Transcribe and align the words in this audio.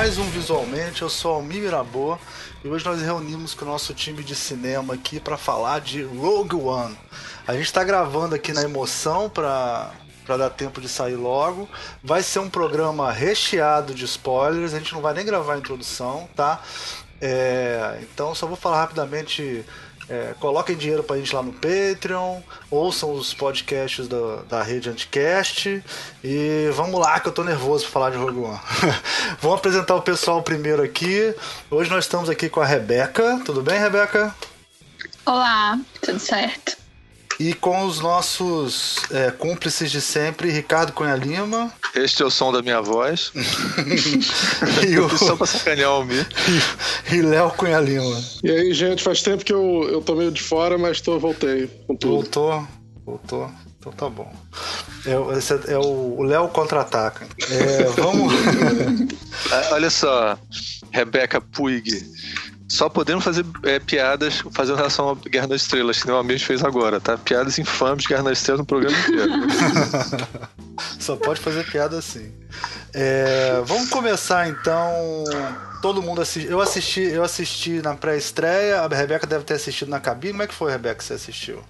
mais 0.00 0.16
um 0.16 0.30
Visualmente. 0.30 1.02
Eu 1.02 1.10
sou 1.10 1.34
Almir 1.34 1.60
Mirabô 1.60 2.16
e 2.64 2.68
hoje 2.68 2.82
nós 2.86 3.02
reunimos 3.02 3.52
com 3.52 3.66
o 3.66 3.68
nosso 3.68 3.92
time 3.92 4.24
de 4.24 4.34
cinema 4.34 4.94
aqui 4.94 5.20
para 5.20 5.36
falar 5.36 5.82
de 5.82 6.02
Rogue 6.02 6.56
One. 6.56 6.96
A 7.46 7.52
gente 7.52 7.66
está 7.66 7.84
gravando 7.84 8.34
aqui 8.34 8.50
na 8.54 8.62
emoção 8.62 9.28
para 9.28 9.90
para 10.24 10.38
dar 10.38 10.48
tempo 10.48 10.80
de 10.80 10.88
sair 10.88 11.16
logo. 11.16 11.68
Vai 12.02 12.22
ser 12.22 12.38
um 12.38 12.48
programa 12.48 13.12
recheado 13.12 13.92
de 13.92 14.06
spoilers. 14.06 14.72
A 14.72 14.78
gente 14.78 14.94
não 14.94 15.02
vai 15.02 15.12
nem 15.12 15.26
gravar 15.26 15.52
a 15.52 15.58
introdução, 15.58 16.26
tá? 16.34 16.62
É, 17.20 17.98
então 18.00 18.34
só 18.34 18.46
vou 18.46 18.56
falar 18.56 18.80
rapidamente 18.80 19.66
é, 20.10 20.34
coloquem 20.40 20.76
dinheiro 20.76 21.04
pra 21.04 21.16
gente 21.16 21.32
lá 21.32 21.40
no 21.40 21.52
Patreon, 21.52 22.40
ouçam 22.68 23.12
os 23.12 23.32
podcasts 23.32 24.08
da, 24.08 24.42
da 24.48 24.62
rede 24.62 24.90
Anticast 24.90 25.82
e 26.24 26.68
vamos 26.74 26.98
lá 26.98 27.20
que 27.20 27.28
eu 27.28 27.32
tô 27.32 27.44
nervoso 27.44 27.84
pra 27.84 27.92
falar 27.92 28.10
de 28.10 28.16
Rogue 28.16 28.40
One. 28.40 28.60
vamos 29.40 29.58
apresentar 29.58 29.94
o 29.94 30.02
pessoal 30.02 30.42
primeiro 30.42 30.82
aqui. 30.82 31.32
Hoje 31.70 31.88
nós 31.88 32.06
estamos 32.06 32.28
aqui 32.28 32.48
com 32.48 32.60
a 32.60 32.66
Rebeca. 32.66 33.40
Tudo 33.44 33.62
bem, 33.62 33.78
Rebeca? 33.78 34.34
Olá, 35.24 35.78
tudo 36.02 36.18
certo. 36.18 36.79
E 37.40 37.54
com 37.54 37.86
os 37.86 38.00
nossos 38.00 38.96
é, 39.10 39.30
cúmplices 39.30 39.90
de 39.90 40.02
sempre, 40.02 40.50
Ricardo 40.50 40.92
Cunha 40.92 41.16
Lima. 41.16 41.72
Este 41.94 42.22
é 42.22 42.26
o 42.26 42.30
som 42.30 42.52
da 42.52 42.60
minha 42.60 42.82
voz. 42.82 43.32
e 44.86 44.98
o... 44.98 45.08
Só 45.16 45.34
pra 45.34 45.46
sacanear 45.46 45.88
o 45.88 45.94
Almir. 45.94 46.28
E, 47.10 47.14
e 47.14 47.22
Léo 47.22 47.50
Cunha 47.52 47.80
Lima. 47.80 48.22
E 48.44 48.50
aí, 48.50 48.74
gente, 48.74 49.02
faz 49.02 49.22
tempo 49.22 49.42
que 49.42 49.54
eu, 49.54 49.88
eu 49.90 50.02
tô 50.02 50.16
meio 50.16 50.30
de 50.30 50.42
fora, 50.42 50.76
mas 50.76 51.00
tô, 51.00 51.18
voltei 51.18 51.66
com 51.86 51.96
tudo. 51.96 52.12
Voltou, 52.12 52.68
voltou. 53.06 53.50
Então 53.78 53.92
tá 53.92 54.10
bom. 54.10 54.30
É, 55.06 55.38
esse 55.38 55.54
é, 55.54 55.60
é 55.68 55.78
o 55.78 56.22
Léo 56.22 56.46
contra-ataca. 56.48 57.26
É, 57.50 57.84
vamos. 57.96 58.34
Olha 59.72 59.88
só, 59.88 60.38
Rebeca 60.90 61.40
Puig 61.40 62.04
só 62.70 62.88
podemos 62.88 63.24
fazer 63.24 63.44
é, 63.64 63.80
piadas 63.80 64.44
fazendo 64.52 64.76
relação 64.76 65.10
à 65.10 65.28
Guerra 65.28 65.48
das 65.48 65.62
Estrelas, 65.62 65.98
que 65.98 66.06
nem 66.06 66.14
o 66.14 66.18
amigo 66.20 66.38
fez 66.38 66.62
agora, 66.62 67.00
tá? 67.00 67.18
Piadas 67.18 67.58
infames 67.58 68.04
de 68.04 68.08
Guerra 68.08 68.22
das 68.22 68.38
Estrelas 68.38 68.60
no 68.60 68.64
programa 68.64 68.96
inteiro. 68.96 69.32
só 71.00 71.16
pode 71.16 71.40
fazer 71.40 71.68
piada 71.68 71.98
assim. 71.98 72.32
É, 72.94 73.60
vamos 73.64 73.90
começar 73.90 74.48
então. 74.48 75.24
Todo 75.82 76.00
mundo 76.00 76.22
assisti. 76.22 76.48
Eu 76.48 76.60
assisti, 76.60 77.00
eu 77.00 77.24
assisti 77.24 77.82
na 77.82 77.96
pré-estreia. 77.96 78.82
A 78.82 78.86
Rebeca 78.86 79.26
deve 79.26 79.42
ter 79.42 79.54
assistido 79.54 79.88
na 79.88 79.98
cabine. 79.98 80.34
Como 80.34 80.42
é 80.44 80.46
que 80.46 80.54
foi, 80.54 80.70
Rebeca, 80.70 80.94
que 80.94 81.04
você 81.04 81.14
assistiu? 81.14 81.64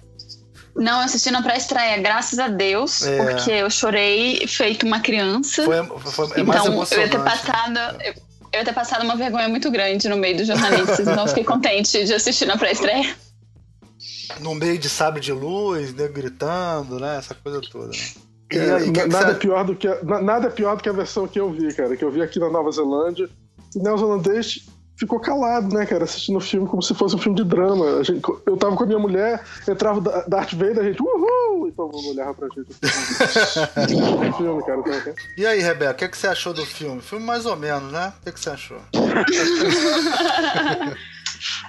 Não, 0.75 0.99
eu 0.99 1.05
assisti 1.05 1.31
na 1.31 1.41
pré-estreia, 1.41 1.97
graças 1.97 2.37
a 2.37 2.47
Deus, 2.47 3.01
é. 3.01 3.17
porque 3.17 3.51
eu 3.51 3.69
chorei 3.71 4.45
feito 4.47 4.85
uma 4.85 4.99
criança. 4.99 5.63
Foi, 5.63 5.83
foi 6.11 6.27
é 6.37 6.41
então, 6.41 6.85
eu 6.91 6.99
ia 6.99 7.09
ter 7.09 7.23
passado. 7.23 7.79
Eu, 8.03 8.13
eu 8.53 8.59
ia 8.59 8.65
ter 8.65 8.73
passado 8.73 9.03
uma 9.03 9.15
vergonha 9.15 9.47
muito 9.47 9.71
grande 9.71 10.09
no 10.09 10.17
meio 10.17 10.37
dos 10.37 10.47
jornalistas, 10.47 10.99
então 10.99 11.27
fiquei 11.27 11.43
contente 11.43 12.03
de 12.03 12.13
assistir 12.13 12.45
na 12.45 12.57
pré-estreia. 12.57 13.15
No 14.39 14.55
meio 14.55 14.77
de 14.77 14.89
sabre 14.89 15.21
de 15.21 15.31
luz, 15.31 15.93
né, 15.93 16.07
gritando, 16.07 16.99
né? 16.99 17.17
Essa 17.17 17.35
coisa 17.35 17.61
toda. 17.61 17.87
Né? 17.87 17.97
É, 18.51 18.71
aí, 18.71 18.91
que 18.91 19.05
nada, 19.05 19.25
que 19.25 19.31
é 19.31 19.33
pior 19.35 19.63
do 19.63 19.75
que 19.75 19.87
a, 19.87 20.03
nada 20.21 20.47
é 20.47 20.51
pior 20.51 20.75
do 20.75 20.83
que 20.83 20.89
a 20.89 20.93
versão 20.93 21.27
que 21.27 21.39
eu 21.39 21.51
vi, 21.51 21.73
cara. 21.73 21.95
Que 21.95 22.03
eu 22.03 22.11
vi 22.11 22.21
aqui 22.21 22.39
na 22.39 22.49
Nova 22.49 22.71
Zelândia. 22.71 23.29
O 23.75 23.83
neozelandês 23.83 24.65
ficou 24.95 25.19
calado, 25.19 25.75
né, 25.75 25.85
cara, 25.85 26.03
assistindo 26.03 26.37
o 26.37 26.41
filme 26.41 26.67
como 26.67 26.81
se 26.81 26.93
fosse 26.93 27.15
um 27.15 27.19
filme 27.19 27.37
de 27.37 27.43
drama. 27.43 28.03
Gente, 28.03 28.21
eu 28.45 28.57
tava 28.57 28.75
com 28.75 28.83
a 28.83 28.87
minha 28.87 28.99
mulher, 28.99 29.43
entrava 29.67 29.99
o 29.99 30.29
Darth 30.29 30.53
Vader, 30.53 30.79
a 30.79 30.83
gente, 30.83 31.01
uhul! 31.01 31.67
E 31.67 31.71
todo 31.71 31.91
mundo 31.91 32.09
olhava 32.09 32.33
pra 32.33 32.47
gente. 32.55 32.71
Assim, 33.75 34.33
filme, 34.37 34.63
cara, 34.63 34.83
tá, 34.83 35.13
e 35.37 35.45
aí, 35.45 35.59
Rebeca, 35.59 35.91
o 35.91 35.95
que, 35.95 36.05
é 36.05 36.07
que 36.07 36.17
você 36.17 36.27
achou 36.27 36.53
do 36.53 36.65
filme? 36.65 37.01
Filme 37.01 37.25
mais 37.25 37.45
ou 37.45 37.55
menos, 37.55 37.91
né? 37.91 38.13
O 38.19 38.23
que, 38.23 38.29
é 38.29 38.31
que 38.31 38.39
você 38.39 38.49
achou? 38.49 38.81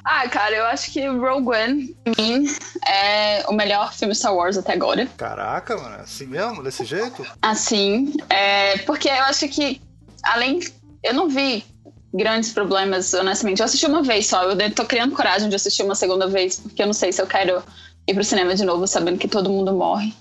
Ah, 0.04 0.28
cara, 0.28 0.54
eu 0.54 0.66
acho 0.66 0.92
que 0.92 1.06
Rogue 1.06 1.48
One, 1.48 1.96
pra 2.04 2.12
mim, 2.18 2.46
é 2.86 3.44
o 3.48 3.54
melhor 3.54 3.94
filme 3.94 4.14
Star 4.14 4.34
Wars 4.34 4.58
até 4.58 4.74
agora. 4.74 5.06
Caraca, 5.16 5.76
mano, 5.76 5.96
assim 5.96 6.26
mesmo? 6.26 6.62
Desse 6.62 6.84
jeito? 6.84 7.24
Assim, 7.40 8.12
é, 8.28 8.76
porque 8.78 9.08
eu 9.08 9.24
acho 9.24 9.48
que, 9.48 9.80
além. 10.24 10.60
Eu 11.02 11.14
não 11.14 11.28
vi 11.28 11.64
grandes 12.12 12.52
problemas, 12.52 13.12
honestamente. 13.14 13.60
Eu 13.60 13.64
assisti 13.64 13.86
uma 13.86 14.02
vez 14.02 14.26
só, 14.26 14.42
eu 14.44 14.74
tô 14.74 14.84
criando 14.84 15.14
coragem 15.14 15.48
de 15.48 15.56
assistir 15.56 15.82
uma 15.82 15.94
segunda 15.94 16.26
vez, 16.26 16.60
porque 16.60 16.82
eu 16.82 16.86
não 16.86 16.92
sei 16.92 17.12
se 17.12 17.22
eu 17.22 17.26
quero 17.26 17.62
ir 18.06 18.14
pro 18.14 18.24
cinema 18.24 18.54
de 18.54 18.64
novo 18.64 18.86
sabendo 18.86 19.18
que 19.18 19.28
todo 19.28 19.50
mundo 19.50 19.72
morre. 19.72 20.12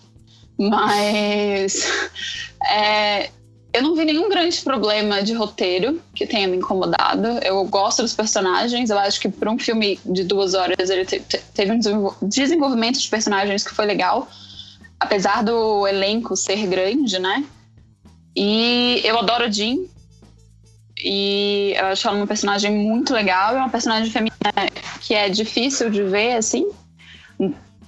Mas. 0.58 1.86
É, 2.64 3.32
eu 3.74 3.82
não 3.82 3.96
vi 3.96 4.04
nenhum 4.04 4.30
grande 4.30 4.62
problema 4.62 5.24
de 5.24 5.34
roteiro 5.34 6.02
que 6.14 6.28
tenha 6.28 6.48
me 6.48 6.58
incomodado. 6.58 7.28
Eu 7.44 7.64
gosto 7.66 8.02
dos 8.02 8.14
personagens. 8.14 8.90
Eu 8.90 9.00
acho 9.00 9.20
que 9.20 9.30
para 9.30 9.50
um 9.50 9.58
filme 9.58 10.00
de 10.06 10.24
duas 10.24 10.54
horas 10.54 10.90
ele 10.90 11.06
te, 11.06 11.20
te, 11.22 11.38
teve 11.54 11.72
um 11.72 11.80
desenvolvimento 12.22 13.00
de 13.00 13.10
personagens 13.10 13.64
que 13.64 13.74
foi 13.74 13.86
legal, 13.86 14.28
apesar 15.00 15.44
do 15.44 15.88
elenco 15.88 16.36
ser 16.36 16.68
grande, 16.68 17.18
né? 17.18 17.46
E 18.36 19.02
eu 19.04 19.18
adoro 19.18 19.46
a 19.46 19.50
Jean. 19.50 19.78
E 21.04 21.74
eu 21.78 21.88
acho 21.88 22.08
ela 22.08 22.18
uma 22.18 22.28
personagem 22.28 22.72
muito 22.72 23.14
legal. 23.14 23.56
É 23.56 23.60
uma 23.60 23.70
personagem 23.70 24.12
feminina 24.12 24.70
que 25.02 25.14
é 25.14 25.30
difícil 25.30 25.90
de 25.90 26.04
ver, 26.04 26.36
assim. 26.36 26.70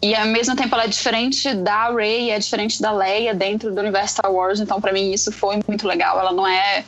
E 0.01 0.13
ao 0.16 0.25
mesmo 0.25 0.56
tempo 0.56 0.75
ela 0.75 0.84
é 0.84 0.88
diferente 0.88 1.53
da 1.53 1.90
Rey, 1.90 2.29
é 2.29 2.38
diferente 2.38 2.81
da 2.81 2.91
Leia 2.91 3.34
dentro 3.34 3.74
do 3.74 3.79
universo 3.79 4.16
Star 4.16 4.31
Wars. 4.31 4.59
Então, 4.59 4.81
para 4.81 4.91
mim, 4.91 5.13
isso 5.13 5.31
foi 5.31 5.59
muito 5.66 5.88
legal. 5.88 6.19
Ela 6.19 6.34
não 6.34 6.46
é 6.46 6.84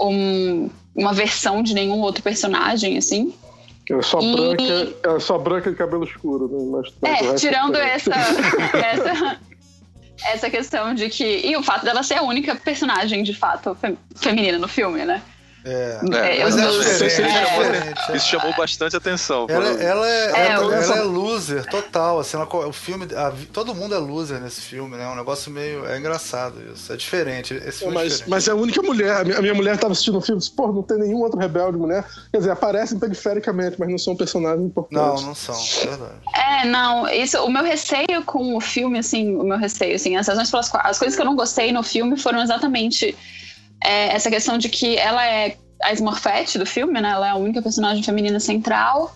um, 0.00 0.70
uma 0.94 1.12
versão 1.12 1.62
de 1.62 1.74
nenhum 1.74 2.00
outro 2.00 2.22
personagem, 2.22 2.96
assim. 2.96 3.34
Ela 3.90 4.00
é 4.00 4.02
só, 4.02 4.20
e... 4.20 4.34
branca, 4.34 4.94
é 5.04 5.20
só 5.20 5.38
branca 5.38 5.70
de 5.70 5.76
cabelo 5.76 6.04
escuro. 6.04 6.48
Né? 6.48 6.90
Mas, 7.02 7.22
é, 7.22 7.34
tirando 7.34 7.76
essa, 7.76 8.14
essa, 8.72 9.38
essa 10.24 10.50
questão 10.50 10.94
de 10.94 11.08
que. 11.08 11.46
E 11.46 11.56
o 11.56 11.62
fato 11.62 11.84
dela 11.84 12.02
ser 12.02 12.14
a 12.14 12.22
única 12.22 12.54
personagem, 12.54 13.22
de 13.22 13.34
fato, 13.34 13.76
feminina 14.16 14.58
no 14.58 14.68
filme, 14.68 15.04
né? 15.04 15.22
É, 15.66 15.98
é, 16.38 16.44
mas 16.44 16.56
é 16.56 17.04
diferente. 17.04 18.10
É. 18.10 18.16
Isso 18.16 18.28
chamou 18.28 18.54
bastante 18.56 18.94
atenção. 18.94 19.46
Ela, 19.48 19.66
ela, 19.82 20.08
é, 20.08 20.32
é, 20.32 20.48
ela, 20.52 20.74
ela 20.76 20.96
é 20.98 21.02
loser 21.02 21.66
total. 21.66 22.20
Assim, 22.20 22.36
ela, 22.36 22.46
o 22.46 22.72
filme, 22.72 23.06
a, 23.16 23.32
todo 23.52 23.74
mundo 23.74 23.92
é 23.92 23.98
loser 23.98 24.40
nesse 24.40 24.60
filme, 24.60 24.96
né? 24.96 25.02
É 25.02 25.08
um 25.08 25.16
negócio 25.16 25.50
meio. 25.50 25.84
É 25.86 25.98
engraçado 25.98 26.62
isso. 26.72 26.92
É 26.92 26.96
diferente. 26.96 27.54
Esse 27.54 27.80
filme 27.80 27.94
mas, 27.94 28.12
diferente. 28.12 28.30
mas 28.30 28.46
é 28.46 28.52
a 28.52 28.54
única 28.54 28.80
mulher. 28.80 29.16
A 29.16 29.24
minha, 29.24 29.38
a 29.38 29.42
minha 29.42 29.54
mulher 29.54 29.74
estava 29.74 29.92
assistindo 29.92 30.18
o 30.18 30.20
filme 30.20 30.38
e 30.38 30.44
disse: 30.44 30.54
pô, 30.54 30.70
não 30.70 30.82
tem 30.84 30.98
nenhum 30.98 31.20
outro 31.20 31.38
rebelde 31.38 31.76
mulher. 31.76 32.04
Quer 32.30 32.38
dizer, 32.38 32.50
aparecem 32.52 32.96
perifericamente, 32.98 33.74
mas 33.76 33.88
não 33.88 33.98
são 33.98 34.14
personagens 34.14 34.64
importantes. 34.64 35.20
Não, 35.20 35.28
não 35.28 35.34
são. 35.34 35.56
É 35.82 35.86
verdade. 35.86 36.12
É, 36.32 36.64
não. 36.66 37.08
Isso, 37.08 37.42
o 37.44 37.50
meu 37.50 37.64
receio 37.64 38.22
com 38.24 38.56
o 38.56 38.60
filme, 38.60 39.00
assim, 39.00 39.34
o 39.36 39.42
meu 39.42 39.58
receio, 39.58 39.96
assim, 39.96 40.16
as 40.16 40.28
razões 40.28 40.48
pelas 40.48 40.68
quais. 40.68 40.86
As 40.90 40.98
coisas 40.98 41.16
que 41.16 41.22
eu 41.22 41.26
não 41.26 41.34
gostei 41.34 41.72
no 41.72 41.82
filme 41.82 42.16
foram 42.16 42.40
exatamente 42.40 43.16
é, 43.82 44.14
essa 44.14 44.30
questão 44.30 44.58
de 44.58 44.68
que 44.68 44.96
ela 44.96 45.24
é 45.26 45.56
a 45.82 45.92
Smurfette 45.92 46.58
do 46.58 46.66
filme, 46.66 47.00
né? 47.00 47.10
Ela 47.10 47.28
é 47.28 47.30
a 47.30 47.36
única 47.36 47.62
personagem 47.62 48.02
feminina 48.02 48.40
central. 48.40 49.14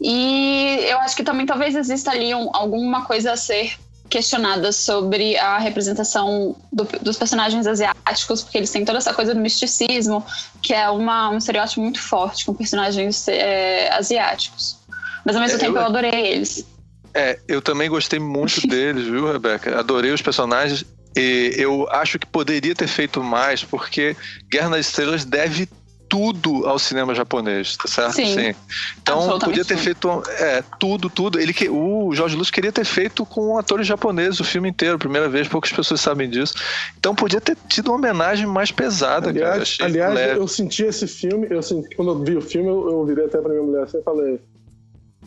E 0.00 0.80
eu 0.88 0.98
acho 0.98 1.16
que 1.16 1.24
também 1.24 1.46
talvez 1.46 1.74
exista 1.74 2.10
ali 2.10 2.34
um, 2.34 2.50
alguma 2.54 3.04
coisa 3.04 3.32
a 3.32 3.36
ser 3.36 3.76
questionada 4.08 4.70
sobre 4.72 5.36
a 5.36 5.58
representação 5.58 6.54
do, 6.72 6.84
dos 7.02 7.16
personagens 7.16 7.66
asiáticos, 7.66 8.42
porque 8.42 8.58
eles 8.58 8.70
têm 8.70 8.84
toda 8.84 8.98
essa 8.98 9.12
coisa 9.12 9.34
do 9.34 9.40
misticismo, 9.40 10.24
que 10.62 10.72
é 10.72 10.88
uma, 10.88 11.30
um 11.30 11.38
estereótipo 11.38 11.80
muito 11.80 12.00
forte 12.00 12.44
com 12.44 12.54
personagens 12.54 13.26
é, 13.28 13.92
asiáticos. 13.92 14.78
Mas 15.24 15.34
ao 15.34 15.42
mesmo 15.42 15.56
é, 15.56 15.60
tempo 15.60 15.76
eu, 15.76 15.80
eu 15.80 15.86
adorei 15.86 16.26
eles. 16.26 16.64
É, 17.12 17.38
eu 17.48 17.60
também 17.60 17.88
gostei 17.88 18.18
muito 18.18 18.64
deles, 18.68 19.06
viu, 19.06 19.32
Rebeca? 19.32 19.78
Adorei 19.78 20.12
os 20.12 20.22
personagens. 20.22 20.84
E 21.16 21.54
eu 21.56 21.88
acho 21.90 22.18
que 22.18 22.26
poderia 22.26 22.74
ter 22.74 22.86
feito 22.86 23.22
mais, 23.22 23.64
porque 23.64 24.14
Guerra 24.50 24.70
nas 24.70 24.86
Estrelas 24.86 25.24
deve 25.24 25.68
tudo 26.08 26.66
ao 26.66 26.78
cinema 26.78 27.14
japonês, 27.14 27.76
tá 27.76 27.88
certo? 27.88 28.14
Sim. 28.14 28.34
Sim. 28.34 28.54
Então 29.00 29.38
podia 29.38 29.64
ter 29.64 29.76
sim. 29.76 29.84
feito 29.84 30.22
é, 30.38 30.62
tudo, 30.78 31.10
tudo. 31.10 31.40
Ele 31.40 31.52
que 31.52 31.68
o 31.68 32.12
Jorge 32.12 32.36
Lucas 32.36 32.50
queria 32.50 32.72
ter 32.72 32.84
feito 32.84 33.24
com 33.26 33.58
atores 33.58 33.86
japoneses 33.86 34.40
o 34.40 34.44
filme 34.44 34.68
inteiro, 34.68 34.98
primeira 34.98 35.28
vez, 35.28 35.48
poucas 35.48 35.72
pessoas 35.72 36.00
sabem 36.00 36.28
disso. 36.28 36.54
Então 36.98 37.14
podia 37.14 37.40
ter 37.40 37.56
tido 37.68 37.88
uma 37.88 37.96
homenagem 37.96 38.46
mais 38.46 38.70
pesada, 38.70 39.30
aliás, 39.30 39.76
cara. 39.76 39.90
aliás, 39.90 40.14
leve. 40.14 40.40
eu 40.40 40.48
senti 40.48 40.84
esse 40.84 41.06
filme, 41.06 41.46
eu 41.50 41.62
senti, 41.62 41.94
quando 41.96 42.12
eu 42.12 42.22
vi 42.22 42.36
o 42.36 42.42
filme, 42.42 42.68
eu, 42.68 42.90
eu 42.90 43.04
virei 43.04 43.24
até 43.24 43.40
pra 43.40 43.50
minha 43.50 43.62
mulher 43.62 43.84
assim 43.84 43.98
e 43.98 44.02
falei. 44.02 44.40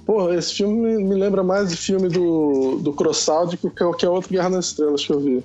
Porra, 0.06 0.34
esse 0.36 0.56
filme 0.56 1.04
me, 1.04 1.14
lembra 1.14 1.44
mais 1.44 1.70
do 1.70 1.78
filme 1.78 2.10
do, 2.10 2.80
do 2.82 2.92
do 2.92 3.58
que 3.58 3.70
qualquer 3.70 4.10
outro 4.10 4.32
Guerra 4.32 4.50
nas 4.50 4.68
Estrelas 4.68 5.06
que 5.06 5.14
eu 5.14 5.20
vi. 5.20 5.44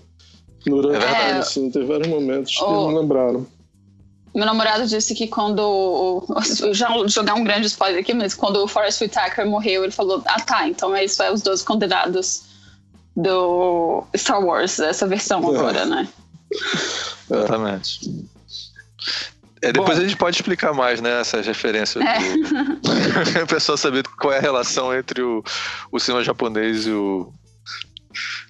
Durante 0.66 1.04
é, 1.04 1.32
assim, 1.32 1.70
teve 1.70 1.86
vários 1.86 2.08
momentos 2.08 2.56
oh. 2.60 2.66
que 2.66 2.72
me 2.88 3.00
lembraram. 3.00 3.46
Meu 4.34 4.46
namorado 4.46 4.86
disse 4.86 5.14
que 5.14 5.28
quando. 5.28 6.24
Já 6.72 6.88
jogar 7.06 7.34
um 7.34 7.44
grande 7.44 7.66
spoiler 7.66 8.00
aqui, 8.00 8.12
mas 8.12 8.34
quando 8.34 8.56
o 8.56 8.66
Forrest 8.66 9.00
Whitaker 9.00 9.46
morreu, 9.46 9.84
ele 9.84 9.92
falou: 9.92 10.22
Ah, 10.26 10.40
tá, 10.40 10.68
então 10.68 10.94
é 10.94 11.04
isso, 11.04 11.22
é 11.22 11.32
os 11.32 11.42
12 11.42 11.64
condenados 11.64 12.42
do 13.16 14.04
Star 14.16 14.44
Wars, 14.44 14.80
essa 14.80 15.06
versão 15.06 15.40
é. 15.44 15.56
agora, 15.56 15.86
né? 15.86 16.08
Exatamente. 17.30 18.26
É, 19.62 19.72
depois 19.72 19.96
Bom, 19.98 20.04
a 20.04 20.06
gente 20.06 20.16
pode 20.16 20.36
explicar 20.36 20.74
mais, 20.74 21.00
né, 21.00 21.20
essas 21.20 21.46
referências. 21.46 22.04
É. 22.04 22.18
Do... 22.18 23.40
a 23.42 23.46
pessoa 23.46 23.78
saber 23.78 24.06
qual 24.20 24.32
é 24.32 24.38
a 24.38 24.40
relação 24.40 24.94
entre 24.94 25.22
o, 25.22 25.42
o 25.90 25.98
cinema 25.98 26.22
japonês 26.22 26.86
e 26.86 26.90
o. 26.90 27.32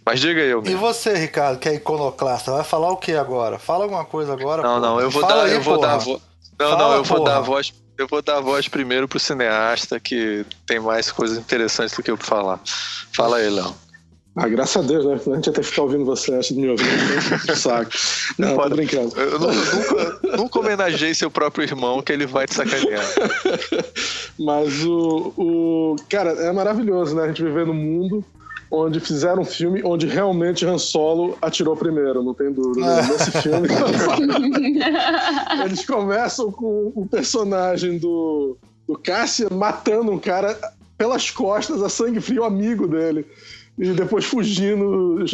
Mas 0.05 0.21
diga 0.21 0.41
aí, 0.41 0.51
E 0.51 0.75
você, 0.75 1.15
Ricardo, 1.15 1.59
que 1.59 1.69
é 1.69 1.75
iconoclasta, 1.75 2.53
vai 2.53 2.65
falar 2.65 2.91
o 2.91 2.97
que 2.97 3.12
agora? 3.12 3.59
Fala 3.59 3.85
alguma 3.85 4.05
coisa 4.05 4.33
agora. 4.35 4.62
Não, 4.62 4.79
não, 4.79 5.01
eu 5.01 5.11
vou 5.11 5.23
Fala 5.23 5.37
dar, 5.37 5.43
aí, 5.45 5.55
eu 5.55 5.62
vou 5.62 5.77
porra. 5.77 5.89
dar 5.89 5.95
a 5.95 5.99
voz. 5.99 6.23
Não, 6.59 6.71
Fala, 6.71 6.79
não, 6.79 6.95
eu 6.97 7.05
vou 7.05 7.25
dar 7.25 7.37
a 7.37 7.41
voz. 7.41 7.73
Eu 7.97 8.09
vou 8.09 8.21
dar 8.21 8.37
a 8.37 8.41
voz 8.41 8.69
primeiro 8.69 9.09
pro 9.09 9.19
cineasta 9.21 9.99
que 10.01 10.45
tem 10.67 10.79
mais 10.81 11.11
coisas 11.11 11.39
interessantes 11.39 11.97
do 11.97 12.03
que 12.03 12.11
eu 12.11 12.19
pra 12.19 12.27
falar. 12.27 12.61
Fala 13.15 13.37
aí, 13.39 13.49
Léo. 13.49 13.75
Ah, 14.37 14.49
graças 14.49 14.85
a 14.85 14.87
Deus, 14.87 15.05
né? 15.05 15.33
A 15.33 15.37
gente 15.37 15.49
até 15.49 15.62
ficar 15.62 15.83
ouvindo 15.83 16.05
você 16.05 16.35
antes 16.35 16.49
de 16.49 16.61
me 16.61 16.69
ouvir. 16.69 16.85
saco. 17.56 17.91
Não, 18.37 18.56
Pode, 18.56 18.71
tô 18.71 18.77
brincando. 18.77 19.17
Eu 19.17 19.39
nunca, 19.39 20.37
nunca 20.37 20.59
homenageei 20.59 21.15
seu 21.15 21.31
próprio 21.31 21.62
irmão, 21.62 22.03
que 22.03 22.12
ele 22.12 22.27
vai 22.27 22.45
te 22.45 22.55
sacanear. 22.55 23.05
Mas 24.39 24.85
o, 24.85 25.33
o. 25.37 25.97
Cara, 26.11 26.31
é 26.31 26.53
maravilhoso, 26.53 27.15
né? 27.15 27.23
A 27.23 27.27
gente 27.29 27.45
viver 27.45 27.65
num 27.65 27.75
mundo 27.75 28.25
onde 28.70 29.00
fizeram 29.00 29.43
um 29.43 29.44
filme 29.44 29.82
onde 29.84 30.06
realmente 30.06 30.66
Han 30.66 30.78
Solo 30.78 31.37
atirou 31.40 31.76
primeiro, 31.76 32.22
não 32.22 32.34
tem 32.34 32.52
dúvida. 32.52 32.87
É. 32.87 33.06
Nesse 33.06 33.31
filme. 33.31 33.69
eles 35.64 35.87
começam 35.87 36.50
com 36.50 36.93
o 36.94 37.06
personagem 37.06 37.99
do, 37.99 38.56
do 38.87 38.99
Cassian 38.99 39.49
matando 39.50 40.12
um 40.12 40.19
cara 40.19 40.58
pelas 40.96 41.31
costas, 41.31 41.82
a 41.82 41.88
sangue 41.88 42.20
frio 42.20 42.44
amigo 42.44 42.87
dele 42.87 43.26
e 43.78 43.93
depois 43.93 44.25
fugindo 44.25 45.25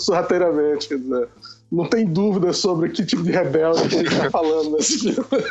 sorrateiramente. 0.00 0.88
Quer 0.88 0.98
dizer, 0.98 1.28
não 1.70 1.86
tem 1.86 2.04
dúvida 2.04 2.52
sobre 2.52 2.90
que 2.90 3.04
tipo 3.04 3.22
de 3.22 3.30
rebelde 3.30 3.88
que 3.88 3.94
a 3.94 3.98
gente 3.98 4.12
está 4.12 4.30
falando 4.30 4.70
nesse 4.72 4.98
filme. 4.98 5.44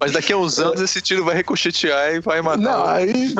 Mas 0.00 0.12
daqui 0.12 0.32
a 0.32 0.38
uns 0.38 0.58
anos 0.58 0.80
esse 0.80 1.00
tiro 1.02 1.24
vai 1.24 1.36
ricochetear 1.36 2.14
e 2.14 2.20
vai 2.20 2.40
matar. 2.40 2.58
Não, 2.58 2.86
aí. 2.86 3.34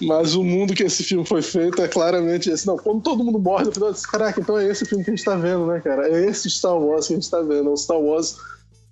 Mas 0.00 0.34
o 0.34 0.42
mundo 0.42 0.74
que 0.74 0.82
esse 0.82 1.04
filme 1.04 1.24
foi 1.24 1.42
feito 1.42 1.80
é 1.82 1.88
claramente 1.88 2.50
esse. 2.50 2.66
Não, 2.66 2.76
quando 2.76 3.02
todo 3.02 3.22
mundo 3.24 3.38
morre 3.38 3.64
no 3.64 3.72
final, 3.72 3.88
eu 3.88 3.92
disse, 3.92 4.10
caraca, 4.10 4.40
então 4.40 4.58
é 4.58 4.66
esse 4.68 4.84
filme 4.84 5.04
que 5.04 5.10
a 5.10 5.14
gente 5.14 5.24
tá 5.24 5.36
vendo, 5.36 5.66
né, 5.66 5.80
cara? 5.80 6.08
É 6.08 6.26
esse 6.26 6.48
Star 6.50 6.76
Wars 6.76 7.06
que 7.06 7.12
a 7.12 7.16
gente 7.16 7.30
tá 7.30 7.40
vendo. 7.40 7.68
É 7.68 7.72
um 7.72 7.76
Star 7.76 7.98
Wars 7.98 8.36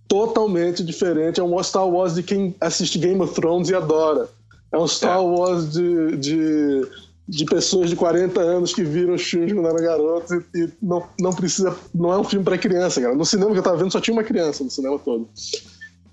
totalmente 0.09 0.85
diferente. 0.85 1.41
É 1.41 1.43
um 1.43 1.63
Star 1.63 1.89
Wars 1.89 2.15
de 2.15 2.23
quem 2.23 2.55
assiste 2.61 2.99
Game 2.99 3.21
of 3.21 3.35
Thrones 3.35 3.69
e 3.69 3.75
adora. 3.75 4.29
É 4.71 4.79
um 4.79 4.87
Star 4.89 5.19
é. 5.19 5.21
Wars 5.21 5.73
de, 5.73 6.17
de, 6.17 6.87
de, 7.33 7.47
pessoas 7.47 7.89
de 7.89 7.97
40 7.97 8.39
anos 8.39 8.75
que 8.75 8.85
viram 8.85 9.15
os 9.15 9.23
filmes 9.23 9.55
quando 9.55 9.67
eram 9.67 9.83
garotos 9.83 10.31
e, 10.31 10.45
e, 10.55 10.69
não, 10.83 11.03
não 11.19 11.33
precisa. 11.33 11.75
Não 11.95 12.13
é 12.13 12.19
um 12.19 12.25
filme 12.25 12.45
para 12.45 12.59
criança, 12.59 13.01
cara. 13.01 13.15
No 13.15 13.25
cinema 13.25 13.53
que 13.53 13.59
eu 13.59 13.63
tava 13.63 13.79
vendo 13.79 13.91
só 13.91 14.01
tinha 14.01 14.13
uma 14.13 14.23
criança 14.23 14.63
no 14.63 14.71
cinema 14.71 14.99
todo. 14.99 15.27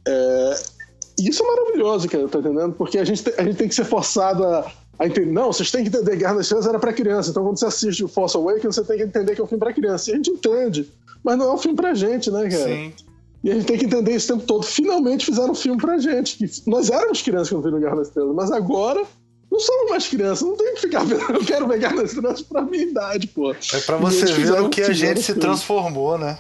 É, 0.08 0.56
e 1.20 1.30
isso 1.30 1.44
é 1.44 1.46
maravilhoso, 1.46 2.08
cara, 2.08 2.26
tá 2.30 2.40
entendendo? 2.40 2.74
Porque 2.74 2.98
a 2.98 3.04
gente, 3.04 3.22
a 3.38 3.44
gente 3.44 3.58
tem 3.58 3.68
que 3.68 3.76
ser 3.76 3.84
forçado 3.84 4.46
a, 4.46 4.72
a 4.98 5.08
entender. 5.08 5.30
Não, 5.30 5.52
vocês 5.52 5.70
têm 5.70 5.84
que 5.84 5.90
entender 5.90 6.16
Guerra 6.16 6.36
nas 6.36 6.46
Estrelas 6.46 6.68
era 6.68 6.80
para 6.80 6.94
criança. 6.94 7.32
Então 7.32 7.44
quando 7.44 7.60
você 7.60 7.66
assiste 7.66 8.02
o 8.02 8.08
Force 8.08 8.38
Awakens, 8.38 8.76
você 8.76 8.84
tem 8.86 8.98
que 8.98 9.04
entender 9.04 9.36
que 9.36 9.42
é 9.42 9.44
um 9.44 9.48
filme 9.48 9.60
para 9.60 9.74
criança. 9.74 10.10
E 10.10 10.14
a 10.14 10.16
gente 10.16 10.32
entende. 10.32 10.90
Mas 11.22 11.38
não 11.38 11.50
é 11.50 11.54
um 11.54 11.58
filme 11.58 11.76
pra 11.76 11.94
gente, 11.94 12.32
né, 12.32 12.50
cara? 12.50 12.64
Sim. 12.64 12.94
E 13.44 13.52
a 13.52 13.56
gente 13.56 13.66
tem 13.66 13.78
que 13.78 13.86
entender 13.86 14.16
isso 14.16 14.32
o 14.32 14.38
tempo 14.38 14.48
todo. 14.48 14.64
Finalmente 14.64 15.26
fizeram 15.26 15.52
um 15.52 15.56
filme 15.56 15.82
pra 15.82 15.98
gente. 15.98 16.38
Que 16.38 16.70
nós 16.70 16.90
éramos 16.90 17.22
crianças 17.22 17.50
quando 17.50 17.64
viram 17.64 17.80
Guerra 17.82 17.96
nas 17.96 18.08
Estrelas, 18.08 18.34
mas 18.34 18.52
agora 18.52 19.06
não 19.60 19.66
somos 19.66 19.90
mais 19.90 20.08
crianças. 20.08 20.48
Não 20.48 20.56
tem 20.56 20.74
que 20.74 20.82
ficar 20.82 21.04
vendo. 21.04 21.22
Eu 21.32 21.46
quero 21.46 21.68
Guerra 21.68 21.96
nas 21.96 22.14
Estrelas 22.14 22.42
pra 22.42 22.62
minha 22.62 22.84
idade, 22.84 23.28
pô. 23.28 23.52
É 23.52 23.80
pra 23.86 23.98
você 23.98 24.26
ver 24.26 24.62
o 24.62 24.70
que 24.70 24.82
a 24.82 24.94
gente 24.94 25.22
se 25.22 25.36
transformou, 25.36 26.18
né? 26.18 26.38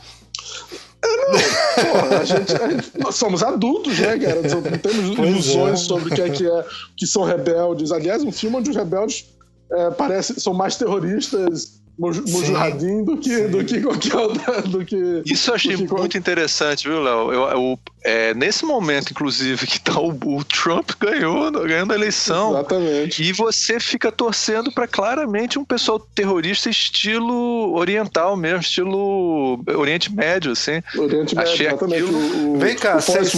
É, 1.01 1.07
não, 1.07 1.92
porra, 1.92 2.19
a 2.19 2.25
gente, 2.25 2.54
a 2.54 2.69
gente, 2.69 2.92
nós 2.98 3.16
somos 3.16 3.42
adultos, 3.44 3.98
né, 4.00 4.18
cara? 4.19 4.42
Não 4.42 4.62
temos 4.77 5.16
pois 5.16 5.30
ilusões 5.30 5.81
é. 5.81 5.83
sobre 5.83 6.12
o 6.12 6.16
que 6.16 6.21
é 6.21 6.30
que 6.30 6.45
é, 6.45 6.66
que 6.98 7.06
são 7.06 7.24
rebeldes. 7.24 7.92
Aliás, 7.92 8.24
um 8.24 8.31
filme 8.31 8.57
onde 8.57 8.69
os 8.69 8.75
rebeldes 8.75 9.25
é, 9.72 9.92
parece, 9.92 10.39
são 10.39 10.54
mais 10.54 10.75
terroristas 10.75 11.78
Mujahideen 12.00 13.04
do 13.04 13.18
que, 13.18 13.42
do 13.48 13.66
que 13.66 13.81
qualquer 13.81 14.16
outra. 14.16 14.62
Do 14.62 14.86
que, 14.86 15.22
Isso 15.25 15.50
eu 15.50 15.56
achei 15.56 15.75
muito 15.75 15.94
qualquer... 15.94 16.18
interessante, 16.18 16.88
viu, 16.88 17.01
Léo? 17.04 17.34
Eu, 17.34 17.42
eu, 17.50 17.80
é, 18.01 18.34
nesse 18.34 18.63
momento, 18.63 19.12
inclusive, 19.12 19.68
que 19.68 19.80
tá 19.81 20.00
o, 20.00 20.12
o, 20.12 20.44
Trump 20.46 20.92
ganhou, 20.98 21.51
ganhando 21.51 21.92
a 21.92 21.96
eleição. 21.96 22.51
Exatamente. 22.51 23.22
E 23.22 23.34
você 23.34 23.81
fica 23.81 24.10
torcendo 24.12 24.72
para 24.72 24.88
claramente 24.88 25.60
um 25.60 25.66
pessoal 25.66 26.00
terrorista 26.00 26.69
estilo 26.69 27.75
oriental 27.75 28.38
mesmo, 28.38 28.62
estilo 28.62 29.62
Oriente 29.75 30.13
Médio, 30.13 30.54
assim. 30.54 30.81
Oriente 30.98 31.36
Médio, 31.36 31.51
achei 31.51 31.68
exatamente. 31.68 32.04
Aquilo... 32.04 32.54
O, 32.56 32.60
Vem 32.60 32.75
cá, 32.78 32.96
o 32.96 33.01
vocês... 33.01 33.34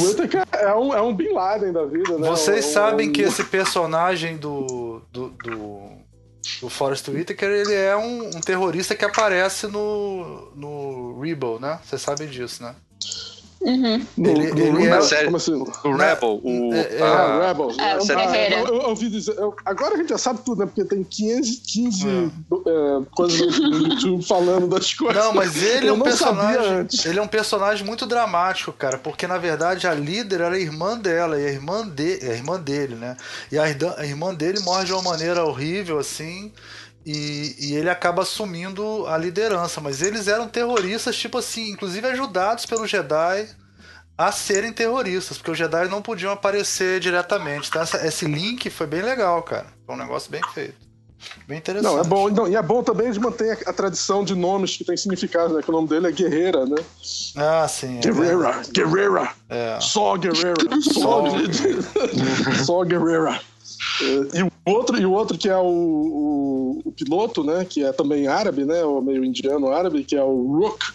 É 0.54 0.75
um, 0.75 0.94
é 0.94 1.02
um 1.02 1.13
Bin 1.16 1.34
Laden 1.34 1.74
da 1.74 1.86
vida, 1.86 2.19
né? 2.19 2.30
Vocês 2.30 2.66
é 2.66 2.69
um, 2.69 2.74
sabem 2.74 3.08
é 3.08 3.10
um... 3.10 3.13
que 3.13 3.22
esse 3.24 3.44
personagem 3.44 4.38
do, 4.38 5.02
do, 5.12 5.30
do 5.30 6.00
o 6.62 6.69
Forrest 6.69 7.07
Whitaker, 7.07 7.50
ele 7.50 7.74
é 7.74 7.95
um, 7.95 8.27
um, 8.27 8.42
terrorista 8.42 8.95
que 8.95 9.06
aparece 9.06 9.68
no, 9.68 10.51
no 10.56 11.19
Rebel, 11.19 11.59
né? 11.59 11.80
Vocês 11.83 12.01
sabem 12.01 12.27
disso, 12.27 12.63
né? 12.63 12.75
Uhum. 13.62 14.06
Ele, 14.18 14.52
no, 14.52 14.80
ele 14.80 14.88
é, 14.88 15.02
série, 15.02 15.25
como 15.25 15.38
assim? 15.38 15.54
O 15.54 15.96
Rebel. 15.96 16.42
O, 16.44 16.74
é, 16.74 16.98
é, 16.98 17.02
ah, 17.02 17.48
Rebel. 17.48 17.72
É, 17.80 17.98
o 17.98 18.68
eu, 18.68 18.81
eu, 18.81 18.90
ouvi 18.90 19.10
dizer. 19.10 19.38
Eu, 19.38 19.56
agora 19.63 19.94
a 19.94 19.98
gente 19.98 20.10
já 20.10 20.18
sabe 20.18 20.40
tudo, 20.44 20.60
né? 20.60 20.66
Porque 20.66 20.84
tem 20.84 21.04
15, 21.04 21.58
15 21.58 22.08
é. 22.08 23.06
coisas 23.16 23.60
no 23.60 23.88
YouTube 23.88 24.25
falando 24.25 24.68
das 24.68 24.94
coisas. 24.94 25.24
Não, 25.24 25.34
mas 25.34 25.62
ele 25.62 25.88
é 25.88 25.94
um 25.94 26.02
personagem. 26.02 26.88
Ele 27.06 27.19
é 27.19 27.22
um 27.22 27.28
personagem 27.28 27.86
muito 27.86 28.08
dramático, 28.08 28.74
cara. 28.74 28.98
Porque 28.98 29.28
na 29.28 29.38
verdade 29.38 29.86
a 29.86 29.94
líder 29.94 30.42
era 30.42 30.56
a 30.56 30.60
irmã 30.60 30.98
dela 30.98 31.40
e 31.40 31.46
a 31.46 31.50
irmã, 31.50 31.88
de, 31.88 32.19
a 32.24 32.34
irmã 32.34 32.60
dele, 32.60 32.96
né? 32.96 33.16
E 33.52 33.60
a, 33.60 33.63
a 33.63 34.06
irmã 34.06 34.34
dele 34.34 34.60
morre 34.62 34.86
de 34.86 34.94
uma 34.94 35.04
maneira 35.04 35.46
horrível, 35.46 36.00
assim. 36.00 36.52
E, 37.06 37.56
e, 37.59 37.75
ele 37.75 37.89
acaba 37.89 38.21
assumindo 38.21 39.07
a 39.07 39.18
liderança. 39.18 39.81
Mas 39.81 40.01
eles 40.01 40.27
eram 40.27 40.48
terroristas, 40.48 41.15
tipo 41.15 41.38
assim, 41.38 41.71
inclusive 41.71 42.06
ajudados 42.07 42.65
pelo 42.65 42.86
Jedi 42.86 43.50
a 44.18 44.31
serem 44.31 44.71
terroristas, 44.71 45.38
porque 45.38 45.51
os 45.51 45.57
Jedi 45.57 45.88
não 45.88 46.01
podiam 46.01 46.31
aparecer 46.31 47.00
diretamente. 47.00 47.69
Então 47.69 47.81
essa, 47.81 48.06
esse 48.06 48.25
link 48.25 48.70
foi 48.70 48.86
bem 48.86 49.01
legal, 49.01 49.41
cara. 49.41 49.67
Foi 49.86 49.96
um 49.96 49.98
negócio 49.98 50.29
bem 50.29 50.41
feito. 50.53 50.91
Bem 51.48 51.58
interessante. 51.58 51.91
Não, 51.91 52.00
é 52.00 52.03
bom. 52.03 52.29
Não, 52.29 52.48
e 52.48 52.55
é 52.55 52.62
bom 52.62 52.84
também 52.84 53.12
de 53.12 53.20
manter 53.20 53.51
a, 53.51 53.70
a, 53.70 53.74
tradição 53.74 54.24
de 54.24 54.36
nomes 54.36 54.77
que 54.77 54.84
tem 54.84 54.98
significado, 54.98 55.53
né? 55.53 55.62
Que 55.62 55.70
o 55.70 55.72
nome 55.72 55.88
dele 55.88 56.08
é 56.08 56.12
Guerreira, 56.12 56.65
né? 56.65 56.77
Ah, 57.36 57.67
sim. 57.67 58.00
É 58.00 58.01
Guerreira, 58.01 58.62
Guerreira. 58.72 59.31
É. 59.50 59.79
Só 59.79 60.15
Guerreira. 60.17 60.55
Só, 60.81 61.24
Só 62.63 62.84
Guerreira. 62.84 63.39
É, 63.39 63.50
e 64.01 64.43
o 64.43 64.51
outro, 64.65 65.00
e 65.00 65.05
o 65.05 65.12
outro 65.12 65.38
que 65.38 65.50
é 65.50 65.58
o, 65.58 65.65
o, 65.65 66.81
o, 66.86 66.91
piloto, 66.91 67.43
né? 67.43 67.65
Que 67.65 67.84
é 67.84 67.91
também 67.91 68.27
árabe, 68.27 68.65
né? 68.65 68.84
Ou 68.84 69.01
meio 69.01 69.24
indiano 69.24 69.70
árabe, 69.70 70.03
que 70.03 70.15
é 70.15 70.24
o 70.24 70.60
Rook. 70.60 70.93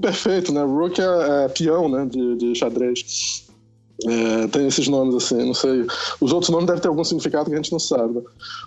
Perfeito, 0.00 0.52
né? 0.52 0.62
Rook 0.62 1.00
é, 1.00 1.44
é 1.44 1.48
peão, 1.48 1.88
né? 1.88 2.06
De, 2.06 2.36
de 2.36 2.54
xadrez. 2.54 3.46
É, 4.06 4.46
tem 4.48 4.66
esses 4.66 4.88
nomes 4.88 5.14
assim, 5.14 5.44
não 5.44 5.54
sei. 5.54 5.86
Os 6.20 6.32
outros 6.32 6.50
nomes 6.50 6.66
devem 6.66 6.80
ter 6.80 6.88
algum 6.88 7.04
significado 7.04 7.50
que 7.50 7.54
a 7.54 7.56
gente 7.56 7.72
não 7.72 7.78
sabe. 7.78 8.14
Né? 8.14 8.22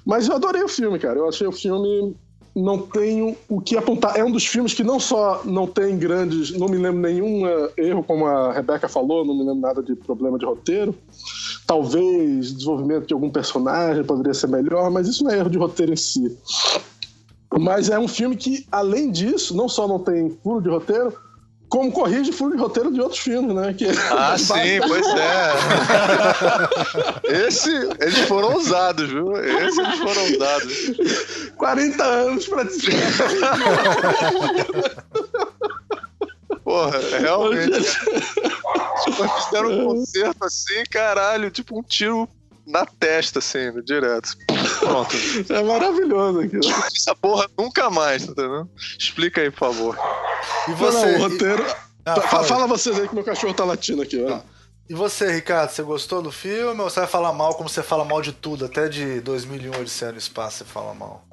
Mas 0.05 0.27
eu 0.27 0.36
adorei 0.36 0.62
o 0.62 0.67
filme, 0.67 1.00
cara. 1.00 1.17
Eu 1.17 1.27
achei 1.27 1.48
o 1.48 1.51
filme 1.51 2.15
não 2.55 2.77
tenho 2.77 3.36
o 3.50 3.60
que 3.60 3.75
apontar. 3.75 4.17
É 4.17 4.24
um 4.24 4.31
dos 4.31 4.45
filmes 4.45 4.74
que 4.74 4.83
não 4.83 5.00
só 5.00 5.41
não 5.43 5.65
tem 5.65 5.98
grandes. 5.98 6.51
Não 6.51 6.67
me 6.67 6.77
lembro 6.77 7.01
nenhum 7.01 7.43
erro, 7.75 8.03
como 8.03 8.27
a 8.27 8.53
Rebeca 8.53 8.88
falou, 8.88 9.25
não 9.25 9.33
me 9.33 9.43
lembro 9.43 9.62
nada 9.62 9.81
de 9.81 9.95
problema 9.95 10.38
de 10.38 10.45
roteiro. 10.45 10.95
Talvez 11.65 12.53
desenvolvimento 12.53 13.08
de 13.08 13.13
algum 13.13 13.29
personagem 13.29 14.03
poderia 14.03 14.34
ser 14.34 14.48
melhor, 14.48 14.91
mas 14.91 15.08
isso 15.08 15.24
não 15.24 15.32
é 15.32 15.38
erro 15.38 15.50
de 15.50 15.58
roteiro 15.58 15.93
em 15.93 15.98
si. 15.98 16.38
Mas 17.60 17.89
é 17.89 17.98
um 17.98 18.08
filme 18.08 18.36
que, 18.36 18.67
além 18.72 19.12
disso, 19.12 19.55
não 19.55 19.70
só 19.70 19.88
não 19.88 20.00
tem 20.00 20.38
furo 20.43 20.62
de 20.62 20.70
roteiro, 20.70 21.13
como 21.74 21.91
corrige 21.91 22.32
furo 22.32 22.55
de 22.55 22.62
roteiro 22.62 22.93
de 22.93 23.01
outros 23.01 23.20
filmes, 23.20 23.55
né? 23.55 23.74
Que 23.74 23.88
ah, 24.12 24.38
sim, 24.46 24.79
pois 24.88 25.08
é. 25.08 25.53
Esse, 27.48 27.72
eles 28.00 28.20
foram 28.27 28.53
ousados, 28.53 29.10
viu? 29.10 29.36
Esse 29.38 29.82
eles 29.82 29.98
foram 29.98 30.22
ousados. 30.22 30.91
40 31.58 32.03
anos 32.03 32.48
pra 32.48 32.62
dizer. 32.63 32.93
Porra, 36.63 37.00
realmente. 37.20 37.74
Tipo, 39.03 39.27
fizeram 39.41 39.71
um 39.71 39.85
concerto 39.95 40.45
assim, 40.45 40.83
caralho, 40.89 41.50
tipo 41.50 41.77
um 41.77 41.83
tiro 41.83 42.27
na 42.65 42.85
testa, 42.85 43.39
assim, 43.39 43.71
direto. 43.83 44.38
Pronto. 44.79 45.15
É 45.50 45.63
maravilhoso 45.63 46.39
aquilo. 46.39 46.69
Essa 46.95 47.15
porra 47.15 47.47
nunca 47.57 47.89
mais, 47.89 48.25
tá 48.25 48.31
entendendo? 48.31 48.69
Explica 48.97 49.41
aí, 49.41 49.51
por 49.51 49.59
favor. 49.59 49.97
E 50.67 50.71
você? 50.73 51.05
Não, 51.05 51.15
o 51.15 51.29
roteiro. 51.29 51.65
Ah, 52.05 52.21
fala, 52.21 52.43
fala 52.43 52.67
vocês 52.67 53.00
aí 53.00 53.07
que 53.07 53.15
meu 53.15 53.23
cachorro 53.23 53.53
tá 53.53 53.63
latindo 53.63 54.01
aqui, 54.01 54.23
ó. 54.23 54.35
Ah. 54.35 54.41
E 54.89 54.93
você, 54.93 55.31
Ricardo, 55.31 55.69
você 55.69 55.81
gostou 55.81 56.21
do 56.21 56.31
filme 56.31 56.81
ou 56.81 56.89
você 56.89 57.00
vai 57.00 57.09
falar 57.09 57.31
mal 57.31 57.55
como 57.55 57.69
você 57.69 57.81
fala 57.81 58.03
mal 58.03 58.21
de 58.21 58.33
tudo? 58.33 58.65
Até 58.65 58.89
de 58.89 59.21
2001 59.21 59.79
Odisseia 59.79 60.12
no 60.12 60.17
Espaço 60.17 60.57
você 60.57 60.65
fala 60.65 60.93
mal. 60.93 61.25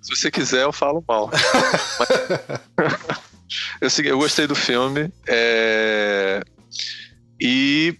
Se 0.00 0.16
você 0.16 0.30
quiser, 0.30 0.64
eu 0.64 0.72
falo 0.72 1.04
mal. 1.06 1.30
Eu, 3.80 3.88
eu 4.04 4.18
gostei 4.18 4.46
do 4.46 4.54
filme. 4.54 5.10
É... 5.26 6.17
E 7.40 7.98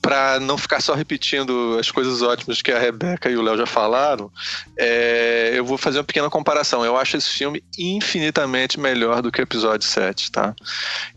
para 0.00 0.40
não 0.40 0.56
ficar 0.56 0.80
só 0.80 0.94
repetindo 0.94 1.76
as 1.78 1.90
coisas 1.90 2.22
ótimas 2.22 2.62
que 2.62 2.72
a 2.72 2.78
Rebeca 2.78 3.30
e 3.30 3.36
o 3.36 3.42
Léo 3.42 3.58
já 3.58 3.66
falaram, 3.66 4.30
é, 4.78 5.52
eu 5.54 5.64
vou 5.64 5.76
fazer 5.76 5.98
uma 5.98 6.04
pequena 6.04 6.30
comparação. 6.30 6.84
Eu 6.84 6.96
acho 6.96 7.16
esse 7.16 7.28
filme 7.28 7.62
infinitamente 7.78 8.80
melhor 8.80 9.20
do 9.20 9.30
que 9.30 9.40
o 9.40 9.42
episódio 9.42 9.86
7, 9.86 10.32
tá? 10.32 10.54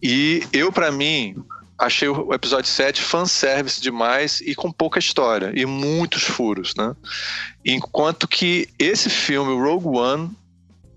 E 0.01 0.45
eu, 0.51 0.71
para 0.71 0.91
mim, 0.91 1.35
achei 1.79 2.09
o 2.09 2.33
episódio 2.33 2.69
7 2.69 3.01
fanservice 3.01 3.81
demais 3.81 4.41
e 4.41 4.53
com 4.53 4.71
pouca 4.71 4.99
história 4.99 5.51
e 5.55 5.65
muitos 5.65 6.23
furos, 6.23 6.75
né? 6.75 6.93
Enquanto 7.65 8.27
que 8.27 8.67
esse 8.77 9.09
filme, 9.09 9.53
Rogue 9.55 9.97
One, 9.97 10.29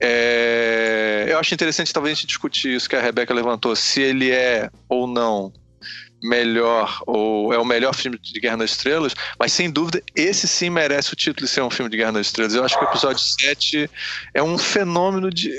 é... 0.01 1.27
eu 1.29 1.39
acho 1.39 1.55
interessante 1.55 1.93
talvez 1.93 2.13
a 2.13 2.21
gente 2.21 2.27
discutir 2.27 2.75
isso 2.75 2.89
que 2.89 2.97
a 2.97 3.01
Rebeca 3.01 3.33
levantou, 3.33 3.77
se 3.77 4.01
ele 4.01 4.31
é 4.31 4.71
ou 4.89 5.07
não 5.07 5.53
melhor 6.27 7.01
ou 7.07 7.53
é 7.53 7.59
o 7.59 7.65
melhor 7.65 7.95
filme 7.95 8.19
de 8.19 8.41
Guerra 8.41 8.59
nas 8.59 8.71
Estrelas, 8.71 9.15
mas 9.39 9.53
sem 9.53 9.71
dúvida 9.71 10.03
esse 10.15 10.49
sim 10.49 10.71
merece 10.71 11.13
o 11.13 11.17
título 11.17 11.47
de 11.47 11.53
ser 11.53 11.63
um 11.63 11.71
filme 11.71 11.91
de 11.91 11.97
Guerra 11.97 12.13
nas 12.13 12.27
Estrelas. 12.27 12.55
Eu 12.55 12.65
acho 12.65 12.79
que 12.79 12.85
o 12.85 12.89
episódio 12.89 13.23
7 13.23 13.91
é 14.35 14.43
um 14.43 14.59
fenômeno 14.59 15.31
de 15.31 15.51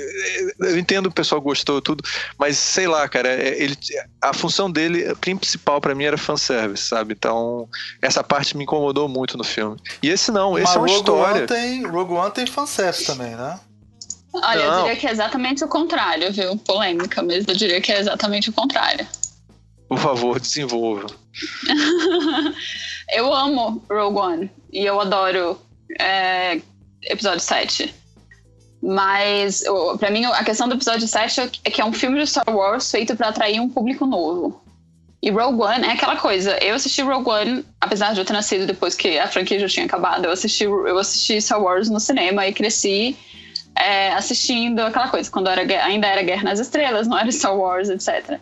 eu 0.60 0.78
entendo 0.78 1.04
que 1.04 1.12
o 1.12 1.14
pessoal 1.14 1.40
gostou 1.40 1.80
tudo, 1.80 2.04
mas 2.38 2.56
sei 2.56 2.86
lá, 2.86 3.08
cara, 3.08 3.28
é, 3.28 3.62
ele 3.62 3.76
a 4.20 4.32
função 4.32 4.70
dele 4.70 5.14
principal 5.16 5.80
para 5.80 5.94
mim 5.94 6.04
era 6.04 6.18
fanservice, 6.18 6.84
sabe? 6.84 7.14
Então, 7.14 7.68
essa 8.02 8.22
parte 8.22 8.56
me 8.56 8.64
incomodou 8.64 9.08
muito 9.08 9.36
no 9.38 9.44
filme. 9.44 9.76
E 10.02 10.08
esse 10.08 10.30
não, 10.30 10.58
esse 10.58 10.66
mas 10.66 10.76
é 10.76 10.78
uma 10.78 10.86
Rogue 10.86 10.98
história. 10.98 11.38
One 11.40 11.46
tem, 11.46 11.86
Rogue 11.86 12.12
One 12.14 12.30
tem 12.30 12.46
fanservice 12.46 13.04
também, 13.04 13.34
né? 13.34 13.58
Olha, 14.32 14.66
não. 14.66 14.74
eu 14.74 14.82
diria 14.82 14.96
que 14.96 15.06
é 15.06 15.10
exatamente 15.10 15.64
o 15.64 15.68
contrário, 15.68 16.32
viu? 16.32 16.56
Polêmica 16.58 17.22
mesmo. 17.22 17.50
Eu 17.50 17.56
diria 17.56 17.80
que 17.80 17.90
é 17.90 17.98
exatamente 17.98 18.50
o 18.50 18.52
contrário. 18.52 19.06
Por 19.88 19.98
favor, 19.98 20.38
desenvolva. 20.38 21.06
eu 23.12 23.34
amo 23.34 23.82
Rogue 23.90 24.18
One 24.18 24.50
e 24.72 24.84
eu 24.84 25.00
adoro 25.00 25.58
é, 25.98 26.60
episódio 27.02 27.40
7. 27.40 27.94
Mas, 28.82 29.64
para 29.98 30.10
mim, 30.10 30.24
a 30.26 30.44
questão 30.44 30.68
do 30.68 30.74
episódio 30.74 31.08
7 31.08 31.60
é 31.64 31.70
que 31.70 31.80
é 31.80 31.84
um 31.84 31.92
filme 31.92 32.20
de 32.20 32.26
Star 32.26 32.44
Wars 32.48 32.90
feito 32.90 33.16
para 33.16 33.28
atrair 33.28 33.60
um 33.60 33.68
público 33.68 34.06
novo. 34.06 34.62
E 35.20 35.30
Rogue 35.30 35.62
One 35.62 35.84
é 35.84 35.92
aquela 35.92 36.16
coisa. 36.16 36.56
Eu 36.62 36.76
assisti 36.76 37.02
Rogue 37.02 37.28
One, 37.28 37.64
apesar 37.80 38.12
de 38.12 38.20
eu 38.20 38.24
ter 38.24 38.32
nascido 38.32 38.66
depois 38.66 38.94
que 38.94 39.18
a 39.18 39.26
franquia 39.26 39.58
já 39.58 39.68
tinha 39.68 39.86
acabado, 39.86 40.26
eu 40.26 40.30
assisti, 40.30 40.64
eu 40.64 40.98
assisti 40.98 41.40
Star 41.40 41.60
Wars 41.60 41.90
no 41.90 41.98
cinema 41.98 42.46
e 42.46 42.52
cresci 42.52 43.16
é, 43.74 44.12
assistindo 44.12 44.80
aquela 44.80 45.08
coisa, 45.08 45.30
quando 45.30 45.48
era, 45.48 45.62
ainda 45.84 46.06
era 46.06 46.22
Guerra 46.22 46.44
nas 46.44 46.60
Estrelas, 46.60 47.08
não 47.08 47.18
era 47.18 47.30
Star 47.32 47.56
Wars, 47.56 47.88
etc. 47.88 48.38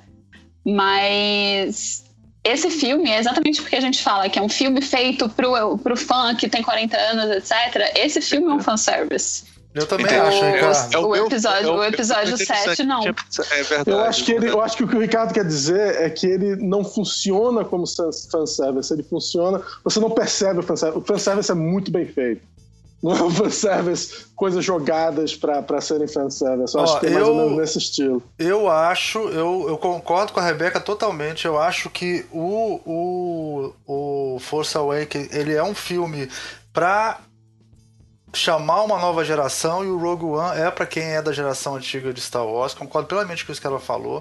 Mas 0.67 2.05
esse 2.43 2.71
filme 2.71 3.09
é 3.09 3.21
exatamente 3.21 3.63
porque 3.63 3.77
a 3.77 3.81
gente 3.81 4.03
fala 4.03 4.29
que 4.29 4.39
é 4.39 4.43
um 4.43 4.49
filme 4.49 4.83
feito 4.83 5.29
pro, 5.29 5.79
pro 5.79 5.97
fã 5.97 6.35
que 6.35 6.49
tem 6.49 6.61
40 6.61 6.97
anos, 6.97 7.37
etc. 7.37 7.93
Esse 7.97 8.21
filme 8.21 8.49
é 8.49 8.55
um 8.55 8.61
fanservice. 8.61 9.45
Eu 9.73 9.87
também 9.87 10.07
então, 10.07 10.27
acho, 10.27 10.43
Ricardo. 10.43 10.95
É 10.95 10.99
o, 10.99 11.07
o, 11.09 11.17
episódio, 11.17 11.69
é 11.69 11.71
o, 11.71 11.77
o 11.77 11.85
episódio 11.85 12.37
7, 12.39 12.83
não. 12.83 13.03
É 13.05 13.63
verdade. 13.63 13.91
Eu 13.91 14.01
acho, 14.01 14.25
que 14.25 14.33
ele, 14.33 14.49
eu 14.49 14.61
acho 14.63 14.77
que 14.77 14.85
o 14.85 14.89
que 14.89 14.97
o 14.97 15.01
Ricardo 15.01 15.35
quer 15.35 15.45
dizer 15.45 16.03
é 16.03 16.09
que 16.09 16.27
ele 16.27 16.57
não 16.57 16.83
funciona 16.83 17.63
como 17.63 17.85
fanservice. 17.87 18.93
Ele 18.93 19.03
funciona. 19.03 19.61
Você 19.85 20.01
não 20.01 20.11
percebe 20.11 20.61
o 20.61 20.63
fanservice. 20.63 20.99
O 20.99 21.05
fanservice 21.05 21.51
é 21.51 21.55
muito 21.55 21.91
bem 21.91 22.07
feito. 22.07 22.43
Não 23.07 23.17
é 23.17 23.23
um 23.23 23.31
fanservice, 23.31 24.27
coisas 24.35 24.65
jogadas 24.65 25.37
para 25.37 25.81
serem 25.81 26.09
fanservice. 26.09 26.75
Eu 26.75 26.81
Ó, 26.81 26.85
acho 26.85 26.99
que 26.99 27.07
é 27.07 27.11
mais 27.11 27.25
eu, 27.25 27.33
ou 27.33 27.37
menos 27.37 27.57
nesse 27.59 27.79
estilo. 27.79 28.21
Eu 28.37 28.69
acho, 28.69 29.21
eu, 29.29 29.67
eu 29.69 29.79
concordo 29.79 30.33
com 30.33 30.41
a 30.41 30.43
Rebeca 30.43 30.81
totalmente. 30.81 31.45
Eu 31.45 31.57
acho 31.57 31.89
que 31.89 32.27
o, 32.33 32.81
o, 32.85 33.75
o 33.87 34.39
Force 34.41 34.77
Awakens 34.77 35.33
ele 35.33 35.55
é 35.55 35.63
um 35.63 35.73
filme 35.73 36.29
para 36.73 37.21
chamar 38.35 38.83
uma 38.83 38.99
nova 38.99 39.25
geração 39.25 39.85
e 39.85 39.87
o 39.87 39.97
Rogue 39.97 40.25
One 40.25 40.61
é 40.61 40.69
para 40.69 40.85
quem 40.85 41.05
é 41.05 41.23
da 41.23 41.33
geração 41.33 41.77
antiga 41.77 42.13
de 42.13 42.21
Star 42.21 42.45
Wars. 42.45 42.75
Concordo 42.75 43.07
plenamente 43.07 43.47
com 43.47 43.53
isso 43.53 43.61
que 43.61 43.67
ela 43.69 43.79
falou. 43.79 44.21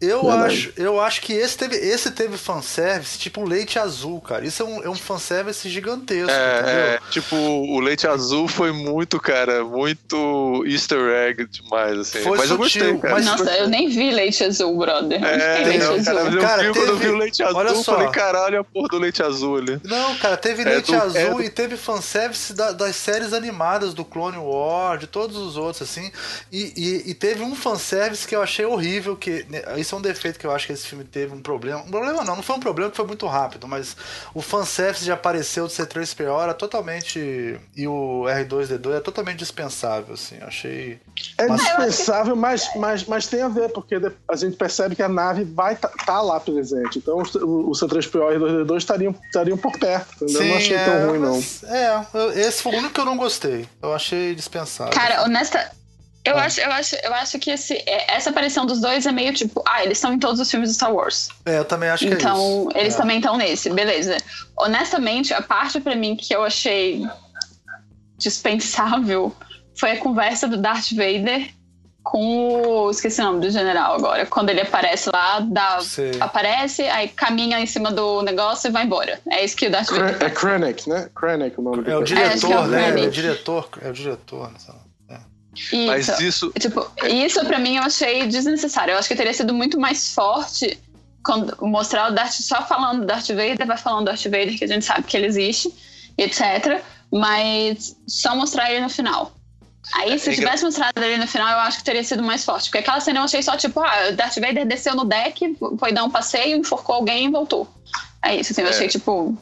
Eu 0.00 0.30
acho, 0.30 0.72
eu 0.76 1.00
acho 1.00 1.22
que 1.22 1.32
esse 1.32 1.56
teve, 1.56 1.76
esse 1.76 2.10
teve 2.10 2.36
fanservice, 2.36 3.18
tipo 3.18 3.40
um 3.40 3.44
leite 3.44 3.78
azul, 3.78 4.20
cara. 4.20 4.44
Isso 4.44 4.62
é 4.62 4.66
um, 4.66 4.82
é 4.82 4.90
um 4.90 4.94
fanservice 4.94 5.68
gigantesco. 5.70 6.30
É, 6.30 6.96
é, 6.96 7.10
tipo, 7.10 7.34
o 7.34 7.80
leite 7.80 8.06
azul 8.06 8.46
foi 8.46 8.72
muito, 8.72 9.18
cara, 9.18 9.64
muito 9.64 10.64
easter 10.66 10.98
egg 11.14 11.46
demais, 11.46 11.98
assim. 11.98 12.20
Foi 12.20 12.36
mas 12.36 12.48
sutil, 12.48 12.84
eu 12.84 12.92
gostei, 12.92 12.98
cara. 12.98 13.14
Mas 13.14 13.24
Nossa, 13.24 13.56
eu 13.56 13.68
nem 13.68 13.88
vi 13.88 14.10
leite 14.10 14.44
azul, 14.44 14.76
brother. 14.76 15.24
É, 15.24 15.64
leite 15.64 15.84
não, 15.84 15.94
azul. 15.94 16.04
Cara, 16.04 16.30
eu 16.30 16.40
cara, 16.40 16.62
vi, 16.62 16.72
teve... 16.72 16.78
quando 16.78 16.88
eu 16.90 16.98
vi 16.98 17.08
o 17.08 17.16
leite 17.16 17.42
azul, 17.42 17.56
Olha 17.56 17.74
só. 17.74 17.94
falei, 17.94 18.08
caralho, 18.08 18.60
a 18.60 18.64
porra 18.64 18.88
do 18.88 18.98
leite 18.98 19.22
azul 19.22 19.56
ali. 19.56 19.80
Não, 19.82 20.14
cara, 20.16 20.36
teve 20.36 20.62
é 20.62 20.66
leite 20.66 20.92
do, 20.92 21.02
azul 21.02 21.20
é 21.20 21.30
do... 21.30 21.42
e 21.42 21.48
teve 21.48 21.76
fanservice 21.78 22.52
da, 22.52 22.72
das 22.72 22.96
séries 22.96 23.32
animadas 23.32 23.94
do 23.94 24.04
Clone 24.04 24.36
War, 24.36 24.98
de 24.98 25.06
todos 25.06 25.38
os 25.38 25.56
outros, 25.56 25.88
assim. 25.88 26.12
E, 26.52 26.72
e, 26.76 27.10
e 27.10 27.14
teve 27.14 27.42
um 27.42 27.54
fanservice 27.54 28.26
que 28.28 28.36
eu 28.36 28.42
achei 28.42 28.66
horrível, 28.66 29.16
que 29.16 29.46
né, 29.48 29.62
isso 29.86 29.94
é 29.94 29.98
um 29.98 30.02
defeito 30.02 30.38
que 30.38 30.46
eu 30.46 30.50
acho 30.50 30.66
que 30.66 30.72
esse 30.72 30.86
filme 30.86 31.04
teve 31.04 31.32
um 31.32 31.40
problema. 31.40 31.80
Um 31.80 31.90
problema 31.90 32.24
não, 32.24 32.36
não 32.36 32.42
foi 32.42 32.56
um 32.56 32.60
problema 32.60 32.90
que 32.90 32.96
foi 32.96 33.06
muito 33.06 33.26
rápido, 33.26 33.68
mas 33.68 33.96
o 34.34 34.42
fanservice 34.42 35.04
de 35.04 35.12
apareceu 35.12 35.66
do 35.66 35.72
C3PO 35.72 36.42
era 36.42 36.52
totalmente. 36.52 37.58
E 37.76 37.86
o 37.86 38.24
R2D2 38.24 38.96
é 38.96 39.00
totalmente 39.00 39.38
dispensável, 39.38 40.14
assim. 40.14 40.38
Achei. 40.42 40.98
É 41.38 41.46
dispensável, 41.48 42.34
mas, 42.34 42.68
mas, 42.74 43.04
mas 43.04 43.26
tem 43.26 43.42
a 43.42 43.48
ver, 43.48 43.70
porque 43.70 43.94
a 44.28 44.36
gente 44.36 44.56
percebe 44.56 44.96
que 44.96 45.02
a 45.02 45.08
nave 45.08 45.44
vai 45.44 45.74
estar 45.74 45.88
tá, 45.88 46.04
tá 46.04 46.20
lá 46.20 46.40
presente. 46.40 46.98
Então 46.98 47.18
o, 47.18 47.70
C3PO 47.70 48.34
e 48.34 48.36
o 48.38 48.64
R2D2 48.64 48.76
estariam, 48.78 49.14
estariam 49.24 49.56
por 49.56 49.72
perto. 49.78 50.24
Entendeu? 50.24 50.42
Sim, 50.42 50.48
não 50.48 50.56
achei 50.56 50.76
é, 50.76 50.84
tão 50.84 51.08
ruim, 51.08 51.18
não. 51.18 51.38
É, 51.64 52.40
esse 52.40 52.62
foi 52.62 52.72
o 52.72 52.78
único 52.78 52.92
que 52.92 53.00
eu 53.00 53.04
não 53.04 53.16
gostei. 53.16 53.68
Eu 53.80 53.94
achei 53.94 54.34
dispensável. 54.34 54.92
Cara, 54.92 55.22
honesta, 55.22 55.70
eu, 56.26 56.36
ah. 56.36 56.44
acho, 56.44 56.60
eu, 56.60 56.72
acho, 56.72 56.96
eu 57.02 57.14
acho 57.14 57.38
que 57.38 57.50
esse, 57.50 57.74
é, 57.86 58.14
essa 58.14 58.30
aparição 58.30 58.66
dos 58.66 58.80
dois 58.80 59.06
é 59.06 59.12
meio 59.12 59.32
tipo, 59.32 59.62
ah, 59.66 59.84
eles 59.84 59.98
estão 59.98 60.12
em 60.12 60.18
todos 60.18 60.40
os 60.40 60.50
filmes 60.50 60.70
do 60.70 60.74
Star 60.74 60.92
Wars. 60.92 61.28
É, 61.44 61.58
eu 61.58 61.64
também 61.64 61.88
acho 61.88 62.06
que 62.06 62.12
então, 62.12 62.34
é 62.34 62.38
isso. 62.38 62.68
Então, 62.68 62.80
eles 62.80 62.94
é. 62.94 62.96
também 62.96 63.16
estão 63.18 63.36
nesse, 63.36 63.70
beleza. 63.70 64.16
Honestamente, 64.58 65.32
a 65.32 65.40
parte 65.40 65.80
para 65.80 65.94
mim 65.94 66.16
que 66.16 66.34
eu 66.34 66.42
achei 66.42 67.06
dispensável 68.18 69.34
foi 69.78 69.92
a 69.92 69.98
conversa 69.98 70.48
do 70.48 70.56
Darth 70.56 70.92
Vader 70.92 71.50
com 72.02 72.86
o. 72.86 72.90
Esqueci 72.90 73.20
o 73.20 73.24
nome 73.24 73.40
do 73.40 73.50
general 73.50 73.94
agora. 73.94 74.24
Quando 74.26 74.50
ele 74.50 74.60
aparece 74.60 75.10
lá, 75.12 75.40
dá, 75.40 75.78
aparece, 76.20 76.82
aí 76.82 77.08
caminha 77.08 77.60
em 77.60 77.66
cima 77.66 77.90
do 77.90 78.22
negócio 78.22 78.68
e 78.68 78.70
vai 78.70 78.84
embora. 78.84 79.20
É 79.30 79.44
isso 79.44 79.56
que 79.56 79.66
o 79.66 79.70
Darth 79.70 79.90
Vader. 79.90 80.16
É 80.22 80.30
Krennic, 80.30 80.88
né? 80.88 81.08
Krennic 81.14 81.58
o 81.58 81.62
nome 81.62 81.82
do 81.82 81.90
É 81.90 81.96
o 81.96 82.02
diretor, 82.02 82.50
é, 82.50 82.54
é 82.54 82.58
o 82.58 82.66
né? 82.66 82.88
É 82.88 83.06
o 83.06 83.10
diretor. 83.10 83.68
É 83.82 83.90
o 83.90 83.92
diretor. 83.92 84.52
Isso. 85.56 85.86
Mas 85.86 86.20
isso. 86.20 86.52
Tipo, 86.58 86.86
isso 87.06 87.44
pra 87.44 87.58
mim 87.58 87.76
eu 87.76 87.82
achei 87.82 88.26
desnecessário. 88.26 88.92
Eu 88.92 88.98
acho 88.98 89.08
que 89.08 89.16
teria 89.16 89.32
sido 89.32 89.54
muito 89.54 89.78
mais 89.78 90.12
forte 90.12 90.78
quando 91.24 91.56
mostrar 91.66 92.10
o 92.10 92.14
Darth 92.14 92.32
só 92.32 92.62
falando 92.62 93.00
do 93.00 93.06
Darth 93.06 93.28
Vader, 93.28 93.66
vai 93.66 93.76
falando 93.76 94.00
do 94.00 94.06
Darth 94.06 94.24
Vader, 94.24 94.56
que 94.56 94.64
a 94.64 94.68
gente 94.68 94.84
sabe 94.84 95.02
que 95.02 95.16
ele 95.16 95.26
existe, 95.26 95.72
etc. 96.16 96.80
Mas 97.12 97.96
só 98.06 98.36
mostrar 98.36 98.70
ele 98.70 98.80
no 98.80 98.88
final. 98.88 99.32
Aí, 99.94 100.18
se 100.18 100.30
é, 100.30 100.34
tivesse 100.34 100.64
mostrado 100.64 101.02
ele 101.02 101.16
no 101.16 101.26
final, 101.26 101.48
eu 101.48 101.58
acho 101.60 101.78
que 101.78 101.84
teria 101.84 102.02
sido 102.02 102.22
mais 102.22 102.44
forte. 102.44 102.64
Porque 102.64 102.78
aquela 102.78 103.00
cena 103.00 103.20
eu 103.20 103.24
achei 103.24 103.42
só 103.42 103.56
tipo, 103.56 103.80
ah, 103.80 104.08
o 104.10 104.16
Darth 104.16 104.36
Vader 104.36 104.66
desceu 104.66 104.94
no 104.94 105.04
deck, 105.04 105.56
foi 105.78 105.92
dar 105.92 106.04
um 106.04 106.10
passeio, 106.10 106.56
enforcou 106.56 106.96
alguém 106.96 107.26
e 107.26 107.30
voltou. 107.30 107.68
É 108.22 108.34
isso, 108.34 108.52
assim, 108.52 108.62
eu 108.62 108.68
achei, 108.68 108.86
é. 108.86 108.88
tipo, 108.88 109.36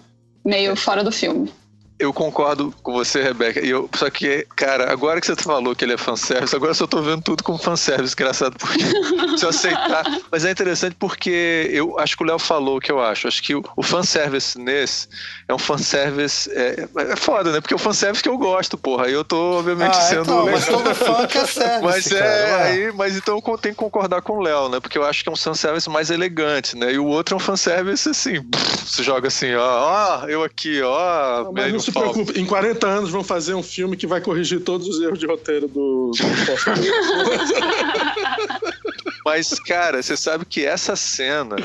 meio 0.45 0.77
fora 0.77 1.03
do 1.03 1.11
filme. 1.11 1.53
Eu 1.97 2.13
concordo 2.13 2.75
com 2.83 2.93
você, 2.93 3.23
Rebeca. 3.23 3.61
Eu, 3.61 3.89
só 3.95 4.11
que, 4.11 4.45
cara, 4.57 4.91
agora 4.91 5.21
que 5.21 5.27
você 5.29 5.37
falou 5.37 5.77
que 5.77 5.85
ele 5.85 5.93
é 5.93 5.97
fanservice, 5.97 6.55
agora 6.55 6.73
eu 6.73 6.75
só 6.75 6.89
tô 6.89 7.01
vendo 7.01 7.23
tudo 7.23 7.45
como 7.45 7.57
fanservice, 7.57 8.15
engraçado, 8.15 8.57
porque 8.59 8.83
se 9.39 9.45
eu 9.45 9.51
aceitar. 9.51 10.05
Mas 10.31 10.45
é 10.45 10.51
interessante 10.51 10.97
porque 10.99 11.71
eu 11.73 11.97
acho 11.99 12.17
que 12.17 12.25
o 12.25 12.27
Léo 12.27 12.39
falou 12.39 12.79
o 12.79 12.81
que 12.81 12.91
eu 12.91 13.01
acho. 13.01 13.29
Acho 13.29 13.41
que 13.41 13.55
o, 13.55 13.65
o 13.77 13.83
fanservice 13.83 14.59
nesse 14.59 15.09
é 15.49 15.55
um 15.55 15.59
fanservice. 15.59 16.51
É, 16.53 16.89
é 17.13 17.17
foda, 17.17 17.53
né? 17.53 17.61
Porque 17.61 17.75
é 17.75 17.77
o 17.77 17.81
fanservice 17.81 18.23
que 18.23 18.29
eu 18.29 18.39
gosto, 18.39 18.77
porra. 18.77 19.07
Aí 19.07 19.13
eu 19.13 19.25
tô, 19.25 19.59
obviamente, 19.59 19.97
ah, 19.97 20.01
sendo. 20.01 20.23
Então, 20.23 20.47
mas 20.47 20.67
todo 20.67 20.95
fã 20.97 21.27
quer 21.29 21.47
service. 21.49 21.85
Mas 21.85 22.11
é, 22.11 22.19
cara, 22.19 22.63
aí, 22.65 22.93
mas 22.93 23.17
então 23.17 23.41
eu 23.47 23.59
tenho 23.59 23.75
que 23.75 23.81
concordar 23.81 24.21
com 24.21 24.39
o 24.39 24.43
Léo, 24.43 24.69
né? 24.69 24.81
Porque 24.81 24.99
eu 24.99 25.05
acho 25.05 25.23
que 25.23 25.29
é 25.29 25.33
um 25.33 25.37
fanservice 25.37 25.89
mais 25.89 26.11
elegante, 26.11 26.77
né? 26.77 26.93
E 26.93 26.99
o 26.99 27.07
outro 27.07 27.35
é 27.35 27.37
um 27.37 27.41
fanservice 27.41 28.09
assim, 28.09 28.45
você 28.85 29.03
joga 29.05 29.29
assim, 29.29 29.55
ó, 29.55 29.63
ó, 29.63 30.27
eu 30.27 30.43
aqui, 30.43 30.83
ó. 30.83 31.45
Não 31.45 31.84
se 31.85 31.93
preocupe, 31.93 32.39
em 32.39 32.47
40 32.47 32.87
anos 32.87 33.11
vão 33.11 33.23
fazer 33.23 33.55
um 33.55 33.63
filme 33.63 33.97
que 33.97 34.07
vai 34.07 34.21
corrigir 34.21 34.61
todos 34.61 34.89
os 34.89 35.01
erros 35.01 35.19
de 35.19 35.27
roteiro 35.27 35.69
do. 35.69 36.13
mas, 39.25 39.59
cara, 39.61 40.03
você 40.03 40.17
sabe 40.17 40.45
que 40.45 40.65
essa 40.65 40.97
cena 40.97 41.57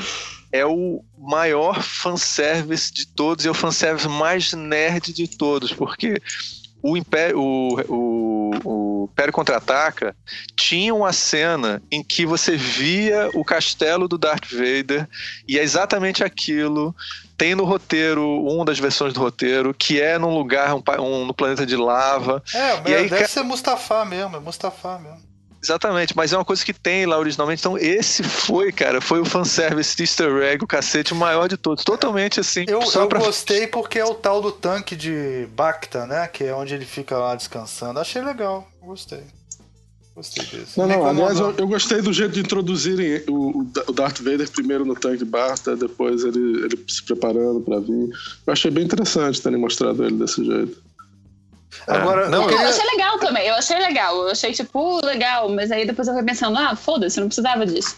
é 0.52 0.66
o 0.66 1.02
maior 1.16 1.82
fanservice 1.82 2.92
de 2.92 3.06
todos 3.06 3.44
e 3.44 3.48
é 3.48 3.50
o 3.50 3.54
fanservice 3.54 4.08
mais 4.08 4.52
nerd 4.52 5.12
de 5.12 5.28
todos, 5.28 5.72
porque 5.72 6.20
o 6.82 6.96
Império, 6.96 7.38
o, 7.38 7.80
o, 7.88 8.50
o 8.64 9.08
Império 9.12 9.32
Contra-Ataca 9.32 10.16
tinha 10.56 10.94
uma 10.94 11.12
cena 11.12 11.82
em 11.90 12.02
que 12.02 12.24
você 12.24 12.56
via 12.56 13.30
o 13.34 13.44
castelo 13.44 14.08
do 14.08 14.16
Darth 14.16 14.50
Vader 14.50 15.08
e 15.46 15.58
é 15.58 15.62
exatamente 15.62 16.24
aquilo. 16.24 16.94
Tem 17.36 17.54
no 17.54 17.64
roteiro, 17.64 18.42
uma 18.42 18.64
das 18.64 18.78
versões 18.78 19.14
do 19.14 19.20
roteiro, 19.20 19.72
que 19.72 20.00
é 20.00 20.18
num 20.18 20.34
lugar, 20.34 20.74
um, 20.74 20.82
um 21.00 21.24
no 21.24 21.32
planeta 21.32 21.64
de 21.64 21.76
lava. 21.76 22.42
É, 22.54 22.90
e 22.90 22.94
aí, 22.94 23.08
deve 23.08 23.26
ser 23.28 23.42
Mustafa 23.42 24.04
mesmo, 24.04 24.36
é 24.36 24.40
Mustafa 24.40 24.98
mesmo. 24.98 25.29
Exatamente, 25.62 26.16
mas 26.16 26.32
é 26.32 26.36
uma 26.36 26.44
coisa 26.44 26.64
que 26.64 26.72
tem 26.72 27.04
lá 27.04 27.18
originalmente. 27.18 27.60
Então, 27.60 27.76
esse 27.76 28.22
foi, 28.22 28.72
cara, 28.72 29.00
foi 29.00 29.20
o 29.20 29.24
fanservice 29.24 29.94
de 29.94 30.04
easter 30.04 30.42
egg, 30.42 30.64
o 30.64 30.66
cacete 30.66 31.14
maior 31.14 31.48
de 31.48 31.56
todos. 31.56 31.84
Totalmente 31.84 32.40
assim. 32.40 32.64
Eu, 32.66 32.80
eu 32.80 33.08
pra... 33.08 33.18
gostei 33.18 33.66
porque 33.66 33.98
é 33.98 34.04
o 34.04 34.14
tal 34.14 34.40
do 34.40 34.50
tanque 34.50 34.96
de 34.96 35.46
Bacta, 35.54 36.06
né? 36.06 36.26
Que 36.28 36.44
é 36.44 36.54
onde 36.54 36.74
ele 36.74 36.86
fica 36.86 37.18
lá 37.18 37.34
descansando. 37.34 38.00
Achei 38.00 38.22
legal, 38.22 38.66
gostei. 38.80 39.22
Gostei 40.14 40.44
desse. 40.44 40.78
Não, 40.78 40.88
não, 40.88 41.06
aliás, 41.06 41.38
eu, 41.38 41.54
eu, 41.56 41.68
gostei 41.68 42.02
do 42.02 42.12
jeito 42.12 42.32
de 42.32 42.40
introduzirem 42.40 43.22
o, 43.28 43.60
o 43.86 43.92
Darth 43.92 44.18
Vader 44.18 44.50
primeiro 44.50 44.84
no 44.84 44.94
tanque 44.94 45.18
de 45.18 45.24
Bacta, 45.24 45.76
depois 45.76 46.24
ele, 46.24 46.64
ele 46.64 46.84
se 46.88 47.02
preparando 47.02 47.60
para 47.60 47.78
vir. 47.80 48.08
Eu 48.46 48.52
achei 48.52 48.70
bem 48.70 48.84
interessante 48.84 49.40
terem 49.40 49.58
mostrado 49.58 50.04
ele 50.04 50.16
desse 50.16 50.44
jeito. 50.44 50.89
É. 51.86 51.92
Agora, 51.92 52.28
não, 52.28 52.42
eu, 52.42 52.48
queria... 52.48 52.64
eu, 52.64 52.68
achei 52.68 52.84
legal 52.84 53.18
também, 53.18 53.46
eu 53.46 53.54
achei 53.54 53.78
legal. 53.78 54.16
Eu 54.22 54.30
achei, 54.30 54.52
tipo, 54.52 55.04
legal, 55.04 55.48
mas 55.48 55.70
aí 55.70 55.86
depois 55.86 56.08
eu 56.08 56.14
fui 56.14 56.22
pensando, 56.22 56.58
ah, 56.58 56.74
foda-se, 56.76 57.20
não 57.20 57.26
precisava 57.26 57.66
disso. 57.66 57.96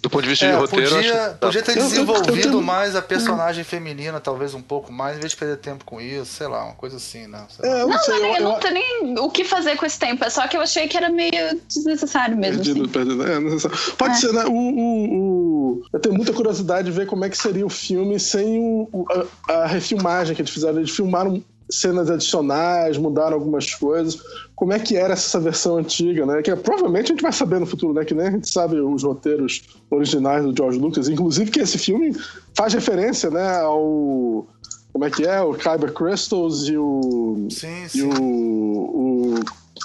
Do 0.00 0.08
ponto 0.08 0.22
de 0.22 0.28
vista 0.28 0.46
é, 0.46 0.52
de 0.52 0.56
roteiro, 0.56 0.94
podia, 0.94 1.26
acho... 1.26 1.34
podia 1.38 1.62
ter 1.62 1.74
desenvolvido 1.74 2.62
mais 2.62 2.94
a 2.94 3.02
personagem 3.02 3.64
feminina, 3.64 4.20
talvez 4.20 4.54
um 4.54 4.62
pouco 4.62 4.92
mais, 4.92 5.16
em 5.16 5.20
vez 5.20 5.32
de 5.32 5.36
perder 5.36 5.56
tempo 5.56 5.84
com 5.84 6.00
isso, 6.00 6.26
sei 6.26 6.46
lá, 6.46 6.64
uma 6.66 6.74
coisa 6.74 6.98
assim, 6.98 7.26
né? 7.26 7.44
É, 7.60 7.80
não, 7.80 7.88
não, 7.88 7.98
sei, 7.98 8.20
não, 8.20 8.36
eu, 8.36 8.42
não 8.42 8.60
tem 8.60 8.72
nem 8.72 9.18
o 9.18 9.28
que 9.28 9.44
fazer 9.44 9.76
com 9.76 9.84
esse 9.84 9.98
tempo, 9.98 10.24
é 10.24 10.30
só 10.30 10.46
que 10.46 10.56
eu 10.56 10.60
achei 10.60 10.86
que 10.86 10.96
era 10.96 11.08
meio 11.08 11.60
desnecessário 11.66 12.36
mesmo. 12.36 12.62
Perdido, 12.62 12.82
assim. 12.82 12.92
perdido, 12.92 13.26
é, 13.26 13.40
necessário. 13.40 13.96
Pode 13.96 14.14
é. 14.14 14.16
ser, 14.16 14.32
né? 14.32 14.44
O, 14.44 14.52
o, 14.52 15.14
o, 15.14 15.82
Eu 15.92 15.98
tenho 15.98 16.14
muita 16.14 16.32
curiosidade 16.32 16.88
de 16.88 16.96
ver 16.96 17.06
como 17.06 17.24
é 17.24 17.28
que 17.28 17.36
seria 17.36 17.66
o 17.66 17.70
filme 17.70 18.20
sem 18.20 18.60
o, 18.60 19.04
a, 19.48 19.52
a 19.52 19.66
refilmagem 19.66 20.36
que 20.36 20.42
eles 20.42 20.52
fizeram. 20.52 20.78
Eles 20.78 20.94
filmaram 20.94 21.42
cenas 21.70 22.10
adicionais, 22.10 22.96
mudaram 22.96 23.34
algumas 23.34 23.74
coisas. 23.74 24.18
Como 24.56 24.72
é 24.72 24.78
que 24.78 24.96
era 24.96 25.12
essa 25.12 25.38
versão 25.38 25.76
antiga, 25.76 26.24
né? 26.24 26.42
Que 26.42 26.54
provavelmente 26.56 27.12
a 27.12 27.14
gente 27.14 27.22
vai 27.22 27.32
saber 27.32 27.60
no 27.60 27.66
futuro, 27.66 27.94
né? 27.94 28.04
Que 28.04 28.14
nem 28.14 28.26
a 28.26 28.30
gente 28.30 28.50
sabe 28.50 28.80
os 28.80 29.02
roteiros 29.02 29.62
originais 29.90 30.44
do 30.44 30.56
George 30.56 30.78
Lucas. 30.78 31.08
Inclusive 31.08 31.50
que 31.50 31.60
esse 31.60 31.78
filme 31.78 32.16
faz 32.56 32.72
referência, 32.72 33.30
né? 33.30 33.60
Ao... 33.60 34.46
Como 34.92 35.04
é 35.04 35.10
que 35.10 35.24
é? 35.26 35.40
O 35.42 35.54
Kyber 35.54 35.92
Crystals 35.92 36.68
e 36.68 36.76
o... 36.76 37.46
Sim, 37.50 37.88
sim. 37.88 37.98
E 37.98 38.02
o, 38.02 38.10
o... 38.12 39.34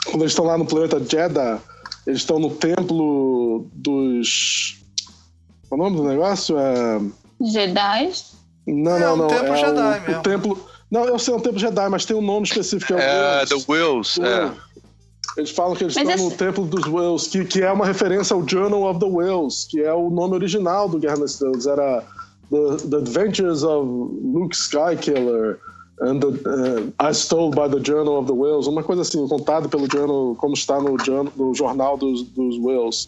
Quando 0.05 0.21
eles 0.21 0.31
estão 0.31 0.45
lá 0.45 0.57
no 0.57 0.65
planeta 0.65 0.99
Jeddah, 0.99 1.61
eles 2.07 2.21
estão 2.21 2.39
no 2.39 2.49
templo 2.49 3.67
dos... 3.73 4.79
Qual 5.69 5.79
é 5.79 5.83
o 5.83 5.89
nome 5.89 5.97
do 5.97 6.03
negócio? 6.07 6.57
É... 6.57 7.01
Jedi? 7.41 8.11
Não, 8.65 8.95
é, 8.95 8.99
não, 9.01 9.17
não. 9.17 9.25
É 9.25 9.27
o 9.27 9.39
templo 9.39 9.53
é 9.53 9.57
Jedi 9.57 9.99
o, 9.99 10.01
mesmo. 10.01 10.19
O 10.19 10.23
templo 10.23 10.72
não, 10.93 11.05
eu 11.05 11.17
sei, 11.17 11.33
é 11.33 11.37
um 11.37 11.39
templo 11.39 11.57
Jedi, 11.57 11.89
mas 11.89 12.05
tem 12.05 12.15
um 12.15 12.21
nome 12.21 12.45
específico. 12.45 12.93
É, 12.93 13.41
é 13.41 13.45
The 13.47 13.55
Wills. 13.67 14.21
É. 14.21 14.51
Eles 15.35 15.49
falam 15.49 15.75
que 15.75 15.85
eles 15.85 15.95
mas 15.95 16.07
estão 16.07 16.27
esse... 16.27 16.35
no 16.35 16.37
Templo 16.37 16.65
dos 16.67 16.85
Wills, 16.85 17.27
que, 17.31 17.43
que 17.45 17.61
é 17.63 17.71
uma 17.71 17.87
referência 17.87 18.35
ao 18.35 18.47
Journal 18.47 18.83
of 18.83 18.99
the 18.99 19.07
Wills, 19.07 19.67
que 19.67 19.81
é 19.81 19.91
o 19.91 20.11
nome 20.11 20.35
original 20.35 20.87
do 20.87 20.99
Guerra 20.99 21.17
nas 21.17 21.31
Estrelas. 21.31 21.65
Era 21.65 22.03
The, 22.51 22.87
the 22.87 22.97
Adventures 22.97 23.63
of 23.63 23.87
Luke 23.87 24.55
Skykiller 24.55 25.57
and 26.01 26.19
the, 26.19 26.27
uh, 26.27 26.91
as 26.99 27.27
told 27.27 27.55
by 27.55 27.67
the 27.67 27.79
Journal 27.79 28.19
of 28.19 28.27
the 28.27 28.33
Wills, 28.33 28.67
uma 28.67 28.83
coisa 28.83 29.01
assim, 29.01 29.27
contado 29.27 29.67
pelo 29.67 29.87
Journal, 29.91 30.35
como 30.35 30.53
está 30.53 30.79
no, 30.79 30.95
no 31.35 31.55
jornal 31.55 31.97
dos, 31.97 32.21
dos 32.21 32.57
Wills. 32.59 33.07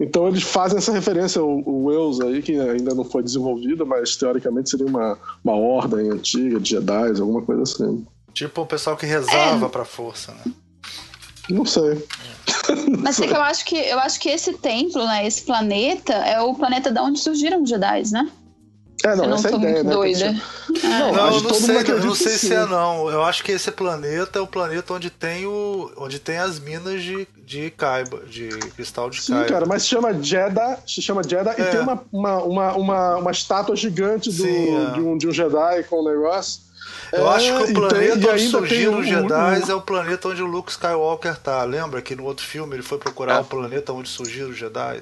Então 0.00 0.28
eles 0.28 0.42
fazem 0.42 0.78
essa 0.78 0.92
referência 0.92 1.40
ao, 1.40 1.50
ao 1.50 1.84
Wells 1.84 2.20
aí, 2.20 2.40
que 2.40 2.58
ainda 2.58 2.94
não 2.94 3.04
foi 3.04 3.22
desenvolvida, 3.22 3.84
mas 3.84 4.16
teoricamente 4.16 4.70
seria 4.70 4.86
uma, 4.86 5.18
uma 5.44 5.56
ordem 5.56 6.10
antiga 6.10 6.60
de 6.60 6.70
Jedi, 6.70 7.20
alguma 7.20 7.42
coisa 7.42 7.62
assim. 7.62 8.06
Tipo 8.32 8.62
o 8.62 8.66
pessoal 8.66 8.96
que 8.96 9.06
rezava 9.06 9.66
é. 9.66 9.68
pra 9.68 9.84
força, 9.84 10.32
né? 10.32 10.52
Não 11.50 11.64
sei. 11.64 12.06
Mas 13.00 13.18
é 13.20 13.26
que 13.26 13.32
eu 13.32 13.42
acho 13.42 13.64
que 13.64 13.76
eu 13.76 13.98
acho 13.98 14.20
que 14.20 14.28
esse 14.28 14.52
templo, 14.52 15.04
né, 15.04 15.26
esse 15.26 15.42
planeta, 15.42 16.12
é 16.12 16.40
o 16.40 16.54
planeta 16.54 16.90
da 16.90 17.02
onde 17.02 17.18
surgiram 17.18 17.62
os 17.62 17.68
Jedi, 17.68 18.02
né? 18.12 18.30
É, 19.04 19.14
não, 19.14 19.24
eu 19.24 19.30
não 19.30 19.36
essa 19.36 19.48
é 19.48 19.54
a 19.54 19.56
ideia, 19.56 19.82
né? 19.84 19.92
Doida. 19.92 20.24
É. 20.24 20.88
Não, 20.88 21.12
não, 21.12 21.40
não 21.40 21.54
sei, 21.54 21.82
não 21.84 22.14
sei 22.14 22.32
se 22.32 22.52
é 22.52 22.66
não. 22.66 23.08
Eu 23.08 23.22
acho 23.22 23.44
que 23.44 23.52
esse 23.52 23.70
planeta 23.70 24.38
é 24.38 24.42
o 24.42 24.46
planeta 24.46 24.92
onde 24.92 25.08
tem 25.08 25.46
o, 25.46 25.92
onde 25.96 26.18
tem 26.18 26.38
as 26.38 26.58
minas 26.58 27.02
de, 27.02 27.28
de 27.44 27.70
Kaiba, 27.70 28.24
de 28.26 28.48
cristal 28.74 29.08
de 29.08 29.22
Sim, 29.22 29.34
Kaiba. 29.34 29.48
cara, 29.48 29.66
mas 29.66 29.82
se 29.82 29.88
chama 29.88 30.12
Jeddah, 30.12 30.78
se 30.86 31.00
chama 31.00 31.22
Jeddah 31.22 31.54
é. 31.56 31.60
e 31.60 31.64
tem 31.70 31.80
uma, 31.80 32.02
uma, 32.12 32.42
uma, 32.42 32.72
uma, 32.74 33.16
uma 33.16 33.30
estátua 33.30 33.76
gigante 33.76 34.30
do, 34.30 34.42
Sim, 34.42 34.76
é. 34.76 34.90
de, 34.92 35.00
um, 35.00 35.16
de 35.16 35.28
um 35.28 35.32
Jedi 35.32 35.84
com 35.84 35.96
o 35.96 36.00
um 36.02 36.10
negócio. 36.10 36.68
Eu 37.12 37.26
é, 37.26 37.36
acho 37.36 37.56
que 37.56 37.72
o 37.72 37.74
planeta 37.74 38.18
tem, 38.18 38.30
onde 38.30 38.48
surgiram 38.48 38.98
os 38.98 39.06
Jedi 39.06 39.70
é 39.70 39.74
o 39.74 39.80
planeta 39.80 40.28
onde 40.28 40.42
o 40.42 40.46
Luke 40.46 40.70
Skywalker 40.70 41.36
tá. 41.36 41.62
Lembra 41.64 42.02
que 42.02 42.14
no 42.14 42.24
outro 42.24 42.44
filme 42.44 42.74
ele 42.74 42.82
foi 42.82 42.98
procurar 42.98 43.36
é. 43.36 43.40
o 43.40 43.44
planeta 43.44 43.92
onde 43.92 44.08
surgiram 44.08 44.50
os 44.50 44.56
Jedi? 44.56 45.00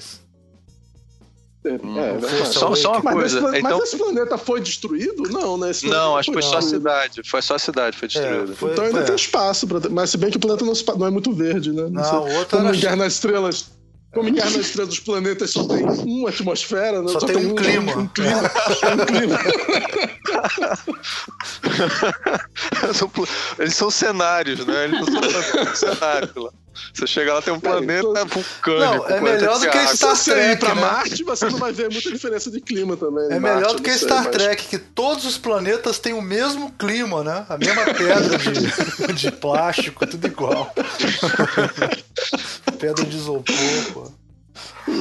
Hum, 1.83 1.99
é, 1.99 2.17
é 2.17 2.45
só, 2.45 2.75
só 2.75 2.93
uma 2.93 3.03
mas 3.03 3.15
coisa. 3.15 3.39
Esse, 3.39 3.59
então... 3.59 3.79
Mas 3.79 3.89
esse 3.89 3.97
planeta 3.97 4.39
foi 4.39 4.61
destruído? 4.61 5.23
Não, 5.31 5.57
né? 5.57 5.71
não, 5.85 6.17
acho 6.17 6.31
que 6.31 6.35
foi 6.35 6.43
só 6.43 6.59
a 6.59 6.63
cidade. 6.63 7.23
Foi 7.25 7.43
só 7.43 7.55
a 7.55 7.59
cidade 7.59 7.97
foi 7.97 8.09
destruída. 8.09 8.53
É, 8.53 8.55
foi, 8.55 8.73
então 8.73 8.85
ainda 8.85 9.01
é. 9.01 9.05
tem 9.05 9.15
espaço. 9.15 9.67
Pra... 9.67 9.81
Mas 9.91 10.11
se 10.11 10.19
bem 10.19 10.31
que 10.31 10.37
o 10.37 10.41
planeta 10.41 10.65
não, 10.65 10.75
não 10.97 11.07
é 11.07 11.11
muito 11.11 11.33
verde, 11.33 11.73
né? 11.73 11.89
Não, 11.91 11.91
não 11.91 12.25
o 12.25 12.35
outro 12.37 12.59
Como 12.59 12.69
era... 12.69 12.77
Guerra 12.77 12.97
nas 12.97 13.15
Estrelas. 13.15 13.71
Como 14.13 14.29
em 14.29 14.33
Guerra 14.33 14.51
nas 14.51 14.67
Estrelas 14.67 14.89
dos 14.89 15.01
planetas 15.01 15.51
só 15.51 15.65
tem 15.65 15.85
uma 15.85 16.31
atmosfera, 16.31 17.03
né? 17.03 17.09
Só, 17.09 17.21
só 17.21 17.27
tem, 17.27 17.37
tem, 17.37 17.47
um, 17.47 17.55
clima. 17.55 17.97
Um, 17.97 18.01
um 18.01 18.09
clima. 18.09 18.43
um 18.43 19.07
clima. 19.07 19.39
Eles 23.59 23.75
são 23.75 23.91
cenários, 23.91 24.65
né? 24.65 24.85
Eles 24.85 25.01
não 25.01 25.07
são 25.07 25.21
cenários 25.75 26.35
lá. 26.35 26.51
Você 26.93 27.07
chega 27.07 27.35
lá, 27.35 27.43
tem 27.43 27.53
um 27.53 27.61
planeta 27.61 28.03
tô... 28.03 28.27
vulcânico. 28.27 28.81
Não, 28.81 29.09
é 29.09 29.21
melhor 29.21 29.59
do 29.59 29.71
que 29.71 29.97
Star 29.97 30.23
Trek. 30.23 30.61
Pra 30.61 30.75
né? 30.75 30.81
Marte, 30.81 31.25
você 31.25 31.51
não 31.51 31.59
vai 31.59 31.73
ver 31.73 31.91
muita 31.91 32.11
diferença 32.11 32.51
de 32.51 32.61
clima 32.61 32.97
também. 32.97 33.25
É 33.27 33.41
melhor 33.41 33.61
Marte, 33.61 33.77
do 33.77 33.83
que 33.83 33.93
sei, 33.93 34.09
Star 34.09 34.25
mas... 34.25 34.37
Trek, 34.37 34.67
que 34.67 34.79
todos 34.79 35.25
os 35.25 35.39
planetas 35.39 35.99
têm 35.99 36.13
o 36.13 36.23
mesmo 36.23 36.73
clima, 36.73 37.23
né? 37.23 37.47
A 37.49 37.59
mesma 37.59 37.85
pedra 37.85 38.39
de, 38.39 39.13
de 39.15 39.33
plástico, 39.33 40.07
tudo 40.07 40.27
igual. 40.27 40.73
pedra 42.79 43.05
de 43.05 43.17
isopor, 43.17 43.55
pô. 43.93 44.26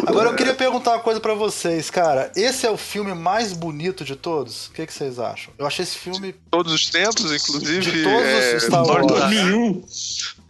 Agora 0.06 0.30
eu 0.30 0.36
queria 0.36 0.54
perguntar 0.54 0.91
uma 0.91 1.00
coisa 1.00 1.20
para 1.20 1.34
vocês, 1.34 1.89
cara. 1.89 2.32
Esse 2.36 2.65
é 2.65 2.72
o 2.72 2.78
filme 2.78 3.13
mais 3.13 3.54
bonito 3.54 4.04
de 4.04 4.15
todos? 4.15 4.68
O 4.68 4.72
que, 4.72 4.86
que 4.86 4.94
vocês 4.94 5.20
acham? 5.20 5.54
Eu 5.58 5.65
achei 5.65 5.84
esse 5.84 5.98
filme. 5.98 6.34
Todos 6.50 6.74
os 6.74 6.89
tempos, 6.89 7.32
inclusive. 7.32 7.82
De 7.82 8.04
todos 8.04 8.28
é... 8.28 8.56
os 8.56 8.63
Star 8.63 8.86
Wars. 8.86 9.08
2001. 9.08 9.84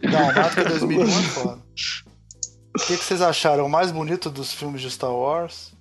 Não, 0.02 0.54
que 0.54 0.64
2001 0.64 1.02
é 1.02 1.22
foda. 1.22 1.58
O 2.74 2.78
que, 2.78 2.96
que 2.96 3.04
vocês 3.04 3.22
acharam? 3.22 3.66
O 3.66 3.70
mais 3.70 3.90
bonito 3.90 4.28
dos 4.28 4.52
filmes 4.52 4.82
de 4.82 4.90
Star 4.90 5.12
Wars? 5.12 5.72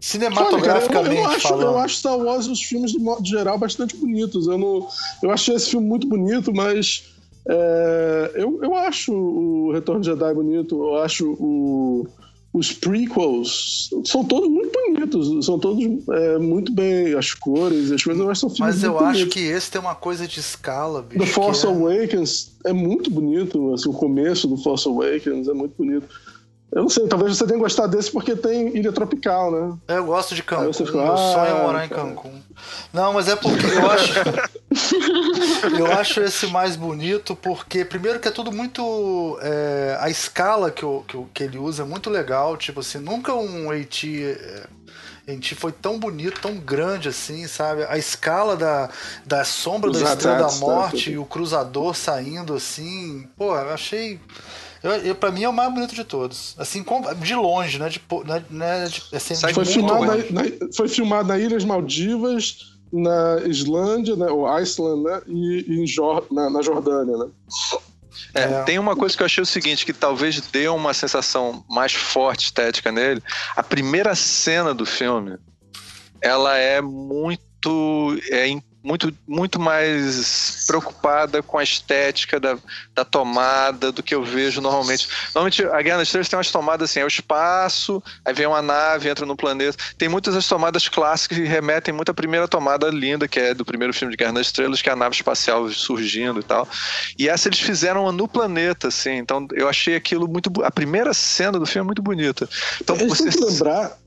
Cinematograficamente 0.00 1.08
Olha, 1.08 1.18
eu, 1.18 1.24
eu, 1.24 1.30
acho, 1.30 1.48
falando. 1.48 1.62
Eu 1.62 1.78
acho 1.78 1.94
Star 1.96 2.18
Wars, 2.18 2.46
os 2.46 2.60
filmes 2.60 2.92
de 2.92 2.98
modo 2.98 3.24
geral, 3.26 3.56
bastante 3.56 3.96
bonitos. 3.96 4.46
Eu, 4.46 4.58
não, 4.58 4.86
eu 5.22 5.30
achei 5.30 5.54
esse 5.54 5.70
filme 5.70 5.86
muito 5.86 6.06
bonito, 6.06 6.52
mas 6.52 7.13
é, 7.48 8.32
eu, 8.36 8.60
eu 8.62 8.74
acho 8.74 9.12
o 9.12 9.72
Retorno 9.72 10.00
de 10.00 10.06
Jedi 10.08 10.34
bonito, 10.34 10.82
eu 10.82 11.02
acho 11.02 11.30
o, 11.32 12.06
os 12.54 12.72
prequels 12.72 13.90
são 14.04 14.24
todos 14.24 14.48
muito 14.48 14.72
bonitos, 14.72 15.44
são 15.44 15.58
todos 15.58 15.84
é, 16.10 16.38
muito 16.38 16.72
bem, 16.72 17.14
as 17.14 17.34
cores, 17.34 17.90
as 17.90 18.02
coisas, 18.02 18.24
mas 18.24 18.38
são 18.38 18.48
filmes 18.48 18.76
Mas 18.76 18.84
eu 18.84 18.98
acho 18.98 19.18
bonitos. 19.18 19.34
que 19.34 19.40
esse 19.40 19.70
tem 19.70 19.80
uma 19.80 19.94
coisa 19.94 20.26
de 20.26 20.40
escala, 20.40 21.02
bicho. 21.02 21.20
The 21.20 21.26
Force 21.26 21.66
é... 21.66 21.68
Awakens 21.68 22.52
é 22.64 22.72
muito 22.72 23.10
bonito, 23.10 23.74
assim, 23.74 23.88
o 23.88 23.92
começo 23.92 24.48
do 24.48 24.56
Force 24.56 24.88
Awakens 24.88 25.48
é 25.48 25.52
muito 25.52 25.74
bonito. 25.76 26.08
Eu 26.74 26.82
não 26.82 26.88
sei, 26.88 27.06
talvez 27.06 27.36
você 27.36 27.46
tenha 27.46 27.58
gostado 27.58 27.96
desse 27.96 28.10
porque 28.10 28.34
tem 28.34 28.76
Ilha 28.76 28.90
Tropical, 28.90 29.50
né? 29.52 29.78
Eu 29.96 30.06
gosto 30.06 30.34
de 30.34 30.42
Cancún. 30.42 30.72
Fica, 30.72 30.92
meu 30.92 31.12
ah, 31.12 31.16
sonho 31.16 31.56
é 31.56 31.62
morar 31.62 31.86
em 31.86 31.88
Cancún. 31.88 32.32
Não, 32.92 33.12
mas 33.12 33.28
é 33.28 33.36
porque 33.36 33.64
eu 33.64 33.90
acho. 33.90 34.12
eu 35.78 35.86
acho 35.92 36.20
esse 36.20 36.46
mais 36.48 36.76
bonito 36.76 37.36
porque, 37.36 37.84
primeiro, 37.84 38.20
que 38.20 38.28
é 38.28 38.30
tudo 38.30 38.52
muito. 38.52 39.38
É, 39.42 39.96
a 40.00 40.10
escala 40.10 40.70
que, 40.70 40.84
o, 40.84 41.02
que, 41.02 41.16
que, 41.32 41.42
ele 41.42 41.58
usa 41.58 41.82
é 41.82 41.86
muito 41.86 42.10
legal. 42.10 42.56
Tipo 42.56 42.80
assim, 42.80 42.98
nunca 42.98 43.34
um 43.34 43.70
AT. 43.70 44.04
É, 44.06 44.66
AT 45.32 45.54
foi 45.54 45.72
tão 45.72 45.98
bonito, 45.98 46.40
tão 46.40 46.56
grande 46.56 47.08
assim, 47.08 47.46
sabe? 47.46 47.84
A 47.84 47.96
escala 47.96 48.56
da, 48.56 48.90
da 49.24 49.44
sombra 49.44 49.90
Os 49.90 50.00
da 50.00 50.12
Estrela 50.12 50.38
da 50.38 50.48
tá, 50.48 50.56
Morte 50.56 51.06
tá, 51.06 51.10
e 51.10 51.18
o 51.18 51.24
cruzador 51.24 51.94
saindo 51.94 52.54
assim. 52.54 53.28
Pô, 53.36 53.56
eu 53.56 53.70
achei. 53.70 54.20
Eu, 54.82 54.90
eu, 54.96 55.14
pra 55.14 55.30
mim 55.30 55.44
é 55.44 55.48
o 55.48 55.52
mais 55.52 55.72
bonito 55.72 55.94
de 55.94 56.04
todos. 56.04 56.54
Assim, 56.58 56.84
de 57.16 57.34
longe, 57.34 57.78
né? 57.78 57.88
De, 57.88 58.02
né, 58.26 58.44
né 58.50 58.84
de, 58.86 59.02
assim, 59.16 59.34
foi, 59.54 59.64
filmado 59.64 60.04
na, 60.04 60.16
na, 60.16 60.42
foi 60.76 60.88
filmado 60.88 61.28
na 61.28 61.38
Ilhas 61.38 61.64
Maldivas, 61.64 62.73
na 62.94 63.42
Islândia, 63.46 64.14
né, 64.16 64.26
ou 64.26 64.46
Iceland, 64.46 65.02
né, 65.02 65.20
e, 65.26 65.64
e 65.68 65.80
em 65.80 65.86
Jor 65.86 66.26
na, 66.30 66.48
na 66.48 66.62
Jordânia, 66.62 67.16
né? 67.16 67.26
É, 68.34 68.42
é. 68.42 68.62
Tem 68.62 68.78
uma 68.78 68.96
coisa 68.96 69.16
que 69.16 69.22
eu 69.22 69.26
achei 69.26 69.42
o 69.42 69.46
seguinte, 69.46 69.84
que 69.84 69.92
talvez 69.92 70.40
dê 70.40 70.68
uma 70.68 70.94
sensação 70.94 71.64
mais 71.68 71.92
forte 71.92 72.46
estética 72.46 72.90
nele. 72.90 73.22
A 73.56 73.62
primeira 73.62 74.14
cena 74.14 74.72
do 74.72 74.86
filme, 74.86 75.36
ela 76.20 76.56
é 76.56 76.80
muito 76.80 78.16
é, 78.30 78.48
muito, 78.84 79.12
muito 79.26 79.58
mais 79.58 80.64
preocupada 80.66 81.42
com 81.42 81.56
a 81.56 81.62
estética 81.62 82.38
da, 82.38 82.58
da 82.94 83.02
tomada 83.02 83.90
do 83.90 84.02
que 84.02 84.14
eu 84.14 84.22
vejo 84.22 84.60
normalmente. 84.60 85.08
Normalmente 85.34 85.64
a 85.64 85.80
Guerra 85.80 85.98
das 85.98 86.08
Estrelas 86.08 86.28
tem 86.28 86.36
umas 86.36 86.50
tomadas 86.50 86.90
assim, 86.90 87.00
é 87.00 87.04
o 87.04 87.08
espaço, 87.08 88.02
aí 88.22 88.34
vem 88.34 88.46
uma 88.46 88.60
nave, 88.60 89.08
entra 89.08 89.24
no 89.24 89.34
planeta. 89.34 89.78
Tem 89.96 90.06
muitas 90.06 90.36
as 90.36 90.46
tomadas 90.46 90.86
clássicas 90.86 91.38
que 91.38 91.44
remetem 91.44 91.94
muito 91.94 92.10
à 92.10 92.14
primeira 92.14 92.46
tomada 92.46 92.88
linda, 92.88 93.26
que 93.26 93.40
é 93.40 93.54
do 93.54 93.64
primeiro 93.64 93.94
filme 93.94 94.12
de 94.12 94.18
Guerra 94.18 94.34
das 94.34 94.48
Estrelas, 94.48 94.82
que 94.82 94.90
é 94.90 94.92
a 94.92 94.96
nave 94.96 95.14
espacial 95.14 95.66
surgindo 95.70 96.40
e 96.40 96.42
tal. 96.42 96.68
E 97.18 97.26
essa 97.26 97.48
eles 97.48 97.60
fizeram 97.60 98.12
no 98.12 98.28
planeta, 98.28 98.88
assim. 98.88 99.16
Então 99.16 99.48
eu 99.54 99.66
achei 99.66 99.96
aquilo 99.96 100.28
muito. 100.28 100.50
A 100.62 100.70
primeira 100.70 101.14
cena 101.14 101.58
do 101.58 101.64
filme 101.64 101.86
é 101.86 101.86
muito 101.86 102.02
bonita. 102.02 102.46
Então, 102.80 102.96
você... 102.96 103.24
tem 103.24 103.32
que 103.32 103.44
lembrar 103.44 104.03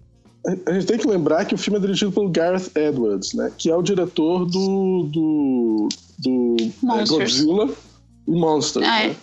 a 0.66 0.74
gente 0.74 0.86
tem 0.86 0.98
que 0.98 1.08
lembrar 1.08 1.44
que 1.44 1.54
o 1.54 1.58
filme 1.58 1.78
é 1.78 1.82
dirigido 1.82 2.12
pelo 2.12 2.30
Gareth 2.30 2.72
Edwards, 2.74 3.34
né? 3.34 3.52
Que 3.58 3.70
é 3.70 3.76
o 3.76 3.82
diretor 3.82 4.46
do, 4.46 5.04
do, 5.12 5.90
do 6.20 6.56
é, 6.94 7.06
Godzilla 7.06 7.70
e 8.26 8.32
Monsters. 8.32 8.88
Ah, 8.88 9.04
é. 9.04 9.08
né? 9.10 9.16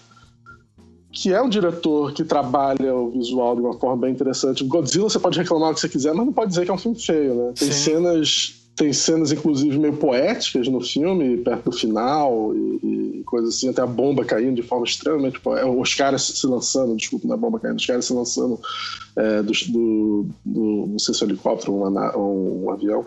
Que 1.11 1.33
é 1.33 1.41
um 1.41 1.49
diretor 1.49 2.13
que 2.13 2.25
trabalha 2.25 2.95
o 2.95 3.11
visual 3.11 3.55
de 3.55 3.63
uma 3.63 3.79
forma 3.79 4.03
bem 4.03 4.13
interessante. 4.13 4.65
Godzilla 4.65 5.09
você 5.09 5.19
pode 5.19 5.39
reclamar 5.39 5.71
o 5.71 5.75
que 5.75 5.81
você 5.81 5.89
quiser, 5.89 6.13
mas 6.13 6.27
não 6.27 6.33
pode 6.33 6.51
dizer 6.51 6.67
que 6.67 6.71
é 6.71 6.75
um 6.75 6.79
filme 6.79 7.01
feio, 7.01 7.35
né? 7.35 7.53
Tem 7.57 7.73
Sim. 7.73 7.93
cenas 7.93 8.64
tem 8.77 8.93
cenas, 8.93 9.31
inclusive, 9.31 9.79
meio 9.79 9.97
poéticas 9.97 10.67
no 10.67 10.81
filme, 10.81 11.37
perto 11.39 11.71
do 11.71 11.77
final, 11.77 12.53
e, 12.55 13.21
e 13.21 13.23
coisas 13.25 13.55
assim, 13.55 13.69
até 13.69 13.83
a 13.83 13.87
bomba 13.87 14.25
caindo 14.25 14.57
de 14.57 14.63
forma 14.63 14.85
extremamente 14.85 15.39
poética. 15.41 15.71
Os 15.71 15.95
caras 15.95 16.23
se 16.23 16.47
lançando, 16.47 16.97
desculpa, 16.97 17.29
não 17.29 17.35
é 17.35 17.39
bomba 17.39 17.61
caindo, 17.61 17.79
os 17.79 17.87
caras 17.87 18.05
se 18.05 18.13
lançando 18.13 18.61
é, 19.17 19.43
do, 19.43 19.53
do, 19.69 20.27
do, 20.45 20.87
não 20.89 20.99
sei 20.99 21.15
se 21.15 21.23
é 21.23 21.27
um 21.27 21.31
helicóptero 21.31 21.73
ou 21.73 21.87
um, 21.87 22.65
um, 22.65 22.71
avião, 22.71 23.05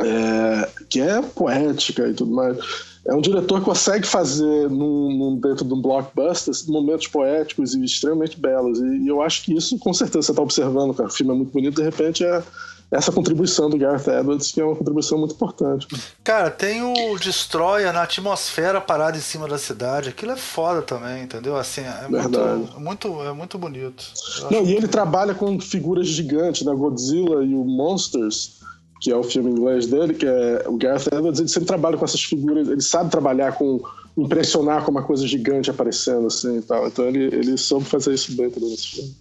é, 0.00 0.68
que 0.88 1.00
é 1.00 1.20
poética 1.20 2.08
e 2.08 2.14
tudo 2.14 2.34
mais. 2.34 2.56
É 3.04 3.14
um 3.14 3.20
diretor 3.20 3.60
que 3.60 3.66
consegue 3.66 4.06
fazer 4.06 4.68
num, 4.68 5.16
num, 5.16 5.36
dentro 5.36 5.64
de 5.64 5.72
um 5.72 5.80
blockbuster 5.80 6.52
momentos 6.68 7.06
poéticos 7.06 7.74
e 7.74 7.84
extremamente 7.84 8.40
belos. 8.40 8.80
E, 8.80 9.04
e 9.04 9.08
eu 9.08 9.20
acho 9.20 9.44
que 9.44 9.54
isso, 9.54 9.78
com 9.78 9.92
certeza, 9.92 10.22
você 10.22 10.32
está 10.32 10.42
observando, 10.42 10.94
cara, 10.94 11.08
o 11.08 11.12
filme 11.12 11.32
é 11.32 11.36
muito 11.36 11.52
bonito, 11.52 11.76
de 11.76 11.82
repente 11.82 12.24
é 12.24 12.42
essa 12.90 13.10
contribuição 13.10 13.68
do 13.68 13.76
Gareth 13.76 14.08
Edwards, 14.08 14.52
que 14.52 14.60
é 14.60 14.64
uma 14.64 14.76
contribuição 14.76 15.18
muito 15.18 15.34
importante. 15.34 15.88
Cara, 16.22 16.50
tem 16.50 16.82
o 16.82 17.18
Destroyer 17.18 17.92
na 17.92 18.02
atmosfera 18.02 18.80
parada 18.80 19.16
em 19.16 19.20
cima 19.20 19.48
da 19.48 19.58
cidade. 19.58 20.08
Aquilo 20.08 20.32
é 20.32 20.36
foda 20.36 20.82
também, 20.82 21.24
entendeu? 21.24 21.56
Assim, 21.56 21.80
é 21.80 22.06
Verdade. 22.08 22.58
muito, 22.58 22.80
muito, 22.80 23.22
é 23.22 23.32
muito 23.32 23.58
bonito. 23.58 24.04
Não, 24.50 24.64
e 24.64 24.74
ele 24.74 24.86
trabalha 24.86 25.34
com 25.34 25.58
figuras 25.60 26.06
gigantes, 26.06 26.64
né? 26.64 26.72
Godzilla 26.74 27.44
e 27.44 27.54
o 27.54 27.64
Monsters, 27.64 28.60
que 29.00 29.10
é 29.10 29.16
o 29.16 29.24
filme 29.24 29.50
inglês 29.50 29.86
dele, 29.86 30.14
que 30.14 30.26
é 30.26 30.64
o 30.66 30.76
Gareth 30.76 31.08
Edwards, 31.12 31.40
ele 31.40 31.48
sempre 31.48 31.66
trabalha 31.66 31.96
com 31.96 32.04
essas 32.04 32.22
figuras, 32.22 32.68
ele 32.68 32.82
sabe 32.82 33.10
trabalhar 33.10 33.52
com 33.52 33.80
impressionar 34.16 34.82
com 34.82 34.90
uma 34.90 35.02
coisa 35.02 35.26
gigante 35.26 35.70
aparecendo 35.70 36.28
assim 36.28 36.58
e 36.58 36.62
tal. 36.62 36.86
Então 36.86 37.04
ele, 37.04 37.24
ele 37.24 37.58
soube 37.58 37.84
fazer 37.84 38.14
isso 38.14 38.34
bem 38.34 38.48
também 38.48 38.70
nesse 38.70 38.86
filme. 38.86 39.14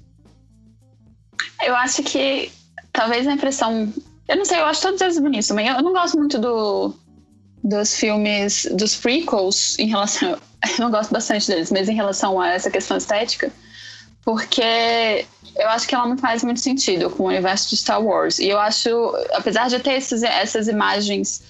Eu 1.66 1.76
acho 1.76 2.04
que 2.04 2.50
talvez 2.92 3.28
a 3.28 3.34
impressão. 3.34 3.94
Eu 4.28 4.38
não 4.38 4.46
sei, 4.46 4.60
eu 4.60 4.66
acho 4.66 4.82
todos 4.82 5.02
eles 5.02 5.20
bonitos 5.20 5.48
também. 5.48 5.68
Eu 5.68 5.82
não 5.82 5.94
gosto 5.94 6.18
muito 6.18 6.40
do, 6.40 6.94
dos 7.64 7.96
filmes, 7.96 8.68
dos 8.72 8.96
prequels 8.96 9.78
em 9.80 9.88
relação. 9.88 10.38
Eu 10.66 10.86
não 10.86 10.90
gosto 10.90 11.12
bastante 11.12 11.46
deles, 11.46 11.72
mas 11.72 11.88
em 11.88 11.94
relação 11.94 12.42
a 12.42 12.50
essa 12.50 12.72
questão 12.72 12.98
estética, 12.98 13.52
porque 14.24 15.28
eu 15.56 15.70
acho 15.70 15.88
que 15.88 15.94
ela 15.94 16.08
não 16.08 16.18
faz 16.18 16.44
muito 16.44 16.60
sentido 16.60 17.10
com 17.10 17.24
o 17.24 17.28
universo 17.28 17.70
de 17.70 17.78
Star 17.78 18.04
Wars. 18.04 18.40
E 18.40 18.50
eu 18.50 18.60
acho, 18.60 18.90
apesar 19.34 19.70
de 19.70 19.80
ter 19.80 19.94
esses, 19.94 20.24
essas 20.24 20.68
imagens, 20.68 21.44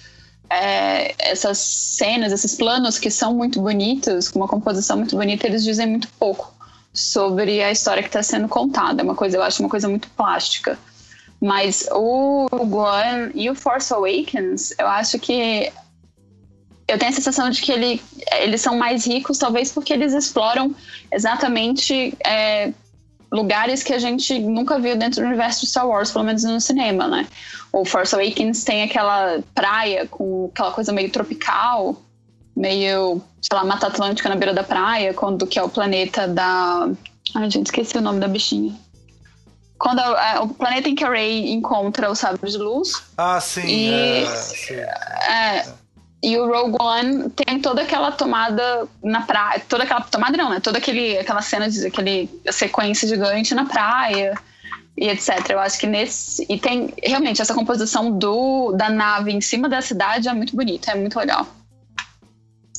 é, 0.50 1.14
essas 1.18 1.58
cenas, 1.58 2.32
esses 2.32 2.54
planos 2.54 2.98
que 2.98 3.10
são 3.10 3.34
muito 3.34 3.60
bonitos, 3.60 4.28
com 4.28 4.38
uma 4.38 4.48
composição 4.48 4.96
muito 4.96 5.16
bonita, 5.16 5.46
eles 5.46 5.64
dizem 5.64 5.86
muito 5.86 6.08
pouco 6.18 6.54
sobre 6.92 7.62
a 7.62 7.72
história 7.72 8.02
que 8.02 8.08
está 8.08 8.22
sendo 8.22 8.48
contada. 8.48 9.02
É 9.02 9.04
uma 9.04 9.14
coisa, 9.14 9.36
eu 9.36 9.42
acho 9.42 9.62
uma 9.62 9.68
coisa 9.68 9.88
muito 9.88 10.08
plástica. 10.10 10.78
Mas 11.40 11.86
o 11.92 12.46
One 12.50 13.30
e 13.34 13.50
o 13.50 13.54
Force 13.54 13.92
Awakens, 13.92 14.74
eu 14.78 14.86
acho 14.86 15.18
que 15.18 15.70
eu 16.88 16.98
tenho 16.98 17.10
a 17.10 17.14
sensação 17.14 17.50
de 17.50 17.60
que 17.60 17.72
ele, 17.72 18.02
eles 18.40 18.60
são 18.60 18.76
mais 18.76 19.06
ricos, 19.06 19.38
talvez 19.38 19.72
porque 19.72 19.92
eles 19.92 20.12
exploram 20.12 20.74
exatamente 21.12 22.16
é, 22.24 22.72
lugares 23.30 23.82
que 23.82 23.92
a 23.92 23.98
gente 23.98 24.38
nunca 24.38 24.78
viu 24.78 24.96
dentro 24.96 25.20
do 25.20 25.26
universo 25.26 25.62
de 25.62 25.66
Star 25.66 25.86
Wars, 25.86 26.10
pelo 26.10 26.24
menos 26.24 26.44
no 26.44 26.60
cinema, 26.60 27.08
né? 27.08 27.26
O 27.72 27.84
Force 27.84 28.14
Awakens 28.14 28.62
tem 28.64 28.84
aquela 28.84 29.40
praia 29.54 30.06
com 30.06 30.48
aquela 30.52 30.70
coisa 30.70 30.92
meio 30.92 31.10
tropical, 31.10 32.00
meio, 32.56 33.20
sei 33.42 33.58
lá, 33.58 33.64
Mata 33.64 33.88
Atlântica 33.88 34.28
na 34.28 34.36
beira 34.36 34.54
da 34.54 34.62
praia, 34.62 35.12
quando 35.12 35.46
que 35.46 35.58
é 35.58 35.62
o 35.62 35.68
planeta 35.68 36.26
da. 36.26 36.88
Ai, 37.34 37.50
gente, 37.50 37.66
esqueci 37.66 37.98
o 37.98 38.00
nome 38.00 38.20
da 38.20 38.28
bichinha. 38.28 38.74
Quando 39.78 40.00
a, 40.00 40.36
a, 40.36 40.42
o 40.42 40.48
planeta 40.48 40.88
em 40.88 40.94
que 40.94 41.04
a 41.04 41.10
Rey 41.10 41.52
encontra 41.52 42.10
o 42.10 42.14
sabre 42.14 42.50
de 42.50 42.56
luz. 42.56 43.02
Ah, 43.16 43.40
sim. 43.40 43.66
E, 43.66 43.90
é, 44.24 44.26
sim. 44.26 44.74
É, 44.74 45.66
e 46.22 46.36
o 46.38 46.46
Rogue 46.46 46.76
One 46.80 47.30
tem 47.30 47.60
toda 47.60 47.82
aquela 47.82 48.10
tomada 48.10 48.88
na 49.02 49.22
praia. 49.22 49.62
Toda 49.68 49.84
aquela 49.84 50.00
tomada 50.00 50.36
não, 50.36 50.50
né? 50.50 50.60
Toda 50.60 50.78
aquele, 50.78 51.18
aquela 51.18 51.42
cena 51.42 51.68
de 51.68 51.86
aquele 51.86 52.28
sequência 52.50 53.06
gigante 53.06 53.54
na 53.54 53.66
praia 53.66 54.34
e 54.96 55.08
etc. 55.08 55.50
Eu 55.50 55.60
acho 55.60 55.78
que 55.78 55.86
nesse. 55.86 56.46
E 56.48 56.58
tem 56.58 56.92
realmente 57.02 57.42
essa 57.42 57.54
composição 57.54 58.10
do, 58.10 58.72
da 58.72 58.88
nave 58.88 59.30
em 59.30 59.40
cima 59.40 59.68
da 59.68 59.82
cidade 59.82 60.28
é 60.28 60.32
muito 60.32 60.56
bonita, 60.56 60.92
é 60.92 60.94
muito 60.94 61.18
legal. 61.18 61.46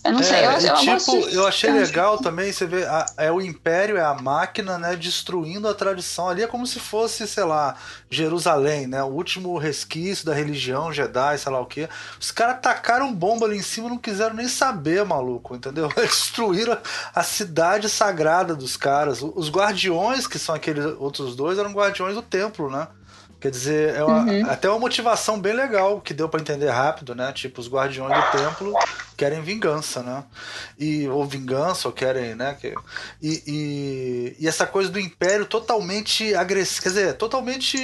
Eu 0.04 0.12
não 0.12 0.20
é, 0.20 0.24
sei, 0.24 0.46
eu, 0.46 0.52
eu, 0.52 0.76
tipo, 0.76 0.92
gosto... 0.94 1.30
eu 1.30 1.48
achei 1.48 1.72
legal 1.72 2.18
também, 2.18 2.52
você 2.52 2.66
vê, 2.66 2.84
a, 2.86 3.06
é 3.18 3.32
o 3.32 3.42
Império, 3.42 3.98
é 3.98 4.04
a 4.04 4.14
máquina, 4.14 4.78
né, 4.78 4.96
destruindo 4.96 5.68
a 5.68 5.74
tradição. 5.74 6.30
Ali 6.30 6.44
é 6.44 6.48
como 6.48 6.66
se 6.66 6.80
fosse, 6.80 7.28
sei 7.28 7.44
lá, 7.44 7.76
Jerusalém, 8.10 8.88
né, 8.88 9.04
o 9.04 9.08
último 9.08 9.58
resquício 9.58 10.26
da 10.26 10.34
religião 10.34 10.92
Jedi, 10.92 11.38
sei 11.38 11.52
lá 11.52 11.60
o 11.60 11.66
que. 11.66 11.88
Os 12.20 12.32
caras 12.32 12.60
tacaram 12.62 13.14
bomba 13.14 13.46
ali 13.46 13.58
em 13.58 13.62
cima, 13.62 13.90
não 13.90 13.98
quiseram 13.98 14.36
nem 14.36 14.48
saber, 14.48 15.04
maluco, 15.06 15.56
entendeu? 15.56 15.90
Destruíram 15.96 16.78
a 17.14 17.24
cidade 17.24 17.90
sagrada 17.90 18.56
dos 18.56 18.78
caras. 18.78 19.22
Os 19.22 19.50
guardiões, 19.50 20.28
que 20.28 20.40
são 20.40 20.56
aqueles 20.56 20.86
outros 21.00 21.36
dois, 21.36 21.58
eram 21.58 21.72
guardiões 21.72 22.16
do 22.16 22.22
templo, 22.22 22.70
né? 22.70 22.88
Quer 23.40 23.52
dizer, 23.52 23.96
é 23.96 24.04
uma, 24.04 24.24
uhum. 24.24 24.50
até 24.50 24.68
uma 24.68 24.80
motivação 24.80 25.40
bem 25.40 25.54
legal 25.54 26.02
que 26.02 26.12
deu 26.12 26.28
para 26.28 26.42
entender 26.42 26.70
rápido, 26.70 27.14
né? 27.14 27.32
Tipo, 27.32 27.62
os 27.62 27.70
guardiões 27.70 28.12
do 28.12 28.38
templo 28.38 28.74
querem 29.16 29.42
vingança, 29.44 30.02
né? 30.02 30.24
E, 30.80 31.08
ou 31.08 31.24
vingança, 31.24 31.88
ou 31.88 31.94
querem, 31.94 32.34
né? 32.34 32.58
Que, 32.60 32.74
e, 33.22 33.44
e, 33.46 34.36
e 34.40 34.48
essa 34.48 34.66
coisa 34.66 34.90
do 34.90 35.00
império 35.00 35.46
totalmente 35.46 36.34
agressivo, 36.34 36.82
quer 36.82 36.90
dizer, 36.90 37.14
totalmente. 37.14 37.78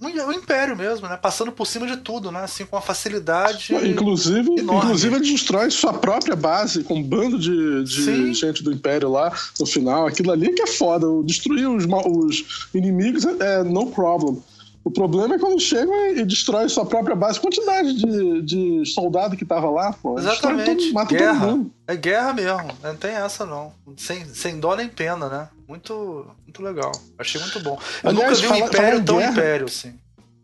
O 0.00 0.06
um, 0.06 0.32
império 0.32 0.76
mesmo, 0.76 1.06
né? 1.06 1.16
Passando 1.16 1.52
por 1.52 1.68
cima 1.68 1.86
de 1.86 1.98
tudo, 1.98 2.32
né? 2.32 2.42
Assim, 2.42 2.66
com 2.66 2.74
uma 2.74 2.82
facilidade. 2.82 3.72
Inclusive, 3.74 4.50
inclusive 4.60 5.14
ele 5.14 5.30
destrói 5.30 5.70
sua 5.70 5.92
própria 5.92 6.34
base 6.34 6.82
com 6.82 6.94
um 6.94 7.02
bando 7.02 7.38
de, 7.38 7.84
de 7.84 8.34
gente 8.34 8.60
do 8.64 8.72
império 8.72 9.08
lá 9.08 9.32
no 9.60 9.66
final. 9.66 10.08
Aquilo 10.08 10.32
ali 10.32 10.52
que 10.52 10.62
é 10.62 10.66
foda. 10.66 11.06
Destruir 11.24 11.68
os, 11.68 11.84
os 11.84 12.68
inimigos 12.74 13.24
é, 13.24 13.60
é 13.60 13.62
no 13.62 13.86
problem. 13.86 14.42
O 14.84 14.90
problema 14.90 15.36
é 15.36 15.38
quando 15.38 15.58
chegam 15.58 15.94
e 16.10 16.24
destrói 16.26 16.68
sua 16.68 16.84
própria 16.84 17.16
base. 17.16 17.40
Quantidade 17.40 17.94
de, 17.94 18.42
de 18.42 18.86
soldado 18.86 19.34
que 19.34 19.44
tava 19.44 19.70
lá, 19.70 19.94
pô. 19.94 20.18
Exatamente. 20.18 20.84
Todo, 20.84 20.92
mata 20.92 21.16
guerra. 21.16 21.40
todo 21.40 21.56
mundo. 21.56 21.70
É 21.86 21.96
guerra 21.96 22.32
mesmo. 22.34 22.68
Não 22.82 22.94
tem 22.94 23.12
essa, 23.12 23.46
não. 23.46 23.72
Sem, 23.96 24.26
sem 24.26 24.60
dó 24.60 24.76
nem 24.76 24.86
pena, 24.86 25.28
né? 25.28 25.48
Muito, 25.66 26.26
muito 26.42 26.62
legal. 26.62 26.92
Achei 27.18 27.40
muito 27.40 27.60
bom. 27.60 27.78
Eu 28.02 28.10
Aliás, 28.10 28.42
nunca 28.42 28.54
vi 28.54 28.62
um 28.62 28.66
império 28.66 29.04
tão 29.04 29.16
guerra, 29.16 29.32
império, 29.32 29.66
assim. 29.66 29.94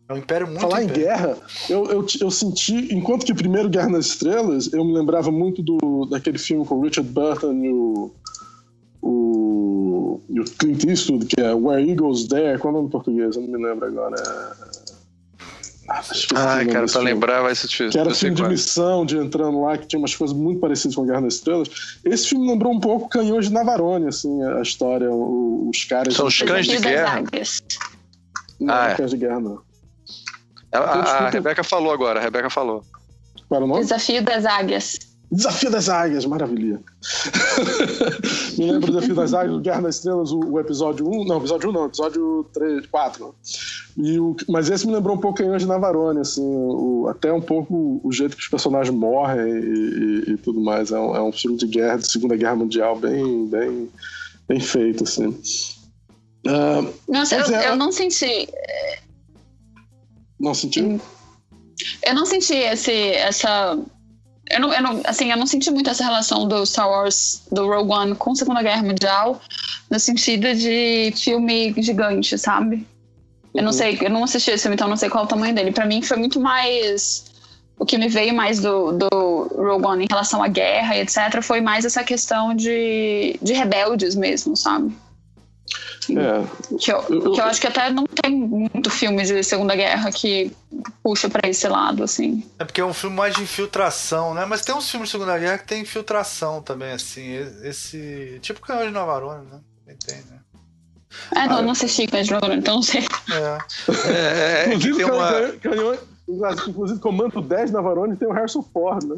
É 0.09 0.15
um 0.15 0.17
império 0.17 0.47
muito 0.47 0.61
Falar 0.61 0.83
império. 0.83 1.03
em 1.03 1.05
guerra, 1.05 1.39
eu, 1.69 1.87
eu, 1.87 2.07
eu 2.21 2.31
senti, 2.31 2.95
enquanto 2.95 3.25
que 3.25 3.35
primeiro 3.35 3.69
Guerra 3.69 3.91
nas 3.91 4.07
Estrelas, 4.07 4.73
eu 4.73 4.85
me 4.85 4.93
lembrava 4.93 5.31
muito 5.31 5.63
do, 5.63 6.07
daquele 6.11 6.39
filme 6.39 6.65
com 6.67 6.77
o 6.77 6.83
Richard 6.83 7.09
Burton 7.09 7.53
e 7.53 7.71
o 7.71 8.11
o, 9.03 9.80
e 10.29 10.41
o 10.41 10.45
Clint 10.45 10.85
Eastwood, 10.85 11.27
que 11.27 11.41
é 11.41 11.53
Where 11.53 11.89
Eagles 11.89 12.29
There, 12.29 12.59
qual 12.59 12.73
é 12.73 12.75
o 12.75 12.77
nome 12.79 12.89
em 12.89 12.91
português? 12.91 13.37
Eu 13.37 13.43
não 13.43 13.59
me 13.59 13.67
lembro 13.67 13.87
agora. 13.87 14.17
Ah, 15.89 16.03
Ai, 16.37 16.67
cara, 16.67 16.87
pra 16.87 17.01
lembrar 17.01 17.43
vai 17.43 17.55
ser 17.55 17.67
difícil. 17.67 17.91
Que 17.91 17.99
era 17.99 18.15
filme 18.15 18.37
de 18.37 18.45
missão, 18.45 19.05
de 19.05 19.17
entrando 19.17 19.61
lá, 19.61 19.77
que 19.77 19.89
tinha 19.89 19.99
umas 19.99 20.15
coisas 20.15 20.37
muito 20.37 20.61
parecidas 20.61 20.95
com 20.95 21.03
a 21.03 21.07
Guerra 21.07 21.23
das 21.23 21.35
Estrelas. 21.35 21.69
Esse 22.05 22.29
filme 22.29 22.47
lembrou 22.47 22.73
um 22.73 22.79
pouco 22.79 23.09
Canhões 23.09 23.47
de 23.49 23.53
Navarone, 23.53 24.07
assim, 24.07 24.41
a 24.45 24.63
história, 24.63 25.11
os 25.11 25.85
caras... 25.85 26.15
São 26.15 26.27
os 26.27 26.41
cães 26.43 26.67
de 26.67 26.79
guerra? 26.79 27.25
Não, 28.61 28.73
ah, 28.73 28.91
é. 28.91 28.95
cães 28.95 29.11
de 29.11 29.17
guerra 29.17 29.41
não. 29.41 29.61
A, 30.73 30.79
a, 30.79 31.27
a 31.27 31.31
Rebeca 31.31 31.65
falou 31.65 31.93
agora, 31.93 32.21
a 32.21 32.23
Rebeca 32.23 32.49
falou. 32.49 32.85
Qual 33.49 33.57
era 33.57 33.65
o 33.65 33.69
nome? 33.69 33.81
Desafio 33.81 34.23
das 34.23 34.47
Águias. 34.47 35.10
Desafio 35.33 35.71
das 35.71 35.89
Águias, 35.89 36.27
maravilha. 36.27 36.81
Me 38.59 38.73
lembro 38.73 38.81
do 38.81 38.95
Desafio 38.95 39.15
das 39.15 39.33
Águias, 39.33 39.63
Guerra 39.63 39.83
das 39.83 39.97
Estrelas, 39.97 40.33
o, 40.33 40.41
o, 40.41 40.59
episódio 40.59 41.09
1. 41.09 41.25
Não, 41.25 41.37
episódio 41.37 41.71
1 41.71 41.73
não, 41.73 41.87
episódio 41.87 42.51
3, 42.53 42.87
4. 42.87 43.35
E 43.97 44.19
o, 44.19 44.35
mas 44.49 44.69
esse 44.69 44.85
me 44.89 44.93
lembrou 44.93 45.17
um 45.17 45.21
pouco 45.21 45.41
Anjo 45.45 45.69
Navarone, 45.69 46.21
assim, 46.21 46.43
o, 46.43 47.07
até 47.09 47.33
um 47.33 47.41
pouco 47.41 48.01
o 48.03 48.11
jeito 48.11 48.37
que 48.37 48.43
os 48.43 48.49
personagens 48.49 48.95
morrem 48.97 49.53
e, 49.53 50.25
e, 50.29 50.33
e 50.33 50.37
tudo 50.37 50.61
mais. 50.61 50.91
É 50.91 50.99
um, 50.99 51.15
é 51.15 51.23
um, 51.23 51.31
filme 51.31 51.57
de 51.57 51.67
guerra, 51.69 51.99
de 51.99 52.11
Segunda 52.11 52.37
Guerra 52.37 52.57
Mundial, 52.57 52.97
bem, 52.99 53.47
bem, 53.47 53.89
bem 54.49 54.59
feito, 54.59 55.05
assim. 55.05 55.29
Uh, 56.45 56.93
Nossa, 57.09 57.37
eu, 57.37 57.55
é, 57.55 57.69
eu 57.69 57.77
não 57.77 57.93
senti. 57.93 58.49
Não 60.41 60.55
sentiu? 60.55 61.01
Eu 62.05 62.15
não 62.15 62.27
senti 62.27 62.55
esse, 62.55 63.13
essa 63.13 63.79
eu 64.51 64.61
não, 64.61 64.75
eu 64.75 64.83
não, 64.83 65.01
assim, 65.05 65.31
eu 65.31 65.37
não 65.37 65.47
senti 65.47 65.71
muito 65.71 65.89
essa 65.89 66.05
relação 66.05 66.47
do 66.47 66.67
Star 66.67 66.89
Wars, 66.89 67.43
do 67.53 67.69
Rogue 67.69 67.93
One 67.93 68.15
com 68.17 68.33
a 68.33 68.35
Segunda 68.35 68.63
Guerra 68.63 68.83
Mundial, 68.83 69.41
no 69.89 69.99
sentido 69.99 70.53
de 70.55 71.13
filme 71.17 71.73
gigante, 71.79 72.37
sabe? 72.37 72.87
Eu 73.55 73.63
não 73.63 73.71
uhum. 73.71 73.77
sei, 73.79 73.99
eu 74.01 74.11
não 74.11 74.25
assisti 74.25 74.51
esse 74.51 74.63
filme, 74.63 74.75
então 74.75 74.89
não 74.89 74.97
sei 74.97 75.09
qual 75.09 75.25
é 75.25 75.27
o 75.27 75.29
tamanho 75.29 75.55
dele. 75.55 75.73
Para 75.73 75.87
mim 75.87 76.03
foi 76.03 76.17
muito 76.17 76.41
mais. 76.41 77.31
O 77.79 77.87
que 77.87 77.97
me 77.97 78.09
veio 78.09 78.35
mais 78.35 78.61
do, 78.61 78.93
do 78.93 79.09
Rogue 79.57 79.87
One 79.87 80.05
em 80.05 80.09
relação 80.09 80.43
à 80.43 80.49
guerra 80.49 80.97
e 80.97 81.01
etc. 81.01 81.41
foi 81.43 81.61
mais 81.61 81.85
essa 81.85 82.05
questão 82.05 82.55
de, 82.55 83.39
de 83.41 83.53
rebeldes 83.55 84.15
mesmo, 84.15 84.57
sabe? 84.57 84.93
É. 86.11 86.77
Que, 86.79 86.93
eu, 86.93 87.03
que 87.03 87.41
eu 87.41 87.45
acho 87.45 87.61
que 87.61 87.67
até 87.67 87.91
não 87.91 88.07
tem 88.07 88.35
muito 88.35 88.91
filme 88.91 89.23
de 89.23 89.43
Segunda 89.43 89.77
Guerra 89.77 90.11
que 90.11 90.53
puxa 91.03 91.29
para 91.29 91.49
esse 91.49 91.69
lado, 91.69 92.03
assim. 92.03 92.45
É 92.59 92.65
porque 92.65 92.81
é 92.81 92.85
um 92.85 92.95
filme 92.95 93.17
mais 93.17 93.35
de 93.35 93.43
infiltração, 93.43 94.35
né? 94.35 94.45
Mas 94.45 94.63
tem 94.63 94.75
uns 94.75 94.91
filmes 94.91 95.09
de 95.09 95.13
Segunda 95.13 95.39
Guerra 95.39 95.59
que 95.59 95.67
tem 95.67 95.83
infiltração 95.83 96.63
também, 96.63 96.93
assim. 96.93 97.35
Esse. 97.63 98.39
Tipo 98.41 98.61
Canhão 98.61 98.87
de 98.87 98.93
Navarone, 98.93 99.47
né? 99.47 99.61
Tem, 100.07 100.17
né? 100.17 100.41
É, 101.35 101.49
não, 101.49 101.59
ah, 101.59 101.63
não 101.63 101.73
assisti 101.73 102.07
Canhão 102.07 102.25
de 102.25 102.31
Navarone, 102.33 102.61
então 102.61 102.77
não 102.77 102.83
sei. 102.83 103.05
É. 103.31 103.59
é, 104.09 104.65
é 104.65 104.67
inclusive, 104.67 104.97
tem 104.97 105.07
uma... 105.07 105.53
canhão, 105.61 105.99
inclusive, 106.69 107.01
Comando 107.01 107.41
10 107.41 107.73
Navarone 107.73 108.17
tem 108.17 108.29
o 108.29 108.33
Harrison 108.33 108.63
Ford, 108.63 109.05
né? 109.05 109.17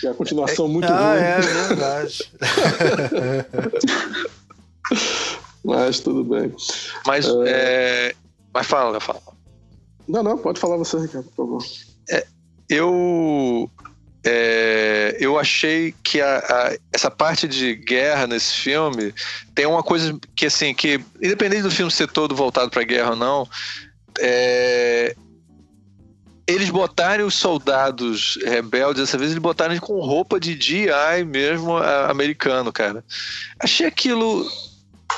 Que 0.00 0.06
é 0.06 0.10
a 0.10 0.14
continuação 0.14 0.66
muito 0.66 0.90
ah, 0.90 1.12
ruim. 1.12 1.14
Ah, 1.16 1.16
é 1.16 1.40
verdade. 1.40 2.30
Mas 5.64 6.00
tudo 6.00 6.22
bem. 6.22 6.54
Mas, 7.06 7.26
é... 7.26 7.30
É... 7.46 8.14
Mas 8.52 8.66
fala, 8.66 9.00
fala. 9.00 9.22
Não, 10.06 10.22
não, 10.22 10.36
pode 10.36 10.60
falar 10.60 10.76
você, 10.76 10.98
Ricardo, 10.98 11.24
por 11.30 11.36
favor. 11.36 11.64
É, 12.10 12.26
eu. 12.68 13.70
É, 14.26 15.18
eu 15.20 15.38
achei 15.38 15.94
que 16.02 16.18
a, 16.18 16.38
a, 16.38 16.76
essa 16.90 17.10
parte 17.10 17.46
de 17.46 17.74
guerra 17.74 18.26
nesse 18.26 18.54
filme 18.54 19.12
tem 19.54 19.66
uma 19.66 19.82
coisa 19.82 20.18
que, 20.34 20.46
assim, 20.46 20.74
que 20.74 20.98
independente 21.22 21.62
do 21.62 21.70
filme 21.70 21.92
ser 21.92 22.08
todo 22.08 22.34
voltado 22.34 22.70
para 22.70 22.84
guerra 22.84 23.10
ou 23.10 23.16
não, 23.16 23.46
é, 24.18 25.14
eles 26.46 26.70
botarem 26.70 27.24
os 27.24 27.34
soldados 27.34 28.38
rebeldes, 28.46 29.02
dessa 29.02 29.18
vez 29.18 29.30
eles 29.30 29.42
botaram 29.42 29.78
com 29.78 30.00
roupa 30.00 30.40
de 30.40 30.58
GI 30.58 31.24
mesmo 31.26 31.76
americano, 31.76 32.72
cara. 32.72 33.04
Achei 33.60 33.86
aquilo 33.86 34.46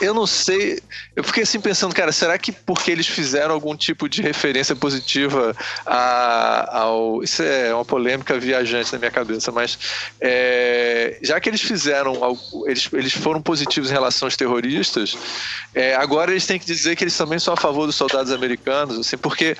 eu 0.00 0.14
não 0.14 0.26
sei. 0.26 0.80
Eu 1.14 1.24
fiquei 1.24 1.42
assim 1.42 1.60
pensando, 1.60 1.94
cara, 1.94 2.12
será 2.12 2.36
que 2.38 2.52
porque 2.52 2.90
eles 2.90 3.06
fizeram 3.06 3.54
algum 3.54 3.76
tipo 3.76 4.08
de 4.08 4.22
referência 4.22 4.76
positiva 4.76 5.54
a, 5.84 6.78
ao. 6.80 7.22
Isso 7.22 7.42
é 7.42 7.74
uma 7.74 7.84
polêmica 7.84 8.38
viajante 8.38 8.92
na 8.92 8.98
minha 8.98 9.10
cabeça, 9.10 9.50
mas 9.50 9.78
é, 10.20 11.18
já 11.22 11.40
que 11.40 11.48
eles 11.48 11.60
fizeram. 11.60 12.36
Eles, 12.66 12.88
eles 12.92 13.12
foram 13.12 13.40
positivos 13.40 13.90
em 13.90 13.92
relação 13.92 14.26
aos 14.26 14.36
terroristas, 14.36 15.16
é, 15.74 15.94
agora 15.94 16.30
eles 16.30 16.46
têm 16.46 16.58
que 16.58 16.66
dizer 16.66 16.96
que 16.96 17.04
eles 17.04 17.16
também 17.16 17.38
são 17.38 17.54
a 17.54 17.56
favor 17.56 17.86
dos 17.86 17.94
soldados 17.94 18.32
americanos, 18.32 18.98
assim, 18.98 19.16
porque 19.16 19.56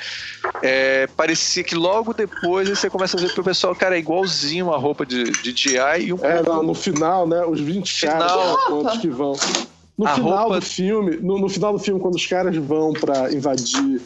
é, 0.62 1.06
parecia 1.16 1.62
que 1.62 1.74
logo 1.74 2.12
depois 2.12 2.68
você 2.68 2.90
começa 2.90 3.16
a 3.16 3.20
ver 3.20 3.32
que 3.32 3.40
o 3.40 3.44
pessoal, 3.44 3.74
cara, 3.74 3.96
é 3.96 3.98
igualzinho 3.98 4.72
a 4.72 4.76
roupa 4.76 5.06
de, 5.06 5.24
de 5.24 5.54
GI 5.54 5.78
e 6.00 6.12
um. 6.12 6.24
É, 6.24 6.42
não, 6.42 6.62
no 6.62 6.74
final, 6.74 7.26
né? 7.26 7.44
Os 7.44 7.60
20 7.60 8.06
caras 8.06 8.98
que 9.00 9.08
vão. 9.08 9.34
No 9.96 10.06
a 10.06 10.14
final 10.14 10.38
roupa... 10.40 10.60
do 10.60 10.66
filme, 10.66 11.16
no, 11.16 11.38
no, 11.38 11.48
final 11.48 11.72
do 11.72 11.78
filme, 11.78 12.00
quando 12.00 12.16
os 12.16 12.26
caras 12.26 12.54
vão 12.56 12.92
para 12.92 13.32
invadir 13.32 14.00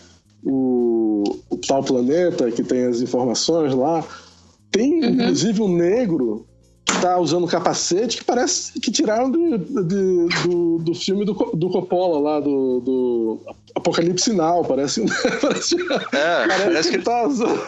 o, 0.44 1.24
o, 1.50 1.56
tal 1.56 1.82
planeta 1.82 2.50
que 2.50 2.62
tem 2.62 2.86
as 2.86 3.00
informações 3.00 3.74
lá, 3.74 4.04
tem 4.70 5.02
uhum. 5.02 5.10
inclusive 5.10 5.60
um 5.60 5.76
negro 5.76 6.46
que 6.86 7.00
tá 7.00 7.18
usando 7.18 7.44
um 7.44 7.48
capacete 7.48 8.18
que 8.18 8.24
parece 8.24 8.78
que 8.78 8.90
tiraram 8.90 9.30
do, 9.30 9.58
do, 9.58 10.28
do, 10.28 10.78
do 10.78 10.94
filme 10.94 11.24
do, 11.24 11.34
do 11.54 11.70
Coppola 11.70 12.20
lá, 12.20 12.40
do, 12.40 12.80
do 12.80 13.40
Apocalipse 13.74 14.32
Now, 14.32 14.64
parece. 14.64 15.04
parece 15.42 15.74
é, 16.12 16.46
parece, 16.46 16.64
parece 16.64 16.88
que, 16.88 16.96
ele 16.96 17.02
tá 17.02 17.26
usando. 17.26 17.60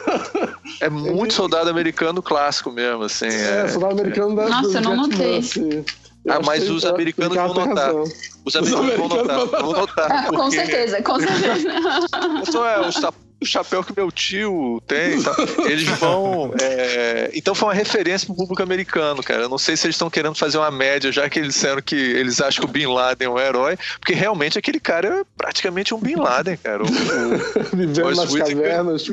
É 0.80 0.88
muito 0.88 1.34
soldado 1.34 1.68
americano 1.70 2.22
clássico 2.22 2.70
mesmo, 2.70 3.02
assim. 3.02 3.26
É, 3.26 3.64
é 3.64 3.68
soldado 3.68 4.00
americano 4.00 4.36
da. 4.36 4.48
Nossa, 4.48 4.78
eu 4.78 4.82
não 4.82 4.96
notei. 4.96 5.38
Assim. 5.38 5.84
Ah, 6.28 6.40
mas 6.44 6.68
os 6.70 6.84
americanos 6.84 7.34
vão 7.36 7.54
notar. 7.54 7.92
Os 8.44 8.56
americanos, 8.56 8.96
vão 8.96 9.08
notar. 9.08 9.46
Vão 9.46 9.72
notar 9.72 10.12
ah, 10.12 10.26
com 10.28 10.50
certeza, 10.50 11.02
com 11.02 11.18
certeza. 11.20 11.68
É 11.68 13.12
o 13.42 13.46
chapéu 13.46 13.82
que 13.82 13.92
meu 13.94 14.10
tio 14.10 14.80
tem. 14.86 15.20
Tá? 15.20 15.34
Eles 15.66 15.88
vão. 15.98 16.54
É... 16.60 17.30
Então 17.34 17.54
foi 17.54 17.68
uma 17.68 17.74
referência 17.74 18.26
pro 18.26 18.36
público 18.36 18.62
americano, 18.62 19.22
cara. 19.22 19.42
Eu 19.42 19.48
não 19.48 19.58
sei 19.58 19.76
se 19.76 19.86
eles 19.86 19.96
estão 19.96 20.08
querendo 20.08 20.34
fazer 20.34 20.58
uma 20.58 20.70
média, 20.70 21.10
já 21.10 21.28
que 21.28 21.38
eles 21.38 21.54
disseram 21.54 21.82
que 21.82 21.96
eles 21.96 22.40
acham 22.40 22.64
que 22.64 22.70
o 22.70 22.72
Bin 22.72 22.86
Laden 22.86 23.26
é 23.26 23.30
um 23.30 23.38
herói, 23.38 23.76
porque 23.98 24.14
realmente 24.14 24.58
aquele 24.58 24.80
cara 24.80 25.08
é 25.20 25.24
praticamente 25.36 25.92
um 25.94 25.98
Bin 25.98 26.16
Laden, 26.16 26.56
cara. 26.56 26.82
O, 26.82 26.86
o... 26.86 26.88
Vivendo 27.76 28.14
nas 28.14 28.34
cavernas, 28.34 29.04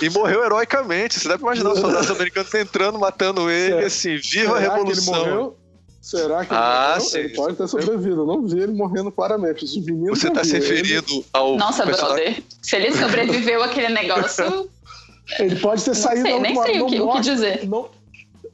E 0.00 0.10
morreu 0.10 0.44
heroicamente. 0.44 1.18
Você 1.18 1.28
deve 1.28 1.42
imaginar 1.42 1.72
os 1.72 1.80
soldados 1.80 2.10
americanos 2.10 2.52
entrando, 2.54 2.98
matando 2.98 3.50
ele, 3.50 3.84
assim, 3.84 4.16
viva 4.16 4.56
a 4.56 4.60
revolução. 4.60 5.14
ele 5.14 5.24
morreu? 5.24 5.61
Será 6.02 6.44
que 6.44 6.52
ah, 6.52 6.98
ele, 7.14 7.26
ele 7.26 7.34
pode 7.36 7.56
ter 7.56 7.68
sobrevivido? 7.68 8.22
Eu 8.22 8.26
não 8.26 8.44
vi 8.44 8.58
ele 8.58 8.72
morrendo 8.72 9.12
claramente. 9.12 9.64
Os 9.64 9.76
meninos 9.76 10.18
Você 10.18 10.26
está 10.26 10.42
se 10.42 10.54
referindo 10.54 11.24
ao. 11.32 11.56
Nossa, 11.56 11.86
personagem... 11.86 12.24
brother. 12.24 12.42
Se 12.60 12.74
ele 12.74 12.92
sobreviveu 12.92 13.62
aquele 13.62 13.88
negócio. 13.88 14.68
ele 15.38 15.54
pode 15.60 15.84
ter 15.84 15.90
não 15.90 15.94
saído 15.94 16.22
sei, 16.22 16.40
nem 16.40 16.60
sei 16.60 16.82
o 16.82 16.86
que, 16.86 17.00
o 17.00 17.12
que 17.12 17.20
dizer. 17.20 17.68
Não, 17.68 17.88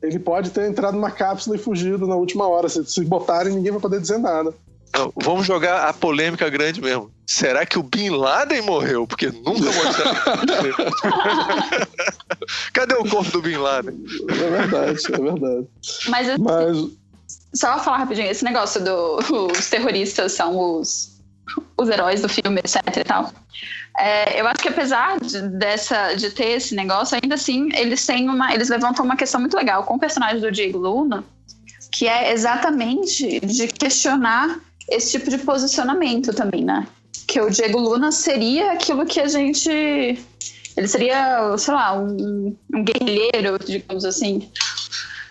ele 0.02 0.18
pode 0.18 0.50
ter 0.50 0.68
entrado 0.68 0.94
numa 0.94 1.11
cápsula 1.11 1.56
e 1.56 1.58
fugido 1.58 2.06
na 2.06 2.16
última 2.16 2.46
hora. 2.46 2.68
Se, 2.68 2.84
se 2.84 3.02
botarem, 3.02 3.54
ninguém 3.54 3.72
vai 3.72 3.80
poder 3.80 3.98
dizer 3.98 4.18
nada. 4.18 4.52
Não, 4.94 5.11
vamos 5.16 5.46
jogar 5.46 5.88
a 5.88 5.92
polêmica 5.94 6.50
grande 6.50 6.82
mesmo. 6.82 7.11
Será 7.26 7.64
que 7.64 7.78
o 7.78 7.82
Bin 7.82 8.11
Laden 8.11 8.61
morreu? 8.61 9.06
Porque 9.06 9.28
nunca 9.30 9.72
mostraram. 9.72 10.42
Cadê 12.74 12.94
o 12.94 13.08
corpo 13.08 13.30
do 13.30 13.42
Bin 13.42 13.56
Laden? 13.56 13.94
É 14.28 14.50
verdade, 14.50 15.00
é 15.12 15.18
verdade. 15.18 15.66
Mas, 16.08 16.38
Mas 16.38 16.98
só 17.54 17.78
falar 17.78 17.98
rapidinho, 17.98 18.30
esse 18.30 18.44
negócio 18.44 18.82
dos 18.82 19.68
terroristas 19.70 20.32
são 20.32 20.58
os, 20.58 21.18
os 21.76 21.88
heróis 21.88 22.20
do 22.20 22.28
filme, 22.28 22.61
etc 22.61 22.96
e 22.96 23.04
tal. 23.04 23.32
É, 23.98 24.40
eu 24.40 24.46
acho 24.46 24.62
que 24.62 24.68
apesar 24.68 25.18
de, 25.18 25.40
dessa, 25.48 26.14
de 26.14 26.30
ter 26.30 26.50
esse 26.50 26.74
negócio, 26.74 27.18
ainda 27.20 27.34
assim, 27.34 27.68
eles 27.74 28.04
têm 28.06 28.28
uma. 28.28 28.54
Eles 28.54 28.68
levantam 28.68 29.04
uma 29.04 29.16
questão 29.16 29.40
muito 29.40 29.56
legal 29.56 29.82
com 29.84 29.94
o 29.94 29.98
personagem 29.98 30.40
do 30.40 30.52
Diego 30.52 30.78
Luna, 30.78 31.24
que 31.90 32.06
é 32.06 32.32
exatamente 32.32 33.40
de 33.40 33.66
questionar 33.66 34.61
esse 34.88 35.18
tipo 35.18 35.30
de 35.30 35.38
posicionamento 35.38 36.32
também, 36.32 36.64
né? 36.64 36.87
Que 37.26 37.40
o 37.40 37.50
Diego 37.50 37.78
Luna 37.78 38.12
seria 38.12 38.72
aquilo 38.72 39.04
que 39.04 39.20
a 39.20 39.26
gente. 39.26 39.68
Ele 39.68 40.87
seria, 40.87 41.56
sei 41.58 41.74
lá, 41.74 41.98
um, 41.98 42.56
um 42.72 42.84
guerrilheiro, 42.84 43.58
digamos 43.66 44.04
assim 44.04 44.48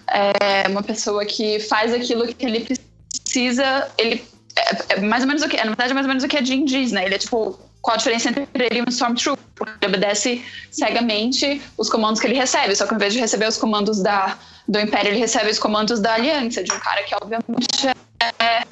é 0.10 0.67
uma 0.67 0.84
pessoa 0.84 1.26
que 1.26 1.60
faz 1.60 1.93
aquilo 1.93 2.28
que 2.28 2.46
ele 2.46 2.65
precisa. 2.65 3.89
Ele 3.98 4.24
é, 4.56 4.96
é 4.96 5.02
mais 5.02 5.24
ou 5.24 5.28
menos 5.28 5.43
o 5.43 5.50
que. 5.50 5.58
Na 5.58 5.63
verdade, 5.65 5.91
é 5.91 5.93
mais 5.93 6.06
ou 6.06 6.10
menos 6.10 6.24
o 6.24 6.28
que 6.28 6.38
a 6.38 6.43
Jean 6.43 6.65
diz, 6.65 6.91
né? 6.91 7.06
Ele 7.06 7.15
é 7.15 7.17
tipo. 7.17 7.60
Qual 7.80 7.93
a 7.93 7.98
diferença 7.98 8.30
entre 8.30 8.48
ele 8.54 8.80
e 8.80 8.82
um 8.82 8.89
Stormtrooper? 8.89 9.43
Ele 9.82 9.88
obedece 9.88 10.43
cegamente 10.72 11.62
os 11.78 11.89
comandos 11.89 12.20
que 12.20 12.28
ele 12.28 12.36
recebe, 12.36 12.76
só 12.76 12.86
que 12.86 12.91
ao 12.91 12.98
invés 12.98 13.13
de 13.13 13.20
receber 13.20 13.48
os 13.48 13.56
comandos 13.56 14.02
da, 14.02 14.38
do 14.67 14.78
Império, 14.80 15.12
ele 15.12 15.20
recebe 15.20 15.50
os 15.50 15.60
comandos 15.60 16.02
da 16.02 16.15
Aliança, 16.15 16.62
de 16.62 16.74
um 16.74 16.80
cara 16.80 17.04
que 17.04 17.15
obviamente 17.15 17.88
é 17.88 18.63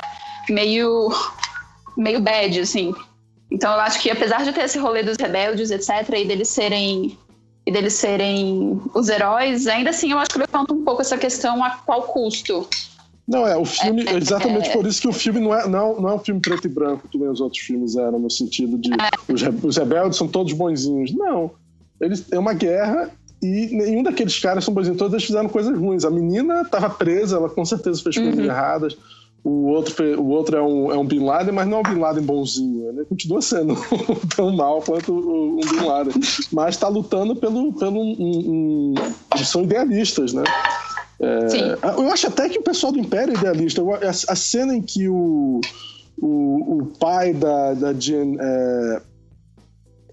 meio, 0.49 1.13
meio 1.95 2.19
bad, 2.19 2.59
assim. 2.59 2.93
Então 3.49 3.71
eu 3.71 3.79
acho 3.79 4.01
que 4.01 4.09
apesar 4.09 4.43
de 4.43 4.51
ter 4.51 4.65
esse 4.65 4.77
rolê 4.77 5.01
dos 5.01 5.15
rebeldes, 5.17 5.71
etc., 5.71 6.09
e 6.17 6.25
deles 6.25 6.49
serem 6.49 7.17
e 7.65 7.71
deles 7.71 7.93
serem 7.93 8.79
os 8.93 9.09
heróis, 9.09 9.67
ainda 9.67 9.89
assim 9.89 10.11
eu 10.11 10.19
acho 10.19 10.31
que 10.31 10.39
levanta 10.39 10.73
um 10.73 10.83
pouco 10.83 11.01
essa 11.01 11.17
questão 11.17 11.63
a 11.63 11.71
qual 11.71 12.03
custo. 12.03 12.67
Não, 13.27 13.47
é, 13.47 13.57
o 13.57 13.65
filme, 13.65 14.03
é, 14.07 14.17
exatamente 14.17 14.69
é, 14.69 14.73
por 14.73 14.85
isso 14.85 15.01
que 15.01 15.07
o 15.07 15.13
filme 15.13 15.39
não 15.39 15.53
é, 15.53 15.67
não, 15.67 15.99
não 15.99 16.09
é 16.09 16.13
um 16.13 16.19
filme 16.19 16.39
preto 16.39 16.67
e 16.67 16.69
branco, 16.69 17.07
que 17.07 17.17
nem 17.17 17.27
os 17.27 17.41
outros 17.41 17.59
filmes 17.63 17.95
eram, 17.95 18.19
no 18.19 18.29
sentido 18.29 18.77
de 18.77 18.91
é. 18.93 19.33
os, 19.63 19.77
rebeldes 19.77 20.17
são 20.17 20.27
todos 20.27 20.53
bonzinhos. 20.53 21.11
Não. 21.11 21.51
eles, 21.99 22.31
é 22.31 22.37
uma 22.37 22.53
guerra 22.53 23.09
e 23.41 23.75
nenhum 23.75 24.03
daqueles 24.03 24.39
caras 24.39 24.63
são 24.63 24.71
bons. 24.71 24.87
Todos 24.89 25.13
eles 25.13 25.25
fizeram 25.25 25.49
coisas 25.49 25.75
ruins. 25.75 26.05
A 26.05 26.11
menina 26.11 26.61
estava 26.61 26.87
presa, 26.87 27.37
ela 27.37 27.49
com 27.49 27.65
certeza 27.65 28.03
fez 28.03 28.15
coisas 28.15 28.37
uhum. 28.37 28.45
erradas. 28.45 28.95
O 29.45 29.67
outro, 29.67 30.19
o 30.19 30.29
outro 30.29 30.57
é, 30.57 30.61
um, 30.61 30.91
é 30.91 30.97
um 30.97 31.05
Bin 31.05 31.23
Laden, 31.23 31.53
mas 31.53 31.67
não 31.67 31.77
é 31.77 31.79
um 31.81 31.93
Bin 31.93 31.99
Laden 31.99 32.23
bonzinho. 32.23 32.89
Ele 32.89 33.05
continua 33.05 33.43
sendo 33.43 33.75
tão 34.35 34.51
mal 34.55 34.81
quanto 34.81 35.13
um 35.13 35.57
Bin 35.57 35.85
Laden. 35.85 36.13
Mas 36.51 36.73
está 36.73 36.87
lutando 36.87 37.35
pelo. 37.35 37.71
pelo 37.73 37.99
um, 38.01 38.15
um, 38.19 38.95
são 39.43 39.61
idealistas, 39.61 40.33
né? 40.33 40.43
É. 41.19 41.77
Eu 41.95 42.11
acho 42.11 42.25
até 42.25 42.49
que 42.49 42.57
o 42.57 42.63
pessoal 42.63 42.91
do 42.91 42.97
Império 42.97 43.35
é 43.35 43.37
idealista. 43.37 43.83
A, 43.83 44.09
a 44.09 44.35
cena 44.35 44.75
em 44.75 44.81
que 44.81 45.07
o, 45.07 45.61
o, 46.17 46.79
o 46.79 46.85
pai 46.99 47.31
da, 47.31 47.75
da 47.75 47.93
Jean 47.93 48.37
é, 48.39 49.01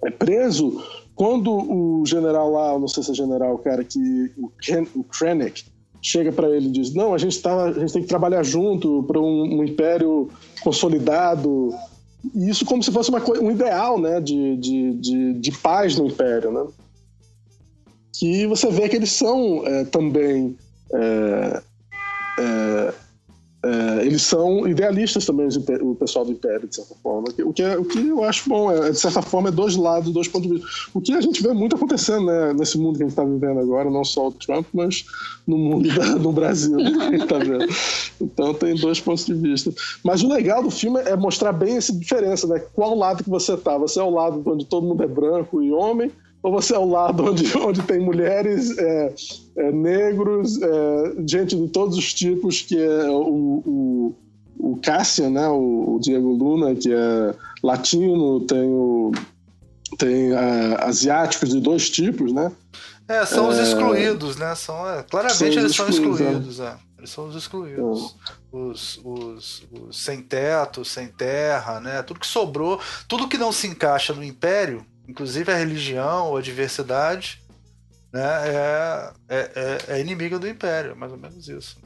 é 0.04 0.10
preso, 0.10 0.78
quando 1.14 1.50
o 1.52 2.04
general 2.04 2.50
lá, 2.50 2.78
não 2.78 2.86
sei 2.86 3.02
se 3.02 3.12
é 3.12 3.14
general, 3.14 3.54
o 3.54 3.58
cara 3.58 3.82
que. 3.82 4.30
O, 4.36 4.50
Ken, 4.60 4.86
o 4.94 5.02
Krennic 5.02 5.71
chega 6.02 6.32
para 6.32 6.50
ele 6.50 6.66
e 6.66 6.72
diz: 6.72 6.92
Não, 6.92 7.14
a 7.14 7.18
gente, 7.18 7.40
tá, 7.40 7.64
a 7.64 7.72
gente 7.72 7.92
tem 7.92 8.02
que 8.02 8.08
trabalhar 8.08 8.42
junto 8.42 9.04
para 9.04 9.20
um, 9.20 9.60
um, 9.60 9.64
império 9.64 10.28
consolidado. 10.62 11.70
E 12.34 12.50
isso 12.50 12.64
como 12.64 12.82
se 12.82 12.90
fosse 12.90 13.10
uma, 13.10 13.22
um 13.40 13.50
ideal 13.50 13.98
né, 14.00 14.20
de, 14.20 14.56
de, 14.56 14.92
de, 14.94 15.32
de 15.34 15.52
paz 15.58 15.96
no 15.96 16.06
império. 16.06 16.50
Né? 16.50 16.66
Que 18.18 18.46
você 18.46 18.68
vê 18.70 18.88
que 18.88 18.96
eles 18.96 19.12
são 19.12 19.66
é, 19.66 19.84
também. 19.84 20.56
É, 20.92 21.62
é, 22.38 22.94
é, 23.64 24.04
eles 24.04 24.22
são 24.22 24.66
idealistas 24.66 25.24
também, 25.24 25.46
o 25.82 25.94
pessoal 25.94 26.24
do 26.24 26.32
Império, 26.32 26.66
de 26.66 26.74
certa 26.74 26.96
forma. 27.00 27.28
O 27.44 27.52
que, 27.52 27.62
é, 27.62 27.78
o 27.78 27.84
que 27.84 28.08
eu 28.08 28.24
acho 28.24 28.48
bom, 28.48 28.72
é, 28.72 28.90
de 28.90 28.98
certa 28.98 29.22
forma, 29.22 29.50
é 29.50 29.52
dois 29.52 29.76
lados, 29.76 30.12
dois 30.12 30.26
pontos 30.26 30.48
de 30.48 30.54
vista. 30.54 30.68
O 30.92 31.00
que 31.00 31.12
a 31.12 31.20
gente 31.20 31.40
vê 31.40 31.52
muito 31.52 31.76
acontecendo 31.76 32.26
né, 32.26 32.52
nesse 32.54 32.76
mundo 32.76 32.96
que 32.96 33.04
a 33.04 33.06
gente 33.06 33.12
está 33.12 33.24
vivendo 33.24 33.60
agora, 33.60 33.88
não 33.88 34.04
só 34.04 34.28
o 34.28 34.32
Trump, 34.32 34.66
mas 34.74 35.04
no 35.46 35.56
mundo 35.56 35.94
da, 35.94 36.16
no 36.16 36.32
Brasil 36.32 36.74
que 36.76 36.82
a 36.82 37.10
gente 37.10 37.22
está 37.22 37.38
vendo. 37.38 37.66
Então 38.20 38.52
tem 38.52 38.74
dois 38.74 38.98
pontos 38.98 39.26
de 39.26 39.34
vista. 39.34 39.72
Mas 40.04 40.24
o 40.24 40.28
legal 40.28 40.60
do 40.60 40.70
filme 40.70 41.00
é 41.02 41.14
mostrar 41.14 41.52
bem 41.52 41.76
essa 41.76 41.92
diferença, 41.92 42.48
né? 42.48 42.58
Qual 42.74 42.96
lado 42.96 43.22
que 43.22 43.30
você 43.30 43.56
tá? 43.56 43.78
Você 43.78 44.00
é 44.00 44.02
o 44.02 44.10
lado 44.10 44.42
onde 44.44 44.66
todo 44.66 44.86
mundo 44.86 45.04
é 45.04 45.06
branco 45.06 45.62
e 45.62 45.70
homem, 45.70 46.10
ou 46.42 46.50
você 46.50 46.74
é 46.74 46.78
o 46.78 46.88
lado 46.88 47.24
onde, 47.24 47.56
onde 47.56 47.82
tem 47.82 48.00
mulheres, 48.00 48.76
é, 48.76 49.14
é, 49.56 49.72
negros, 49.72 50.60
é, 50.60 51.14
gente 51.26 51.56
de 51.56 51.68
todos 51.68 51.96
os 51.96 52.12
tipos, 52.12 52.62
que 52.62 52.76
é 52.76 53.08
o, 53.08 53.62
o, 53.64 54.16
o 54.58 54.76
Cassian, 54.82 55.30
né, 55.30 55.48
o, 55.48 55.94
o, 55.94 56.00
Diego 56.00 56.32
Luna, 56.32 56.74
que 56.74 56.92
é 56.92 57.34
latino, 57.62 58.40
tem, 58.40 58.68
o, 58.68 59.12
tem 59.96 60.32
é, 60.32 60.84
asiáticos 60.84 61.50
de 61.50 61.60
dois 61.60 61.88
tipos, 61.88 62.32
né? 62.32 62.50
É, 63.06 63.24
são 63.26 63.48
os 63.48 63.58
é, 63.58 63.62
excluídos, 63.62 64.36
né? 64.36 64.54
São, 64.54 64.76
claramente 65.10 65.58
eles 65.58 65.74
são 65.74 65.88
excluídos, 65.88 66.60
é. 66.60 66.76
Eles 66.96 67.10
são 67.10 67.26
os 67.26 67.34
excluídos. 67.34 68.16
Os, 68.52 69.00
os, 69.02 69.66
os, 69.72 70.04
sem 70.04 70.22
teto, 70.22 70.84
sem 70.84 71.08
terra, 71.08 71.80
né? 71.80 72.00
Tudo 72.02 72.20
que 72.20 72.26
sobrou, 72.26 72.80
tudo 73.08 73.28
que 73.28 73.36
não 73.36 73.50
se 73.50 73.66
encaixa 73.66 74.14
no 74.14 74.22
Império 74.22 74.86
inclusive 75.08 75.50
a 75.50 75.56
religião 75.56 76.28
ou 76.28 76.36
a 76.36 76.42
diversidade, 76.42 77.40
né, 78.12 78.22
é, 78.22 79.12
é, 79.28 79.52
é, 79.54 79.78
é 79.88 80.00
inimiga 80.00 80.38
do 80.38 80.48
Império, 80.48 80.96
mais 80.96 81.12
ou 81.12 81.18
menos 81.18 81.48
isso. 81.48 81.76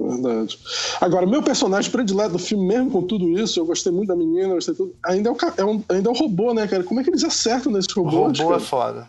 Verdade. 0.00 0.58
Agora, 1.00 1.26
meu 1.26 1.42
personagem 1.42 1.90
predileto 1.90 2.32
do 2.32 2.38
filme, 2.38 2.66
mesmo 2.66 2.90
com 2.90 3.02
tudo 3.02 3.36
isso, 3.38 3.58
eu 3.58 3.66
gostei 3.66 3.92
muito 3.92 4.08
da 4.08 4.16
menina, 4.16 4.54
gostei 4.54 4.74
tudo. 4.74 4.94
Ainda 5.04 5.28
é, 5.28 5.32
o, 5.32 5.36
é 5.56 5.64
um, 5.64 5.84
ainda 5.88 6.08
é 6.08 6.12
um 6.12 6.16
robô, 6.16 6.54
né, 6.54 6.68
cara? 6.68 6.84
Como 6.84 7.00
é 7.00 7.04
que 7.04 7.10
eles 7.10 7.24
acertam 7.24 7.72
nesse 7.72 7.88
robô? 7.94 8.20
O 8.20 8.26
robô 8.28 8.54
é 8.54 8.60
foda. 8.60 9.08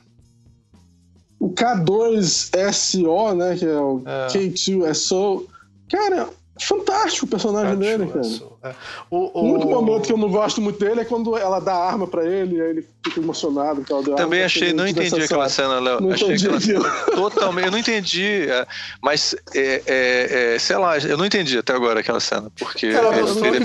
O 1.40 1.52
K2SO, 1.52 3.36
né? 3.36 3.56
Que 3.56 3.66
é 3.66 3.80
o 3.80 4.02
é. 4.04 4.28
K2SO. 4.28 5.46
Cara, 5.90 6.30
fantástico 6.66 7.26
o 7.26 7.30
personagem 7.30 7.78
dele, 7.78 8.08
cara. 8.08 8.28
É. 8.64 8.76
O, 9.10 9.40
o, 9.40 9.54
único 9.54 9.70
momento 9.70 10.06
que 10.06 10.14
eu 10.14 10.18
não 10.18 10.30
gosto 10.30 10.62
muito 10.62 10.80
dele 10.80 11.02
é 11.02 11.06
quando 11.06 11.38
ela 11.38 11.60
dá 11.60 11.74
arma 11.74 12.08
pra 12.08 12.26
ele 12.26 12.58
e 12.58 12.62
aí 12.62 12.70
ele 12.70 12.88
fica 13.04 13.20
emocionado. 13.20 13.84
Tal, 13.88 14.04
Também 14.04 14.44
achei, 14.44 14.74
não 14.74 14.88
entendi 14.88 15.22
aquela 15.22 15.50
cena, 15.50 15.80
Léo. 15.80 16.02
Não 16.02 16.12
achei 16.12 16.28
entendi, 16.28 16.46
aquela 16.48 16.60
cena 16.60 16.90
totalmente, 17.16 17.66
eu 17.66 17.72
não 17.72 17.80
entendi, 17.80 18.48
é, 18.50 18.68
mas 19.02 19.36
é, 19.56 19.82
é, 19.86 20.54
é, 20.56 20.60
sei 20.60 20.78
lá, 20.78 20.98
eu 20.98 21.18
não 21.18 21.26
entendi 21.26 21.58
até 21.58 21.74
agora 21.74 22.00
aquela 22.00 22.20
cena, 22.20 22.52
porque 22.58 22.88
ela 22.88 23.14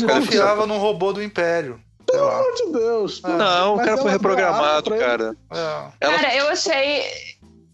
confiava 0.07 0.67
num 0.67 0.79
robô 0.79 1.13
do 1.13 1.23
Império. 1.23 1.81
Pelo 2.07 2.29
amor 2.29 2.55
de 2.55 2.73
Deus. 2.73 3.23
Não, 3.23 3.75
o 3.75 3.79
cara 3.79 3.97
foi 3.97 4.11
reprogramado, 4.11 4.91
cara. 4.91 5.35
Ela... 5.51 5.93
Cara, 6.01 6.37
eu 6.37 6.49
achei 6.49 7.03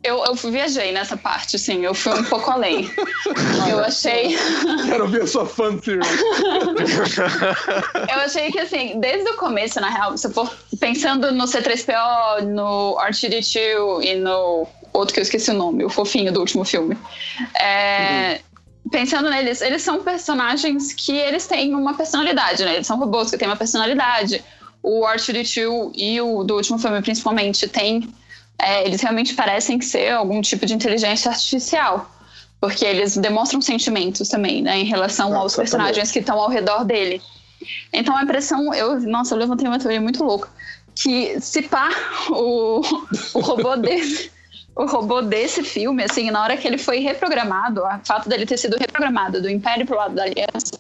eu, 0.03 0.25
eu 0.25 0.35
viajei 0.35 0.93
nessa 0.93 1.17
parte, 1.17 1.59
sim. 1.59 1.85
Eu 1.85 1.95
fui 1.95 2.13
um 2.19 2.25
pouco 2.25 2.51
além. 2.51 2.91
eu 3.69 3.81
achei. 3.81 4.35
Quero 4.87 5.07
ver 5.09 5.23
a 5.23 5.27
sua 5.27 5.45
fan 5.45 5.77
theory. 5.77 6.01
eu 8.11 8.21
achei 8.21 8.51
que, 8.51 8.61
assim, 8.61 8.99
desde 8.99 9.29
o 9.31 9.37
começo, 9.37 9.79
na 9.79 9.91
real, 9.91 10.17
se 10.17 10.27
eu 10.27 10.31
for 10.31 10.51
pensando 10.79 11.31
no 11.33 11.45
C3PO, 11.45 12.45
no 12.45 12.97
R2D2 12.97 14.05
e 14.05 14.15
no 14.15 14.67
outro 14.95 15.13
que 15.13 15.21
eu 15.21 15.23
esqueci 15.23 15.51
o 15.51 15.55
nome, 15.55 15.85
o 15.85 15.91
fofinho 15.91 16.33
do 16.33 16.41
último 16.41 16.65
filme. 16.65 16.97
É, 17.55 18.33
uhum. 18.33 18.91
Pensando 18.91 19.29
neles, 19.29 19.61
eles 19.61 19.83
são 19.83 20.03
personagens 20.03 20.95
que 20.95 21.13
eles 21.13 21.47
têm 21.47 21.75
uma 21.75 21.93
personalidade, 21.93 22.65
né? 22.65 22.77
Eles 22.77 22.87
são 22.87 22.99
robôs 22.99 23.31
que 23.31 23.37
têm 23.37 23.47
uma 23.47 23.57
personalidade. 23.57 24.43
O 24.83 25.03
R2D2 25.03 25.93
e 25.95 26.19
o 26.23 26.43
do 26.43 26.57
último 26.57 26.79
filme, 26.79 27.03
principalmente, 27.03 27.69
têm 27.69 28.09
é, 28.63 28.87
eles 28.87 29.01
realmente 29.01 29.35
parecem 29.35 29.81
ser 29.81 30.13
algum 30.13 30.41
tipo 30.41 30.67
de 30.67 30.75
inteligência 30.75 31.31
artificial. 31.31 32.11
Porque 32.61 32.85
eles 32.85 33.17
demonstram 33.17 33.63
sentimentos 33.63 34.29
também, 34.29 34.61
né, 34.63 34.79
em 34.79 34.85
relação 34.85 35.35
aos 35.35 35.57
personagens 35.57 36.13
que 36.13 36.19
estão 36.19 36.39
ao 36.39 36.51
redor 36.51 36.85
dele. 36.85 37.23
Então 37.93 38.15
a 38.17 38.23
impressão, 38.23 38.73
eu, 38.75 39.01
nossa, 39.01 39.35
eu 39.35 39.39
levantei 39.39 39.67
uma 39.67 39.79
teoria 39.79 40.01
muito 40.01 40.23
louca, 40.23 40.49
que 40.95 41.41
se 41.41 41.63
pá, 41.63 41.89
o, 42.31 42.81
o 43.35 43.41
robô 43.41 43.77
desse, 43.77 44.31
o 44.77 44.87
robô 44.87 45.23
desse 45.23 45.63
filme, 45.63 46.03
assim, 46.05 46.31
na 46.31 46.43
hora 46.43 46.57
que 46.57 46.67
ele 46.67 46.79
foi 46.79 46.99
reprogramado, 47.01 47.83
o 47.83 48.07
fato 48.07 48.29
dele 48.29 48.47
ter 48.47 48.59
sido 48.59 48.77
reprogramado 48.79 49.41
do 49.41 49.49
Império 49.49 49.87
pro 49.87 49.97
lado 49.97 50.15
da 50.15 50.25
Aliança, 50.25 50.79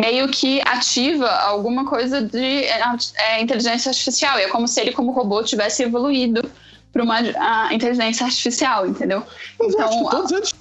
meio 0.00 0.28
que 0.28 0.60
ativa 0.62 1.28
alguma 1.28 1.84
coisa 1.84 2.22
de 2.22 2.64
é, 2.64 2.82
é, 3.16 3.40
inteligência 3.40 3.90
artificial. 3.90 4.38
É 4.38 4.48
como 4.48 4.68
se 4.68 4.80
ele, 4.80 4.92
como 4.92 5.12
robô, 5.12 5.42
tivesse 5.42 5.82
evoluído 5.82 6.48
para 6.92 7.02
uma 7.02 7.18
a 7.18 7.74
inteligência 7.74 8.26
artificial, 8.26 8.86
entendeu? 8.86 9.22
Mas 9.58 9.74
então, 9.74 10.04
todos 10.10 10.32
eles 10.32 10.54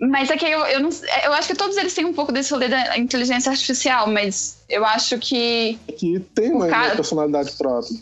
mas 0.00 0.30
é 0.30 0.36
que 0.36 0.44
eu, 0.44 0.66
eu, 0.66 0.80
não, 0.80 0.90
eu 1.22 1.32
acho 1.32 1.46
que 1.46 1.54
todos 1.54 1.76
eles 1.76 1.94
têm 1.94 2.04
um 2.04 2.12
pouco 2.12 2.32
desse 2.32 2.52
rolê 2.52 2.66
da 2.66 2.98
inteligência 2.98 3.50
artificial, 3.52 4.08
mas 4.08 4.58
eu 4.68 4.84
acho 4.84 5.16
que. 5.18 5.78
Que 5.96 6.18
tem 6.34 6.50
uma, 6.50 6.66
cara... 6.66 6.96
personalidade 6.96 7.52
própria. 7.52 7.96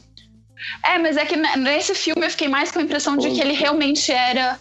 É, 0.83 0.99
mas 0.99 1.18
é 1.18 1.27
que 1.27 1.37
nesse 1.37 1.94
filme 1.94 2.25
eu 2.25 2.31
fiquei 2.31 2.49
mais 2.49 2.70
com 2.70 2.79
a 2.79 2.83
impressão 2.83 3.18
de 3.18 3.31
que 3.31 3.40
ele 3.40 3.53
realmente 3.53 4.11
era 4.11 4.59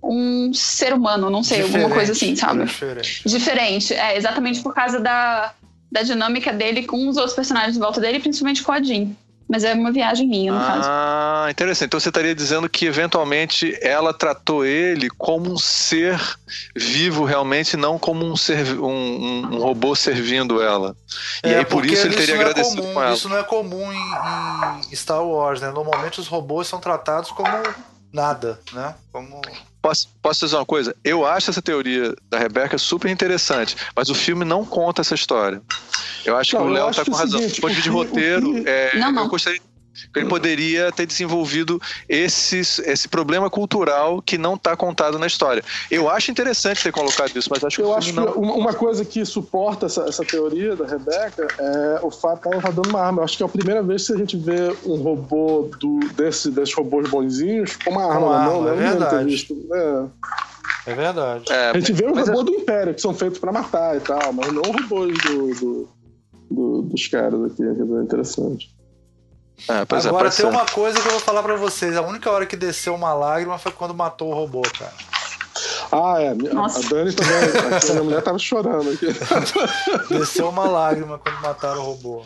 um 0.00 0.54
ser 0.54 0.92
humano, 0.92 1.28
não 1.28 1.42
sei, 1.42 1.62
alguma 1.62 1.90
coisa 1.90 2.12
assim, 2.12 2.36
sabe? 2.36 2.64
Diferente. 2.64 3.22
Diferente, 3.26 3.94
é, 3.94 4.16
exatamente 4.16 4.62
por 4.62 4.72
causa 4.72 5.00
da, 5.00 5.52
da 5.90 6.02
dinâmica 6.02 6.52
dele 6.52 6.84
com 6.84 7.08
os 7.08 7.16
outros 7.16 7.34
personagens 7.34 7.76
em 7.76 7.80
volta 7.80 8.00
dele, 8.00 8.20
principalmente 8.20 8.62
com 8.62 8.70
a 8.70 8.80
Jean. 8.80 9.08
Mas 9.48 9.62
é 9.62 9.72
uma 9.74 9.92
viagem 9.92 10.26
minha, 10.26 10.52
no 10.52 10.58
ah, 10.58 10.66
caso. 10.66 10.88
Ah, 10.90 11.46
interessante. 11.50 11.86
Então 11.86 12.00
você 12.00 12.08
estaria 12.08 12.34
dizendo 12.34 12.68
que 12.68 12.86
eventualmente 12.86 13.78
ela 13.80 14.12
tratou 14.12 14.64
ele 14.64 15.08
como 15.08 15.52
um 15.52 15.56
ser 15.56 16.20
vivo 16.74 17.24
realmente, 17.24 17.76
não 17.76 17.96
como 17.98 18.24
um, 18.24 18.36
ser, 18.36 18.78
um, 18.78 18.88
um, 18.88 19.54
um 19.54 19.58
robô 19.58 19.94
servindo 19.94 20.60
ela. 20.60 20.96
E 21.44 21.50
é, 21.50 21.58
aí 21.58 21.64
por 21.64 21.86
isso 21.86 22.06
ele 22.06 22.16
teria 22.16 22.34
é 22.34 22.38
agradecido 22.38 22.82
comum, 22.82 22.94
com 22.94 23.02
ela. 23.02 23.14
Isso 23.14 23.28
não 23.28 23.38
é 23.38 23.42
comum 23.44 23.92
em, 23.92 24.90
em, 24.90 24.96
Star 24.96 25.24
Wars, 25.24 25.60
né? 25.60 25.70
Normalmente 25.70 26.18
os 26.18 26.26
robôs 26.26 26.66
são 26.66 26.80
tratados 26.80 27.30
como 27.30 27.48
nada, 28.12 28.60
né? 28.72 28.94
Como 29.12 29.40
Posso, 29.86 30.08
posso 30.20 30.44
dizer 30.44 30.56
uma 30.56 30.66
coisa? 30.66 30.96
Eu 31.04 31.24
acho 31.24 31.48
essa 31.48 31.62
teoria 31.62 32.12
da 32.28 32.40
Rebeca 32.40 32.76
super 32.76 33.08
interessante, 33.08 33.76
mas 33.94 34.10
o 34.10 34.16
filme 34.16 34.44
não 34.44 34.64
conta 34.64 35.00
essa 35.00 35.14
história. 35.14 35.62
Eu 36.24 36.36
acho 36.36 36.56
não, 36.56 36.62
que 36.62 36.68
o 36.68 36.72
Léo 36.72 36.90
tá 36.92 37.04
com 37.04 37.12
razão. 37.12 37.40
Do 37.40 37.60
ponto 37.60 37.74
de 37.80 37.88
roteiro, 37.88 38.64
é, 38.66 38.98
não, 38.98 39.12
não. 39.12 39.22
eu 39.22 39.28
gostaria 39.28 39.60
ele 40.14 40.26
poderia 40.26 40.90
ter 40.92 41.06
desenvolvido 41.06 41.80
esse, 42.08 42.58
esse 42.58 43.08
problema 43.08 43.48
cultural 43.50 44.22
que 44.22 44.38
não 44.38 44.54
está 44.54 44.76
contado 44.76 45.18
na 45.18 45.26
história. 45.26 45.62
Eu 45.90 46.08
acho 46.10 46.30
interessante 46.30 46.82
ter 46.82 46.92
colocado 46.92 47.36
isso, 47.36 47.48
mas 47.50 47.62
acho 47.62 47.76
que 47.76 47.82
eu 47.82 47.94
acho 47.94 48.12
não... 48.12 48.32
que 48.32 48.38
uma 48.38 48.72
coisa 48.72 49.04
que 49.04 49.24
suporta 49.24 49.86
essa, 49.86 50.02
essa 50.02 50.24
teoria 50.24 50.74
da 50.76 50.86
Rebeca 50.86 51.46
é 51.58 52.00
o 52.02 52.10
fato 52.10 52.42
de 52.42 52.48
ela 52.48 52.56
estar 52.56 52.68
tá 52.68 52.74
dando 52.74 52.90
uma 52.90 53.00
arma. 53.00 53.20
Eu 53.20 53.24
acho 53.24 53.36
que 53.36 53.42
é 53.42 53.46
a 53.46 53.48
primeira 53.48 53.82
vez 53.82 54.06
que 54.06 54.12
a 54.12 54.16
gente 54.16 54.36
vê 54.36 54.76
um 54.84 54.96
robô 54.96 55.70
do, 55.80 56.00
desse, 56.14 56.50
desses 56.50 56.74
robôs 56.74 57.08
bonzinhos 57.08 57.76
com 57.76 57.90
uma 57.90 58.04
arma 58.04 58.38
na 58.38 58.50
mão, 58.50 58.62
né? 58.62 58.72
É 58.72 58.74
verdade. 58.74 59.48
É. 59.72 60.90
é 60.90 60.94
verdade. 60.94 61.52
É, 61.52 61.70
a 61.70 61.74
gente 61.74 61.92
vê 61.92 62.06
os 62.06 62.18
robôs 62.18 62.40
é... 62.40 62.44
do 62.44 62.54
Império, 62.54 62.94
que 62.94 63.00
são 63.00 63.14
feitos 63.14 63.38
para 63.38 63.52
matar 63.52 63.96
e 63.96 64.00
tal, 64.00 64.32
mas 64.32 64.52
não 64.52 64.62
robôs 64.62 65.16
do, 65.18 65.54
do 65.54 65.96
do, 66.50 66.82
dos 66.82 67.06
caras 67.08 67.44
aqui, 67.44 67.56
que 67.56 67.62
é 67.62 68.02
interessante. 68.02 68.75
É, 69.68 69.84
pois 69.84 70.04
é, 70.04 70.08
Agora 70.08 70.24
pode 70.24 70.36
tem 70.36 70.46
ser. 70.46 70.52
uma 70.52 70.66
coisa 70.66 71.00
que 71.00 71.06
eu 71.06 71.12
vou 71.12 71.20
falar 71.20 71.42
pra 71.42 71.56
vocês. 71.56 71.96
A 71.96 72.02
única 72.02 72.30
hora 72.30 72.46
que 72.46 72.56
desceu 72.56 72.94
uma 72.94 73.12
lágrima 73.14 73.58
foi 73.58 73.72
quando 73.72 73.94
matou 73.94 74.30
o 74.30 74.34
robô, 74.34 74.62
cara. 74.78 74.92
Ah, 75.90 76.20
é. 76.20 76.28
A 76.30 76.54
Nossa. 76.54 76.80
Dani 76.88 77.12
também. 77.12 77.34
A 77.34 77.92
minha 77.92 78.02
mulher 78.04 78.22
tava 78.22 78.38
chorando 78.38 78.90
aqui. 78.90 79.06
Desceu 80.14 80.48
uma 80.48 80.64
lágrima 80.68 81.18
quando 81.18 81.40
mataram 81.40 81.80
o 81.80 81.84
robô. 81.84 82.24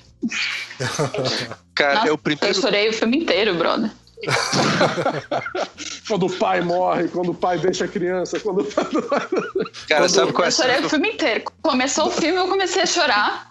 Cara, 1.75 1.95
Nossa, 1.95 2.09
é 2.09 2.11
o 2.11 2.15
Eu 2.15 2.19
primeiro. 2.19 2.61
chorei 2.61 2.89
o 2.89 2.93
filme 2.93 3.19
inteiro, 3.19 3.55
brother. 3.55 3.91
quando 6.09 6.27
o 6.27 6.31
pai 6.31 6.61
morre, 6.61 7.09
quando 7.09 7.31
o 7.31 7.35
pai 7.35 7.59
deixa 7.59 7.85
a 7.85 7.89
criança, 7.89 8.39
quando 8.41 8.63
o 8.63 8.65
pai. 8.65 8.85
Cara, 9.89 10.09
sabe 10.09 10.33
qual 10.33 10.45
é 10.45 10.47
Eu 10.47 10.49
a 10.49 10.53
chorei 10.53 10.85
o 10.85 10.89
filme 10.91 11.13
inteiro. 11.13 11.45
Começou 11.63 12.09
o 12.09 12.11
filme, 12.11 12.37
eu 12.37 12.49
comecei 12.49 12.83
a 12.83 12.87
chorar. 12.87 13.50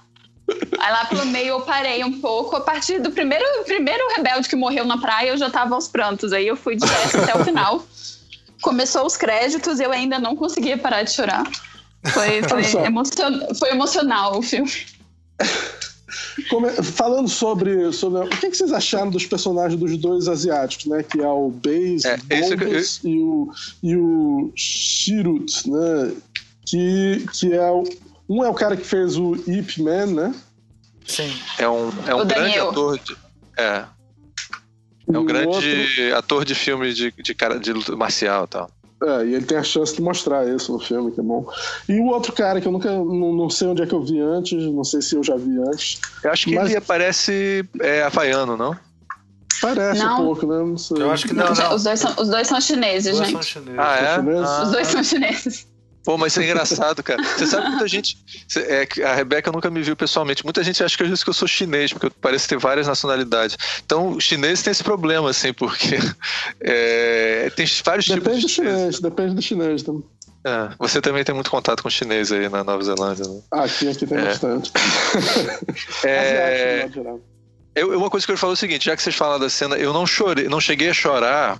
Aí 0.79 0.91
lá 0.91 1.05
pelo 1.05 1.25
meio 1.25 1.47
eu 1.49 1.61
parei 1.61 2.03
um 2.03 2.19
pouco. 2.19 2.55
A 2.55 2.61
partir 2.61 2.99
do 2.99 3.11
primeiro, 3.11 3.43
primeiro 3.65 4.03
rebelde 4.15 4.47
que 4.49 4.55
morreu 4.55 4.85
na 4.85 4.97
praia, 4.97 5.29
eu 5.29 5.37
já 5.37 5.49
tava 5.49 5.75
aos 5.75 5.87
prantos. 5.87 6.31
Aí 6.33 6.47
eu 6.47 6.55
fui 6.55 6.75
direto 6.75 7.17
até 7.17 7.35
o 7.37 7.43
final. 7.45 7.85
Começou 8.61 9.05
os 9.05 9.15
créditos, 9.15 9.79
eu 9.79 9.91
ainda 9.91 10.19
não 10.19 10.35
conseguia 10.35 10.77
parar 10.77 11.03
de 11.03 11.11
chorar. 11.11 11.43
Foi, 12.13 12.41
foi, 12.43 12.85
emocion... 12.85 13.55
foi 13.57 13.69
emocional 13.71 14.37
o 14.37 14.41
filme. 14.41 14.71
Come- 16.49 16.71
Falando 16.71 17.27
sobre, 17.27 17.91
sobre. 17.93 18.21
O 18.23 18.29
que, 18.29 18.49
que 18.49 18.57
vocês 18.57 18.71
acharam 18.71 19.09
dos 19.09 19.25
personagens 19.25 19.79
dos 19.79 19.97
dois 19.97 20.27
asiáticos, 20.27 20.85
né? 20.87 21.03
Que 21.03 21.21
é 21.21 21.27
o 21.27 21.49
Base 21.49 22.07
É, 22.07 22.17
esse 22.37 22.57
que 22.57 22.63
eu- 22.63 22.67
Bombas 22.69 22.99
e 23.03 23.19
o, 23.19 23.51
e 23.83 23.95
o 23.95 24.51
Shirut, 24.55 25.69
né? 25.69 26.11
Que, 26.65 27.25
que 27.33 27.53
é 27.53 27.69
o. 27.71 27.83
Um 28.29 28.43
é 28.43 28.49
o 28.49 28.53
cara 28.53 28.77
que 28.77 28.85
fez 28.85 29.17
o 29.17 29.35
Ip 29.47 29.81
Man, 29.81 30.05
né? 30.07 30.35
Sim. 31.05 31.33
É 31.57 31.67
um, 31.67 31.89
é 32.07 32.13
um 32.13 32.21
O 32.21 32.25
grande 32.25 32.33
Daniel. 32.43 32.69
ator. 32.69 32.99
De, 32.99 33.17
é. 33.57 33.85
É 35.11 35.17
um 35.17 35.21
o 35.21 35.25
grande 35.25 35.47
outro- 35.47 36.15
ator 36.17 36.45
de 36.45 36.53
filme 36.53 36.93
de, 36.93 37.11
de, 37.11 37.33
cara, 37.33 37.59
de 37.59 37.73
luta 37.73 37.95
marcial 37.95 38.43
e 38.45 38.47
tal. 38.47 38.69
É, 39.01 39.25
e 39.25 39.33
ele 39.33 39.45
tem 39.45 39.57
a 39.57 39.63
chance 39.63 39.95
de 39.95 40.01
mostrar 40.01 40.45
isso 40.47 40.73
no 40.73 40.79
filme, 40.79 41.09
que 41.11 41.19
é 41.21 41.23
bom. 41.23 41.49
E 41.87 41.99
o 41.99 42.07
outro 42.07 42.33
cara 42.33 42.59
que 42.61 42.67
eu 42.67 42.71
nunca. 42.71 42.91
Não, 42.91 43.33
não 43.33 43.49
sei 43.49 43.67
onde 43.69 43.81
é 43.81 43.87
que 43.87 43.93
eu 43.93 44.03
vi 44.03 44.19
antes, 44.19 44.61
não 44.65 44.83
sei 44.83 45.01
se 45.01 45.15
eu 45.15 45.23
já 45.23 45.35
vi 45.37 45.57
antes. 45.57 45.99
Eu 46.23 46.31
acho 46.31 46.45
que 46.45 46.53
Mas- 46.55 46.65
ele 46.69 46.77
aparece 46.77 47.65
é, 47.81 48.03
havaiano, 48.03 48.55
não? 48.57 48.77
Parece 49.61 50.01
Não. 50.03 50.21
um 50.21 50.25
pouco, 50.25 50.45
né? 50.47 50.57
Não 50.59 50.77
sei. 50.77 51.01
Eu 51.01 51.11
acho 51.11 51.27
que 51.27 51.33
não, 51.33 51.53
não. 51.53 51.75
Os, 51.75 51.83
dois 51.83 51.99
são, 51.99 52.13
os 52.17 52.29
dois 52.29 52.47
são 52.47 52.61
chineses, 52.61 53.11
Os 53.13 53.17
dois 53.19 53.29
gente. 53.31 53.43
são 53.45 53.61
chineses. 53.63 53.79
Ah, 53.79 53.95
é? 53.97 54.15
Ah. 54.45 54.63
Os 54.63 54.71
dois 54.71 54.87
são 54.87 55.03
chineses. 55.03 55.67
Pô, 56.03 56.17
mas 56.17 56.33
isso 56.33 56.41
é 56.41 56.45
engraçado, 56.45 57.03
cara. 57.03 57.21
Você 57.23 57.45
sabe 57.45 57.63
que 57.63 57.69
muita 57.71 57.87
gente. 57.87 58.17
é, 58.57 58.87
a 59.05 59.13
Rebeca 59.15 59.51
nunca 59.51 59.69
me 59.69 59.81
viu 59.81 59.95
pessoalmente. 59.95 60.43
Muita 60.43 60.63
gente 60.63 60.83
acha 60.83 60.97
que 60.97 61.03
eu, 61.03 61.13
que 61.13 61.29
eu 61.29 61.33
sou 61.33 61.47
chinês, 61.47 61.91
porque 61.91 62.07
eu 62.07 62.11
pareço 62.11 62.47
ter 62.47 62.57
várias 62.57 62.87
nacionalidades. 62.87 63.57
Então, 63.85 64.11
o 64.13 64.21
chinês 64.21 64.61
tem 64.63 64.71
esse 64.71 64.83
problema, 64.83 65.29
assim, 65.29 65.53
porque 65.53 65.97
é, 66.61 67.51
tem 67.55 67.65
vários 67.83 68.07
Depende 68.07 68.23
do 68.23 68.31
tipos 68.31 68.41
de 68.41 68.49
chinês, 68.49 68.99
depende 68.99 69.35
do 69.35 69.41
chinês 69.41 69.83
também. 69.83 70.03
É, 70.45 70.69
você 70.79 71.01
também 71.01 71.23
tem 71.23 71.35
muito 71.35 71.51
contato 71.51 71.83
com 71.83 71.89
chinês 71.89 72.31
aí 72.31 72.47
na 72.47 72.63
Nova 72.63 72.81
Zelândia, 72.81 73.27
né? 73.27 73.41
Aqui, 73.51 73.89
aqui 73.89 74.07
tem 74.07 74.17
É. 74.17 74.23
bastante. 74.23 74.71
É, 76.03 76.83
Asiático, 76.85 77.21
eu, 77.75 77.97
uma 77.97 78.09
coisa 78.09 78.25
que 78.25 78.31
eu 78.31 78.33
ia 78.33 78.37
falar 78.37 78.53
é 78.53 78.55
o 78.55 78.57
seguinte, 78.57 78.85
já 78.85 78.95
que 78.95 79.01
vocês 79.03 79.15
falaram 79.15 79.39
da 79.39 79.49
cena, 79.49 79.75
eu 79.75 79.93
não 79.93 80.05
chorei, 80.07 80.47
não 80.47 80.59
cheguei 80.59 80.89
a 80.89 80.93
chorar, 80.93 81.59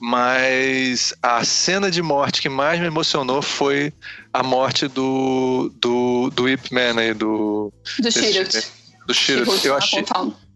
mas 0.00 1.14
a 1.22 1.44
cena 1.44 1.90
de 1.90 2.02
morte 2.02 2.42
que 2.42 2.48
mais 2.48 2.78
me 2.80 2.86
emocionou 2.86 3.40
foi 3.40 3.92
a 4.32 4.42
morte 4.42 4.86
do 4.88 5.72
do, 5.80 6.30
do 6.30 6.48
Ip 6.48 6.72
Man 6.72 6.98
aí, 7.00 7.14
do, 7.14 7.72
Do 8.00 8.10
Shirut. 9.14 9.46
do 9.46 9.52
Eu 9.66 9.72
lá 9.72 9.78
achei, 9.78 10.04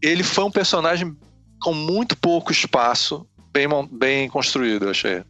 ele 0.02 0.22
foi 0.22 0.44
um 0.44 0.50
personagem 0.50 1.16
com 1.61 1.74
muito 1.74 2.16
pouco 2.16 2.52
espaço, 2.52 3.26
bem, 3.52 3.66
bem 3.90 4.28
construído, 4.28 4.84
eu 4.84 4.90
achei. 4.90 5.22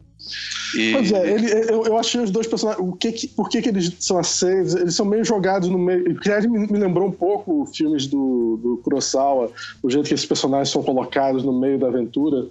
E, 0.75 0.91
Pois 0.91 1.11
é, 1.11 1.31
ele, 1.33 1.51
eu, 1.71 1.85
eu 1.85 1.97
achei 1.97 2.21
os 2.21 2.29
dois 2.29 2.45
personagens. 2.45 2.85
O 2.87 2.91
que 2.93 3.11
que- 3.11 3.27
por 3.29 3.49
que, 3.49 3.61
que 3.61 3.69
eles 3.69 3.91
são 3.99 4.19
aceitos? 4.19 4.75
Eles 4.75 4.93
são 4.93 5.05
meio 5.05 5.23
jogados 5.23 5.69
no 5.69 5.79
meio. 5.79 6.05
Ele 6.23 6.47
me, 6.47 6.67
me 6.67 6.77
lembrou 6.77 7.07
um 7.07 7.11
pouco 7.11 7.65
filmes 7.73 8.05
do, 8.05 8.59
do 8.61 8.77
Kurosawa, 8.83 9.51
o 9.81 9.89
jeito 9.89 10.07
que 10.07 10.13
esses 10.13 10.25
personagens 10.25 10.69
são 10.69 10.83
colocados 10.83 11.43
no 11.43 11.57
meio 11.57 11.79
da 11.79 11.87
aventura. 11.87 12.47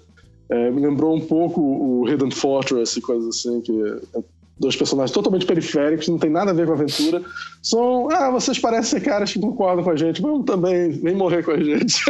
É, 0.50 0.70
me 0.70 0.80
lembrou 0.80 1.14
um 1.14 1.20
pouco 1.20 1.60
o 1.60 2.08
Hidden 2.08 2.30
Fortress 2.30 2.98
e 2.98 3.02
coisas 3.02 3.28
assim, 3.36 3.60
que 3.60 3.72
é 4.14 4.20
dois 4.58 4.74
personagens 4.74 5.12
totalmente 5.12 5.46
periféricos, 5.46 6.08
não 6.08 6.18
tem 6.18 6.30
nada 6.30 6.50
a 6.50 6.54
ver 6.54 6.66
com 6.66 6.72
a 6.72 6.74
aventura. 6.74 7.22
São, 7.62 8.08
ah, 8.10 8.30
vocês 8.30 8.58
parecem 8.58 8.98
ser 8.98 9.00
caras 9.04 9.32
que 9.32 9.38
concordam 9.38 9.84
com 9.84 9.90
a 9.90 9.96
gente, 9.96 10.20
vamos 10.20 10.44
também, 10.46 10.90
vem 10.90 11.14
morrer 11.14 11.44
com 11.44 11.52
a 11.52 11.62
gente. 11.62 12.02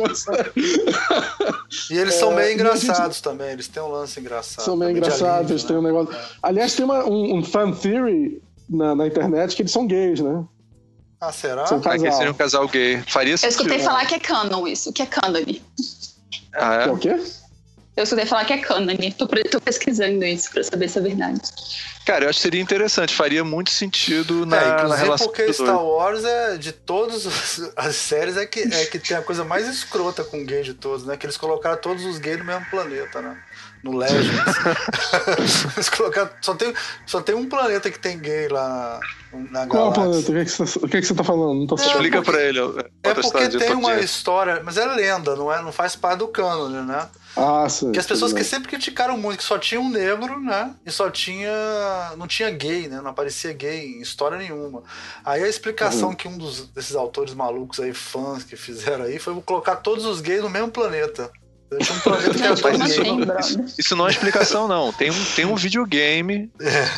Você. 0.00 0.28
E 1.90 1.98
eles 1.98 2.14
são 2.14 2.32
É, 2.32 2.36
meio 2.36 2.48
e 2.48 2.50
a 2.50 2.54
engraçados 2.54 3.20
também, 3.20 3.50
eles 3.52 3.68
têm 3.68 3.82
um 3.82 3.88
lance 3.90 4.20
engraçado. 4.20 4.64
São 4.64 4.76
meio 4.76 4.90
engraçados, 4.92 5.50
eles 5.50 5.64
têm 5.64 5.76
um 5.76 5.82
né? 5.82 5.88
negócio. 5.88 6.14
Aliás, 6.42 6.74
tem 6.74 6.84
uma- 6.84 7.04
um, 7.04 7.38
um 7.38 7.44
fan 7.44 7.72
theory 7.72 8.40
na, 8.68 8.94
na 8.94 9.06
internet 9.06 9.56
que 9.56 9.62
eles 9.62 9.72
são 9.72 9.86
gays, 9.86 10.20
né? 10.20 10.44
Ah, 11.20 11.32
será? 11.32 11.66
São 11.66 11.78
ah, 11.78 11.80
que 11.80 11.88
eles 11.88 12.02
casal. 12.02 12.16
seriam 12.18 12.32
um 12.32 12.36
casal 12.36 12.68
gay. 12.68 13.02
Faria 13.08 13.34
Eu 13.42 13.48
escutei 13.48 13.78
falar 13.78 14.04
que 14.06 14.14
é 14.14 14.18
canon 14.18 14.66
isso, 14.66 14.92
que 14.92 15.02
é 15.02 15.06
cânone. 15.06 15.62
Ah, 16.54 16.78
Que 16.78 16.84
é 16.84 16.88
é? 16.88 16.92
o 16.92 16.98
quê? 16.98 17.20
Eu 17.96 18.02
escutei 18.02 18.26
falar 18.26 18.44
que 18.44 18.52
é 18.52 18.58
cânone. 18.58 19.12
Tô, 19.12 19.26
tô 19.26 19.60
pesquisando 19.60 20.24
isso 20.24 20.50
pra 20.50 20.64
saber 20.64 20.88
se 20.88 20.98
é 20.98 21.02
verdade. 21.02 21.40
Cara, 22.04 22.24
eu 22.24 22.28
acho 22.30 22.38
que 22.38 22.42
seria 22.42 22.60
interessante, 22.60 23.14
faria 23.14 23.44
muito 23.44 23.70
sentido 23.70 24.44
na, 24.44 24.56
é, 24.56 24.60
na 24.68 24.74
inclusive 24.74 25.02
relação 25.04 25.26
porque 25.28 25.46
dos 25.46 25.56
Star 25.56 25.76
dois. 25.76 25.86
Wars 25.88 26.24
é 26.24 26.56
de 26.56 26.72
todas 26.72 27.24
as 27.76 27.96
séries 27.96 28.36
é 28.36 28.44
que, 28.44 28.60
é 28.60 28.86
que 28.86 28.98
tem 28.98 29.16
a 29.16 29.22
coisa 29.22 29.44
mais 29.44 29.68
escrota 29.68 30.24
com 30.24 30.44
gay 30.44 30.62
de 30.62 30.74
todos, 30.74 31.06
né? 31.06 31.16
Que 31.16 31.24
eles 31.24 31.36
colocaram 31.36 31.76
todos 31.80 32.04
os 32.04 32.18
gays 32.18 32.38
no 32.38 32.44
mesmo 32.44 32.66
planeta, 32.68 33.22
né? 33.22 33.38
No 33.84 33.96
Legends. 33.98 34.32
eles 35.76 35.88
colocaram. 35.90 36.30
Só 36.40 36.54
tem, 36.54 36.72
só 37.06 37.20
tem 37.20 37.34
um 37.34 37.46
planeta 37.48 37.90
que 37.90 37.98
tem 37.98 38.18
gay 38.18 38.48
lá 38.48 38.98
na 39.50 39.66
Qual 39.66 39.86
é 39.86 39.88
o 39.88 39.92
galáxia. 39.92 40.02
planeta? 40.02 40.30
O 40.30 40.34
que, 40.34 40.38
é 40.38 40.44
que, 40.44 40.50
você, 40.50 40.78
o 40.78 40.88
que, 40.88 40.96
é 40.96 41.00
que 41.02 41.06
você 41.06 41.14
tá 41.14 41.24
falando? 41.24 41.58
Não 41.60 41.66
tô 41.66 41.76
sabendo. 41.76 41.92
Explica 41.96 42.22
porque- 42.22 42.30
pra 42.32 42.42
ele. 42.42 42.58
É 43.02 43.14
porque 43.14 43.48
tem 43.58 43.72
uma 43.72 43.82
Tolkien. 43.88 44.04
história, 44.04 44.62
mas 44.64 44.76
é 44.78 44.86
lenda, 44.86 45.36
não, 45.36 45.52
é, 45.52 45.60
não 45.62 45.70
faz 45.70 45.94
parte 45.94 46.20
do 46.20 46.28
cânone, 46.28 46.86
né? 46.86 47.06
Ah, 47.36 47.68
sim. 47.68 47.90
Que 47.92 47.98
as 47.98 48.06
pessoas 48.06 48.32
que 48.32 48.40
bem. 48.40 48.44
sempre 48.48 48.68
criticaram 48.68 49.18
muito, 49.18 49.38
que 49.38 49.44
só 49.44 49.58
tinha 49.58 49.80
um 49.80 49.90
negro, 49.90 50.40
né? 50.40 50.72
E 50.86 50.90
só 50.90 51.10
tinha. 51.10 51.50
Não 52.16 52.26
tinha 52.28 52.48
gay, 52.50 52.88
né? 52.88 53.00
Não 53.02 53.10
aparecia 53.10 53.52
gay 53.52 53.84
em 53.86 54.00
história 54.00 54.38
nenhuma. 54.38 54.82
Aí 55.24 55.42
a 55.42 55.48
explicação 55.48 56.10
Uhum. 56.10 56.14
que 56.14 56.28
um 56.28 56.38
dos, 56.38 56.68
desses 56.68 56.94
autores 56.94 57.34
malucos 57.34 57.80
aí, 57.80 57.92
fãs 57.92 58.44
que 58.44 58.56
fizeram 58.56 59.04
aí, 59.04 59.18
foi 59.18 59.34
colocar 59.42 59.76
todos 59.76 60.06
os 60.06 60.20
gays 60.20 60.42
no 60.42 60.48
mesmo 60.48 60.68
planeta. 60.68 61.30
Planeta 62.02 62.78
Mas 62.78 62.90
isso, 62.90 63.02
não, 63.04 63.16
brother? 63.16 63.40
isso, 63.40 63.64
isso 63.78 63.96
não 63.96 64.06
é 64.06 64.10
explicação, 64.10 64.68
não. 64.68 64.92
Tem 64.92 65.10
um, 65.10 65.24
tem 65.36 65.44
um 65.44 65.54
videogame 65.56 66.50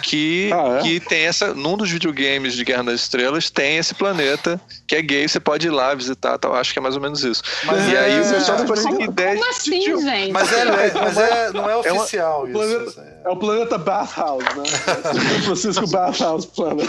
que, 0.03 0.51
Ah, 0.53 0.79
é? 0.79 0.83
que 0.83 1.01
tem 1.01 1.23
essa. 1.27 1.55
Num 1.55 1.77
dos 1.77 1.91
videogames 1.91 2.55
de 2.55 2.65
Guerra 2.65 2.85
das 2.85 3.01
Estrelas 3.03 3.51
tem 3.51 3.77
esse 3.79 3.95
planeta 3.95 4.61
que 4.87 4.95
é 4.97 5.03
gay, 5.03 5.27
você 5.29 5.41
pode 5.41 5.67
ir 5.67 5.71
lá 5.71 5.95
visitar 5.95 6.39
tal. 6.39 6.55
Acho 6.55 6.73
que 6.73 6.79
é 6.79 6.83
mais 6.83 6.95
ou 6.97 7.01
menos 7.01 7.23
isso. 7.25 7.43
Mas 7.65 7.89
e 7.89 7.95
é- 7.95 7.99
aí 7.99 8.21
o 8.21 8.29
pessoal 8.31 8.59
assim, 8.73 8.83
Como, 8.85 8.99
que 8.99 9.05
ideia 9.05 9.37
como 9.37 9.51
assim, 9.51 9.71
de- 9.81 10.01
gente? 10.03 10.33
Mas, 10.33 10.53
é, 10.53 10.61
é- 10.63 10.93
mas 10.95 11.17
é- 11.19 11.51
não 11.53 11.69
é 11.71 11.77
uma- 11.77 12.01
oficial 12.01 12.45
isso. 12.49 12.53
planeta- 12.59 12.91
isso 12.91 13.01
é- 13.01 13.17
É 13.27 13.29
o 13.29 13.37
planeta 13.37 13.77
Bathhouse, 13.79 14.45
né? 14.45 14.65
Francisco 15.45 15.87
Bathhouse 15.89 16.47
Planet. 16.49 16.89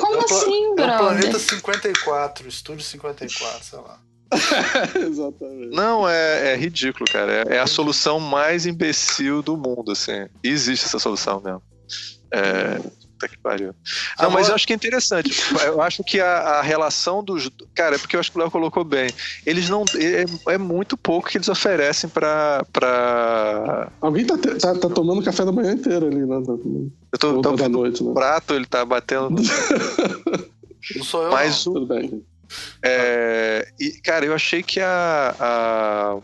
Como 0.00 0.16
é 0.20 0.24
assim, 0.24 0.66
é 0.66 0.70
o 0.70 0.74
planeta 0.98 1.38
54, 1.38 2.48
estúdio 2.48 2.84
54, 2.84 3.64
sei 3.64 3.78
lá. 3.78 3.98
Exatamente. 5.06 5.74
Não, 5.74 6.08
é, 6.08 6.52
é 6.52 6.56
ridículo, 6.56 7.04
cara. 7.10 7.44
É, 7.48 7.56
é 7.56 7.58
a 7.60 7.66
solução 7.66 8.18
mais 8.20 8.66
imbecil 8.66 9.42
do 9.42 9.56
mundo, 9.56 9.92
assim. 9.92 10.26
E 10.42 10.48
existe 10.48 10.86
essa 10.86 10.98
solução 10.98 11.40
mesmo. 11.44 11.62
É. 12.30 12.78
Puta 13.16 13.28
que 13.28 13.38
pariu. 13.38 13.74
Não, 14.20 14.30
mas 14.30 14.50
eu 14.50 14.54
acho 14.54 14.66
que 14.66 14.74
é 14.74 14.76
interessante. 14.76 15.30
Eu 15.64 15.80
acho 15.80 16.04
que 16.04 16.20
a, 16.20 16.26
a 16.58 16.62
relação 16.62 17.24
dos. 17.24 17.50
Cara, 17.74 17.94
é 17.96 17.98
porque 17.98 18.14
eu 18.14 18.20
acho 18.20 18.30
que 18.30 18.36
o 18.36 18.40
Léo 18.42 18.50
colocou 18.50 18.84
bem. 18.84 19.08
Eles 19.46 19.70
não. 19.70 19.84
É, 19.94 20.52
é 20.52 20.58
muito 20.58 20.98
pouco 20.98 21.26
que 21.30 21.38
eles 21.38 21.48
oferecem 21.48 22.10
pra. 22.10 22.62
pra... 22.70 23.90
Alguém 24.02 24.26
tá, 24.26 24.36
te- 24.36 24.54
tá, 24.56 24.74
tá 24.74 24.90
tomando 24.90 25.22
café 25.22 25.46
da 25.46 25.52
manhã 25.52 25.72
inteiro 25.72 26.08
ali, 26.08 26.26
né? 26.26 26.42
Tá- 26.44 26.52
Eu 26.52 27.18
tô, 27.18 27.40
tô 27.40 27.52
da 27.52 27.68
noite, 27.70 28.04
né? 28.04 28.10
o 28.10 28.12
prato, 28.14 28.52
ele 28.52 28.66
tá 28.66 28.84
batendo. 28.84 29.30
no- 29.30 29.40
Não 30.96 31.02
sou 31.04 31.22
eu. 31.24 31.30
Mas 31.32 31.64
não. 31.64 31.72
o, 31.72 31.74
Tudo 31.76 31.86
bem. 31.86 32.22
É, 32.82 33.68
e, 33.80 33.90
cara, 34.02 34.24
eu 34.26 34.34
achei 34.34 34.62
que 34.62 34.80
a, 34.80 35.34
a- 35.38 36.18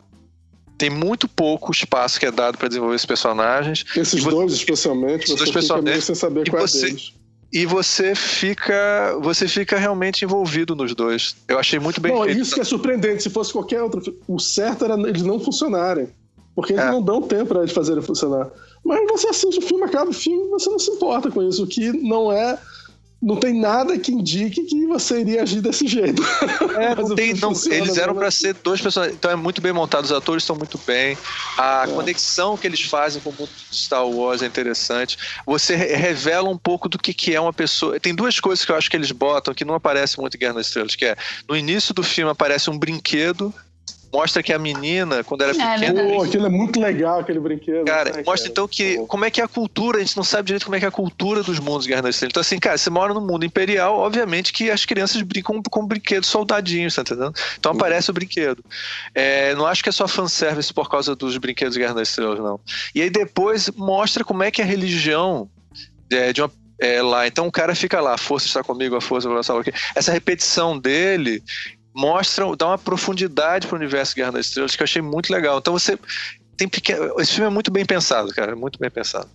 tem 0.79 0.91
muito 0.91 1.29
pouco 1.29 1.71
espaço 1.71 2.19
que 2.19 2.27
é 2.27 2.31
dado 2.31 2.59
para 2.59 2.67
desenvolver 2.69 2.97
esses 2.97 3.07
personagens 3.07 3.85
Esses 3.97 4.15
E 4.15 4.21
você- 4.23 4.31
dois, 4.31 4.53
especialmente, 4.53 5.25
Esses 5.25 5.29
você 5.31 5.37
dois 5.37 5.49
fica 5.49 5.59
especialmente. 5.61 5.91
meio 5.91 6.03
sem 6.03 6.15
saber 6.15 6.47
E 6.47 6.51
qual 6.51 6.67
você- 6.67 6.79
é 6.79 6.89
deles. 6.89 7.13
e 7.53 7.67
você 7.67 8.15
fica 8.15 9.17
você 9.21 9.47
fica 9.47 9.77
realmente 9.79 10.25
envolvido 10.25 10.75
nos 10.75 10.95
dois. 10.95 11.37
Eu 11.47 11.59
achei 11.59 11.79
muito 11.79 12.01
bem 12.01 12.13
Não, 12.15 12.25
feito. 12.25 12.41
isso 12.41 12.55
que 12.55 12.61
é 12.61 12.65
surpreendente. 12.65 13.23
Se 13.23 13.31
fosse 13.31 13.53
qualquer 13.53 13.83
outro 13.83 14.01
o 14.27 14.39
certo 14.39 14.85
era 14.85 14.95
eles 15.09 15.23
não 15.23 15.39
funcionarem. 15.39 16.09
Porque 16.55 16.75
eles 16.75 16.85
É. 16.85 16.91
não 16.91 17.01
dão 17.01 17.23
tempo 17.23 17.47
para 17.47 17.61
eles 17.61 17.73
fazerem 17.73 18.03
funcionar. 18.03 18.51
Mas 18.85 19.07
você 19.11 19.29
assiste 19.29 19.59
o 19.59 19.63
filme, 19.63 19.85
acaba 19.85 20.11
o 20.11 20.13
filme, 20.13 20.51
você 20.51 20.69
não 20.69 20.79
se 20.79 20.91
importa 20.91 21.31
com 21.31 21.43
isso, 21.49 21.63
o 21.65 21.67
que 21.67 21.91
não 21.93 22.31
é 22.31 22.59
não 23.23 23.37
tem 23.37 23.59
nada 23.59 23.97
que 23.97 24.11
indique 24.11 24.65
que 24.65 24.85
você 24.87 25.21
iria 25.21 25.43
agir 25.43 25.61
desse 25.61 25.87
jeito. 25.87 26.23
É, 26.73 26.95
não 26.95 27.15
tem, 27.15 27.35
não, 27.35 27.53
eles 27.71 27.99
eram 27.99 28.15
para 28.15 28.31
ser 28.31 28.55
dois 28.55 28.81
personagens. 28.81 29.17
Então 29.17 29.31
é 29.31 29.37
muito 29.37 29.61
bem 29.61 29.73
montado, 29.73 30.05
os 30.05 30.13
atores 30.13 30.43
estão 30.43 30.57
muito 30.57 30.81
bem. 30.87 31.19
A 31.59 31.85
é. 31.87 31.93
conexão 31.93 32.57
que 32.57 32.67
eles 32.67 32.81
fazem 32.81 33.21
com 33.21 33.31
o 33.31 33.33
mundo 33.33 33.51
de 33.71 33.77
Star 33.77 34.07
Wars 34.07 34.43
é 34.43 34.47
interessante. 34.47 35.19
Você 35.47 35.77
revela 35.77 36.49
um 36.49 36.57
pouco 36.57 36.89
do 36.89 36.99
que, 36.99 37.13
que 37.13 37.35
é 37.35 37.41
uma 37.41 37.53
pessoa. 37.53 38.01
Tem 38.01 38.15
duas 38.15 38.41
coisas 38.41 38.65
que 38.65 38.73
eu 38.73 38.77
acho 38.77 38.91
que 38.91 38.97
eles 38.97 39.13
botam 39.13 39.53
que 39.53 39.65
não 39.65 39.75
aparece 39.75 40.19
muito 40.19 40.35
em 40.35 40.41
Guerra 40.41 40.55
nas 40.55 40.67
Estrelas, 40.69 40.97
que 40.97 41.05
é 41.05 41.17
no 41.47 41.55
início 41.55 41.93
do 41.93 42.03
filme 42.03 42.31
aparece 42.31 42.71
um 42.71 42.79
brinquedo 42.79 43.55
mostra 44.13 44.43
que 44.43 44.53
a 44.53 44.59
menina, 44.59 45.25
quando 45.25 45.43
era 45.43 45.53
é, 45.53 45.79
pequena. 45.79 46.05
Pô, 46.05 46.23
aquilo 46.23 46.47
é 46.47 46.49
muito 46.49 46.79
legal, 46.81 47.21
aquele 47.21 47.41
brinquedo. 47.41 47.85
Cara, 47.85 48.11
né, 48.11 48.23
mostra 48.27 48.37
cara? 48.37 48.51
então 48.51 48.69
que. 48.69 48.99
Como 49.07 49.25
é 49.25 49.31
que 49.31 49.41
é 49.41 49.45
a 49.45 49.49
cultura, 49.49 49.99
a 49.99 50.01
gente 50.01 50.17
não 50.17 50.25
sabe 50.25 50.47
direito 50.47 50.65
como 50.65 50.77
é 50.77 50.79
que 50.79 50.85
é 50.85 50.89
a 50.89 50.93
cultura 50.93 51.43
dos 51.43 51.59
mundos 51.59 51.87
Guerra 51.87 52.03
das 52.03 52.17
Estrelas. 52.17 52.33
Então, 52.33 52.41
assim, 52.41 52.59
cara, 52.59 52.77
você 52.77 52.91
mora 52.91 53.15
no 53.15 53.21
mundo 53.21 53.45
imperial, 53.45 53.99
obviamente 53.99 54.53
que 54.53 54.71
as 54.71 54.85
crianças 54.85 55.23
brincam 55.23 55.63
com 55.63 55.87
brinquedos 55.87 56.29
soldadinhos, 56.29 56.95
tá 56.95 57.03
entendendo? 57.03 57.33
Então 57.59 57.73
aparece 57.73 58.11
o 58.11 58.13
brinquedo. 58.15 58.63
É, 59.15 59.55
não 59.55 59.67
acho 59.67 59.83
que 59.83 59.89
é 59.89 59.93
só 59.93 60.07
fanservice 60.07 60.73
por 60.73 60.91
causa 60.91 61.17
dos 61.17 61.37
brinquedos 61.39 61.77
Guerra 61.77 61.95
das 61.95 62.09
Estrelas, 62.09 62.39
não. 62.39 62.61
E 62.95 63.01
aí 63.01 63.11
depois 63.11 63.71
mostra 63.71 64.25
como 64.25 64.43
é 64.43 64.51
que 64.51 64.61
a 64.61 64.65
religião 64.65 65.49
é, 66.11 66.33
de 66.33 66.43
uma 66.43 66.51
é, 66.83 67.01
lá. 67.01 67.27
Então 67.27 67.47
o 67.47 67.53
cara 67.53 67.75
fica 67.75 68.01
lá, 68.01 68.15
a 68.15 68.19
força 68.19 68.47
está 68.47 68.63
comigo, 68.63 68.97
a 68.97 69.01
força, 69.01 69.43
sabe 69.43 69.61
o 69.61 69.65
quê. 69.65 69.73
Essa 69.95 70.13
repetição 70.13 70.77
dele 70.77 71.43
mostram, 71.95 72.57
dá 72.57 72.69
uma 72.69 72.79
profundidade 72.79 73.67
para 73.67 73.77
o 73.77 73.79
universo 73.79 74.15
Guerra 74.15 74.33
das 74.33 74.47
Estrelas 74.47 74.75
que 74.75 74.83
eu 74.83 74.85
achei 74.85 75.03
muito 75.03 75.33
legal. 75.33 75.59
Então 75.59 75.73
você 75.73 75.99
tem 76.57 76.69
pequeno, 76.69 77.21
esse 77.21 77.33
filme 77.33 77.47
é 77.47 77.51
muito 77.51 77.71
bem 77.71 77.85
pensado, 77.85 78.33
cara, 78.33 78.57
muito 78.57 78.79
bem 78.79 78.91
pensado. 78.91 79.29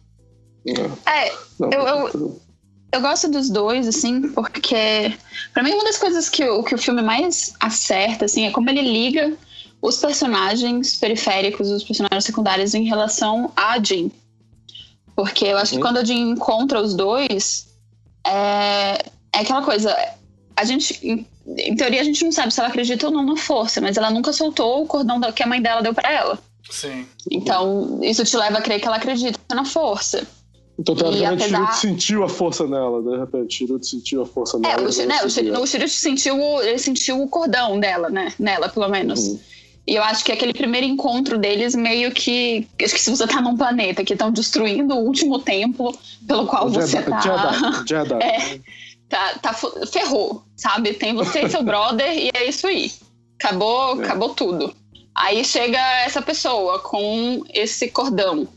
É, 1.05 1.31
eu, 1.59 1.71
eu, 1.71 2.41
eu 2.91 3.01
gosto 3.01 3.29
dos 3.29 3.49
dois, 3.49 3.87
assim, 3.87 4.29
porque 4.29 5.13
para 5.53 5.63
mim 5.63 5.73
uma 5.73 5.83
das 5.83 5.97
coisas 5.97 6.29
que 6.29 6.43
o, 6.43 6.63
que 6.63 6.75
o 6.75 6.77
filme 6.77 7.01
mais 7.01 7.53
acerta, 7.59 8.25
assim, 8.25 8.45
é 8.45 8.51
como 8.51 8.69
ele 8.69 8.81
liga 8.81 9.33
os 9.81 9.97
personagens 9.97 10.95
periféricos, 10.95 11.69
os 11.69 11.83
personagens 11.83 12.25
secundários 12.25 12.73
em 12.73 12.85
relação 12.85 13.51
a 13.55 13.79
Jean. 13.81 14.09
Porque 15.15 15.45
eu 15.45 15.57
acho 15.57 15.73
uhum. 15.73 15.79
que 15.79 15.85
quando 15.85 15.97
a 15.97 16.03
Jean 16.03 16.31
encontra 16.31 16.81
os 16.81 16.95
dois, 16.95 17.67
é, 18.25 19.05
é 19.33 19.39
aquela 19.39 19.63
coisa, 19.63 19.95
a 20.57 20.65
gente 20.65 21.25
em 21.47 21.75
teoria 21.75 22.01
a 22.01 22.03
gente 22.03 22.23
não 22.25 22.31
sabe 22.31 22.53
se 22.53 22.59
ela 22.59 22.69
acredita 22.69 23.05
ou 23.05 23.13
não 23.13 23.23
na 23.23 23.37
força, 23.37 23.79
mas 23.79 23.95
ela 23.95 24.09
nunca 24.09 24.33
soltou 24.33 24.83
o 24.83 24.87
cordão 24.87 25.21
que 25.31 25.43
a 25.43 25.47
mãe 25.47 25.61
dela 25.61 25.81
deu 25.81 25.93
para 25.93 26.11
ela. 26.11 26.39
Sim. 26.69 27.05
Então, 27.31 27.99
isso 28.03 28.25
te 28.25 28.35
leva 28.35 28.57
a 28.57 28.61
crer 28.61 28.79
que 28.81 28.87
ela 28.87 28.97
acredita 28.97 29.39
na 29.55 29.63
força. 29.63 30.27
Então, 30.77 30.95
teoricamente, 30.95 31.43
apesar... 31.43 31.57
Shirut 31.57 31.77
sentiu 31.77 32.23
a 32.23 32.29
força 32.29 32.67
nela, 32.67 33.01
de 33.01 33.17
repente. 33.17 33.55
Shirut 33.55 33.87
sentiu 33.87 34.21
a 34.21 34.25
força 34.25 34.59
nela. 34.59 34.73
É, 34.73 34.77
o, 34.77 35.07
né, 35.07 35.23
o, 35.23 35.29
Shirut, 35.29 35.59
o 35.59 35.65
Shirut 35.65 35.89
sentiu, 35.89 36.37
ele 36.61 36.77
sentiu 36.77 37.21
o 37.21 37.27
cordão 37.27 37.79
dela, 37.79 38.09
né? 38.09 38.33
Nela, 38.37 38.67
pelo 38.69 38.89
menos. 38.89 39.19
Uhum. 39.19 39.39
E 39.87 39.95
eu 39.95 40.03
acho 40.03 40.23
que 40.25 40.33
aquele 40.33 40.53
primeiro 40.53 40.85
encontro 40.85 41.37
deles 41.37 41.73
meio 41.73 42.11
que. 42.11 42.67
Acho 42.83 42.93
que 42.93 42.99
se 42.99 43.09
você 43.09 43.25
tá 43.25 43.41
num 43.41 43.55
planeta 43.55 44.03
que 44.03 44.13
estão 44.13 44.29
destruindo 44.29 44.93
o 44.93 44.99
último 44.99 45.39
templo 45.39 45.97
pelo 46.27 46.45
qual 46.45 46.69
Jedi, 46.69 46.87
você 46.87 47.01
tá. 47.01 47.21
Jedi, 47.21 47.87
Jedi. 47.87 48.19
É, 48.21 48.59
tá, 49.09 49.39
tá 49.39 49.53
ferrou, 49.53 50.43
sabe? 50.55 50.93
Tem 50.93 51.13
você 51.13 51.43
e 51.43 51.49
seu 51.49 51.63
brother 51.63 52.11
e 52.11 52.29
é 52.33 52.47
isso 52.47 52.67
aí. 52.67 52.91
Acabou, 53.39 54.01
é. 54.01 54.05
acabou 54.05 54.29
tudo. 54.29 54.73
Aí 55.15 55.43
chega 55.43 55.79
essa 56.03 56.21
pessoa 56.21 56.79
com 56.79 57.43
esse 57.53 57.89
cordão 57.89 58.47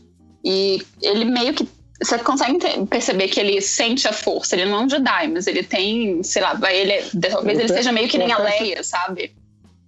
e 0.43 0.81
ele 1.01 1.25
meio 1.25 1.53
que 1.53 1.67
você 2.03 2.17
consegue 2.19 2.57
perceber 2.87 3.27
que 3.27 3.39
ele 3.39 3.61
sente 3.61 4.07
a 4.07 4.13
força. 4.13 4.55
Ele 4.55 4.65
não 4.65 4.81
é 4.81 4.85
um 4.85 4.89
Jedi, 4.89 5.27
mas 5.27 5.47
ele 5.47 5.63
tem, 5.63 6.23
sei 6.23 6.41
lá, 6.41 6.59
ele 6.71 7.03
talvez 7.29 7.59
ele 7.59 7.67
seja 7.67 7.91
meio 7.91 8.07
que 8.07 8.17
nem 8.17 8.31
a 8.31 8.39
Leia, 8.39 8.83
sabe? 8.83 9.31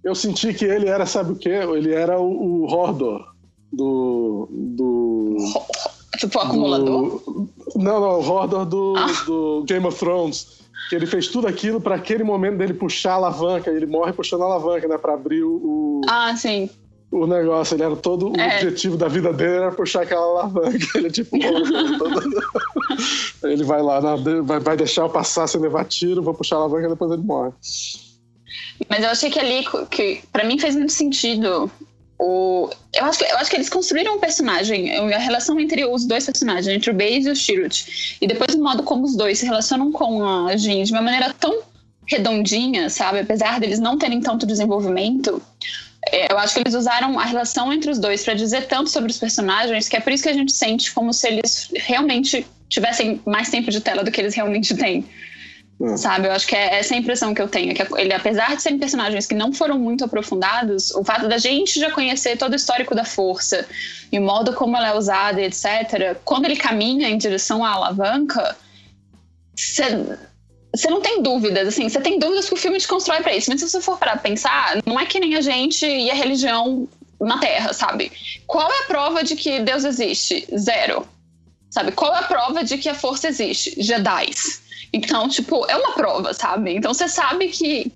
Eu 0.02 0.14
senti 0.14 0.52
que 0.54 0.64
ele 0.64 0.88
era, 0.88 1.06
sabe 1.06 1.32
o 1.32 1.36
quê? 1.36 1.48
Ele 1.48 1.92
era 1.92 2.20
o, 2.20 2.62
o 2.62 2.64
Hordor 2.66 3.34
do 3.72 4.48
do 4.50 5.36
Tipo, 6.16 6.38
o 6.38 6.42
acumulador? 6.42 7.22
Do... 7.24 7.48
Não, 7.76 8.00
não, 8.00 8.20
o 8.20 8.22
Hordor 8.22 8.64
do, 8.64 8.94
ah. 8.96 9.24
do 9.26 9.64
Game 9.66 9.86
of 9.86 9.98
Thrones. 9.98 10.64
Que 10.88 10.96
ele 10.96 11.06
fez 11.06 11.28
tudo 11.28 11.46
aquilo 11.46 11.80
para 11.80 11.94
aquele 11.94 12.22
momento 12.22 12.58
dele 12.58 12.74
puxar 12.74 13.12
a 13.12 13.14
alavanca. 13.14 13.70
Ele 13.70 13.86
morre 13.86 14.12
puxando 14.12 14.42
a 14.42 14.44
alavanca, 14.44 14.86
né? 14.86 14.98
Pra 14.98 15.14
abrir 15.14 15.42
o. 15.42 16.02
Ah, 16.08 16.36
sim. 16.36 16.68
O 17.10 17.26
negócio, 17.26 17.74
ele 17.74 17.84
era 17.84 17.96
todo. 17.96 18.32
É. 18.38 18.54
O 18.54 18.56
objetivo 18.56 18.96
da 18.96 19.08
vida 19.08 19.32
dele 19.32 19.54
era 19.54 19.72
puxar 19.72 20.02
aquela 20.02 20.20
alavanca. 20.20 20.78
Ele 20.96 21.06
é 21.06 21.10
tipo. 21.10 21.38
todo... 21.98 22.22
ele 23.44 23.62
vai 23.62 23.82
lá, 23.82 24.00
vai, 24.00 24.58
vai 24.58 24.76
deixar 24.76 25.02
eu 25.02 25.10
passar 25.10 25.46
sem 25.46 25.60
levar 25.60 25.84
tiro, 25.84 26.22
vou 26.22 26.34
puxar 26.34 26.56
a 26.56 26.58
alavanca 26.60 26.86
e 26.86 26.90
depois 26.90 27.12
ele 27.12 27.22
morre. 27.22 27.52
Mas 28.88 29.04
eu 29.04 29.10
achei 29.10 29.30
que 29.30 29.38
ali, 29.38 29.64
que 29.90 30.22
para 30.32 30.44
mim 30.44 30.58
fez 30.58 30.74
muito 30.74 30.92
sentido 30.92 31.70
o, 32.18 32.70
eu, 32.94 33.04
acho 33.04 33.18
que, 33.18 33.24
eu 33.24 33.36
acho 33.38 33.50
que 33.50 33.56
eles 33.56 33.68
construíram 33.68 34.16
um 34.16 34.20
personagem, 34.20 34.90
a 35.12 35.18
relação 35.18 35.58
entre 35.58 35.84
os 35.84 36.06
dois 36.06 36.24
personagens, 36.24 36.68
entre 36.68 36.90
o 36.90 36.94
Base 36.94 37.28
e 37.28 37.30
o 37.30 37.36
Shirut, 37.36 38.18
e 38.20 38.26
depois 38.26 38.54
o 38.54 38.62
modo 38.62 38.82
como 38.82 39.04
os 39.04 39.16
dois 39.16 39.38
se 39.38 39.44
relacionam 39.46 39.90
com 39.90 40.24
a 40.24 40.56
Jean 40.56 40.84
de 40.84 40.92
uma 40.92 41.02
maneira 41.02 41.34
tão 41.38 41.62
redondinha, 42.06 42.88
sabe? 42.88 43.20
Apesar 43.20 43.58
deles 43.58 43.80
não 43.80 43.98
terem 43.98 44.20
tanto 44.20 44.46
desenvolvimento, 44.46 45.42
é, 46.10 46.32
eu 46.32 46.38
acho 46.38 46.54
que 46.54 46.60
eles 46.60 46.74
usaram 46.74 47.18
a 47.18 47.24
relação 47.24 47.72
entre 47.72 47.90
os 47.90 47.98
dois 47.98 48.22
para 48.22 48.34
dizer 48.34 48.66
tanto 48.66 48.90
sobre 48.90 49.10
os 49.10 49.18
personagens 49.18 49.88
que 49.88 49.96
é 49.96 50.00
por 50.00 50.12
isso 50.12 50.22
que 50.22 50.28
a 50.28 50.34
gente 50.34 50.52
sente 50.52 50.92
como 50.92 51.12
se 51.12 51.26
eles 51.26 51.70
realmente 51.74 52.46
tivessem 52.68 53.20
mais 53.24 53.48
tempo 53.50 53.70
de 53.70 53.80
tela 53.80 54.04
do 54.04 54.10
que 54.10 54.20
eles 54.20 54.34
realmente 54.34 54.74
têm. 54.76 55.04
Hum. 55.80 55.96
Sabe? 55.96 56.28
Eu 56.28 56.32
acho 56.32 56.46
que 56.46 56.54
é 56.54 56.78
essa 56.78 56.94
a 56.94 56.96
impressão 56.96 57.34
que 57.34 57.42
eu 57.42 57.48
tenho. 57.48 57.74
Que 57.74 57.82
ele, 57.98 58.12
apesar 58.12 58.54
de 58.54 58.62
serem 58.62 58.78
personagens 58.78 59.26
que 59.26 59.34
não 59.34 59.52
foram 59.52 59.78
muito 59.78 60.04
aprofundados, 60.04 60.92
o 60.92 61.02
fato 61.04 61.28
da 61.28 61.38
gente 61.38 61.80
já 61.80 61.90
conhecer 61.90 62.36
todo 62.36 62.52
o 62.52 62.56
histórico 62.56 62.94
da 62.94 63.04
força 63.04 63.66
e 64.12 64.18
o 64.18 64.22
modo 64.22 64.52
como 64.54 64.76
ela 64.76 64.88
é 64.88 64.96
usada, 64.96 65.42
etc., 65.42 66.16
quando 66.24 66.44
ele 66.44 66.56
caminha 66.56 67.08
em 67.08 67.18
direção 67.18 67.64
à 67.64 67.70
alavanca, 67.70 68.56
você 69.56 70.88
não 70.88 71.00
tem 71.00 71.22
dúvidas, 71.22 71.68
assim, 71.68 71.88
você 71.88 72.00
tem 72.00 72.18
dúvidas 72.18 72.48
que 72.48 72.54
o 72.54 72.58
filme 72.58 72.78
te 72.78 72.88
constrói 72.88 73.20
para 73.20 73.34
isso. 73.34 73.50
Mas 73.50 73.60
se 73.60 73.68
você 73.68 73.80
for 73.80 73.98
para 73.98 74.16
pensar, 74.16 74.78
não 74.86 74.98
é 74.98 75.06
que 75.06 75.20
nem 75.20 75.34
a 75.34 75.40
gente 75.40 75.86
e 75.86 76.10
a 76.10 76.14
religião 76.14 76.88
na 77.20 77.38
Terra, 77.38 77.72
sabe? 77.72 78.12
Qual 78.46 78.70
é 78.70 78.78
a 78.80 78.86
prova 78.86 79.24
de 79.24 79.34
que 79.34 79.60
Deus 79.60 79.84
existe? 79.84 80.46
Zero. 80.56 81.06
Sabe? 81.74 81.90
Qual 81.90 82.14
é 82.14 82.20
a 82.20 82.22
prova 82.22 82.62
de 82.62 82.78
que 82.78 82.88
a 82.88 82.94
força 82.94 83.26
existe? 83.26 83.74
Jedis. 83.82 84.62
Então, 84.92 85.28
tipo, 85.28 85.66
é 85.66 85.76
uma 85.76 85.92
prova, 85.92 86.32
sabe? 86.32 86.72
Então 86.72 86.94
você 86.94 87.08
sabe 87.08 87.48
que 87.48 87.90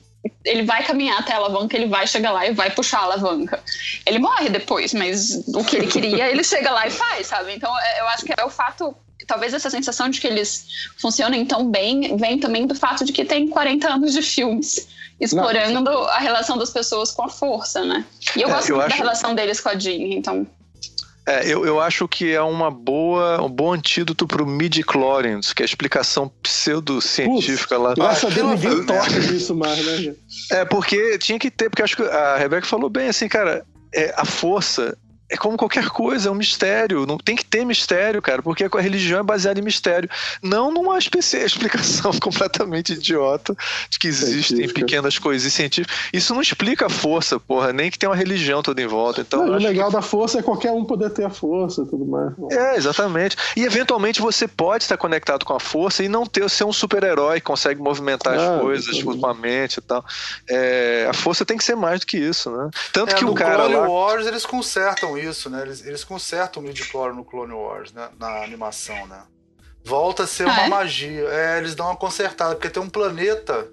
ele 0.44 0.64
vai 0.64 0.82
caminhar 0.82 1.20
até 1.20 1.32
a 1.32 1.36
alavanca, 1.36 1.76
ele 1.76 1.86
vai 1.86 2.04
chegar 2.04 2.32
lá 2.32 2.44
e 2.44 2.52
vai 2.52 2.72
puxar 2.72 2.98
a 2.98 3.02
alavanca. 3.04 3.62
Ele 4.04 4.18
morre 4.18 4.48
depois, 4.48 4.92
mas 4.92 5.44
o 5.54 5.62
que 5.62 5.76
ele 5.76 5.86
queria, 5.86 6.28
ele 6.28 6.42
chega 6.42 6.72
lá 6.72 6.88
e 6.88 6.90
faz, 6.90 7.28
sabe? 7.28 7.54
Então 7.54 7.72
é, 7.78 8.00
eu 8.00 8.08
acho 8.08 8.24
que 8.24 8.34
é 8.36 8.44
o 8.44 8.50
fato. 8.50 8.96
Talvez 9.28 9.54
essa 9.54 9.70
sensação 9.70 10.08
de 10.08 10.20
que 10.20 10.26
eles 10.26 10.66
funcionem 10.96 11.46
tão 11.46 11.70
bem 11.70 12.16
vem 12.16 12.40
também 12.40 12.66
do 12.66 12.74
fato 12.74 13.04
de 13.04 13.12
que 13.12 13.24
tem 13.24 13.46
40 13.46 13.88
anos 13.88 14.12
de 14.12 14.22
filmes 14.22 14.88
explorando 15.20 15.82
Não. 15.82 16.04
a 16.08 16.18
relação 16.18 16.58
das 16.58 16.70
pessoas 16.70 17.12
com 17.12 17.22
a 17.22 17.28
força, 17.28 17.84
né? 17.84 18.04
E 18.36 18.42
eu 18.42 18.48
é, 18.48 18.52
gosto 18.52 18.70
eu 18.70 18.76
muito 18.76 18.88
acho... 18.88 18.98
da 18.98 19.04
relação 19.04 19.34
deles 19.36 19.60
com 19.60 19.68
a 19.68 19.78
Jean, 19.78 20.14
então. 20.14 20.46
É, 21.28 21.46
eu, 21.46 21.66
eu 21.66 21.78
acho 21.78 22.08
que 22.08 22.32
é 22.32 22.40
uma 22.40 22.70
boa, 22.70 23.44
um 23.44 23.50
bom 23.50 23.74
antídoto 23.74 24.26
pro 24.26 24.46
midi-chlorians, 24.46 25.52
que 25.52 25.62
é 25.62 25.64
a 25.64 25.66
explicação 25.66 26.32
pseudocientífica 26.42 27.76
lá. 27.76 27.92
Graças 27.92 28.32
a 28.32 28.34
Deus 28.34 28.58
ninguém 28.58 28.86
toca 28.86 29.18
nisso 29.18 29.54
mais, 29.54 29.84
né, 29.84 29.96
gente? 29.98 30.18
É, 30.50 30.64
porque 30.64 31.18
tinha 31.18 31.38
que 31.38 31.50
ter, 31.50 31.68
porque 31.68 31.82
acho 31.82 31.96
que 31.96 32.02
a 32.02 32.38
Rebeca 32.38 32.66
falou 32.66 32.88
bem 32.88 33.08
assim, 33.08 33.28
cara, 33.28 33.62
é, 33.94 34.14
a 34.16 34.24
força 34.24 34.96
é 35.30 35.36
como 35.36 35.56
qualquer 35.56 35.88
coisa, 35.88 36.28
é 36.28 36.32
um 36.32 36.34
mistério. 36.34 37.06
Não 37.06 37.18
tem 37.18 37.36
que 37.36 37.44
ter 37.44 37.64
mistério, 37.64 38.22
cara, 38.22 38.42
porque 38.42 38.64
a 38.64 38.80
religião 38.80 39.20
é 39.20 39.22
baseada 39.22 39.60
em 39.60 39.62
mistério. 39.62 40.08
Não 40.42 40.70
numa 40.70 40.98
explicação 40.98 42.12
completamente 42.20 42.92
idiota 42.94 43.54
de 43.90 43.98
que 43.98 44.08
existem 44.08 44.58
Científica. 44.58 44.80
pequenas 44.80 45.18
coisas 45.18 45.52
científicas. 45.52 45.96
Isso 46.12 46.34
não 46.34 46.40
explica 46.40 46.86
a 46.86 46.90
força, 46.90 47.38
porra, 47.38 47.72
nem 47.72 47.90
que 47.90 47.98
tem 47.98 48.08
uma 48.08 48.16
religião 48.16 48.62
toda 48.62 48.80
em 48.80 48.86
volta. 48.86 49.20
Então, 49.20 49.46
não, 49.46 49.54
o 49.54 49.58
legal 49.58 49.88
que... 49.88 49.96
da 49.96 50.02
força 50.02 50.38
é 50.38 50.42
qualquer 50.42 50.72
um 50.72 50.84
poder 50.84 51.10
ter 51.10 51.24
a 51.24 51.30
força 51.30 51.84
tudo 51.84 52.06
mais. 52.06 52.32
É, 52.50 52.76
exatamente. 52.76 53.36
E 53.56 53.64
eventualmente 53.64 54.20
você 54.20 54.48
pode 54.48 54.84
estar 54.84 54.96
conectado 54.96 55.44
com 55.44 55.54
a 55.54 55.60
força 55.60 56.02
e 56.02 56.08
não 56.08 56.24
ter 56.24 56.48
ser 56.48 56.64
um 56.64 56.72
super-herói 56.72 57.40
que 57.40 57.46
consegue 57.46 57.80
movimentar 57.80 58.38
ah, 58.38 58.54
as 58.56 58.60
coisas 58.60 59.02
com 59.02 59.26
a 59.26 59.34
mente 59.34 59.78
e 59.78 59.80
tal. 59.80 60.04
É, 60.48 61.06
a 61.10 61.12
força 61.12 61.44
tem 61.44 61.56
que 61.56 61.64
ser 61.64 61.76
mais 61.76 62.00
do 62.00 62.06
que 62.06 62.16
isso, 62.16 62.50
né? 62.50 62.70
Tanto 62.92 63.12
é, 63.12 63.14
que 63.14 63.24
o 63.24 63.34
cara. 63.34 63.68
No 63.68 63.80
lá... 63.80 63.88
Wars 63.88 64.26
eles 64.26 64.46
consertam 65.18 65.30
isso, 65.30 65.50
né? 65.50 65.62
Eles, 65.62 65.86
eles 65.86 66.04
consertam 66.04 66.62
o 66.62 66.66
midichlorian 66.66 67.14
no 67.14 67.24
Clone 67.24 67.52
Wars, 67.52 67.92
né? 67.92 68.08
Na 68.18 68.42
animação, 68.42 69.06
né? 69.06 69.22
Volta 69.84 70.24
a 70.24 70.26
ser 70.26 70.46
ah, 70.46 70.52
uma 70.52 70.62
é? 70.62 70.68
magia. 70.68 71.28
É, 71.28 71.58
eles 71.58 71.74
dão 71.74 71.86
uma 71.86 71.96
consertada, 71.96 72.54
porque 72.54 72.70
tem 72.70 72.82
um 72.82 72.90
planeta 72.90 73.68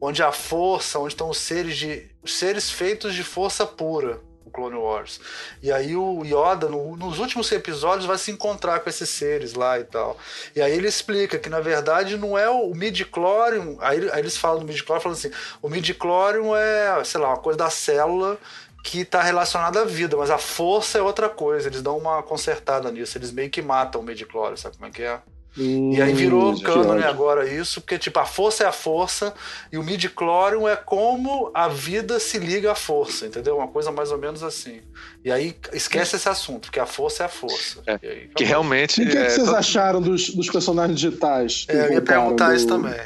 onde 0.00 0.22
a 0.22 0.32
força, 0.32 0.98
onde 0.98 1.14
estão 1.14 1.30
os 1.30 1.38
seres 1.38 1.76
de. 1.76 2.10
os 2.22 2.34
seres 2.34 2.70
feitos 2.70 3.14
de 3.14 3.22
força 3.22 3.64
pura. 3.66 4.20
o 4.44 4.50
Clone 4.50 4.76
Wars. 4.76 5.18
E 5.62 5.72
aí 5.72 5.96
o 5.96 6.22
Yoda, 6.24 6.68
no, 6.68 6.96
nos 6.96 7.18
últimos 7.18 7.50
episódios, 7.50 8.06
vai 8.06 8.18
se 8.18 8.30
encontrar 8.30 8.80
com 8.80 8.88
esses 8.88 9.08
seres 9.08 9.54
lá 9.54 9.78
e 9.78 9.84
tal. 9.84 10.18
E 10.54 10.60
aí 10.60 10.72
ele 10.72 10.88
explica 10.88 11.38
que, 11.38 11.48
na 11.48 11.60
verdade, 11.60 12.16
não 12.16 12.36
é 12.36 12.48
o 12.48 12.72
midi-chlorium. 12.74 13.78
Aí, 13.80 14.10
aí, 14.10 14.20
eles 14.20 14.36
falam 14.36 14.60
do 14.60 14.66
midi-chlorium, 14.66 15.02
falando 15.02 15.18
assim, 15.18 15.30
o 15.62 15.68
midi-chlorium 15.68 16.54
é, 16.54 17.02
sei 17.04 17.20
lá, 17.20 17.28
uma 17.28 17.38
coisa 17.38 17.58
da 17.58 17.70
célula 17.70 18.38
que 18.86 19.00
está 19.00 19.20
relacionada 19.20 19.82
à 19.82 19.84
vida, 19.84 20.16
mas 20.16 20.30
a 20.30 20.38
força 20.38 20.98
é 20.98 21.02
outra 21.02 21.28
coisa. 21.28 21.68
Eles 21.68 21.82
dão 21.82 21.98
uma 21.98 22.22
consertada 22.22 22.88
nisso. 22.92 23.18
Eles 23.18 23.32
meio 23.32 23.50
que 23.50 23.60
matam 23.60 24.00
o 24.00 24.04
midi-chlorium, 24.04 24.56
sabe 24.56 24.76
como 24.76 24.86
é 24.86 24.90
que 24.92 25.02
é? 25.02 25.18
Hum, 25.58 25.92
e 25.92 26.00
aí 26.00 26.12
virou 26.12 26.60
cânone 26.60 27.02
agora 27.02 27.50
isso, 27.50 27.80
porque 27.80 27.98
tipo, 27.98 28.18
a 28.20 28.26
força 28.26 28.62
é 28.62 28.66
a 28.66 28.72
força 28.72 29.34
e 29.72 29.78
o 29.78 29.82
midi-chlorium 29.82 30.68
é 30.68 30.76
como 30.76 31.50
a 31.52 31.66
vida 31.66 32.20
se 32.20 32.38
liga 32.38 32.72
à 32.72 32.74
força, 32.74 33.26
entendeu? 33.26 33.56
Uma 33.56 33.66
coisa 33.66 33.90
mais 33.90 34.12
ou 34.12 34.18
menos 34.18 34.42
assim. 34.42 34.82
E 35.24 35.32
aí 35.32 35.56
esquece 35.72 36.14
esse 36.14 36.28
assunto, 36.28 36.66
porque 36.66 36.78
a 36.78 36.86
força 36.86 37.24
é 37.24 37.26
a 37.26 37.28
força. 37.30 37.82
É, 37.86 37.98
aí, 38.02 38.30
que 38.36 38.44
realmente. 38.44 39.02
E 39.02 39.04
o 39.04 39.10
que, 39.10 39.16
é, 39.16 39.24
que 39.24 39.30
vocês 39.32 39.46
todo... 39.46 39.56
acharam 39.56 40.00
dos, 40.00 40.30
dos 40.30 40.48
personagens 40.48 41.00
digitais? 41.00 41.66
É, 41.68 41.86
eu 41.86 41.92
ia 41.94 42.02
perguntar 42.02 42.50
do... 42.50 42.54
isso 42.54 42.68
também. 42.68 43.00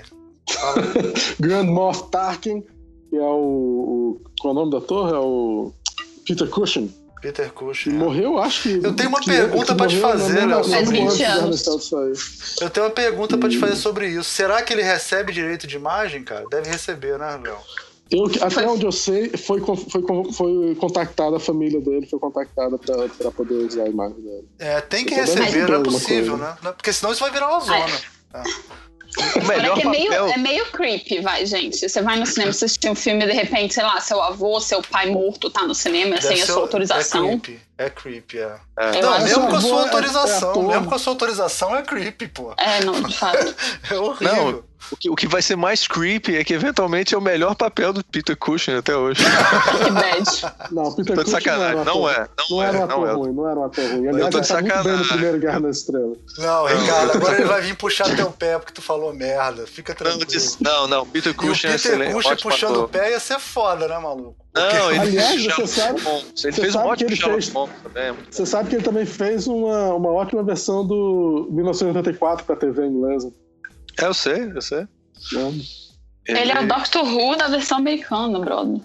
Grand 1.41 1.67
Moff 1.67 2.11
Tarkin, 2.11 2.65
que 3.11 3.17
é 3.17 3.21
o, 3.21 3.25
o. 3.25 4.21
Qual 4.41 4.53
é 4.53 4.57
o 4.57 4.61
nome 4.61 4.71
do 4.71 4.77
ator? 4.79 5.13
É 5.13 5.19
o 5.19 5.73
Peter 6.25 6.49
Cushing. 6.49 6.95
Peter 7.21 7.53
Cushing. 7.53 7.91
É. 7.91 7.93
Morreu, 7.93 8.39
acho 8.39 8.63
que. 8.63 8.81
Eu 8.83 8.95
tenho 8.95 9.09
uma 9.09 9.21
pergunta 9.21 9.75
para 9.75 9.89
te 9.89 9.97
fazer, 9.97 10.47
Léo. 10.47 10.63
20 10.63 11.23
anos. 11.25 11.67
Eu 12.61 12.71
tenho 12.71 12.87
uma 12.87 12.93
pergunta 12.93 13.37
para 13.37 13.49
te 13.49 13.59
fazer 13.59 13.77
sobre 13.77 14.09
isso. 14.09 14.31
Será 14.31 14.63
que 14.63 14.73
ele 14.73 14.83
recebe 14.83 15.33
direito 15.33 15.67
de 15.67 15.77
imagem, 15.77 16.23
cara? 16.23 16.45
Deve 16.51 16.71
receber, 16.71 17.19
né, 17.19 17.39
Léo? 17.43 17.59
Eu, 18.11 18.25
até 18.41 18.67
onde 18.67 18.85
eu 18.85 18.91
sei, 18.91 19.29
foi, 19.37 19.61
foi, 19.61 20.33
foi 20.33 20.75
contactada 20.81 21.37
a 21.37 21.41
família 21.41 21.81
dele, 21.81 22.07
foi 22.07 22.19
contactada 22.19 22.77
para 22.77 23.31
poder 23.31 23.55
usar 23.55 23.85
a 23.85 23.89
imagem 23.89 24.21
dele. 24.21 24.49
É, 24.59 24.81
tem 24.81 25.05
que 25.05 25.15
receber, 25.15 25.69
não 25.69 25.81
é 25.81 25.83
possível, 25.85 26.37
né? 26.37 26.57
Porque 26.77 26.93
senão 26.93 27.13
isso 27.13 27.21
vai 27.21 27.31
virar 27.31 27.49
uma 27.51 27.61
zona. 27.61 28.01
É. 28.35 28.43
O 29.37 29.45
melhor 29.47 29.79
é, 29.79 29.83
é, 29.83 29.89
meio, 29.89 30.13
é 30.13 30.37
meio 30.37 30.67
creepy, 30.67 31.21
vai, 31.21 31.45
gente. 31.45 31.89
Você 31.89 32.03
vai 32.03 32.19
no 32.19 32.27
cinema 32.27 32.51
assistir 32.51 32.89
um 32.89 32.95
filme 32.95 33.25
e 33.25 33.27
de 33.27 33.33
repente, 33.33 33.75
sei 33.75 33.83
lá, 33.83 34.01
seu 34.01 34.23
avô, 34.23 34.61
seu 34.61 34.83
pai 34.83 35.11
morto 35.11 35.51
tá 35.51 35.67
no 35.67 35.75
cinema 35.75 36.15
Deve 36.17 36.29
sem 36.29 36.43
a 36.43 36.47
sua 36.47 36.63
autorização. 36.63 37.25
É 37.25 37.39
creepy, 37.39 37.61
é 37.79 37.91
creepy, 37.91 38.39
é. 38.39 38.57
é. 38.79 39.03
Não, 39.03 39.21
mesmo 39.21 39.49
com 39.49 39.57
a 39.57 39.61
sua 39.61 39.83
autorização, 39.83 40.53
é, 40.53 40.67
mesmo 40.75 40.87
com 40.87 40.95
a 40.95 40.99
sua 40.99 41.13
autorização 41.13 41.77
é 41.77 41.83
creepy, 41.83 42.29
pô. 42.29 42.55
É, 42.57 42.85
não, 42.85 43.03
de 43.03 43.17
fato. 43.17 43.55
é 43.91 43.95
horrível. 43.99 44.53
Não, 44.53 44.70
o 44.91 44.97
que, 44.97 45.11
o 45.11 45.15
que 45.15 45.27
vai 45.27 45.43
ser 45.43 45.57
mais 45.57 45.87
creepy 45.87 46.37
é 46.37 46.45
que 46.45 46.55
eventualmente 46.55 47.15
é 47.15 47.19
o 47.19 47.21
melhor 47.21 47.55
papel 47.55 47.93
do 47.93 48.05
Peter 48.05 48.37
Cushing 48.37 48.77
até 48.77 48.97
hoje. 48.97 49.23
que 49.85 49.91
bad. 49.91 50.73
Não, 50.73 50.93
Peter 50.95 51.17
Tô 51.17 51.25
de 51.25 51.31
sacanagem. 51.31 51.85
Não, 51.85 52.09
é. 52.09 52.29
Não, 52.39 52.57
não 52.57 52.63
é. 52.63 52.67
Era 52.67 52.79
um 52.79 52.85
ator 52.85 53.07
não 53.07 53.17
ruim, 53.17 53.33
não 53.33 53.49
era 53.49 53.61
um 53.61 53.65
ator 53.65 53.85
ruim. 53.85 54.09
Aliás, 54.09 54.17
eu 54.19 54.31
tô 54.31 54.41
de 54.41 54.49
tá 54.49 54.55
sacanagem. 54.55 54.93
Muito 54.93 54.99
bem 54.99 54.99
no 54.99 55.09
primeiro 55.09 55.39
Guerra. 55.39 55.61
Não, 55.61 56.67
Ricardo, 56.67 57.17
agora 57.17 57.37
ele 57.37 57.47
vai 57.47 57.63
vir 57.63 57.77
puxar 57.77 58.15
teu 58.17 58.31
pé 58.31 58.59
porque 58.59 58.73
tu 58.73 58.83
falou 58.83 59.13
merda. 59.13 59.67
Fica 59.67 59.95
tranquilo. 59.95 60.27
Não, 60.61 60.87
não, 60.87 61.07
Peter 61.07 61.35
Cushing 61.35 61.67
e 61.67 61.71
o 61.71 61.73
é 61.73 61.77
Peter 61.77 61.93
excelente. 61.93 62.13
Cushing 62.15 62.37
puxando 62.37 62.77
o 62.83 62.89
pé 62.89 63.11
ia 63.11 63.21
ser 63.21 63.39
foda, 63.39 63.87
né, 63.87 63.99
maluco? 63.99 64.37
Não, 64.55 64.91
ele 64.91 65.01
Aliás, 65.01 65.45
fez 65.45 65.55
você 65.55 65.67
sabe, 65.67 66.01
Ele 66.45 66.53
fez 66.53 66.75
um 66.75 66.81
ótimo 66.81 67.17
Sherlock 67.17 67.51
Holmes 67.53 67.75
também. 67.83 68.15
Você 68.31 68.47
sabe 68.47 68.69
que 68.69 68.77
ele 68.77 68.83
também 68.83 69.07
fez 69.07 69.47
uma, 69.47 69.95
uma 69.95 70.11
ótima 70.11 70.43
versão 70.43 70.85
do 70.85 71.49
1984 71.53 72.45
pra 72.45 72.57
TV 72.57 72.87
inglesa. 72.87 73.33
É, 73.99 74.05
eu 74.07 74.15
sei, 74.15 74.53
eu 74.55 74.61
sei. 74.63 74.87
É. 76.29 76.41
Ele 76.43 76.53
é 76.53 76.61
o 76.61 76.67
Doctor 76.69 77.03
Who 77.05 77.37
da 77.37 77.49
versão 77.49 77.79
americana, 77.79 78.39
brother. 78.39 78.81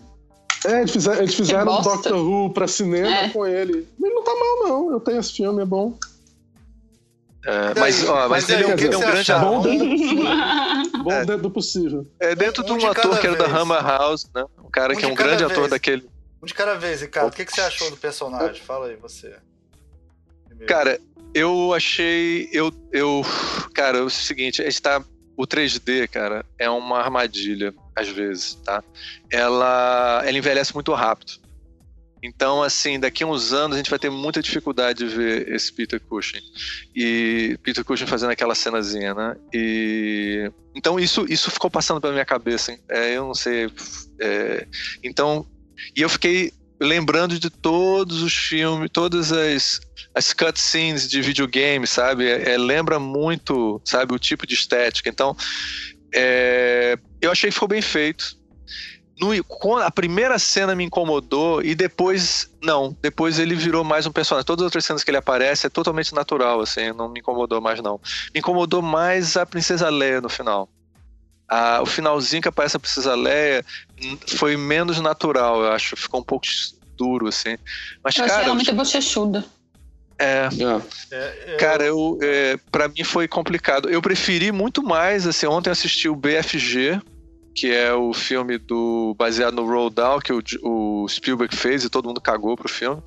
É, 0.65 0.79
eles 0.79 0.91
fizeram, 0.91 1.19
eles 1.21 1.35
fizeram. 1.35 1.81
Doctor 1.81 2.13
Who 2.15 2.53
pra 2.53 2.67
cinema 2.67 3.07
É. 3.07 3.29
com 3.29 3.45
ele. 3.45 3.87
Ele 4.01 4.13
não 4.13 4.23
tá 4.23 4.31
mal, 4.33 4.67
não. 4.69 4.91
Eu 4.91 4.99
tenho 4.99 5.19
esse 5.19 5.33
filme, 5.33 5.61
é 5.61 5.65
bom. 5.65 5.97
É, 7.45 7.79
mas, 7.79 8.03
ó, 8.09 8.27
mas, 8.27 8.29
Mas 8.29 8.49
ele, 8.49 8.63
é 8.63 8.67
um- 8.67 8.71
ele 8.71 8.93
é 8.93 8.97
um 8.97 9.01
grande 9.01 9.31
ator. 9.31 9.61
Bom 9.61 9.61
dentro 9.61 9.77
do 9.87 9.91
possível. 9.93 11.03
Bom 11.03 11.11
É. 11.11 11.19
dentro 11.25 11.41
do 11.43 11.51
possível. 11.51 12.07
É 12.19 12.35
dentro 12.35 12.63
de 12.63 12.71
Um 12.71 12.75
um 12.75 12.77
de 12.79 12.85
ator 12.87 13.03
cada 13.03 13.17
que 13.19 13.27
era 13.27 13.35
da. 13.35 13.45
Hammer 13.45 13.83
House, 13.85 14.27
né? 14.33 14.45
Um 14.63 14.69
cara 14.71 14.93
Um 14.93 14.97
que 14.97 15.05
é 15.05 15.07
um 15.07 15.13
grande 15.13 15.43
vez. 15.43 15.51
ator 15.51 15.69
daquele. 15.69 16.09
Um 16.41 16.45
de 16.47 16.53
cada 16.55 16.73
vez, 16.75 17.01
Ricardo. 17.01 17.27
O 17.27 17.31
que, 17.31 17.45
que 17.45 17.51
você 17.51 17.61
achou 17.61 17.89
do 17.91 17.97
personagem? 17.97 18.61
Fala 18.63 18.87
aí, 18.87 18.95
você. 18.95 19.35
Primeiro. 20.47 20.73
Cara, 20.73 20.99
eu 21.35 21.73
achei. 21.73 22.49
Eu. 22.53 22.71
eu 22.93 23.21
cara, 23.73 23.97
é 23.97 24.01
o 24.01 24.09
seguinte, 24.09 24.61
a 24.61 24.65
gente 24.65 24.81
tá. 24.81 25.03
O 25.37 25.45
3D, 25.45 26.07
cara, 26.07 26.45
é 26.57 26.69
uma 26.69 26.97
armadilha, 26.97 27.73
às 27.93 28.07
vezes, 28.07 28.55
tá? 28.63 28.81
Ela, 29.29 30.23
ela 30.25 30.37
envelhece 30.37 30.73
muito 30.73 30.93
rápido. 30.93 31.33
Então, 32.23 32.63
assim, 32.63 32.97
daqui 32.97 33.21
a 33.21 33.27
uns 33.27 33.51
anos 33.51 33.75
a 33.75 33.77
gente 33.77 33.89
vai 33.89 33.99
ter 33.99 34.09
muita 34.09 34.41
dificuldade 34.41 34.99
de 34.99 35.13
ver 35.13 35.51
esse 35.51 35.73
Peter 35.73 35.99
Cushing. 35.99 36.39
E 36.95 37.59
Peter 37.61 37.83
Cushing 37.83 38.07
fazendo 38.07 38.31
aquela 38.31 38.55
cenazinha, 38.55 39.13
né? 39.13 39.35
E. 39.53 40.49
Então, 40.73 40.97
isso, 40.97 41.25
isso 41.27 41.51
ficou 41.51 41.69
passando 41.69 41.99
pela 41.99 42.13
minha 42.13 42.25
cabeça, 42.25 42.71
hein? 42.71 42.79
É, 42.87 43.17
eu 43.17 43.25
não 43.25 43.35
sei. 43.35 43.69
é, 44.21 44.65
Então. 45.03 45.45
E 45.93 46.01
eu 46.01 46.07
fiquei 46.07 46.53
lembrando 46.85 47.37
de 47.39 47.49
todos 47.49 48.21
os 48.21 48.33
filmes, 48.33 48.89
todas 48.91 49.31
as, 49.31 49.81
as 50.13 50.31
cutscenes 50.33 51.09
de 51.09 51.21
videogame, 51.21 51.85
sabe? 51.85 52.27
É, 52.27 52.53
é, 52.53 52.57
lembra 52.57 52.99
muito, 52.99 53.81
sabe, 53.83 54.13
o 54.13 54.19
tipo 54.19 54.47
de 54.47 54.53
estética. 54.53 55.09
Então, 55.09 55.35
é, 56.13 56.97
eu 57.21 57.31
achei 57.31 57.49
que 57.49 57.53
ficou 57.53 57.67
bem 57.67 57.81
feito. 57.81 58.37
No, 59.19 59.31
a 59.81 59.89
primeira 59.89 60.37
cena 60.37 60.75
me 60.75 60.83
incomodou 60.83 61.61
e 61.61 61.73
depois, 61.73 62.51
não. 62.61 62.95
Depois 63.01 63.39
ele 63.39 63.55
virou 63.55 63.83
mais 63.83 64.05
um 64.05 64.11
personagem. 64.11 64.45
Todas 64.45 64.63
as 64.63 64.67
outras 64.67 64.85
cenas 64.85 65.03
que 65.03 65.09
ele 65.09 65.17
aparece 65.17 65.67
é 65.67 65.69
totalmente 65.69 66.13
natural, 66.13 66.59
assim, 66.59 66.91
não 66.91 67.09
me 67.09 67.21
incomodou 67.21 67.61
mais, 67.61 67.81
não. 67.81 67.99
Me 68.33 68.39
incomodou 68.39 68.81
mais 68.81 69.37
a 69.37 69.45
Princesa 69.45 69.89
Leia 69.89 70.19
no 70.19 70.29
final. 70.29 70.69
A- 71.49 71.81
o 71.81 71.85
finalzinho 71.85 72.41
que 72.41 72.47
aparece 72.47 72.75
a 72.77 72.79
Princesa 72.79 73.15
Leia 73.15 73.63
foi 74.37 74.57
menos 74.57 74.99
natural, 74.99 75.61
eu 75.63 75.71
acho. 75.71 75.95
Ficou 75.95 76.19
um 76.21 76.23
pouco 76.23 76.45
duro, 76.97 77.27
assim. 77.27 77.57
Mas, 78.03 78.15
Eu 78.17 78.23
achei 78.23 78.35
cara, 78.35 78.45
ela 78.45 78.55
muito 78.55 78.73
bochechuda. 78.73 79.45
é, 80.19 80.47
É, 81.11 81.53
é, 81.53 81.57
Cara, 81.57 81.83
eu, 81.85 82.17
é, 82.21 82.57
para 82.71 82.87
mim 82.87 83.03
foi 83.03 83.27
complicado. 83.27 83.89
Eu 83.89 84.01
preferi 84.01 84.51
muito 84.51 84.81
mais, 84.81 85.27
assim, 85.27 85.45
ontem 85.45 85.69
eu 85.69 85.73
assisti 85.73 86.07
o 86.09 86.15
BFG, 86.15 86.99
que 87.53 87.71
é 87.71 87.93
o 87.93 88.11
filme 88.13 88.57
do 88.57 89.15
baseado 89.17 89.53
no 89.55 89.65
Roald 89.65 89.95
Dahl 89.95 90.19
que 90.19 90.33
o, 90.33 90.41
o 90.63 91.07
Spielberg 91.07 91.55
fez 91.55 91.85
e 91.85 91.89
todo 91.89 92.05
mundo 92.07 92.19
cagou 92.19 92.57
pro 92.57 92.67
filme, 92.67 93.01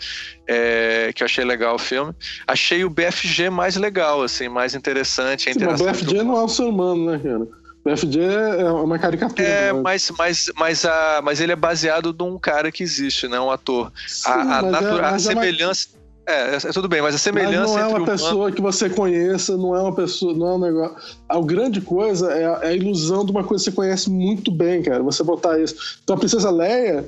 é, 0.49 1.13
que 1.15 1.23
eu 1.23 1.27
achei 1.27 1.45
legal 1.45 1.75
o 1.75 1.79
filme. 1.79 2.15
Achei 2.47 2.83
o 2.85 2.89
BFG 2.91 3.51
mais 3.51 3.77
legal, 3.77 4.23
assim, 4.23 4.49
mais 4.49 4.75
interessante. 4.75 5.51
A 5.51 5.53
Sim, 5.53 5.65
mas 5.67 5.81
o 5.81 5.85
BFG 5.85 6.15
do- 6.19 6.25
não 6.25 6.39
é 6.39 6.45
um 6.45 6.49
ser 6.49 6.63
humano, 6.63 7.11
né, 7.13 7.19
cara? 7.19 7.47
O 7.89 7.95
BFG 7.95 8.21
é 8.59 8.71
uma 8.71 8.99
caricatura. 8.99 9.43
É, 9.49 9.73
né? 9.73 9.81
mas, 9.83 10.11
mas, 10.19 10.51
mas, 10.57 10.85
a, 10.85 11.21
mas 11.23 11.41
ele 11.41 11.53
é 11.53 11.57
baseado 11.57 12.15
num 12.19 12.39
cara 12.39 12.71
que 12.71 12.83
existe, 12.83 13.27
né? 13.29 13.41
Um 13.41 13.51
ator. 13.51 13.91
Sim, 14.07 14.29
A, 14.31 14.35
a, 14.35 14.63
mas 14.63 14.73
natu- 14.73 14.85
é- 14.87 14.89
a 14.91 15.11
mas 15.11 15.27
é 15.27 15.33
uma- 15.33 15.43
semelhança. 15.43 15.89
É, 16.31 16.57
é, 16.57 16.59
tudo 16.75 16.89
bem, 16.89 17.01
mas 17.01 17.13
a 17.13 17.13
Mas 17.15 17.23
semelhança 17.23 17.73
não 17.73 17.79
é 17.79 17.87
uma 17.87 17.89
humano- 17.97 18.05
pessoa 18.05 18.53
que 18.53 18.61
você 18.61 18.91
conheça, 18.91 19.57
não 19.57 19.75
é 19.75 19.81
uma 19.81 19.95
pessoa, 19.95 20.35
não 20.35 20.47
é 20.49 20.55
um 20.57 20.59
negócio. 20.59 20.97
A 21.27 21.41
grande 21.41 21.81
coisa 21.81 22.31
é 22.33 22.45
a, 22.45 22.59
é 22.65 22.69
a 22.69 22.73
ilusão 22.75 23.25
de 23.25 23.31
uma 23.33 23.43
coisa 23.43 23.65
que 23.65 23.71
você 23.71 23.75
conhece 23.75 24.11
muito 24.11 24.51
bem, 24.51 24.83
cara. 24.83 25.03
Você 25.03 25.25
botar 25.25 25.59
isso. 25.59 25.99
Então 26.05 26.15
a 26.17 26.19
Princesa 26.19 26.51
Leia, 26.51 27.07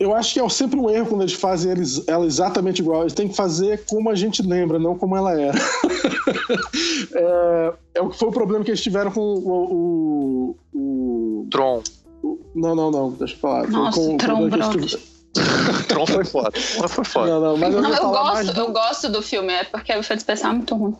eu 0.00 0.14
acho 0.14 0.32
que 0.32 0.40
é 0.40 0.48
sempre 0.48 0.80
um 0.80 0.88
erro 0.88 1.06
quando 1.10 1.20
eles 1.20 1.34
fazem 1.34 1.70
eles, 1.72 2.02
ela 2.08 2.24
exatamente 2.24 2.80
igual. 2.80 3.02
Eles 3.02 3.12
têm 3.12 3.28
que 3.28 3.36
fazer 3.36 3.84
como 3.84 4.08
a 4.08 4.14
gente 4.14 4.40
lembra, 4.42 4.78
não 4.78 4.96
como 4.96 5.14
ela 5.14 5.38
era. 5.38 5.58
é, 7.14 7.72
é 7.96 8.00
o 8.00 8.08
que 8.08 8.18
foi 8.18 8.28
o 8.28 8.32
problema 8.32 8.64
que 8.64 8.70
eles 8.70 8.82
tiveram 8.82 9.10
com 9.10 9.20
o. 9.20 10.56
o, 10.72 10.78
o- 10.78 11.46
Tron. 11.50 11.82
não, 12.54 12.74
não, 12.74 12.90
não, 12.90 13.10
deixa 13.10 13.34
eu 13.34 13.38
falar. 13.38 13.64
Foi 13.64 13.72
Nossa, 13.72 13.98
com, 14.00 14.14
o 14.14 14.16
Tron 14.16 14.48
Tron 15.88 16.06
foi 16.06 16.24
foda. 16.24 16.50
Tron 16.52 16.88
foi 16.88 17.04
foda. 17.04 17.26
Não, 17.32 17.40
não, 17.40 17.56
mas 17.56 17.74
eu 17.74 17.82
Não, 17.82 17.94
eu 17.94 18.08
gosto, 18.10 18.52
do- 18.54 18.60
eu 18.60 18.72
gosto 18.72 19.08
do 19.10 19.22
filme, 19.22 19.52
é 19.52 19.64
porque 19.64 19.92
o 19.92 19.98
efeito 19.98 20.20
especial 20.20 20.52
é 20.52 20.56
muito 20.56 20.74
ruim. 20.74 20.96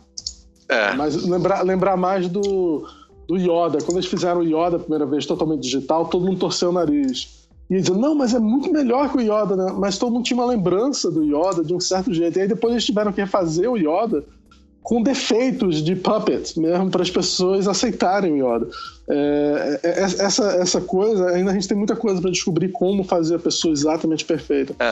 É. 0.69 0.93
Mas 0.95 1.17
lembrar, 1.25 1.63
lembrar 1.63 1.97
mais 1.97 2.29
do, 2.29 2.87
do 3.27 3.37
Yoda. 3.37 3.79
Quando 3.85 3.97
eles 3.99 4.07
fizeram 4.07 4.41
o 4.41 4.45
Yoda 4.45 4.77
a 4.77 4.81
primeira 4.81 5.07
vez 5.07 5.25
totalmente 5.27 5.63
digital, 5.63 6.07
todo 6.07 6.25
mundo 6.27 6.39
torceu 6.39 6.69
o 6.69 6.73
nariz. 6.73 7.40
E 7.71 7.75
eles 7.75 7.85
diziam, 7.85 8.01
não, 8.01 8.17
mas 8.17 8.35
é 8.35 8.41
muito 8.41 8.73
melhor 8.73 9.11
que 9.11 9.19
o 9.19 9.21
Yoda, 9.21 9.55
né? 9.55 9.73
Mas 9.79 9.97
todo 9.97 10.13
mundo 10.13 10.25
tinha 10.25 10.37
uma 10.37 10.47
lembrança 10.47 11.09
do 11.09 11.23
Yoda 11.23 11.63
de 11.63 11.73
um 11.73 11.79
certo 11.79 12.13
jeito. 12.13 12.37
E 12.37 12.43
aí 12.43 12.49
depois 12.49 12.73
eles 12.73 12.85
tiveram 12.85 13.13
que 13.13 13.21
refazer 13.21 13.71
o 13.71 13.77
Yoda 13.77 14.25
com 14.83 15.03
defeitos 15.03 15.85
de 15.85 15.95
puppet 15.95 16.59
mesmo 16.59 16.91
para 16.91 17.03
as 17.03 17.11
pessoas 17.11 17.69
aceitarem 17.69 18.33
o 18.33 18.37
Yoda. 18.57 18.69
É, 19.09 19.81
é, 19.83 19.89
é, 19.89 20.03
essa, 20.03 20.53
essa 20.57 20.81
coisa, 20.81 21.31
ainda 21.31 21.53
a 21.53 21.55
gente 21.55 21.69
tem 21.69 21.77
muita 21.77 21.95
coisa 21.95 22.21
para 22.21 22.31
descobrir 22.31 22.71
como 22.71 23.05
fazer 23.05 23.37
a 23.37 23.39
pessoa 23.39 23.73
exatamente 23.73 24.25
perfeita. 24.25 24.75
É. 24.81 24.91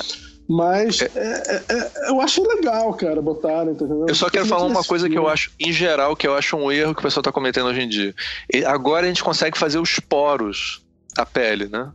Mas 0.48 1.02
é, 1.02 1.62
é, 1.68 2.10
eu 2.10 2.20
achei 2.20 2.42
legal, 2.42 2.94
cara, 2.94 3.20
botarem, 3.20 3.74
tá 3.74 3.84
entendendo? 3.84 4.08
Eu 4.08 4.14
só 4.14 4.30
quero 4.30 4.46
falar 4.46 4.64
uma 4.64 4.82
coisa 4.82 5.08
que 5.08 5.18
eu 5.18 5.28
acho, 5.28 5.50
em 5.60 5.72
geral, 5.72 6.16
que 6.16 6.26
eu 6.26 6.34
acho 6.34 6.56
um 6.56 6.72
erro 6.72 6.94
que 6.94 7.00
o 7.00 7.02
pessoal 7.02 7.22
tá 7.22 7.32
cometendo 7.32 7.66
hoje 7.66 7.80
em 7.82 7.88
dia. 7.88 8.14
E 8.52 8.64
agora 8.64 9.04
a 9.04 9.08
gente 9.08 9.22
consegue 9.22 9.58
fazer 9.58 9.78
os 9.78 10.00
poros, 10.00 10.80
a 11.18 11.26
pele, 11.26 11.66
né? 11.66 11.90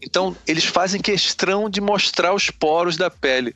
Então, 0.00 0.36
eles 0.46 0.64
fazem 0.64 1.00
questão 1.00 1.68
de 1.68 1.80
mostrar 1.80 2.32
os 2.32 2.48
poros 2.48 2.96
da 2.96 3.10
pele. 3.10 3.54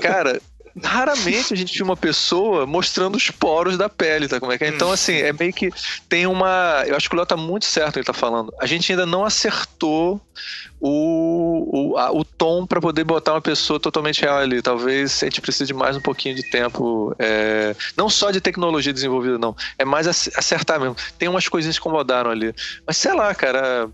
Cara, 0.00 0.40
raramente 0.82 1.52
a 1.52 1.56
gente 1.56 1.74
viu 1.74 1.84
uma 1.84 1.96
pessoa 1.96 2.66
mostrando 2.66 3.16
os 3.16 3.30
poros 3.30 3.76
da 3.76 3.88
pele, 3.88 4.28
tá? 4.28 4.38
Como 4.38 4.52
é 4.52 4.58
que 4.58 4.64
é? 4.64 4.68
Então, 4.68 4.92
assim, 4.92 5.14
é 5.14 5.32
meio 5.32 5.52
que 5.52 5.70
tem 6.08 6.26
uma. 6.26 6.84
Eu 6.86 6.96
acho 6.96 7.08
que 7.08 7.14
o 7.14 7.18
Léo 7.18 7.26
tá 7.26 7.36
muito 7.36 7.64
certo 7.64 7.96
ele 7.96 8.04
tá 8.04 8.12
falando. 8.12 8.52
A 8.60 8.66
gente 8.66 8.92
ainda 8.92 9.06
não 9.06 9.24
acertou 9.24 10.20
o, 10.80 11.92
o, 11.92 11.98
a, 11.98 12.12
o 12.12 12.24
tom 12.24 12.66
para 12.66 12.80
poder 12.80 13.04
botar 13.04 13.32
uma 13.32 13.40
pessoa 13.40 13.80
totalmente 13.80 14.22
real 14.22 14.38
ali. 14.38 14.62
Talvez 14.62 15.22
a 15.22 15.26
gente 15.26 15.40
precise 15.40 15.66
de 15.66 15.74
mais 15.74 15.96
um 15.96 16.00
pouquinho 16.00 16.34
de 16.34 16.48
tempo. 16.50 17.14
É, 17.18 17.74
não 17.96 18.08
só 18.08 18.30
de 18.30 18.40
tecnologia 18.40 18.92
desenvolvida, 18.92 19.38
não. 19.38 19.56
É 19.78 19.84
mais 19.84 20.06
acertar 20.06 20.80
mesmo. 20.80 20.96
Tem 21.18 21.28
umas 21.28 21.48
coisinhas 21.48 21.78
que 21.78 21.80
incomodaram 21.80 22.30
ali. 22.30 22.54
Mas 22.86 22.96
sei 22.96 23.12
lá, 23.12 23.34
cara. 23.34 23.88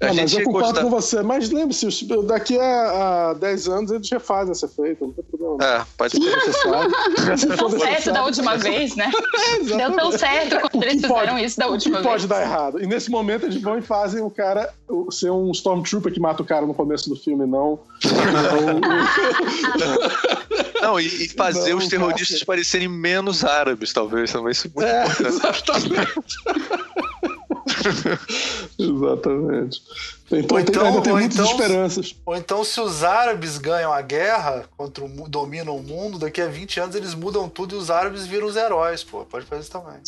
Não, 0.00 0.14
mas 0.14 0.32
eu 0.32 0.44
concordo 0.44 0.68
gostar... 0.68 0.82
com 0.82 0.90
você. 0.90 1.22
Mas 1.22 1.50
lembre-se, 1.50 1.86
daqui 2.26 2.58
a, 2.58 3.30
a 3.30 3.34
10 3.34 3.68
anos 3.68 3.90
eles 3.90 4.10
refazem 4.10 4.52
essa 4.52 4.66
feita, 4.68 5.04
não 5.04 5.12
tem 5.12 5.22
problema. 5.24 5.58
É, 5.62 5.84
pode 5.96 6.12
ser. 6.12 6.20
Deu 7.46 7.56
tão 7.56 7.70
certo 7.70 8.12
da 8.12 8.24
última 8.24 8.56
vez, 8.56 8.96
né? 8.96 9.10
É, 9.36 9.58
Deu 9.58 9.92
tão 9.92 10.10
certo 10.12 10.70
quando 10.70 10.82
eles 10.82 11.02
fizeram 11.02 11.34
pode, 11.34 11.44
isso 11.44 11.58
da 11.58 11.66
última 11.68 11.98
vez. 11.98 12.06
pode 12.06 12.26
dar 12.26 12.40
errado. 12.42 12.82
E 12.82 12.86
nesse 12.86 13.10
momento 13.10 13.44
eles 13.46 13.60
vão 13.60 13.78
e 13.78 13.82
fazem 13.82 14.22
o 14.22 14.30
cara 14.30 14.72
ser 15.10 15.30
um 15.30 15.50
Stormtrooper 15.52 16.12
que 16.12 16.20
mata 16.20 16.42
o 16.42 16.44
cara 16.44 16.66
no 16.66 16.74
começo 16.74 17.08
do 17.08 17.16
filme, 17.16 17.46
não. 17.46 17.78
não, 20.80 20.98
e, 20.98 21.06
e 21.06 21.28
fazer 21.28 21.70
não, 21.70 21.78
os 21.78 21.86
terroristas 21.88 22.38
cara. 22.38 22.46
parecerem 22.46 22.88
menos 22.88 23.44
árabes, 23.44 23.92
talvez, 23.92 24.32
também. 24.32 24.52
Isso 24.52 24.68
é 24.68 24.70
muito 24.74 24.88
é, 24.88 25.04
importante. 25.04 25.36
Exatamente. 25.36 26.14
Exatamente. 28.78 29.82
Então, 30.30 30.58
então, 30.58 30.82
tem, 30.82 30.86
ainda 30.86 31.02
tem 31.02 31.12
muitas 31.12 31.38
então, 31.38 31.50
esperanças. 31.50 32.16
Ou 32.24 32.36
então, 32.36 32.64
se 32.64 32.80
os 32.80 33.04
árabes 33.04 33.58
ganham 33.58 33.92
a 33.92 34.02
guerra, 34.02 34.64
contra 34.76 35.04
o, 35.04 35.08
dominam 35.28 35.76
o 35.76 35.82
mundo, 35.82 36.18
daqui 36.18 36.40
a 36.40 36.48
20 36.48 36.80
anos 36.80 36.96
eles 36.96 37.14
mudam 37.14 37.48
tudo 37.48 37.76
e 37.76 37.78
os 37.78 37.90
árabes 37.90 38.26
viram 38.26 38.46
os 38.46 38.56
heróis, 38.56 39.04
pô. 39.04 39.24
Pode 39.24 39.46
fazer 39.46 39.62
isso 39.62 39.70
também. 39.70 40.00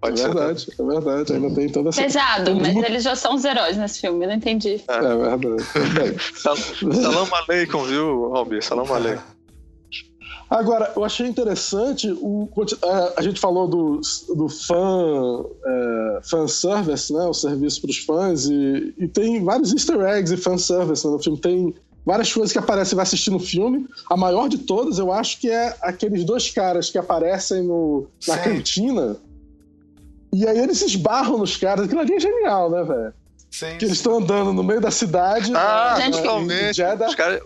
Pode 0.00 0.20
é 0.20 0.24
verdade, 0.24 0.66
é 0.78 0.82
verdade. 0.82 1.32
Ainda 1.32 1.54
tem 1.54 1.68
toda 1.68 1.88
essa. 1.88 2.02
Pesado, 2.02 2.54
mas 2.56 2.76
eles 2.76 3.02
já 3.02 3.16
são 3.16 3.34
os 3.34 3.44
heróis 3.44 3.76
nesse 3.76 4.02
filme, 4.02 4.24
eu 4.24 4.28
não 4.28 4.36
entendi. 4.36 4.82
É, 4.86 4.96
é 4.96 5.36
verdade. 5.36 6.20
Salam 6.36 7.28
aleikum, 7.32 7.84
viu, 7.84 8.28
Robbie? 8.28 8.62
Salam 8.62 8.92
aleikum. 8.92 9.33
Agora, 10.54 10.92
eu 10.94 11.04
achei 11.04 11.26
interessante, 11.26 12.08
o, 12.12 12.48
a, 13.16 13.22
gente 13.22 13.40
falou 13.40 13.66
do, 13.66 14.00
do 14.36 14.48
fã, 14.48 15.44
é, 15.66 16.20
fan 16.22 16.46
service, 16.46 17.12
né, 17.12 17.24
o 17.24 17.34
serviço 17.34 17.80
para 17.80 17.90
os 17.90 17.98
fãs, 17.98 18.44
e, 18.46 18.94
e, 18.96 19.08
tem 19.08 19.42
vários 19.42 19.72
easter 19.72 20.00
eggs 20.02 20.32
e 20.32 20.36
fan 20.36 20.56
service 20.56 21.04
né, 21.04 21.12
no 21.12 21.18
filme. 21.20 21.40
Tem 21.40 21.74
várias 22.06 22.32
coisas 22.32 22.52
que 22.52 22.58
aparecem, 22.60 22.94
vai 22.94 23.02
assistir 23.02 23.32
no 23.32 23.40
filme. 23.40 23.84
A 24.08 24.16
maior 24.16 24.48
de 24.48 24.58
todas, 24.58 25.00
eu 25.00 25.12
acho 25.12 25.40
que 25.40 25.50
é 25.50 25.74
aqueles 25.82 26.22
dois 26.22 26.48
caras 26.48 26.88
que 26.88 26.98
aparecem 26.98 27.64
no, 27.64 28.06
na 28.28 28.36
Sim. 28.36 28.44
cantina, 28.44 29.16
e 30.32 30.46
aí 30.46 30.60
eles 30.60 30.80
esbarram 30.82 31.36
nos 31.36 31.56
caras. 31.56 31.86
Aquilo 31.86 32.00
ali 32.00 32.14
é 32.14 32.20
genial, 32.20 32.70
né, 32.70 32.84
velho? 32.84 33.12
Sim. 33.50 33.76
Que 33.76 33.86
eles 33.86 33.96
estão 33.96 34.18
andando 34.18 34.52
no 34.52 34.62
meio 34.62 34.80
da 34.80 34.92
cidade. 34.92 35.50
Ah, 35.52 35.96
né, 35.98 36.10
totalmente. 36.12 36.80
Os 36.80 37.14
caras 37.16 37.42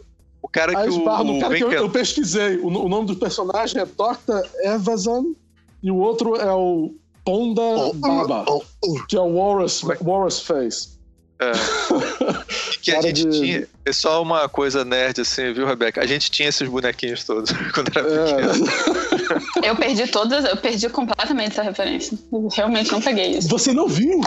cara 0.59 0.83
que 0.83 0.91
o, 0.91 1.25
no 1.25 1.41
cara 1.41 1.57
que 1.57 1.65
eu, 1.65 1.73
eu, 1.73 1.91
pesquisei. 1.91 2.57
O, 2.59 2.67
o, 2.67 2.89
nome 2.89 3.07
do 3.07 3.17
personagem 3.17 3.81
é 3.81 3.85
Dr. 3.85 4.47
Evazan 4.63 5.25
e 5.83 5.91
o 5.91 5.97
outro 5.97 6.37
é 6.37 6.53
o 6.53 6.95
Ponda 7.25 7.63
oh, 7.63 7.93
Baba, 7.95 8.45
oh, 8.49 8.63
oh, 8.83 9.05
que 9.07 9.17
é 9.17 9.21
o 9.21 9.35
Walrus, 9.35 9.83
Walrus 10.03 10.41
Face. 10.41 10.99
É. 11.41 11.53
que 12.83 12.91
a 12.91 13.01
gente 13.01 13.25
de... 13.25 13.41
tinha. 13.41 13.69
É 13.85 13.93
só 13.93 14.21
uma 14.23 14.49
coisa 14.49 14.85
nerd, 14.85 15.21
assim, 15.21 15.53
viu, 15.53 15.67
Rebeca? 15.67 16.03
A 16.03 16.07
gente 16.07 16.31
tinha 16.31 16.49
esses 16.49 16.69
bonequinhos 16.69 17.25
todos 17.25 17.53
quando 17.73 17.97
era 17.97 18.09
é. 18.09 18.49
pequeno. 18.49 18.67
Eu 19.63 19.77
perdi 19.77 20.07
todas, 20.09 20.45
eu 20.45 20.57
perdi 20.57 20.89
completamente 20.89 21.53
essa 21.53 21.63
referência. 21.63 22.19
Eu 22.33 22.49
realmente 22.49 22.91
não 22.91 23.01
peguei 23.01 23.37
isso. 23.37 23.49
Você 23.49 23.73
não 23.73 23.87
viu? 23.87 24.21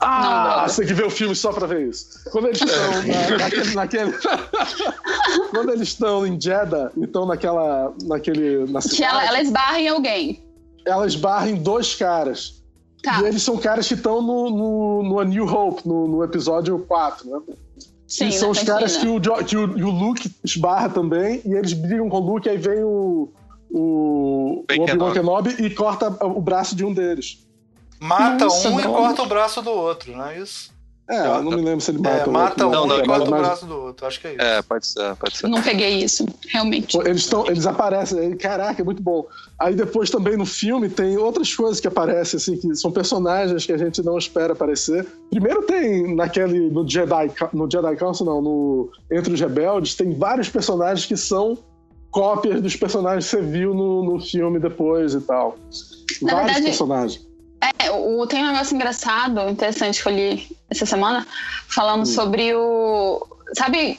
Ah, 0.00 0.62
não, 0.62 0.68
você 0.68 0.82
tem 0.82 0.88
que 0.88 0.94
ver 0.94 1.06
o 1.06 1.10
filme 1.10 1.34
só 1.34 1.52
pra 1.52 1.66
ver 1.66 1.88
isso. 1.88 2.28
Quando 2.30 2.48
eles 2.48 2.60
estão 2.60 2.90
na, 3.02 3.38
naquele. 3.38 3.74
naquele... 3.74 4.12
quando 5.50 5.70
eles 5.70 5.88
estão 5.88 6.26
em 6.26 6.40
Jeddah, 6.40 6.90
então 6.96 7.24
naquela. 7.24 7.94
naquele. 8.02 8.70
Na 8.70 8.80
que 8.80 9.04
ela, 9.04 9.24
ela 9.24 9.40
esbarra 9.40 9.80
em 9.80 9.88
alguém. 9.88 10.42
Ela 10.84 11.06
esbarra 11.06 11.48
em 11.48 11.54
dois 11.54 11.94
caras. 11.94 12.62
Tá. 13.02 13.20
E 13.20 13.26
eles 13.26 13.42
são 13.42 13.56
caras 13.56 13.86
que 13.86 13.94
estão 13.94 14.22
no, 14.22 14.50
no, 14.50 15.02
no 15.02 15.20
A 15.20 15.24
New 15.24 15.44
Hope, 15.44 15.86
no, 15.86 16.06
no 16.06 16.24
episódio 16.24 16.78
4, 16.80 17.28
né? 17.28 17.40
Sim, 18.06 18.28
e 18.28 18.32
são 18.32 18.50
os 18.50 18.62
caras 18.62 18.96
que 18.96 19.08
o, 19.08 19.20
que 19.44 19.56
o, 19.56 19.62
o 19.62 19.90
Luke 19.90 20.30
esbarra 20.44 20.88
também, 20.88 21.40
e 21.44 21.54
eles 21.54 21.72
brigam 21.72 22.08
com 22.08 22.18
o 22.18 22.20
Luke, 22.20 22.48
aí 22.48 22.58
vem 22.58 22.84
o, 22.84 23.32
o, 23.70 24.64
o 24.78 24.82
Obi-Wan 24.82 25.12
Kenobi 25.12 25.50
e 25.64 25.70
corta 25.70 26.08
o 26.24 26.40
braço 26.40 26.76
de 26.76 26.84
um 26.84 26.92
deles. 26.92 27.38
Mata 28.02 28.46
Nossa, 28.46 28.68
um 28.68 28.72
não. 28.72 28.80
e 28.80 28.82
corta 28.82 29.22
o 29.22 29.26
braço 29.26 29.62
do 29.62 29.70
outro, 29.70 30.16
não 30.16 30.26
é 30.26 30.40
isso? 30.40 30.72
É, 31.08 31.24
eu 31.24 31.42
não 31.44 31.52
me 31.52 31.62
lembro 31.62 31.80
se 31.80 31.92
ele 31.92 31.98
mata 32.00 32.16
é, 32.16 32.26
o 32.26 32.32
mata 32.32 32.66
outro. 32.66 32.82
um 32.82 32.86
não, 32.86 32.98
e 32.98 33.06
corta 33.06 33.30
mas... 33.30 33.40
o 33.40 33.42
braço 33.44 33.66
do 33.66 33.80
outro, 33.80 34.06
acho 34.06 34.20
que 34.20 34.26
é 34.26 34.32
isso. 34.32 34.42
É, 34.42 34.62
pode 34.62 34.86
ser, 34.88 35.16
pode 35.16 35.36
ser. 35.36 35.46
Não 35.46 35.62
peguei 35.62 36.02
isso, 36.02 36.26
realmente. 36.48 36.98
Eles, 36.98 37.28
tão, 37.28 37.46
eles 37.46 37.64
aparecem, 37.64 38.36
caraca, 38.36 38.82
é 38.82 38.84
muito 38.84 39.00
bom. 39.00 39.24
Aí 39.56 39.76
depois 39.76 40.10
também 40.10 40.36
no 40.36 40.44
filme 40.44 40.88
tem 40.88 41.16
outras 41.16 41.54
coisas 41.54 41.78
que 41.78 41.86
aparecem, 41.86 42.38
assim, 42.38 42.56
que 42.56 42.74
são 42.74 42.90
personagens 42.90 43.64
que 43.64 43.72
a 43.72 43.78
gente 43.78 44.02
não 44.02 44.18
espera 44.18 44.52
aparecer. 44.52 45.06
Primeiro 45.30 45.62
tem 45.62 46.12
naquele, 46.16 46.70
no 46.70 46.88
Jedi, 46.88 47.30
no 47.52 47.70
Jedi 47.70 47.94
Council, 47.96 48.26
não, 48.26 48.42
no 48.42 48.90
Entre 49.12 49.32
os 49.32 49.40
Rebeldes, 49.40 49.94
tem 49.94 50.12
vários 50.12 50.48
personagens 50.48 51.06
que 51.06 51.16
são 51.16 51.56
cópias 52.10 52.60
dos 52.60 52.74
personagens 52.74 53.26
que 53.26 53.30
você 53.30 53.42
viu 53.42 53.72
no, 53.72 54.02
no 54.02 54.20
filme 54.20 54.58
depois 54.58 55.14
e 55.14 55.20
tal. 55.20 55.56
Na 56.20 56.32
vários 56.32 56.46
verdade, 56.46 56.64
personagens 56.64 57.31
é, 57.78 57.90
o, 57.90 58.26
tem 58.26 58.42
um 58.42 58.52
negócio 58.52 58.74
engraçado, 58.74 59.48
interessante 59.48 60.02
que 60.02 60.08
eu 60.08 60.12
li 60.12 60.56
essa 60.70 60.86
semana, 60.86 61.26
falando 61.68 62.02
hum. 62.02 62.06
sobre 62.06 62.54
o. 62.54 63.26
Sabe, 63.56 63.98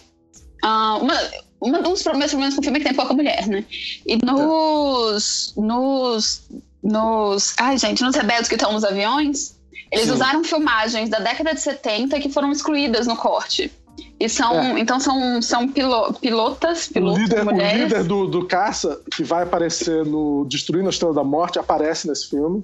uh, 0.63 0.97
uma, 1.01 1.13
uma, 1.61 1.79
um 1.79 1.93
dos 1.93 2.03
meus 2.03 2.29
problemas 2.29 2.53
com 2.55 2.61
o 2.61 2.63
filme 2.63 2.77
é 2.77 2.81
que 2.81 2.87
tem 2.87 2.95
pouca 2.95 3.13
mulher, 3.13 3.47
né? 3.47 3.65
E 4.05 4.17
nos. 4.23 5.53
É. 5.57 5.61
Nos. 5.61 6.49
Nos. 6.83 7.53
Ai, 7.57 7.77
gente, 7.77 8.03
nos 8.03 8.15
rebeldes 8.15 8.49
que 8.49 8.55
estão 8.55 8.73
nos 8.73 8.83
aviões, 8.83 9.55
eles 9.91 10.05
Sim. 10.05 10.13
usaram 10.13 10.43
filmagens 10.43 11.09
da 11.09 11.19
década 11.19 11.53
de 11.53 11.61
70 11.61 12.19
que 12.19 12.29
foram 12.29 12.51
excluídas 12.51 13.07
no 13.07 13.15
corte. 13.15 13.71
E 14.19 14.29
são, 14.29 14.59
é. 14.59 14.79
então 14.79 14.99
são, 14.99 15.41
são 15.41 15.67
pilo, 15.67 16.13
pilotas, 16.13 16.87
pilotos, 16.87 17.19
o 17.19 17.21
líder, 17.21 17.43
mulheres. 17.43 17.81
O 17.81 17.83
líder 17.83 18.03
do, 18.03 18.27
do 18.27 18.45
caça, 18.45 18.99
que 19.11 19.23
vai 19.23 19.43
aparecer 19.43 20.05
no 20.05 20.45
Destruindo 20.45 20.87
a 20.87 20.89
Estrela 20.89 21.13
da 21.13 21.23
Morte, 21.23 21.59
aparece 21.59 22.07
nesse 22.07 22.29
filme. 22.29 22.63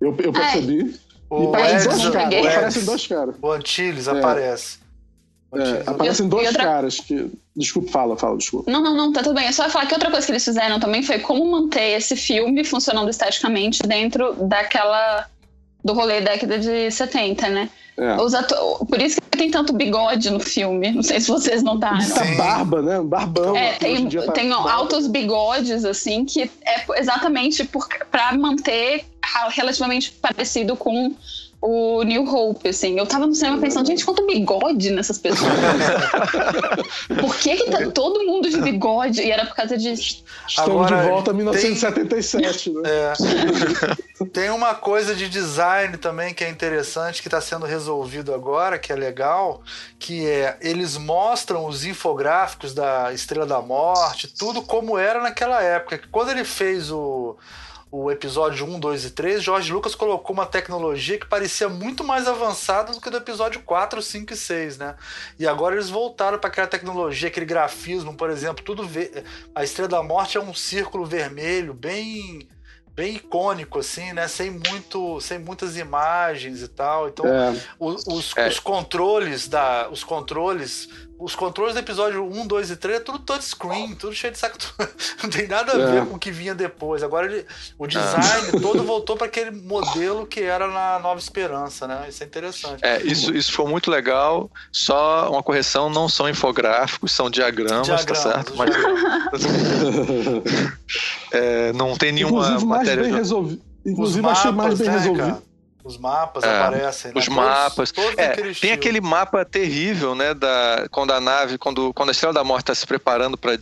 Eu, 0.00 0.16
eu 0.18 0.32
percebi. 0.32 0.94
O 1.30 1.44
e 1.44 1.52
parecem 1.52 1.90
dois 1.90 2.08
caras. 2.10 2.46
Aparecem 2.46 2.84
dois 2.84 3.06
caras. 3.06 3.34
O 3.42 3.52
Antilles 3.52 4.08
é. 4.08 4.10
aparece. 4.10 4.78
É, 5.54 5.90
aparecem 5.90 6.28
dois 6.28 6.48
outra... 6.48 6.64
caras 6.64 7.00
que. 7.00 7.30
Desculpa, 7.56 7.90
fala, 7.90 8.16
fala, 8.16 8.36
desculpa. 8.36 8.70
Não, 8.70 8.82
não, 8.82 8.96
não, 8.96 9.12
tá 9.12 9.22
tudo 9.22 9.34
bem. 9.34 9.46
É 9.46 9.52
só 9.52 9.68
falar 9.68 9.86
que 9.86 9.94
outra 9.94 10.10
coisa 10.10 10.24
que 10.24 10.32
eles 10.32 10.44
fizeram 10.44 10.78
também 10.78 11.02
foi 11.02 11.18
como 11.18 11.44
manter 11.50 11.96
esse 11.96 12.14
filme 12.14 12.62
funcionando 12.64 13.08
esteticamente 13.08 13.82
dentro 13.82 14.34
daquela. 14.46 15.26
do 15.82 15.92
rolê 15.92 16.20
da 16.20 16.32
década 16.32 16.58
de 16.58 16.90
70, 16.90 17.48
né? 17.48 17.70
É. 17.96 18.14
Os 18.20 18.32
ato... 18.32 18.54
Por 18.86 19.02
isso 19.02 19.20
que 19.20 19.36
tem 19.36 19.50
tanto 19.50 19.72
bigode 19.72 20.30
no 20.30 20.38
filme. 20.38 20.92
Não 20.92 21.02
sei 21.02 21.20
se 21.20 21.28
vocês 21.28 21.64
notaram. 21.64 21.96
Muita 21.96 22.24
barba, 22.36 22.80
né? 22.80 23.00
Um 23.00 23.06
barbão. 23.06 23.56
É, 23.56 23.72
tem, 23.72 24.08
tá 24.08 24.32
tem 24.32 24.52
altos 24.52 25.08
bigodes, 25.08 25.84
assim, 25.84 26.24
que 26.24 26.42
é 26.42 26.84
exatamente 26.96 27.64
por, 27.64 27.88
pra 28.08 28.32
manter 28.34 29.04
relativamente 29.50 30.12
parecido 30.12 30.76
com 30.76 31.14
o 31.60 32.02
New 32.04 32.24
Hope, 32.24 32.68
assim. 32.68 32.98
Eu 32.98 33.06
tava 33.06 33.26
no 33.26 33.34
cinema 33.34 33.58
pensando, 33.58 33.86
gente, 33.86 34.04
quanto 34.04 34.24
bigode 34.26 34.90
nessas 34.90 35.18
pessoas. 35.18 35.50
por 37.20 37.36
que 37.36 37.56
que 37.56 37.70
tá 37.70 37.90
todo 37.90 38.24
mundo 38.24 38.48
de 38.48 38.60
bigode? 38.60 39.20
E 39.20 39.30
era 39.30 39.44
por 39.44 39.56
causa 39.56 39.76
de... 39.76 39.92
Estamos 39.92 40.22
Agora, 40.56 41.02
de 41.02 41.08
volta 41.08 41.30
a 41.32 41.34
1977, 41.34 42.70
tem... 42.70 42.82
né? 42.82 42.90
É. 44.20 44.24
tem 44.32 44.50
uma 44.50 44.74
coisa 44.74 45.16
de 45.16 45.28
design 45.28 45.96
também 45.96 46.32
que 46.32 46.44
é 46.44 46.48
interessante, 46.48 47.20
que 47.20 47.28
está 47.28 47.40
sendo 47.40 47.66
resolvido 47.66 48.32
agora, 48.32 48.78
que 48.78 48.92
é 48.92 48.96
legal, 48.96 49.60
que 49.98 50.28
é, 50.28 50.56
eles 50.60 50.96
mostram 50.96 51.66
os 51.66 51.84
infográficos 51.84 52.72
da 52.72 53.12
Estrela 53.12 53.46
da 53.46 53.60
Morte, 53.60 54.28
tudo 54.28 54.62
como 54.62 54.96
era 54.96 55.20
naquela 55.20 55.60
época. 55.60 56.00
Quando 56.12 56.30
ele 56.30 56.44
fez 56.44 56.92
o 56.92 57.36
o 57.90 58.10
episódio 58.10 58.66
1, 58.66 58.80
2 58.80 59.04
e 59.06 59.10
3, 59.10 59.42
George 59.42 59.72
Lucas 59.72 59.94
colocou 59.94 60.34
uma 60.34 60.44
tecnologia 60.44 61.18
que 61.18 61.26
parecia 61.26 61.68
muito 61.68 62.04
mais 62.04 62.28
avançada 62.28 62.92
do 62.92 63.00
que 63.00 63.08
do 63.08 63.16
episódio 63.16 63.62
4, 63.62 64.02
5 64.02 64.32
e 64.32 64.36
6, 64.36 64.78
né? 64.78 64.94
E 65.38 65.46
agora 65.46 65.74
eles 65.74 65.88
voltaram 65.88 66.38
para 66.38 66.48
aquela 66.48 66.66
tecnologia, 66.66 67.28
aquele 67.28 67.46
grafismo, 67.46 68.14
por 68.14 68.28
exemplo, 68.28 68.62
tudo 68.64 68.86
ve... 68.86 69.24
a 69.54 69.64
Estrela 69.64 69.88
da 69.88 70.02
Morte 70.02 70.36
é 70.36 70.40
um 70.40 70.54
círculo 70.54 71.06
vermelho 71.06 71.72
bem 71.72 72.48
bem 72.98 73.14
icônico, 73.14 73.78
assim, 73.78 74.12
né? 74.12 74.26
Sem, 74.26 74.50
muito, 74.50 75.20
sem 75.20 75.38
muitas 75.38 75.76
imagens 75.76 76.62
e 76.62 76.66
tal. 76.66 77.08
Então, 77.08 77.24
é. 77.26 77.56
os, 77.78 78.04
os, 78.08 78.36
é. 78.36 78.48
os, 78.48 78.58
controles 78.58 79.46
da. 79.46 79.88
Os 79.88 80.02
controles. 80.02 80.88
Os 81.18 81.34
controles 81.34 81.74
do 81.74 81.80
episódio 81.80 82.24
1, 82.24 82.46
2 82.46 82.70
e 82.70 82.76
3 82.76 82.98
é 82.98 83.00
tudo 83.00 83.18
touchscreen, 83.18 83.96
tudo 83.96 84.14
cheio 84.14 84.32
de 84.32 84.38
saco. 84.38 84.56
Não 85.20 85.28
tem 85.28 85.48
nada 85.48 85.76
a 85.76 85.80
é. 85.80 85.92
ver 85.92 86.06
com 86.06 86.14
o 86.14 86.18
que 86.18 86.30
vinha 86.30 86.54
depois. 86.54 87.02
Agora 87.02 87.26
ele, 87.26 87.44
o 87.76 87.86
é. 87.86 87.88
design 87.88 88.60
todo 88.60 88.84
voltou 88.84 89.16
para 89.16 89.26
aquele 89.26 89.50
modelo 89.50 90.24
que 90.26 90.40
era 90.40 90.68
na 90.68 91.00
Nova 91.00 91.18
Esperança, 91.18 91.88
né? 91.88 92.06
Isso 92.08 92.22
é 92.22 92.26
interessante. 92.26 92.84
É, 92.84 93.02
isso, 93.02 93.34
isso 93.34 93.52
foi 93.52 93.66
muito 93.66 93.90
legal. 93.90 94.48
Só 94.70 95.28
uma 95.28 95.42
correção, 95.42 95.90
não 95.90 96.08
são 96.08 96.28
infográficos, 96.28 97.10
são 97.10 97.28
diagramas, 97.28 97.88
tá 97.88 97.96
diagramas 97.96 98.24
tá 98.24 98.32
certo? 98.32 98.54
Mas... 98.56 98.70
é, 101.32 101.72
não 101.72 101.96
tem 101.96 102.12
nenhuma 102.12 102.42
Inclusive, 102.42 102.64
mais 102.64 102.88
bem 102.88 103.12
resolvido. 103.12 103.62
Inclusive, 103.84 104.22
mapas, 104.22 104.38
achei 104.38 104.52
mais 104.52 104.78
bem 104.78 104.88
né, 104.88 104.98
resolvido. 104.98 105.47
Os 105.88 105.96
mapas 105.96 106.44
é, 106.44 106.54
aparecem, 106.54 107.12
né? 107.12 107.18
Os 107.18 107.28
mapas. 107.28 107.90
Todos, 107.90 108.14
todos 108.14 108.58
é, 108.58 108.60
tem 108.60 108.72
aquele 108.72 109.00
mapa 109.00 109.42
terrível, 109.42 110.14
né? 110.14 110.34
Da, 110.34 110.86
quando 110.90 111.12
a 111.12 111.20
nave, 111.20 111.56
quando, 111.56 111.94
quando 111.94 112.10
a 112.10 112.12
Estrela 112.12 112.34
da 112.34 112.44
Morte 112.44 112.64
está 112.64 112.74
se 112.74 112.86
preparando 112.86 113.38
para 113.38 113.58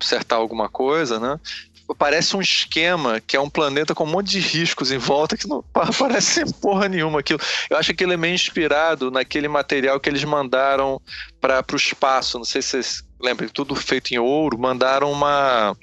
acertar 0.00 0.38
alguma 0.38 0.70
coisa, 0.70 1.20
né? 1.20 1.38
Parece 1.98 2.34
um 2.34 2.40
esquema 2.40 3.20
que 3.20 3.36
é 3.36 3.40
um 3.40 3.50
planeta 3.50 3.94
com 3.94 4.04
um 4.04 4.10
monte 4.10 4.30
de 4.30 4.40
riscos 4.40 4.90
em 4.90 4.96
volta 4.96 5.36
que 5.36 5.46
não 5.46 5.62
parece 5.98 6.50
porra 6.54 6.88
nenhuma 6.88 7.20
aquilo. 7.20 7.40
Eu 7.68 7.76
acho 7.76 7.92
que 7.92 8.02
ele 8.02 8.14
é 8.14 8.16
meio 8.16 8.34
inspirado 8.34 9.10
naquele 9.10 9.46
material 9.46 10.00
que 10.00 10.08
eles 10.08 10.24
mandaram 10.24 10.98
para 11.42 11.62
o 11.70 11.76
espaço. 11.76 12.38
Não 12.38 12.44
sei 12.46 12.62
se 12.62 12.68
vocês 12.70 13.04
lembram, 13.20 13.48
tudo 13.50 13.76
feito 13.76 14.12
em 14.12 14.18
ouro. 14.18 14.58
Mandaram 14.58 15.12
uma 15.12 15.76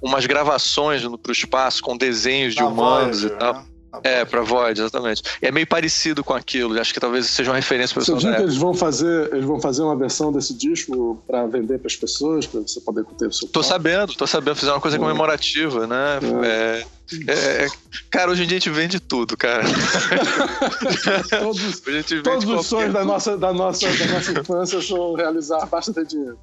umas 0.00 0.24
gravações 0.24 1.02
para 1.02 1.30
o 1.30 1.32
espaço 1.32 1.82
com 1.82 1.96
desenhos 1.96 2.54
de 2.54 2.62
humanos 2.62 3.20
Voyager, 3.20 3.36
e 3.36 3.38
tal. 3.38 3.54
Né? 3.54 3.71
É, 4.02 4.24
pra 4.24 4.42
Void, 4.42 4.80
exatamente. 4.80 5.22
É 5.40 5.50
meio 5.50 5.66
parecido 5.66 6.24
com 6.24 6.32
aquilo. 6.32 6.78
Acho 6.80 6.94
que 6.94 7.00
talvez 7.00 7.26
seja 7.26 7.50
uma 7.50 7.56
referência 7.56 7.94
para 7.94 8.04
Você 8.04 8.12
viu 8.14 8.34
que 8.34 8.42
eles 8.42 8.56
vão 8.56 8.74
fazer, 8.74 9.32
eles 9.32 9.44
vão 9.44 9.60
fazer 9.60 9.82
uma 9.82 9.96
versão 9.96 10.32
desse 10.32 10.54
disco 10.54 11.22
para 11.26 11.46
vender 11.46 11.78
para 11.78 11.88
as 11.88 11.96
pessoas, 11.96 12.46
para 12.46 12.60
você 12.60 12.80
poder 12.80 13.04
ter 13.18 13.26
o 13.26 13.32
seu. 13.32 13.48
Tô 13.48 13.62
sabendo, 13.62 14.14
tô 14.14 14.26
sabendo. 14.26 14.56
Fizeram 14.56 14.76
uma 14.76 14.80
coisa 14.80 14.98
comemorativa, 14.98 15.86
né? 15.86 16.18
É. 16.42 16.46
É, 16.46 16.86
é, 17.28 17.66
cara, 18.10 18.30
hoje 18.30 18.44
em 18.44 18.46
dia 18.46 18.56
a 18.56 18.60
gente 18.60 18.70
vende 18.70 19.00
tudo, 19.00 19.36
cara. 19.36 19.64
todos, 21.30 21.82
todos 22.22 22.44
os 22.44 22.66
sonhos 22.66 22.92
da 22.92 23.04
nossa, 23.04 23.36
da, 23.36 23.52
nossa, 23.52 23.86
da 23.88 24.06
nossa 24.06 24.32
infância 24.32 24.80
são 24.80 25.14
realizar, 25.14 25.66
basta 25.66 25.92
ter 25.92 26.06
dinheiro. 26.06 26.38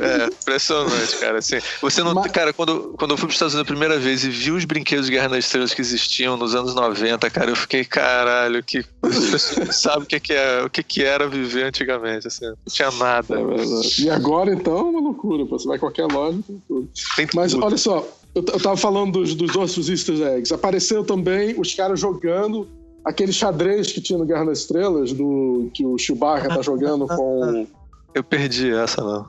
É, 0.00 0.26
impressionante, 0.26 1.16
cara. 1.18 1.38
Assim, 1.38 1.58
você 1.80 2.02
não, 2.02 2.14
Mas... 2.14 2.30
Cara, 2.30 2.52
quando, 2.52 2.94
quando 2.98 3.12
eu 3.12 3.16
fui 3.16 3.26
para 3.26 3.30
os 3.30 3.36
Estados 3.36 3.54
Unidos 3.54 3.70
a 3.70 3.72
primeira 3.72 3.98
vez 3.98 4.24
e 4.24 4.30
vi 4.30 4.52
os 4.52 4.64
brinquedos 4.64 5.06
de 5.06 5.12
Guerra 5.12 5.28
nas 5.28 5.44
Estrelas 5.44 5.74
que 5.74 5.80
existiam 5.80 6.36
nos 6.36 6.54
anos 6.54 6.74
90, 6.74 7.28
cara, 7.30 7.50
eu 7.50 7.56
fiquei, 7.56 7.84
caralho, 7.84 8.62
que 8.62 8.84
sabe 9.72 10.04
o 10.04 10.06
que, 10.06 10.20
que, 10.20 10.32
é, 10.32 10.62
o 10.62 10.70
que, 10.70 10.82
que 10.82 11.02
era 11.02 11.28
viver 11.28 11.64
antigamente, 11.64 12.26
assim, 12.26 12.46
não 12.46 12.56
tinha 12.68 12.90
nada. 12.92 13.34
É 13.34 14.02
e 14.02 14.10
agora, 14.10 14.52
então, 14.52 14.78
é 14.78 14.82
uma 14.82 15.00
loucura, 15.00 15.44
você 15.44 15.66
vai 15.66 15.76
em 15.76 15.80
qualquer 15.80 16.06
loja, 16.06 16.38
tem 16.46 16.62
tudo. 16.68 16.88
Tem 17.16 17.26
Mas 17.34 17.52
tudo. 17.52 17.64
olha 17.64 17.76
só, 17.76 18.06
eu, 18.36 18.44
eu 18.52 18.60
tava 18.60 18.76
falando 18.76 19.12
dos, 19.12 19.34
dos 19.34 19.56
outros 19.56 19.88
easter 19.88 20.20
eggs. 20.20 20.52
Apareceu 20.52 21.02
também 21.02 21.58
os 21.58 21.74
caras 21.74 21.98
jogando 21.98 22.68
aquele 23.02 23.32
xadrez 23.32 23.90
que 23.90 24.00
tinha 24.00 24.18
no 24.18 24.26
Guerra 24.26 24.44
das 24.44 24.60
Estrelas, 24.60 25.12
do, 25.12 25.70
que 25.72 25.86
o 25.86 25.96
Chewbacca 25.96 26.48
tá 26.48 26.60
jogando 26.60 27.06
com... 27.08 27.66
Eu 28.14 28.22
perdi 28.22 28.72
essa, 28.72 29.02
não. 29.02 29.26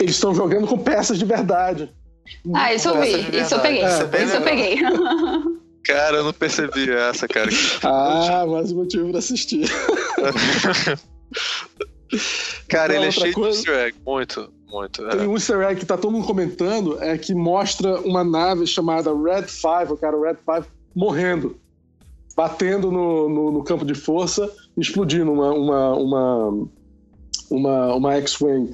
Eles 0.00 0.14
estão 0.14 0.34
jogando 0.34 0.66
com 0.66 0.78
peças 0.78 1.18
de 1.18 1.24
verdade. 1.24 1.90
Ah, 2.54 2.74
isso 2.74 2.88
eu 2.88 3.00
vi. 3.00 3.38
Isso 3.38 3.54
eu 3.54 3.60
peguei. 3.60 3.82
É, 3.82 4.24
isso 4.24 4.34
eu 4.34 4.42
peguei. 4.42 4.78
Cara, 5.84 6.18
eu 6.18 6.24
não 6.24 6.34
percebi 6.34 6.90
essa, 6.90 7.26
cara. 7.26 7.48
Ah, 7.82 8.44
mais 8.46 8.70
um 8.72 8.76
motivo 8.76 9.08
pra 9.08 9.20
assistir. 9.20 9.66
cara, 12.68 12.94
ele 12.94 13.06
é 13.06 13.10
cheio 13.10 13.32
coisa... 13.32 13.52
de 13.52 13.56
easter 13.56 13.86
egg, 13.86 13.96
muito. 14.04 14.52
Muito. 14.70 15.06
Tem 15.08 15.26
um 15.26 15.34
easter 15.34 15.60
egg 15.62 15.80
que 15.80 15.86
tá 15.86 15.96
todo 15.96 16.12
mundo 16.12 16.26
comentando, 16.26 17.02
é 17.02 17.16
que 17.16 17.34
mostra 17.34 18.00
uma 18.00 18.22
nave 18.22 18.66
chamada 18.66 19.14
Red 19.14 19.48
5, 19.48 19.94
o 19.94 19.96
cara, 19.96 20.18
Red 20.20 20.36
5, 20.44 20.66
morrendo. 20.94 21.56
Batendo 22.36 22.92
no, 22.92 23.28
no, 23.28 23.50
no 23.50 23.64
campo 23.64 23.84
de 23.84 23.94
força, 23.94 24.48
explodindo 24.76 25.32
uma, 25.32 25.50
uma, 25.52 25.94
uma, 25.94 26.68
uma, 27.50 27.94
uma 27.94 28.14
X-Wing. 28.14 28.70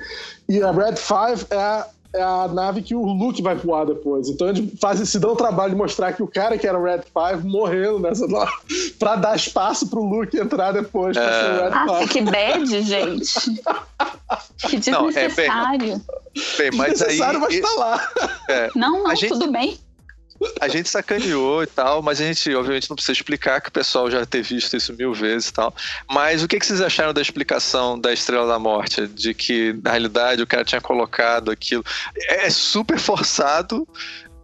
E 0.48 0.60
a 0.60 0.70
Red 0.70 0.96
5 0.96 1.54
é 1.54 1.56
a 1.56 1.88
é 2.14 2.22
a 2.22 2.48
nave 2.48 2.80
que 2.80 2.94
o 2.94 3.02
Luke 3.02 3.42
vai 3.42 3.56
voar 3.56 3.84
depois. 3.84 4.28
Então 4.28 4.48
eles 4.48 4.70
fazem, 4.80 5.04
se 5.04 5.18
dão 5.18 5.32
o 5.32 5.36
trabalho 5.36 5.72
de 5.72 5.76
mostrar 5.76 6.12
que 6.12 6.22
o 6.22 6.26
cara 6.26 6.56
que 6.56 6.66
era 6.66 6.78
o 6.78 6.82
Red 6.82 7.02
5 7.02 7.46
morrendo 7.46 7.98
nessa 7.98 8.26
pra 8.98 9.16
dar 9.16 9.36
espaço 9.36 9.88
pro 9.88 10.02
Luke 10.02 10.38
entrar 10.38 10.72
depois. 10.72 11.16
É... 11.16 11.20
ser 11.20 11.50
o 11.50 11.64
Red 11.64 11.86
Nossa, 11.86 12.08
que 12.08 12.20
bad, 12.22 12.82
gente. 12.82 13.62
que 14.58 14.76
desnecessário. 14.78 14.92
Não, 14.92 15.10
é 15.10 15.28
bem, 15.28 16.70
bem, 16.70 16.78
mas 16.78 16.92
desnecessário, 16.92 17.44
aí, 17.44 17.60
mas 17.60 17.60
tá 17.60 17.80
lá. 17.80 18.10
É, 18.48 18.70
não, 18.74 19.04
não, 19.04 19.14
gente... 19.16 19.32
tudo 19.32 19.50
bem 19.50 19.78
a 20.60 20.68
gente 20.68 20.88
sacaneou 20.88 21.62
e 21.62 21.66
tal, 21.66 22.02
mas 22.02 22.20
a 22.20 22.24
gente, 22.24 22.54
obviamente, 22.54 22.88
não 22.90 22.96
precisa 22.96 23.12
explicar 23.12 23.60
que 23.60 23.68
o 23.68 23.72
pessoal 23.72 24.10
já 24.10 24.24
ter 24.26 24.42
visto 24.42 24.76
isso 24.76 24.92
mil 24.92 25.12
vezes 25.12 25.48
e 25.48 25.52
tal. 25.52 25.74
Mas 26.10 26.42
o 26.42 26.48
que, 26.48 26.58
que 26.58 26.66
vocês 26.66 26.80
acharam 26.80 27.12
da 27.12 27.20
explicação 27.20 27.98
da 27.98 28.12
Estrela 28.12 28.46
da 28.46 28.58
Morte? 28.58 29.06
De 29.06 29.32
que, 29.32 29.78
na 29.82 29.90
realidade, 29.90 30.42
o 30.42 30.46
cara 30.46 30.64
tinha 30.64 30.80
colocado 30.80 31.50
aquilo. 31.50 31.84
É 32.28 32.50
super 32.50 32.98
forçado, 32.98 33.86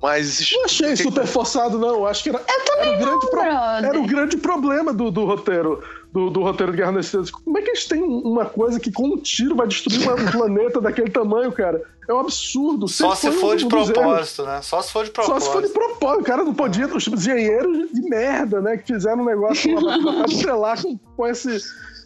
mas. 0.01 0.51
Não 0.53 0.65
achei 0.65 0.97
super 0.97 1.27
forçado, 1.27 1.79
não. 1.79 2.07
Acho 2.07 2.23
que 2.23 2.29
era, 2.31 2.43
era, 2.47 2.91
um, 2.91 2.99
grande 2.99 3.31
pro... 3.31 3.41
era 3.41 4.01
um 4.01 4.07
grande 4.07 4.37
problema 4.37 4.93
do, 4.93 5.11
do 5.11 5.25
roteiro 5.25 5.83
do, 6.13 6.31
do 6.31 6.43
roteiro 6.43 6.73
de 6.73 6.79
Guerra 6.79 6.93
nas 6.93 7.07
Estrelas. 7.07 7.31
Como 7.31 7.57
é 7.59 7.63
que 7.63 7.71
eles 7.71 7.87
têm 7.87 8.03
uma 8.03 8.45
coisa 8.45 8.81
que 8.81 8.91
com 8.91 9.07
um 9.07 9.17
tiro 9.17 9.55
vai 9.55 9.67
destruir 9.67 10.09
um 10.11 10.27
planeta 10.31 10.81
daquele 10.81 11.11
tamanho, 11.11 11.53
cara? 11.53 11.83
É 12.09 12.13
um 12.13 12.19
absurdo. 12.19 12.89
Só 12.89 13.15
se 13.15 13.31
for 13.31 13.55
um, 13.55 13.57
de 13.57 13.67
propósito, 13.67 14.45
né? 14.45 14.61
Só 14.63 14.83
se 14.83 14.93
for 14.93 15.05
de 15.05 15.11
propósito. 15.11 15.41
Só 15.41 15.47
se 15.47 15.53
for 15.53 15.63
de 15.63 15.73
propósito. 15.73 16.21
O 16.21 16.25
cara 16.25 16.45
não 16.45 16.55
podia. 16.55 16.87
Os 16.87 17.07
engenheiros 17.07 17.93
de 17.93 18.03
merda, 18.03 18.61
né? 18.61 18.77
Que 18.77 18.93
fizeram 18.93 19.23
um 19.23 19.25
negócio 19.25 19.73
pra 19.81 20.25
estrelar 20.27 20.83
com, 20.83 20.99
com 21.17 21.27
esse. 21.27 21.59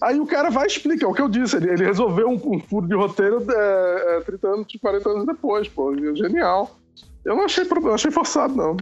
Aí 0.02 0.20
o 0.20 0.26
cara 0.26 0.50
vai 0.50 0.66
explicar, 0.66 1.06
é 1.06 1.08
o 1.08 1.14
que 1.14 1.22
eu 1.22 1.28
disse, 1.28 1.56
ele, 1.56 1.70
ele 1.70 1.84
resolveu 1.84 2.28
um, 2.28 2.34
um, 2.34 2.60
furo 2.60 2.86
de 2.86 2.94
roteiro 2.94 3.42
é, 3.50 4.18
é, 4.18 4.20
30 4.20 4.48
anos, 4.48 4.66
40 4.78 5.08
anos 5.08 5.26
depois, 5.26 5.66
pô, 5.68 5.94
genial. 6.14 6.76
Eu 7.24 7.36
não 7.36 7.44
achei, 7.44 7.64
não 7.64 7.94
achei 7.94 8.10
forçado, 8.10 8.54
não. 8.54 8.76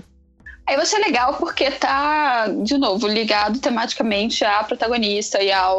Aí 0.64 0.76
eu 0.76 0.80
achei 0.80 0.98
legal 1.00 1.34
porque 1.34 1.70
tá, 1.72 2.46
de 2.46 2.78
novo, 2.78 3.08
ligado 3.08 3.58
tematicamente 3.58 4.44
à 4.44 4.62
protagonista 4.62 5.42
e 5.42 5.50
ao, 5.50 5.76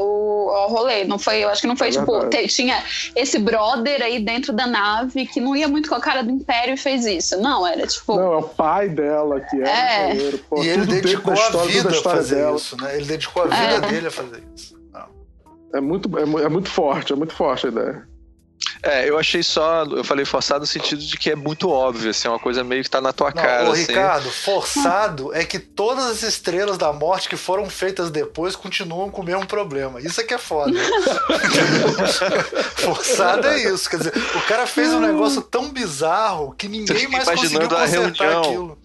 ao 0.49 0.69
rolê. 0.69 1.05
Não 1.05 1.17
foi, 1.17 1.43
eu 1.43 1.49
acho 1.49 1.61
que 1.61 1.67
não 1.67 1.77
foi, 1.77 1.87
é 1.87 1.91
tipo, 1.91 2.27
te, 2.27 2.47
tinha 2.47 2.83
esse 3.15 3.39
brother 3.39 4.01
aí 4.01 4.19
dentro 4.19 4.51
da 4.51 4.67
nave 4.67 5.25
que 5.25 5.39
não 5.39 5.55
ia 5.55 5.69
muito 5.69 5.87
com 5.87 5.95
a 5.95 6.01
cara 6.01 6.21
do 6.21 6.31
Império 6.31 6.73
e 6.73 6.77
fez 6.77 7.05
isso. 7.05 7.39
Não, 7.39 7.65
era 7.65 7.87
tipo. 7.87 8.15
Não, 8.15 8.33
é 8.33 8.37
o 8.37 8.43
pai 8.43 8.89
dela 8.89 9.39
que 9.39 9.61
é. 9.61 10.11
é. 10.11 10.31
Pô, 10.49 10.61
e 10.61 10.67
ele 10.67 10.85
dedicou 10.85 11.33
a 11.33 11.65
vida 11.65 11.89
a 11.89 12.01
fazer 12.01 12.35
dela. 12.35 12.57
isso, 12.57 12.75
né? 12.81 12.97
Ele 12.97 13.05
dedicou 13.05 13.43
a 13.43 13.47
vida 13.47 13.85
é. 13.85 13.89
dele 13.89 14.07
a 14.07 14.11
fazer 14.11 14.43
isso. 14.53 14.77
Não. 14.91 15.05
É 15.73 15.79
muito, 15.79 16.09
é, 16.17 16.43
é 16.43 16.49
muito 16.49 16.69
forte, 16.69 17.13
é 17.13 17.15
muito 17.15 17.33
forte 17.33 17.67
a 17.67 17.69
ideia. 17.69 18.12
É, 18.81 19.09
eu 19.09 19.17
achei 19.17 19.41
só, 19.41 19.85
eu 19.85 20.03
falei 20.03 20.25
forçado 20.25 20.61
no 20.61 20.67
sentido 20.67 21.01
de 21.01 21.17
que 21.17 21.31
é 21.31 21.35
muito 21.35 21.69
óbvio, 21.69 22.09
assim, 22.09 22.27
é 22.27 22.31
uma 22.31 22.39
coisa 22.39 22.65
meio 22.65 22.83
que 22.83 22.89
tá 22.89 22.99
na 22.99 23.13
tua 23.13 23.27
Não, 23.27 23.41
cara. 23.41 23.69
Ô, 23.69 23.71
assim. 23.71 23.85
Ricardo, 23.85 24.29
forçado 24.29 25.33
é 25.33 25.45
que 25.45 25.57
todas 25.57 26.05
as 26.05 26.23
estrelas 26.23 26.77
da 26.77 26.91
morte 26.91 27.29
que 27.29 27.37
foram 27.37 27.69
feitas 27.69 28.11
depois 28.11 28.57
continuam 28.57 29.09
com 29.09 29.21
o 29.21 29.25
mesmo 29.25 29.45
problema. 29.45 30.01
Isso 30.01 30.19
é 30.19 30.23
que 30.25 30.33
é 30.33 30.37
foda. 30.37 30.73
forçado 32.75 33.47
é 33.47 33.63
isso, 33.63 33.89
quer 33.89 33.97
dizer, 33.97 34.13
o 34.35 34.41
cara 34.41 34.67
fez 34.67 34.93
um 34.93 34.99
negócio 34.99 35.41
tão 35.41 35.69
bizarro 35.69 36.53
que 36.53 36.67
ninguém 36.67 37.07
mais 37.07 37.23
conseguiu 37.23 37.69
consertar 37.69 37.83
a 37.83 37.85
reunião. 37.85 38.41
aquilo 38.41 38.77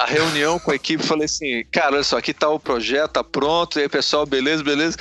a 0.00 0.06
reunião 0.06 0.58
com 0.58 0.70
a 0.70 0.74
equipe, 0.74 1.06
falei 1.06 1.26
assim, 1.26 1.62
cara, 1.70 1.96
olha 1.96 2.02
só, 2.02 2.16
aqui 2.16 2.32
tá 2.32 2.48
o 2.48 2.58
projeto, 2.58 3.12
tá 3.12 3.22
pronto, 3.22 3.78
e 3.78 3.82
aí 3.82 3.88
pessoal, 3.88 4.24
beleza, 4.24 4.64
beleza. 4.64 4.96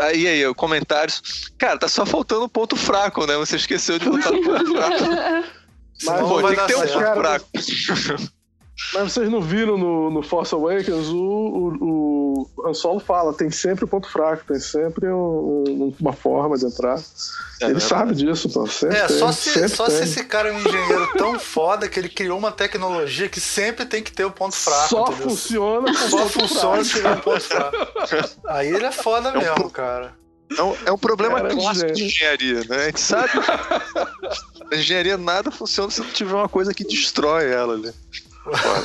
Aí, 0.00 0.26
aí, 0.26 0.54
comentários. 0.54 1.50
Cara, 1.58 1.78
tá 1.78 1.88
só 1.88 2.04
faltando 2.04 2.44
um 2.44 2.48
ponto 2.48 2.76
fraco, 2.76 3.26
né? 3.26 3.36
Você 3.36 3.56
esqueceu 3.56 3.98
de 3.98 4.08
botar 4.08 4.32
o 4.32 4.42
ponto 4.42 4.72
fraco. 4.72 5.04
Mas 6.04 6.20
Pô, 6.20 6.42
tem 6.42 6.56
que 6.56 6.66
ter 6.66 6.76
um 6.76 6.80
ponto 6.80 7.14
fraco. 7.14 7.46
Mas 7.54 7.66
vocês 8.92 9.30
não 9.30 9.40
viram 9.40 9.78
no, 9.78 10.10
no 10.10 10.22
Force 10.22 10.54
Awakens, 10.54 11.08
o, 11.08 11.16
o, 11.16 12.50
o 12.56 12.68
Han 12.68 12.74
Solo 12.74 13.00
fala, 13.00 13.32
tem 13.32 13.50
sempre 13.50 13.84
o 13.84 13.86
um 13.86 13.90
ponto 13.90 14.08
fraco, 14.10 14.44
tem 14.46 14.60
sempre 14.60 15.08
um, 15.08 15.64
um, 15.66 15.94
uma 15.98 16.12
forma 16.12 16.58
de 16.58 16.66
entrar. 16.66 17.00
É, 17.60 17.66
ele 17.66 17.80
sabe 17.80 18.14
disso, 18.14 18.50
pô. 18.50 18.66
Sempre 18.66 18.98
é, 18.98 19.06
tem, 19.06 19.18
só, 19.18 19.32
se, 19.32 19.68
só 19.70 19.88
se 19.88 20.02
esse 20.02 20.24
cara 20.24 20.50
é 20.50 20.52
um 20.52 20.60
engenheiro 20.60 21.08
tão 21.16 21.38
foda 21.38 21.88
que 21.88 21.98
ele 21.98 22.10
criou 22.10 22.38
uma 22.38 22.52
tecnologia 22.52 23.30
que 23.30 23.40
sempre 23.40 23.86
tem 23.86 24.02
que 24.02 24.12
ter 24.12 24.24
o 24.24 24.28
um 24.28 24.32
ponto 24.32 24.54
fraco. 24.54 24.88
Só 24.88 25.02
entendeu? 25.04 25.30
funciona 25.30 25.86
com 25.86 26.08
Só 26.10 26.28
funciona 26.28 26.84
se 26.84 26.90
tiver 26.90 27.12
um 27.12 27.20
ponto 27.20 27.40
fraco. 27.40 27.76
Aí 28.46 28.68
ele 28.68 28.84
é 28.84 28.92
foda 28.92 29.30
é 29.30 29.38
mesmo, 29.38 29.70
cara. 29.70 30.12
É 30.56 30.62
um, 30.62 30.76
é 30.86 30.92
um 30.92 30.98
problema 30.98 31.40
cara, 31.40 31.54
clássico 31.54 31.92
de 31.92 32.04
engenharia, 32.04 32.60
né? 32.68 32.76
A 32.76 32.84
gente 32.86 33.00
sabe. 33.00 33.32
a 34.70 34.76
engenharia 34.76 35.16
nada 35.16 35.50
funciona 35.50 35.90
se 35.90 36.00
não 36.00 36.10
tiver 36.10 36.34
uma 36.34 36.48
coisa 36.48 36.74
que 36.74 36.84
destrói 36.84 37.50
ela, 37.50 37.78
né? 37.78 37.92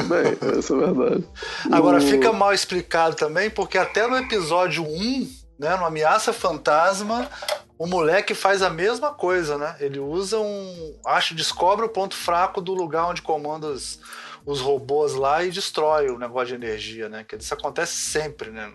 Bem, 0.08 0.38
isso 0.60 0.76
é 0.76 0.78
verdade. 0.92 1.24
Agora, 1.72 1.98
o... 1.98 2.02
fica 2.02 2.32
mal 2.32 2.54
explicado 2.54 3.16
também, 3.16 3.50
porque 3.50 3.78
até 3.78 4.08
no 4.08 4.18
episódio 4.18 4.84
1, 4.84 5.30
né, 5.60 5.76
no 5.76 5.86
Ameaça 5.86 6.34
Fantasma, 6.34 7.30
o 7.78 7.88
moleque 7.88 8.34
faz 8.34 8.62
a 8.62 8.70
mesma 8.70 9.14
coisa, 9.14 9.58
né? 9.58 9.76
Ele 9.80 10.00
usa 10.00 10.40
um. 10.40 11.00
Acho, 11.06 11.34
descobre 11.34 11.86
o 11.86 11.90
ponto 11.90 12.16
fraco 12.16 12.62
do 12.62 12.74
lugar 12.74 13.10
onde 13.10 13.22
comanda 13.22 13.68
os, 13.68 14.00
os 14.46 14.62
robôs 14.62 15.14
lá 15.14 15.44
e 15.44 15.50
destrói 15.50 16.10
o 16.10 16.18
negócio 16.18 16.50
de 16.50 16.66
energia, 16.66 17.10
né? 17.10 17.24
Que 17.28 17.36
isso 17.36 17.54
acontece 17.54 17.96
sempre, 17.96 18.52
né? 18.52 18.72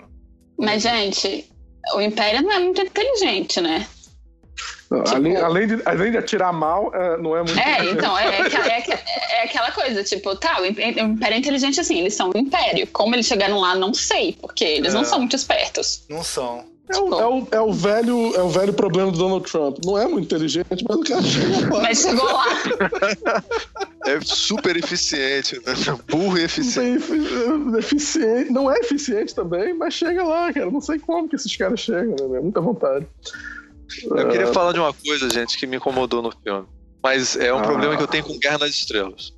Mas, 0.59 0.83
gente, 0.83 1.49
o 1.95 2.01
Império 2.01 2.43
não 2.43 2.53
é 2.53 2.59
muito 2.59 2.81
inteligente, 2.81 3.61
né? 3.61 3.87
Tipo, 4.87 5.03
além, 5.09 5.37
além, 5.37 5.67
de, 5.67 5.83
além 5.85 6.11
de 6.13 6.19
atirar 6.19 6.53
mal, 6.53 6.95
é, 6.95 7.17
não 7.17 7.37
é 7.37 7.43
muito. 7.43 7.59
É, 7.59 7.91
então, 7.91 8.17
é, 8.17 8.27
é, 8.27 8.79
é, 8.79 9.01
é, 9.31 9.43
aquela 9.45 9.73
coisa, 9.73 10.05
tipo, 10.05 10.37
tá, 10.37 10.61
o 10.61 10.65
Império 10.65 11.35
é 11.35 11.37
inteligente 11.37 11.81
assim, 11.81 11.99
eles 11.99 12.15
são 12.15 12.31
um 12.33 12.39
império. 12.39 12.87
Como 12.93 13.15
eles 13.15 13.27
chegaram 13.27 13.59
lá, 13.59 13.75
não 13.75 13.93
sei, 13.93 14.37
porque 14.41 14.65
eles 14.65 14.95
não 14.95 15.05
são 15.05 15.19
muito 15.19 15.35
espertos. 15.35 16.05
Não 16.09 16.23
são. 16.23 16.65
É 16.89 16.99
o, 16.99 17.21
é, 17.21 17.27
o, 17.27 17.49
é, 17.51 17.61
o 17.61 17.73
velho, 17.73 18.37
é 18.37 18.43
o 18.43 18.49
velho 18.49 18.73
problema 18.73 19.11
do 19.11 19.19
Donald 19.19 19.51
Trump. 19.51 19.79
Não 19.85 19.99
é 19.99 20.07
muito 20.07 20.27
inteligente, 20.27 20.85
mas 20.89 20.97
o 20.97 21.03
cara 21.03 21.23
chegou 21.23 21.77
lá. 21.77 21.83
Mas 21.83 21.99
chegou 21.99 22.25
lá. 22.25 22.45
É 24.07 24.21
super 24.23 24.77
eficiente, 24.77 25.61
né? 25.67 25.75
Burro 26.09 26.39
e 26.39 26.45
eficiente. 26.45 27.11
Não, 27.11 27.77
eficiente. 27.77 28.53
não 28.53 28.71
é 28.71 28.79
eficiente 28.79 29.35
também, 29.35 29.75
mas 29.75 29.95
chega 29.95 30.23
lá, 30.23 30.53
cara. 30.53 30.71
Não 30.71 30.81
sei 30.81 31.01
como 31.01 31.29
que 31.29 31.35
esses 31.35 31.57
caras 31.57 31.81
chegam, 31.81 32.29
né? 32.29 32.39
Muita 32.39 32.61
vontade. 32.61 33.05
Eu 34.05 34.29
queria 34.29 34.53
falar 34.53 34.73
de 34.73 34.81
uma 34.81 34.93
coisa, 34.93 35.31
gente, 35.31 35.57
que 35.57 35.67
me 35.67 35.77
incomodou 35.77 36.23
no 36.23 36.33
filme. 36.33 36.67
Mas 37.03 37.37
é 37.37 37.53
um 37.53 37.59
ah. 37.59 37.63
problema 37.63 37.97
que 37.97 38.03
eu 38.03 38.09
tenho 38.09 38.25
com 38.25 38.39
Guerra 38.39 38.59
nas 38.59 38.71
Estrelas. 38.71 39.33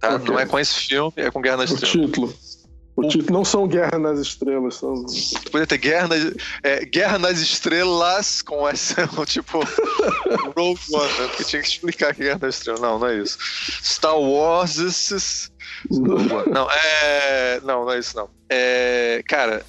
Tá? 0.00 0.16
Okay. 0.16 0.28
Não 0.28 0.40
é 0.40 0.46
com 0.46 0.58
esse 0.58 0.74
filme, 0.74 1.12
é 1.16 1.30
com 1.30 1.40
Guerra 1.40 1.58
nas 1.58 1.70
o 1.70 1.74
Estrelas. 1.74 2.06
Título. 2.06 2.34
O, 2.96 3.02
o 3.02 3.08
título 3.08 3.32
não 3.32 3.44
são 3.44 3.66
Guerra 3.66 3.98
nas 3.98 4.18
Estrelas, 4.18 4.74
são. 4.74 5.06
Podia 5.50 5.66
ter 5.66 5.78
Guerra 5.78 6.08
nas, 6.08 6.34
é, 6.62 6.84
Guerra 6.84 7.18
nas 7.18 7.38
Estrelas 7.38 8.42
com 8.42 8.68
essa, 8.68 9.08
tipo, 9.24 9.60
Rogue 10.56 10.80
One, 10.92 11.12
né? 11.20 11.28
Porque 11.28 11.44
tinha 11.44 11.62
que 11.62 11.68
explicar 11.68 12.14
que 12.14 12.24
Guerra 12.24 12.40
nas 12.42 12.56
Estrelas. 12.56 12.80
Não, 12.80 12.98
não 12.98 13.06
é 13.06 13.18
isso. 13.18 13.38
Star 13.82 14.18
Wars. 14.18 15.48
Não, 15.90 16.68
é. 16.70 17.60
Não, 17.62 17.84
não 17.84 17.92
é 17.92 17.98
isso, 17.98 18.16
não. 18.16 18.28
É, 18.50 19.22
cara, 19.26 19.64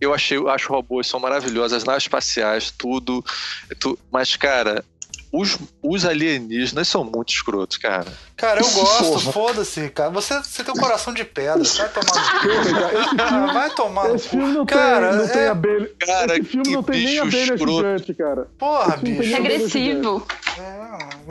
eu 0.00 0.14
achei, 0.14 0.38
acho 0.48 0.72
robôs 0.72 1.06
são 1.06 1.20
maravilhosos, 1.20 1.72
as 1.72 1.84
naves 1.84 2.04
espaciais, 2.04 2.70
tudo, 2.70 3.24
tudo. 3.78 3.98
Mas, 4.10 4.36
cara, 4.36 4.84
os, 5.32 5.58
os 5.82 6.04
alienígenas 6.04 6.88
são 6.88 7.04
muito 7.04 7.32
escrotos, 7.32 7.76
cara. 7.76 8.06
Cara, 8.36 8.60
eu 8.60 8.70
gosto, 8.70 9.32
foda-se, 9.32 9.88
cara. 9.90 10.10
Você, 10.10 10.38
você 10.38 10.64
tem 10.64 10.72
um 10.72 10.78
coração 10.78 11.12
de 11.12 11.24
pedra, 11.24 11.62
vai 11.64 11.88
tomar 11.90 12.18
no 12.18 12.40
cu. 12.40 13.52
vai 13.52 13.70
tomar 13.70 14.14
Esse 14.14 14.28
filme 14.28 14.52
não 14.52 14.66
cara, 14.66 15.08
tem, 15.10 15.18
não 15.18 15.24
é... 15.24 15.28
tem 15.28 15.46
abelha. 15.46 15.90
Cara, 15.98 16.38
Esse 16.38 16.44
filme 16.44 16.72
não 16.72 16.82
tem 16.82 17.04
nem 17.04 17.18
abelha 17.18 17.54
escroto. 17.54 17.76
gigante, 17.76 18.14
cara. 18.14 18.48
Porra, 18.58 18.96
bicho. 18.96 19.36
Agressivo. 19.36 20.26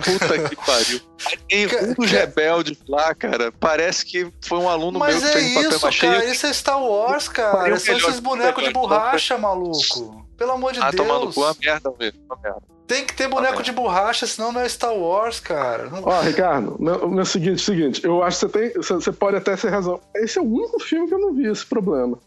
Puta 0.03 0.49
que 0.49 0.55
pariu. 0.55 1.01
Tem 1.47 1.65
um 1.65 1.93
dos 1.93 2.11
rebeldes 2.11 2.77
lá, 2.87 3.15
cara, 3.15 3.51
parece 3.51 4.05
que 4.05 4.31
foi 4.41 4.59
um 4.59 4.69
aluno 4.69 4.99
Mas 4.99 5.15
meu 5.15 5.23
que 5.23 5.27
é 5.27 5.31
fez 5.31 5.45
isso, 5.47 5.63
papel 5.63 5.79
machê. 5.81 6.07
Cara, 6.07 6.25
isso 6.25 6.45
é 6.45 6.53
Star 6.53 6.81
Wars, 6.81 7.27
cara. 7.27 7.79
São 7.79 7.97
esses 7.97 8.19
bonecos 8.19 8.63
de 8.63 8.69
borracha, 8.71 9.37
maluco. 9.37 10.27
Pelo 10.37 10.51
amor 10.51 10.71
de 10.71 10.79
ah, 10.79 10.91
Deus. 10.91 10.93
Ah, 10.93 10.97
tomando 10.97 11.33
cu, 11.33 11.41
uma 11.41 11.55
merda 11.59 11.93
mesmo, 11.99 12.19
uma 12.25 12.37
merda. 12.41 12.76
Tem 12.87 13.05
que 13.05 13.13
ter 13.13 13.27
boneco 13.27 13.61
de 13.61 13.73
borracha, 13.73 14.25
senão 14.25 14.53
não 14.53 14.61
é 14.61 14.69
Star 14.69 14.93
Wars, 14.93 15.41
cara. 15.41 15.89
Não... 15.89 16.03
Ó, 16.05 16.21
Ricardo, 16.21 16.77
meu, 16.79 17.09
meu 17.09 17.25
seguinte, 17.25 17.61
seguinte, 17.61 18.01
eu 18.03 18.23
acho 18.23 18.39
que 18.39 18.51
você 18.51 18.71
tem. 18.71 18.81
Você 18.81 19.11
pode 19.11 19.35
até 19.35 19.57
ter 19.57 19.69
razão. 19.69 19.99
Esse 20.15 20.39
é 20.39 20.41
o 20.41 20.45
único 20.45 20.79
filme 20.79 21.05
que 21.05 21.13
eu 21.13 21.19
não 21.19 21.33
vi 21.33 21.47
esse 21.47 21.65
problema. 21.65 22.17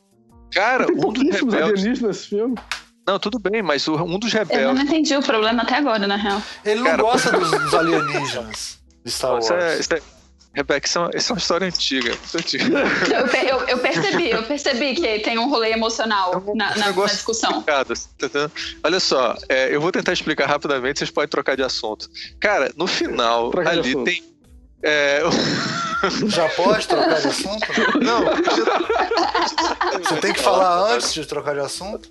Cara, 0.52 0.84
tem 0.84 0.96
um 0.96 1.12
dos 1.12 1.22
rebeldes... 1.22 1.54
alienígenas 1.54 2.02
nesse 2.02 2.28
filme. 2.28 2.54
Não, 3.06 3.18
tudo 3.18 3.38
bem, 3.38 3.62
mas 3.62 3.88
um 3.88 4.18
dos 4.18 4.32
rebeldes. 4.32 4.66
Eu 4.66 4.74
não 4.74 4.82
entendi 4.82 5.16
o 5.16 5.22
problema 5.22 5.62
até 5.62 5.76
agora, 5.76 6.06
na 6.06 6.16
real. 6.16 6.42
Ele 6.64 6.80
não 6.80 6.90
cara, 6.90 7.02
gosta 7.02 7.32
dos, 7.38 7.50
dos 7.50 7.74
alienígenas 7.74 8.78
de 9.02 9.10
Star 9.10 9.32
Wars. 9.32 9.44
Isso 9.46 9.54
é, 9.54 9.78
isso 9.78 9.94
é... 9.94 10.19
Rebeca, 10.52 10.86
isso 10.86 10.98
é, 10.98 11.00
uma, 11.00 11.10
isso 11.14 11.30
é 11.30 11.34
uma 11.34 11.38
história 11.38 11.66
antiga. 11.66 12.18
antiga. 12.34 12.64
Eu, 13.10 13.58
eu, 13.60 13.68
eu, 13.68 13.78
percebi, 13.78 14.30
eu 14.30 14.42
percebi 14.42 14.94
que 14.94 15.20
tem 15.20 15.38
um 15.38 15.48
rolê 15.48 15.70
emocional 15.70 16.32
é 16.34 16.36
um, 16.38 16.56
na, 16.56 16.76
na, 16.76 16.92
na, 16.92 17.06
discussão. 17.06 17.62
Tá 17.62 17.84
Olha 18.82 18.98
só, 18.98 19.36
é, 19.48 19.74
eu 19.74 19.80
vou 19.80 19.92
tentar 19.92 20.12
explicar 20.12 20.46
rapidamente, 20.46 20.98
vocês 20.98 21.10
podem 21.10 21.28
trocar 21.28 21.56
de 21.56 21.62
assunto. 21.62 22.10
Cara, 22.40 22.72
no 22.76 22.86
final, 22.86 23.50
Troca 23.50 23.70
ali 23.70 23.94
tem. 24.04 24.24
É... 24.82 25.20
Já 26.26 26.48
pode 26.48 26.88
trocar 26.88 27.20
de 27.20 27.28
assunto? 27.28 27.66
Não. 28.02 28.24
Você 30.02 30.16
tem 30.16 30.32
que 30.32 30.40
falar 30.40 30.94
antes 30.94 31.12
de 31.14 31.26
trocar 31.26 31.54
de 31.54 31.60
assunto? 31.60 32.10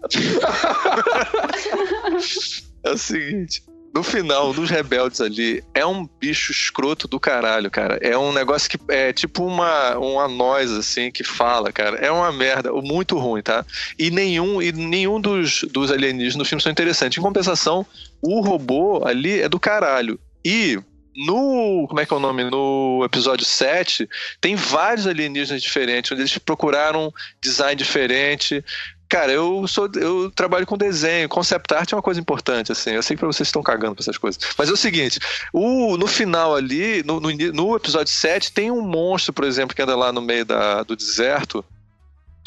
É 2.84 2.92
o 2.92 2.98
seguinte 2.98 3.64
no 4.00 4.04
final, 4.04 4.54
dos 4.54 4.70
rebeldes 4.70 5.20
ali, 5.20 5.62
é 5.74 5.86
um 5.86 6.08
bicho 6.22 6.54
escroto 6.54 7.06
do 7.06 7.20
caralho, 7.20 7.70
cara. 7.70 8.00
É 8.02 8.18
um 8.18 8.32
negócio 8.32 8.70
que 8.70 8.80
é 8.88 9.12
tipo 9.12 9.46
uma, 9.46 9.98
uma 9.98 10.26
noz, 10.26 10.72
assim, 10.72 11.12
que 11.12 11.22
fala, 11.22 11.70
cara. 11.70 11.98
É 11.98 12.10
uma 12.10 12.32
merda, 12.32 12.72
muito 12.72 13.18
ruim, 13.18 13.42
tá? 13.42 13.66
E 13.98 14.10
nenhum, 14.10 14.62
e 14.62 14.72
nenhum 14.72 15.20
dos, 15.20 15.66
dos 15.66 15.92
alienígenas 15.92 16.38
no 16.38 16.46
filme 16.46 16.64
são 16.64 16.72
interessantes. 16.72 17.18
Em 17.18 17.22
compensação, 17.22 17.86
o 18.22 18.40
robô 18.40 19.06
ali 19.06 19.42
é 19.42 19.50
do 19.50 19.60
caralho. 19.60 20.18
E 20.46 20.80
no. 21.14 21.86
Como 21.90 22.00
é 22.00 22.06
que 22.06 22.14
é 22.14 22.16
o 22.16 22.22
nome? 22.22 22.46
No 22.46 23.02
episódio 23.04 23.46
7, 23.46 24.08
tem 24.40 24.56
vários 24.56 25.08
alienígenas 25.08 25.62
diferentes, 25.62 26.10
onde 26.14 26.22
eles 26.22 26.38
procuraram 26.38 27.14
design 27.42 27.76
diferente. 27.76 28.64
Cara, 29.10 29.32
eu 29.32 29.68
sou 29.68 29.90
eu 29.96 30.30
trabalho 30.30 30.68
com 30.68 30.78
desenho, 30.78 31.28
concept 31.28 31.74
art 31.74 31.92
é 31.92 31.96
uma 31.96 32.02
coisa 32.02 32.22
importante, 32.22 32.72
assim. 32.72 32.92
Eu 32.92 33.02
sei 33.02 33.16
que 33.16 33.20
pra 33.20 33.28
vocês 33.28 33.48
estão 33.48 33.64
cagando 33.64 33.96
pra 33.96 34.04
essas 34.04 34.20
coisas. 34.20 34.40
Mas 34.56 34.70
é 34.70 34.72
o 34.72 34.78
seguinte, 34.78 35.20
o, 35.52 35.98
no 35.98 36.06
final 36.06 36.56
ali, 36.56 37.02
no, 37.04 37.20
no, 37.20 37.32
no 37.32 37.76
episódio 37.76 38.14
7, 38.14 38.52
tem 38.52 38.70
um 38.70 38.82
monstro, 38.82 39.34
por 39.34 39.46
exemplo, 39.46 39.76
que 39.76 39.82
anda 39.82 39.96
lá 39.96 40.14
no 40.14 40.22
meio 40.22 40.46
da, 40.46 40.84
do 40.84 40.96
deserto. 40.96 41.66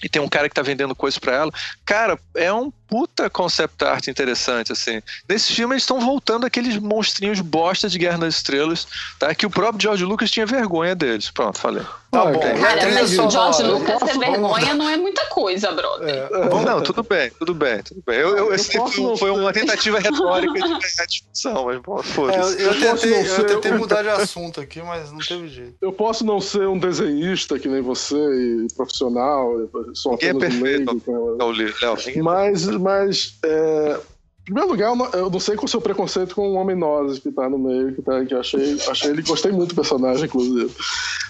E 0.04 0.08
tem 0.08 0.22
um 0.22 0.28
cara 0.28 0.48
que 0.48 0.54
tá 0.54 0.62
vendendo 0.62 0.94
coisas 0.94 1.18
para 1.18 1.34
ela. 1.34 1.52
Cara, 1.84 2.18
é 2.36 2.52
um 2.52 2.72
puta 2.92 3.30
concept 3.30 3.82
art 3.86 4.06
interessante, 4.08 4.70
assim. 4.70 5.00
Nesse 5.26 5.54
filme 5.54 5.72
eles 5.72 5.82
estão 5.82 5.98
voltando 5.98 6.44
aqueles 6.44 6.76
monstrinhos 6.76 7.40
bosta 7.40 7.88
de 7.88 7.98
Guerra 7.98 8.18
nas 8.18 8.34
Estrelas, 8.34 8.86
tá? 9.18 9.34
Que 9.34 9.46
o 9.46 9.50
próprio 9.50 9.80
George 9.80 10.04
Lucas 10.04 10.30
tinha 10.30 10.44
vergonha 10.44 10.94
deles. 10.94 11.30
Pronto, 11.30 11.58
falei. 11.58 11.82
Tá 12.12 12.26
bom. 12.26 12.40
Cara, 12.40 12.90
mas 12.92 13.18
o 13.18 13.30
George 13.30 13.62
Lucas 13.62 14.02
ter 14.02 14.18
vergonha 14.18 14.74
não 14.74 14.86
é 14.86 14.98
muita 14.98 15.24
coisa, 15.30 15.72
brother. 15.72 16.28
É. 16.30 16.48
Bom, 16.50 16.60
não, 16.60 16.82
tudo 16.82 17.02
bem, 17.02 17.30
tudo 17.38 17.54
bem, 17.54 17.82
tudo 17.82 18.02
bem. 18.06 18.18
Eu, 18.18 18.36
eu, 18.36 18.54
esse 18.54 18.76
foi, 18.76 19.16
foi 19.16 19.30
uma 19.30 19.50
tentativa 19.50 19.98
retórica 19.98 20.52
de 20.52 20.60
ganhar 20.60 20.78
a 21.00 21.06
discussão, 21.06 21.64
mas 21.64 21.80
bom, 21.80 22.02
foda-se. 22.02 22.58
É, 22.58 22.66
eu, 22.66 22.72
eu, 22.72 22.80
tentei, 22.80 23.26
eu 23.26 23.46
tentei 23.46 23.72
mudar 23.72 24.02
de 24.02 24.10
assunto 24.20 24.60
aqui, 24.60 24.82
mas 24.82 25.10
não 25.10 25.20
teve 25.20 25.48
jeito. 25.48 25.74
Eu 25.80 25.90
posso 25.90 26.22
não 26.22 26.38
ser 26.38 26.68
um 26.68 26.78
desenhista 26.78 27.58
que 27.58 27.66
nem 27.66 27.80
você, 27.80 28.14
e 28.14 28.66
profissional, 28.76 29.50
sou 29.94 30.12
Ninguém 30.12 30.28
é 30.28 30.34
perfeito, 30.34 31.02
Léo. 31.06 32.22
Mas, 32.22 32.66
mas 32.82 33.38
é, 33.44 34.00
em 34.42 34.44
primeiro 34.44 34.70
lugar, 34.70 34.88
eu 35.14 35.30
não, 35.30 35.40
sei 35.40 35.54
qual 35.54 35.64
é 35.64 35.66
o 35.66 35.68
seu 35.68 35.80
preconceito 35.80 36.34
com 36.34 36.48
o 36.48 36.54
Homem 36.54 36.74
Nozes 36.74 37.20
que 37.20 37.30
tá 37.30 37.48
no 37.48 37.58
meio, 37.58 37.94
que, 37.94 38.02
tá, 38.02 38.24
que 38.24 38.34
eu 38.34 38.40
achei, 38.40 38.76
achei 38.88 39.10
ele, 39.10 39.22
gostei 39.22 39.52
muito 39.52 39.70
do 39.70 39.76
personagem, 39.76 40.24
inclusive. 40.24 40.74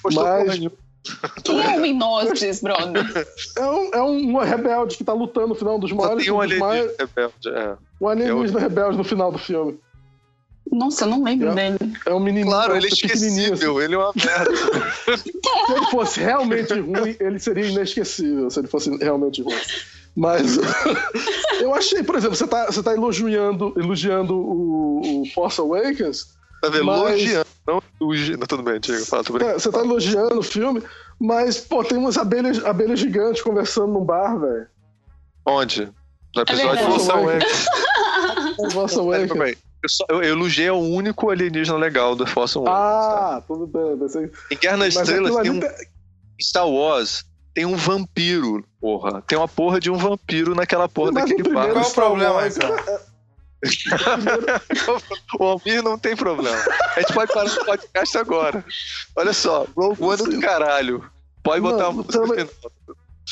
Gostou 0.02 0.24
Mas. 0.24 0.58
Quem 1.42 1.60
é 1.60 1.76
Homem 1.76 1.94
Nozes, 1.94 2.62
brother? 2.62 3.26
É 3.58 3.66
um, 3.66 3.90
é 3.92 4.02
um 4.02 4.38
rebelde 4.38 4.96
que 4.96 5.04
tá 5.04 5.12
lutando 5.12 5.48
no 5.48 5.54
final 5.54 5.78
dos 5.78 5.92
maiores. 5.92 6.24
Tem 6.24 6.32
um 6.32 6.40
alienígena 6.40 6.66
mais... 6.66 6.96
rebelde, 6.98 7.48
é. 7.48 7.76
Um 8.00 8.08
alienígena 8.08 8.58
é 8.58 8.62
rebelde 8.62 8.96
no 8.96 9.04
final 9.04 9.30
do 9.30 9.38
filme. 9.38 9.78
Nossa, 10.70 11.04
eu 11.04 11.08
não 11.08 11.22
lembro 11.22 11.48
é, 11.48 11.54
dele. 11.54 11.92
É 12.06 12.14
um 12.14 12.20
menino. 12.20 12.46
Claro, 12.46 12.76
ele 12.76 12.86
é 12.86 12.88
esquecível, 12.88 13.76
assim. 13.76 13.84
ele 13.84 13.94
é 13.94 13.98
uma 13.98 14.12
merda. 14.14 14.56
se 15.18 15.72
ele 15.72 15.86
fosse 15.90 16.20
realmente 16.20 16.72
ruim, 16.72 17.16
ele 17.20 17.38
seria 17.38 17.66
inesquecível, 17.66 18.48
se 18.48 18.58
ele 18.58 18.68
fosse 18.68 18.96
realmente 18.96 19.42
ruim. 19.42 19.54
Mas 20.14 20.58
eu 21.60 21.74
achei, 21.74 22.02
por 22.02 22.16
exemplo, 22.16 22.36
você 22.36 22.46
tá, 22.46 22.66
você 22.66 22.82
tá 22.82 22.92
elogiando, 22.92 23.72
elogiando 23.76 24.34
o, 24.34 25.22
o 25.22 25.26
Force 25.34 25.60
Awakens. 25.60 26.34
Tá 26.60 26.68
vendo? 26.68 26.84
Mas... 26.84 26.98
Elogiando, 27.00 27.46
não 27.66 27.82
elogiando. 28.00 28.46
Tudo 28.46 28.62
bem, 28.62 28.78
Diego, 28.78 29.06
fala, 29.06 29.24
tudo 29.24 29.38
bem. 29.38 29.48
É, 29.48 29.54
você 29.54 29.70
tá 29.70 29.80
elogiando 29.80 30.38
o 30.38 30.42
filme, 30.42 30.82
mas, 31.18 31.58
pô, 31.58 31.82
tem 31.82 31.96
umas 31.96 32.18
abelhas, 32.18 32.64
abelhas 32.64 33.00
gigantes 33.00 33.42
conversando 33.42 33.92
num 33.92 34.04
bar, 34.04 34.38
velho. 34.38 34.66
Onde? 35.46 35.90
No 36.36 36.42
episódio 36.42 36.78
é 36.78 36.84
Force 36.84 37.10
Awakens. 37.10 37.66
Force 38.72 38.98
Awakens. 38.98 39.58
Eu, 39.82 39.88
só, 39.88 40.04
eu, 40.10 40.22
eu 40.22 40.32
elogiei 40.34 40.70
o 40.70 40.78
único 40.78 41.30
alienígena 41.30 41.76
legal 41.76 42.14
do 42.14 42.26
Force 42.26 42.56
Awakens. 42.56 42.76
Ah, 42.76 43.40
tá? 43.40 43.40
tudo 43.48 43.66
bem. 43.66 43.98
Pensei... 43.98 44.30
Em 44.50 44.56
Guerra 44.56 44.76
nas 44.76 44.94
Estrelas 44.94 45.34
tem 45.42 45.50
um... 45.50 45.60
Star 46.40 46.68
Wars 46.68 47.24
tem 47.54 47.66
um 47.66 47.76
vampiro, 47.76 48.64
porra. 48.80 49.22
Tem 49.22 49.36
uma 49.36 49.48
porra 49.48 49.80
de 49.80 49.90
um 49.90 49.96
vampiro 49.96 50.54
naquela 50.54 50.88
porra 50.88 51.12
Mas 51.12 51.28
daquele 51.28 51.52
bar. 51.52 51.70
Qual 51.70 51.84
é 51.84 51.86
o 51.86 51.90
problema, 51.90 52.50
cara? 52.50 53.12
o 55.38 55.44
Almir 55.44 55.82
não 55.82 55.96
tem 55.96 56.16
problema. 56.16 56.58
A 56.96 57.00
gente 57.00 57.12
pode 57.12 57.32
parar 57.32 57.46
o 57.48 57.64
podcast 57.64 58.18
agora. 58.18 58.64
Olha 59.14 59.32
só, 59.32 59.66
Rogue 59.76 60.02
One 60.02 60.34
do 60.34 60.40
caralho. 60.40 61.04
Pode 61.44 61.60
botar 61.60 61.84
Não, 61.84 61.86
a 61.86 61.92
música 61.92 62.18
também-. 62.18 62.48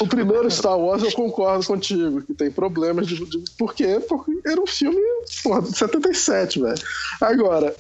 O 0.01 0.07
primeiro 0.07 0.51
Star 0.51 0.79
Wars 0.79 1.03
eu 1.03 1.13
concordo 1.13 1.67
contigo, 1.67 2.23
que 2.23 2.33
tem 2.33 2.51
problemas 2.51 3.09
de. 3.09 3.25
de 3.25 3.51
por 3.59 3.75
quê? 3.75 4.01
Porque 4.09 4.31
era 4.47 4.61
um 4.61 4.67
filme 4.67 5.01
porra, 5.43 5.63
de 5.63 5.77
77, 5.77 6.61
velho. 6.61 6.83
Agora, 7.21 7.75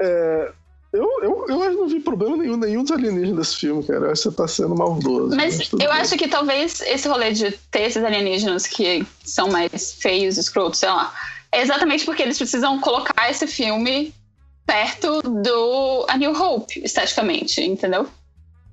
é, 0.00 0.52
eu, 0.96 1.22
eu, 1.22 1.46
eu 1.48 1.72
não 1.72 1.88
vi 1.88 2.00
problema 2.00 2.36
nenhum, 2.36 2.56
nenhum 2.56 2.82
dos 2.82 2.92
alienígenas 2.92 3.36
desse 3.36 3.56
filme, 3.56 3.82
cara. 3.84 4.06
Eu 4.06 4.10
acho 4.12 4.22
que 4.22 4.28
você 4.30 4.36
tá 4.36 4.48
sendo 4.48 4.74
maldoso. 4.74 5.36
Mas 5.36 5.68
tudo 5.68 5.82
eu 5.82 5.90
bem. 5.90 5.98
acho 6.00 6.16
que 6.16 6.28
talvez 6.28 6.80
esse 6.80 7.08
rolê 7.08 7.32
de 7.32 7.52
ter 7.70 7.82
esses 7.82 8.02
alienígenas 8.02 8.66
que 8.66 9.06
são 9.24 9.48
mais 9.48 9.92
feios, 9.94 10.36
escrotos, 10.36 10.80
sei 10.80 10.88
lá, 10.88 11.12
é 11.52 11.62
exatamente 11.62 12.04
porque 12.04 12.22
eles 12.22 12.36
precisam 12.38 12.78
colocar 12.80 13.30
esse 13.30 13.46
filme 13.46 14.14
perto 14.66 15.22
do 15.22 16.04
A 16.08 16.16
New 16.16 16.32
Hope, 16.32 16.80
esteticamente, 16.84 17.62
entendeu? 17.62 18.08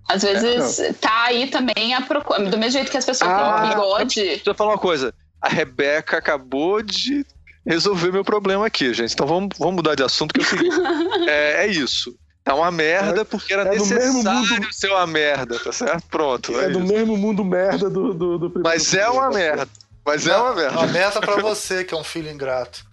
Às 0.09 0.23
vezes 0.23 0.97
tá 0.99 1.25
aí 1.27 1.47
também 1.47 1.93
a 1.93 2.01
procura. 2.01 2.43
Do 2.49 2.57
mesmo 2.57 2.71
jeito 2.73 2.91
que 2.91 2.97
as 2.97 3.05
pessoas 3.05 3.29
Ah, 3.31 3.37
colocam 3.39 3.69
bigode. 3.69 4.15
Deixa 4.15 4.49
eu 4.49 4.55
falar 4.55 4.71
uma 4.71 4.77
coisa. 4.77 5.13
A 5.41 5.47
Rebeca 5.47 6.17
acabou 6.17 6.81
de 6.81 7.25
resolver 7.65 8.11
meu 8.11 8.23
problema 8.23 8.65
aqui, 8.65 8.93
gente. 8.93 9.13
Então 9.13 9.25
vamos, 9.27 9.49
vamos 9.57 9.75
mudar 9.75 9.95
de 9.95 10.03
assunto, 10.03 10.33
que 10.33 10.41
é 10.41 10.43
o 10.43 10.47
seguinte. 10.47 10.75
é, 11.29 11.65
é 11.65 11.67
isso. 11.67 12.15
Tá 12.43 12.53
uma 12.55 12.69
merda 12.71 13.23
porque 13.23 13.53
era 13.53 13.73
é 13.73 13.77
do 13.77 13.85
mesmo 13.85 14.17
necessário 14.17 14.39
mundo- 14.61 14.73
ser 14.73 14.89
uma 14.89 15.07
merda, 15.07 15.57
tá 15.59 15.71
certo? 15.71 16.03
Pronto. 16.09 16.59
É 16.59 16.65
É 16.65 16.69
do 16.69 16.79
isso. 16.83 16.93
mesmo 16.93 17.15
mundo 17.17 17.43
merda 17.45 17.89
do, 17.89 18.13
do, 18.13 18.37
do 18.37 18.49
primeiro. 18.49 18.63
Mas 18.77 18.93
é 18.93 19.07
uma 19.09 19.29
merda. 19.29 19.67
Mas 20.05 20.27
é 20.27 20.35
uma 20.35 20.53
merda. 20.53 20.77
Uma 20.79 20.87
meta 20.87 21.21
pra 21.21 21.37
você, 21.37 21.85
que 21.85 21.93
é 21.93 21.97
um 21.97 22.03
filho 22.03 22.29
ingrato. 22.29 22.85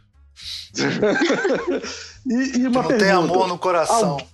E, 2.27 2.59
e 2.59 2.67
uma 2.67 2.83
não 2.83 2.89
pergunta. 2.89 2.99
tem 2.99 3.11
amor 3.11 3.49
no 3.49 3.59
coração. 3.59 4.19
Al- 4.19 4.27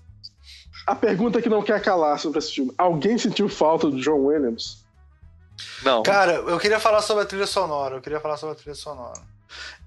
A 0.88 0.94
pergunta 0.94 1.40
que 1.40 1.48
não 1.48 1.62
quer 1.62 1.80
calar 1.80 2.18
sobre 2.18 2.38
esse 2.40 2.52
filme. 2.52 2.72
Alguém 2.76 3.16
sentiu 3.16 3.48
falta 3.48 3.88
do 3.88 4.00
John 4.00 4.24
Williams? 4.26 4.84
Não. 5.82 6.02
Cara, 6.02 6.32
eu 6.34 6.58
queria 6.58 6.80
falar 6.80 7.00
sobre 7.00 7.22
a 7.22 7.26
trilha 7.26 7.46
sonora. 7.46 7.96
Eu 7.96 8.00
queria 8.00 8.20
falar 8.20 8.36
sobre 8.36 8.54
a 8.54 8.56
trilha 8.56 8.74
sonora. 8.74 9.20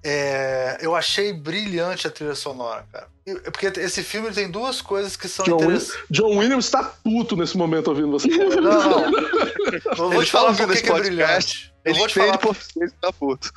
É, 0.02 0.78
eu 0.80 0.94
achei 0.96 1.32
brilhante 1.32 2.06
a 2.06 2.10
trilha 2.10 2.34
sonora, 2.34 2.86
cara. 2.90 3.06
E- 3.26 3.34
Porque 3.50 3.66
esse 3.80 4.02
filme 4.02 4.30
tem 4.32 4.50
duas 4.50 4.80
coisas 4.80 5.16
que 5.16 5.28
são 5.28 5.44
John, 5.44 5.56
interessantes. 5.56 6.04
John 6.10 6.36
Williams 6.38 6.70
tá 6.70 6.82
puto 6.82 7.36
nesse 7.36 7.56
momento 7.56 7.88
ouvindo 7.88 8.10
você 8.10 8.28
falar. 8.32 8.60
Não, 8.60 9.10
não. 9.10 9.18
Eu 9.18 9.94
vou 9.96 10.12
Ele 10.14 10.24
te 10.24 10.32
tá 10.32 10.38
falar 10.38 10.48
ouvindo 10.50 10.66
por 10.68 10.76
que 10.76 10.86
é 10.86 10.90
podcast, 10.90 11.08
brilhante. 11.08 11.74
Eu 11.84 11.90
Ele 11.92 11.98
vou 11.98 12.08
te 12.08 12.14
falar 12.14 12.38
português 12.38 12.90
e 12.92 12.94
tá 12.94 13.12
puto. 13.12 13.52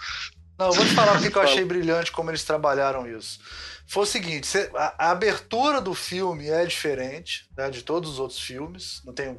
Não, 0.60 0.68
eu 0.68 0.74
vou 0.74 0.86
te 0.86 0.94
falar 0.94 1.14
porque 1.14 1.32
que 1.32 1.38
eu 1.38 1.42
achei 1.44 1.66
brilhante 1.66 2.12
como 2.12 2.30
eles 2.30 2.44
trabalharam 2.44 3.08
isso. 3.08 3.40
Foi 3.86 4.04
o 4.04 4.08
seguinte, 4.08 4.48
a 4.98 5.12
abertura 5.12 5.82
do 5.82 5.94
filme 5.94 6.50
é 6.50 6.66
diferente 6.66 7.46
né, 7.56 7.70
de 7.70 7.84
todos 7.84 8.12
os 8.12 8.20
outros 8.20 8.40
filmes. 8.40 9.02
Não 9.06 9.14
tem 9.14 9.28
um... 9.30 9.36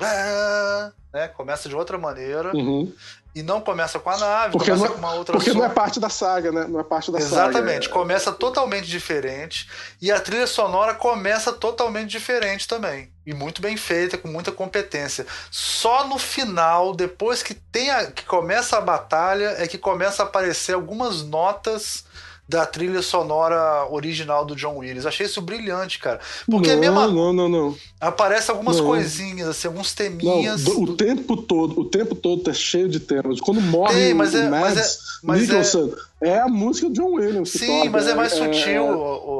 Né, 1.13 1.29
começa 1.29 1.69
de 1.69 1.75
outra 1.75 1.97
maneira. 1.97 2.55
Uhum. 2.55 2.93
E 3.35 3.43
não 3.43 3.61
começa 3.61 3.99
com 3.99 4.11
a 4.11 4.17
nave, 4.17 4.53
Porque, 4.53 4.71
começa 4.71 4.87
não, 4.87 4.93
com 4.93 4.99
uma 4.99 5.15
outra 5.15 5.35
porque 5.37 5.53
não 5.53 5.65
é 5.65 5.69
parte 5.69 5.99
da 5.99 6.09
saga, 6.09 6.53
né? 6.53 6.67
Não 6.69 6.79
é 6.79 6.85
parte 6.85 7.11
da 7.11 7.19
saga. 7.21 7.49
Exatamente, 7.51 7.89
começa 7.89 8.31
totalmente 8.31 8.87
diferente. 8.87 9.69
E 10.01 10.13
a 10.13 10.21
trilha 10.21 10.47
sonora 10.47 10.95
começa 10.95 11.53
totalmente 11.53 12.11
diferente 12.11 12.69
também. 12.69 13.11
E 13.27 13.35
muito 13.35 13.61
bem 13.61 13.77
feita, 13.77 14.17
com 14.17 14.29
muita 14.29 14.53
competência. 14.53 15.27
Só 15.51 16.07
no 16.07 16.17
final, 16.19 16.95
depois 16.95 17.43
que, 17.43 17.55
tem 17.55 17.91
a- 17.91 18.07
que 18.11 18.25
começa 18.25 18.77
a 18.77 18.81
batalha, 18.81 19.57
é 19.59 19.67
que 19.67 19.79
começa 19.79 20.23
a 20.23 20.27
aparecer 20.27 20.75
algumas 20.75 21.23
notas 21.23 22.05
da 22.49 22.67
trilha 22.67 23.01
sonora 23.01 23.87
original 23.91 24.45
do 24.45 24.55
John 24.55 24.77
Williams. 24.77 25.07
Achei 25.07 25.25
isso 25.27 25.41
brilhante, 25.41 25.99
cara. 25.99 26.21
Porque 26.47 26.69
é 26.71 26.75
não, 26.75 26.81
mesmo 26.81 27.01
não, 27.13 27.33
não, 27.33 27.49
não. 27.49 27.77
aparece 28.01 28.51
algumas 28.51 28.77
Não. 28.77 28.85
coisinhas, 28.85 29.49
assim, 29.49 29.67
alguns 29.69 29.89
Não, 29.91 29.97
teminhas. 29.97 30.63
do- 30.65 30.83
o 30.83 30.95
tempo 30.97 31.37
todo, 31.39 31.81
o 31.81 31.85
tempo 31.87 32.15
todo 32.15 32.43
tá 32.43 32.53
cheio 32.53 32.89
de 32.89 33.01
temas. 33.01 33.41
Quando 33.41 33.61
morre 33.63 33.95
Tem, 33.95 34.13
o, 34.13 34.17
mas 34.17 34.35
é- 34.35 34.47
o 34.47 34.51
mas 34.51 34.75
Mads 34.75 34.99
mas 35.23 35.39
é- 35.39 35.43
Mikkelsen, 35.43 35.93
é... 35.93 35.97
a 36.41 36.49
música 36.49 36.89
do 36.89 36.95
John 36.95 37.13
Williams. 37.13 37.51
Sim, 37.51 37.67
toca, 37.67 37.91
mas 37.91 38.07
é 38.09 38.15
mais 38.15 38.33
é- 38.33 38.37
sutil. 38.37 38.85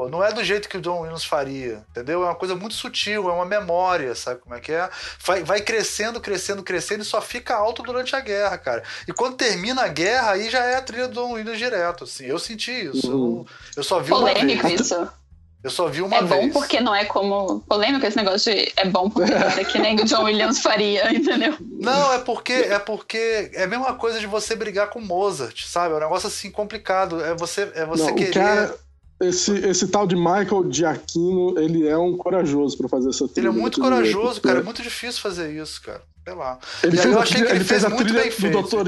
é- 0.07 0.09
não 0.09 0.23
é 0.23 0.31
do 0.31 0.43
jeito 0.43 0.69
que 0.69 0.77
o 0.77 0.81
John 0.81 0.99
Williams 1.01 1.25
faria, 1.25 1.83
entendeu? 1.89 2.21
É 2.23 2.25
uma 2.25 2.35
coisa 2.35 2.55
muito 2.55 2.75
sutil, 2.75 3.29
é 3.29 3.33
uma 3.33 3.45
memória, 3.45 4.13
sabe 4.15 4.39
como 4.41 4.55
é 4.55 4.59
que 4.59 4.71
é? 4.71 4.89
Vai, 5.25 5.43
vai 5.43 5.61
crescendo, 5.61 6.19
crescendo, 6.21 6.61
crescendo 6.63 7.01
e 7.01 7.05
só 7.05 7.19
fica 7.21 7.55
alto 7.55 7.81
durante 7.83 8.15
a 8.15 8.19
guerra, 8.19 8.57
cara. 8.57 8.83
E 9.07 9.13
quando 9.13 9.35
termina 9.35 9.83
a 9.83 9.87
guerra, 9.87 10.31
aí 10.31 10.49
já 10.49 10.63
é 10.63 10.75
a 10.75 10.81
trilha 10.81 11.07
do 11.07 11.13
John 11.15 11.31
Williams 11.33 11.57
direto, 11.57 12.03
assim. 12.03 12.25
Eu 12.25 12.37
senti 12.39 12.71
isso. 12.71 13.11
Uhum. 13.11 13.37
Eu, 13.39 13.45
eu 13.77 13.83
só 13.83 13.99
vi 13.99 14.11
uma 14.11 14.19
Polêmico 14.19 14.67
vez. 14.67 14.81
isso. 14.81 15.07
Eu 15.65 15.71
só 15.71 15.87
vi 15.87 16.03
uma 16.03 16.15
É 16.15 16.21
bom 16.21 16.41
vez. 16.41 16.53
porque 16.53 16.79
não 16.79 16.93
é 16.93 17.05
como. 17.05 17.59
Polêmico 17.61 18.05
esse 18.05 18.15
negócio 18.15 18.53
de. 18.53 18.71
É 18.77 18.87
bom 18.87 19.09
porque 19.09 19.31
não 19.31 19.37
era 19.49 19.65
que 19.65 19.79
nem 19.79 19.95
o 19.99 20.05
John 20.05 20.23
Williams 20.25 20.59
faria, 20.61 21.09
entendeu? 21.11 21.55
Não, 21.79 22.13
é 22.13 22.19
porque 22.19 22.53
é 22.53 22.77
porque 22.77 23.49
é 23.51 23.63
a 23.63 23.67
mesma 23.67 23.93
coisa 23.95 24.19
de 24.19 24.27
você 24.27 24.55
brigar 24.55 24.91
com 24.91 25.01
Mozart, 25.01 25.65
sabe? 25.65 25.95
É 25.95 25.97
um 25.97 26.01
negócio 26.01 26.27
assim 26.27 26.51
complicado. 26.51 27.19
É 27.19 27.33
você, 27.33 27.71
é 27.73 27.83
você 27.83 28.03
Não, 28.03 28.13
querer. 28.15 28.31
cara, 28.33 28.75
esse, 29.19 29.51
esse 29.67 29.87
tal 29.87 30.05
de 30.05 30.15
Michael 30.15 30.71
Giacchino, 30.71 31.57
ele 31.57 31.87
é 31.87 31.97
um 31.97 32.15
corajoso 32.15 32.77
pra 32.77 32.87
fazer 32.87 33.09
essa 33.09 33.23
Ele 33.23 33.33
trilha. 33.33 33.47
é 33.47 33.51
muito 33.51 33.81
corajoso, 33.81 34.39
cara. 34.41 34.59
É 34.59 34.61
Porque 34.61 34.65
muito 34.65 34.83
difícil 34.83 35.19
fazer 35.21 35.51
isso, 35.51 35.81
cara. 35.81 36.01
Sei 36.23 36.33
lá. 36.35 36.59
Ele 36.83 36.95
E 36.95 36.99
aí 36.99 37.03
fez, 37.03 37.13
eu 37.13 37.19
a 37.19 37.23
achei 37.23 37.33
trilha, 37.35 37.45
que 37.47 37.51
ele 37.53 37.59
ele 37.59 37.65
fez 37.67 37.81
fez 37.81 37.85
a 37.85 37.89
muito 37.89 38.03
trilha 38.07 38.21
bem 38.21 38.29
do 38.29 38.35
feito. 38.35 38.53
Doutor. 38.53 38.87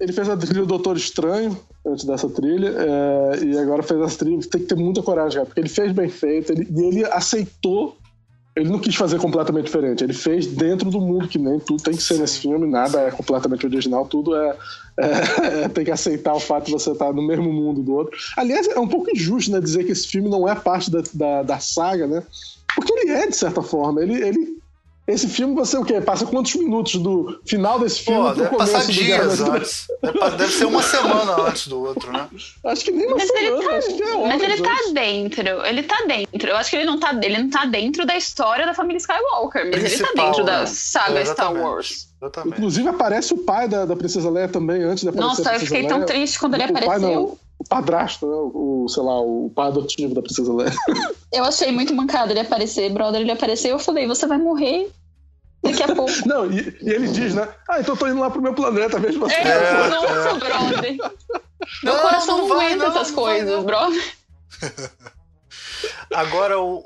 Ele 0.00 0.12
fez 0.12 0.28
a 0.28 0.36
trilha 0.36 0.60
do 0.60 0.66
Doutor 0.66 0.96
Estranho 0.96 1.58
antes 1.86 2.04
dessa 2.04 2.28
trilha, 2.28 2.68
é, 2.76 3.44
e 3.44 3.58
agora 3.58 3.82
fez 3.82 4.00
essa 4.00 4.18
trilha. 4.18 4.40
Tem 4.50 4.60
que 4.60 4.66
ter 4.66 4.74
muita 4.76 5.02
coragem, 5.02 5.36
cara, 5.36 5.46
porque 5.46 5.60
ele 5.60 5.68
fez 5.68 5.92
bem 5.92 6.08
feito, 6.08 6.52
ele- 6.52 6.68
e 6.70 6.84
ele 6.84 7.04
aceitou. 7.06 7.96
Ele 8.54 8.70
não 8.70 8.78
quis 8.78 8.94
fazer 8.94 9.18
completamente 9.18 9.66
diferente, 9.66 10.02
ele 10.02 10.14
fez 10.14 10.46
dentro 10.46 10.90
do 10.90 10.98
mundo, 10.98 11.28
que 11.28 11.38
nem 11.38 11.58
tudo 11.60 11.82
tem 11.82 11.94
que 11.94 12.02
ser 12.02 12.18
nesse 12.18 12.38
filme, 12.38 12.66
nada 12.66 13.00
é 13.02 13.10
completamente 13.10 13.66
original, 13.66 14.06
tudo 14.06 14.34
é, 14.34 14.56
é- 14.98 15.64
é- 15.64 15.68
tem 15.68 15.84
que 15.84 15.90
aceitar 15.90 16.32
o 16.34 16.40
fato 16.40 16.64
de 16.66 16.72
você 16.72 16.92
estar 16.92 17.12
no 17.12 17.20
mesmo 17.20 17.52
mundo 17.52 17.82
do 17.82 17.92
outro. 17.94 18.16
Aliás, 18.34 18.66
é 18.66 18.80
um 18.80 18.88
pouco 18.88 19.10
injusto, 19.10 19.50
né, 19.52 19.60
dizer 19.60 19.84
que 19.84 19.92
esse 19.92 20.08
filme 20.08 20.30
não 20.30 20.48
é 20.48 20.54
parte 20.54 20.90
da, 20.90 21.02
da, 21.12 21.42
da 21.42 21.58
saga, 21.58 22.06
né? 22.06 22.22
Porque 22.74 22.92
ele 22.94 23.10
é, 23.10 23.26
de 23.26 23.36
certa 23.36 23.60
forma. 23.62 24.02
Ele, 24.02 24.14
ele, 24.22 24.55
esse 25.06 25.28
filme, 25.28 25.54
você 25.54 25.76
o 25.76 25.84
quê? 25.84 26.00
Passa 26.00 26.26
quantos 26.26 26.54
minutos 26.56 26.96
do 26.96 27.40
final 27.46 27.78
desse 27.78 28.00
filme 28.00 28.28
Pô, 28.28 28.34
pro 28.34 28.48
começo 28.48 28.72
passar 28.72 28.86
do 28.86 28.92
dias 28.92 29.40
antes. 29.40 29.86
Deve, 30.36 30.52
ser 30.52 30.64
uma 30.64 30.82
semana 30.82 31.42
antes 31.42 31.68
do 31.68 31.80
outro, 31.80 32.10
né? 32.12 32.28
Acho 32.64 32.84
que 32.84 32.90
nem 32.90 33.06
uma 33.06 33.16
Mas 33.16 33.30
ele 33.30 33.38
semana, 33.38 33.68
tá, 33.70 33.76
acho 33.76 33.94
que 33.96 34.02
é 34.02 34.26
mas 34.26 34.42
ele 34.42 34.62
tá 34.62 34.72
antes. 34.72 34.92
dentro. 34.92 35.66
Ele 35.66 35.82
tá 35.84 36.04
dentro. 36.08 36.48
Eu 36.50 36.56
acho 36.56 36.70
que 36.70 36.76
ele 36.76 36.84
não 36.86 36.98
tá, 36.98 37.18
ele 37.22 37.38
não 37.38 37.50
tá 37.50 37.64
dentro 37.66 38.04
da 38.04 38.16
história 38.16 38.66
da 38.66 38.74
família 38.74 38.98
Skywalker, 38.98 39.70
mas 39.70 39.74
ele 39.84 39.90
tá 39.96 40.04
Principal, 40.06 40.26
dentro 40.26 40.44
da 40.44 40.60
né? 40.60 40.66
saga 40.66 41.20
É, 41.20 41.24
Star. 41.24 41.54
Wars. 41.54 42.08
Exatamente. 42.20 42.58
Inclusive 42.58 42.88
aparece 42.88 43.32
o 43.34 43.38
pai 43.38 43.68
da, 43.68 43.84
da 43.84 43.94
Princesa 43.94 44.28
Leia 44.30 44.48
também, 44.48 44.82
antes 44.82 45.02
de 45.02 45.08
aparecer 45.08 45.24
a 45.24 45.28
Nossa, 45.28 45.42
eu 45.42 45.44
Princesa 45.58 45.66
fiquei 45.66 45.86
tão 45.86 45.98
Leia. 45.98 46.06
triste 46.06 46.38
quando 46.40 46.54
ele 46.54 46.64
O 46.64 46.72
pai 46.72 46.82
apareceu. 46.84 47.08
não, 47.10 47.38
o 47.58 47.64
padrasto, 47.68 48.26
né? 48.26 48.34
O, 48.34 48.84
o, 48.84 48.88
sei 48.88 49.02
lá, 49.02 49.20
o 49.20 49.50
pai 49.54 49.68
adotivo 49.68 50.14
da 50.14 50.22
Princesa 50.22 50.52
Leia. 50.52 50.72
Eu 51.32 51.44
achei 51.44 51.70
muito 51.70 51.94
mancado 51.94 52.32
ele 52.32 52.40
aparecer, 52.40 52.90
brother. 52.92 53.20
Ele 53.20 53.30
apareceu 53.32 53.72
eu 53.72 53.78
falei, 53.78 54.06
você 54.06 54.26
vai 54.26 54.38
morrer 54.38 54.88
daqui 55.70 55.82
a 55.82 55.94
pouco. 55.94 56.12
Não, 56.26 56.50
e, 56.50 56.76
e 56.80 56.90
ele 56.90 57.08
diz, 57.08 57.34
né? 57.34 57.48
Ah, 57.68 57.80
então 57.80 57.94
eu 57.94 57.98
tô 57.98 58.06
indo 58.08 58.20
lá 58.20 58.30
pro 58.30 58.40
meu 58.42 58.54
planeta, 58.54 58.98
vejo 58.98 59.18
você. 59.20 59.34
É, 59.34 59.40
É, 59.48 59.88
nossa, 59.88 60.08
é. 60.30 60.34
brother. 60.38 60.96
Meu 61.82 61.94
Não, 61.94 62.00
coração 62.02 62.38
não, 62.38 62.48
não 62.48 62.56
vai, 62.56 62.66
aguenta 62.66 62.88
não, 62.88 62.94
essas 62.96 63.10
coisas, 63.10 63.48
não. 63.50 63.64
brother. 63.64 64.02
Agora, 66.14 66.58
o, 66.58 66.82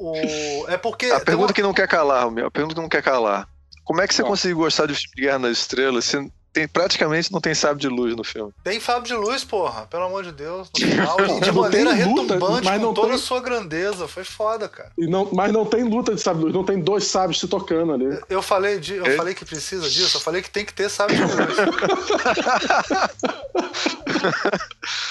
o- 0.62 0.68
É 0.68 0.76
porque. 0.76 1.06
A 1.06 1.20
pergunta 1.20 1.48
uma- 1.48 1.54
que 1.54 1.62
não 1.62 1.72
quer 1.74 1.86
calar, 1.88 2.30
meu. 2.30 2.46
A 2.46 2.50
pergunta 2.50 2.74
que 2.74 2.80
não 2.80 2.88
quer 2.88 3.02
calar. 3.02 3.48
Como 3.84 4.00
é 4.00 4.06
que 4.08 4.14
você 4.14 4.22
conseguiu 4.22 4.58
gostar 4.58 4.86
de 4.86 4.94
Guerra 5.16 5.38
nas 5.40 5.58
Estrelas 5.58 6.04
se 6.04 6.32
tem, 6.52 6.66
praticamente 6.66 7.30
não 7.32 7.40
tem 7.40 7.54
sábio 7.54 7.78
de 7.78 7.88
luz 7.88 8.16
no 8.16 8.24
filme? 8.24 8.52
Tem 8.64 8.80
Fábio 8.80 9.04
de 9.06 9.14
Luz, 9.14 9.44
porra. 9.44 9.86
Pelo 9.86 10.04
amor 10.04 10.24
de 10.24 10.32
Deus. 10.32 10.68
No 10.78 10.80
final, 10.88 11.16
de 11.40 11.52
maneira 11.52 11.90
luta, 11.90 12.34
retumbante, 12.34 12.64
mas 12.64 12.82
com 12.82 12.94
toda 12.94 13.06
tem- 13.08 13.16
a 13.16 13.18
sua 13.18 13.40
grandeza. 13.40 14.08
Foi 14.08 14.24
foda, 14.24 14.68
cara. 14.68 14.90
E 14.98 15.06
não, 15.06 15.28
mas 15.32 15.52
não 15.52 15.64
tem 15.64 15.84
luta 15.84 16.14
de 16.14 16.20
sábio 16.20 16.40
de 16.40 16.44
luz, 16.46 16.54
não 16.54 16.64
tem 16.64 16.80
dois 16.80 17.04
sábios 17.04 17.38
se 17.40 17.46
tocando 17.48 17.92
ali. 17.92 18.18
Eu 18.28 18.42
falei, 18.42 18.78
de, 18.80 18.96
eu 18.96 19.06
É? 19.06 19.16
falei 19.16 19.34
que 19.34 19.44
precisa 19.44 19.88
disso, 19.88 20.16
eu 20.16 20.20
falei 20.20 20.42
que 20.42 20.50
tem 20.50 20.64
que 20.64 20.72
ter 20.74 20.88
sábio 20.88 21.16
de 21.16 21.22
luz. 21.22 21.36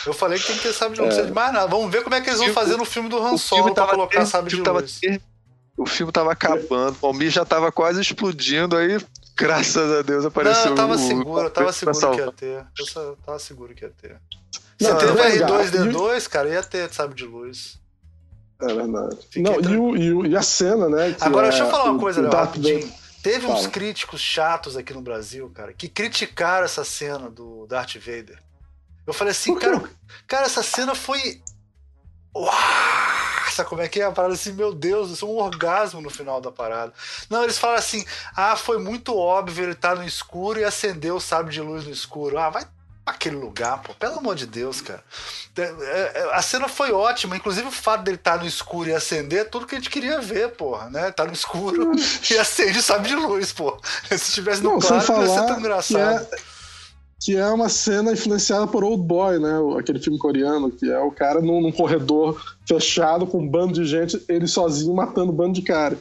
eu 0.06 0.14
falei 0.14 0.40
que 0.40 0.48
tem 0.48 0.56
que 0.58 0.64
ter 0.64 0.74
sábio 0.74 0.96
de 0.96 1.02
luz. 1.02 1.10
Não 1.10 1.16
precisa 1.16 1.28
de 1.28 1.34
mais 1.34 1.54
nada. 1.54 1.68
Vamos 1.68 1.92
ver 1.92 2.04
como 2.04 2.16
é 2.16 2.22
que 2.22 2.30
eles 2.30 2.40
vão 2.40 2.50
O 2.50 2.54
fazer 2.54 2.78
no 2.78 2.86
filme 2.86 3.10
do 3.10 3.18
Han 3.18 3.38
Solo 3.38 3.74
pra 3.74 3.88
colocar 3.88 4.20
ter- 4.20 4.26
sábio 4.26 4.50
de 4.50 4.62
luz. 4.70 5.00
ter- 5.00 5.22
O 5.78 5.86
filme 5.86 6.12
tava 6.12 6.32
acabando, 6.32 6.98
o 7.02 7.08
Almir 7.08 7.30
já 7.32 7.46
tava 7.46 7.72
quase 7.72 8.02
explodindo, 8.02 8.76
aí, 8.76 8.98
graças 9.40 9.92
a 9.92 10.02
Deus, 10.02 10.26
apareceu 10.26 10.64
Não, 10.66 10.72
eu 10.72 10.76
tava 10.76 10.94
o- 10.96 10.98
seguro, 10.98 11.42
eu 11.46 11.50
tava 11.50 11.74
seguro 11.74 12.12
que 12.12 12.22
ia 12.22 12.32
ter. 12.32 12.66
Eu 12.80 12.86
só- 12.86 13.16
tava 13.26 13.40
seguro 13.40 13.74
que 13.74 13.86
ia 13.86 13.92
ter. 13.92 14.18
Não, 14.82 14.92
Se 14.92 14.98
teve 15.06 15.20
é 15.20 15.30
verdade. 15.32 15.78
R2D2, 15.78 16.28
cara, 16.28 16.50
ia 16.50 16.64
ter 16.64 16.94
sábio 16.94 17.16
de 17.16 17.26
luz. 17.26 17.80
É 18.62 18.74
verdade. 18.74 19.18
Fiquei 19.30 19.42
Não, 19.44 19.60
e, 19.62 19.78
o, 19.78 19.96
e, 19.98 20.14
o- 20.14 20.26
e 20.26 20.36
a 20.38 20.42
cena, 20.42 20.88
né? 20.90 21.16
Agora, 21.22 21.48
é 21.48 21.50
deixa 21.50 21.66
eu 21.66 21.70
falar 21.72 21.86
uma 21.92 22.00
coisa, 22.00 22.22
Léo, 22.22 22.32
rapidinho. 22.32 22.92
Teve 23.24 23.46
uns 23.48 23.60
Fala. 23.62 23.70
críticos 23.70 24.22
chatos 24.22 24.78
aqui 24.78 24.94
no 24.94 25.02
Brasil, 25.02 25.50
cara, 25.54 25.74
que 25.74 25.90
criticaram 25.90 26.64
essa 26.66 26.86
cena 26.86 27.30
do 27.30 27.66
Darth 27.68 27.96
Vader. 27.96 28.42
Eu 29.06 29.14
falei 29.14 29.32
assim, 29.32 29.58
cara, 29.58 29.82
cara, 30.28 30.46
essa 30.46 30.64
cena 30.64 30.96
foi. 30.96 31.42
Uau! 32.36 32.54
Sabe 33.60 33.70
como 33.70 33.82
é 33.82 33.88
que 33.88 34.02
é? 34.02 34.06
A 34.06 34.12
parada 34.12 34.34
assim, 34.34 34.54
meu 34.54 34.74
Deus, 34.74 35.12
isso 35.12 35.26
é 35.26 35.28
um 35.28 35.38
orgasmo 35.38 36.02
no 36.02 36.10
final 36.10 36.40
da 36.42 36.52
parada. 36.52 36.94
Não, 37.30 37.44
eles 37.44 37.58
falam 37.58 37.78
assim, 37.78 38.06
ah, 38.36 38.56
foi 38.56 38.78
muito 38.80 39.16
óbvio, 39.16 39.66
ele 39.66 39.76
tá 39.76 39.96
no 39.96 40.04
escuro 40.04 40.60
e 40.60 40.64
acendeu 40.64 41.16
o 41.16 41.22
sábio 41.22 41.52
de 41.52 41.62
luz 41.62 41.86
no 41.86 41.92
escuro. 41.92 42.38
Ah, 42.38 42.50
vai 42.50 42.66
aquele 43.06 43.36
lugar, 43.36 43.82
pô. 43.82 43.94
Pelo 43.96 44.20
amor 44.20 44.36
de 44.36 44.46
Deus, 44.46 44.82
cara. 44.82 45.04
É, 45.58 45.62
é, 45.62 46.30
a 46.32 46.42
cena 46.42 46.68
foi 46.68 46.92
ótima, 46.92 47.36
inclusive 47.36 47.68
o 47.68 47.72
fato 47.72 48.04
dele 48.04 48.18
estar 48.18 48.38
tá 48.38 48.44
no 48.44 48.48
escuro 48.48 48.90
e 48.90 48.94
acender 48.94 49.40
é 49.40 49.44
tudo 49.44 49.66
que 49.66 49.76
a 49.76 49.80
gente 49.80 49.90
queria 49.90 50.22
ver, 50.22 50.50
porra, 50.52 50.90
né? 50.90 51.12
Tá 51.12 51.26
no 51.26 51.34
escuro 51.34 51.92
e 52.30 52.38
acende 52.38 52.82
sabe 52.82 53.08
de 53.08 53.16
luz, 53.16 53.52
pô. 53.52 53.80
Se 54.10 54.32
tivesse 54.32 54.62
no 54.62 54.74
não, 54.74 54.80
claro, 54.80 55.12
não 55.12 55.22
ia 55.24 55.28
ser 55.28 55.46
tão 55.48 55.60
engraçado. 55.60 56.28
Que 57.22 57.36
é, 57.36 57.40
é 57.40 57.50
uma 57.50 57.70
cena 57.70 58.14
influenciada 58.14 58.66
por 58.68 58.84
Old 58.84 59.04
Boy, 59.04 59.40
né? 59.40 59.60
Aquele 59.78 60.00
filme 60.00 60.18
coreano, 60.18 60.72
que 60.72 60.90
é 60.90 61.00
o 61.00 61.12
cara 61.12 61.42
num, 61.42 61.62
num 61.62 61.72
corredor 61.72 62.42
fechado 62.68 63.28
com 63.28 63.40
um 63.40 63.48
bando 63.48 63.74
de 63.74 63.86
gente, 63.86 64.24
ele 64.30 64.48
sozinho 64.48 64.94
matando 64.94 65.32
um 65.32 65.36
bando 65.36 65.54
de 65.54 65.62
cara. 65.62 65.98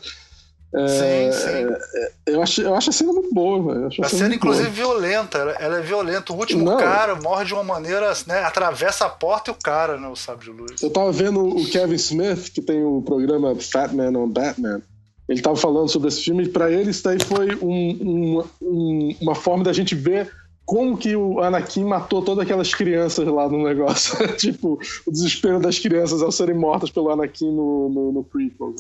É, 0.75 1.33
sim, 1.33 1.41
sim. 1.41 1.75
É, 1.97 2.13
eu, 2.27 2.43
acho, 2.43 2.61
eu 2.61 2.75
acho 2.75 2.91
a 2.91 2.93
cena 2.93 3.13
muito 3.13 3.33
boa, 3.33 3.75
velho. 3.75 3.89
A, 4.03 4.07
a 4.07 4.09
cena, 4.09 4.35
inclusive, 4.35 4.69
boa. 4.69 4.99
violenta. 4.99 5.39
Ela 5.59 5.79
é 5.79 5.81
violenta. 5.81 6.33
O 6.33 6.37
último 6.37 6.63
Não. 6.63 6.77
cara 6.77 7.15
morre 7.15 7.47
de 7.47 7.55
uma 7.55 7.65
maneira, 7.65 8.13
né? 8.27 8.41
Atravessa 8.43 9.07
a 9.07 9.09
porta 9.09 9.51
e 9.51 9.55
o 9.55 9.57
cara, 9.57 9.97
né? 9.97 10.09
O 10.09 10.17
sabe 10.17 10.45
de 10.45 10.51
luz. 10.51 10.83
Eu 10.83 10.91
tava 10.91 11.11
vendo 11.11 11.41
o 11.41 11.67
Kevin 11.71 11.95
Smith, 11.95 12.51
que 12.53 12.61
tem 12.61 12.85
o 12.85 13.01
programa 13.01 13.57
Fat 13.57 13.93
Man 13.93 14.19
on 14.19 14.29
Batman. 14.29 14.83
Ele 15.27 15.41
tava 15.41 15.57
falando 15.57 15.89
sobre 15.89 16.09
esse 16.09 16.23
filme, 16.23 16.45
e 16.45 16.49
pra 16.49 16.71
ele 16.71 16.91
isso 16.91 17.05
daí 17.05 17.19
foi 17.23 17.55
um, 17.57 18.43
um, 18.63 19.17
uma 19.21 19.35
forma 19.35 19.63
da 19.63 19.73
gente 19.73 19.95
ver 19.95 20.31
como 20.69 20.99
que 20.99 21.17
o 21.17 21.41
Anakin 21.41 21.83
matou 21.83 22.21
todas 22.21 22.45
aquelas 22.45 22.75
crianças 22.75 23.27
lá 23.27 23.49
no 23.49 23.65
negócio. 23.65 24.15
tipo, 24.37 24.79
o 25.07 25.11
desespero 25.11 25.59
das 25.59 25.79
crianças 25.79 26.21
ao 26.21 26.31
serem 26.31 26.55
mortas 26.55 26.91
pelo 26.91 27.11
Anakin 27.11 27.51
no, 27.51 27.89
no, 27.89 28.13
no 28.13 28.23
prequel. 28.23 28.75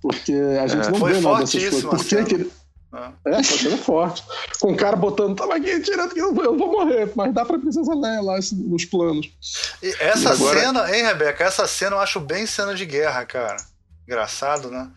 Porque 0.00 0.32
a 0.32 0.66
gente 0.66 0.88
é, 0.88 0.90
não 0.90 1.04
vê 1.04 1.20
nada 1.20 1.40
dessas 1.40 1.68
coisas. 1.68 1.84
Por 1.84 2.02
que, 2.02 2.24
que 2.24 2.34
ele. 2.34 2.50
É, 3.26 3.30
é 3.30 3.42
foi 3.44 3.58
sendo 3.58 3.76
forte. 3.76 4.24
Com 4.58 4.72
o 4.72 4.76
cara 4.76 4.96
botando, 4.96 5.36
tava 5.36 5.54
aqui, 5.54 5.80
tirando 5.80 6.14
que 6.14 6.20
eu 6.20 6.32
vou, 6.32 6.44
eu 6.44 6.56
vou 6.56 6.72
morrer, 6.72 7.12
mas 7.14 7.34
dá 7.34 7.44
pra 7.44 7.58
Princesa 7.58 7.94
Leia 7.94 8.22
lá 8.22 8.38
nos 8.50 8.86
planos. 8.86 9.30
E 9.82 9.94
essa 10.00 10.30
e 10.30 10.32
agora... 10.32 10.60
cena, 10.60 10.96
hein, 10.96 11.02
Rebeca? 11.02 11.44
Essa 11.44 11.66
cena 11.66 11.96
eu 11.96 12.00
acho 12.00 12.20
bem 12.20 12.46
cena 12.46 12.74
de 12.74 12.86
guerra, 12.86 13.22
cara. 13.26 13.58
Engraçado, 14.08 14.70
né? 14.70 14.90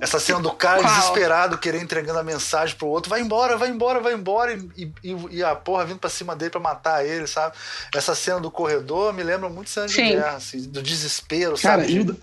Essa 0.00 0.20
cena 0.20 0.40
do 0.40 0.52
cara 0.52 0.80
Qual? 0.80 0.94
desesperado, 0.94 1.58
querer 1.58 1.82
entregando 1.82 2.18
a 2.18 2.22
mensagem 2.22 2.76
pro 2.76 2.86
outro, 2.86 3.10
vai 3.10 3.20
embora, 3.20 3.56
vai 3.56 3.68
embora, 3.68 4.00
vai 4.00 4.14
embora, 4.14 4.52
e, 4.76 4.92
e, 5.02 5.16
e, 5.32 5.42
a 5.42 5.56
porra 5.56 5.84
vindo 5.84 5.98
pra 5.98 6.08
cima 6.08 6.36
dele 6.36 6.50
pra 6.50 6.60
matar 6.60 7.04
ele, 7.04 7.26
sabe? 7.26 7.56
Essa 7.94 8.14
cena 8.14 8.38
do 8.38 8.50
corredor 8.50 9.12
me 9.12 9.22
lembra 9.22 9.48
muito 9.48 9.70
cena 9.70 9.86
de 9.86 9.94
Sim. 9.94 10.10
guerra, 10.10 10.36
assim, 10.36 10.62
do 10.62 10.80
desespero, 10.80 11.58
cara, 11.58 11.82
sabe? 11.82 11.92
E 11.92 12.00
o, 12.00 12.16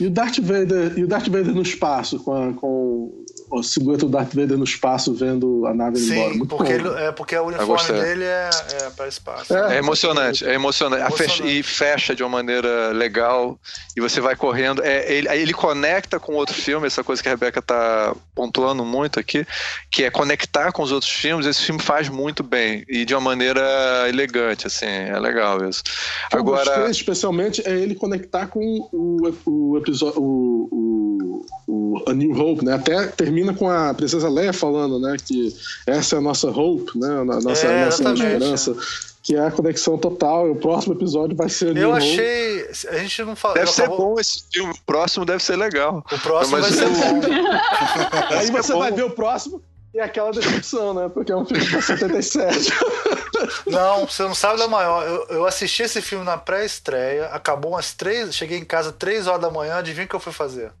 e 0.00 0.06
o 0.06 0.10
Darth 0.10 0.38
Vader, 0.40 0.96
e 0.96 1.04
o 1.04 1.08
Darth 1.08 1.28
Vader 1.28 1.52
no 1.52 1.62
espaço, 1.62 2.20
com, 2.20 2.32
a, 2.32 2.52
com 2.54 3.24
o 3.50 3.62
silhueta 3.62 4.06
do 4.06 4.12
Darth 4.12 4.34
Vader 4.34 4.56
no 4.56 4.64
espaço 4.64 5.12
vendo 5.12 5.66
a 5.66 5.74
nave 5.74 5.98
Sim, 5.98 6.12
embora. 6.12 6.34
Muito 6.34 6.56
porque, 6.56 6.72
ele, 6.72 6.88
é, 6.88 7.12
porque 7.12 7.36
o 7.36 7.46
uniforme 7.46 8.00
dele 8.00 8.24
é, 8.24 8.50
é 8.82 8.90
para 8.90 9.08
espaço. 9.08 9.54
É, 9.54 9.76
é 9.76 9.78
emocionante, 9.78 10.44
é 10.46 10.54
emocionante. 10.54 11.02
emocionante. 11.02 11.16
Fecha, 11.16 11.46
e 11.46 11.62
fecha 11.62 12.14
de 12.14 12.22
uma 12.22 12.30
maneira 12.30 12.92
legal 12.92 13.58
e 13.96 14.00
você 14.00 14.20
vai 14.20 14.36
correndo. 14.36 14.82
É, 14.82 15.12
ele, 15.12 15.28
ele 15.28 15.52
conecta 15.52 16.18
com 16.20 16.34
outro 16.34 16.54
filme, 16.54 16.86
essa 16.86 17.02
coisa 17.02 17.22
que 17.22 17.28
a 17.28 17.32
Rebeca 17.32 17.60
tá 17.60 18.14
pontuando 18.34 18.84
muito 18.84 19.18
aqui, 19.18 19.46
que 19.90 20.04
é 20.04 20.10
conectar 20.10 20.72
com 20.72 20.82
os 20.82 20.92
outros 20.92 21.10
filmes. 21.10 21.46
Esse 21.46 21.62
filme 21.62 21.80
faz 21.80 22.08
muito 22.08 22.42
bem 22.42 22.84
e 22.88 23.04
de 23.04 23.14
uma 23.14 23.20
maneira 23.20 23.60
elegante, 24.08 24.66
assim, 24.66 24.86
é 24.86 25.18
legal 25.18 25.68
isso. 25.68 25.82
O 26.26 26.30
que 26.30 26.36
Agora, 26.36 26.64
gostei, 26.64 26.90
especialmente 26.90 27.62
é 27.66 27.76
ele 27.76 27.94
conectar 27.94 28.46
com 28.46 28.60
o, 28.92 29.32
o 29.46 29.78
episódio, 29.78 30.20
o, 30.20 30.68
o, 30.70 31.46
o 31.66 32.04
A 32.08 32.14
New 32.14 32.32
Hope, 32.38 32.64
né? 32.64 32.74
Até 32.74 33.06
termina 33.08 33.39
com 33.54 33.68
a 33.68 33.92
princesa 33.94 34.28
Leia 34.28 34.52
falando, 34.52 34.98
né, 34.98 35.16
que 35.24 35.54
essa 35.86 36.16
é 36.16 36.18
a 36.18 36.22
nossa 36.22 36.48
hope, 36.48 36.98
né, 36.98 37.20
a 37.20 37.24
nossa, 37.24 37.66
é, 37.66 37.84
nossa 37.86 38.12
esperança 38.12 38.76
que 39.22 39.36
é 39.36 39.46
a 39.46 39.50
conexão 39.50 39.98
total. 39.98 40.48
E 40.48 40.50
o 40.50 40.56
próximo 40.56 40.94
episódio 40.94 41.36
vai 41.36 41.48
ser. 41.48 41.76
Eu 41.76 41.92
achei. 41.92 42.68
A 42.88 42.98
gente 42.98 43.22
não 43.22 43.36
falou. 43.36 43.56
Deve 43.56 43.70
ser 43.70 43.82
acabou... 43.82 44.14
bom 44.14 44.20
esse 44.20 44.44
filme. 44.50 44.72
O 44.72 44.82
próximo 44.84 45.24
deve 45.24 45.42
ser 45.42 45.56
legal. 45.56 46.04
O 46.10 46.18
próximo 46.18 46.58
Mas 46.58 46.74
vai 46.74 46.88
ser 46.88 46.88
bom. 46.88 47.20
Aí 48.36 48.50
você 48.50 48.72
vai 48.74 48.90
ver 48.90 49.04
o 49.04 49.10
próximo 49.10 49.62
e 49.92 49.98
é 49.98 50.02
aquela 50.02 50.30
decepção, 50.30 50.94
né? 50.94 51.08
Porque 51.08 51.32
é 51.32 51.36
um 51.36 51.44
filme 51.44 51.64
de 51.64 51.82
77. 51.82 52.72
Não, 53.66 54.06
você 54.06 54.22
não 54.22 54.34
sabe 54.34 54.58
da 54.58 54.68
maior. 54.68 55.02
Eu, 55.06 55.26
eu 55.36 55.46
assisti 55.46 55.82
esse 55.82 56.02
filme 56.02 56.24
na 56.24 56.36
pré-estreia, 56.36 57.26
acabou 57.26 57.72
umas 57.72 57.94
três. 57.94 58.34
Cheguei 58.34 58.58
em 58.58 58.64
casa 58.64 58.92
três 58.92 59.26
horas 59.26 59.40
da 59.40 59.50
manhã, 59.50 59.76
adivinha 59.76 60.04
o 60.04 60.08
que 60.08 60.14
eu 60.14 60.20
fui 60.20 60.32
fazer? 60.32 60.72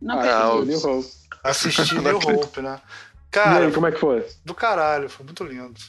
Não 0.00 0.18
ah, 0.18 0.64
New 0.64 0.78
Hope. 0.78 1.08
Assisti 1.42 1.94
New 2.00 2.16
Hope, 2.18 2.60
né? 2.60 2.80
Cara, 3.30 3.66
aí, 3.66 3.72
como 3.72 3.86
é 3.86 3.92
que 3.92 3.98
foi? 3.98 4.26
Do 4.44 4.54
caralho, 4.54 5.08
foi 5.08 5.24
muito 5.24 5.42
lindo. 5.42 5.80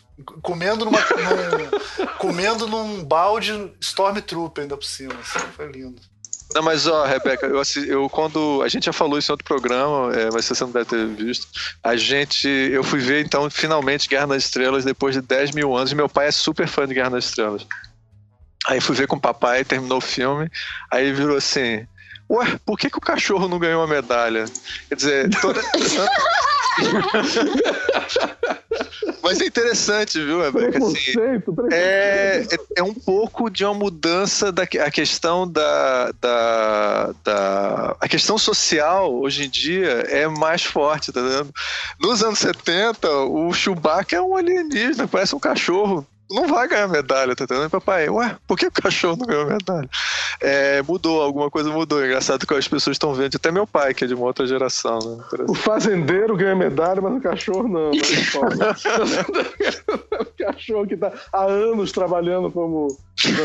Comendo 0.41 0.85
numa, 0.85 0.99
num, 0.99 2.07
comendo 2.17 2.67
num 2.67 3.03
balde 3.03 3.73
Stormtrooper 3.81 4.61
ainda 4.61 4.77
por 4.77 4.85
cima, 4.85 5.13
assim, 5.19 5.45
foi 5.53 5.69
lindo. 5.69 6.01
Não, 6.53 6.61
mas 6.61 6.87
ó, 6.87 7.05
Rebeca, 7.05 7.47
eu, 7.47 7.61
eu 7.87 8.09
quando. 8.09 8.61
A 8.63 8.67
gente 8.67 8.85
já 8.85 8.93
falou 8.93 9.17
isso 9.17 9.31
em 9.31 9.33
outro 9.33 9.45
programa, 9.45 10.13
é, 10.13 10.29
mas 10.31 10.45
você 10.45 10.63
não 10.63 10.71
deve 10.71 10.85
ter 10.85 11.07
visto. 11.07 11.47
A 11.83 11.95
gente. 11.95 12.47
Eu 12.47 12.83
fui 12.83 12.99
ver, 12.99 13.25
então, 13.25 13.49
finalmente 13.49 14.07
Guerra 14.07 14.27
nas 14.27 14.43
Estrelas 14.43 14.85
depois 14.85 15.15
de 15.15 15.21
10 15.21 15.51
mil 15.51 15.75
anos, 15.75 15.91
e 15.91 15.95
meu 15.95 16.07
pai 16.07 16.27
é 16.27 16.31
super 16.31 16.67
fã 16.67 16.87
de 16.87 16.93
Guerra 16.93 17.09
nas 17.09 17.25
Estrelas. 17.25 17.65
Aí 18.67 18.79
fui 18.79 18.95
ver 18.95 19.07
com 19.07 19.17
o 19.17 19.21
papai, 19.21 19.65
terminou 19.65 19.97
o 19.97 20.01
filme, 20.01 20.49
aí 20.91 21.11
virou 21.11 21.35
assim. 21.35 21.85
Ué, 22.29 22.59
por 22.65 22.77
que, 22.77 22.89
que 22.89 22.97
o 22.97 23.01
cachorro 23.01 23.47
não 23.47 23.59
ganhou 23.59 23.83
a 23.83 23.87
medalha? 23.87 24.45
Quer 24.89 24.95
dizer, 24.95 25.29
toda. 25.39 25.61
Mas 29.21 29.39
é 29.39 29.45
interessante, 29.45 30.19
viu, 30.19 30.41
Rebeca? 30.41 30.77
Assim, 30.79 31.13
é, 31.71 32.39
é, 32.39 32.57
é, 32.77 32.83
um 32.83 32.93
pouco 32.93 33.49
de 33.49 33.63
uma 33.63 33.73
mudança 33.73 34.51
da 34.51 34.63
a 34.63 34.91
questão 34.91 35.47
da, 35.49 36.11
da, 36.19 37.13
da, 37.23 37.95
A 38.01 38.07
questão 38.07 38.37
social 38.37 39.13
hoje 39.13 39.45
em 39.45 39.49
dia 39.49 40.05
é 40.09 40.27
mais 40.27 40.63
forte, 40.63 41.11
tá 41.11 41.21
vendo? 41.21 41.53
Nos 42.01 42.21
anos 42.21 42.39
70, 42.39 43.09
o 43.27 43.53
Chewbacca 43.53 44.17
é 44.17 44.21
um 44.21 44.35
alienígena, 44.35 45.07
parece 45.07 45.35
um 45.35 45.39
cachorro 45.39 46.05
não 46.31 46.47
vai 46.47 46.67
ganhar 46.67 46.87
medalha, 46.87 47.35
tá 47.35 47.43
entendendo? 47.43 47.69
Papai, 47.69 48.09
ué, 48.09 48.37
por 48.47 48.57
que 48.57 48.67
o 48.67 48.71
cachorro 48.71 49.17
não 49.17 49.27
ganhou 49.27 49.45
medalha? 49.45 49.89
É, 50.39 50.81
mudou, 50.81 51.21
alguma 51.21 51.49
coisa 51.49 51.69
mudou. 51.69 52.01
É 52.01 52.07
engraçado 52.07 52.47
que 52.47 52.53
as 52.53 52.67
pessoas 52.67 52.95
estão 52.95 53.13
vendo, 53.13 53.35
até 53.35 53.51
meu 53.51 53.67
pai, 53.67 53.93
que 53.93 54.03
é 54.03 54.07
de 54.07 54.13
uma 54.13 54.25
outra 54.25 54.47
geração, 54.47 54.99
né? 54.99 55.23
O 55.47 55.53
fazendeiro 55.53 56.35
ganha 56.35 56.55
medalha, 56.55 57.01
mas 57.01 57.15
o 57.15 57.21
cachorro 57.21 57.67
não. 57.67 57.91
Né? 57.91 58.01
o 60.19 60.43
cachorro 60.43 60.87
que 60.87 60.97
tá 60.97 61.11
há 61.31 61.43
anos 61.43 61.91
trabalhando 61.91 62.51
como 62.51 62.87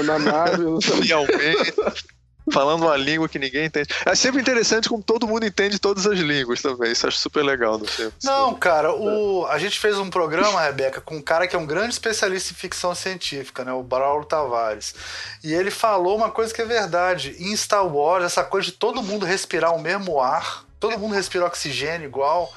na 0.04 0.18
nave. 0.18 0.64
Fielmente 1.02 2.17
falando 2.52 2.82
uma 2.82 2.96
língua 2.96 3.28
que 3.28 3.38
ninguém 3.38 3.66
entende. 3.66 3.88
É 4.04 4.14
sempre 4.14 4.40
interessante 4.40 4.88
como 4.88 5.02
todo 5.02 5.26
mundo 5.26 5.46
entende 5.46 5.78
todas 5.78 6.06
as 6.06 6.18
línguas 6.18 6.62
também. 6.62 6.92
Isso 6.92 7.06
acho 7.06 7.18
super 7.18 7.44
legal 7.44 7.78
no 7.78 7.86
filme. 7.86 8.12
Não, 8.22 8.54
cara, 8.54 8.92
o... 8.92 9.46
a 9.46 9.58
gente 9.58 9.78
fez 9.78 9.98
um 9.98 10.10
programa, 10.10 10.60
Rebeca, 10.60 11.00
com 11.00 11.16
um 11.16 11.22
cara 11.22 11.46
que 11.46 11.56
é 11.56 11.58
um 11.58 11.66
grande 11.66 11.92
especialista 11.92 12.52
em 12.52 12.56
ficção 12.56 12.94
científica, 12.94 13.64
né? 13.64 13.72
O 13.72 13.82
Braulio 13.82 14.26
Tavares. 14.26 14.94
E 15.42 15.52
ele 15.52 15.70
falou 15.70 16.16
uma 16.16 16.30
coisa 16.30 16.52
que 16.52 16.62
é 16.62 16.64
verdade. 16.64 17.36
Em 17.38 17.56
Star 17.56 17.86
Wars, 17.86 18.24
essa 18.24 18.44
coisa 18.44 18.66
de 18.66 18.72
todo 18.72 19.02
mundo 19.02 19.26
respirar 19.26 19.74
o 19.74 19.80
mesmo 19.80 20.20
ar, 20.20 20.64
todo 20.78 20.98
mundo 20.98 21.14
respira 21.14 21.46
oxigênio 21.46 22.06
igual 22.06 22.52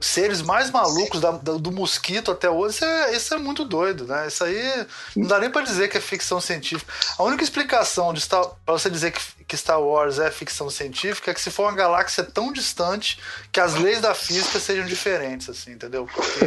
seres 0.00 0.42
mais 0.42 0.70
malucos 0.70 1.20
da, 1.20 1.30
da, 1.32 1.52
do 1.54 1.72
mosquito 1.72 2.30
até 2.30 2.50
hoje, 2.50 2.76
isso 2.76 2.84
é, 2.84 3.16
isso 3.16 3.34
é, 3.34 3.38
muito 3.38 3.64
doido, 3.64 4.04
né? 4.04 4.26
Isso 4.26 4.44
aí 4.44 4.86
não 5.14 5.26
dá 5.26 5.38
nem 5.38 5.50
para 5.50 5.62
dizer 5.62 5.88
que 5.88 5.96
é 5.96 6.00
ficção 6.00 6.40
científica. 6.40 6.92
A 7.18 7.22
única 7.22 7.42
explicação 7.42 8.12
de 8.12 8.26
para 8.26 8.50
você 8.66 8.90
dizer 8.90 9.12
que, 9.12 9.20
que, 9.46 9.56
Star 9.56 9.80
Wars 9.80 10.18
é 10.18 10.30
ficção 10.30 10.68
científica 10.70 11.30
é 11.30 11.34
que 11.34 11.40
se 11.40 11.50
for 11.50 11.64
uma 11.64 11.72
galáxia 11.72 12.24
tão 12.24 12.52
distante 12.52 13.18
que 13.52 13.60
as 13.60 13.74
leis 13.74 14.00
da 14.00 14.14
física 14.14 14.58
sejam 14.58 14.86
diferentes, 14.86 15.48
assim, 15.48 15.72
entendeu? 15.72 16.06
Porque 16.12 16.44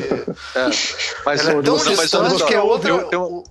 é, 0.56 0.70
mas 1.26 1.42
ela 1.42 1.60
é 1.60 1.64
tão 1.64 1.78
distante 1.78 2.46
que 2.46 2.54
é 2.54 2.62
outra. 2.62 2.90
Eu, 2.90 3.10
eu, 3.12 3.44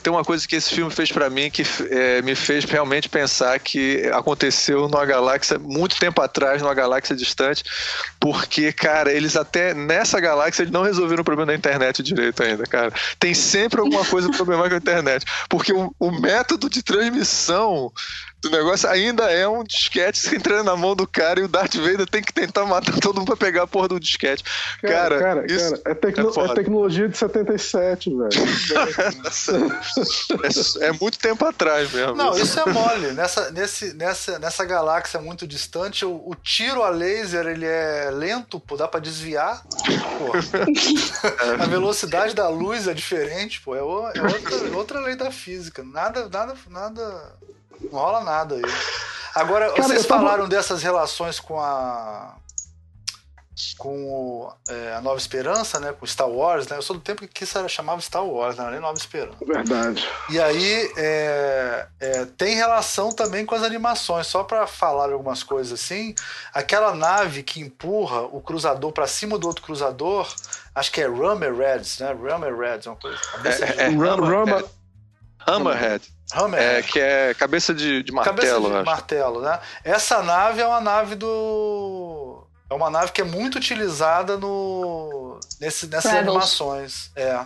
tem 0.00 0.12
uma 0.12 0.24
coisa 0.24 0.46
que 0.48 0.56
esse 0.56 0.74
filme 0.74 0.90
fez 0.90 1.12
para 1.12 1.28
mim 1.28 1.50
que 1.50 1.62
é, 1.90 2.22
me 2.22 2.34
fez 2.34 2.64
realmente 2.64 3.08
pensar 3.08 3.58
que 3.58 4.06
aconteceu 4.12 4.88
numa 4.88 5.04
galáxia 5.04 5.58
muito 5.58 5.96
tempo 5.98 6.22
atrás, 6.22 6.62
numa 6.62 6.74
galáxia 6.74 7.14
distante, 7.14 7.62
porque, 8.18 8.72
cara, 8.72 9.12
eles 9.12 9.36
até 9.36 9.74
nessa 9.74 10.18
galáxia 10.18 10.62
eles 10.62 10.72
não 10.72 10.82
resolveram 10.82 11.22
o 11.22 11.24
problema 11.24 11.52
da 11.52 11.54
internet 11.54 12.02
direito 12.02 12.42
ainda, 12.42 12.64
cara. 12.64 12.92
Tem 13.18 13.34
sempre 13.34 13.80
alguma 13.80 14.04
coisa 14.04 14.30
problemática 14.30 14.80
com 14.80 14.88
a 14.88 14.92
internet. 14.92 15.26
Porque 15.48 15.72
o, 15.72 15.94
o 15.98 16.10
método 16.10 16.70
de 16.70 16.82
transmissão 16.82 17.92
O 18.44 18.50
negócio 18.50 18.88
ainda 18.88 19.30
é 19.30 19.48
um 19.48 19.64
disquete 19.64 20.20
entrando 20.34 20.64
na 20.64 20.76
mão 20.76 20.94
do 20.94 21.06
cara 21.06 21.40
e 21.40 21.44
o 21.44 21.48
Darth 21.48 21.76
Vader 21.76 22.06
tem 22.06 22.22
que 22.22 22.32
tentar 22.32 22.66
matar 22.66 22.98
todo 23.00 23.18
mundo 23.18 23.26
pra 23.26 23.36
pegar 23.36 23.62
a 23.62 23.66
porra 23.66 23.88
do 23.88 24.00
disquete. 24.00 24.44
Cara, 24.82 24.92
cara, 24.92 25.18
cara, 25.18 25.52
isso 25.52 25.70
cara 25.70 25.82
é, 25.86 25.94
tecno 25.94 26.32
é, 26.36 26.44
é, 26.44 26.54
tecnologia 26.54 27.08
de 27.08 27.16
77, 27.16 28.10
velho. 28.10 28.28
é, 30.82 30.86
é, 30.86 30.92
muito 30.92 31.18
tempo 31.18 31.44
atrás 31.44 31.90
mesmo. 31.92 32.14
Não, 32.14 32.36
isso 32.36 32.60
é 32.60 32.70
mole. 32.70 33.12
Nessa, 33.12 33.50
nesse, 33.50 33.94
nessa, 33.94 34.38
nessa 34.38 34.64
galáxia 34.64 35.20
muito 35.20 35.46
distante, 35.46 36.04
o, 36.04 36.22
o 36.26 36.34
tiro 36.34 36.82
a 36.82 36.90
laser 36.90 37.46
ele 37.46 37.66
é 37.66 38.10
lento, 38.12 38.60
pô, 38.60 38.76
dá 38.76 38.86
pra 38.86 39.00
desviar. 39.00 39.64
a 41.60 41.66
velocidade 41.66 42.34
da 42.34 42.48
luz 42.48 42.88
é 42.88 42.94
diferente, 42.94 43.60
pô. 43.60 43.74
É, 43.74 43.78
é 43.78 43.82
outra, 43.82 44.76
outra 44.76 45.00
lei 45.00 45.14
da 45.14 45.30
física. 45.30 45.82
Nada, 45.82 46.28
nada, 46.28 46.54
nada 46.68 47.32
não 47.80 48.00
rola 48.00 48.22
nada 48.22 48.56
aí. 48.56 48.62
Agora, 49.34 49.70
Cara, 49.70 49.82
vocês 49.82 50.06
tava... 50.06 50.22
falaram 50.22 50.48
dessas 50.48 50.82
relações 50.82 51.40
com 51.40 51.60
a. 51.60 52.36
Com 53.78 54.52
é, 54.68 54.94
a 54.94 55.00
Nova 55.00 55.16
Esperança, 55.16 55.78
né? 55.78 55.92
Com 55.92 56.04
Star 56.06 56.28
Wars, 56.28 56.66
né? 56.66 56.76
Eu 56.76 56.82
sou 56.82 56.96
do 56.96 57.02
tempo 57.02 57.26
que 57.26 57.44
isso 57.44 57.56
era, 57.56 57.68
chamava 57.68 58.00
Star 58.00 58.24
Wars, 58.24 58.56
não 58.56 58.64
era 58.64 58.72
nem 58.72 58.80
Nova 58.80 58.98
Esperança. 58.98 59.38
Verdade. 59.44 60.08
E 60.28 60.40
aí 60.40 60.92
é, 60.96 61.86
é, 62.00 62.24
tem 62.36 62.56
relação 62.56 63.12
também 63.12 63.46
com 63.46 63.54
as 63.54 63.62
animações. 63.62 64.26
Só 64.26 64.42
para 64.42 64.66
falar 64.66 65.12
algumas 65.12 65.42
coisas 65.44 65.80
assim, 65.80 66.14
aquela 66.52 66.94
nave 66.94 67.44
que 67.44 67.60
empurra 67.60 68.22
o 68.22 68.40
cruzador 68.40 68.92
para 68.92 69.06
cima 69.06 69.38
do 69.38 69.46
outro 69.46 69.62
cruzador, 69.62 70.28
acho 70.74 70.90
que 70.90 71.00
é 71.00 71.06
Rummer 71.06 71.54
Reds, 71.54 72.00
né? 72.00 72.12
Rummer 72.12 72.56
Reds, 72.56 72.86
uma 72.86 72.96
coisa. 72.96 73.18
É, 73.78 73.84
é, 73.84 73.88
Rummer, 73.88 74.64
Hammerhead. 75.46 76.12
Hammerhead. 76.34 76.78
É, 76.78 76.82
que 76.82 76.98
é 76.98 77.34
cabeça 77.34 77.72
de, 77.72 78.02
de 78.02 78.12
martelo, 78.12 78.36
Cabeça 78.36 78.78
de 78.78 78.84
martelo, 78.84 79.40
né? 79.40 79.60
Essa 79.82 80.22
nave 80.22 80.60
é 80.60 80.66
uma 80.66 80.80
nave 80.80 81.14
do. 81.14 82.46
É 82.68 82.74
uma 82.74 82.90
nave 82.90 83.12
que 83.12 83.20
é 83.20 83.24
muito 83.24 83.56
utilizada 83.56 84.36
no. 84.36 85.38
Nesse, 85.60 85.86
nessas 85.86 86.10
Rebels. 86.10 86.28
animações. 86.28 87.10
É. 87.14 87.44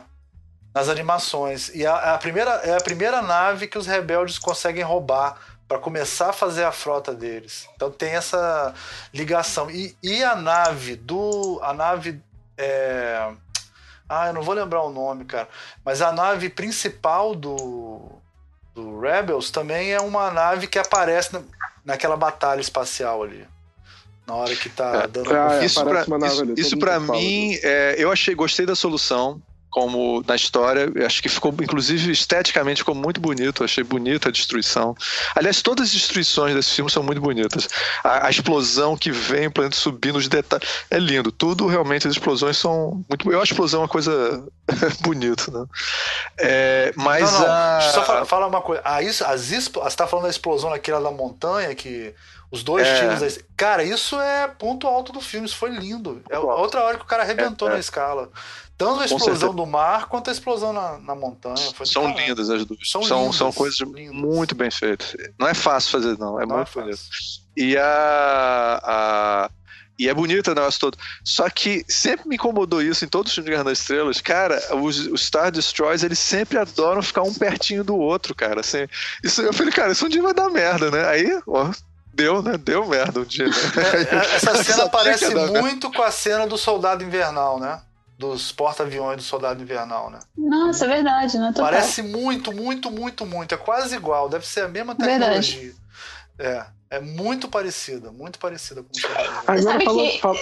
Nas 0.74 0.88
animações. 0.88 1.70
E 1.74 1.84
a, 1.84 2.14
a, 2.14 2.18
primeira, 2.18 2.50
é 2.64 2.76
a 2.76 2.80
primeira 2.80 3.20
nave 3.20 3.66
que 3.66 3.78
os 3.78 3.86
rebeldes 3.86 4.38
conseguem 4.38 4.82
roubar 4.82 5.36
para 5.66 5.78
começar 5.78 6.30
a 6.30 6.32
fazer 6.32 6.64
a 6.64 6.72
frota 6.72 7.12
deles. 7.14 7.68
Então 7.74 7.90
tem 7.90 8.10
essa 8.10 8.72
ligação. 9.12 9.70
E, 9.70 9.96
e 10.02 10.22
a 10.24 10.34
nave 10.34 10.96
do. 10.96 11.60
A 11.62 11.74
nave. 11.74 12.22
É, 12.56 13.30
ah, 14.08 14.28
eu 14.28 14.32
não 14.32 14.42
vou 14.42 14.54
lembrar 14.54 14.82
o 14.82 14.90
nome, 14.90 15.26
cara. 15.26 15.48
Mas 15.84 16.00
a 16.00 16.10
nave 16.10 16.48
principal 16.48 17.34
do, 17.34 18.17
do 18.78 19.00
Rebels 19.00 19.50
também 19.50 19.92
é 19.92 20.00
uma 20.00 20.30
nave 20.30 20.66
que 20.66 20.78
aparece 20.78 21.32
na, 21.32 21.42
naquela 21.84 22.16
batalha 22.16 22.60
espacial 22.60 23.22
ali. 23.22 23.44
Na 24.26 24.34
hora 24.34 24.54
que 24.54 24.68
tá 24.68 25.02
é, 25.04 25.06
dando. 25.08 25.34
Ah, 25.34 25.64
isso, 25.64 25.84
pra, 25.84 26.02
isso, 26.26 26.54
isso 26.56 26.78
para 26.78 27.00
mim, 27.00 27.58
é, 27.62 27.96
eu 27.98 28.12
achei, 28.12 28.34
gostei 28.34 28.66
da 28.66 28.76
solução 28.76 29.42
como 29.78 30.24
na 30.26 30.34
história. 30.34 30.90
Acho 31.06 31.22
que 31.22 31.28
ficou, 31.28 31.54
inclusive, 31.62 32.10
esteticamente 32.10 32.78
ficou 32.78 32.96
muito 32.96 33.20
bonito. 33.20 33.62
Achei 33.62 33.84
bonita 33.84 34.28
a 34.28 34.32
destruição. 34.32 34.96
Aliás, 35.36 35.62
todas 35.62 35.86
as 35.86 35.92
destruições 35.92 36.52
desse 36.52 36.74
filme 36.74 36.90
são 36.90 37.00
muito 37.00 37.20
bonitas. 37.20 37.68
A, 38.02 38.26
a 38.26 38.30
explosão 38.30 38.96
que 38.96 39.12
vem, 39.12 39.46
o 39.46 39.52
planeta 39.52 39.76
subindo, 39.76 40.16
os 40.16 40.26
detalhes. 40.26 40.68
É 40.90 40.98
lindo. 40.98 41.30
Tudo 41.30 41.68
realmente, 41.68 42.08
as 42.08 42.14
explosões 42.14 42.56
são 42.56 43.04
muito. 43.08 43.30
Eu 43.30 43.40
acho 43.40 43.52
a 43.52 43.54
explosão 43.54 43.82
uma 43.82 43.88
coisa 43.88 44.44
bonita, 45.00 45.48
né? 45.52 45.64
É, 46.40 46.92
mas. 46.96 47.30
Não, 47.30 47.40
não. 47.40 47.46
A... 47.48 47.80
Só 47.92 48.02
falar 48.02 48.24
fala 48.24 48.46
uma 48.48 48.60
coisa. 48.60 48.82
A, 48.84 48.98
as, 48.98 49.48
você 49.48 49.96
tá 49.96 50.08
falando 50.08 50.24
da 50.24 50.30
explosão 50.30 50.70
naquela 50.70 51.00
da 51.00 51.10
montanha 51.12 51.72
que. 51.72 52.12
Os 52.50 52.62
dois 52.62 52.86
é. 52.86 53.00
tiros. 53.00 53.38
Cara, 53.56 53.84
isso 53.84 54.18
é 54.20 54.48
ponto 54.48 54.86
alto 54.86 55.12
do 55.12 55.20
filme. 55.20 55.46
Isso 55.46 55.56
foi 55.56 55.70
lindo. 55.70 56.22
É 56.30 56.38
outra 56.38 56.82
hora 56.82 56.96
que 56.96 57.04
o 57.04 57.06
cara 57.06 57.22
arrebentou 57.22 57.68
é, 57.68 57.72
é. 57.72 57.74
na 57.74 57.80
escala. 57.80 58.30
Tanto 58.78 59.00
a 59.00 59.04
explosão 59.04 59.52
do 59.52 59.66
mar 59.66 60.06
quanto 60.06 60.30
a 60.30 60.32
explosão 60.32 60.72
na, 60.72 60.98
na 60.98 61.14
montanha. 61.14 61.56
são 61.84 62.04
caralho. 62.04 62.26
lindas 62.26 62.48
as 62.48 62.64
duas. 62.64 62.88
São, 62.88 63.02
são, 63.02 63.22
lindas, 63.22 63.36
são 63.36 63.52
coisas 63.52 63.78
lindas. 63.80 64.14
muito 64.14 64.54
bem 64.54 64.70
feitas. 64.70 65.16
Não 65.38 65.48
é 65.48 65.52
fácil 65.52 65.90
fazer, 65.90 66.16
não. 66.16 66.40
É 66.40 66.46
não 66.46 66.56
muito 66.56 66.78
é 66.78 66.82
bonito. 66.82 67.00
E 67.56 67.76
a, 67.76 68.80
a. 68.84 69.50
E 69.98 70.08
é 70.08 70.14
bonito 70.14 70.52
o 70.52 70.54
negócio 70.54 70.78
todo. 70.78 70.96
Só 71.24 71.50
que 71.50 71.84
sempre 71.88 72.28
me 72.28 72.36
incomodou 72.36 72.80
isso 72.80 73.04
em 73.04 73.08
todos 73.08 73.32
os 73.32 73.34
filmes 73.34 73.46
de 73.46 73.50
Guerra 73.50 73.64
das 73.64 73.80
Estrelas. 73.80 74.20
Cara, 74.20 74.76
os, 74.76 75.08
os 75.08 75.26
Star 75.26 75.50
Destroyers, 75.50 76.04
eles 76.04 76.20
sempre 76.20 76.56
adoram 76.56 77.02
ficar 77.02 77.22
um 77.22 77.34
pertinho 77.34 77.82
do 77.82 77.96
outro, 77.96 78.32
cara. 78.32 78.60
Assim, 78.60 78.86
isso, 79.24 79.42
eu 79.42 79.52
falei, 79.52 79.72
cara, 79.72 79.90
isso 79.90 80.06
um 80.06 80.08
dia 80.08 80.22
vai 80.22 80.32
dar 80.32 80.48
merda, 80.50 80.88
né? 80.88 81.04
Aí, 81.08 81.40
ó, 81.48 81.72
deu, 82.18 82.42
né? 82.42 82.58
Deu 82.58 82.86
merda 82.86 83.20
um 83.20 83.24
dia. 83.24 83.46
Né? 83.46 83.54
É, 84.10 84.36
essa 84.36 84.62
cena 84.64 84.88
parece 84.88 85.32
muito 85.34 85.90
com 85.92 86.02
a 86.02 86.10
cena 86.10 86.46
do 86.46 86.58
Soldado 86.58 87.04
Invernal, 87.04 87.60
né? 87.60 87.80
dos 88.18 88.50
porta-aviões 88.50 89.18
do 89.18 89.22
Soldado 89.22 89.62
Invernal, 89.62 90.10
né? 90.10 90.18
Nossa, 90.36 90.86
é 90.86 90.88
verdade, 90.88 91.38
né? 91.38 91.52
Total. 91.54 91.70
Parece 91.70 92.02
muito, 92.02 92.52
muito, 92.52 92.90
muito, 92.90 93.24
muito. 93.24 93.54
É 93.54 93.56
quase 93.56 93.94
igual. 93.94 94.28
Deve 94.28 94.44
ser 94.44 94.62
a 94.62 94.68
mesma 94.68 94.92
tecnologia. 94.96 95.72
Verdade. 96.36 96.70
É, 96.90 96.96
é 96.96 97.00
muito 97.00 97.48
parecida, 97.48 98.10
muito 98.10 98.40
parecida 98.40 98.82
com 98.82 98.90
o 98.92 99.00
Soldado 99.00 99.28
Agora 99.46 99.62
Sabe 99.62 99.84
falou, 99.84 100.10
que... 100.10 100.20
fala... 100.20 100.38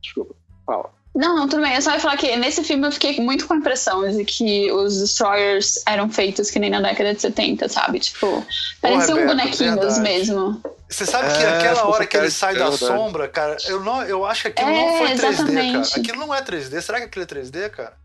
Desculpa, 0.00 0.34
fala. 0.64 0.90
Não, 1.18 1.34
não, 1.34 1.48
tudo 1.48 1.62
bem. 1.62 1.74
Eu 1.74 1.82
só 1.82 1.94
ia 1.94 1.98
falar 1.98 2.16
que 2.16 2.36
nesse 2.36 2.62
filme 2.62 2.86
eu 2.86 2.92
fiquei 2.92 3.18
muito 3.20 3.48
com 3.48 3.54
a 3.54 3.56
impressão 3.56 4.08
de 4.08 4.24
que 4.24 4.70
os 4.70 5.00
Destroyers 5.00 5.82
eram 5.84 6.08
feitos 6.08 6.48
que 6.48 6.60
nem 6.60 6.70
na 6.70 6.80
década 6.80 7.12
de 7.12 7.20
70, 7.20 7.68
sabe? 7.68 7.98
Tipo, 7.98 8.46
pareciam 8.80 9.26
bonequinhos 9.26 9.98
mesmo. 9.98 10.62
Você 10.88 11.04
sabe 11.04 11.36
que 11.36 11.42
é, 11.42 11.58
aquela 11.58 11.88
hora 11.88 12.06
que 12.06 12.16
ele 12.16 12.30
sai 12.30 12.54
da 12.54 12.70
sombra, 12.70 13.26
cara, 13.26 13.56
eu, 13.66 13.82
não, 13.82 14.00
eu 14.04 14.24
acho 14.24 14.42
que 14.42 14.48
aquilo 14.48 14.70
é, 14.70 14.74
não 14.74 14.98
foi 14.98 15.08
3D, 15.08 15.28
exatamente. 15.28 15.90
cara. 15.90 16.00
Aquilo 16.00 16.18
não 16.20 16.32
é 16.32 16.40
3D. 16.40 16.80
Será 16.80 16.98
que 16.98 17.06
aquilo 17.06 17.24
é 17.24 17.26
3D, 17.26 17.70
cara? 17.70 17.96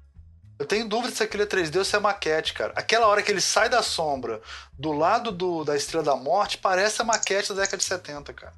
Eu 0.57 0.65
tenho 0.65 0.89
dúvida 0.89 1.13
se 1.13 1.21
aquilo 1.21 1.43
é 1.43 1.45
3D 1.45 1.77
ou 1.77 1.85
se 1.85 1.95
é 1.95 1.99
maquete, 1.99 2.53
cara. 2.53 2.73
Aquela 2.75 3.05
hora 3.05 3.21
que 3.21 3.31
ele 3.31 3.41
sai 3.41 3.69
da 3.69 3.83
sombra 3.83 4.41
do 4.77 4.91
lado 4.91 5.31
do, 5.31 5.63
da 5.63 5.75
Estrela 5.75 6.03
da 6.03 6.15
Morte 6.15 6.57
parece 6.57 6.99
a 7.03 7.05
maquete 7.05 7.49
da 7.49 7.61
década 7.61 7.77
de 7.77 7.83
70, 7.83 8.33
cara. 8.33 8.53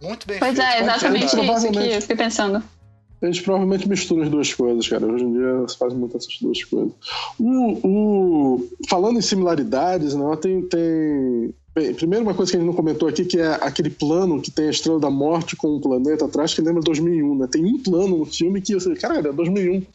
Muito 0.00 0.26
bem 0.26 0.38
pois 0.38 0.56
feito. 0.56 0.66
Pois 0.66 0.76
é, 0.76 0.82
exatamente 0.82 1.26
isso 1.26 1.70
que 1.70 1.78
eu 1.78 2.00
fiquei 2.00 2.16
pensando. 2.16 2.77
Eles 3.20 3.40
provavelmente 3.40 3.88
misturam 3.88 4.22
as 4.22 4.30
duas 4.30 4.54
coisas, 4.54 4.86
cara. 4.88 5.06
Hoje 5.06 5.24
em 5.24 5.32
dia 5.32 5.68
se 5.68 5.76
faz 5.76 5.92
muito 5.92 6.16
essas 6.16 6.38
duas 6.40 6.62
coisas. 6.64 6.92
O, 7.38 7.88
o, 7.88 8.68
falando 8.88 9.18
em 9.18 9.22
similaridades, 9.22 10.14
né, 10.14 10.36
tem, 10.36 10.62
tem 10.62 11.54
Bem, 11.78 11.94
primeiro 11.94 12.24
uma 12.24 12.34
coisa 12.34 12.50
que 12.50 12.56
a 12.56 12.60
gente 12.60 12.66
não 12.66 12.74
comentou 12.74 13.08
aqui, 13.08 13.24
que 13.24 13.38
é 13.38 13.54
aquele 13.60 13.88
plano 13.88 14.42
que 14.42 14.50
tem 14.50 14.66
a 14.66 14.70
Estrela 14.70 14.98
da 14.98 15.10
Morte 15.10 15.54
com 15.54 15.76
o 15.76 15.80
planeta 15.80 16.24
atrás, 16.24 16.52
que 16.52 16.60
lembra 16.60 16.82
2001, 16.82 17.38
né? 17.38 17.46
Tem 17.46 17.64
um 17.64 17.78
plano 17.78 18.18
no 18.18 18.26
filme 18.26 18.60
que, 18.60 18.74
você, 18.74 18.92
cara, 18.96 19.20
é 19.20 19.32
2001. 19.32 19.86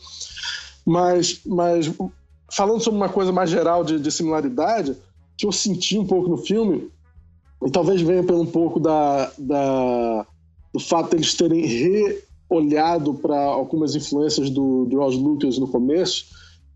Mas, 0.86 1.42
mas 1.46 1.92
falando 2.50 2.82
sobre 2.82 2.98
uma 2.98 3.10
coisa 3.10 3.34
mais 3.34 3.50
geral 3.50 3.84
de, 3.84 4.00
de 4.00 4.12
similaridade, 4.12 4.96
que 5.38 5.46
eu 5.46 5.52
senti 5.52 5.98
um 5.98 6.06
pouco 6.06 6.30
no 6.30 6.38
filme, 6.38 6.90
e 7.66 7.70
talvez 7.70 8.02
venha 8.02 8.24
pelo 8.24 8.42
um 8.42 8.46
pouco 8.46 8.80
da, 8.80 9.30
da, 9.38 10.26
do 10.74 10.80
fato 10.80 11.10
de 11.10 11.18
eles 11.18 11.34
terem 11.34 11.68
reolhado 12.54 13.14
para 13.16 13.40
algumas 13.40 13.96
influências 13.96 14.50
do, 14.50 14.88
George 14.90 15.18
Lucas 15.18 15.58
no 15.58 15.68
começo, 15.68 16.26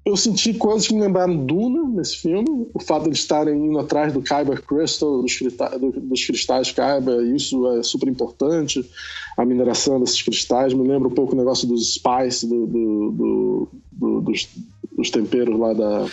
eu 0.08 0.16
senti 0.16 0.54
coisas 0.54 0.88
que 0.88 0.94
me 0.94 1.02
lembraram 1.02 1.46
Duna 1.46 1.84
nesse 1.90 2.16
filme. 2.18 2.70
O 2.74 2.80
fato 2.80 3.10
de 3.10 3.18
estarem 3.18 3.54
indo 3.54 3.78
atrás 3.78 4.14
do 4.14 4.22
Kyber 4.22 4.64
Crystal, 4.66 5.22
dos, 5.22 5.36
cristais, 5.36 5.82
dos 5.82 6.26
cristais 6.26 6.72
Kyber, 6.72 7.36
isso 7.36 7.68
é 7.74 7.84
super 7.84 8.08
importante. 8.08 8.90
A 9.36 9.44
mineração 9.44 10.00
desses 10.00 10.22
cristais 10.22 10.74
me 10.74 10.88
lembra 10.88 11.10
um 11.10 11.14
pouco 11.14 11.34
o 11.34 11.38
negócio 11.38 11.68
dos 11.68 11.96
spice, 11.96 12.48
do, 12.48 12.66
do, 12.66 13.70
do, 13.92 14.22
dos, 14.22 14.48
dos, 14.96 15.10
temperos 15.10 15.60
lá 15.60 15.74
da. 15.74 16.06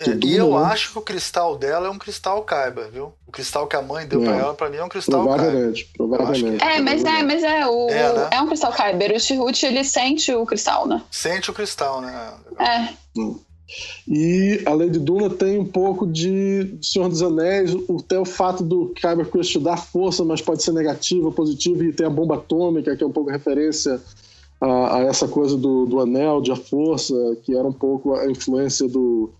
É, 0.00 0.10
e 0.24 0.36
eu 0.36 0.50
né? 0.50 0.66
acho 0.66 0.92
que 0.92 0.98
o 0.98 1.02
cristal 1.02 1.56
dela 1.56 1.86
é 1.86 1.90
um 1.90 1.98
cristal 1.98 2.44
Kyber, 2.44 2.90
viu? 2.90 3.12
O 3.26 3.30
cristal 3.30 3.66
que 3.66 3.76
a 3.76 3.82
mãe 3.82 4.06
deu 4.06 4.22
é. 4.22 4.24
pra 4.24 4.36
ela, 4.36 4.54
pra 4.54 4.68
mim, 4.68 4.78
é 4.78 4.84
um 4.84 4.88
cristal 4.88 5.22
provavelmente, 5.22 5.84
Kyber. 5.84 5.96
Provavelmente. 5.96 6.64
É, 6.64 6.80
mas 6.80 7.04
é, 7.04 7.22
mas 7.22 7.42
é, 7.42 7.66
o, 7.66 7.88
é, 7.88 8.12
né? 8.12 8.28
é 8.32 8.42
um 8.42 8.48
cristal 8.48 8.72
Kyber. 8.72 9.14
O 9.14 9.20
Chihut, 9.20 9.64
ele 9.64 9.84
sente 9.84 10.32
o 10.34 10.44
cristal, 10.44 10.88
né? 10.88 11.02
Sente 11.10 11.50
o 11.50 11.54
cristal, 11.54 12.00
né? 12.00 12.34
É. 12.58 12.88
Hum. 13.16 13.38
E 14.06 14.62
a 14.66 14.74
Lady 14.74 14.98
Duna 14.98 15.30
tem 15.30 15.58
um 15.58 15.64
pouco 15.64 16.06
de 16.06 16.76
Senhor 16.82 17.08
dos 17.08 17.22
Anéis, 17.22 17.74
até 17.98 18.18
o 18.18 18.24
fato 18.24 18.62
do 18.62 18.92
Kyber 18.94 19.26
Crystal 19.26 19.62
dar 19.62 19.78
força, 19.78 20.22
mas 20.24 20.42
pode 20.42 20.62
ser 20.62 20.72
negativa, 20.72 21.32
positiva, 21.32 21.82
e 21.84 21.92
tem 21.92 22.06
a 22.06 22.10
bomba 22.10 22.34
atômica, 22.34 22.94
que 22.94 23.02
é 23.02 23.06
um 23.06 23.12
pouco 23.12 23.30
referência 23.30 24.00
a, 24.60 24.96
a 24.96 25.00
essa 25.04 25.26
coisa 25.26 25.56
do, 25.56 25.86
do 25.86 26.00
anel, 26.00 26.40
de 26.40 26.52
a 26.52 26.56
força, 26.56 27.14
que 27.42 27.56
era 27.56 27.66
um 27.66 27.72
pouco 27.72 28.14
a 28.14 28.30
influência 28.30 28.86
do. 28.86 29.32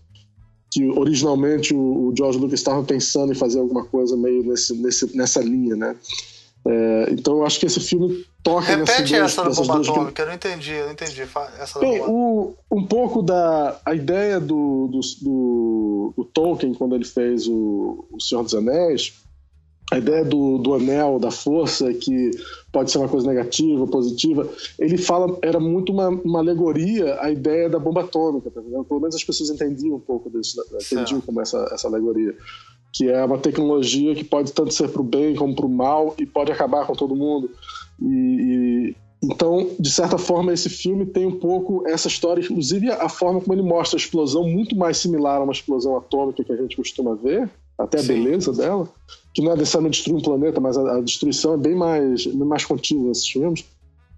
Que 0.71 0.87
originalmente 0.89 1.73
o, 1.73 2.09
o 2.09 2.13
George 2.15 2.37
Lucas 2.37 2.59
estava 2.59 2.83
pensando 2.83 3.31
em 3.31 3.35
fazer 3.35 3.59
alguma 3.59 3.85
coisa 3.85 4.17
meio 4.17 4.43
nesse, 4.43 4.73
nesse, 4.75 5.15
nessa 5.15 5.41
linha, 5.41 5.75
né? 5.75 5.95
É, 6.67 7.07
então 7.11 7.37
eu 7.37 7.45
acho 7.45 7.59
que 7.59 7.67
esse 7.67 7.79
filme 7.79 8.25
toca 8.41 8.75
Repete 8.75 9.13
essa 9.13 9.43
do 9.43 9.53
bomba 9.53 9.79
atômica, 9.81 10.23
eu 10.23 10.25
não 10.27 10.33
entendi, 10.33 10.71
eu 10.71 10.85
não 10.85 10.93
entendi. 10.93 11.21
Essa 11.59 11.79
Bem, 11.79 12.01
o, 12.01 12.55
um 12.71 12.83
pouco 12.83 13.21
da 13.21 13.79
a 13.85 13.93
ideia 13.93 14.39
do, 14.39 14.87
do, 14.87 14.99
do, 15.21 16.13
do, 16.17 16.25
Tolkien, 16.25 16.73
quando 16.73 16.95
ele 16.95 17.05
fez 17.05 17.47
o, 17.47 18.07
o 18.11 18.19
Senhor 18.19 18.43
dos 18.43 18.55
Anéis, 18.55 19.13
a 19.91 19.97
ideia 19.97 20.25
do, 20.25 20.57
do 20.57 20.73
anel, 20.73 21.19
da 21.19 21.29
força, 21.29 21.93
que 21.93 22.31
pode 22.71 22.91
ser 22.91 22.97
uma 22.97 23.07
coisa 23.07 23.27
negativa, 23.27 23.85
positiva, 23.85 24.49
ele 24.79 24.97
fala, 24.97 25.37
era 25.41 25.59
muito 25.59 25.91
uma, 25.91 26.09
uma 26.09 26.39
alegoria 26.39 27.17
à 27.21 27.29
ideia 27.29 27.69
da 27.69 27.77
bomba 27.77 28.01
atômica, 28.01 28.49
tá 28.49 28.61
vendo? 28.61 28.83
Pelo 28.83 28.99
menos 28.99 29.15
as 29.15 29.23
pessoas 29.23 29.49
entendiam 29.49 29.95
um 29.95 29.99
pouco 29.99 30.29
disso, 30.29 30.61
entendiam 30.73 31.21
como 31.21 31.39
essa, 31.39 31.69
essa 31.71 31.87
alegoria. 31.87 32.35
Que 32.91 33.09
é 33.09 33.23
uma 33.23 33.37
tecnologia 33.37 34.15
que 34.15 34.23
pode 34.23 34.53
tanto 34.53 34.73
ser 34.73 34.89
para 34.89 35.01
o 35.01 35.05
bem 35.05 35.35
como 35.35 35.55
para 35.55 35.65
o 35.65 35.69
mal 35.69 36.15
e 36.17 36.25
pode 36.25 36.51
acabar 36.51 36.87
com 36.87 36.93
todo 36.93 37.15
mundo. 37.15 37.51
E, 38.01 38.05
e, 38.07 38.95
então, 39.23 39.69
de 39.79 39.91
certa 39.91 40.17
forma, 40.17 40.53
esse 40.53 40.69
filme 40.69 41.05
tem 41.05 41.25
um 41.25 41.39
pouco 41.39 41.83
essa 41.87 42.07
história, 42.07 42.41
inclusive 42.41 42.89
a 42.89 43.09
forma 43.09 43.41
como 43.41 43.53
ele 43.53 43.61
mostra 43.61 43.97
a 43.97 44.01
explosão, 44.01 44.47
muito 44.47 44.75
mais 44.75 44.97
similar 44.97 45.41
a 45.41 45.43
uma 45.43 45.53
explosão 45.53 45.95
atômica 45.97 46.43
que 46.43 46.51
a 46.51 46.57
gente 46.57 46.75
costuma 46.75 47.15
ver, 47.15 47.49
até 47.77 47.99
a 47.99 48.01
Sim. 48.01 48.07
beleza 48.07 48.53
dela, 48.53 48.89
que 49.35 49.41
não 49.41 49.51
é 49.51 49.57
necessariamente 49.57 49.97
destruir 49.97 50.17
um 50.17 50.21
planeta, 50.21 50.61
mas 50.61 50.77
a, 50.77 50.97
a 50.97 51.01
destruição 51.01 51.53
é 51.55 51.57
bem 51.57 51.75
mais, 51.75 52.25
bem 52.25 52.47
mais 52.47 52.63
contínua 52.63 53.09
nesses 53.09 53.27
filmes. 53.27 53.65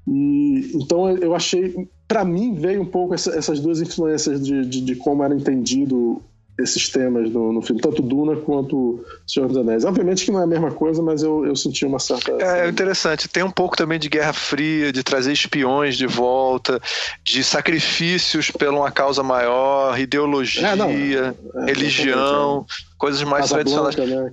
E, 0.07 0.72
então 0.76 1.10
eu 1.18 1.34
achei, 1.34 1.89
para 2.07 2.23
mim, 2.23 2.53
veio 2.53 2.84
um 2.84 2.85
pouco 2.85 3.15
essa, 3.15 3.31
essas 3.31 3.60
duas 3.60 3.81
influências 3.81 4.41
de, 4.45 4.64
de, 4.64 4.80
de, 4.80 4.95
como 4.95 5.23
era 5.23 5.34
entendido 5.34 6.22
esses 6.60 6.89
temas 6.89 7.30
no, 7.31 7.52
no, 7.52 7.61
filme, 7.61 7.81
tanto 7.81 8.02
Duna 8.02 8.35
quanto 8.35 9.03
Senhor 9.26 9.48
dos 9.48 9.57
Anéis. 9.57 9.85
Obviamente 9.85 10.23
que 10.23 10.31
não 10.31 10.39
é 10.39 10.44
a 10.44 10.48
mesma 10.48 10.72
coisa, 10.72 11.02
mas 11.02 11.23
eu, 11.23 11.45
eu 11.45 11.56
senti 11.56 11.85
uma 11.85 11.99
certa. 11.99 12.31
É, 12.39 12.65
é 12.65 12.69
interessante. 12.69 13.27
Tem 13.27 13.44
um 13.44 13.52
pouco 13.52 13.76
também 13.76 13.99
de 13.99 14.10
Guerra 14.10 14.34
Fria, 14.34 14.91
de 14.91 15.03
trazer 15.03 15.34
espiões 15.34 15.98
de 15.98 16.07
volta, 16.07 16.80
de 17.23 17.44
sacrifícios 17.44 18.52
por 18.52 18.68
uma 18.69 18.91
causa 18.91 19.22
maior, 19.23 19.99
ideologia, 19.99 20.69
é, 20.69 20.76
não, 20.76 20.89
é, 20.89 21.34
religião, 21.65 22.65
coisas 22.98 23.22
mais 23.23 23.44
Casa 23.44 23.56
tradicionais. 23.56 23.95
Blanca, 23.95 24.23
né? 24.23 24.31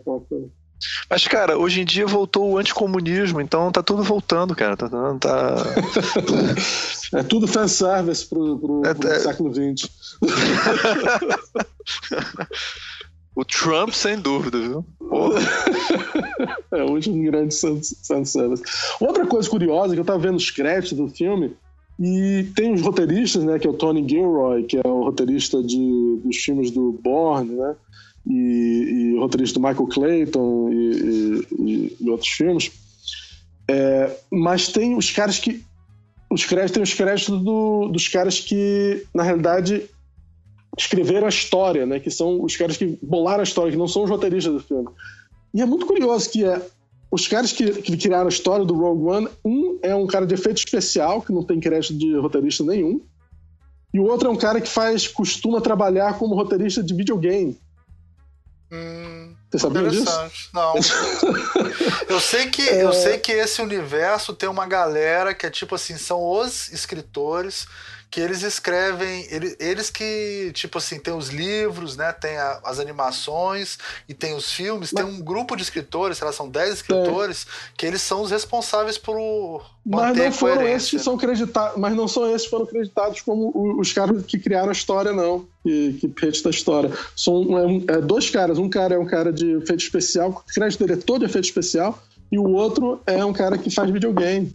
Mas, 1.09 1.27
cara, 1.27 1.59
hoje 1.59 1.81
em 1.81 1.85
dia 1.85 2.06
voltou 2.06 2.52
o 2.52 2.59
anticomunismo, 2.59 3.40
então 3.40 3.70
tá 3.70 3.82
tudo 3.82 4.02
voltando, 4.02 4.55
cara. 4.55 4.77
Tá. 4.77 4.89
tá... 4.89 5.56
é 7.19 7.23
tudo 7.23 7.47
fanservice 7.47 8.27
pro, 8.27 8.59
pro, 8.59 8.86
é, 8.86 8.94
pro 8.94 9.09
é... 9.09 9.20
século 9.20 9.52
XX. 9.52 9.89
o 13.35 13.44
Trump, 13.44 13.90
sem 13.90 14.19
dúvida, 14.19 14.59
viu? 14.59 14.85
é 16.73 16.82
hoje 16.82 17.11
um 17.11 17.24
grande 17.24 17.55
fanservice. 18.06 18.62
Outra 19.01 19.27
coisa 19.27 19.48
curiosa 19.48 19.94
que 19.94 20.01
eu 20.01 20.05
tava 20.05 20.19
vendo 20.19 20.36
os 20.36 20.51
créditos 20.51 20.97
do 20.97 21.09
filme. 21.09 21.56
E 21.98 22.48
tem 22.56 22.73
os 22.73 22.82
roteiristas, 22.82 23.44
né, 23.44 23.56
que 23.56 23.69
é 23.69 23.70
o 23.70 23.74
Tony 23.74 24.09
Gilroy, 24.09 24.65
que 24.65 24.77
é 24.77 24.82
o 24.85 25.05
roteirista 25.05 25.62
de, 25.62 26.20
dos 26.24 26.36
filmes 26.39 26.73
do 26.73 26.93
Bourne, 26.93 27.52
né? 27.52 27.77
E, 28.26 29.12
e 29.14 29.18
roteirista 29.18 29.59
do 29.59 29.66
Michael 29.66 29.86
Clayton 29.86 30.70
e, 30.72 31.46
e, 31.59 31.96
e 32.01 32.10
outros 32.10 32.30
filmes. 32.30 32.70
É, 33.68 34.16
mas 34.30 34.68
tem 34.68 34.96
os 34.96 35.10
caras 35.10 35.38
que. 35.38 35.62
Os 36.30 36.44
créditos, 36.44 36.72
tem 36.72 36.82
os 36.82 36.94
créditos 36.94 37.42
do, 37.42 37.88
dos 37.88 38.09
caras 38.09 38.40
que, 38.40 39.06
na 39.14 39.22
realidade, 39.22 39.84
escreveram 40.76 41.26
a 41.26 41.28
história, 41.28 41.86
né? 41.86 42.01
Que 42.01 42.10
são 42.10 42.42
os 42.42 42.56
caras 42.56 42.76
que 42.76 42.98
bolaram 43.02 43.40
a 43.40 43.44
história, 43.44 43.70
que 43.70 43.78
não 43.78 43.86
são 43.86 44.05
os 44.05 44.10
roteiristas 44.10 44.52
do 44.52 44.60
filme. 44.60 44.88
E 45.52 45.62
é 45.62 45.66
muito 45.66 45.86
curioso 45.86 46.28
que 46.30 46.44
é, 46.44 46.60
os 47.10 47.28
caras 47.28 47.52
que, 47.52 47.70
que 47.82 47.96
criaram 47.96 48.26
a 48.26 48.28
história 48.28 48.64
do 48.64 48.74
Rogue 48.74 49.05
One, 49.05 49.28
um 49.44 49.78
é 49.82 49.94
um 49.94 50.06
cara 50.06 50.26
de 50.26 50.34
efeito 50.34 50.59
especial, 50.59 51.22
que 51.22 51.32
não 51.32 51.44
tem 51.44 51.60
crédito 51.60 51.96
de 51.96 52.16
roteirista 52.16 52.64
nenhum, 52.64 53.01
e 53.92 54.01
o 54.01 54.05
outro 54.05 54.26
é 54.28 54.30
um 54.32 54.36
cara 54.36 54.60
que 54.60 54.68
faz, 54.68 55.06
costuma 55.06 55.60
trabalhar 55.60 56.18
como 56.18 56.34
roteirista 56.34 56.82
de 56.82 56.92
videogame. 56.92 57.56
Hum, 58.74 59.36
Você 59.51 59.59
sabia 59.60 59.88
disso? 59.88 60.05
Não. 60.52 60.74
eu 62.09 62.18
sei 62.18 62.51
que 62.51 62.68
é... 62.68 62.82
eu 62.82 62.92
sei 62.92 63.18
que 63.18 63.30
esse 63.30 63.62
universo 63.62 64.34
tem 64.34 64.48
uma 64.48 64.66
galera 64.66 65.32
que 65.32 65.46
é 65.46 65.51
tipo 65.51 65.76
assim, 65.76 65.96
são 65.96 66.20
os 66.20 66.72
escritores 66.72 67.66
que 68.14 68.20
eles 68.20 68.44
escrevem, 68.44 69.26
eles, 69.28 69.56
eles 69.58 69.90
que, 69.90 70.52
tipo 70.54 70.78
assim, 70.78 71.00
tem 71.00 71.12
os 71.12 71.30
livros, 71.30 71.96
né? 71.96 72.12
Tem 72.12 72.36
a, 72.36 72.60
as 72.62 72.78
animações 72.78 73.76
e 74.08 74.14
tem 74.14 74.36
os 74.36 74.52
filmes, 74.52 74.92
Mas... 74.92 75.04
tem 75.04 75.12
um 75.12 75.20
grupo 75.20 75.56
de 75.56 75.64
escritores, 75.64 76.18
sei 76.18 76.24
lá, 76.24 76.32
são 76.32 76.48
10 76.48 76.74
escritores, 76.74 77.44
é. 77.44 77.72
que 77.76 77.84
eles 77.84 78.00
são 78.00 78.22
os 78.22 78.30
responsáveis 78.30 78.96
por 78.96 79.18
mas 79.84 80.16
não 80.16 80.30
foram 80.30 80.62
esses 80.62 80.90
que 80.90 80.98
são 81.00 81.16
acreditados, 81.16 81.76
mas 81.76 81.92
não 81.96 82.06
são 82.06 82.30
esses 82.30 82.42
que 82.42 82.50
foram 82.50 82.66
acreditados 82.66 83.20
como 83.20 83.80
os 83.80 83.92
caras 83.92 84.24
que 84.24 84.38
criaram 84.38 84.68
a 84.68 84.72
história, 84.72 85.12
não. 85.12 85.44
Que, 85.64 85.94
que 85.94 86.12
fez 86.16 86.40
da 86.40 86.50
história. 86.50 86.92
São 87.16 87.58
é, 87.58 87.94
é, 87.94 88.00
dois 88.00 88.30
caras. 88.30 88.58
Um 88.58 88.68
cara 88.68 88.94
é 88.94 88.98
um 88.98 89.06
cara 89.06 89.32
de 89.32 89.56
efeito 89.56 89.82
especial, 89.82 90.30
o 90.30 90.54
crédito 90.54 90.86
dele 90.86 91.00
é 91.00 91.02
todo 91.02 91.22
de 91.22 91.26
efeito 91.26 91.46
especial, 91.46 92.00
e 92.30 92.38
o 92.38 92.48
outro 92.52 93.00
é 93.08 93.24
um 93.24 93.32
cara 93.32 93.58
que 93.58 93.70
faz 93.70 93.90
videogame. 93.90 94.54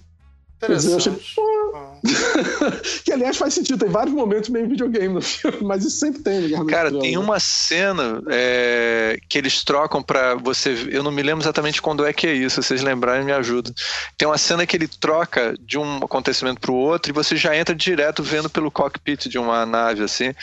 Interessante. 0.56 1.10
Dizer, 1.10 1.10
eu 1.10 1.16
achei, 1.16 1.59
que 3.04 3.12
aliás 3.12 3.38
faz 3.38 3.54
sentido, 3.54 3.80
tem 3.80 3.90
vários 3.90 4.14
momentos 4.14 4.50
meio 4.50 4.68
videogame 4.68 5.14
no 5.14 5.22
filme, 5.22 5.60
mas 5.62 5.84
isso 5.84 5.98
sempre 5.98 6.22
tem, 6.22 6.42
né? 6.42 6.66
Cara, 6.68 6.92
tem 7.00 7.18
uma 7.18 7.40
cena 7.40 8.22
é, 8.30 9.18
que 9.28 9.38
eles 9.38 9.64
trocam 9.64 10.02
para 10.02 10.36
você. 10.36 10.88
Eu 10.90 11.04
não 11.04 11.12
me 11.12 11.22
lembro 11.22 11.44
exatamente 11.44 11.82
quando 11.82 12.06
é 12.06 12.14
que 12.14 12.28
é 12.28 12.34
isso, 12.34 12.62
se 12.62 12.68
vocês 12.68 12.82
lembrarem, 12.82 13.26
me 13.26 13.32
ajudam. 13.32 13.74
Tem 14.18 14.28
uma 14.28 14.38
cena 14.38 14.66
que 14.66 14.76
ele 14.76 14.88
troca 14.88 15.56
de 15.60 15.78
um 15.78 15.98
acontecimento 15.98 16.60
pro 16.60 16.74
outro 16.74 17.12
e 17.12 17.14
você 17.14 17.36
já 17.36 17.56
entra 17.56 17.76
direto 17.76 18.24
vendo 18.24 18.50
pelo 18.50 18.72
cockpit 18.72 19.28
de 19.28 19.38
uma 19.38 19.66
nave, 19.66 20.04
assim. 20.04 20.34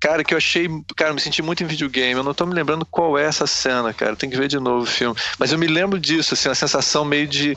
Cara, 0.00 0.22
que 0.22 0.34
eu 0.34 0.38
achei. 0.38 0.68
Cara, 0.96 1.14
me 1.14 1.20
senti 1.20 1.40
muito 1.40 1.62
em 1.62 1.66
videogame. 1.66 2.12
Eu 2.12 2.22
não 2.22 2.34
tô 2.34 2.44
me 2.44 2.54
lembrando 2.54 2.84
qual 2.84 3.18
é 3.18 3.24
essa 3.24 3.46
cena, 3.46 3.92
cara. 3.94 4.14
Tem 4.14 4.28
que 4.28 4.36
ver 4.36 4.48
de 4.48 4.58
novo 4.58 4.82
o 4.82 4.86
filme. 4.86 5.16
Mas 5.38 5.50
eu 5.50 5.58
me 5.58 5.66
lembro 5.66 5.98
disso, 5.98 6.34
assim, 6.34 6.50
a 6.50 6.54
sensação 6.54 7.06
meio 7.06 7.26
de, 7.26 7.56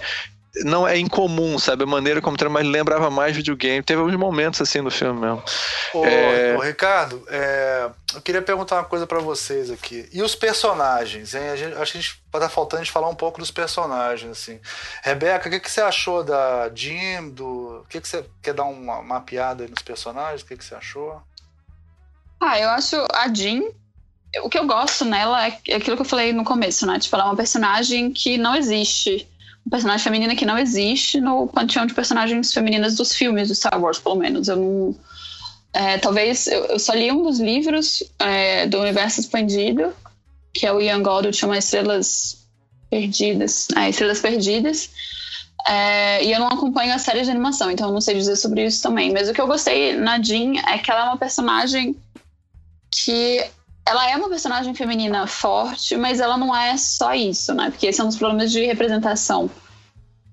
não 0.63 0.87
é 0.87 0.97
incomum, 0.97 1.57
sabe? 1.59 1.83
A 1.83 1.87
maneira 1.87 2.21
como 2.21 2.37
mas 2.49 2.65
lembrava 2.65 3.09
mais 3.09 3.35
videogame. 3.35 3.83
Teve 3.83 3.99
alguns 3.99 4.15
momentos 4.15 4.61
assim 4.61 4.81
no 4.81 4.91
filme 4.91 5.19
mesmo. 5.19 5.43
Ô, 5.93 6.05
é... 6.05 6.55
ô 6.57 6.61
Ricardo, 6.61 7.23
é... 7.29 7.89
eu 8.13 8.21
queria 8.21 8.41
perguntar 8.41 8.75
uma 8.75 8.83
coisa 8.83 9.05
para 9.05 9.19
vocês 9.19 9.69
aqui. 9.69 10.07
E 10.11 10.21
os 10.21 10.35
personagens, 10.35 11.33
hein? 11.33 11.57
Gente, 11.57 11.75
acho 11.75 11.91
que 11.91 11.97
a 11.97 12.01
gente 12.01 12.21
tá 12.31 12.49
faltando 12.49 12.83
de 12.83 12.91
falar 12.91 13.09
um 13.09 13.15
pouco 13.15 13.39
dos 13.39 13.51
personagens, 13.51 14.31
assim. 14.31 14.59
Rebeca, 15.03 15.47
o 15.47 15.51
que, 15.51 15.59
que 15.59 15.71
você 15.71 15.81
achou 15.81 16.23
da 16.23 16.69
Jim, 16.73 17.29
do... 17.29 17.81
O 17.81 17.85
que, 17.89 17.99
que 17.99 18.07
você 18.07 18.25
quer 18.41 18.53
dar 18.53 18.65
uma 18.65 19.01
mapeada 19.01 19.63
aí 19.63 19.69
nos 19.69 19.81
personagens? 19.81 20.41
O 20.41 20.45
que, 20.45 20.57
que 20.57 20.65
você 20.65 20.75
achou? 20.75 21.21
Ah, 22.39 22.59
eu 22.59 22.69
acho 22.69 22.95
a 23.13 23.33
Jean 23.33 23.63
o 24.43 24.49
que 24.49 24.59
eu 24.59 24.67
gosto 24.67 25.05
nela 25.05 25.47
é 25.47 25.75
aquilo 25.75 25.95
que 25.95 26.01
eu 26.01 26.05
falei 26.05 26.33
no 26.33 26.43
começo, 26.43 26.85
né? 26.85 26.99
Tipo, 26.99 27.15
ela 27.15 27.25
é 27.25 27.27
uma 27.27 27.35
personagem 27.35 28.11
que 28.11 28.37
não 28.37 28.55
existe 28.55 29.27
personagem 29.69 30.03
feminina 30.03 30.35
que 30.35 30.45
não 30.45 30.57
existe 30.57 31.19
no 31.19 31.47
panteão 31.47 31.85
de 31.85 31.93
personagens 31.93 32.53
femininas 32.53 32.95
dos 32.95 33.13
filmes 33.13 33.47
do 33.47 33.55
Star 33.55 33.81
Wars, 33.81 33.99
pelo 33.99 34.15
menos. 34.15 34.47
Eu 34.47 34.55
não. 34.57 34.95
É, 35.73 35.97
talvez 35.97 36.47
eu, 36.47 36.65
eu, 36.65 36.79
só 36.79 36.93
li 36.93 37.11
um 37.11 37.23
dos 37.23 37.39
livros 37.39 38.03
é, 38.19 38.65
do 38.67 38.79
universo 38.79 39.19
expandido, 39.19 39.93
que 40.53 40.65
é 40.65 40.71
o 40.71 40.81
Ian 40.81 41.03
Goldwyn, 41.03 41.33
chama 41.33 41.57
Estrelas 41.57 42.47
Perdidas. 42.89 43.67
É, 43.75 43.89
Estrelas 43.89 44.19
Perdidas. 44.19 44.89
É, 45.67 46.23
e 46.23 46.31
eu 46.31 46.39
não 46.39 46.47
acompanho 46.47 46.93
a 46.93 46.97
série 46.97 47.23
de 47.23 47.29
animação, 47.29 47.69
então 47.69 47.87
eu 47.87 47.93
não 47.93 47.99
sei 47.99 48.15
dizer 48.15 48.37
sobre 48.37 48.65
isso 48.65 48.81
também. 48.81 49.11
Mas 49.11 49.27
o 49.27 49.33
que 49.33 49.41
eu 49.41 49.47
gostei 49.47 49.95
na 49.95 50.21
Jean 50.21 50.53
é 50.65 50.77
que 50.77 50.89
ela 50.89 51.01
é 51.01 51.03
uma 51.03 51.17
personagem 51.17 51.95
que 52.89 53.45
ela 53.87 54.09
é 54.09 54.17
uma 54.17 54.27
personagem 54.27 54.73
feminina 54.73 55.25
forte, 55.25 55.95
mas 55.95 56.19
ela 56.19 56.37
não 56.37 56.53
é 56.53 56.75
só 56.75 57.13
isso, 57.13 57.53
né? 57.53 57.69
Porque 57.69 57.87
esse 57.87 58.01
é 58.01 58.03
um 58.03 58.07
dos 58.07 58.17
problemas 58.17 58.51
de 58.51 58.65
representação 58.65 59.49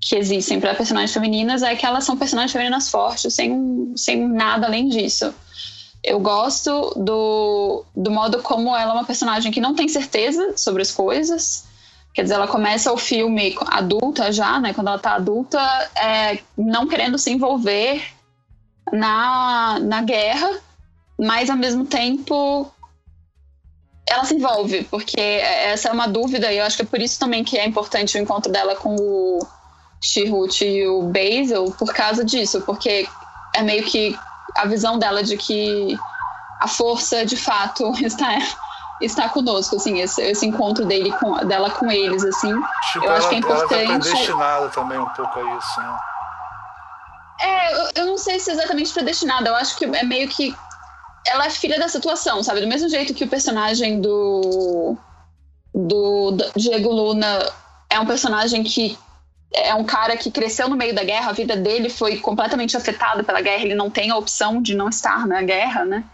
que 0.00 0.16
existem 0.16 0.60
para 0.60 0.74
personagens 0.74 1.14
femininas, 1.14 1.62
é 1.62 1.74
que 1.76 1.86
elas 1.86 2.04
são 2.04 2.16
personagens 2.16 2.52
femininas 2.52 2.90
fortes, 2.90 3.32
sem, 3.32 3.92
sem 3.96 4.28
nada 4.28 4.66
além 4.66 4.88
disso. 4.88 5.32
Eu 6.02 6.18
gosto 6.18 6.92
do, 6.96 7.84
do 7.96 8.10
modo 8.10 8.42
como 8.42 8.76
ela 8.76 8.92
é 8.92 8.94
uma 8.94 9.04
personagem 9.04 9.52
que 9.52 9.60
não 9.60 9.74
tem 9.74 9.88
certeza 9.88 10.54
sobre 10.56 10.82
as 10.82 10.90
coisas. 10.90 11.64
Quer 12.12 12.24
dizer, 12.24 12.34
ela 12.34 12.48
começa 12.48 12.92
o 12.92 12.98
filme 12.98 13.56
adulta 13.66 14.30
já, 14.32 14.58
né? 14.58 14.74
Quando 14.74 14.88
ela 14.88 14.98
tá 14.98 15.14
adulta, 15.14 15.58
é, 15.96 16.40
não 16.58 16.86
querendo 16.88 17.18
se 17.18 17.30
envolver 17.30 18.02
na, 18.92 19.78
na 19.80 20.02
guerra, 20.02 20.50
mas 21.18 21.48
ao 21.48 21.56
mesmo 21.56 21.86
tempo 21.86 22.70
ela 24.08 24.24
se 24.24 24.34
envolve, 24.34 24.84
porque 24.84 25.20
essa 25.20 25.88
é 25.88 25.92
uma 25.92 26.06
dúvida, 26.06 26.52
e 26.52 26.58
eu 26.58 26.64
acho 26.64 26.76
que 26.76 26.82
é 26.82 26.86
por 26.86 27.00
isso 27.00 27.18
também 27.18 27.42
que 27.42 27.56
é 27.56 27.66
importante 27.66 28.16
o 28.16 28.20
encontro 28.20 28.52
dela 28.52 28.76
com 28.76 28.94
o 28.94 29.46
Chihut 30.02 30.64
e 30.64 30.86
o 30.86 31.02
Basil, 31.02 31.74
por 31.78 31.92
causa 31.92 32.24
disso, 32.24 32.60
porque 32.62 33.08
é 33.54 33.62
meio 33.62 33.84
que 33.84 34.18
a 34.56 34.66
visão 34.66 34.98
dela 34.98 35.22
de 35.22 35.36
que 35.36 35.96
a 36.60 36.68
força 36.68 37.24
de 37.24 37.36
fato 37.36 37.92
está 38.04 38.38
está 39.00 39.28
conosco, 39.28 39.76
assim, 39.76 40.00
esse, 40.00 40.22
esse 40.22 40.46
encontro 40.46 40.84
dele 40.84 41.10
com, 41.12 41.34
dela 41.46 41.70
com 41.70 41.90
eles, 41.90 42.24
assim. 42.24 42.54
Tipo, 42.92 43.04
eu 43.04 43.10
ela, 43.10 43.18
acho 43.18 43.28
que 43.28 43.34
é 43.34 43.38
importante. 43.38 43.74
Ela 43.74 43.92
tá 43.92 44.00
predestinada 44.00 44.68
também 44.68 44.98
um 44.98 45.08
pouco 45.10 45.38
a 45.38 45.56
isso, 45.56 45.80
né? 45.80 45.98
É, 47.40 47.74
eu, 47.74 47.90
eu 47.96 48.06
não 48.06 48.16
sei 48.16 48.38
se 48.38 48.50
é 48.50 48.54
exatamente 48.54 48.92
predestinada, 48.92 49.48
eu 49.48 49.56
acho 49.56 49.76
que 49.76 49.84
é 49.84 50.04
meio 50.04 50.28
que 50.28 50.54
ela 51.26 51.46
é 51.46 51.50
filha 51.50 51.78
da 51.78 51.88
situação, 51.88 52.42
sabe? 52.42 52.60
Do 52.60 52.66
mesmo 52.66 52.88
jeito 52.88 53.14
que 53.14 53.24
o 53.24 53.28
personagem 53.28 54.00
do, 54.00 54.96
do, 55.74 56.32
do 56.32 56.52
Diego 56.56 56.90
Luna 56.90 57.50
é 57.88 57.98
um 57.98 58.06
personagem 58.06 58.62
que 58.62 58.98
é 59.52 59.74
um 59.74 59.84
cara 59.84 60.16
que 60.16 60.30
cresceu 60.30 60.68
no 60.68 60.76
meio 60.76 60.94
da 60.94 61.04
guerra, 61.04 61.30
a 61.30 61.34
vida 61.34 61.56
dele 61.56 61.88
foi 61.88 62.18
completamente 62.18 62.76
afetada 62.76 63.22
pela 63.22 63.40
guerra, 63.40 63.62
ele 63.62 63.74
não 63.74 63.88
tem 63.88 64.10
a 64.10 64.16
opção 64.16 64.60
de 64.60 64.74
não 64.74 64.88
estar 64.88 65.26
na 65.26 65.42
guerra, 65.42 65.84
né? 65.84 66.04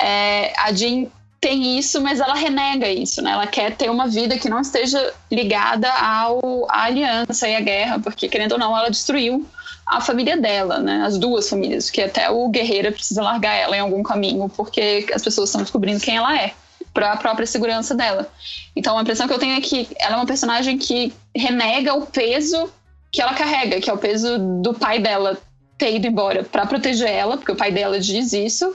É, 0.00 0.52
a 0.58 0.72
Jean 0.72 1.06
tem 1.40 1.78
isso, 1.78 2.00
mas 2.00 2.20
ela 2.20 2.34
renega 2.34 2.88
isso, 2.88 3.22
né? 3.22 3.30
Ela 3.30 3.46
quer 3.46 3.76
ter 3.76 3.90
uma 3.90 4.08
vida 4.08 4.36
que 4.36 4.48
não 4.48 4.60
esteja 4.60 5.12
ligada 5.30 5.88
ao, 5.92 6.66
à 6.68 6.84
aliança 6.84 7.48
e 7.48 7.54
à 7.54 7.60
guerra, 7.60 8.00
porque, 8.00 8.28
querendo 8.28 8.52
ou 8.52 8.58
não, 8.58 8.76
ela 8.76 8.90
destruiu 8.90 9.46
a 9.86 10.00
família 10.00 10.36
dela, 10.36 10.78
né? 10.78 11.02
As 11.04 11.18
duas 11.18 11.48
famílias, 11.48 11.90
que 11.90 12.00
até 12.00 12.30
o 12.30 12.48
Guerreira 12.48 12.90
precisa 12.90 13.22
largar 13.22 13.54
ela 13.54 13.76
em 13.76 13.80
algum 13.80 14.02
caminho, 14.02 14.48
porque 14.48 15.06
as 15.12 15.22
pessoas 15.22 15.48
estão 15.48 15.62
descobrindo 15.62 16.00
quem 16.00 16.16
ela 16.16 16.36
é, 16.36 16.52
para 16.92 17.12
a 17.12 17.16
própria 17.16 17.46
segurança 17.46 17.94
dela. 17.94 18.30
Então, 18.74 18.96
a 18.96 19.02
impressão 19.02 19.26
que 19.26 19.34
eu 19.34 19.38
tenho 19.38 19.56
é 19.56 19.60
que 19.60 19.88
ela 19.98 20.14
é 20.14 20.16
uma 20.16 20.26
personagem 20.26 20.78
que 20.78 21.12
renega 21.34 21.94
o 21.94 22.06
peso 22.06 22.70
que 23.12 23.22
ela 23.22 23.34
carrega, 23.34 23.80
que 23.80 23.88
é 23.88 23.92
o 23.92 23.98
peso 23.98 24.38
do 24.60 24.74
pai 24.74 24.98
dela 24.98 25.38
ter 25.78 25.94
ido 25.94 26.06
embora 26.06 26.44
para 26.44 26.66
proteger 26.66 27.08
ela, 27.08 27.36
porque 27.36 27.52
o 27.52 27.56
pai 27.56 27.70
dela 27.70 28.00
diz 28.00 28.32
isso, 28.32 28.74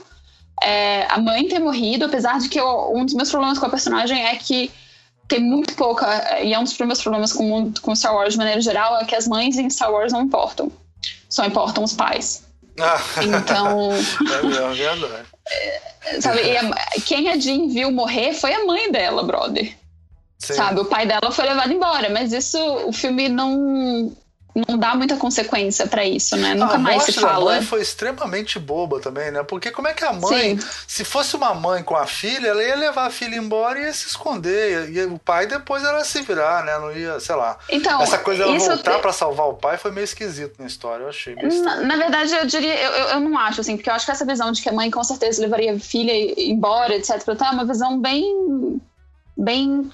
é, 0.62 1.06
a 1.10 1.18
mãe 1.18 1.48
ter 1.48 1.58
morrido, 1.58 2.04
apesar 2.04 2.38
de 2.38 2.48
que 2.48 2.58
eu, 2.60 2.92
um 2.94 3.04
dos 3.04 3.14
meus 3.14 3.30
problemas 3.30 3.58
com 3.58 3.66
a 3.66 3.70
personagem 3.70 4.22
é 4.22 4.36
que 4.36 4.70
tem 5.26 5.40
muito 5.40 5.74
pouca, 5.74 6.40
e 6.42 6.52
é 6.52 6.58
um 6.58 6.64
dos 6.64 6.76
meus 6.78 7.00
problemas 7.00 7.32
com, 7.32 7.72
com 7.80 7.94
Star 7.94 8.14
Wars 8.14 8.32
de 8.32 8.38
maneira 8.38 8.60
geral, 8.60 8.98
é 8.98 9.04
que 9.04 9.14
as 9.14 9.28
mães 9.28 9.56
em 9.58 9.70
Star 9.70 9.92
Wars 9.92 10.12
não 10.12 10.22
importam. 10.22 10.70
Só 11.30 11.46
importam 11.46 11.84
os 11.84 11.94
pais. 11.94 12.44
Ah. 12.78 13.00
Então. 13.22 13.92
é 13.94 14.42
verdade. 14.42 15.26
É, 15.48 16.20
sabe, 16.20 16.56
a, 16.56 17.00
quem 17.04 17.28
a 17.30 17.38
Jean 17.38 17.68
viu 17.68 17.90
morrer 17.90 18.34
foi 18.34 18.52
a 18.52 18.64
mãe 18.66 18.90
dela, 18.90 19.22
brother. 19.22 19.74
Sim. 20.38 20.54
Sabe, 20.54 20.80
o 20.80 20.84
pai 20.84 21.06
dela 21.06 21.30
foi 21.30 21.46
levado 21.46 21.72
embora, 21.72 22.08
mas 22.10 22.32
isso 22.32 22.58
o 22.86 22.92
filme 22.92 23.28
não 23.28 24.14
não 24.54 24.76
dá 24.78 24.94
muita 24.94 25.16
consequência 25.16 25.86
para 25.86 26.04
isso, 26.04 26.36
né? 26.36 26.54
Nunca 26.54 26.74
a 26.74 26.78
mais 26.78 27.04
se 27.04 27.12
fala. 27.12 27.52
A 27.52 27.56
mãe 27.56 27.62
foi 27.62 27.80
extremamente 27.80 28.58
boba 28.58 29.00
também, 29.00 29.30
né? 29.30 29.42
Porque 29.42 29.70
como 29.70 29.88
é 29.88 29.92
que 29.92 30.04
a 30.04 30.12
mãe, 30.12 30.58
Sim. 30.58 30.68
se 30.86 31.04
fosse 31.04 31.36
uma 31.36 31.54
mãe 31.54 31.82
com 31.82 31.96
a 31.96 32.06
filha, 32.06 32.48
ela 32.48 32.62
ia 32.62 32.76
levar 32.76 33.06
a 33.06 33.10
filha 33.10 33.36
embora 33.36 33.78
e 33.78 33.84
ia 33.84 33.92
se 33.92 34.08
esconder. 34.08 34.90
E 34.90 35.04
o 35.04 35.18
pai 35.18 35.46
depois 35.46 35.84
era 35.84 36.04
se 36.04 36.22
virar, 36.22 36.64
né? 36.64 36.78
Não 36.78 36.92
ia, 36.92 37.20
sei 37.20 37.36
lá. 37.36 37.58
Então, 37.68 38.02
Essa 38.02 38.18
coisa 38.18 38.44
dela 38.44 38.58
voltar 38.58 38.96
te... 38.96 39.00
para 39.00 39.12
salvar 39.12 39.48
o 39.48 39.54
pai 39.54 39.76
foi 39.76 39.90
meio 39.92 40.04
esquisito 40.04 40.56
na 40.58 40.66
história, 40.66 41.04
eu 41.04 41.08
achei. 41.08 41.34
Na, 41.34 41.76
na, 41.76 41.96
verdade, 41.96 42.34
eu 42.34 42.46
diria, 42.46 42.74
eu, 42.74 42.90
eu, 42.90 43.08
eu, 43.08 43.20
não 43.20 43.38
acho, 43.38 43.60
assim, 43.60 43.76
porque 43.76 43.88
eu 43.88 43.94
acho 43.94 44.04
que 44.04 44.12
essa 44.12 44.26
visão 44.26 44.50
de 44.50 44.62
que 44.62 44.68
a 44.68 44.72
mãe 44.72 44.90
com 44.90 45.02
certeza 45.04 45.40
levaria 45.40 45.74
a 45.74 45.78
filha 45.78 46.12
embora, 46.40 46.94
etc., 46.94 47.10
é 47.28 47.50
uma 47.50 47.64
visão 47.64 48.00
bem 48.00 48.80
bem 49.36 49.90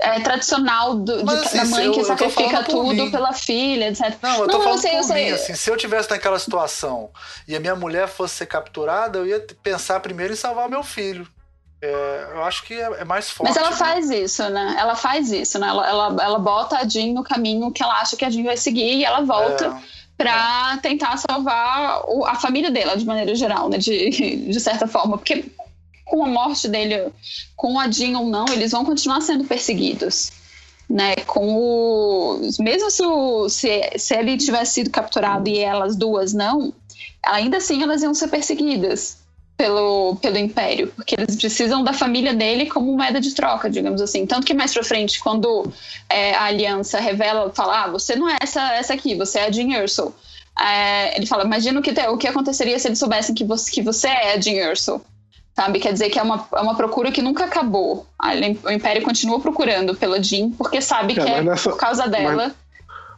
é, 0.00 0.20
tradicional 0.20 0.94
do, 0.96 1.22
de, 1.22 1.34
assim, 1.34 1.56
da 1.56 1.64
mãe 1.66 1.90
que 1.90 2.00
eu, 2.00 2.04
sacrifica 2.04 2.58
eu 2.58 2.64
tudo 2.64 3.10
pela 3.10 3.32
filha, 3.32 3.88
etc. 3.88 4.16
Não, 4.22 4.40
eu 4.40 4.48
tô 4.48 4.58
não, 4.58 4.64
falando 4.64 4.78
eu 4.78 4.78
sei, 4.78 4.90
por 4.90 4.96
eu 4.96 5.04
sei. 5.04 5.24
mim, 5.24 5.30
assim, 5.30 5.54
se 5.54 5.70
eu 5.70 5.76
tivesse 5.76 6.10
naquela 6.10 6.38
situação 6.38 7.10
e 7.46 7.54
a 7.54 7.60
minha 7.60 7.76
mulher 7.76 8.08
fosse 8.08 8.34
ser 8.34 8.46
capturada, 8.46 9.18
eu 9.18 9.26
ia 9.26 9.44
pensar 9.62 10.00
primeiro 10.00 10.32
em 10.32 10.36
salvar 10.36 10.68
meu 10.68 10.82
filho. 10.82 11.26
É, 11.80 12.28
eu 12.32 12.42
acho 12.44 12.64
que 12.64 12.74
é, 12.74 13.00
é, 13.00 13.04
mais 13.04 13.28
forte. 13.28 13.50
Mas 13.50 13.56
ela 13.58 13.70
né? 13.70 13.76
faz 13.76 14.10
isso, 14.10 14.48
né? 14.48 14.76
Ela 14.78 14.96
faz 14.96 15.30
isso, 15.30 15.58
né? 15.58 15.68
Ela, 15.68 15.88
ela, 15.88 16.24
ela 16.24 16.38
bota 16.38 16.78
a 16.78 16.88
Jean 16.88 17.12
no 17.12 17.22
caminho 17.22 17.70
que 17.70 17.82
ela 17.82 18.00
acha 18.00 18.16
que 18.16 18.24
a 18.24 18.30
Jean 18.30 18.44
vai 18.44 18.56
seguir 18.56 18.94
e 18.96 19.04
ela 19.04 19.20
volta 19.20 19.66
é. 19.66 19.74
para 20.16 20.78
tentar 20.78 21.18
salvar 21.18 22.02
o, 22.06 22.24
a 22.24 22.36
família 22.36 22.70
dela, 22.70 22.96
de 22.96 23.04
maneira 23.04 23.34
geral, 23.34 23.68
né? 23.68 23.76
De, 23.76 24.08
de 24.50 24.60
certa 24.60 24.86
forma. 24.86 25.18
Porque 25.18 25.44
com 26.04 26.24
a 26.24 26.28
morte 26.28 26.68
dele, 26.68 27.12
com 27.56 27.78
a 27.78 27.90
Jean 27.90 28.18
ou 28.18 28.26
não, 28.26 28.46
eles 28.48 28.72
vão 28.72 28.84
continuar 28.84 29.20
sendo 29.20 29.44
perseguidos. 29.44 30.32
Né, 30.86 31.16
com 31.26 31.48
o, 31.48 32.40
mesmo 32.58 32.90
se, 32.90 33.02
o, 33.02 33.48
se, 33.48 33.90
se 33.96 34.14
ele 34.14 34.36
tivesse 34.36 34.74
sido 34.74 34.90
capturado 34.90 35.48
e 35.48 35.58
elas 35.58 35.96
duas 35.96 36.34
não, 36.34 36.74
ainda 37.24 37.56
assim 37.56 37.82
elas 37.82 38.02
iam 38.02 38.12
ser 38.12 38.28
perseguidas 38.28 39.16
pelo, 39.56 40.16
pelo 40.16 40.36
Império, 40.36 40.92
porque 40.94 41.14
eles 41.14 41.36
precisam 41.36 41.82
da 41.82 41.94
família 41.94 42.34
dele 42.34 42.66
como 42.66 42.94
moeda 42.94 43.18
de 43.18 43.34
troca, 43.34 43.70
digamos 43.70 44.02
assim. 44.02 44.26
Tanto 44.26 44.46
que 44.46 44.52
mais 44.52 44.74
pra 44.74 44.84
frente, 44.84 45.20
quando 45.20 45.72
é, 46.08 46.34
a 46.34 46.44
aliança 46.44 47.00
revela, 47.00 47.50
fala, 47.54 47.84
ah, 47.84 47.90
você 47.90 48.14
não 48.14 48.28
é 48.28 48.36
essa, 48.42 48.74
essa 48.74 48.92
aqui, 48.92 49.14
você 49.14 49.38
é 49.38 49.46
a 49.46 49.50
Jean 49.50 49.72
Erso. 49.72 50.14
É, 50.60 51.16
ele 51.16 51.26
fala, 51.26 51.44
imagina 51.44 51.80
o 51.80 51.82
que, 51.82 51.90
o 51.90 52.18
que 52.18 52.28
aconteceria 52.28 52.78
se 52.78 52.88
eles 52.88 52.98
soubessem 52.98 53.34
que 53.34 53.44
você, 53.44 53.70
que 53.70 53.82
você 53.82 54.08
é 54.08 54.34
a 54.34 54.40
Jean 54.40 54.70
Erso 54.70 55.00
sabe? 55.54 55.78
Quer 55.78 55.92
dizer 55.92 56.10
que 56.10 56.18
é 56.18 56.22
uma, 56.22 56.46
é 56.52 56.60
uma 56.60 56.76
procura 56.76 57.12
que 57.12 57.22
nunca 57.22 57.44
acabou. 57.44 58.06
O 58.64 58.70
Império 58.70 59.02
continua 59.02 59.40
procurando 59.40 59.94
pela 59.94 60.22
Jean, 60.22 60.50
porque 60.50 60.80
sabe 60.80 61.18
é, 61.18 61.22
que 61.22 61.30
é 61.30 61.42
nessa, 61.42 61.70
por 61.70 61.78
causa 61.78 62.08
dela. 62.08 62.34
Mas, 62.34 62.54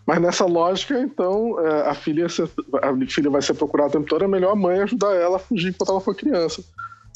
mas 0.06 0.20
nessa 0.20 0.44
lógica, 0.44 1.00
então, 1.00 1.58
é, 1.60 1.88
a 1.88 1.94
filha, 1.94 2.26
a 2.26 3.06
filha 3.08 3.30
vai 3.30 3.42
ser 3.42 3.54
procurada 3.54 3.88
o 3.88 3.92
tempo 3.92 4.08
todo, 4.08 4.24
é 4.24 4.28
melhor 4.28 4.52
a 4.52 4.56
mãe 4.56 4.80
ajudar 4.80 5.14
ela 5.14 5.36
a 5.36 5.40
fugir 5.40 5.70
enquanto 5.70 5.90
ela 5.90 6.00
for 6.00 6.14
criança. 6.14 6.62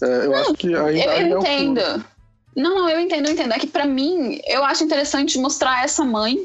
É, 0.02 0.06
eu 0.24 0.30
não, 0.30 0.34
acho 0.36 0.55
que 0.55 0.74
ainda, 0.74 0.98
eu, 0.98 1.10
ainda 1.10 1.34
eu 1.34 1.38
entendo. 1.38 1.80
É 1.80 2.01
não, 2.56 2.74
não, 2.74 2.88
eu 2.88 2.98
entendo, 2.98 3.26
eu 3.26 3.32
entendo. 3.32 3.52
É 3.52 3.59
que 3.59 3.66
para 3.66 3.86
mim, 3.86 4.40
eu 4.47 4.64
acho 4.64 4.82
interessante 4.82 5.38
mostrar 5.38 5.84
essa 5.84 6.05
mãe 6.05 6.44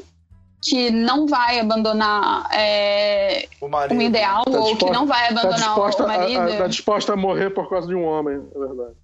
que 0.68 0.90
não 0.90 1.26
vai 1.26 1.60
abandonar 1.60 2.48
é, 2.52 3.48
o, 3.60 3.68
marido. 3.68 4.02
ideal 4.02 4.44
tá 4.44 4.58
ou 4.58 4.76
que 4.76 4.90
não 4.90 5.06
vai 5.06 5.32
tá 5.32 5.40
abandonar 5.40 5.74
tá 5.74 6.04
o 6.04 6.06
marido. 6.06 6.48
Está 6.48 6.66
disposta 6.66 7.12
a 7.12 7.16
morrer 7.16 7.50
por 7.50 7.68
causa 7.68 7.86
de 7.86 7.94
um 7.94 8.04
homem, 8.04 8.42
é 8.54 8.58
verdade. 8.58 8.94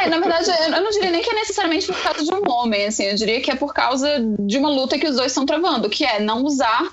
É, 0.00 0.08
na 0.08 0.18
verdade, 0.18 0.48
eu 0.48 0.80
não 0.80 0.90
diria 0.90 1.10
nem 1.10 1.22
que 1.22 1.30
é 1.30 1.34
necessariamente 1.34 1.86
por 1.86 2.00
causa 2.00 2.24
de 2.24 2.32
um 2.32 2.50
homem, 2.50 2.86
assim, 2.86 3.04
eu 3.04 3.14
diria 3.16 3.40
que 3.40 3.50
é 3.50 3.56
por 3.56 3.74
causa 3.74 4.08
de 4.38 4.56
uma 4.58 4.70
luta 4.70 4.98
que 4.98 5.06
os 5.06 5.16
dois 5.16 5.32
estão 5.32 5.44
travando, 5.44 5.90
que 5.90 6.04
é 6.04 6.20
não 6.20 6.44
usar 6.44 6.84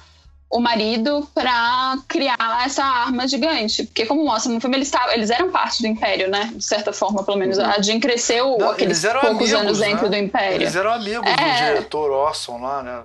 o 0.49 0.59
marido 0.59 1.27
para 1.33 1.97
criar 2.07 2.63
essa 2.63 2.83
arma 2.83 3.27
gigante. 3.27 3.85
Porque, 3.85 4.05
como 4.05 4.23
mostra 4.23 4.51
no 4.51 4.61
filme, 4.61 4.77
eles, 4.77 4.89
tavam, 4.91 5.11
eles 5.13 5.31
eram 5.31 5.49
parte 5.49 5.81
do 5.81 5.87
Império, 5.87 6.29
né? 6.29 6.51
De 6.53 6.63
certa 6.63 6.93
forma, 6.93 7.23
pelo 7.23 7.37
menos. 7.37 7.57
Uhum. 7.57 7.65
A 7.65 7.81
Jean 7.81 7.99
cresceu 7.99 8.57
não, 8.59 8.69
aqueles 8.69 9.01
poucos 9.01 9.25
amigos, 9.25 9.53
anos 9.53 9.79
né? 9.79 9.87
dentro 9.87 10.09
do 10.09 10.15
Império. 10.15 10.61
Eles 10.61 10.75
eram 10.75 10.93
amigos 10.93 11.27
é... 11.27 11.35
do 11.35 11.75
diretor 11.75 12.11
Orson 12.11 12.61
lá, 12.61 12.83
né? 12.83 13.01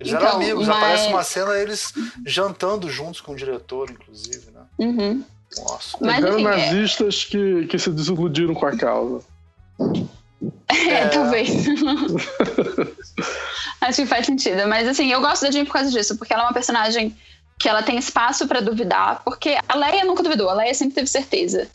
Eles 0.00 0.12
então, 0.12 0.26
eram 0.26 0.36
amigos, 0.36 0.66
mas... 0.66 0.76
aparece 0.76 1.08
uma 1.08 1.22
cena 1.24 1.58
eles 1.58 1.92
jantando 2.24 2.88
juntos 2.90 3.20
com 3.20 3.32
o 3.32 3.36
diretor, 3.36 3.90
inclusive, 3.90 4.50
né? 4.52 4.60
Uhum. 4.78 5.24
Nossa. 5.56 5.98
Mas, 6.00 6.24
enfim, 6.24 6.46
é- 6.46 6.56
nazistas 6.56 7.26
é... 7.26 7.30
que, 7.30 7.66
que 7.66 7.78
se 7.78 7.90
desiludiram 7.90 8.54
com 8.54 8.66
a 8.66 8.76
causa. 8.76 9.24
É, 10.68 10.90
é. 10.90 11.08
talvez. 11.08 11.50
Acho 13.80 14.02
que 14.02 14.06
faz 14.06 14.24
sentido. 14.26 14.68
Mas 14.68 14.86
assim, 14.86 15.10
eu 15.10 15.20
gosto 15.20 15.42
da 15.42 15.50
Jean 15.50 15.64
por 15.64 15.72
causa 15.72 15.90
disso, 15.90 16.16
porque 16.16 16.32
ela 16.32 16.44
é 16.44 16.46
uma 16.46 16.52
personagem 16.52 17.16
que 17.58 17.68
ela 17.68 17.82
tem 17.82 17.98
espaço 17.98 18.46
para 18.46 18.60
duvidar, 18.60 19.22
porque 19.24 19.58
a 19.68 19.76
Leia 19.76 20.04
nunca 20.04 20.22
duvidou, 20.22 20.48
a 20.48 20.54
Leia 20.54 20.72
sempre 20.74 20.94
teve 20.94 21.08
certeza 21.08 21.66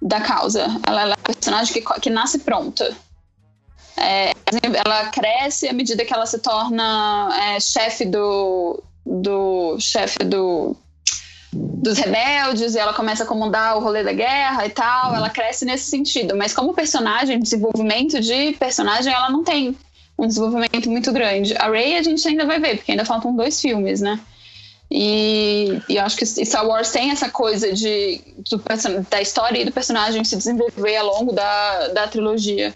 da 0.00 0.20
causa. 0.22 0.62
Ela, 0.86 1.02
ela 1.02 1.14
é 1.14 1.16
uma 1.18 1.34
personagem 1.34 1.74
que, 1.74 2.00
que 2.00 2.08
nasce 2.08 2.38
pronta. 2.38 2.96
É, 3.96 4.32
ela 4.84 5.06
cresce 5.10 5.68
à 5.68 5.72
medida 5.72 6.04
que 6.04 6.12
ela 6.12 6.26
se 6.26 6.38
torna 6.38 7.28
é, 7.40 7.60
chefe 7.60 8.04
do, 8.04 8.82
do 9.04 9.76
chefe 9.78 10.18
do 10.24 10.76
dos 11.52 11.98
rebeldes 11.98 12.74
e 12.74 12.78
ela 12.78 12.94
começa 12.94 13.24
a 13.24 13.26
comandar 13.26 13.76
o 13.76 13.80
rolê 13.80 14.02
da 14.02 14.12
guerra 14.12 14.64
e 14.64 14.70
tal, 14.70 15.14
ela 15.14 15.28
cresce 15.28 15.66
nesse 15.66 15.90
sentido. 15.90 16.34
Mas 16.34 16.54
como 16.54 16.72
personagem, 16.72 17.38
desenvolvimento 17.38 18.18
de 18.20 18.52
personagem, 18.52 19.12
ela 19.12 19.28
não 19.28 19.44
tem 19.44 19.76
um 20.18 20.26
desenvolvimento 20.26 20.90
muito 20.90 21.12
grande. 21.12 21.54
A 21.58 21.68
Rey 21.68 21.96
a 21.98 22.02
gente 22.02 22.26
ainda 22.26 22.46
vai 22.46 22.58
ver, 22.58 22.76
porque 22.76 22.92
ainda 22.92 23.04
faltam 23.04 23.36
dois 23.36 23.60
filmes, 23.60 24.00
né? 24.00 24.18
E, 24.90 25.80
e 25.88 25.96
eu 25.96 26.04
acho 26.04 26.16
que 26.16 26.26
Star 26.26 26.66
Wars 26.66 26.90
tem 26.90 27.10
essa 27.10 27.28
coisa 27.28 27.72
de, 27.72 28.20
do, 28.50 28.62
da 29.08 29.22
história 29.22 29.58
e 29.58 29.64
do 29.64 29.72
personagem 29.72 30.22
se 30.22 30.36
desenvolver 30.36 30.96
ao 30.96 31.06
longo 31.06 31.32
da, 31.32 31.88
da 31.88 32.06
trilogia. 32.06 32.74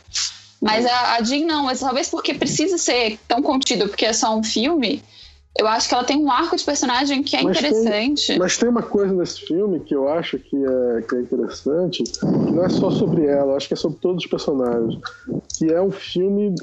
Mas 0.66 0.84
a, 0.84 1.14
a 1.14 1.22
Jean 1.22 1.46
não, 1.46 1.64
mas 1.64 1.80
talvez 1.80 2.08
porque 2.08 2.34
precisa 2.34 2.76
ser 2.76 3.18
tão 3.28 3.40
contido, 3.40 3.88
porque 3.88 4.04
é 4.04 4.12
só 4.12 4.36
um 4.36 4.42
filme. 4.42 5.02
Eu 5.58 5.66
acho 5.66 5.88
que 5.88 5.94
ela 5.94 6.04
tem 6.04 6.18
um 6.18 6.30
arco 6.30 6.54
de 6.54 6.64
personagem 6.64 7.22
que 7.22 7.34
é 7.34 7.42
mas 7.42 7.56
interessante. 7.56 8.26
Tem, 8.26 8.38
mas 8.38 8.58
tem 8.58 8.68
uma 8.68 8.82
coisa 8.82 9.14
nesse 9.14 9.40
filme 9.40 9.80
que 9.80 9.94
eu 9.94 10.06
acho 10.08 10.38
que 10.38 10.56
é, 10.56 11.02
que 11.02 11.14
é 11.14 11.20
interessante, 11.20 12.02
que 12.02 12.26
não 12.26 12.64
é 12.64 12.68
só 12.68 12.90
sobre 12.90 13.24
ela, 13.24 13.56
acho 13.56 13.68
que 13.68 13.74
é 13.74 13.76
sobre 13.76 13.98
todos 13.98 14.24
os 14.24 14.30
personagens. 14.30 14.98
Que 15.56 15.72
é 15.72 15.80
um 15.80 15.90
filme 15.90 16.54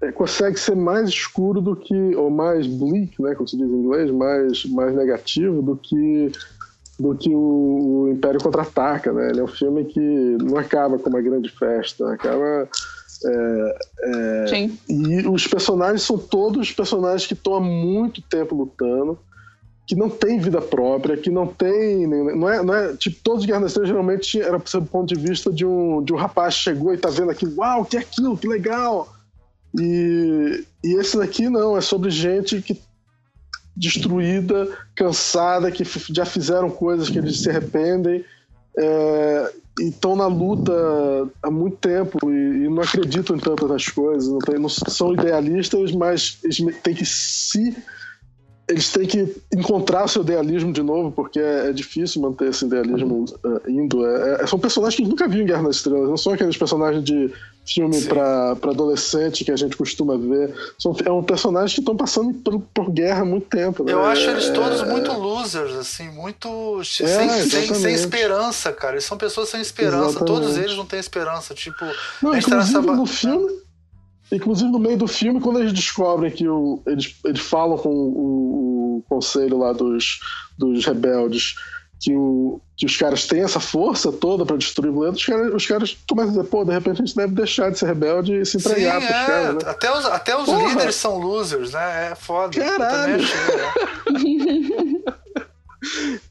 é, 0.00 0.12
consegue 0.12 0.58
ser 0.60 0.76
mais 0.76 1.08
escuro 1.08 1.60
do 1.60 1.74
que 1.74 2.14
ou 2.14 2.30
mais 2.30 2.68
bleak, 2.68 3.20
né, 3.20 3.34
como 3.34 3.48
se 3.48 3.56
diz 3.56 3.66
em 3.66 3.74
inglês, 3.74 4.10
mais 4.12 4.64
mais 4.66 4.94
negativo 4.94 5.60
do 5.60 5.76
que 5.76 6.30
do 6.98 7.14
que 7.16 7.30
o, 7.32 8.02
o 8.04 8.08
Império 8.10 8.40
contra-ataca, 8.40 9.12
né? 9.12 9.30
Ele 9.30 9.40
é 9.40 9.44
um 9.44 9.48
filme 9.48 9.84
que 9.84 10.00
não 10.00 10.56
acaba 10.56 10.98
com 10.98 11.08
uma 11.08 11.20
grande 11.20 11.48
festa, 11.48 12.12
acaba 12.12 12.68
é, 13.24 13.78
é, 14.02 14.46
Sim. 14.46 14.78
E 14.88 15.26
os 15.26 15.46
personagens 15.46 16.02
são 16.02 16.18
todos 16.18 16.72
personagens 16.72 17.26
que 17.26 17.34
estão 17.34 17.54
há 17.54 17.60
muito 17.60 18.22
tempo 18.22 18.54
lutando, 18.54 19.18
que 19.86 19.96
não 19.96 20.08
tem 20.08 20.38
vida 20.38 20.60
própria, 20.60 21.16
que 21.16 21.30
não 21.30 21.46
tem. 21.46 22.06
Não 22.06 22.48
é, 22.48 22.62
não 22.62 22.74
é 22.74 22.96
tipo, 22.96 23.16
todos 23.22 23.40
os 23.40 23.46
Guerras 23.46 23.68
Estrelas 23.68 23.88
geralmente 23.88 24.40
era 24.40 24.58
do 24.58 24.86
ponto 24.86 25.12
de 25.12 25.20
vista 25.20 25.52
de 25.52 25.64
um, 25.64 26.02
de 26.02 26.12
um 26.12 26.16
rapaz 26.16 26.56
que 26.56 26.62
chegou 26.62 26.92
e 26.92 26.98
tá 26.98 27.08
vendo 27.08 27.30
aqui, 27.30 27.46
uau, 27.56 27.84
que 27.84 27.96
é 27.96 28.00
aquilo, 28.00 28.36
que 28.36 28.46
legal. 28.46 29.12
E, 29.78 30.64
e 30.84 30.94
esse 30.94 31.16
daqui 31.16 31.48
não, 31.48 31.76
é 31.76 31.80
sobre 31.80 32.10
gente 32.10 32.62
que 32.62 32.80
destruída, 33.76 34.68
cansada, 34.94 35.70
que 35.70 35.84
já 36.12 36.24
fizeram 36.24 36.68
coisas 36.68 37.08
que 37.08 37.18
eles 37.18 37.40
se 37.40 37.48
arrependem 37.48 38.24
é, 38.78 39.52
estão 39.80 40.14
na 40.14 40.26
luta 40.26 40.72
há 41.42 41.50
muito 41.50 41.76
tempo 41.76 42.30
e, 42.30 42.64
e, 42.64 42.68
não 42.68 42.82
acreditam 42.82 43.36
em 43.36 43.40
tantas 43.40 43.88
coisas, 43.88 44.28
não, 44.28 44.38
tem, 44.38 44.58
não 44.58 44.68
são 44.68 45.12
idealistas, 45.12 45.92
mas 45.92 46.38
eles 46.44 46.58
têm 46.82 46.94
que 46.94 47.04
se 47.04 47.76
eles 48.68 48.90
têm 48.90 49.06
que 49.06 49.36
encontrar 49.54 50.04
o 50.04 50.08
seu 50.08 50.22
idealismo 50.22 50.72
de 50.72 50.82
novo, 50.82 51.10
porque 51.10 51.40
é, 51.40 51.70
é 51.70 51.72
difícil 51.72 52.20
manter 52.20 52.50
esse 52.50 52.66
idealismo 52.66 53.24
uh, 53.42 53.70
indo. 53.70 54.06
É, 54.06 54.42
é, 54.42 54.46
são 54.46 54.58
personagens 54.58 54.94
que 54.94 55.02
a 55.02 55.04
gente 55.04 55.10
nunca 55.10 55.26
viu 55.26 55.42
em 55.42 55.46
Guerra 55.46 55.62
nas 55.62 55.76
Estrelas, 55.76 56.08
não 56.08 56.16
são 56.18 56.34
aqueles 56.34 56.56
personagens 56.56 57.02
de 57.02 57.32
filme 57.66 58.00
para 58.02 58.52
adolescente 58.52 59.44
que 59.44 59.50
a 59.50 59.56
gente 59.56 59.74
costuma 59.74 60.18
ver. 60.18 60.54
São 60.78 60.94
é 61.04 61.10
um 61.10 61.22
personagens 61.22 61.72
que 61.72 61.80
estão 61.80 61.96
passando 61.96 62.34
por, 62.34 62.60
por, 62.74 62.90
guerra 62.90 63.22
há 63.22 63.24
muito 63.24 63.46
tempo. 63.46 63.84
Né? 63.84 63.92
Eu 63.92 64.04
acho 64.04 64.28
eles 64.28 64.50
todos 64.50 64.82
muito 64.82 65.12
losers, 65.12 65.74
assim, 65.74 66.10
muito. 66.10 66.82
sem, 66.84 67.06
sem, 67.48 67.74
sem, 67.74 67.94
esperança, 67.94 68.70
cara. 68.70 68.94
Eles 68.94 69.04
são 69.04 69.16
pessoas 69.16 69.48
sem 69.48 69.62
esperança. 69.62 70.10
Exatamente. 70.10 70.26
Todos 70.26 70.58
eles 70.58 70.76
não 70.76 70.84
têm 70.84 70.98
esperança. 70.98 71.54
Tipo, 71.54 71.84
não, 72.22 72.36
inclusive 72.36 72.72
tá 72.72 72.80
nessa... 72.80 72.80
no 72.82 73.06
filme 73.06 73.67
Inclusive, 74.30 74.70
no 74.70 74.78
meio 74.78 74.98
do 74.98 75.06
filme, 75.06 75.40
quando 75.40 75.60
eles 75.60 75.72
descobrem 75.72 76.30
que 76.30 76.46
o, 76.46 76.82
eles, 76.86 77.16
eles 77.24 77.40
falam 77.40 77.78
com 77.78 77.88
o, 77.88 78.98
o 78.98 79.04
conselho 79.08 79.58
lá 79.58 79.72
dos, 79.72 80.20
dos 80.58 80.84
rebeldes 80.84 81.54
que, 82.00 82.14
o, 82.14 82.60
que 82.76 82.86
os 82.86 82.96
caras 82.96 83.26
têm 83.26 83.42
essa 83.42 83.58
força 83.58 84.12
toda 84.12 84.46
para 84.46 84.56
destruir 84.56 84.90
o 84.90 84.94
planeta, 84.94 85.16
os 85.16 85.24
caras, 85.24 85.54
os 85.54 85.66
caras 85.66 85.96
começam 86.08 86.30
a 86.30 86.36
dizer, 86.36 86.48
pô, 86.48 86.64
de 86.64 86.72
repente 86.72 87.02
a 87.02 87.04
gente 87.04 87.16
deve 87.16 87.34
deixar 87.34 87.70
de 87.70 87.78
ser 87.78 87.86
rebelde 87.86 88.40
e 88.40 88.46
se 88.46 88.56
entregar 88.58 89.00
Sim, 89.00 89.06
pros 89.06 89.18
é. 89.18 89.26
caras, 89.26 89.54
né? 89.54 89.60
Até 89.70 89.98
os, 89.98 90.04
até 90.06 90.36
os 90.36 90.48
líderes 90.48 90.94
são 90.94 91.18
losers, 91.18 91.72
né? 91.72 92.12
É 92.12 92.14
foda. 92.14 92.58
Caralho! 92.58 93.24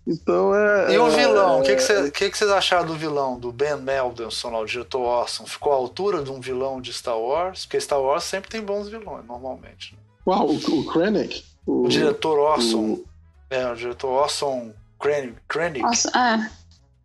Então 0.06 0.54
é. 0.54 0.94
E 0.94 0.98
o 0.98 1.08
é, 1.08 1.10
vilão? 1.10 1.60
O 1.60 1.64
é, 1.64 1.66
que, 1.66 1.76
que, 1.76 1.82
cê, 1.82 2.12
que, 2.12 2.30
que 2.30 2.38
vocês 2.38 2.52
acharam 2.52 2.86
do 2.86 2.96
vilão, 2.96 3.40
do 3.40 3.52
Ben 3.52 3.78
Mendelsohn, 3.78 4.56
o 4.56 4.66
diretor 4.66 5.02
Orson? 5.02 5.46
Ficou 5.46 5.72
à 5.72 5.76
altura 5.76 6.22
de 6.22 6.32
um 6.32 6.40
vilão 6.40 6.82
de 6.82 6.92
Star 6.92 7.18
Wars? 7.18 7.66
Porque 7.66 7.80
Star 7.80 8.02
Wars 8.02 8.24
sempre 8.24 8.50
tem 8.50 8.62
bons 8.62 8.90
vilões, 8.90 9.26
normalmente. 9.26 9.94
Né? 9.94 10.00
Uau, 10.28 10.50
o, 10.50 10.56
o 10.56 10.86
Krennic? 10.92 11.46
O, 11.66 11.86
o 11.86 11.88
diretor 11.88 12.38
Orson. 12.38 12.80
O... 12.80 13.06
É, 13.50 13.72
o 13.72 13.76
diretor 13.76 14.10
Orson 14.10 14.74
Krennic. 15.00 15.38
Krennic. 15.48 15.86
Orson, 15.86 16.10
é. 16.10 16.52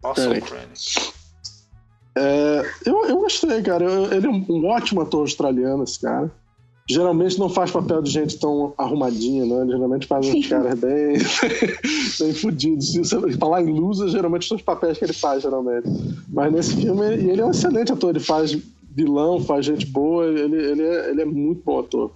Orson 0.02 0.40
Krennic. 0.40 1.12
É, 2.16 2.70
eu, 2.84 3.06
eu 3.06 3.16
gostei, 3.18 3.62
cara. 3.62 3.84
ele 3.84 4.26
é 4.26 4.30
um 4.30 4.66
ótimo 4.66 5.00
ator 5.00 5.20
australiano, 5.20 5.84
esse 5.84 6.00
cara 6.00 6.30
geralmente 6.88 7.38
não 7.38 7.48
faz 7.48 7.70
papel 7.70 8.02
de 8.02 8.10
gente 8.10 8.38
tão 8.38 8.74
arrumadinha, 8.76 9.44
né? 9.44 9.62
Ele 9.62 9.72
geralmente 9.72 10.06
faz 10.06 10.26
uns 10.26 10.46
caras 10.48 10.78
bem, 10.78 11.18
bem 12.18 12.78
você 12.78 13.32
falar 13.38 13.62
em 13.62 13.72
loser, 13.72 14.08
geralmente 14.08 14.46
são 14.46 14.56
os 14.56 14.62
papéis 14.62 14.98
que 14.98 15.04
ele 15.04 15.12
faz, 15.12 15.42
geralmente. 15.42 15.88
Mas 16.28 16.52
nesse 16.52 16.76
filme, 16.76 17.06
ele, 17.06 17.30
ele 17.30 17.40
é 17.40 17.46
um 17.46 17.50
excelente 17.50 17.92
ator. 17.92 18.10
Ele 18.10 18.20
faz 18.20 18.56
vilão, 18.90 19.40
faz 19.40 19.64
gente 19.64 19.86
boa. 19.86 20.26
Ele, 20.26 20.56
ele, 20.56 20.82
é, 20.82 21.10
ele 21.10 21.22
é 21.22 21.24
muito 21.24 21.62
bom 21.64 21.80
ator. 21.80 22.10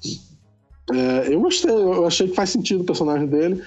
É, 0.92 1.34
eu 1.34 1.40
gostei, 1.40 1.70
eu 1.70 2.06
achei 2.06 2.28
que 2.28 2.34
faz 2.34 2.50
sentido 2.50 2.82
o 2.82 2.84
personagem 2.84 3.26
dele 3.26 3.62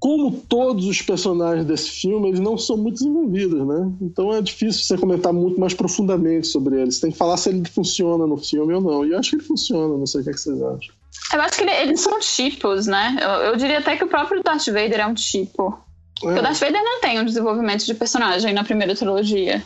como 0.00 0.32
todos 0.32 0.86
os 0.86 1.02
personagens 1.02 1.66
desse 1.66 1.90
filme, 1.90 2.28
eles 2.28 2.40
não 2.40 2.56
são 2.56 2.74
muito 2.78 2.94
desenvolvidos, 2.94 3.66
né? 3.66 3.92
Então 4.00 4.34
é 4.34 4.40
difícil 4.40 4.82
você 4.82 4.96
comentar 4.96 5.30
muito 5.30 5.60
mais 5.60 5.74
profundamente 5.74 6.46
sobre 6.46 6.80
eles. 6.80 6.96
Você 6.96 7.02
tem 7.02 7.10
que 7.12 7.18
falar 7.18 7.36
se 7.36 7.50
ele 7.50 7.68
funciona 7.68 8.26
no 8.26 8.38
filme 8.38 8.72
ou 8.72 8.80
não. 8.80 9.04
E 9.04 9.10
eu 9.10 9.18
acho 9.18 9.30
que 9.30 9.36
ele 9.36 9.44
funciona, 9.44 9.98
não 9.98 10.06
sei 10.06 10.22
o 10.22 10.24
que, 10.24 10.30
é 10.30 10.32
que 10.32 10.40
vocês 10.40 10.56
acham. 10.62 10.94
Eu 11.34 11.42
acho 11.42 11.56
que 11.58 11.62
ele, 11.62 11.70
eles 11.70 12.00
são 12.00 12.18
tipos, 12.18 12.86
né? 12.86 13.14
Eu, 13.20 13.28
eu, 13.28 13.56
diria 13.56 13.78
até 13.78 13.94
que 13.94 14.02
o 14.02 14.08
próprio 14.08 14.42
Darth 14.42 14.66
Vader 14.66 15.00
é 15.00 15.06
um 15.06 15.12
tipo. 15.12 15.68
É. 15.68 16.20
Porque 16.22 16.38
o 16.38 16.42
Darth 16.42 16.58
Vader 16.58 16.82
não 16.82 17.00
tem 17.02 17.20
um 17.20 17.24
desenvolvimento 17.24 17.84
de 17.84 17.92
personagem 17.92 18.54
na 18.54 18.64
primeira 18.64 18.96
trilogia. 18.96 19.62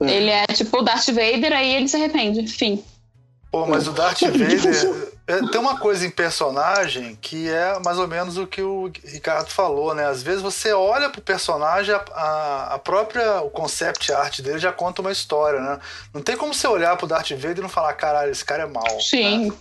É. 0.00 0.10
Ele 0.10 0.30
é 0.30 0.46
tipo 0.48 0.78
o 0.78 0.82
Darth 0.82 1.06
Vader, 1.06 1.54
aí 1.54 1.76
ele 1.76 1.88
se 1.88 1.96
arrepende. 1.96 2.46
Fim. 2.46 2.84
Pô, 3.50 3.64
mas 3.64 3.88
o 3.88 3.92
Darth 3.92 4.20
Vader. 4.20 5.05
É, 5.26 5.44
tem 5.48 5.60
uma 5.60 5.78
coisa 5.78 6.06
em 6.06 6.10
personagem 6.10 7.18
que 7.20 7.48
é 7.48 7.80
mais 7.84 7.98
ou 7.98 8.06
menos 8.06 8.38
o 8.38 8.46
que 8.46 8.62
o 8.62 8.90
Ricardo 9.04 9.48
falou, 9.48 9.92
né? 9.92 10.06
Às 10.06 10.22
vezes 10.22 10.40
você 10.40 10.72
olha 10.72 11.10
pro 11.10 11.20
personagem, 11.20 11.92
a, 12.14 12.74
a 12.74 12.78
própria 12.78 13.40
o 13.40 13.50
concept 13.50 14.12
art 14.12 14.40
dele 14.40 14.60
já 14.60 14.72
conta 14.72 15.00
uma 15.00 15.10
história, 15.10 15.60
né? 15.60 15.80
Não 16.14 16.22
tem 16.22 16.36
como 16.36 16.54
você 16.54 16.68
olhar 16.68 16.96
pro 16.96 17.08
Darth 17.08 17.30
Vader 17.30 17.58
e 17.58 17.62
não 17.62 17.68
falar, 17.68 17.92
caralho, 17.94 18.30
esse 18.30 18.44
cara 18.44 18.62
é 18.62 18.66
mau. 18.66 19.00
Sim. 19.00 19.48
Né? 19.48 19.52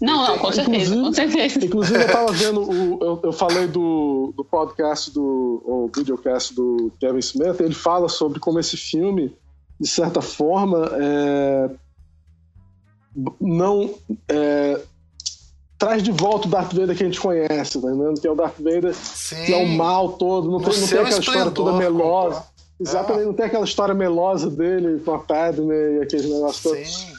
Não, 0.00 0.26
não, 0.26 0.38
com 0.38 0.52
certeza, 0.52 0.94
com 0.94 1.12
certeza. 1.12 1.64
Inclusive, 1.64 2.02
eu 2.02 2.12
tava 2.12 2.32
vendo, 2.32 2.60
o, 2.60 2.98
eu, 3.02 3.20
eu 3.24 3.32
falei 3.32 3.66
do, 3.66 4.34
do 4.36 4.44
podcast, 4.44 5.10
do 5.10 5.62
o 5.64 5.90
videocast 5.94 6.52
do 6.52 6.92
Kevin 7.00 7.20
Smith, 7.20 7.60
ele 7.60 7.74
fala 7.74 8.10
sobre 8.10 8.38
como 8.38 8.60
esse 8.60 8.76
filme, 8.76 9.34
de 9.80 9.88
certa 9.88 10.20
forma, 10.20 10.90
é, 11.00 11.70
não 13.40 13.94
é, 14.28 14.80
traz 15.78 16.02
de 16.02 16.12
volta 16.12 16.46
o 16.46 16.50
Darth 16.50 16.72
Vader 16.72 16.96
que 16.96 17.02
a 17.02 17.06
gente 17.06 17.20
conhece, 17.20 17.80
tá 17.80 17.88
entendendo? 17.88 18.20
Que 18.20 18.26
é 18.26 18.30
o 18.30 18.34
Darth 18.34 18.58
Vader 18.58 18.94
Sim. 18.94 19.44
que 19.44 19.52
é 19.52 19.56
o 19.56 19.68
mal 19.68 20.12
todo, 20.12 20.50
não 20.50 20.60
tem, 20.60 20.80
não 20.80 20.88
tem 20.88 20.98
aquela 20.98 21.20
história 21.20 21.50
toda 21.50 21.72
melosa. 21.72 22.44
Exatamente, 22.80 23.22
é. 23.22 23.26
não 23.26 23.34
tem 23.34 23.46
aquela 23.46 23.64
história 23.64 23.94
melosa 23.94 24.50
dele 24.50 25.00
com 25.00 25.14
a 25.14 25.18
Padme 25.18 25.74
e 25.74 26.02
aqueles 26.02 26.26
negócios 26.26 26.62
todos. 26.62 27.13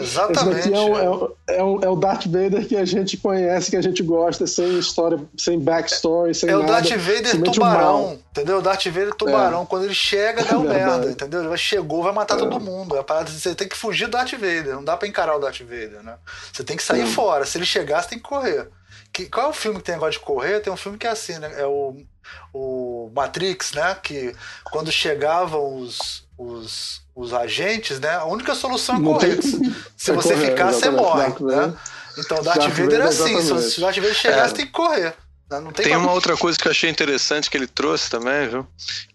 Exatamente. 0.00 0.58
Esse 0.60 0.74
é, 0.74 0.80
um, 0.80 0.98
é, 0.98 1.10
um, 1.10 1.28
é, 1.48 1.64
um, 1.64 1.80
é, 1.82 1.88
o 1.88 1.96
Darth 1.96 2.26
Vader 2.26 2.66
que 2.66 2.76
a 2.76 2.84
gente 2.84 3.16
conhece, 3.16 3.70
que 3.70 3.76
a 3.76 3.82
gente 3.82 4.02
gosta, 4.02 4.46
sem 4.46 4.78
história, 4.78 5.18
sem 5.36 5.58
backstory, 5.58 6.34
sem 6.34 6.48
é 6.48 6.52
nada. 6.52 6.64
É 6.64 6.66
o 6.66 6.68
Darth 6.68 6.90
Vader 6.90 7.42
tubarão, 7.42 8.18
entendeu? 8.30 8.58
O 8.58 8.62
Darth 8.62 8.86
Vader 8.86 9.14
tubarão. 9.14 9.62
É. 9.62 9.66
Quando 9.66 9.84
ele 9.84 9.94
chega, 9.94 10.44
dá 10.44 10.58
um 10.58 10.62
merda, 10.68 11.10
entendeu? 11.10 11.44
Ele 11.44 11.56
chegou, 11.56 12.02
vai 12.02 12.12
matar 12.12 12.36
é. 12.36 12.38
todo 12.38 12.60
mundo. 12.60 12.96
É 12.96 13.02
parada, 13.02 13.30
você 13.30 13.54
tem 13.54 13.68
que 13.68 13.76
fugir 13.76 14.06
do 14.06 14.12
Darth 14.12 14.32
Vader, 14.32 14.74
não 14.74 14.84
dá 14.84 14.96
pra 14.96 15.08
encarar 15.08 15.36
o 15.36 15.40
Darth 15.40 15.60
Vader, 15.60 16.02
né? 16.02 16.14
Você 16.52 16.62
tem 16.62 16.76
que 16.76 16.82
sair 16.82 17.06
fora. 17.06 17.44
Se 17.44 17.58
ele 17.58 17.66
chegar, 17.66 18.02
você 18.02 18.10
tem 18.10 18.18
que 18.18 18.24
correr. 18.24 18.68
Que, 19.12 19.26
qual 19.26 19.46
é 19.46 19.50
o 19.50 19.52
filme 19.52 19.78
que 19.78 19.84
tem 19.84 19.94
negócio 19.94 20.20
de 20.20 20.24
correr? 20.24 20.60
Tem 20.60 20.72
um 20.72 20.76
filme 20.76 20.96
que 20.96 21.06
é 21.06 21.10
assim, 21.10 21.38
né? 21.38 21.52
É 21.56 21.66
o, 21.66 21.96
o 22.52 23.10
Matrix, 23.14 23.72
né? 23.72 23.96
Que 24.00 24.34
quando 24.70 24.92
chegavam 24.92 25.78
os, 25.78 26.24
os, 26.38 27.02
os 27.20 27.34
agentes, 27.34 28.00
né? 28.00 28.14
A 28.16 28.24
única 28.24 28.54
solução 28.54 28.96
é 28.96 29.02
correr. 29.02 29.38
Se 29.96 30.10
é 30.10 30.14
você 30.14 30.34
correr, 30.34 30.50
ficar, 30.50 30.72
você 30.72 30.90
morre. 30.90 31.28
Né? 31.40 31.74
Então, 32.18 32.42
Darth, 32.42 32.58
Darth 32.58 32.72
Vader 32.72 33.00
é 33.00 33.04
assim. 33.04 33.40
Se 33.42 33.78
o 33.78 33.80
Darth 33.82 33.96
Vader 33.96 34.14
chegar, 34.14 34.44
é. 34.44 34.48
você 34.48 34.54
tem 34.54 34.66
que 34.66 34.72
correr. 34.72 35.14
Né? 35.50 35.60
Não 35.60 35.70
tem, 35.70 35.86
tem 35.86 35.96
uma 35.96 36.12
outra 36.12 36.36
coisa 36.36 36.58
que 36.58 36.66
eu 36.66 36.70
achei 36.70 36.88
interessante 36.88 37.50
que 37.50 37.56
ele 37.56 37.66
trouxe 37.66 38.08
também, 38.08 38.48
viu? 38.48 38.66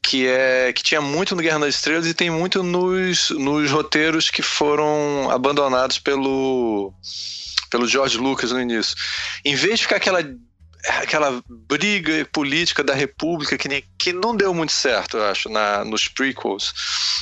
Que 0.03 0.27
é 0.27 0.71
que 0.71 0.83
tinha 0.83 1.01
muito 1.01 1.35
no 1.35 1.41
Guerra 1.41 1.59
nas 1.59 1.75
Estrelas 1.75 2.05
e 2.05 2.13
tem 2.13 2.29
muito 2.29 2.61
nos, 2.61 3.31
nos 3.31 3.71
roteiros 3.71 4.29
que 4.29 4.43
foram 4.43 5.29
abandonados 5.31 5.97
pelo 5.97 6.93
pelo 7.69 7.87
George 7.87 8.17
Lucas 8.17 8.51
no 8.51 8.61
início. 8.61 8.95
Em 9.43 9.55
vez 9.55 9.79
de 9.79 9.83
ficar 9.83 9.95
aquela 9.95 10.21
aquela 10.87 11.41
briga 11.47 12.27
política 12.31 12.83
da 12.83 12.93
República 12.93 13.57
que, 13.57 13.67
nem, 13.67 13.83
que 13.97 14.13
não 14.13 14.35
deu 14.35 14.53
muito 14.53 14.71
certo, 14.71 15.17
eu 15.17 15.25
acho, 15.25 15.49
na, 15.49 15.83
nos 15.83 16.07
prequels. 16.07 16.73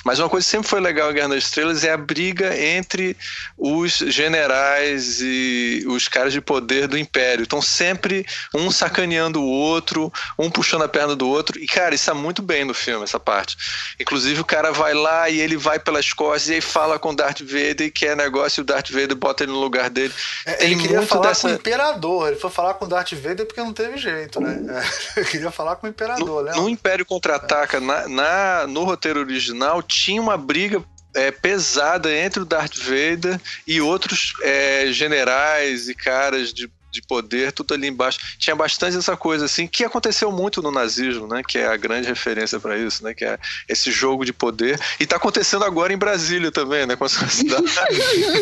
Mas 0.03 0.19
uma 0.19 0.29
coisa 0.29 0.45
que 0.45 0.51
sempre 0.51 0.67
foi 0.67 0.81
legal 0.81 1.11
em 1.11 1.13
Guerra 1.13 1.29
das 1.29 1.45
Estrelas 1.45 1.83
é 1.83 1.91
a 1.91 1.97
briga 1.97 2.57
entre 2.57 3.15
os 3.57 3.93
generais 3.93 5.21
e 5.21 5.85
os 5.87 6.07
caras 6.07 6.33
de 6.33 6.41
poder 6.41 6.87
do 6.87 6.97
Império. 6.97 7.43
Estão 7.43 7.61
sempre 7.61 8.25
um 8.53 8.69
sacaneando 8.69 9.41
o 9.41 9.47
outro, 9.47 10.11
um 10.37 10.49
puxando 10.49 10.83
a 10.83 10.89
perna 10.89 11.15
do 11.15 11.27
outro. 11.27 11.57
E, 11.59 11.65
cara, 11.65 11.95
isso 11.95 12.03
está 12.03 12.13
muito 12.13 12.41
bem 12.41 12.65
no 12.65 12.73
filme, 12.73 13.03
essa 13.03 13.19
parte. 13.19 13.55
Inclusive, 13.99 14.41
o 14.41 14.45
cara 14.45 14.71
vai 14.71 14.93
lá 14.93 15.29
e 15.29 15.39
ele 15.39 15.55
vai 15.55 15.79
pelas 15.79 16.11
costas 16.11 16.49
e 16.49 16.55
aí 16.55 16.61
fala 16.61 16.99
com 16.99 17.09
o 17.09 17.15
Darth 17.15 17.41
Vader 17.41 17.87
e 17.87 17.91
quer 17.91 18.17
negócio 18.17 18.59
e 18.59 18.63
o 18.63 18.65
Darth 18.65 18.89
Vader 18.89 19.15
bota 19.15 19.43
ele 19.43 19.53
no 19.53 19.59
lugar 19.59 19.89
dele. 19.89 20.13
É, 20.45 20.65
ele 20.65 20.75
queria 20.75 21.01
falar 21.03 21.29
dessa... 21.29 21.47
com 21.47 21.53
o 21.53 21.57
Imperador. 21.57 22.27
Ele 22.27 22.39
foi 22.39 22.49
falar 22.49 22.73
com 22.73 22.85
o 22.85 22.87
Darth 22.87 23.13
Vader 23.13 23.45
porque 23.53 23.61
não 23.61 23.71
teve 23.71 23.97
jeito, 23.97 24.41
né? 24.41 24.59
Eu 25.15 25.25
queria 25.25 25.51
falar 25.51 25.75
com 25.75 25.85
o 25.85 25.89
Imperador, 25.89 26.43
no, 26.43 26.43
né? 26.43 26.51
No 26.55 26.67
Império 26.67 27.05
Contra-Ataca, 27.05 27.79
na, 27.79 28.09
na, 28.09 28.67
no 28.67 28.83
roteiro 28.83 29.19
original, 29.19 29.83
tinha 29.83 30.19
uma 30.19 30.35
briga 30.35 30.83
é, 31.13 31.29
pesada 31.29 32.11
entre 32.11 32.41
o 32.41 32.45
Darth 32.45 32.75
Vader 32.77 33.39
e 33.67 33.79
outros 33.79 34.33
é, 34.41 34.87
generais 34.91 35.87
e 35.87 35.93
caras 35.93 36.51
de 36.51 36.69
de 36.93 37.01
poder, 37.01 37.51
tudo 37.51 37.73
ali 37.73 37.87
embaixo. 37.87 38.19
Tinha 38.37 38.55
bastante 38.55 38.97
essa 38.97 39.17
coisa 39.17 39.45
assim, 39.45 39.67
que 39.67 39.83
aconteceu 39.83 40.31
muito 40.31 40.61
no 40.61 40.71
nazismo, 40.71 41.27
né? 41.27 41.41
Que 41.45 41.57
é 41.57 41.67
a 41.67 41.75
grande 41.75 42.07
referência 42.07 42.59
para 42.59 42.77
isso, 42.77 43.03
né? 43.03 43.13
Que 43.13 43.25
é 43.25 43.37
esse 43.67 43.91
jogo 43.91 44.23
de 44.23 44.31
poder. 44.31 44.79
E 44.99 45.05
tá 45.05 45.15
acontecendo 45.15 45.65
agora 45.65 45.91
em 45.91 45.97
Brasília 45.97 46.51
também, 46.51 46.85
né? 46.85 46.95
Com 46.95 47.05
a 47.05 47.09
cidade. 47.09 47.63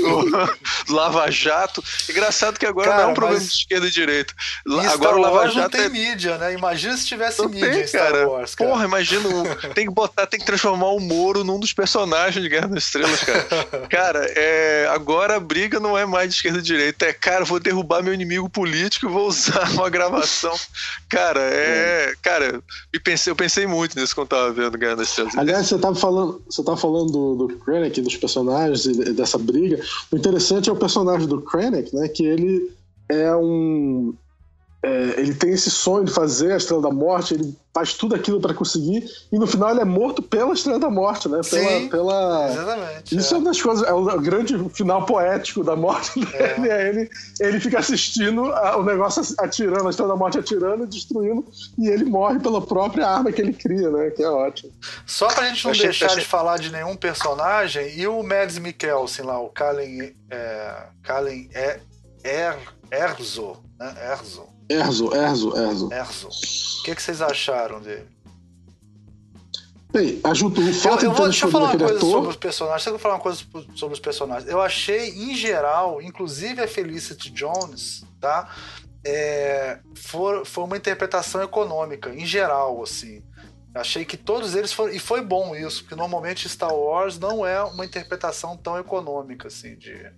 Lava 0.90 1.32
Jato. 1.32 1.84
Engraçado 2.10 2.60
que 2.60 2.66
agora 2.66 2.90
cara, 2.90 3.02
não 3.02 3.10
é 3.10 3.12
um 3.12 3.16
problema 3.16 3.40
de 3.40 3.48
esquerda 3.48 3.88
e 3.88 3.92
direita. 3.92 4.34
Agora 4.92 5.16
o 5.16 5.22
Lava 5.22 5.48
Jato 5.48 5.60
não 5.60 5.70
tem 5.70 5.82
é... 5.82 5.90
mídia, 5.90 6.38
né? 6.38 6.54
Imagina 6.54 6.98
se 6.98 7.06
tivesse 7.06 7.40
não 7.40 7.50
mídia 7.50 7.72
tem, 7.72 7.82
em 7.82 7.88
Star 7.88 8.12
cara. 8.12 8.28
Wars, 8.28 8.56
cara. 8.56 8.70
Porra, 8.70 8.86
imagina, 8.86 9.30
tem 9.74 9.88
que 9.88 9.94
botar, 9.94 10.28
tem 10.28 10.40
que 10.40 10.46
transformar 10.46 10.90
o 10.90 11.00
Moro 11.00 11.44
num 11.44 11.60
dos 11.60 11.74
personagens 11.74 12.44
de 12.44 12.50
Guerra 12.50 12.68
das 12.68 12.86
Estrelas, 12.86 13.24
cara. 13.24 13.88
cara, 13.90 14.34
é, 14.36 14.88
agora 14.92 15.38
a 15.38 15.40
briga 15.40 15.80
não 15.80 15.98
é 15.98 16.06
mais 16.06 16.30
de 16.30 16.36
esquerda 16.36 16.60
e 16.60 16.62
direita, 16.62 17.06
é, 17.06 17.14
cara, 17.14 17.46
vou 17.46 17.60
derrubar 17.60 18.04
meu 18.04 18.14
inimigo 18.14 18.41
político 18.50 19.08
e 19.08 19.10
vou 19.10 19.28
usar 19.28 19.72
uma 19.74 19.90
gravação. 19.90 20.54
Cara, 21.10 21.42
é. 21.42 22.14
Cara, 22.22 22.62
eu 22.92 23.02
pensei, 23.02 23.32
eu 23.32 23.36
pensei 23.36 23.68
muito 23.68 24.00
nisso 24.00 24.16
quando 24.16 24.30
tava 24.30 24.52
vendo 24.52 24.78
das 24.78 25.10
Estrelas. 25.10 25.38
Aliás, 25.38 25.68
você 25.68 25.78
tava 25.78 25.96
falando, 25.96 26.42
você 26.50 26.64
tava 26.64 26.78
falando 26.78 27.12
do, 27.12 27.48
do 27.48 27.58
Krennic, 27.60 28.02
dos 28.02 28.18
personagens 28.18 28.86
e 28.86 29.14
dessa 29.14 29.38
briga. 29.38 29.82
O 30.12 30.18
interessante 30.18 30.70
é 30.70 30.74
o 30.74 30.76
personagem 30.76 31.28
do 31.28 31.42
Krennic, 31.42 31.96
né? 31.96 32.08
Que 32.08 32.26
ele 32.26 32.72
é 33.10 33.36
um 33.36 34.14
é, 34.84 35.20
ele 35.20 35.36
tem 35.36 35.52
esse 35.52 35.70
sonho 35.70 36.06
de 36.06 36.12
fazer 36.12 36.54
a 36.54 36.58
Estrela 36.58 36.82
da 36.82 36.90
Morte, 36.90 37.36
ele 37.36 37.56
faz 37.72 37.94
tudo 37.94 38.16
aquilo 38.16 38.42
para 38.42 38.54
conseguir, 38.54 39.06
e 39.32 39.38
no 39.38 39.46
final 39.46 39.70
ele 39.70 39.82
é 39.82 39.86
morto 39.86 40.24
pela 40.24 40.54
Estrela 40.54 40.80
da 40.80 40.90
Morte, 40.90 41.30
né? 41.30 41.40
Pela, 41.48 41.70
Sim, 41.70 41.90
pela... 41.90 42.50
exatamente. 42.52 43.16
Isso 43.16 43.34
é. 43.34 43.38
é. 43.38 43.40
uma 43.40 43.50
das 43.50 43.62
coisas, 43.62 43.88
é 43.88 43.94
o 43.94 44.20
grande 44.20 44.58
final 44.72 45.06
poético 45.06 45.64
da 45.64 45.76
morte 45.76 46.20
é. 46.34 46.56
dele, 46.56 46.70
é, 46.70 46.90
ele, 46.90 47.10
ele 47.40 47.60
fica 47.60 47.78
assistindo 47.78 48.46
a, 48.46 48.78
o 48.78 48.84
negócio 48.84 49.22
atirando, 49.38 49.86
a 49.86 49.92
Estrela 49.92 50.14
da 50.14 50.18
Morte 50.18 50.40
atirando 50.40 50.84
e 50.84 50.88
destruindo, 50.88 51.46
e 51.78 51.88
ele 51.88 52.06
morre 52.06 52.40
pela 52.40 52.60
própria 52.60 53.08
arma 53.08 53.32
que 53.32 53.42
ele 53.42 53.54
cria, 53.54 53.90
né? 53.92 54.10
Que 54.10 54.24
é 54.24 54.30
ótimo. 54.30 54.72
Só 55.06 55.28
pra 55.28 55.48
gente 55.48 55.64
não 55.64 55.72
achei, 55.72 55.86
deixar 55.86 56.08
achei... 56.08 56.22
de 56.22 56.26
falar 56.26 56.58
de 56.58 56.72
nenhum 56.72 56.96
personagem, 56.96 58.00
e 58.00 58.08
o 58.08 58.24
Mads 58.24 58.58
Mikkelsen 58.58 59.26
lá, 59.26 59.40
o 59.40 59.50
Kalen, 59.50 60.16
é, 60.32 60.88
Kalen 61.04 61.50
é, 61.54 61.80
er, 62.24 62.58
Erzo, 62.92 63.58
né? 63.80 63.94
Erzo 64.12 64.52
Erzo, 64.72 65.14
Erzo, 65.14 65.58
Erzo. 65.58 65.94
Erzo. 65.94 66.28
O 66.28 66.84
que, 66.84 66.96
que 66.96 67.02
vocês 67.02 67.22
acharam 67.22 67.82
dele? 67.82 68.08
Bem, 69.92 70.22
ajuda 70.24 70.62
o 70.62 70.74
fato 70.74 71.04
eu, 71.04 71.12
eu 71.12 71.16
vou, 71.16 71.26
de 71.28 71.32
Deixa 71.32 71.46
eu 71.46 71.52
falar 71.52 71.66
uma 71.72 71.78
coisa 71.78 71.98
ator... 71.98 72.10
sobre 72.10 72.30
os 72.30 72.36
personagens. 72.38 72.84
Deixa 72.84 72.96
eu 72.96 73.00
falar 73.00 73.16
uma 73.16 73.20
coisa 73.20 73.44
sobre 73.76 73.94
os 73.94 74.00
personagens. 74.00 74.50
Eu 74.50 74.62
achei, 74.62 75.10
em 75.10 75.36
geral, 75.36 76.02
inclusive 76.02 76.62
a 76.62 76.68
Felicity 76.68 77.30
Jones, 77.30 78.06
tá? 78.20 78.50
É, 79.04 79.80
foi, 79.96 80.46
foi 80.46 80.64
uma 80.64 80.78
interpretação 80.78 81.44
econômica, 81.44 82.14
em 82.14 82.26
geral, 82.26 82.82
assim. 82.82 83.22
Achei 83.74 84.04
que 84.04 84.18
todos 84.18 84.56
eles 84.56 84.74
foram. 84.74 84.94
E 84.94 85.00
foi 85.00 85.22
bom 85.22 85.56
isso, 85.56 85.84
porque 85.84 85.96
normalmente 85.96 86.50
Star 86.50 86.74
Wars 86.74 87.18
não 87.18 87.46
é 87.46 87.64
uma 87.64 87.86
interpretação 87.86 88.58
tão 88.58 88.78
econômica, 88.78 89.48
assim, 89.48 89.76
de 89.76 90.12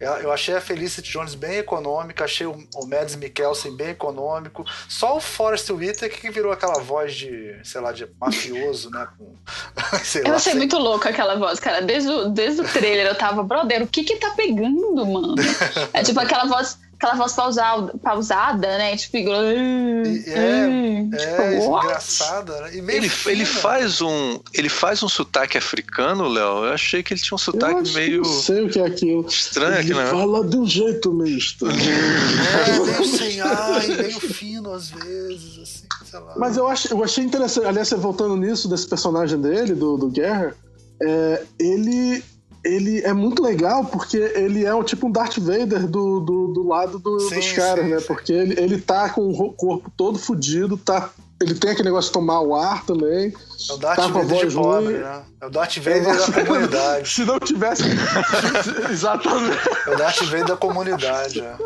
eu 0.00 0.32
achei 0.32 0.54
a 0.54 0.60
Felicity 0.60 1.12
Jones 1.12 1.34
bem 1.36 1.58
econômica, 1.58 2.24
achei 2.24 2.46
o, 2.46 2.58
Mads 2.86 3.14
Mikkelsen 3.14 3.76
bem 3.76 3.90
econômico. 3.90 4.64
Só 4.88 5.16
o 5.16 5.20
Forrest 5.20 5.70
Whitaker 5.70 6.20
que 6.20 6.30
virou 6.30 6.52
aquela 6.52 6.80
voz 6.80 7.14
de, 7.14 7.56
sei 7.62 7.80
lá, 7.80 7.92
de 7.92 8.06
mafioso, 8.20 8.90
né? 8.90 9.06
Com, 9.16 9.24
eu 10.18 10.30
lá, 10.30 10.36
achei 10.36 10.54
muito 10.54 10.76
louca 10.76 11.10
aquela 11.10 11.36
voz, 11.36 11.60
cara. 11.60 11.80
Desde 11.80 12.10
o, 12.10 12.28
desde 12.28 12.62
o 12.62 12.68
trailer 12.68 13.06
eu 13.06 13.14
tava, 13.14 13.44
brother, 13.44 13.82
o 13.82 13.86
que 13.86 14.02
que 14.02 14.16
tá 14.16 14.30
pegando, 14.30 15.06
mano? 15.06 15.34
É 15.92 16.02
tipo 16.02 16.18
aquela 16.18 16.46
voz 16.46 16.78
aquela 16.96 17.14
voz 17.14 17.32
pausada, 17.32 17.94
pausada 18.02 18.78
né? 18.78 18.96
Tipo, 18.96 19.16
e, 19.16 20.24
é, 20.26 20.66
hum, 20.66 21.10
é 21.12 21.16
tipo, 21.16 21.78
engraçada, 21.78 22.60
né? 22.62 22.70
ele, 22.74 23.10
ele 23.26 23.44
faz 23.44 24.00
um 24.00 24.40
ele 24.52 24.68
faz 24.68 25.02
um 25.02 25.08
sotaque 25.08 25.58
africano, 25.58 26.28
Léo. 26.28 26.64
Eu 26.64 26.72
achei 26.72 27.02
que 27.02 27.14
ele 27.14 27.20
tinha 27.20 27.34
um 27.34 27.38
sotaque 27.38 27.92
meio 27.92 28.22
não 28.22 28.24
sei 28.24 28.64
o 28.64 28.70
que 28.70 28.78
é 28.78 28.86
aquilo. 28.86 29.26
Estranho 29.26 29.78
ele 29.78 29.92
aqui, 29.92 30.10
fala 30.10 30.44
de 30.44 30.56
um 30.56 30.66
jeito 30.66 31.12
meio 31.12 31.38
estranho. 31.38 31.78
é, 31.80 32.80
meio 32.80 33.04
sem 33.06 33.40
ar, 33.40 33.86
meio 33.86 34.20
fino 34.20 34.72
às 34.72 34.90
vezes, 34.90 35.58
assim, 35.58 35.86
sei 36.04 36.20
lá. 36.20 36.34
Mas 36.36 36.56
eu, 36.56 36.66
acho, 36.66 36.92
eu 36.92 37.02
achei 37.02 37.24
interessante, 37.24 37.66
aliás, 37.66 37.90
voltando 37.90 38.36
nisso 38.36 38.68
desse 38.68 38.88
personagem 38.88 39.40
dele, 39.40 39.74
do, 39.74 39.96
do 39.96 40.08
Guerra, 40.08 40.54
é, 41.02 41.42
ele 41.58 42.22
ele 42.64 43.02
é 43.02 43.12
muito 43.12 43.42
legal 43.42 43.84
porque 43.84 44.16
ele 44.16 44.64
é 44.64 44.74
um, 44.74 44.82
tipo 44.82 45.06
um 45.06 45.12
Darth 45.12 45.38
Vader 45.38 45.86
do, 45.86 46.20
do, 46.20 46.48
do 46.48 46.66
lado 46.66 46.98
do, 46.98 47.20
sim, 47.20 47.34
dos 47.34 47.52
caras, 47.52 47.84
sim, 47.84 47.90
né? 47.90 48.00
Sim. 48.00 48.06
Porque 48.06 48.32
ele, 48.32 48.58
ele 48.58 48.80
tá 48.80 49.10
com 49.10 49.28
o 49.28 49.52
corpo 49.52 49.92
todo 49.94 50.18
fudido, 50.18 50.76
tá, 50.78 51.10
ele 51.40 51.54
tem 51.54 51.72
aquele 51.72 51.88
negócio 51.88 52.08
de 52.08 52.14
tomar 52.14 52.40
o 52.40 52.54
ar 52.54 52.86
também. 52.86 53.34
É 53.68 53.72
o 53.72 53.76
Darth 53.76 53.96
tá 53.96 54.06
Vader 54.06 54.46
de 54.46 54.54
pobre, 54.54 54.98
né? 54.98 55.22
É 55.40 55.46
o 55.46 55.50
Darth 55.50 55.76
Vader 55.76 56.06
é 56.06 56.16
da 56.16 56.44
comunidade. 56.44 57.08
Se 57.08 57.24
não 57.24 57.38
tivesse... 57.38 57.82
Exatamente. 58.90 59.58
É 59.86 59.90
o 59.90 59.98
Darth 59.98 60.22
Vader 60.22 60.46
da 60.46 60.56
comunidade, 60.56 61.40
é. 61.40 61.56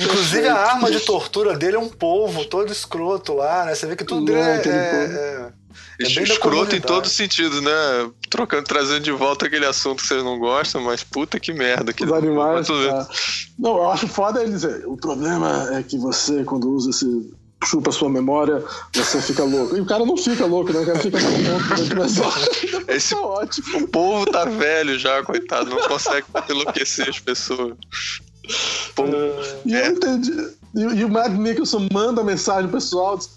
Inclusive 0.00 0.48
a 0.48 0.56
arma 0.56 0.90
de 0.90 1.00
tortura 1.00 1.56
dele 1.56 1.76
é 1.76 1.78
um 1.78 1.88
polvo 1.88 2.44
todo 2.46 2.72
escroto 2.72 3.34
lá, 3.34 3.66
né? 3.66 3.74
Você 3.74 3.86
vê 3.86 3.96
que 3.96 4.04
tudo 4.04 4.24
dele 4.24 4.40
é, 4.40 4.62
é, 4.64 4.70
é 4.70 5.52
é 5.61 5.61
escroto 5.98 6.74
em 6.74 6.80
todo 6.80 7.08
sentido, 7.08 7.60
né? 7.60 8.10
Trocando, 8.28 8.64
trazendo 8.64 9.00
de 9.00 9.12
volta 9.12 9.46
aquele 9.46 9.66
assunto 9.66 10.02
que 10.02 10.08
vocês 10.08 10.22
não 10.22 10.38
gostam, 10.38 10.82
mas 10.82 11.02
puta 11.02 11.38
que 11.38 11.52
merda. 11.52 11.92
Que 11.92 12.04
Os 12.04 12.12
animais. 12.12 12.66
Tá. 12.66 13.08
Não, 13.58 13.76
eu 13.76 13.90
acho 13.90 14.08
foda 14.08 14.42
ele 14.42 14.52
dizer. 14.52 14.86
O 14.86 14.96
problema 14.96 15.68
é 15.76 15.82
que 15.82 15.98
você, 15.98 16.44
quando 16.44 16.70
usa 16.70 16.90
esse 16.90 17.32
chupa 17.64 17.90
a 17.90 17.92
sua 17.92 18.10
memória, 18.10 18.62
você 18.94 19.20
fica 19.20 19.44
louco. 19.44 19.76
E 19.76 19.80
o 19.80 19.86
cara 19.86 20.04
não 20.04 20.16
fica 20.16 20.46
louco, 20.46 20.72
né? 20.72 20.80
O 20.80 20.86
cara 20.86 20.98
fica 20.98 21.18
louco. 21.18 21.38
Né? 21.38 22.94
Esse 22.94 23.14
tá 23.14 23.20
ótimo. 23.20 23.78
O 23.78 23.88
povo 23.88 24.26
tá 24.26 24.44
velho 24.44 24.98
já, 24.98 25.22
coitado, 25.22 25.70
não 25.70 25.88
consegue 25.88 26.26
enlouquecer 26.50 27.08
as 27.08 27.18
pessoas. 27.18 27.76
Pô, 28.94 29.04
é. 29.04 29.60
E 29.64 29.74
eu 29.74 29.92
entendi. 29.92 30.32
E, 30.74 30.80
e 30.80 31.04
o 31.04 31.08
Matt 31.08 31.32
Nicholson 31.32 31.86
manda 31.92 32.24
mensagem 32.24 32.70
pessoal. 32.70 33.16
Diz, 33.16 33.30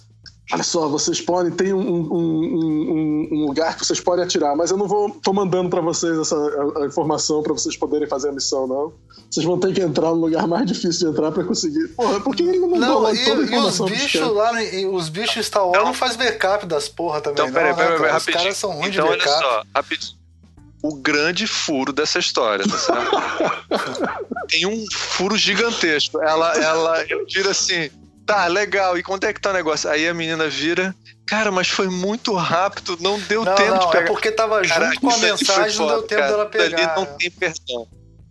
Olha 0.51 0.61
só, 0.61 0.87
vocês 0.87 1.19
podem, 1.19 1.51
tem 1.51 1.73
um, 1.73 1.79
um, 1.79 2.13
um, 2.13 3.29
um, 3.31 3.45
lugar 3.47 3.75
que 3.75 3.83
vocês 3.83 3.99
podem 3.99 4.23
atirar, 4.23 4.55
mas 4.55 4.69
eu 4.69 4.77
não 4.77 4.87
vou, 4.87 5.09
tô 5.09 5.33
mandando 5.33 5.71
para 5.71 5.81
vocês 5.81 6.15
essa 6.19 6.35
a, 6.35 6.83
a 6.83 6.85
informação 6.85 7.41
para 7.41 7.51
vocês 7.51 7.75
poderem 7.75 8.07
fazer 8.07 8.29
a 8.29 8.31
missão, 8.31 8.67
não. 8.67 8.93
Vocês 9.29 9.43
vão 9.43 9.59
ter 9.59 9.73
que 9.73 9.81
entrar 9.81 10.09
no 10.09 10.17
lugar 10.17 10.47
mais 10.47 10.67
difícil 10.67 11.07
de 11.07 11.13
entrar 11.13 11.31
para 11.31 11.43
conseguir. 11.43 11.87
Porra, 11.89 12.19
por 12.19 12.35
que 12.35 12.43
ele 12.43 12.59
não 12.59 12.69
mandou 12.69 12.87
não, 12.87 12.99
lá 12.99 13.13
e, 13.13 13.25
toda 13.25 13.41
a 13.41 13.43
informação? 13.43 13.89
E 13.89 13.93
os 13.93 13.99
bichos 13.99 14.33
lá, 14.33 14.51
os 14.93 15.09
bichos 15.09 15.45
Star 15.47 15.65
Wars 15.65 15.77
não, 15.79 15.85
não 15.85 15.93
faz 15.95 16.15
backup 16.15 16.67
das 16.67 16.87
porra 16.87 17.21
também, 17.21 17.43
então, 17.43 17.51
peraí, 17.51 17.69
não. 17.71 17.77
Peraí, 17.77 17.97
peraí, 17.97 18.17
Os 18.17 18.25
caras 18.25 18.57
são 18.57 18.71
ruins 18.71 18.95
então, 18.95 19.05
de 19.05 19.17
backup. 19.17 19.29
Olha 19.29 19.39
só, 19.39 19.63
rapidinho. 19.75 20.15
O 20.83 20.95
grande 20.95 21.47
furo 21.47 21.91
dessa 21.91 22.19
história, 22.19 22.63
tá 22.67 22.77
certo? 22.77 23.11
Tem 24.47 24.67
um 24.67 24.85
furo 24.93 25.35
gigantesco. 25.35 26.21
Ela, 26.21 26.55
ela, 26.55 27.03
eu 27.09 27.25
tiro 27.25 27.49
assim 27.49 27.89
Tá, 28.25 28.47
legal. 28.47 28.97
E 28.97 29.03
quanto 29.03 29.25
é 29.25 29.33
que 29.33 29.39
tá 29.39 29.51
o 29.51 29.53
negócio? 29.53 29.89
Aí 29.89 30.07
a 30.07 30.13
menina 30.13 30.47
vira. 30.49 30.95
Cara, 31.27 31.51
mas 31.51 31.67
foi 31.67 31.87
muito 31.89 32.33
rápido, 32.33 32.97
não 32.99 33.19
deu 33.19 33.43
não, 33.43 33.55
tempo 33.55 33.71
não, 33.71 33.79
de 33.79 33.91
pegar. 33.91 34.03
É 34.03 34.07
porque 34.07 34.31
tava 34.31 34.63
junto 34.63 35.01
com 35.01 35.09
a 35.09 35.17
mensagem, 35.17 35.79
não 35.79 35.87
deu 35.87 36.03
tempo 36.03 36.21
cara, 36.21 36.31
dela 36.31 36.45
pegar. 36.45 36.77
Ali 36.77 36.95
não 36.95 37.17
tem 37.17 37.31
perdão. 37.31 37.87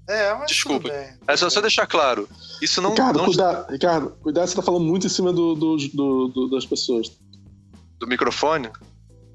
É, 0.08 0.34
mas 0.34 0.46
Desculpa. 0.48 0.88
Tudo 0.88 0.98
bem, 0.98 1.18
é 1.26 1.36
só, 1.36 1.48
só 1.48 1.60
deixar 1.60 1.86
claro. 1.86 2.28
Isso 2.60 2.80
não. 2.82 2.90
Ricardo, 2.90 3.18
não... 3.18 3.24
cuidado, 3.24 3.70
Ricardo, 3.70 4.10
cuidado, 4.22 4.46
você 4.46 4.54
tá 4.54 4.62
falando 4.62 4.84
muito 4.84 5.06
em 5.06 5.10
cima 5.10 5.32
do, 5.32 5.54
do, 5.54 5.76
do, 5.76 6.28
do 6.28 6.50
das 6.50 6.66
pessoas. 6.66 7.10
Do 7.98 8.06
microfone? 8.06 8.70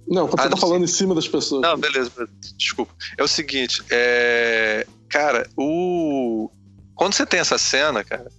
Não, 0.08 0.28
quando 0.28 0.40
ah, 0.40 0.44
você 0.44 0.50
tá 0.50 0.58
falando 0.58 0.88
sim. 0.88 0.94
em 0.94 0.96
cima 0.96 1.16
das 1.16 1.28
pessoas. 1.28 1.62
Não, 1.62 1.78
beleza, 1.78 2.12
beleza. 2.16 2.34
Desculpa. 2.58 2.94
É 3.18 3.24
o 3.24 3.28
seguinte, 3.28 3.84
é. 3.90 4.86
Cara, 5.10 5.50
o. 5.58 6.50
Quando 6.96 7.14
você 7.14 7.26
tem 7.26 7.40
essa 7.40 7.58
cena, 7.58 8.04
cara, 8.04 8.30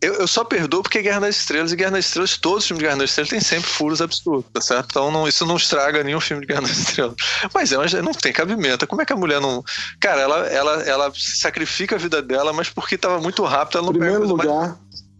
eu, 0.00 0.14
eu, 0.14 0.26
só 0.26 0.44
perdoo 0.44 0.82
porque 0.82 1.02
Guerra 1.02 1.20
das 1.20 1.36
Estrelas 1.36 1.72
e 1.72 1.76
Guerra 1.76 1.92
das 1.92 2.06
Estrelas, 2.06 2.36
todos 2.36 2.58
os 2.58 2.66
filmes 2.66 2.80
de 2.80 2.86
Guerra 2.86 2.98
das 2.98 3.10
Estrelas 3.10 3.30
tem 3.30 3.40
sempre 3.40 3.68
furos 3.68 4.00
absurdos, 4.00 4.46
tá 4.52 4.60
certo? 4.60 4.86
Então 4.90 5.10
não, 5.10 5.28
isso 5.28 5.44
não 5.44 5.56
estraga 5.56 6.02
nenhum 6.02 6.20
filme 6.20 6.40
de 6.42 6.46
Guerra 6.46 6.62
das 6.62 6.78
Estrelas. 6.78 7.14
Mas 7.54 7.72
é, 7.72 7.76
mas 7.76 7.92
não 7.92 8.12
tem 8.12 8.32
cabimento. 8.32 8.86
Como 8.86 9.02
é 9.02 9.04
que 9.04 9.12
a 9.12 9.16
mulher 9.16 9.40
não. 9.40 9.62
Cara, 10.00 10.20
ela, 10.20 10.46
ela, 10.46 10.82
ela 10.82 11.12
sacrifica 11.14 11.96
a 11.96 11.98
vida 11.98 12.22
dela, 12.22 12.52
mas 12.52 12.70
porque 12.70 12.96
tava 12.96 13.20
muito 13.20 13.44
rápido, 13.44 13.78
ela 13.78 13.86
não 13.86 13.92
Primeiro 13.92 14.26
lugar. 14.26 14.68
Mais... 14.68 15.10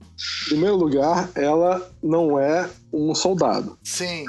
Primeiro 0.47 0.77
lugar, 0.77 1.31
ela 1.35 1.91
não 2.03 2.39
é 2.39 2.69
um 2.93 3.15
soldado. 3.15 3.79
Sim. 3.83 4.27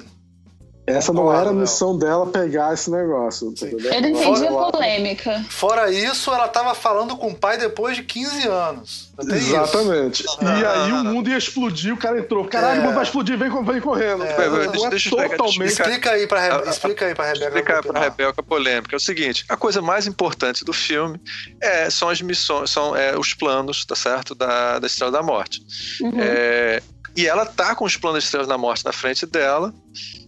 Essa 0.86 1.14
não 1.14 1.32
era 1.32 1.52
a 1.52 1.54
missão 1.54 1.98
dela 1.98 2.26
pegar 2.28 2.74
esse 2.74 2.90
negócio. 2.90 3.54
Eu 3.62 4.02
não 4.02 4.10
entendi 4.10 4.48
a 4.48 4.52
polêmica. 4.72 5.46
Fora 5.48 5.92
isso, 5.92 6.34
ela 6.34 6.48
tava 6.48 6.74
falando 6.74 7.16
com 7.16 7.28
o 7.28 7.36
pai 7.36 7.58
depois 7.58 7.96
de 7.96 8.04
15 8.04 8.48
anos. 8.48 9.12
Exatamente. 9.30 10.26
Isso. 10.26 10.38
E 10.42 10.66
aí 10.66 10.92
o 10.92 11.04
mundo 11.04 11.30
ia 11.30 11.38
explodir, 11.38 11.94
o 11.94 11.98
cara 11.98 12.20
entrou. 12.20 12.46
Caralho, 12.46 12.78
é. 12.78 12.80
o 12.80 12.86
mundo 12.86 12.96
vai 12.96 13.04
explodir, 13.04 13.38
vem, 13.38 13.50
vem 13.64 13.80
correndo. 13.80 14.24
É. 14.24 14.50
Não, 14.50 14.72
deixa, 14.72 14.88
é 14.88 14.90
deixa 14.90 15.10
totalmente. 15.10 15.72
Explica 15.72 16.12
aí 16.12 16.26
pra, 16.26 16.40
Rebe... 16.40 16.70
explica 16.70 17.06
aí 17.06 17.16
pra 17.16 17.26
Rebeca. 17.26 17.46
Explica 17.46 17.84
pra 17.84 18.02
Rebeca 18.02 18.34
a 18.38 18.44
polêmica. 18.44 18.96
É 18.96 18.98
o 18.98 19.00
seguinte: 19.00 19.46
a 19.48 19.56
coisa 19.56 19.82
mais 19.82 20.08
importante 20.08 20.66
do 20.66 20.74
filme 20.74 21.20
é, 21.62 21.90
são 21.92 22.10
as 22.10 22.22
missões, 22.22 22.72
são 22.72 22.96
é, 22.96 23.18
os 23.18 23.36
planos, 23.36 23.86
tá 23.86 23.96
certo? 23.96 24.34
Da, 24.34 24.80
da 24.80 24.88
Estrela 24.88 25.12
da 25.12 25.22
Morte. 25.22 25.62
Uhum. 26.02 26.20
É, 26.20 26.82
e 27.16 27.28
ela 27.28 27.46
tá 27.46 27.76
com 27.76 27.86
os 27.86 27.98
planos 27.98 28.24
da 28.24 28.26
Estrela 28.26 28.48
da 28.48 28.58
Morte 28.58 28.86
na 28.86 28.92
frente 28.92 29.26
dela 29.26 29.74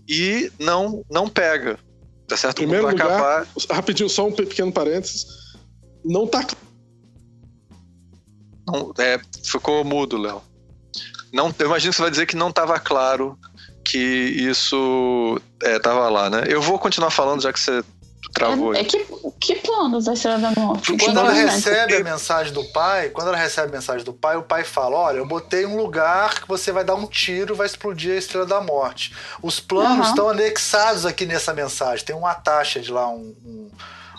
e 0.07 0.51
não, 0.59 1.03
não 1.09 1.29
pega. 1.29 1.79
Tá 2.27 2.37
certo? 2.37 2.57
Primeiro 2.57 2.87
lugar, 2.87 3.07
acabar... 3.07 3.47
rapidinho, 3.69 4.09
só 4.09 4.27
um 4.27 4.31
pequeno 4.31 4.71
parênteses. 4.71 5.25
Não 6.03 6.27
tá 6.27 6.45
não, 8.65 8.93
é, 8.97 9.19
ficou 9.43 9.83
mudo, 9.83 10.17
Léo. 10.17 10.41
Não, 11.33 11.53
eu 11.57 11.65
imagino 11.65 11.91
que 11.91 11.97
você 11.97 12.01
vai 12.01 12.11
dizer 12.11 12.25
que 12.25 12.35
não 12.35 12.49
estava 12.49 12.79
claro 12.79 13.37
que 13.83 13.97
isso 13.97 15.39
estava 15.61 16.07
é, 16.07 16.09
lá, 16.09 16.29
né? 16.29 16.43
Eu 16.47 16.61
vou 16.61 16.79
continuar 16.79 17.11
falando 17.11 17.41
já 17.41 17.51
que 17.51 17.59
você 17.59 17.83
travou. 18.33 18.73
É, 18.73 18.81
é 18.81 18.83
que, 18.83 19.05
que 19.39 19.55
planos 19.55 20.05
da 20.05 20.13
Estrela 20.13 20.39
da 20.39 20.51
Morte? 20.51 20.97
Quando 20.97 21.19
ela 21.19 21.31
recebe 21.31 21.95
a 21.95 22.03
mensagem 22.03 22.51
do 22.51 22.63
pai, 22.65 23.09
quando 23.09 23.27
ela 23.27 23.37
recebe 23.37 23.69
a 23.69 23.71
mensagem 23.71 24.03
do 24.03 24.13
pai, 24.13 24.35
o 24.35 24.43
pai 24.43 24.63
fala: 24.63 24.97
Olha, 24.97 25.17
eu 25.17 25.25
botei 25.25 25.65
um 25.65 25.77
lugar 25.77 26.41
que 26.41 26.47
você 26.47 26.71
vai 26.71 26.83
dar 26.83 26.95
um 26.95 27.05
tiro, 27.05 27.55
vai 27.55 27.67
explodir 27.67 28.13
a 28.13 28.17
Estrela 28.17 28.45
da 28.45 28.59
Morte. 28.59 29.13
Os 29.41 29.59
planos 29.59 30.07
uhum. 30.07 30.11
estão 30.11 30.29
anexados 30.29 31.05
aqui 31.05 31.25
nessa 31.25 31.53
mensagem. 31.53 32.05
Tem 32.05 32.15
um 32.15 32.25
attached 32.25 32.91
lá, 32.91 33.07
um, 33.07 33.35
um 33.45 33.69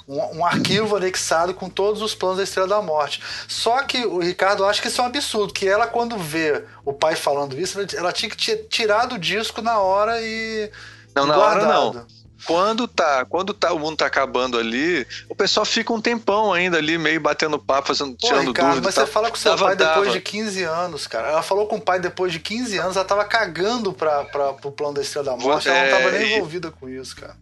um, 0.07 0.39
um, 0.39 0.45
arquivo 0.45 0.97
anexado 0.97 1.55
com 1.55 1.69
todos 1.69 2.03
os 2.03 2.15
planos 2.15 2.37
da 2.37 2.45
Estrela 2.45 2.69
da 2.69 2.83
Morte. 2.83 3.23
Só 3.49 3.83
que 3.85 4.05
o 4.05 4.19
Ricardo 4.19 4.65
acha 4.65 4.81
que 4.81 4.89
isso 4.89 5.01
é 5.01 5.05
um 5.05 5.07
absurdo, 5.07 5.53
que 5.53 5.67
ela, 5.67 5.87
quando 5.87 6.19
vê 6.19 6.65
o 6.85 6.93
pai 6.93 7.17
falando 7.17 7.59
isso, 7.59 7.79
ela 7.97 8.13
tinha 8.13 8.31
que 8.31 8.57
tirar 8.69 9.07
do 9.07 9.19
disco 9.19 9.63
na 9.63 9.79
hora 9.79 10.21
e. 10.21 10.71
Não, 11.15 11.27
na 11.27 11.35
guardado. 11.35 11.71
hora 11.71 11.99
não. 12.01 12.14
Quando 12.47 12.87
tá, 12.87 13.25
quando 13.25 13.55
tá, 13.55 13.73
o 13.73 13.79
mundo 13.79 13.97
tá 13.97 14.07
acabando 14.07 14.59
ali, 14.59 15.07
o 15.29 15.35
pessoal 15.35 15.65
fica 15.65 15.93
um 15.93 16.01
tempão 16.01 16.53
ainda 16.53 16.77
ali, 16.77 16.99
meio 16.99 17.21
batendo 17.21 17.59
papo, 17.59 17.89
fazendo, 17.89 18.13
Pô, 18.13 18.27
tirando 18.27 18.49
Ricardo, 18.49 18.69
dúvida. 18.69 18.87
Mas 18.87 18.95
você 18.95 19.07
fala 19.07 19.31
com 19.31 19.37
seu 19.37 19.53
dava, 19.53 19.67
pai 19.67 19.77
depois 19.77 20.13
de 20.13 20.21
15 20.21 20.63
anos, 20.65 21.07
cara. 21.07 21.29
Ela 21.29 21.43
falou 21.43 21.67
com 21.67 21.77
o 21.77 21.81
pai 21.81 21.99
depois 22.01 22.33
de 22.33 22.41
15 22.41 22.77
anos, 22.79 22.97
ela 22.97 23.05
tava 23.05 23.25
cagando 23.25 23.93
pra, 23.93 24.25
pra, 24.25 24.53
pro 24.53 24.73
plano 24.73 24.95
da 24.95 25.01
Estrela 25.01 25.31
da 25.31 25.37
Morte, 25.37 25.69
é, 25.69 25.73
ela 25.73 25.91
não 25.91 25.99
tava 25.99 26.19
nem 26.19 26.29
e... 26.29 26.35
envolvida 26.35 26.71
com 26.71 26.89
isso, 26.89 27.17
cara. 27.17 27.37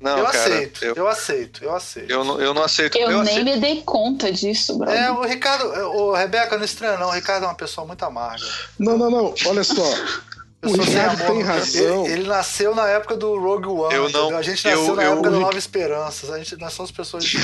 Não, 0.00 0.18
eu, 0.18 0.24
cara, 0.26 0.38
aceito, 0.38 0.84
eu, 0.84 0.94
eu, 0.96 1.08
aceito, 1.08 1.64
eu 1.64 1.74
aceito, 1.74 2.10
eu 2.10 2.24
não, 2.24 2.38
eu 2.38 2.52
não 2.52 2.62
aceito. 2.62 2.98
Eu, 2.98 3.10
eu 3.10 3.22
nem 3.22 3.38
aceito. 3.38 3.44
me 3.44 3.56
dei 3.56 3.82
conta 3.82 4.30
disso, 4.30 4.76
brother. 4.76 5.02
É, 5.02 5.10
o 5.10 5.22
Ricardo, 5.22 5.64
o 5.66 6.12
Rebeca 6.12 6.58
não 6.58 6.64
estranha, 6.64 6.98
não. 6.98 7.08
O 7.08 7.12
Ricardo 7.12 7.44
é 7.44 7.46
uma 7.46 7.54
pessoa 7.54 7.86
muito 7.86 8.04
amarga. 8.04 8.44
Não, 8.78 8.98
não, 8.98 9.10
não. 9.10 9.34
Olha 9.46 9.64
só. 9.64 9.82
O 10.64 10.82
Ricardo 10.82 11.26
tem 11.26 11.42
razão. 11.42 12.04
Ele, 12.04 12.12
ele, 12.14 12.28
nasceu 12.28 12.74
na 12.74 12.88
época 12.88 13.16
do 13.16 13.38
Rogue 13.38 13.68
One. 13.68 13.94
Eu 13.94 14.08
não, 14.10 14.36
a 14.36 14.42
gente 14.42 14.64
nasceu 14.64 14.86
eu, 14.86 14.96
na 14.96 15.04
eu, 15.04 15.12
época 15.12 15.30
da 15.30 15.38
Nova 15.38 15.58
Esperança. 15.58 16.32
A 16.32 16.38
gente, 16.38 16.56
nós 16.56 16.72
somos 16.72 16.90
pessoas 16.90 17.24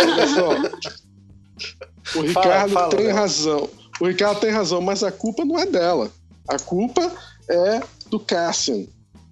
Olha 0.00 0.26
só. 0.28 2.18
O 2.18 2.22
Ricardo 2.22 2.72
fala, 2.72 2.90
fala, 2.90 2.96
tem 2.96 3.08
razão. 3.10 3.68
O 4.00 4.06
Ricardo 4.06 4.40
tem 4.40 4.50
razão, 4.50 4.80
mas 4.80 5.02
a 5.02 5.12
culpa 5.12 5.44
não 5.44 5.58
é 5.58 5.66
dela. 5.66 6.10
A 6.48 6.58
culpa 6.58 7.12
é 7.48 7.80
do 8.08 8.18
Cassian. 8.18 8.86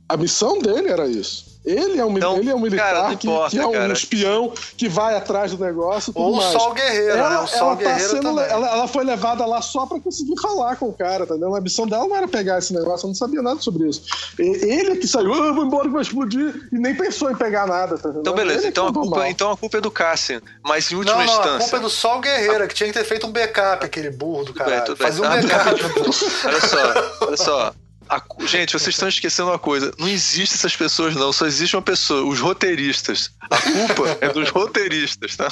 A 0.09 0.17
missão 0.17 0.59
dele 0.59 0.89
era 0.89 1.07
isso. 1.07 1.48
Ele 1.69 2.01
é 2.01 2.05
um, 2.05 2.17
então, 2.17 2.39
ele 2.39 2.49
é 2.49 2.55
um 2.55 2.61
militar 2.61 2.95
cara, 2.95 3.17
que, 3.17 3.27
importa, 3.27 3.51
que, 3.51 3.59
é 3.59 3.67
um 3.67 3.73
cara. 3.73 3.93
espião 3.93 4.53
que 4.75 4.89
vai 4.89 5.15
atrás 5.15 5.53
do 5.53 5.63
negócio. 5.63 6.13
Ou 6.17 6.37
mais. 6.37 6.55
o 6.55 6.59
Sol 6.59 6.73
Guerreiro, 6.73 7.19
ela, 7.19 7.31
né? 7.31 7.39
O 7.41 7.47
Sol 7.47 7.59
ela 7.59 7.77
tá 7.77 7.83
Guerreiro 7.83 8.09
tá 8.09 8.17
sendo, 8.17 8.41
ela, 8.41 8.71
ela, 8.71 8.89
foi 8.89 9.05
levada 9.05 9.45
lá 9.45 9.61
só 9.61 9.85
pra 9.85 10.01
conseguir 10.01 10.41
falar 10.41 10.77
com 10.77 10.87
o 10.89 10.93
cara, 10.95 11.25
entendeu? 11.25 11.55
A 11.55 11.61
missão 11.61 11.87
dela 11.87 12.09
não 12.09 12.17
era 12.17 12.27
pegar 12.27 12.59
esse 12.59 12.73
negócio, 12.73 13.05
eu 13.05 13.09
não 13.09 13.15
sabia 13.15 13.43
nada 13.43 13.61
sobre 13.61 13.87
isso. 13.87 14.03
Ele 14.39 14.93
é 14.93 14.97
que 14.97 15.07
saiu, 15.07 15.35
ah, 15.35 15.53
vou 15.53 15.67
embora 15.67 15.85
que 15.85 15.93
vai 15.93 16.03
explodir, 16.03 16.69
e 16.73 16.79
nem 16.79 16.95
pensou 16.95 17.31
em 17.31 17.37
pegar 17.37 17.67
nada, 17.67 17.99
tá 17.99 18.09
Então, 18.09 18.35
beleza. 18.35 18.67
Então 18.67 18.87
a, 18.87 18.93
culpa, 18.93 19.29
então 19.29 19.51
a 19.51 19.57
culpa 19.57 19.77
é 19.77 19.81
do 19.83 19.91
Cassian. 19.91 20.41
Mas 20.65 20.91
em 20.91 20.97
última 20.97 21.19
não, 21.19 21.27
não, 21.27 21.33
instância. 21.33 21.57
A 21.57 21.59
culpa 21.59 21.77
é 21.77 21.81
do 21.81 21.91
Sol 21.91 22.21
Guerreiro, 22.21 22.67
que 22.67 22.75
tinha 22.75 22.89
que 22.91 22.99
ter 22.99 23.05
feito 23.05 23.27
um 23.27 23.31
backup, 23.31 23.85
aquele 23.85 24.11
burro 24.11 24.45
do 24.45 24.55
caralho. 24.55 24.97
Fazia 24.97 25.23
um 25.23 25.29
backup. 25.29 25.83
olha 26.47 26.61
só, 26.61 27.27
olha 27.27 27.37
só. 27.37 27.75
A, 28.09 28.23
gente, 28.47 28.73
vocês 28.73 28.95
estão 28.95 29.09
esquecendo 29.09 29.51
uma 29.51 29.59
coisa. 29.59 29.93
Não 29.99 30.09
existe 30.09 30.55
essas 30.55 30.75
pessoas, 30.75 31.15
não. 31.15 31.33
Só 31.33 31.47
existe 31.47 31.77
uma 31.77 31.83
pessoa, 31.83 32.25
os 32.25 32.41
roteiristas. 32.41 33.31
A 33.51 33.59
culpa 33.61 34.19
é 34.21 34.29
dos 34.31 34.51
roteiristas, 34.51 35.37
tá? 35.37 35.49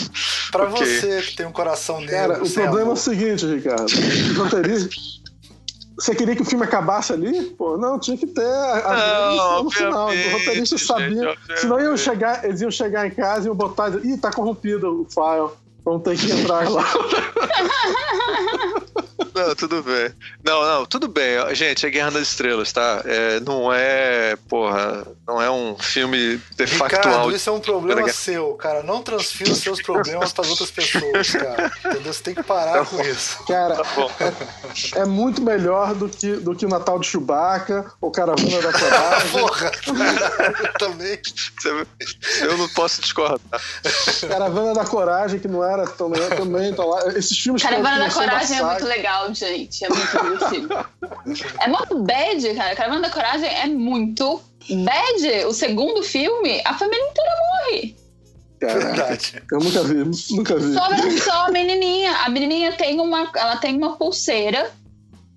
Pra 0.51 0.69
okay. 0.69 0.87
você 0.87 1.23
que 1.23 1.37
tem 1.37 1.47
um 1.47 1.53
coração 1.53 2.01
negro. 2.01 2.15
Cara, 2.15 2.45
o 2.45 2.51
problema 2.51 2.81
amor. 2.81 2.91
é 2.91 2.93
o 2.93 2.97
seguinte, 2.97 3.47
Ricardo. 3.47 3.85
Os 3.87 4.37
roteiristas. 4.37 5.27
Você 5.99 6.15
queria 6.15 6.37
que 6.37 6.43
o 6.43 6.45
filme 6.45 6.65
acabasse 6.65 7.13
ali? 7.13 7.43
Pô, 7.57 7.79
não, 7.79 7.99
tinha 7.99 8.19
que 8.19 8.27
ter 8.27 8.45
a, 8.45 9.35
não, 9.35 9.65
no 9.65 9.71
final. 9.71 10.09
Os 10.09 10.33
roteiristas 10.33 10.83
sabiam. 10.83 11.35
Senão 11.57 11.81
iam 11.81 11.97
chegar, 11.97 12.45
eles 12.45 12.61
iam 12.61 12.71
chegar 12.71 13.07
em 13.07 13.11
casa 13.11 13.45
e 13.45 13.47
iam 13.47 13.55
botar. 13.55 13.89
Ih, 14.05 14.19
tá 14.19 14.31
corrompido 14.31 15.03
o 15.03 15.07
file. 15.11 15.66
Vamos 15.87 16.03
ter 16.03 16.19
que 16.19 16.33
entrar 16.33 16.69
lá. 16.69 16.85
Não, 19.37 19.55
tudo 19.55 19.83
bem. 19.83 20.15
Não, 20.43 20.65
não, 20.65 20.87
tudo 20.87 21.09
bem. 21.09 21.55
Gente, 21.55 21.85
é 21.85 21.91
Guerra 21.91 22.13
das 22.13 22.23
Estrelas, 22.23 22.73
tá? 22.73 23.03
É, 23.05 23.39
não 23.41 23.71
é, 23.71 24.35
porra, 24.49 25.07
não 25.29 25.43
é 25.43 25.51
um 25.51 25.77
filme 25.79 26.41
de 26.57 26.67
factual. 26.67 27.31
isso 27.31 27.51
é 27.51 27.53
um 27.53 27.61
problema 27.61 28.09
seu, 28.09 28.55
cara. 28.55 28.83
Não 28.83 29.03
transfira 29.03 29.53
os 29.53 29.59
seus 29.59 29.83
problemas 29.83 30.33
para 30.33 30.49
outras 30.49 30.71
pessoas, 30.71 31.33
cara. 31.33 31.71
Entendeu? 31.85 32.15
Você 32.15 32.23
tem 32.23 32.35
que 32.35 32.43
parar 32.43 32.79
tá 32.79 32.85
com 32.87 33.03
isso. 33.03 33.45
Cara, 33.45 33.77
tá 33.77 33.85
é, 34.95 35.01
é, 35.01 35.05
muito 35.05 35.43
melhor 35.43 35.95
do 35.95 36.09
que, 36.09 36.33
do 36.37 36.55
que 36.55 36.65
o 36.65 36.69
Natal 36.71 36.99
de 36.99 37.07
Chewbacca 37.07 37.93
ou 38.01 38.11
Caravana 38.11 38.63
da 38.63 38.73
Coragem. 38.73 39.31
porra, 39.33 39.73
também. 40.79 41.19
Eu 42.41 42.57
não 42.57 42.69
posso 42.71 43.03
discordar. 43.03 43.61
Caravana 44.27 44.73
da 44.73 44.85
Coragem, 44.87 45.39
que 45.39 45.49
não 45.49 45.63
era 45.77 45.91
também, 45.91 46.29
também 46.31 46.75
tá 46.75 46.85
lá. 46.85 47.09
Esses 47.09 47.39
filmes 47.39 47.63
Caravana 47.63 47.99
da 47.99 48.11
Coragem 48.11 48.59
é 48.59 48.63
muito 48.63 48.85
legal 48.85 49.35
gente. 49.35 49.85
É 49.85 49.89
muito 49.89 50.11
divertido. 50.11 50.87
é 51.61 51.69
muito 51.69 51.99
bad, 52.03 52.55
cara. 52.55 52.77
Caravana 52.77 53.03
da 53.03 53.11
Coragem 53.11 53.49
é 53.49 53.67
muito 53.67 54.41
bad. 54.69 55.45
O 55.47 55.53
segundo 55.53 56.03
filme, 56.03 56.63
a 56.65 56.75
família 56.75 57.05
inteira 57.11 57.31
morre. 57.41 57.97
Verdade. 58.61 59.43
Eu 59.53 59.59
nunca 59.59 59.83
vi, 59.83 60.35
nunca 60.35 60.57
vi. 60.57 60.75
Só, 60.75 61.25
só 61.25 61.47
a 61.47 61.51
menininha. 61.51 62.13
A 62.25 62.29
menininha 62.29 62.73
tem 62.73 63.01
uma, 63.01 63.31
ela 63.35 63.57
tem 63.57 63.77
uma 63.77 63.97
pulseira 63.97 64.71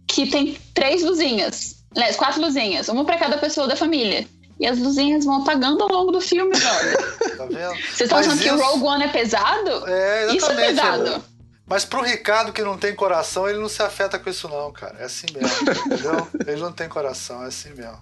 que 0.07 0.27
tem 0.27 0.57
três 0.73 1.03
luzinhas. 1.03 1.83
Quatro 2.17 2.41
luzinhas. 2.41 2.87
Uma 2.87 3.03
para 3.05 3.17
cada 3.17 3.37
pessoa 3.37 3.67
da 3.67 3.75
família. 3.75 4.25
E 4.59 4.67
as 4.67 4.77
luzinhas 4.77 5.23
vão 5.23 5.41
apagando 5.41 5.83
ao 5.83 5.89
longo 5.89 6.11
do 6.11 6.19
filme, 6.19 6.51
brother. 6.57 7.37
Tá 7.37 7.45
vendo? 7.45 7.75
Vocês 7.75 8.01
estão 8.01 8.17
achando 8.17 8.35
isso... 8.35 8.43
que 8.43 8.51
o 8.51 8.61
Rogue 8.61 8.83
One 8.83 9.03
é 9.05 9.07
pesado? 9.07 9.87
É, 9.87 10.35
Isso 10.35 10.51
é 10.51 10.55
pesado. 10.55 11.23
Mas 11.65 11.85
pro 11.85 12.01
Ricardo 12.01 12.51
que 12.51 12.63
não 12.63 12.77
tem 12.77 12.95
coração, 12.95 13.47
ele 13.47 13.59
não 13.59 13.69
se 13.69 13.81
afeta 13.83 14.17
com 14.17 14.29
isso 14.29 14.49
não, 14.49 14.71
cara. 14.71 14.97
É 14.99 15.03
assim 15.05 15.27
mesmo, 15.31 15.71
entendeu? 15.85 16.27
Ele 16.47 16.61
não 16.61 16.71
tem 16.71 16.89
coração, 16.89 17.43
é 17.43 17.45
assim 17.45 17.69
mesmo. 17.75 18.01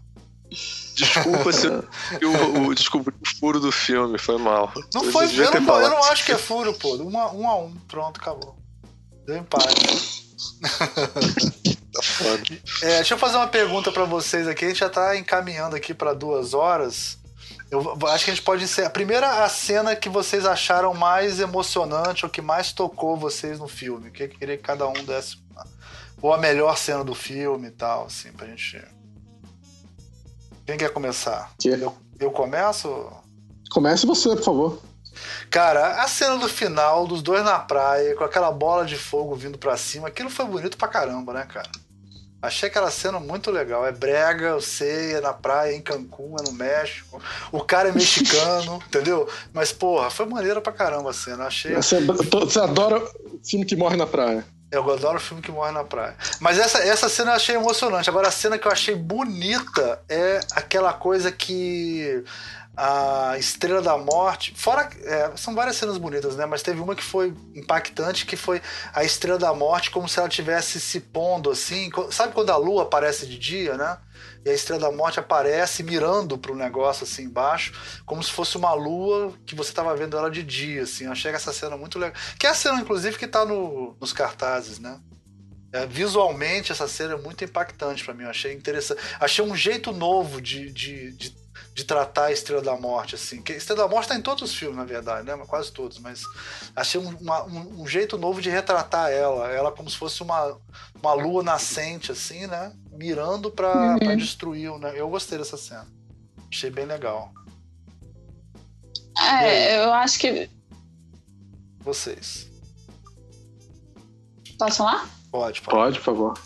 Desculpa 0.96 1.52
se 1.52 1.68
o, 1.68 1.84
o, 2.70 2.74
desculpa, 2.74 3.12
o 3.12 3.40
furo 3.40 3.60
do 3.60 3.70
filme 3.70 4.18
foi 4.18 4.38
mal. 4.38 4.72
Não 4.94 5.04
eu 5.04 5.12
foi, 5.12 5.26
eu 5.26 5.52
não, 5.62 5.82
eu 5.82 5.90
não, 5.90 6.04
acho 6.06 6.26
que 6.26 6.32
é 6.32 6.38
furo, 6.38 6.74
pô. 6.76 6.96
Um 6.96 7.20
a 7.20 7.30
um, 7.34 7.46
a 7.46 7.58
um 7.58 7.76
pronto, 7.90 8.22
acabou. 8.22 8.58
Deu 9.26 9.36
empate. 9.36 10.26
Tá 12.02 12.88
é, 12.88 12.95
deixa 12.98 13.14
eu 13.14 13.18
fazer 13.18 13.38
uma 13.38 13.48
pergunta 13.48 13.91
para 13.91 14.06
vocês 14.06 14.48
aqui. 14.48 14.65
A 14.65 14.68
gente 14.69 14.80
já 14.80 14.90
tá 14.90 15.15
encaminhando 15.18 15.76
aqui 15.76 15.94
para 15.94 16.14
duas 16.14 16.53
horas. 16.53 17.18
Eu 17.69 17.98
acho 18.07 18.26
que 18.26 18.32
a 18.32 18.34
gente 18.34 18.44
pode 18.44 18.68
ser 18.68 18.86
a 18.86 18.90
primeira 18.90 19.44
a 19.44 19.49
cena 19.49 19.95
que 19.95 20.07
vocês 20.07 20.45
acharam 20.45 20.94
mais 20.94 21.40
emocionante 21.40 22.26
ou 22.26 22.32
que 22.32 22.41
mais 22.41 22.72
tocou 22.72 23.18
vocês 23.18 23.60
no 23.60 23.68
filme. 23.68 24.10
Que 24.10 24.24
eu 24.24 24.30
queria 24.30 24.57
que 24.57 24.64
cada 24.64 24.88
um 24.88 24.94
desse 24.94 25.38
ou 26.22 26.34
a 26.34 26.38
melhor 26.38 26.78
cena 26.78 27.03
do 27.03 27.14
filme 27.14 27.68
e 27.68 27.72
tal, 27.72 28.06
assim, 28.06 28.32
pra 28.32 28.48
gente. 28.48 28.84
Quem 30.65 30.78
quer 30.78 30.91
começar? 30.91 31.53
Que? 31.60 31.69
Eu, 31.69 31.95
eu 32.19 32.32
começo? 32.32 33.11
Comece 33.69 34.06
você, 34.06 34.30
por 34.30 34.44
favor. 34.44 34.82
Cara, 35.49 36.03
a 36.03 36.07
cena 36.07 36.38
do 36.38 36.48
final, 36.48 37.07
dos 37.07 37.22
dois 37.22 37.44
na 37.44 37.60
praia, 37.60 38.15
com 38.15 38.24
aquela 38.24 38.52
bola 38.52 38.86
de 38.86 38.98
fogo 38.98 39.36
vindo 39.36 39.57
para 39.57 39.78
cima, 39.78 40.07
aquilo 40.07 40.30
foi 40.30 40.45
bonito 40.45 40.78
pra 40.78 40.88
caramba, 40.88 41.34
né, 41.34 41.45
cara? 41.45 41.69
Achei 42.42 42.70
aquela 42.70 42.92
cena 42.92 43.20
muito 43.20 43.50
legal. 43.50 43.86
É 43.86 43.92
brega, 43.92 44.48
eu 44.48 44.62
sei, 44.62 45.16
é 45.16 45.22
na 45.22 45.34
praia, 45.34 45.76
em 45.76 45.82
Cancún, 45.82 46.36
é 46.40 46.44
no 46.44 46.52
México. 46.52 47.22
O 47.52 47.62
cara 47.62 47.90
é 47.90 47.92
mexicano, 47.92 48.82
entendeu? 48.88 49.28
Mas, 49.52 49.72
porra, 49.72 50.10
foi 50.10 50.26
maneira 50.28 50.62
pra 50.62 50.72
caramba 50.72 51.10
a 51.10 51.14
cena. 51.14 51.46
Achei. 51.46 51.74
Você, 51.76 52.00
você 52.00 52.60
adora 52.60 53.02
filme 53.44 53.66
que 53.66 53.76
morre 53.76 53.98
na 53.98 54.06
praia. 54.06 54.46
Eu 54.70 54.92
adoro 54.92 55.20
filme 55.20 55.42
que 55.42 55.52
morre 55.52 55.72
na 55.72 55.84
praia. 55.84 56.16
Mas 56.42 56.60
essa, 56.60 56.80
essa 56.80 57.08
cena 57.08 57.32
eu 57.32 57.36
achei 57.36 57.56
emocionante. 57.56 58.10
Agora, 58.10 58.28
a 58.28 58.32
cena 58.32 58.58
que 58.58 58.68
eu 58.68 58.72
achei 58.72 58.96
bonita 58.96 60.02
é 60.10 60.42
aquela 60.52 60.92
coisa 60.92 61.32
que 61.32 62.24
a 62.78 63.36
Estrela 63.40 63.82
da 63.82 63.98
Morte. 63.98 64.54
Fora. 64.56 64.88
É, 65.04 65.36
são 65.36 65.56
várias 65.56 65.78
cenas 65.78 65.98
bonitas, 65.98 66.36
né? 66.36 66.45
Mas 66.45 66.62
teve 66.62 66.80
uma 66.80 66.95
que 66.95 67.04
foi 67.04 67.34
impactante, 67.56 68.26
que 68.28 68.36
foi 68.36 68.62
a 68.94 69.04
Estrela 69.04 69.40
da 69.40 69.52
Morte, 69.54 69.90
como 69.90 70.08
se 70.08 70.20
ela 70.20 70.30
tivesse 70.30 70.80
se 70.80 70.99
pondo 70.99 71.49
assim. 71.49 71.90
Sabe 72.12 72.34
quando 72.34 72.52
a 72.52 72.58
lua 72.58 72.84
aparece 72.84 73.26
de 73.26 73.40
dia, 73.40 73.76
né? 73.76 73.98
E 74.45 74.49
a 74.49 74.54
Estrela 74.54 74.82
da 74.82 74.91
Morte 74.91 75.20
aparece 75.20 75.82
mirando 75.82 76.38
para 76.38 76.52
o 76.52 76.56
negócio 76.56 77.04
assim 77.04 77.24
embaixo, 77.24 78.02
como 78.06 78.22
se 78.22 78.32
fosse 78.32 78.56
uma 78.56 78.74
lua 78.74 79.34
que 79.45 79.56
você 79.56 79.72
estava 79.72 79.95
vendo 79.95 80.16
ela 80.16 80.30
de 80.30 80.44
dia, 80.44 80.84
assim. 80.84 81.06
Eu 81.06 81.14
achei 81.14 81.32
essa 81.32 81.52
cena 81.52 81.76
muito 81.76 81.98
legal. 81.98 82.16
Que 82.38 82.45
é 82.45 82.52
a 82.52 82.54
cena, 82.54 82.80
inclusive, 82.80 83.18
que 83.18 83.26
está 83.26 83.44
no, 83.44 83.98
nos 83.99 84.14
cartazes, 84.14 84.78
né? 84.78 84.99
É, 85.74 85.86
visualmente, 85.86 86.72
essa 86.72 86.88
cena 86.88 87.16
é 87.16 87.18
muito 87.18 87.44
impactante 87.44 88.06
para 88.06 88.14
mim. 88.14 88.24
Eu 88.24 88.30
achei 88.30 88.54
interessante. 88.54 89.02
Achei 89.20 89.44
um 89.44 89.56
jeito 89.56 89.91
novo 89.91 90.40
de, 90.40 90.72
de, 90.72 91.12
de 91.12 91.47
de 91.78 91.84
tratar 91.84 92.26
a 92.26 92.32
Estrela 92.32 92.60
da 92.60 92.76
Morte, 92.76 93.14
assim. 93.14 93.40
Que 93.40 93.54
a 93.54 93.56
Estrela 93.56 93.84
da 93.84 93.88
Morte 93.88 94.06
está 94.06 94.16
em 94.16 94.22
todos 94.22 94.49
os 94.49 94.56
filmes, 94.56 94.76
na 94.76 94.84
verdade, 94.84 95.28
né? 95.28 95.38
Quase 95.45 95.72
todos, 95.72 95.99
mas 95.99 96.24
achei 96.76 96.99
um, 96.99 97.16
uma, 97.18 97.44
um, 97.44 97.84
um, 97.84 97.88
jeito 97.88 98.18
novo 98.18 98.41
de 98.41 98.49
retratar 98.49 99.12
ela. 99.12 99.48
Ela 99.52 99.72
como 99.72 99.88
se 99.88 99.95
fosse 99.95 100.24
uma, 100.24 100.58
uma 100.99 101.14
lua 101.14 101.44
nascente, 101.44 102.12
assim, 102.12 102.48
né? 102.48 102.74
Mirando 102.91 103.52
para 103.52 103.95
uhum. 104.02 104.18
destruir, 104.18 104.76
né? 104.80 104.94
Eu 104.95 105.08
gostei 105.08 105.38
dessa 105.38 105.56
cena. 105.56 105.86
Achei 106.52 106.72
bem 106.72 106.88
legal. 106.88 107.32
É, 109.16 109.86
eu 109.86 109.94
acho 109.94 110.18
que. 110.18 110.49
Vocês. 111.82 112.49
Posso 114.58 114.78
falar? 114.78 115.08
Pode, 115.30 115.62
pode. 115.62 115.78
Pode, 115.78 115.99
por 115.99 116.06
favor. 116.06 116.40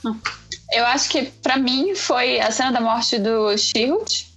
Eu 0.74 0.86
acho 0.88 1.10
que 1.10 1.24
para 1.24 1.56
mim 1.56 1.96
foi 1.96 2.42
a 2.42 2.52
cena 2.52 2.74
da 2.74 2.82
morte 2.82 3.18
do 3.18 3.58
Shield 3.58 4.31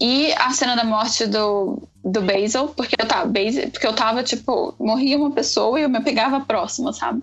e 0.00 0.32
a 0.32 0.50
cena 0.50 0.74
da 0.74 0.84
morte 0.84 1.26
do, 1.26 1.82
do 2.04 2.20
Basil, 2.20 2.68
porque 2.68 2.96
eu 2.98 3.06
tava, 3.06 3.26
Basil, 3.26 3.70
porque 3.70 3.86
eu 3.86 3.92
tava, 3.92 4.22
tipo, 4.22 4.74
morria 4.78 5.16
uma 5.16 5.30
pessoa 5.30 5.78
e 5.78 5.84
eu 5.84 5.88
me 5.88 6.00
pegava 6.00 6.40
próxima, 6.40 6.92
sabe? 6.92 7.22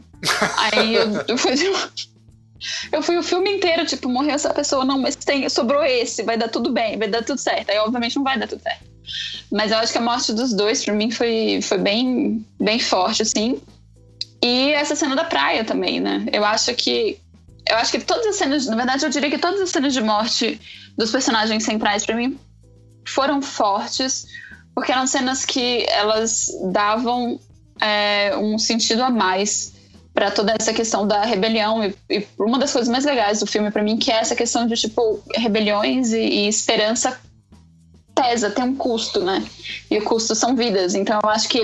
Aí 0.58 0.96
eu, 0.96 1.08
eu 1.28 1.38
fui. 1.38 1.54
Eu 2.92 3.02
fui 3.02 3.18
o 3.18 3.24
filme 3.24 3.52
inteiro, 3.52 3.86
tipo, 3.88 4.08
morreu 4.08 4.36
essa 4.36 4.54
pessoa, 4.54 4.86
não, 4.86 5.00
mas 5.00 5.16
tem, 5.16 5.50
sobrou 5.50 5.84
esse, 5.84 6.22
vai 6.22 6.38
dar 6.38 6.48
tudo 6.48 6.72
bem, 6.72 6.96
vai 6.96 7.08
dar 7.08 7.24
tudo 7.24 7.40
certo. 7.40 7.72
Aí, 7.72 7.80
obviamente, 7.80 8.16
não 8.16 8.24
vai 8.24 8.38
dar 8.38 8.48
tudo 8.48 8.62
certo. 8.62 8.86
Mas 9.52 9.72
eu 9.72 9.80
acho 9.80 9.92
que 9.92 9.98
a 9.98 10.02
morte 10.02 10.32
dos 10.32 10.54
dois, 10.54 10.86
pra 10.86 10.94
mim, 10.94 11.10
foi, 11.10 11.60
foi 11.64 11.80
bem, 11.80 12.46
bem 12.60 12.78
forte, 12.78 13.24
assim. 13.24 13.60
E 14.44 14.72
essa 14.72 14.96
cena 14.96 15.16
da 15.16 15.24
praia 15.24 15.64
também, 15.64 16.00
né? 16.00 16.26
Eu 16.32 16.46
acho 16.46 16.74
que. 16.76 17.18
Eu 17.68 17.78
acho 17.78 17.92
que 17.92 18.00
todas 18.00 18.26
as 18.28 18.36
cenas. 18.36 18.66
Na 18.68 18.76
verdade, 18.76 19.06
eu 19.06 19.10
diria 19.10 19.30
que 19.30 19.38
todas 19.38 19.60
as 19.60 19.70
cenas 19.70 19.94
de 19.94 20.02
morte 20.02 20.60
dos 20.98 21.12
personagens 21.12 21.64
centrais, 21.64 22.06
para 22.06 22.16
mim, 22.16 22.38
foram 23.06 23.42
fortes, 23.42 24.28
porque 24.74 24.92
eram 24.92 25.08
cenas 25.08 25.46
que 25.46 25.86
elas 25.90 26.48
davam 26.72 27.40
é, 27.80 28.36
um 28.38 28.58
sentido 28.58 29.04
a 29.04 29.10
mais 29.10 29.74
para 30.14 30.30
toda 30.30 30.54
essa 30.60 30.74
questão 30.74 31.08
da 31.08 31.24
rebelião 31.24 31.84
e, 31.84 31.96
e, 32.10 32.28
uma 32.38 32.60
das 32.60 32.72
coisas 32.72 32.90
mais 32.90 33.06
legais 33.06 33.40
do 33.40 33.48
filme 33.48 33.72
para 33.72 33.82
mim 33.82 33.98
que 33.98 34.12
é 34.12 34.16
essa 34.16 34.36
questão 34.36 34.68
de 34.68 34.76
tipo 34.76 35.22
rebeliões 35.36 36.12
e, 36.12 36.20
e, 36.20 36.48
esperança 36.48 37.20
pesa 38.14 38.50
tem 38.50 38.64
um 38.64 38.76
custo 38.76 39.22
né? 39.22 39.44
E 39.90 39.98
o 39.98 40.04
custo 40.04 40.36
são 40.36 40.56
vidas. 40.56 40.96
Então 40.96 41.20
eu 41.24 41.30
acho 41.30 41.48
que 41.48 41.62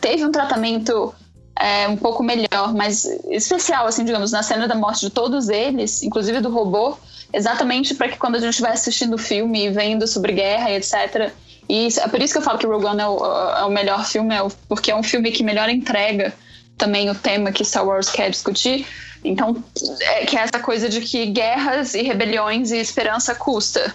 teve 0.00 0.24
um 0.24 0.30
tratamento 0.30 1.14
é, 1.58 1.88
um 1.88 1.96
pouco 1.96 2.22
melhor 2.22 2.74
mas 2.74 3.04
especial 3.30 3.86
assim 3.86 4.04
digamos 4.04 4.30
na 4.30 4.42
cena 4.42 4.68
da 4.68 4.74
morte 4.74 5.00
de 5.00 5.10
todos 5.10 5.48
eles 5.48 6.02
inclusive 6.02 6.40
do 6.40 6.50
robô 6.50 6.96
exatamente 7.32 7.94
para 7.94 8.08
que 8.08 8.16
quando 8.16 8.36
a 8.36 8.38
gente 8.38 8.50
estiver 8.50 8.70
assistindo 8.70 9.14
o 9.14 9.18
filme 9.18 9.66
e 9.66 9.70
vendo 9.70 10.06
sobre 10.06 10.32
guerra 10.32 10.70
e 10.70 10.76
etc. 10.76 11.32
E 11.68 11.88
é 11.98 12.08
por 12.08 12.22
isso 12.22 12.32
que 12.32 12.38
eu 12.38 12.42
falo 12.42 12.58
que 12.58 12.66
Rogue 12.66 12.86
One 12.86 13.00
é 13.00 13.06
o, 13.06 13.16
é 13.16 13.64
o 13.64 13.70
melhor 13.70 14.06
filme, 14.06 14.34
é 14.34 14.42
o, 14.42 14.50
porque 14.68 14.90
é 14.90 14.96
um 14.96 15.02
filme 15.02 15.32
que 15.32 15.42
melhor 15.42 15.68
entrega 15.68 16.32
também 16.78 17.10
o 17.10 17.14
tema 17.14 17.50
que 17.50 17.64
Star 17.64 17.86
Wars 17.86 18.08
quer 18.08 18.30
discutir. 18.30 18.86
Então, 19.24 19.62
é, 20.00 20.26
que 20.26 20.36
é 20.36 20.40
essa 20.40 20.60
coisa 20.60 20.88
de 20.88 21.00
que 21.00 21.26
guerras 21.26 21.94
e 21.94 22.02
rebeliões 22.02 22.70
e 22.70 22.76
esperança 22.76 23.34
custa. 23.34 23.94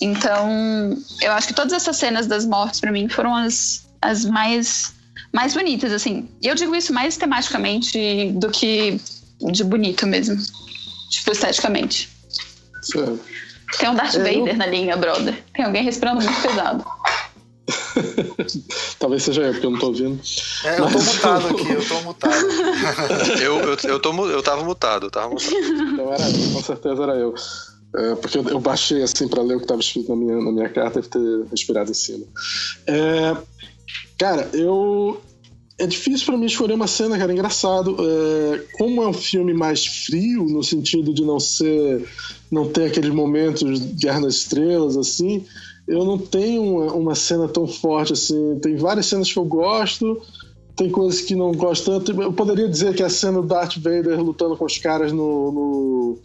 Então, 0.00 0.96
eu 1.20 1.32
acho 1.32 1.48
que 1.48 1.54
todas 1.54 1.72
essas 1.72 1.96
cenas 1.96 2.26
das 2.26 2.46
mortes 2.46 2.80
para 2.80 2.90
mim 2.90 3.08
foram 3.08 3.34
as, 3.34 3.86
as 4.00 4.24
mais 4.24 4.94
mais 5.32 5.52
bonitas, 5.52 5.92
assim. 5.92 6.28
E 6.40 6.46
eu 6.46 6.54
digo 6.54 6.76
isso 6.76 6.92
mais 6.92 7.16
tematicamente 7.16 8.30
do 8.34 8.50
que 8.50 9.00
de 9.50 9.64
bonito 9.64 10.06
mesmo. 10.06 10.40
Tipo, 11.10 11.32
esteticamente. 11.32 12.08
Certo. 12.84 13.20
Tem 13.78 13.88
um 13.88 13.94
Darth 13.94 14.14
é, 14.14 14.18
Vader 14.18 14.54
eu... 14.54 14.56
na 14.56 14.66
linha, 14.66 14.96
brother. 14.96 15.42
Tem 15.52 15.64
alguém 15.64 15.82
respirando 15.82 16.22
muito 16.22 16.42
pesado. 16.42 16.84
Talvez 18.98 19.22
seja 19.22 19.42
eu, 19.42 19.52
porque 19.52 19.66
eu 19.66 19.70
não 19.70 19.78
tô 19.78 19.86
ouvindo. 19.86 20.20
É, 20.64 20.78
eu 20.78 20.88
tô 20.88 20.98
mutado 20.98 21.48
aqui, 21.48 21.72
eu 21.72 21.88
tô 21.88 22.00
mutado. 22.02 22.34
eu, 23.40 23.60
eu, 23.60 23.78
eu, 23.84 24.00
tô, 24.00 24.26
eu 24.28 24.42
tava 24.42 24.64
mutado, 24.64 25.06
eu 25.06 25.10
tava 25.10 25.30
mutado. 25.30 25.54
Então 25.54 26.12
era 26.12 26.28
eu, 26.28 26.52
com 26.52 26.62
certeza 26.62 27.02
era 27.02 27.14
eu. 27.16 27.34
É, 27.96 28.14
porque 28.16 28.38
eu, 28.38 28.48
eu, 28.48 28.60
baixei 28.60 29.02
assim 29.02 29.28
para 29.28 29.42
ler 29.42 29.54
o 29.54 29.58
que 29.58 29.64
estava 29.64 29.80
escrito 29.80 30.08
na 30.10 30.16
minha, 30.16 30.36
na 30.36 30.52
minha 30.52 30.68
carta 30.68 30.98
e 30.98 31.02
ter 31.02 31.46
respirado 31.50 31.90
em 31.90 31.94
cima. 31.94 32.26
É, 32.86 33.36
cara, 34.18 34.48
eu, 34.52 35.22
é 35.78 35.86
difícil 35.86 36.26
para 36.26 36.36
mim 36.36 36.46
escolher 36.46 36.74
uma 36.74 36.86
cena, 36.86 37.18
cara. 37.18 37.32
É 37.32 37.34
engraçado. 37.34 37.96
É, 38.00 38.64
como 38.78 39.02
é 39.02 39.06
um 39.06 39.12
filme 39.12 39.54
mais 39.54 39.86
frio, 39.86 40.44
no 40.44 40.62
sentido 40.62 41.14
de 41.14 41.22
não 41.22 41.38
ser. 41.38 42.04
Não 42.54 42.68
ter 42.68 42.86
aqueles 42.86 43.10
momentos 43.10 43.80
de 43.80 44.06
Guerra 44.06 44.20
nas 44.20 44.36
Estrelas, 44.36 44.96
assim, 44.96 45.44
eu 45.86 46.04
não 46.04 46.16
tenho 46.16 46.62
uma, 46.62 46.92
uma, 46.94 47.14
cena 47.14 47.46
tão 47.48 47.66
forte 47.66 48.14
assim. 48.14 48.58
Tem 48.60 48.76
várias 48.76 49.06
cenas 49.06 49.30
que 49.30 49.38
eu 49.38 49.44
gosto, 49.44 50.20
tem 50.74 50.88
coisas 50.90 51.20
que 51.20 51.34
não 51.34 51.52
gosto 51.52 51.84
tanto. 51.84 52.22
Eu 52.22 52.32
poderia 52.32 52.68
dizer 52.68 52.94
que 52.94 53.02
é 53.02 53.06
a 53.06 53.10
cena 53.10 53.42
do 53.42 53.46
Darth 53.46 53.76
Vader 53.76 54.22
lutando 54.22 54.56
com 54.56 54.64
os 54.64 54.78
caras 54.78 55.12
no, 55.12 55.52
no, 55.52 56.18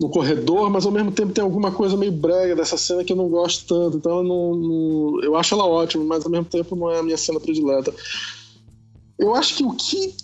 no 0.00 0.08
corredor, 0.08 0.70
mas 0.70 0.86
ao 0.86 0.92
mesmo 0.92 1.10
tempo 1.10 1.32
tem 1.32 1.42
alguma 1.42 1.72
coisa 1.72 1.96
meio 1.96 2.12
brega 2.12 2.54
dessa 2.54 2.76
cena 2.76 3.02
que 3.02 3.12
eu 3.12 3.16
não 3.16 3.28
gosto 3.28 3.66
tanto. 3.66 3.96
Então 3.96 4.18
eu, 4.18 4.24
não, 4.24 4.54
não, 4.54 5.24
eu 5.24 5.34
acho 5.34 5.54
ela 5.54 5.66
ótima, 5.66 6.04
mas 6.04 6.24
ao 6.24 6.30
mesmo 6.30 6.46
tempo 6.46 6.76
não 6.76 6.90
é 6.90 7.00
a 7.00 7.02
minha 7.02 7.16
cena 7.16 7.40
predileta. 7.40 7.92
Eu 9.18 9.34
acho 9.34 9.56
que 9.56 9.64
o 9.64 9.72
que, 9.72 10.14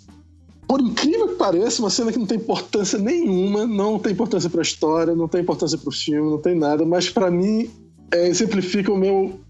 por 0.70 0.80
incrível 0.80 1.26
que 1.26 1.34
pareça, 1.34 1.82
uma 1.82 1.90
cena 1.90 2.12
que 2.12 2.18
não 2.20 2.26
tem 2.26 2.38
importância 2.38 2.97
nenhuma, 2.97 3.66
não 3.66 3.98
tem 3.98 4.12
importância 4.12 4.48
para 4.48 4.60
a 4.60 4.62
história, 4.62 5.16
não 5.16 5.26
tem 5.26 5.40
importância 5.40 5.76
para 5.76 5.88
o 5.88 5.92
filme, 5.92 6.30
não 6.30 6.38
tem 6.38 6.55
nada, 6.55 6.86
mas 6.86 7.10
para 7.10 7.28
mim 7.28 7.68
é, 8.12 8.28
exemplifica 8.28 8.92
o 8.92 8.97
meu. 8.97 9.40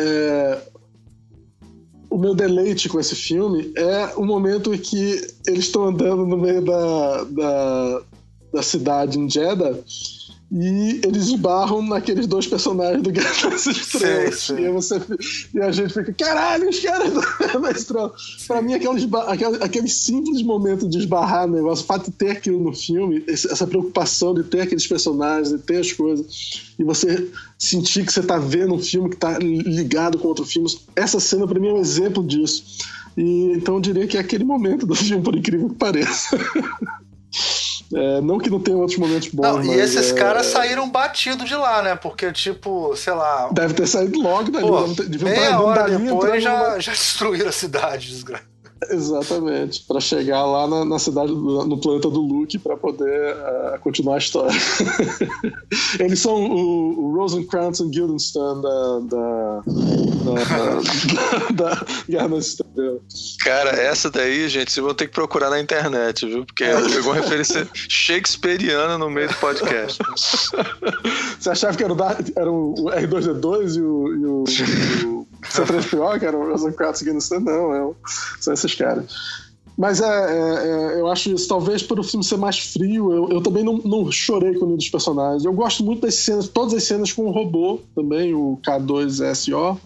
É, 0.00 0.58
o 2.08 2.16
meu 2.16 2.34
deleite 2.34 2.88
com 2.88 2.98
esse 2.98 3.14
filme 3.14 3.74
é 3.76 4.14
o 4.16 4.24
momento 4.24 4.72
em 4.72 4.78
que 4.78 5.20
eles 5.46 5.66
estão 5.66 5.84
andando 5.84 6.24
no 6.24 6.38
meio 6.38 6.62
da, 6.62 7.24
da, 7.24 8.02
da 8.54 8.62
cidade 8.62 9.18
em 9.18 9.28
Jeddah 9.28 9.78
e 10.54 11.00
eles 11.02 11.28
esbarram 11.28 11.80
naqueles 11.80 12.26
dois 12.26 12.46
personagens 12.46 13.02
do 13.02 13.10
Guerra 13.10 13.48
das 13.48 13.66
Estrelas. 13.66 14.38
Sim, 14.38 14.56
sim. 14.56 14.62
E, 14.62 14.70
você, 14.70 15.00
e 15.54 15.60
a 15.60 15.72
gente 15.72 15.94
fica, 15.94 16.12
caralho, 16.12 16.68
os 16.68 16.78
caras 16.78 17.10
do 17.10 17.20
Guerra 17.40 17.58
das 17.58 17.78
Estrelas. 17.78 18.44
Pra 18.46 18.60
mim, 18.60 18.74
aquele, 18.74 19.88
simples 19.88 20.42
momento 20.42 20.86
de 20.86 20.98
esbarrar 20.98 21.48
no 21.48 21.54
negócio, 21.54 21.84
o 21.84 21.86
fato 21.86 22.10
de 22.10 22.16
ter 22.18 22.32
aquilo 22.32 22.60
no 22.60 22.74
filme, 22.74 23.24
essa 23.26 23.66
preocupação 23.66 24.34
de 24.34 24.42
ter 24.42 24.60
aqueles 24.60 24.86
personagens, 24.86 25.48
de 25.48 25.58
ter 25.58 25.78
as 25.78 25.90
coisas, 25.90 26.74
e 26.78 26.84
você 26.84 27.30
sentir 27.58 28.04
que 28.04 28.12
você 28.12 28.22
tá 28.22 28.36
vendo 28.36 28.74
um 28.74 28.78
filme 28.78 29.08
que 29.08 29.16
tá 29.16 29.38
ligado 29.38 30.18
com 30.18 30.28
outro 30.28 30.44
filme, 30.44 30.68
essa 30.94 31.18
cena 31.18 31.46
pra 31.46 31.58
mim 31.58 31.68
é 31.68 31.72
um 31.72 31.80
exemplo 31.80 32.22
disso. 32.22 32.62
E, 33.16 33.52
então 33.52 33.76
eu 33.76 33.80
diria 33.80 34.06
que 34.06 34.18
é 34.18 34.20
aquele 34.20 34.44
momento 34.44 34.86
do 34.86 34.94
filme, 34.94 35.22
por 35.22 35.34
incrível 35.34 35.70
que 35.70 35.76
pareça. 35.76 36.36
É, 37.94 38.20
não 38.20 38.38
que 38.38 38.48
não 38.48 38.60
tenha 38.60 38.76
outros 38.76 38.98
momentos 38.98 39.28
bons. 39.28 39.42
Não, 39.42 39.64
e 39.64 39.78
esses 39.78 40.12
é... 40.12 40.14
caras 40.14 40.46
saíram 40.46 40.88
batido 40.88 41.44
de 41.44 41.54
lá, 41.54 41.82
né? 41.82 41.94
Porque, 41.94 42.32
tipo, 42.32 42.94
sei 42.96 43.12
lá. 43.12 43.50
Deve 43.52 43.74
ter 43.74 43.86
saído 43.86 44.20
logo 44.20 44.50
dali. 44.50 44.66
Pô, 44.66 44.86
meia 45.24 45.60
hora 45.60 45.98
depois 45.98 46.42
já, 46.42 46.78
já 46.78 46.92
destruíram 46.92 47.48
a 47.48 47.52
cidade, 47.52 48.08
desgraça. 48.08 48.51
Exatamente, 48.90 49.82
para 49.86 50.00
chegar 50.00 50.44
lá 50.44 50.66
na, 50.66 50.84
na, 50.84 50.98
cidade, 50.98 51.32
no 51.32 51.78
planeta 51.78 52.08
do 52.10 52.20
Luke, 52.20 52.58
para 52.58 52.76
poder 52.76 53.34
uh, 53.34 53.78
continuar 53.80 54.16
a 54.16 54.18
história. 54.18 54.52
Eles 55.98 56.20
são 56.20 56.34
o, 56.34 57.06
o 57.06 57.16
Rosencrantz 57.16 57.80
e 57.80 57.88
Guildenstern 57.88 58.62
da, 58.62 58.98
da, 59.00 59.62
da, 60.24 61.74
da, 61.74 61.86
Guerra 62.08 62.28
nas 62.28 62.46
Estrelas. 62.46 63.36
Cara, 63.40 63.70
essa 63.70 64.10
daí, 64.10 64.48
gente, 64.48 64.72
vocês 64.72 64.84
vão 64.84 64.94
ter 64.94 65.06
que 65.06 65.14
procurar 65.14 65.50
na 65.50 65.60
internet, 65.60 66.26
viu? 66.26 66.44
Porque 66.44 66.64
pegou 66.92 67.12
referência 67.12 67.68
shakespeariana 67.74 68.98
no 68.98 69.10
meio 69.10 69.28
do 69.28 69.34
podcast. 69.34 69.98
Você 71.38 71.50
achava 71.50 71.76
que 71.76 71.84
era 71.84 71.92
o, 71.92 71.96
era 72.36 72.50
o 72.50 72.74
R2D2 72.74 73.76
e 73.76 73.80
o, 73.80 74.16
e 74.16 75.06
o, 75.06 75.21
e 75.58 75.60
o 75.60 75.64
C3PO, 75.64 76.18
que 76.18 76.26
era 76.26 76.36
o 76.36 76.50
Rosencrantz 76.50 77.00
e 77.00 77.04
Guildenstern? 77.04 77.44
Não, 77.44 77.74
é, 77.74 77.94
são 78.40 78.54
esses 78.54 78.74
caras. 78.74 79.06
Mas 79.76 80.00
é, 80.00 80.04
é, 80.04 80.96
é, 80.96 81.00
eu 81.00 81.06
acho 81.08 81.30
isso, 81.30 81.48
talvez 81.48 81.82
por 81.82 81.98
o 81.98 82.02
filme 82.02 82.24
ser 82.24 82.36
mais 82.36 82.58
frio, 82.58 83.12
eu, 83.12 83.30
eu 83.30 83.40
também 83.40 83.64
não, 83.64 83.78
não 83.78 84.10
chorei 84.12 84.54
com 84.54 84.66
nenhum 84.66 84.76
dos 84.76 84.88
personagens. 84.88 85.44
Eu 85.44 85.52
gosto 85.52 85.82
muito 85.82 86.02
das 86.02 86.14
cenas, 86.14 86.48
todas 86.48 86.74
as 86.74 86.84
cenas 86.84 87.12
com 87.12 87.26
o 87.26 87.30
robô 87.30 87.80
também, 87.94 88.34
o 88.34 88.58
K2SO. 88.62 89.78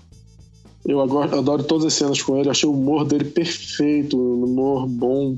Eu 0.84 1.00
adoro, 1.00 1.38
adoro 1.38 1.64
todas 1.64 1.84
as 1.84 1.94
cenas 1.94 2.22
com 2.22 2.36
ele, 2.36 2.48
achei 2.48 2.68
o 2.68 2.72
humor 2.72 3.04
dele 3.04 3.24
perfeito, 3.24 4.16
um 4.16 4.44
humor 4.44 4.86
bom. 4.86 5.36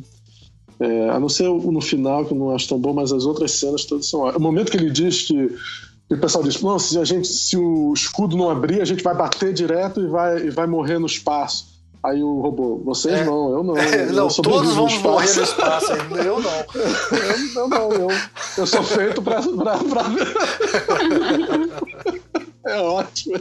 É, 0.81 1.11
a 1.11 1.19
não 1.19 1.29
ser 1.29 1.49
no 1.49 1.81
final, 1.81 2.25
que 2.25 2.33
eu 2.33 2.39
não 2.39 2.55
acho 2.55 2.69
tão 2.69 2.79
bom, 2.79 2.93
mas 2.93 3.13
as 3.13 3.25
outras 3.25 3.53
cenas 3.53 3.85
todas 3.85 4.07
são 4.07 4.23
O 4.29 4.41
momento 4.41 4.71
que 4.71 4.77
ele 4.77 4.91
diz 4.91 5.23
que. 5.23 5.51
Que 6.09 6.15
o 6.15 6.19
pessoal 6.19 6.43
diz: 6.43 6.61
não, 6.63 6.79
se, 6.79 6.99
a 6.99 7.05
gente, 7.05 7.29
se 7.29 7.57
o 7.57 7.93
escudo 7.93 8.37
não 8.37 8.51
abrir, 8.51 8.81
a 8.81 8.85
gente 8.85 9.03
vai 9.03 9.15
bater 9.15 9.53
direto 9.53 10.01
e 10.01 10.07
vai, 10.07 10.47
e 10.47 10.51
vai 10.51 10.67
morrer 10.67 10.99
no 10.99 11.07
espaço. 11.07 11.79
Aí 12.03 12.23
o 12.23 12.41
robô, 12.41 12.81
vocês 12.85 13.21
é. 13.21 13.25
não, 13.25 13.53
eu 13.53 13.63
não. 13.63 13.77
É, 13.79 14.05
eu 14.05 14.13
não, 14.13 14.29
todos 14.29 14.77
no 14.77 14.89
morrer 15.01 15.35
no 15.35 15.43
espaço, 15.43 15.93
eu 15.93 16.41
não. 16.41 16.51
eu, 17.19 17.63
eu 17.63 17.69
não, 17.69 17.93
eu, 17.93 18.09
eu 18.57 18.67
sou 18.67 18.83
feito 18.83 19.21
pra. 19.21 19.43
pra, 19.43 19.79
pra... 19.79 20.05
é 22.73 22.81
ótimo. 22.81 23.41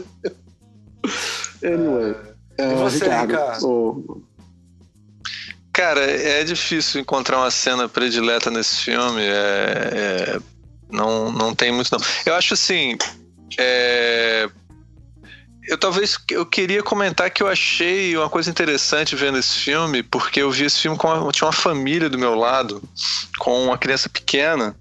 Anyway. 1.64 2.16
É, 2.58 2.72
e 2.72 2.74
você, 2.74 3.04
Ricardo? 3.04 3.32
Ricardo? 3.32 4.22
Cara, 5.72 6.00
é 6.00 6.42
difícil 6.42 7.00
encontrar 7.00 7.38
uma 7.38 7.52
cena 7.52 7.88
predileta 7.88 8.50
nesse 8.50 8.78
filme. 8.78 9.22
É, 9.22 9.92
é, 9.94 10.38
não, 10.90 11.30
não 11.32 11.54
tem 11.54 11.72
muito, 11.72 11.90
não. 11.92 12.00
Eu 12.24 12.34
acho 12.34 12.54
assim. 12.54 12.96
É, 13.58 14.48
eu 15.68 15.76
talvez 15.76 16.16
eu 16.30 16.46
queria 16.46 16.82
comentar 16.82 17.30
que 17.30 17.42
eu 17.42 17.46
achei 17.46 18.16
uma 18.16 18.30
coisa 18.30 18.48
interessante 18.48 19.14
vendo 19.14 19.38
esse 19.38 19.58
filme, 19.58 20.02
porque 20.02 20.40
eu 20.40 20.50
vi 20.50 20.64
esse 20.64 20.80
filme 20.80 20.96
com 20.96 21.08
uma, 21.08 21.30
tinha 21.30 21.46
uma 21.46 21.52
família 21.52 22.08
do 22.08 22.18
meu 22.18 22.34
lado, 22.34 22.82
com 23.38 23.64
uma 23.64 23.76
criança 23.76 24.08
pequena, 24.08 24.74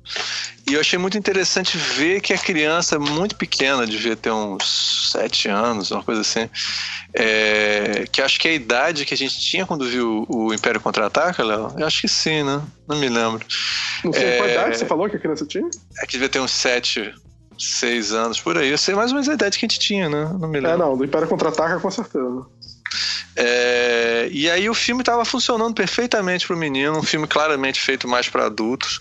e 0.69 0.73
eu 0.73 0.81
achei 0.81 0.99
muito 0.99 1.17
interessante 1.17 1.77
ver 1.77 2.19
que 2.19 2.33
a 2.33 2.37
criança 2.37 2.99
muito 2.99 3.35
pequena, 3.35 3.85
devia 3.85 4.15
ter 4.17 4.31
uns 4.31 5.11
sete 5.11 5.47
anos, 5.47 5.91
uma 5.91 6.03
coisa 6.03 6.21
assim, 6.21 6.49
é, 7.13 8.05
que 8.11 8.21
acho 8.21 8.37
que 8.37 8.49
é 8.49 8.51
a 8.51 8.53
idade 8.55 9.05
que 9.05 9.13
a 9.13 9.17
gente 9.17 9.39
tinha 9.39 9.65
quando 9.65 9.85
viu 9.85 10.25
o 10.27 10.53
Império 10.53 10.81
Contra-Ataca, 10.81 11.41
Léo. 11.41 11.73
Eu 11.77 11.87
acho 11.87 12.01
que 12.01 12.07
sim, 12.09 12.43
né? 12.43 12.61
Não 12.85 12.97
me 12.97 13.07
lembro. 13.07 13.45
Não 14.03 14.11
sei 14.11 14.25
é, 14.25 14.37
qual 14.37 14.49
idade 14.49 14.77
você 14.77 14.85
falou 14.85 15.09
que 15.09 15.15
a 15.15 15.19
criança 15.19 15.45
tinha? 15.45 15.69
É 15.99 16.05
que 16.05 16.11
devia 16.13 16.27
ter 16.27 16.41
uns 16.41 16.51
sete, 16.51 17.15
seis 17.57 18.11
anos, 18.11 18.39
por 18.39 18.57
aí. 18.57 18.69
Eu 18.69 18.77
sei 18.77 18.93
mais 18.93 19.11
ou 19.11 19.15
menos 19.15 19.29
a 19.29 19.33
idade 19.33 19.57
que 19.57 19.65
a 19.65 19.69
gente 19.69 19.79
tinha, 19.79 20.09
né? 20.09 20.29
Não 20.37 20.49
me 20.49 20.59
lembro. 20.59 20.71
É, 20.71 20.77
não, 20.77 20.97
do 20.97 21.05
Império 21.05 21.29
Contra-Ataca 21.29 21.79
com 21.79 21.89
certeza. 21.89 22.45
É, 23.37 24.27
e 24.31 24.49
aí 24.49 24.69
o 24.69 24.73
filme 24.73 25.01
estava 25.01 25.23
funcionando 25.23 25.73
perfeitamente 25.73 26.45
para 26.45 26.55
o 26.55 26.59
menino, 26.59 26.97
um 26.97 27.03
filme 27.03 27.27
claramente 27.27 27.79
feito 27.79 28.07
mais 28.07 28.27
para 28.27 28.47
adultos. 28.47 28.99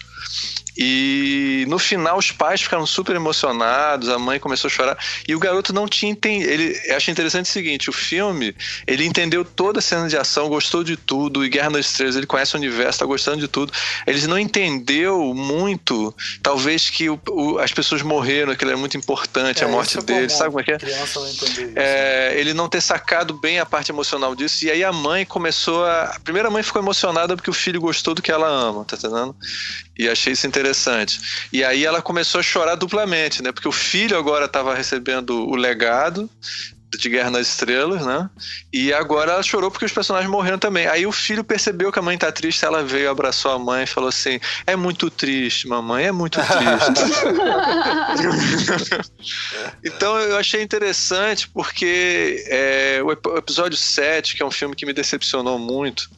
E 0.77 1.65
no 1.69 1.79
final 1.79 2.19
os 2.19 2.31
pais 2.31 2.61
ficaram 2.61 2.87
super 2.87 3.17
emocionados, 3.17 4.09
a 4.09 4.19
mãe 4.19 4.39
começou 4.39 4.69
a 4.69 4.71
chorar 4.71 4.99
e 5.27 5.35
o 5.35 5.39
garoto 5.39 5.73
não 5.73 5.89
tinha 5.89 6.13
entendido. 6.13 6.51
Ele 6.51 6.93
achei 6.93 7.13
interessante 7.13 7.47
o 7.47 7.53
seguinte: 7.53 7.89
o 7.89 7.93
filme 7.93 8.55
ele 8.87 9.05
entendeu 9.05 9.45
toda 9.45 9.79
a 9.79 9.83
cena 9.83 10.09
de 10.09 10.17
ação, 10.17 10.49
gostou 10.49 10.85
de 10.85 10.97
tudo. 10.97 11.45
E 11.45 11.49
Guerra 11.49 11.71
nas 11.71 11.87
Estrelas 11.87 12.17
ele 12.17 12.27
conhece 12.27 12.55
o 12.55 12.59
universo, 12.59 12.99
tá 12.99 13.07
gostando 13.07 13.39
de 13.39 13.49
tudo. 13.49 13.73
Ele 14.07 14.27
não 14.27 14.39
entendeu 14.39 15.35
muito, 15.35 16.15
talvez 16.43 16.91
que 16.91 17.09
o, 17.09 17.19
o, 17.31 17.59
as 17.59 17.73
pessoas 17.73 18.03
morreram, 18.03 18.55
que 18.55 18.65
é 18.65 18.77
muito 18.77 18.97
importante 18.97 19.63
é, 19.63 19.67
a 19.67 19.69
morte 19.69 19.99
é 19.99 20.03
dele, 20.03 20.29
sabe 20.29 20.51
como 20.51 20.61
é 20.61 20.65
que 20.65 20.73
é? 20.73 20.79
Criança 20.79 21.21
não 21.21 21.27
é, 21.77 22.35
ele 22.39 22.53
não 22.53 22.69
ter 22.69 22.81
sacado 22.81 23.35
bem 23.35 23.59
a 23.59 23.67
parte 23.67 23.91
emocional 23.91 24.35
disso. 24.35 24.65
E 24.65 24.71
aí 24.71 24.85
a 24.85 24.93
mãe 24.93 25.25
começou 25.25 25.85
a. 25.85 26.17
A 26.17 26.21
primeira 26.21 26.51
mãe 26.51 26.63
ficou 26.63 26.83
emocionada 26.83 27.37
porque 27.37 27.51
o 27.51 27.53
filho 27.53 27.81
gostou 27.81 28.15
do 28.15 28.23
que 28.23 28.31
ela 28.31 28.49
ama, 28.49 28.85
tá 28.85 28.97
entendendo? 28.97 29.35
E 29.99 30.09
achei 30.09 30.33
isso 30.33 30.47
interessante. 30.47 30.66
E 31.53 31.65
aí 31.65 31.85
ela 31.85 32.03
começou 32.03 32.39
a 32.39 32.43
chorar 32.43 32.75
duplamente, 32.75 33.43
né? 33.43 33.53
Porque 33.53 33.69
o 33.69 33.73
filho 33.73 34.17
agora 34.17 34.47
estava 34.47 34.75
recebendo 34.75 35.49
o 35.49 35.55
legado 35.55 36.29
de 36.97 37.09
Guerra 37.09 37.31
nas 37.31 37.49
Estrelas, 37.49 38.05
né? 38.05 38.29
E 38.73 38.93
agora 38.93 39.33
ela 39.33 39.43
chorou 39.43 39.71
porque 39.71 39.85
os 39.85 39.93
personagens 39.93 40.31
morreram 40.31 40.59
também. 40.59 40.87
Aí 40.87 41.07
o 41.07 41.13
filho 41.13 41.45
percebeu 41.45 41.93
que 41.93 41.99
a 41.99 42.03
mãe 42.03 42.17
tá 42.17 42.31
triste, 42.33 42.65
ela 42.65 42.83
veio, 42.83 43.11
abraçou 43.11 43.51
a 43.51 43.59
mãe 43.59 43.85
e 43.85 43.87
falou 43.87 44.09
assim: 44.09 44.41
É 44.67 44.77
muito 44.77 45.11
triste, 45.11 45.69
mamãe, 45.69 46.07
é 46.07 46.13
muito 46.13 46.39
triste. 46.41 46.57
então 49.85 50.19
eu 50.19 50.37
achei 50.37 50.63
interessante 50.63 51.49
porque 51.49 52.45
é, 52.49 53.01
o 53.03 53.13
episódio 53.37 53.77
7, 53.77 54.37
que 54.37 54.43
é 54.43 54.47
um 54.47 54.51
filme 54.51 54.75
que 54.75 54.87
me 54.87 54.93
decepcionou 54.93 55.59
muito, 55.59 56.09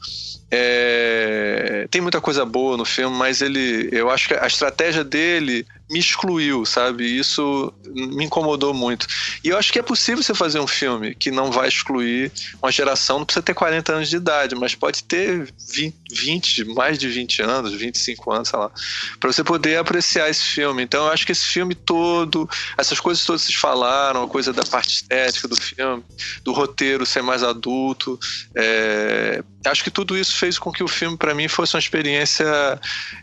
é, 0.51 1.87
tem 1.91 2.01
muita 2.01 2.21
coisa 2.21 2.45
boa 2.45 2.77
no 2.77 2.85
filme, 2.85 3.17
mas 3.17 3.43
ele, 3.43 3.89
eu 3.93 4.11
acho 4.11 4.29
que 4.29 4.35
a 4.35 4.47
estratégia 4.47 5.05
dele 5.05 5.67
me 5.91 5.99
excluiu, 5.99 6.67
sabe? 6.67 7.05
Isso 7.05 7.73
me 7.87 8.25
incomodou 8.25 8.75
muito. 8.75 9.07
E 9.43 9.49
eu 9.49 9.57
acho 9.57 9.73
que 9.73 9.79
é 9.79 9.83
possível 9.83 10.23
você 10.23 10.35
fazer 10.35 10.61
um 10.61 10.67
filme 10.67 11.15
que 11.15 11.31
não 11.31 11.51
vai 11.51 11.69
excluir 11.69 12.31
uma 12.63 12.71
geração, 12.71 13.19
não 13.19 13.25
precisa 13.25 13.43
ter 13.43 13.55
40 13.55 13.93
anos 13.95 14.11
de 14.11 14.17
idade, 14.17 14.55
mas 14.55 14.75
pode 14.75 15.03
ter 15.05 15.53
20, 15.73 15.95
20 16.11 16.65
mais 16.67 16.99
de 16.99 17.09
20 17.09 17.43
anos, 17.43 17.73
25 17.73 18.31
anos, 18.33 18.49
sei 18.49 18.59
lá, 18.59 18.71
para 19.19 19.33
você 19.33 19.43
poder 19.43 19.79
apreciar 19.79 20.29
esse 20.29 20.45
filme. 20.45 20.83
Então 20.83 21.07
eu 21.07 21.13
acho 21.13 21.25
que 21.25 21.33
esse 21.33 21.47
filme 21.47 21.75
todo, 21.75 22.49
essas 22.77 23.01
coisas 23.01 23.25
todas 23.25 23.43
que 23.43 23.49
vocês 23.49 23.61
falaram, 23.61 24.23
a 24.23 24.29
coisa 24.29 24.53
da 24.53 24.65
parte 24.65 24.97
estética 24.97 25.49
do 25.49 25.57
filme, 25.57 26.05
do 26.45 26.53
roteiro 26.53 27.07
ser 27.07 27.23
mais 27.23 27.43
adulto, 27.43 28.19
é, 28.55 29.43
acho 29.65 29.83
que 29.83 29.91
tudo 29.91 30.17
isso 30.17 30.37
fez 30.37 30.59
com 30.59 30.71
que 30.71 30.83
o 30.83 30.89
filme 30.89 31.17
para 31.17 31.35
mim 31.35 31.49
fosse 31.49 31.75
uma 31.75 31.81
experiência. 31.81 32.47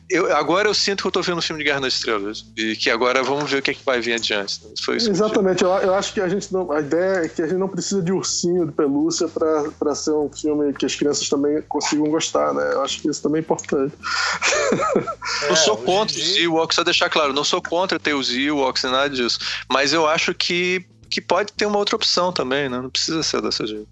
Eu, 0.09 0.35
agora 0.35 0.67
eu 0.67 0.73
sinto 0.73 1.01
que 1.01 1.07
eu 1.07 1.11
tô 1.11 1.21
vendo 1.21 1.37
um 1.37 1.41
filme 1.41 1.61
de 1.61 1.69
Guerra 1.69 1.81
nas 1.81 1.93
Estrelas 1.93 2.45
e 2.57 2.75
que 2.75 2.89
agora 2.89 3.21
vamos 3.21 3.49
ver 3.51 3.57
o 3.57 3.61
que, 3.61 3.71
é 3.71 3.73
que 3.73 3.83
vai 3.83 3.99
vir 3.99 4.13
adiante. 4.13 4.61
Foi 4.83 4.97
isso 4.97 5.09
Exatamente, 5.09 5.63
eu, 5.63 5.69
eu, 5.69 5.93
acho 5.93 6.13
que 6.13 6.21
a 6.21 6.29
gente 6.29 6.53
não. 6.53 6.71
A 6.71 6.79
ideia 6.79 7.25
é 7.25 7.29
que 7.29 7.41
a 7.41 7.47
gente 7.47 7.57
não 7.57 7.67
precisa 7.67 8.01
de 8.01 8.11
ursinho, 8.11 8.65
de 8.65 8.71
pelúcia, 8.71 9.27
para 9.27 9.95
ser 9.95 10.11
um 10.11 10.29
filme 10.29 10.73
que 10.73 10.85
as 10.85 10.95
crianças 10.95 11.27
também 11.27 11.61
consigam 11.63 12.05
gostar, 12.05 12.53
né? 12.53 12.73
Eu 12.73 12.81
acho 12.81 13.01
que 13.01 13.09
isso 13.09 13.21
também 13.21 13.39
é 13.39 13.43
importante. 13.43 13.95
É, 15.43 15.49
não 15.49 15.55
sou 15.55 15.77
contra 15.77 16.15
os 16.15 16.37
Ewoks, 16.37 16.75
só 16.75 16.83
deixar 16.83 17.09
claro, 17.09 17.33
não 17.33 17.43
sou 17.43 17.61
contra 17.61 17.99
ter 17.99 18.13
os 18.13 18.31
Ewoks 18.31 18.83
e 18.83 18.87
nada 18.87 19.09
disso. 19.09 19.39
Mas 19.69 19.93
eu 19.93 20.07
acho 20.07 20.33
que, 20.33 20.85
que 21.09 21.21
pode 21.21 21.51
ter 21.53 21.65
uma 21.65 21.77
outra 21.77 21.95
opção 21.95 22.31
também, 22.31 22.69
né? 22.69 22.79
Não 22.79 22.89
precisa 22.89 23.21
ser 23.21 23.41
dessa 23.41 23.65
jeito. 23.67 23.87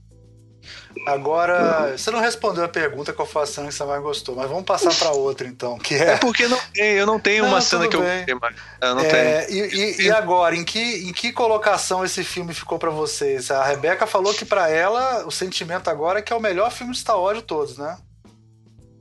Agora, 1.06 1.98
você 1.98 2.12
não 2.12 2.20
respondeu 2.20 2.64
a 2.64 2.68
pergunta 2.68 3.12
qual 3.12 3.28
foi 3.28 3.44
a 3.44 3.46
cena 3.46 3.68
que 3.68 3.74
você 3.74 3.84
mais 3.84 4.02
gostou, 4.02 4.36
mas 4.36 4.50
vamos 4.50 4.64
passar 4.64 4.94
para 4.94 5.12
outra 5.12 5.48
então, 5.48 5.78
que 5.78 5.96
é... 5.96 6.14
é 6.14 6.18
porque 6.18 6.48
não 6.48 6.60
tem, 6.74 6.94
eu 6.94 7.06
não 7.06 7.20
tenho 7.20 7.44
não, 7.44 7.50
uma 7.50 7.62
cena 7.62 7.88
que 7.88 7.98
bem. 7.98 8.26
eu 8.28 8.40
mais. 8.40 8.56
Eu 8.82 8.96
não 8.96 9.02
é, 9.02 9.42
tenho. 9.46 9.60
E, 9.60 9.76
e, 9.76 10.02
e, 10.04 10.12
agora, 10.12 10.56
em 10.56 10.64
que, 10.64 11.10
em 11.10 11.12
que 11.12 11.32
colocação 11.32 12.06
esse 12.06 12.24
filme 12.24 12.54
ficou 12.54 12.80
para 12.80 12.90
vocês? 12.90 13.52
A 13.52 13.64
Rebeca 13.64 14.08
falou 14.08 14.34
que 14.34 14.46
para 14.46 14.70
ela 14.70 15.26
o 15.26 15.32
sentimento 15.32 15.90
agora 15.90 16.20
é 16.20 16.22
que 16.22 16.32
é 16.32 16.36
o 16.36 16.42
melhor 16.42 16.72
filme 16.72 16.94
de 16.94 17.00
Star 17.00 17.20
Wars 17.20 17.40
de 17.40 17.44
todos, 17.44 17.78
né? 17.78 17.98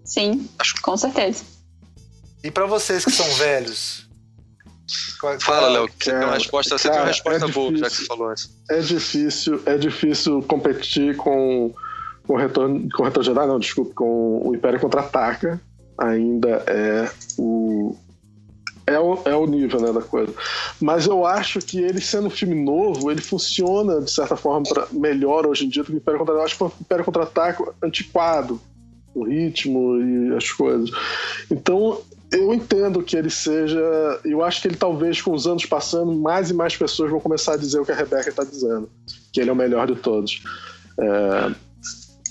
Sim, 0.05 0.49
com 0.83 0.97
certeza. 0.97 1.45
E 2.43 2.51
para 2.51 2.67
vocês 2.67 3.05
que 3.05 3.13
são 3.13 3.27
velhos, 3.35 4.09
Fala, 5.41 5.69
Léo, 5.69 5.89
você 5.89 6.11
tem 6.11 6.25
uma 6.25 6.35
resposta, 6.35 6.79
você 6.79 6.89
cara, 6.89 6.95
tem 6.95 7.03
uma 7.03 7.13
resposta 7.13 7.45
é 7.45 7.49
boa, 7.49 7.77
já 7.77 7.87
que 7.87 7.97
você 7.97 8.05
falou 8.07 8.33
isso. 8.33 8.51
É 8.71 8.81
difícil, 8.81 9.63
é 9.67 9.79
difícil 9.79 10.43
competir 10.43 11.17
com 11.17 11.73
com 12.27 12.35
o 12.35 12.37
retorno, 12.37 12.89
com 12.95 13.03
o 13.03 13.05
retorno 13.05 13.25
Jedi, 13.25 13.47
não, 13.47 13.59
desculpe, 13.59 13.95
com 13.95 14.49
o 14.49 14.55
Império 14.55 14.81
Contra-Ataca, 14.81 15.61
ainda 15.99 16.63
é 16.67 17.11
o, 17.39 17.97
é 18.87 18.99
o, 18.99 19.19
é 19.25 19.35
o 19.35 19.47
nível 19.47 19.81
né, 19.81 19.93
da 19.93 20.03
coisa. 20.03 20.33
Mas 20.81 21.07
eu 21.07 21.27
acho 21.27 21.61
que 21.61 21.81
ele 21.81 22.01
sendo 22.01 22.29
um 22.29 22.31
filme 22.31 22.55
novo, 22.55 23.11
ele 23.11 23.21
funciona 23.21 24.01
de 24.01 24.11
certa 24.11 24.37
forma 24.37 24.65
pra, 24.69 24.87
melhor 24.93 25.47
hoje 25.47 25.67
em 25.67 25.69
dia 25.69 25.83
do 25.83 25.89
que 25.89 25.93
o 25.95 25.97
Império 25.97 26.19
Contra-Ataque. 26.19 26.43
Eu 26.43 26.47
acho 26.47 26.57
que 26.57 26.65
o 26.65 26.85
Império 26.85 27.05
Contra-Ataque 27.05 27.65
antiquado, 27.83 28.61
o 29.15 29.25
ritmo 29.25 30.01
e 30.01 30.37
as 30.37 30.51
coisas. 30.51 30.91
Então 31.51 32.01
eu 32.33 32.53
entendo 32.55 33.03
que 33.03 33.17
ele 33.17 33.31
seja. 33.31 33.79
Eu 34.25 34.43
acho 34.43 34.63
que 34.63 34.69
ele 34.69 34.77
talvez 34.77 35.21
com 35.21 35.33
os 35.33 35.47
anos 35.47 35.67
passando, 35.67 36.13
mais 36.15 36.51
e 36.51 36.55
mais 36.55 36.77
pessoas 36.77 37.11
vão 37.11 37.21
começar 37.21 37.55
a 37.55 37.57
dizer 37.57 37.79
o 37.79 37.85
que 37.85 37.93
a 37.93 37.95
Rebecca 37.95 38.31
está 38.31 38.43
dizendo, 38.43 38.91
que 39.33 39.41
ele 39.41 39.51
é 39.51 39.53
o 39.53 39.57
melhor 39.57 39.87
de 39.87 39.97
todos. 39.97 40.43
É, 40.99 41.55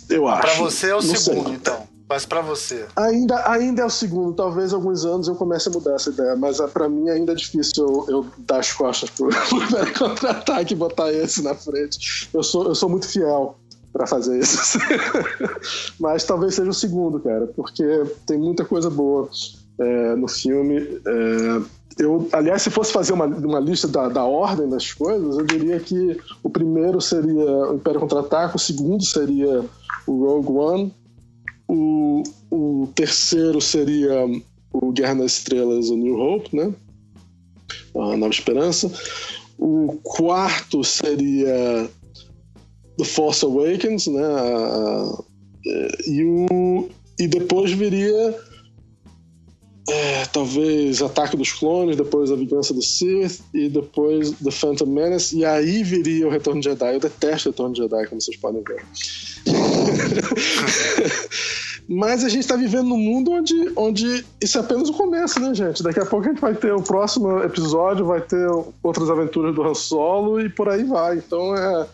eu 0.10 0.28
acho. 0.28 0.41
Para 0.41 0.56
você 0.56 0.90
é 0.90 0.95
o 0.95 1.02
Não 1.02 1.15
segundo, 1.15 1.45
sei. 1.45 1.56
então. 1.56 1.91
Mas 2.10 2.26
para 2.26 2.41
você? 2.41 2.86
Ainda, 2.98 3.49
ainda 3.49 3.84
é 3.84 3.86
o 3.86 3.90
segundo. 3.90 4.34
Talvez 4.34 4.73
alguns 4.73 5.06
anos 5.06 5.30
eu 5.30 5.36
comece 5.36 5.69
a 5.69 5.72
mudar 5.72 5.95
essa 5.95 6.10
ideia, 6.10 6.36
mas 6.36 6.60
é, 6.60 6.68
para 6.68 6.90
mim 6.90 7.10
ainda 7.10 7.32
é 7.32 7.36
difícil 7.36 7.88
eu, 7.88 8.06
eu 8.10 8.26
dar 8.40 8.60
as 8.60 8.73
costas 8.73 9.10
pro, 9.11 9.30
pro 9.48 9.94
contra-ataque 9.98 10.73
e 10.73 10.76
botar 10.76 11.10
esse 11.14 11.41
na 11.41 11.56
frente. 11.56 12.28
Eu 12.34 12.44
sou, 12.44 12.65
eu 12.65 12.76
sou 12.76 12.90
muito 12.90 13.07
fiel 13.07 13.56
para 13.94 14.06
fazer 14.06 14.40
isso. 14.40 14.78
mas 15.99 16.26
talvez 16.26 16.56
seja 16.56 16.69
o 16.69 16.73
segundo, 16.73 17.18
cara, 17.19 17.48
porque 17.48 17.84
tem 18.26 18.38
muita 18.38 18.65
coisa 18.65 18.90
boa 18.90 19.30
é, 19.82 20.16
no 20.16 20.28
filme. 20.28 20.78
É, 20.78 21.62
eu, 21.98 22.28
aliás, 22.32 22.62
se 22.62 22.70
fosse 22.70 22.91
fazer 22.91 23.14
uma, 23.14 23.26
uma 23.26 23.60
lista 23.60 23.88
da, 23.88 24.08
da 24.08 24.24
ordem 24.24 24.70
das 24.70 24.94
coisas, 24.94 25.38
eu 25.38 25.45
diria 25.45 25.80
que 25.80 26.18
o 26.41 26.49
primeiro 26.49 27.02
seria 27.02 27.70
o 27.70 27.76
Império 27.76 27.99
Contra-Ataque, 27.99 28.56
o 28.56 28.60
segundo 28.60 29.03
seria 29.03 29.66
o 30.08 30.26
Rogue 30.26 30.52
One, 30.52 30.94
o, 31.68 32.24
o 32.49 32.88
terceiro 32.95 33.60
seria 33.60 34.26
o 34.74 34.91
Guerra 34.91 35.16
nas 35.16 35.34
Estrelas, 35.34 35.90
o 35.90 35.98
New 35.98 36.18
Hope, 36.20 36.56
né? 36.56 36.74
A 37.95 38.18
Nova 38.18 38.34
Esperança. 38.34 38.91
O 39.58 39.99
quarto 40.03 40.84
seria 40.84 41.90
The 42.98 43.03
Force 43.03 43.44
Awakens, 43.45 44.08
né? 44.08 44.22
E, 46.08 46.24
o, 46.24 46.90
e 47.20 47.28
depois 47.28 47.72
viria 47.72 48.36
é, 49.92 50.26
talvez 50.26 51.02
Ataque 51.02 51.36
dos 51.36 51.52
Clones, 51.52 51.98
depois 51.98 52.32
A 52.32 52.36
Vingança 52.36 52.74
do 52.74 52.82
Sith 52.82 53.42
e 53.54 53.68
depois 53.68 54.32
The 54.32 54.50
Phantom 54.50 54.86
Menace 54.86 55.38
e 55.38 55.44
aí 55.44 55.84
viria 55.84 56.28
o 56.28 56.30
Retorno 56.30 56.62
de 56.62 56.70
Jedi. 56.70 56.94
Eu 56.94 57.00
detesto 57.00 57.50
o 57.50 57.52
Retorno 57.52 57.74
de 57.74 57.82
Jedi, 57.82 58.08
como 58.08 58.22
vocês 58.22 58.38
podem 58.38 58.64
ver. 58.64 58.86
Mas 61.90 62.24
a 62.24 62.30
gente 62.30 62.44
está 62.44 62.56
vivendo 62.56 62.86
num 62.86 62.98
mundo 62.98 63.32
onde, 63.32 63.54
onde 63.76 64.26
isso 64.40 64.58
é 64.58 64.62
apenas 64.62 64.88
o 64.88 64.94
começo, 64.94 65.42
né, 65.42 65.54
gente? 65.54 65.84
Daqui 65.84 66.00
a 66.00 66.06
pouco 66.06 66.26
a 66.26 66.30
gente 66.30 66.40
vai 66.40 66.56
ter 66.56 66.72
o 66.72 66.82
próximo 66.82 67.44
episódio, 67.44 68.06
vai 68.06 68.22
ter 68.22 68.48
outras 68.82 69.10
aventuras 69.10 69.54
do 69.54 69.62
Han 69.62 69.74
Solo 69.74 70.40
e 70.40 70.48
por 70.48 70.70
aí 70.70 70.86
vai. 70.86 71.18
Então 71.18 71.54
é 71.54 71.86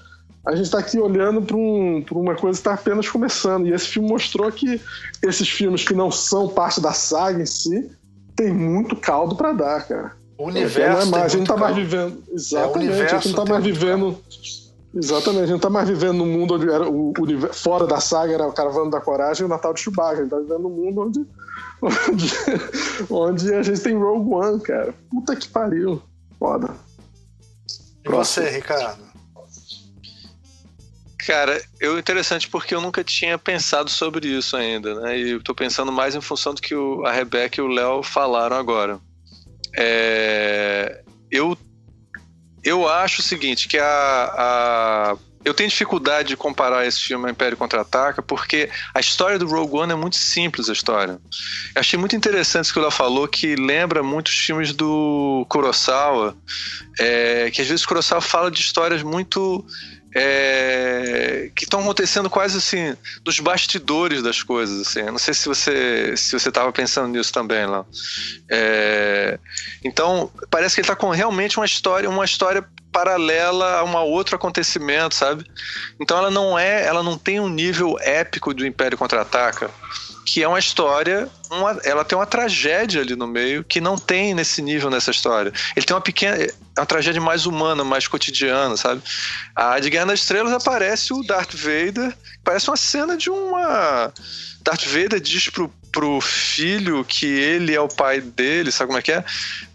a 0.47 0.55
gente 0.55 0.65
está 0.65 0.79
aqui 0.79 0.97
olhando 0.97 1.41
para 1.41 1.57
um, 1.57 2.05
uma 2.11 2.33
coisa 2.33 2.57
que 2.57 2.61
está 2.61 2.73
apenas 2.73 3.09
começando. 3.09 3.67
E 3.67 3.73
esse 3.73 3.87
filme 3.87 4.07
mostrou 4.07 4.49
que 4.49 4.81
esses 5.21 5.49
filmes 5.49 5.83
que 5.83 5.93
não 5.93 6.09
são 6.09 6.47
parte 6.47 6.79
da 6.79 6.93
saga 6.93 7.41
em 7.41 7.45
si 7.45 7.91
tem 8.33 8.53
muito 8.53 8.95
caldo 8.95 9.35
para 9.35 9.51
dar, 9.51 9.85
cara. 9.85 10.13
O 10.37 10.47
universo. 10.47 10.79
Não 10.79 11.01
é 11.01 11.05
mais, 11.05 11.23
a 11.25 11.27
gente 11.27 11.39
não 11.49 11.55
tá 11.55 11.57
mais 11.57 11.75
vivendo. 11.75 12.23
Exatamente, 12.31 12.93
é, 12.93 13.03
a 13.03 13.07
gente 13.07 13.27
não 13.27 13.35
tá 13.35 13.51
mais 13.51 13.63
vivendo. 13.65 14.17
Exatamente, 14.95 15.37
a 15.37 15.45
gente 15.47 15.51
não 15.51 15.59
tá 15.59 15.69
mais 15.69 15.89
vivendo 15.89 16.17
num 16.19 16.25
mundo 16.25 16.53
onde 16.53 16.69
era 16.69 16.89
o, 16.89 17.09
o, 17.09 17.53
fora 17.53 17.85
da 17.85 17.99
saga 17.99 18.33
era 18.33 18.47
o 18.47 18.53
Caravana 18.53 18.89
da 18.89 19.01
Coragem 19.01 19.43
e 19.43 19.45
o 19.45 19.49
Natal 19.49 19.73
de 19.73 19.81
Chewbacca. 19.81 20.13
A 20.13 20.21
gente 20.21 20.29
tá 20.29 20.37
vivendo 20.37 20.61
num 20.61 20.69
mundo 20.69 21.01
onde, 21.01 21.25
onde, 22.09 22.33
onde 23.09 23.53
a 23.53 23.63
gente 23.63 23.81
tem 23.81 23.97
Rogue 23.97 24.33
One, 24.33 24.61
cara. 24.61 24.93
Puta 25.11 25.35
que 25.35 25.49
pariu. 25.49 26.01
Foda. 26.39 26.73
E 28.05 28.09
você, 28.09 28.49
Ricardo? 28.49 29.06
Cara, 31.27 31.61
eu 31.81 31.99
interessante 31.99 32.47
porque 32.47 32.73
eu 32.73 32.79
nunca 32.79 33.03
tinha 33.03 33.37
pensado 33.37 33.89
sobre 33.89 34.29
isso 34.29 34.55
ainda, 34.55 34.95
né? 35.01 35.19
E 35.19 35.31
eu 35.31 35.43
tô 35.43 35.53
pensando 35.53 35.91
mais 35.91 36.15
em 36.15 36.21
função 36.21 36.53
do 36.53 36.61
que 36.61 36.73
o, 36.73 37.05
a 37.05 37.11
Rebeca 37.11 37.59
e 37.59 37.61
o 37.61 37.67
Léo 37.67 38.01
falaram 38.01 38.55
agora. 38.55 38.97
É, 39.75 41.01
eu, 41.29 41.57
eu 42.63 42.87
acho 42.87 43.19
o 43.19 43.23
seguinte, 43.25 43.67
que 43.67 43.77
a, 43.77 43.83
a 43.85 45.17
eu 45.43 45.53
tenho 45.53 45.69
dificuldade 45.69 46.29
de 46.29 46.37
comparar 46.37 46.85
esse 46.85 47.01
filme 47.01 47.25
ao 47.25 47.31
Império 47.31 47.57
Contra-Ataca 47.57 48.21
porque 48.21 48.69
a 48.93 48.99
história 49.01 49.37
do 49.37 49.47
Rogue 49.47 49.75
One 49.75 49.91
é 49.91 49.95
muito 49.95 50.15
simples 50.15 50.69
a 50.69 50.73
história. 50.73 51.19
Eu 51.75 51.79
achei 51.79 51.99
muito 51.99 52.15
interessante 52.15 52.65
isso 52.65 52.73
que 52.73 52.79
o 52.79 52.81
Léo 52.81 52.91
falou, 52.91 53.27
que 53.27 53.55
lembra 53.57 54.01
muito 54.01 54.27
os 54.27 54.35
filmes 54.37 54.71
do 54.73 55.45
Kurosawa, 55.49 56.37
é, 56.97 57.51
que 57.51 57.61
às 57.61 57.67
vezes 57.67 57.83
o 57.83 57.87
Kurosawa 57.87 58.21
fala 58.21 58.49
de 58.49 58.61
histórias 58.61 59.03
muito 59.03 59.65
é, 60.19 61.51
que 61.55 61.63
estão 61.63 61.79
acontecendo 61.79 62.27
quase 62.27 62.57
assim 62.57 62.97
nos 63.23 63.39
bastidores 63.39 64.23
das 64.23 64.41
coisas. 64.41 64.87
Assim. 64.87 65.03
não 65.03 65.19
sei 65.19 65.33
se 65.33 65.47
você 65.47 66.17
se 66.17 66.31
você 66.37 66.49
estava 66.49 66.71
pensando 66.71 67.09
nisso 67.09 67.31
também 67.31 67.65
lá. 67.67 67.85
É, 68.49 69.37
então 69.83 70.31
parece 70.49 70.73
que 70.73 70.81
ele 70.81 70.85
está 70.85 70.95
com 70.95 71.11
realmente 71.11 71.57
uma 71.57 71.65
história 71.65 72.09
uma 72.09 72.25
história 72.25 72.67
paralela 72.91 73.79
a 73.79 73.83
um 73.83 73.95
outro 73.97 74.35
acontecimento, 74.35 75.13
sabe? 75.13 75.45
Então 76.01 76.17
ela 76.17 76.31
não 76.31 76.57
é, 76.57 76.83
ela 76.83 77.03
não 77.03 77.15
tem 77.15 77.39
um 77.39 77.49
nível 77.49 77.95
épico 77.99 78.53
do 78.55 78.65
Império 78.65 78.97
contra-ataca 78.97 79.69
que 80.25 80.43
é 80.43 80.47
uma 80.47 80.59
história, 80.59 81.29
uma, 81.49 81.79
ela 81.85 82.03
tem 82.03 82.17
uma 82.17 82.25
tragédia 82.25 83.01
ali 83.01 83.15
no 83.15 83.25
meio 83.25 83.63
que 83.63 83.79
não 83.79 83.97
tem 83.97 84.33
nesse 84.33 84.61
nível 84.61 84.89
nessa 84.89 85.09
história. 85.09 85.53
Ele 85.73 85.85
tem 85.85 85.95
uma 85.95 86.01
pequena, 86.01 86.35
uma 86.81 86.85
tragédia 86.85 87.21
mais 87.21 87.45
humana, 87.45 87.83
mais 87.83 88.07
cotidiana, 88.07 88.77
sabe? 88.77 89.01
A 89.55 89.79
de 89.79 89.89
Guerra 89.89 90.07
das 90.07 90.19
Estrelas 90.19 90.53
aparece 90.53 91.13
o 91.13 91.23
Darth 91.23 91.53
Vader, 91.53 92.15
parece 92.43 92.69
uma 92.69 92.77
cena 92.77 93.17
de 93.17 93.29
uma 93.29 94.11
Darth 94.67 94.85
Vader 94.85 95.21
diz 95.21 95.49
pro, 95.49 95.71
pro 95.93 96.19
filho 96.19 97.05
que 97.05 97.25
ele 97.25 97.73
é 97.73 97.79
o 97.79 97.87
pai 97.87 98.19
dele, 98.19 98.69
sabe 98.69 98.87
como 98.87 98.99
é 98.99 99.01
que 99.01 99.13
é? 99.13 99.23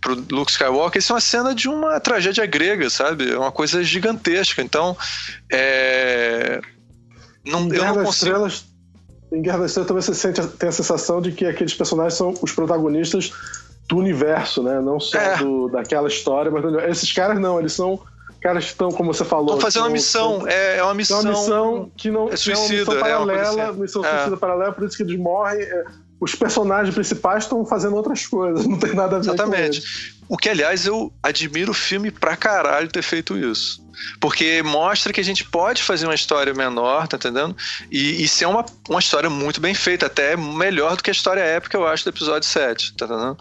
Pro 0.00 0.22
Luke 0.30 0.50
Skywalker, 0.50 0.98
isso 0.98 1.12
é 1.12 1.14
uma 1.14 1.20
cena 1.20 1.54
de 1.54 1.68
uma 1.68 1.98
tragédia 1.98 2.44
grega, 2.44 2.90
sabe? 2.90 3.32
É 3.32 3.38
uma 3.38 3.50
coisa 3.50 3.82
gigantesca. 3.82 4.60
Então, 4.60 4.94
é... 5.50 6.60
Não, 7.44 7.72
eu 7.72 7.84
não 7.84 8.04
consigo... 8.04 8.10
Estrelas 8.10 8.64
em 9.32 9.40
Guerra 9.40 9.60
das 9.60 9.70
Estrelas 9.70 9.88
também 9.88 10.02
você 10.02 10.14
sente, 10.14 10.46
tem 10.58 10.68
a 10.68 10.72
sensação 10.72 11.22
de 11.22 11.32
que 11.32 11.46
aqueles 11.46 11.72
personagens 11.72 12.14
são 12.14 12.34
os 12.42 12.52
protagonistas 12.52 13.32
do 13.88 13.96
universo, 13.96 14.62
né? 14.62 14.80
Não 14.80 14.98
só 14.98 15.18
é. 15.18 15.36
do, 15.36 15.68
daquela 15.68 16.09
história, 16.09 16.50
mas 16.50 16.64
esses 16.90 17.12
caras 17.12 17.38
não, 17.38 17.59
eles 17.59 17.72
são 17.72 18.00
caras 18.42 18.64
que 18.64 18.70
estão, 18.70 18.90
como 18.90 19.14
você 19.14 19.24
falou. 19.24 19.54
Estão 19.54 19.60
fazendo 19.60 19.84
uma 19.84 19.90
missão, 19.90 20.46
é, 20.46 20.78
é, 20.78 20.82
uma 20.82 20.94
missão. 20.94 21.18
É 21.18 21.22
uma 21.22 21.30
missão 21.30 21.90
que 21.96 22.10
não 22.10 22.28
é 22.28 22.36
suicida, 22.36 22.56
é 22.56 22.59
uma 22.59 22.78
missão 22.78 23.00
paralela, 23.00 23.62
é 23.62 23.72
missão 23.72 24.04
é. 24.04 24.10
suicida 24.10 24.36
paralela, 24.36 24.72
por 24.72 24.84
isso 24.84 24.96
que 24.96 25.02
eles 25.04 25.18
morrem. 25.18 25.62
É, 25.62 25.84
os 26.20 26.34
personagens 26.36 26.94
principais 26.94 27.44
estão 27.44 27.64
fazendo 27.64 27.96
outras 27.96 28.26
coisas, 28.26 28.66
não 28.66 28.78
tem 28.78 28.94
nada 28.94 29.16
a 29.16 29.18
ver 29.18 29.28
Exatamente. 29.28 29.80
com 29.80 29.86
Exatamente. 29.86 30.22
O 30.28 30.36
que, 30.36 30.49
aliás, 30.49 30.86
eu 30.86 31.12
admiro 31.23 31.73
o 31.73 31.74
filme 31.74 32.11
pra 32.11 32.36
caralho 32.36 32.89
ter 32.89 33.03
feito 33.03 33.36
isso. 33.36 33.82
Porque 34.20 34.62
mostra 34.62 35.12
que 35.12 35.20
a 35.20 35.24
gente 35.24 35.44
pode 35.44 35.82
fazer 35.82 36.07
uma 36.07 36.15
história 36.15 36.55
menor, 36.55 37.07
tá 37.07 37.16
entendendo? 37.16 37.57
E, 37.90 38.23
e 38.23 38.28
ser 38.28 38.47
uma, 38.47 38.65
uma 38.89 39.01
história 39.01 39.28
muito 39.28 39.61
bem 39.61 39.74
feita, 39.74 40.07
até 40.07 40.36
melhor 40.36 40.97
do 40.97 41.03
que 41.03 41.11
a 41.11 41.12
história 41.12 41.40
épica, 41.40 41.77
eu 41.77 41.86
acho, 41.86 42.05
do 42.05 42.11
episódio 42.11 42.49
7, 42.49 42.94
tá 42.94 43.05
entendendo? 43.05 43.36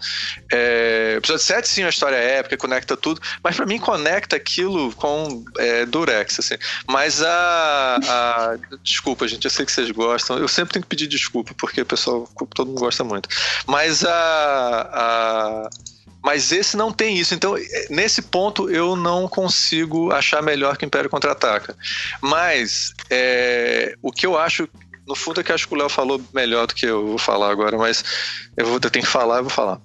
É, 0.52 1.16
episódio 1.18 1.44
7, 1.44 1.68
sim, 1.68 1.82
é 1.82 1.86
uma 1.86 1.90
história 1.90 2.16
épica, 2.16 2.58
conecta 2.58 2.98
tudo, 2.98 3.22
mas 3.44 3.56
para 3.56 3.66
mim 3.66 3.80
conecta 3.80 4.36
aquilo 4.36 4.94
com 4.96 5.44
é, 5.58 5.86
Durex, 5.86 6.40
assim. 6.40 6.56
Mas 6.88 7.22
a, 7.22 8.00
a. 8.04 8.58
Desculpa, 8.84 9.28
gente, 9.28 9.46
eu 9.46 9.52
sei 9.52 9.66
que 9.66 9.72
vocês 9.72 9.92
gostam, 9.92 10.38
eu 10.38 10.48
sempre 10.48 10.74
tenho 10.74 10.84
que 10.84 10.90
pedir 10.90 11.08
desculpa, 11.08 11.54
porque 11.58 11.82
o 11.82 11.86
pessoal, 11.86 12.30
todo 12.54 12.68
mundo 12.68 12.80
gosta 12.80 13.04
muito. 13.04 13.30
Mas 13.66 14.04
a. 14.04 14.90
a 14.94 15.70
mas 16.24 16.52
esse 16.52 16.78
não 16.78 16.92
tem 16.92 17.18
isso. 17.18 17.34
Então, 17.34 17.56
nesse 17.90 18.22
ponto, 18.22 18.70
eu 18.70 18.96
não 18.96 19.28
consigo 19.28 20.12
achar 20.12 20.42
melhor 20.42 20.78
que 20.78 20.86
Império 20.86 21.10
Contra-Ataca. 21.10 21.76
Mas, 22.22 22.94
é, 23.10 23.96
o 24.02 24.12
que 24.12 24.26
eu 24.26 24.38
acho 24.38 24.68
no 25.08 25.16
fundo 25.16 25.42
é 25.42 25.44
que 25.44 25.52
acho 25.52 25.68
que 25.68 25.74
o 25.74 25.78
Léo 25.78 25.90
falou 25.90 26.22
melhor 26.34 26.68
do 26.68 26.76
que 26.76 26.86
eu 26.86 27.06
vou 27.06 27.18
falar 27.18 27.52
agora, 27.52 27.78
mas 27.78 28.04
eu, 28.56 28.66
vou, 28.66 28.76
eu 28.76 28.90
tenho 28.90 29.04
que 29.04 29.12
falar, 29.12 29.38
eu 29.38 29.44
vou 29.44 29.52
falar. 29.52 29.80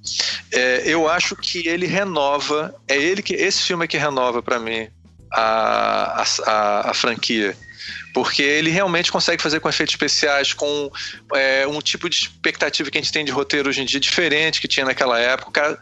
É, 0.52 0.82
eu 0.84 1.08
acho 1.08 1.34
que 1.34 1.66
ele 1.66 1.86
renova, 1.86 2.74
é 2.86 2.96
ele 2.96 3.22
que 3.22 3.34
esse 3.34 3.62
filme 3.62 3.84
é 3.84 3.88
que 3.88 3.96
renova 3.96 4.42
para 4.42 4.58
mim 4.58 4.88
a, 5.32 6.22
a, 6.46 6.90
a, 6.90 6.94
franquia 6.94 7.56
porque 8.12 8.42
ele 8.42 8.70
realmente 8.70 9.12
consegue 9.12 9.42
fazer 9.42 9.60
com 9.60 9.68
efeitos 9.68 9.94
especiais, 9.94 10.52
com 10.52 10.90
é, 11.34 11.66
um 11.66 11.80
tipo 11.80 12.08
de 12.08 12.16
expectativa 12.16 12.90
que 12.90 12.98
a 12.98 13.00
gente 13.00 13.12
tem 13.12 13.24
de 13.24 13.32
roteiro 13.32 13.68
hoje 13.68 13.82
em 13.82 13.84
dia 13.84 14.00
diferente 14.00 14.60
que 14.60 14.68
tinha 14.68 14.86
naquela 14.86 15.18
época. 15.18 15.48
O, 15.48 15.52
cara, 15.52 15.78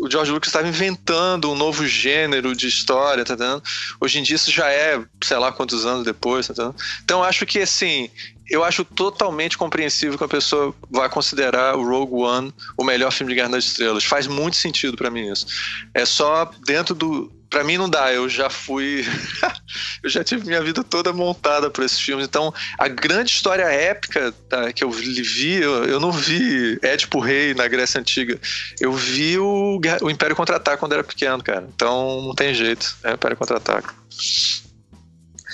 o 0.00 0.10
George 0.10 0.30
Lucas 0.30 0.48
estava 0.48 0.66
inventando 0.66 1.50
um 1.50 1.54
novo 1.54 1.86
gênero 1.86 2.54
de 2.54 2.66
história, 2.66 3.24
tá 3.24 3.34
entendendo? 3.34 3.62
Hoje 4.00 4.18
em 4.18 4.22
dia 4.22 4.36
isso 4.36 4.50
já 4.50 4.70
é, 4.70 5.02
sei 5.22 5.36
lá 5.36 5.52
quantos 5.52 5.84
anos 5.84 6.04
depois, 6.04 6.46
tá 6.46 6.52
entendendo? 6.52 6.76
Então 7.02 7.22
acho 7.22 7.44
que 7.46 7.58
assim, 7.60 8.10
eu 8.48 8.62
acho 8.62 8.84
totalmente 8.84 9.56
compreensível 9.56 10.18
que 10.18 10.24
a 10.24 10.28
pessoa 10.28 10.74
vai 10.90 11.08
considerar 11.08 11.76
o 11.76 11.84
Rogue 11.84 12.14
One 12.14 12.54
o 12.76 12.84
melhor 12.84 13.10
filme 13.10 13.32
de 13.32 13.36
Guerra 13.36 13.50
das 13.50 13.64
Estrelas. 13.64 14.04
Faz 14.04 14.26
muito 14.26 14.56
sentido 14.56 14.96
para 14.96 15.10
mim 15.10 15.30
isso. 15.30 15.46
É 15.94 16.04
só 16.04 16.50
dentro 16.66 16.94
do 16.94 17.32
para 17.50 17.64
mim 17.64 17.76
não 17.76 17.88
dá, 17.88 18.12
eu 18.12 18.28
já 18.28 18.50
fui. 18.50 19.04
eu 20.02 20.10
já 20.10 20.24
tive 20.24 20.46
minha 20.46 20.62
vida 20.62 20.82
toda 20.82 21.12
montada 21.12 21.70
por 21.70 21.84
esses 21.84 22.00
filmes. 22.00 22.26
Então, 22.26 22.52
a 22.78 22.88
grande 22.88 23.30
história 23.30 23.64
épica 23.64 24.32
tá, 24.48 24.72
que 24.72 24.82
eu 24.82 24.90
vi, 24.90 25.54
eu, 25.54 25.84
eu, 25.84 26.00
não 26.00 26.10
vi 26.10 26.78
Édipo 26.82 27.20
Rei 27.20 27.54
na 27.54 27.68
Grécia 27.68 28.00
Antiga. 28.00 28.38
Eu 28.80 28.92
vi 28.92 29.38
o, 29.38 29.80
o 30.02 30.10
Império 30.10 30.36
Contra-Ataque 30.36 30.78
quando 30.78 30.92
era 30.92 31.04
pequeno, 31.04 31.42
cara. 31.42 31.68
Então, 31.74 32.22
não 32.22 32.34
tem 32.34 32.54
jeito. 32.54 32.96
É 33.04 33.12
Império 33.12 33.36
Contra-Ataque. 33.36 33.88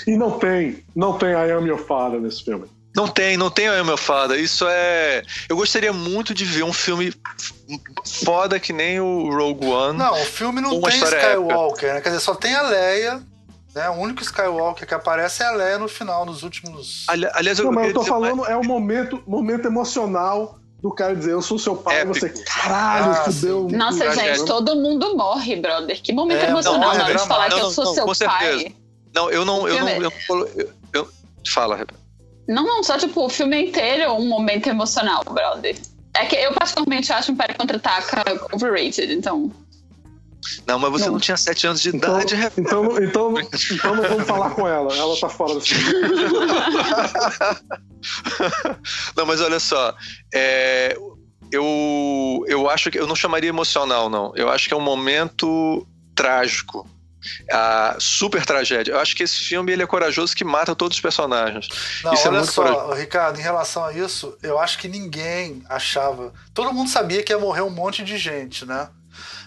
E 0.07 0.17
não 0.17 0.39
tem, 0.39 0.83
não 0.95 1.19
tem 1.19 1.31
I 1.31 1.53
Am 1.53 1.67
Your 1.67 1.79
Father 1.79 2.21
nesse 2.21 2.45
filme. 2.45 2.67
Não 2.95 3.07
tem, 3.07 3.37
não 3.37 3.51
tem 3.51 3.71
o 3.71 3.85
meu 3.85 3.97
fada. 3.97 4.37
Isso 4.37 4.67
é. 4.69 5.23
Eu 5.49 5.57
gostaria 5.57 5.93
muito 5.93 6.35
de 6.35 6.45
ver 6.45 6.65
um 6.65 6.73
filme 6.73 7.15
foda 8.05 8.59
que 8.59 8.73
nem 8.73 9.01
o 9.01 9.31
Rogue 9.31 9.67
One. 9.67 9.99
Não, 9.99 10.13
o 10.13 10.25
filme 10.25 10.61
não 10.61 10.81
tem 10.81 11.03
Skywalker, 11.03 11.91
épica. 11.91 11.95
né? 11.95 12.01
Quer 12.01 12.09
dizer, 12.11 12.21
só 12.21 12.35
tem 12.35 12.55
a 12.55 12.63
Leia. 12.63 13.23
Né? 13.75 13.89
O 13.91 13.95
único 13.95 14.23
Skywalker 14.23 14.87
que 14.87 14.95
aparece 14.95 15.43
é 15.45 15.47
a 15.47 15.53
Leia 15.53 15.79
no 15.79 15.89
final, 15.89 16.27
nos 16.27 16.43
últimos. 16.43 17.05
Ali, 17.09 17.29
aliás, 17.33 17.59
eu, 17.61 17.67
não, 17.67 17.73
mas 17.73 17.89
eu 17.89 17.95
tô 17.95 18.03
falando, 18.03 18.45
é 18.45 18.57
o 18.57 18.65
momento, 18.65 19.23
momento 19.25 19.67
emocional 19.67 20.59
do 20.83 20.91
cara 20.91 21.15
dizer, 21.15 21.33
eu 21.33 21.43
sou 21.43 21.59
seu 21.59 21.77
pai, 21.77 22.01
Épico. 22.01 22.19
você, 22.19 22.31
caralho, 22.31 23.13
ah, 23.13 23.25
fudeu. 23.25 23.69
Nossa, 23.71 24.11
gente, 24.13 24.45
todo 24.47 24.75
mundo 24.75 25.17
morre, 25.17 25.57
brother. 25.57 26.01
Que 26.03 26.13
momento 26.13 26.43
é, 26.43 26.49
emocional 26.49 26.95
na 26.97 27.05
hora 27.05 27.15
de 27.15 27.29
falar 27.29 27.51
não, 27.51 27.59
que 27.59 27.65
eu 27.65 27.71
sou 27.71 27.85
não, 27.85 28.15
seu 28.15 28.29
pai. 28.29 28.75
Não, 29.15 29.31
eu 29.31 29.45
não, 29.45 29.69
eu 29.69 29.81
não, 29.81 29.89
eu, 29.89 30.13
eu, 30.57 30.73
eu, 30.93 31.09
Fala, 31.47 31.77
Rebeca. 31.77 32.01
Não, 32.49 32.65
não, 32.65 32.83
só 32.83 32.99
tipo, 32.99 33.25
o 33.25 33.29
filme 33.29 33.69
inteiro 33.69 34.03
é 34.03 34.11
um 34.11 34.27
momento 34.27 34.69
emocional, 34.69 35.23
brother. 35.25 35.77
É 36.15 36.27
que 36.27 36.37
eu 36.37 36.53
particularmente 36.53 37.13
acho 37.13 37.31
o 37.31 37.35
Império 37.35 37.57
Contra-Ataca 37.57 38.25
overrated, 38.53 39.13
então... 39.13 39.53
Não, 40.67 40.79
mas 40.79 40.91
você 40.91 41.07
não, 41.07 41.13
não 41.13 41.21
tinha 41.21 41.37
sete 41.37 41.67
anos 41.67 41.81
de 41.81 41.95
então, 41.95 42.17
idade. 42.17 42.35
Então, 42.57 42.99
então, 42.99 43.35
então 43.39 43.95
não 43.95 44.03
vamos 44.03 44.27
falar 44.27 44.51
com 44.51 44.67
ela. 44.67 44.95
Ela 44.97 45.17
tá 45.19 45.29
fora 45.29 45.55
desse 45.55 45.75
Não, 49.17 49.27
mas 49.27 49.41
olha 49.41 49.61
só. 49.61 49.95
É, 50.35 50.97
eu, 51.53 52.45
eu 52.49 52.71
acho 52.71 52.91
que 52.91 52.99
eu 52.99 53.07
não 53.07 53.17
chamaria 53.17 53.49
emocional, 53.49 54.09
não. 54.09 54.33
Eu 54.35 54.49
acho 54.49 54.69
que 54.69 54.75
é 54.75 54.77
um 54.77 54.81
momento 54.81 55.87
trágico. 56.15 56.89
A 57.51 57.97
super 57.99 58.45
tragédia. 58.45 58.93
Eu 58.93 59.01
acho 59.01 59.15
que 59.15 59.23
esse 59.23 59.37
filme 59.37 59.73
ele 59.73 59.83
é 59.83 59.87
corajoso 59.87 60.35
que 60.35 60.45
mata 60.45 60.75
todos 60.75 60.97
os 60.97 61.03
personagens. 61.03 61.69
Não, 62.03 62.13
isso 62.13 62.27
é 62.27 62.31
olha 62.31 62.39
é 62.39 62.45
só, 62.45 62.63
corajoso. 62.63 62.93
Ricardo, 62.95 63.39
em 63.39 63.43
relação 63.43 63.85
a 63.85 63.93
isso, 63.93 64.37
eu 64.43 64.59
acho 64.59 64.79
que 64.79 64.89
ninguém 64.89 65.63
achava. 65.69 66.33
Todo 66.55 66.73
mundo 66.73 66.91
sabia 66.91 67.23
que 67.23 67.33
ia 67.33 67.39
morrer 67.39 67.63
um 67.63 67.71
monte 67.71 68.03
de 68.03 68.17
gente, 68.17 68.65
né? 68.65 68.89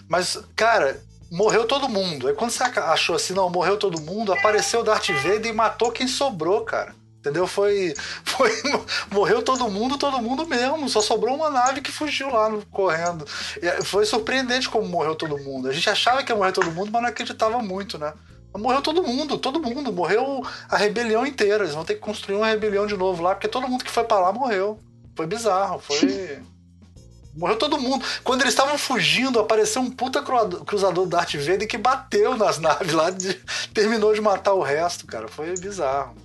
Mas, 0.08 0.38
cara, 0.54 1.02
morreu 1.30 1.66
todo 1.66 1.88
mundo. 1.88 2.28
Aí 2.28 2.34
quando 2.34 2.50
você 2.50 2.62
achou 2.62 3.16
assim, 3.16 3.34
não, 3.34 3.50
morreu 3.50 3.76
todo 3.76 4.00
mundo, 4.00 4.32
apareceu 4.32 4.80
o 4.80 4.84
Darth 4.84 5.08
Vader 5.08 5.46
e 5.46 5.52
matou 5.52 5.90
quem 5.90 6.06
sobrou, 6.06 6.62
cara. 6.62 6.94
Entendeu? 7.24 7.46
Foi, 7.46 7.94
foi. 8.22 8.50
Morreu 9.10 9.40
todo 9.40 9.66
mundo, 9.70 9.96
todo 9.96 10.20
mundo 10.20 10.46
mesmo. 10.46 10.86
Só 10.90 11.00
sobrou 11.00 11.34
uma 11.34 11.48
nave 11.48 11.80
que 11.80 11.90
fugiu 11.90 12.28
lá 12.28 12.50
no, 12.50 12.64
correndo. 12.66 13.24
E 13.62 13.82
foi 13.82 14.04
surpreendente 14.04 14.68
como 14.68 14.86
morreu 14.86 15.14
todo 15.14 15.38
mundo. 15.38 15.66
A 15.66 15.72
gente 15.72 15.88
achava 15.88 16.22
que 16.22 16.30
ia 16.30 16.36
morrer 16.36 16.52
todo 16.52 16.70
mundo, 16.70 16.90
mas 16.92 17.00
não 17.00 17.08
acreditava 17.08 17.60
muito, 17.60 17.96
né? 17.96 18.12
Morreu 18.54 18.82
todo 18.82 19.02
mundo, 19.02 19.38
todo 19.38 19.58
mundo. 19.58 19.90
Morreu 19.90 20.42
a 20.68 20.76
rebelião 20.76 21.26
inteira. 21.26 21.64
Eles 21.64 21.74
vão 21.74 21.82
ter 21.82 21.94
que 21.94 22.00
construir 22.00 22.36
uma 22.36 22.46
rebelião 22.46 22.86
de 22.86 22.94
novo 22.94 23.22
lá, 23.22 23.34
porque 23.34 23.48
todo 23.48 23.66
mundo 23.66 23.82
que 23.82 23.90
foi 23.90 24.04
para 24.04 24.20
lá 24.20 24.30
morreu. 24.30 24.78
Foi 25.16 25.26
bizarro, 25.26 25.78
foi. 25.80 26.42
Morreu 27.34 27.56
todo 27.56 27.80
mundo. 27.80 28.04
Quando 28.22 28.42
eles 28.42 28.52
estavam 28.52 28.76
fugindo, 28.76 29.40
apareceu 29.40 29.80
um 29.80 29.90
puta 29.90 30.22
cruzador 30.22 31.06
Darth 31.06 31.34
Vader 31.34 31.66
que 31.66 31.78
bateu 31.78 32.36
nas 32.36 32.58
naves 32.60 32.92
lá, 32.92 33.08
e 33.10 33.34
terminou 33.72 34.14
de 34.14 34.20
matar 34.20 34.52
o 34.52 34.62
resto, 34.62 35.06
cara. 35.06 35.26
Foi 35.26 35.52
bizarro. 35.58 36.23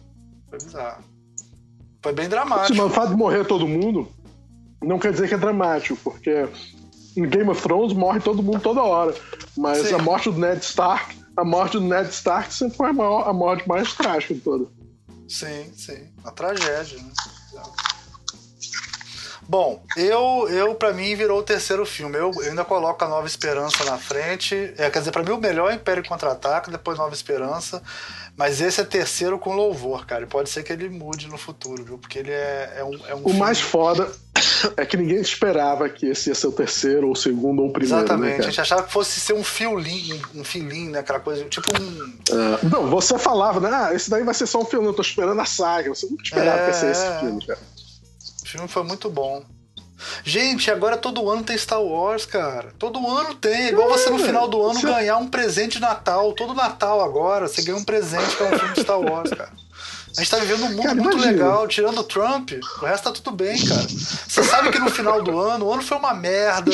Foi 0.49 0.59
bizarro. 0.59 1.03
Foi 2.01 2.13
bem 2.13 2.30
dramático. 2.30 2.73
Sim, 2.73 2.81
mas 2.81 2.91
o 2.91 2.93
fato 2.93 3.09
de 3.09 3.15
morrer 3.15 3.45
todo 3.45 3.67
mundo 3.67 4.07
não 4.81 4.97
quer 4.97 5.11
dizer 5.11 5.27
que 5.27 5.34
é 5.34 5.38
dramático, 5.38 5.99
porque 6.03 6.47
em 7.15 7.27
Game 7.27 7.49
of 7.49 7.61
Thrones 7.61 7.93
morre 7.93 8.19
todo 8.19 8.41
mundo 8.41 8.61
toda 8.61 8.81
hora. 8.81 9.13
Mas 9.57 9.88
Sim. 9.88 9.95
a 9.95 9.97
morte 9.99 10.31
do 10.31 10.39
Ned 10.39 10.63
Stark, 10.63 11.17
a 11.35 11.43
morte 11.43 11.77
do 11.77 11.81
Ned 11.81 12.09
Stark 12.09 12.53
sempre 12.53 12.77
foi 12.77 12.89
a, 12.89 12.93
maior, 12.93 13.27
a 13.27 13.34
morte 13.34 13.67
mais 13.67 13.93
trágica 13.93 14.34
de 14.34 14.39
toda. 14.39 14.65
Sim, 15.27 15.71
sim. 15.76 16.07
Uma 16.21 16.31
tragédia, 16.31 16.97
né? 16.97 17.11
Bom, 19.49 19.81
eu, 19.97 20.47
eu 20.47 20.76
para 20.76 20.93
mim 20.93 21.15
virou 21.15 21.39
o 21.39 21.43
terceiro 21.43 21.84
filme. 21.84 22.15
Eu, 22.15 22.31
eu, 22.35 22.49
ainda 22.51 22.63
coloco 22.63 23.03
a 23.03 23.07
Nova 23.07 23.26
Esperança 23.26 23.84
na 23.84 23.97
frente. 23.97 24.53
É, 24.77 24.91
quer 24.91 24.99
dizer, 24.99 25.11
para 25.11 25.23
mim 25.23 25.31
o 25.31 25.39
melhor 25.39 25.71
é 25.71 25.73
Império 25.73 26.07
Contra-Ataca, 26.07 26.69
depois 26.69 26.99
Nova 26.99 27.15
Esperança. 27.15 27.81
Mas 28.38 28.61
esse 28.61 28.80
é 28.80 28.84
terceiro 28.84 29.39
com 29.39 29.55
louvor, 29.55 30.05
cara. 30.05 30.23
E 30.23 30.27
pode 30.27 30.51
ser 30.51 30.61
que 30.61 30.71
ele 30.71 30.88
mude 30.88 31.27
no 31.27 31.35
futuro, 31.35 31.84
viu? 31.84 31.97
Porque 31.97 32.19
ele 32.19 32.30
é, 32.30 32.76
é 32.77 32.84
um, 32.84 33.07
é 33.07 33.15
um. 33.15 33.21
O 33.21 33.23
filme... 33.23 33.39
mais 33.39 33.59
foda 33.59 34.11
é 34.77 34.85
que 34.85 34.95
ninguém 34.95 35.19
esperava 35.19 35.89
que 35.89 36.05
esse 36.05 36.30
ia 36.30 36.35
ser 36.35 36.45
o 36.45 36.51
terceiro, 36.51 37.07
ou 37.07 37.13
o 37.13 37.15
segundo, 37.15 37.63
ou 37.63 37.69
o 37.69 37.73
primeiro. 37.73 37.95
Né, 37.95 38.03
Exatamente. 38.03 38.34
Né, 38.34 38.39
a 38.39 38.49
gente 38.49 38.61
achava 38.61 38.84
que 38.84 38.93
fosse 38.93 39.19
ser 39.19 39.34
um 39.34 39.43
fiolim, 39.43 40.21
um 40.35 40.43
filim, 40.43 40.89
né? 40.89 40.99
Aquela 40.99 41.19
coisa, 41.19 41.43
tipo 41.45 41.67
um. 41.76 42.03
Uh, 42.30 42.69
não, 42.71 42.88
você 42.88 43.17
falava, 43.17 43.59
né? 43.59 43.69
Ah, 43.73 43.95
esse 43.95 44.11
daí 44.11 44.23
vai 44.23 44.35
ser 44.35 44.45
só 44.45 44.61
um 44.61 44.65
filme, 44.65 44.85
eu 44.85 44.93
tô 44.93 45.01
esperando 45.01 45.41
a 45.41 45.45
saga. 45.45 45.89
Você 45.89 46.05
nunca 46.05 46.21
esperava 46.23 46.59
é... 46.59 46.65
que 46.65 46.67
ia 46.69 46.73
ser 46.73 46.91
esse 46.91 47.03
é. 47.03 47.19
filme, 47.21 47.47
cara. 47.47 47.59
O 48.49 48.51
filme 48.51 48.67
foi 48.67 48.81
muito 48.81 49.11
bom. 49.11 49.43
Gente, 50.23 50.71
agora 50.71 50.97
todo 50.97 51.30
ano 51.30 51.43
tem 51.43 51.55
Star 51.55 51.84
Wars, 51.84 52.26
cara. 52.26 52.73
Todo 52.80 53.07
ano 53.07 53.35
tem. 53.35 53.53
É 53.53 53.69
igual 53.69 53.88
você 53.88 54.09
no 54.09 54.17
final 54.17 54.47
do 54.47 54.65
ano 54.65 54.81
ganhar 54.81 55.17
um 55.17 55.27
presente 55.27 55.73
de 55.73 55.81
Natal. 55.81 56.34
Todo 56.34 56.55
Natal 56.55 56.99
agora, 56.99 57.47
você 57.47 57.61
ganha 57.61 57.77
um 57.77 57.84
presente 57.84 58.35
que 58.35 58.41
é 58.41 58.45
um 58.47 58.57
filme 58.57 58.73
de 58.73 58.81
Star 58.81 58.99
Wars, 58.99 59.30
cara. 59.30 59.51
A 60.17 60.21
gente 60.21 60.31
tá 60.31 60.38
vivendo 60.38 60.63
um 60.63 60.69
mundo 60.69 60.81
cara, 60.81 60.95
muito 60.95 61.17
imagina. 61.17 61.31
legal, 61.31 61.67
tirando 61.67 61.99
o 61.99 62.03
Trump, 62.03 62.53
o 62.81 62.85
resto 62.85 63.03
tá 63.03 63.11
tudo 63.11 63.31
bem, 63.31 63.63
cara. 63.63 63.88
Você 63.88 64.43
sabe 64.43 64.71
que 64.71 64.80
no 64.80 64.89
final 64.89 65.21
do 65.21 65.39
ano, 65.39 65.67
o 65.67 65.71
ano 65.71 65.84
foi 65.84 65.97
uma 65.97 66.15
merda, 66.15 66.71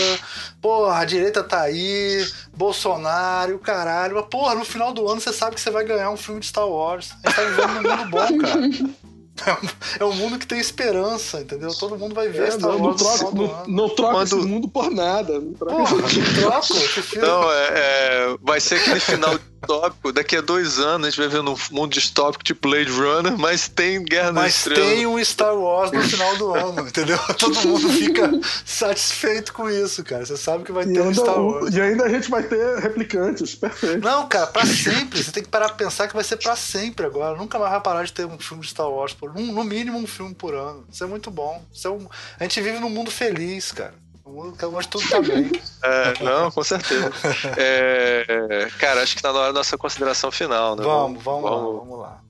porra, 0.62 1.00
a 1.00 1.06
direita 1.06 1.44
tá 1.44 1.60
aí, 1.64 2.26
Bolsonaro, 2.54 3.56
o 3.58 3.60
caralho, 3.60 4.16
mas 4.16 4.26
porra, 4.28 4.56
no 4.56 4.64
final 4.64 4.94
do 4.94 5.06
ano 5.12 5.20
você 5.20 5.34
sabe 5.34 5.56
que 5.56 5.62
você 5.62 5.70
vai 5.70 5.84
ganhar 5.84 6.10
um 6.10 6.18
filme 6.18 6.40
de 6.40 6.48
Star 6.48 6.68
Wars. 6.68 7.12
A 7.26 7.30
gente 7.30 7.36
tá 7.36 7.44
vivendo 7.44 7.82
num 7.82 7.98
mundo 7.98 8.10
bom, 8.10 8.38
cara. 8.38 8.62
É 10.00 10.06
um 10.06 10.14
mundo 10.14 10.40
que 10.40 10.48
tem 10.48 10.60
esperança, 10.60 11.42
entendeu? 11.42 11.74
Todo 11.74 11.98
mundo 11.98 12.16
vai 12.16 12.30
ver 12.30 12.48
é, 12.48 12.52
Star 12.52 12.72
não, 12.72 12.82
Wars. 12.82 13.02
Não 13.02 13.18
troca, 13.18 13.36
não, 13.36 13.68
não 13.68 13.90
troca 13.90 14.14
Quando... 14.14 14.26
esse 14.26 14.48
mundo 14.48 14.68
por 14.68 14.92
nada. 14.92 15.40
Não 15.40 15.54
troca, 15.54 15.76
Porra, 15.76 15.92
não 15.92 16.34
troca. 16.42 17.28
Não, 17.28 17.52
é, 17.52 17.68
é, 17.74 18.38
vai 18.42 18.60
ser 18.60 18.76
aquele 18.76 19.00
final 19.00 19.38
distópico. 19.66 20.12
Daqui 20.12 20.36
a 20.36 20.42
dois 20.42 20.80
anos 20.80 21.08
a 21.08 21.10
gente 21.10 21.20
vai 21.20 21.28
ver 21.28 21.42
um 21.42 21.56
mundo 21.72 21.92
distópico 21.92 22.44
tipo 22.44 22.70
Blade 22.70 22.92
Runner, 22.92 23.38
mas 23.38 23.68
tem 23.68 24.04
Guerra 24.04 24.32
nas 24.32 24.56
Estrelas. 24.56 24.84
Mas 24.84 24.94
tem 24.94 25.08
um 25.08 25.24
Star 25.24 25.56
Wars 25.56 25.92
no 25.92 26.02
final 26.02 26.38
do 26.38 26.54
ano, 26.54 26.82
entendeu? 26.88 27.18
Todo 27.38 27.56
mundo 27.68 27.90
fica 27.90 28.32
satisfeito 28.66 29.54
com 29.54 29.70
isso, 29.70 30.04
cara. 30.04 30.26
Você 30.26 30.38
sabe 30.38 30.64
que 30.64 30.72
vai 30.72 30.86
ter 30.86 31.02
um 31.02 31.14
Star 31.14 31.40
Wars. 31.40 31.74
E 31.74 31.82
ainda 31.82 32.06
a 32.06 32.10
gente 32.10 32.30
vai 32.30 32.44
ter 32.44 32.80
replicantes, 32.80 33.56
perfeito. 33.56 34.04
Não, 34.04 34.28
cara, 34.28 34.48
pra 34.48 34.66
sempre. 34.66 35.24
Você 35.24 35.32
tem 35.32 35.44
que 35.44 35.50
parar 35.50 35.68
pra 35.70 35.78
pensar 35.78 36.08
que 36.08 36.16
vai 36.16 36.24
ser 36.24 36.38
pra 36.38 36.56
sempre 36.56 37.06
agora. 37.06 37.38
Nunca 37.38 37.60
mais 37.60 37.72
vai 37.72 37.82
parar 37.82 38.04
de 38.04 38.14
ter 38.14 38.26
um 38.26 38.38
filme 38.40 38.64
de 38.64 38.70
Star 38.70 38.90
Wars 38.90 39.14
por 39.14 39.34
no 39.34 39.64
mínimo 39.64 39.98
um 39.98 40.08
filme 40.08 40.34
por 40.34 40.54
ano. 40.54 40.86
Isso 40.92 41.04
é 41.04 41.08
muito 41.08 41.32
bom. 41.32 41.64
Isso 41.74 41.88
é 41.88 41.92
um... 41.92 42.08
A 42.40 42.44
gente 42.44 42.62
vive 42.62 42.80
num 42.80 42.90
mundo 42.90 43.12
feliz, 43.12 43.72
cara. 43.72 43.94
Onde 44.38 44.88
tudo 44.88 45.08
tá 45.10 45.22
bem. 45.22 45.52
É, 45.84 46.24
não, 46.24 46.52
com 46.52 46.64
certeza. 46.64 47.12
É, 47.58 48.68
cara, 48.80 49.02
acho 49.02 49.16
que 49.16 49.22
tá 49.22 49.32
na 49.32 49.40
hora 49.40 49.54
da 49.54 49.60
nossa 49.60 49.78
consideração 49.78 50.32
final, 50.32 50.76
né? 50.76 50.84
Vamos, 50.84 51.24
vamos, 51.24 51.50
vamos, 51.50 51.74
lá, 51.74 51.80
vamos 51.80 52.00
lá. 52.00 52.22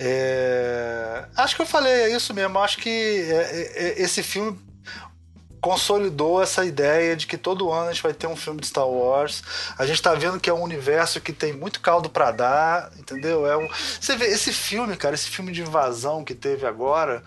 É, 0.00 1.24
acho 1.36 1.56
que 1.56 1.62
eu 1.62 1.66
falei, 1.66 1.92
é 1.92 2.16
isso 2.16 2.34
mesmo. 2.34 2.58
Acho 2.58 2.78
que 2.78 2.88
é, 2.88 3.72
é, 3.74 4.02
esse 4.02 4.22
filme 4.22 4.58
consolidou 5.60 6.40
essa 6.40 6.64
ideia 6.64 7.16
de 7.16 7.26
que 7.26 7.36
todo 7.36 7.72
ano 7.72 7.88
a 7.88 7.92
gente 7.92 8.02
vai 8.02 8.12
ter 8.12 8.26
um 8.26 8.36
filme 8.36 8.60
de 8.60 8.66
Star 8.66 8.86
Wars. 8.86 9.42
A 9.76 9.86
gente 9.86 10.00
tá 10.00 10.14
vendo 10.14 10.38
que 10.38 10.48
é 10.48 10.54
um 10.54 10.62
universo 10.62 11.20
que 11.20 11.32
tem 11.32 11.52
muito 11.52 11.80
caldo 11.80 12.08
para 12.08 12.30
dar, 12.30 12.92
entendeu? 12.96 13.46
É 13.46 13.56
um... 13.56 13.68
Você 14.00 14.16
vê 14.16 14.26
esse 14.26 14.52
filme, 14.52 14.96
cara, 14.96 15.14
esse 15.14 15.28
filme 15.28 15.50
de 15.50 15.62
invasão 15.62 16.24
que 16.24 16.34
teve 16.34 16.66
agora, 16.66 17.22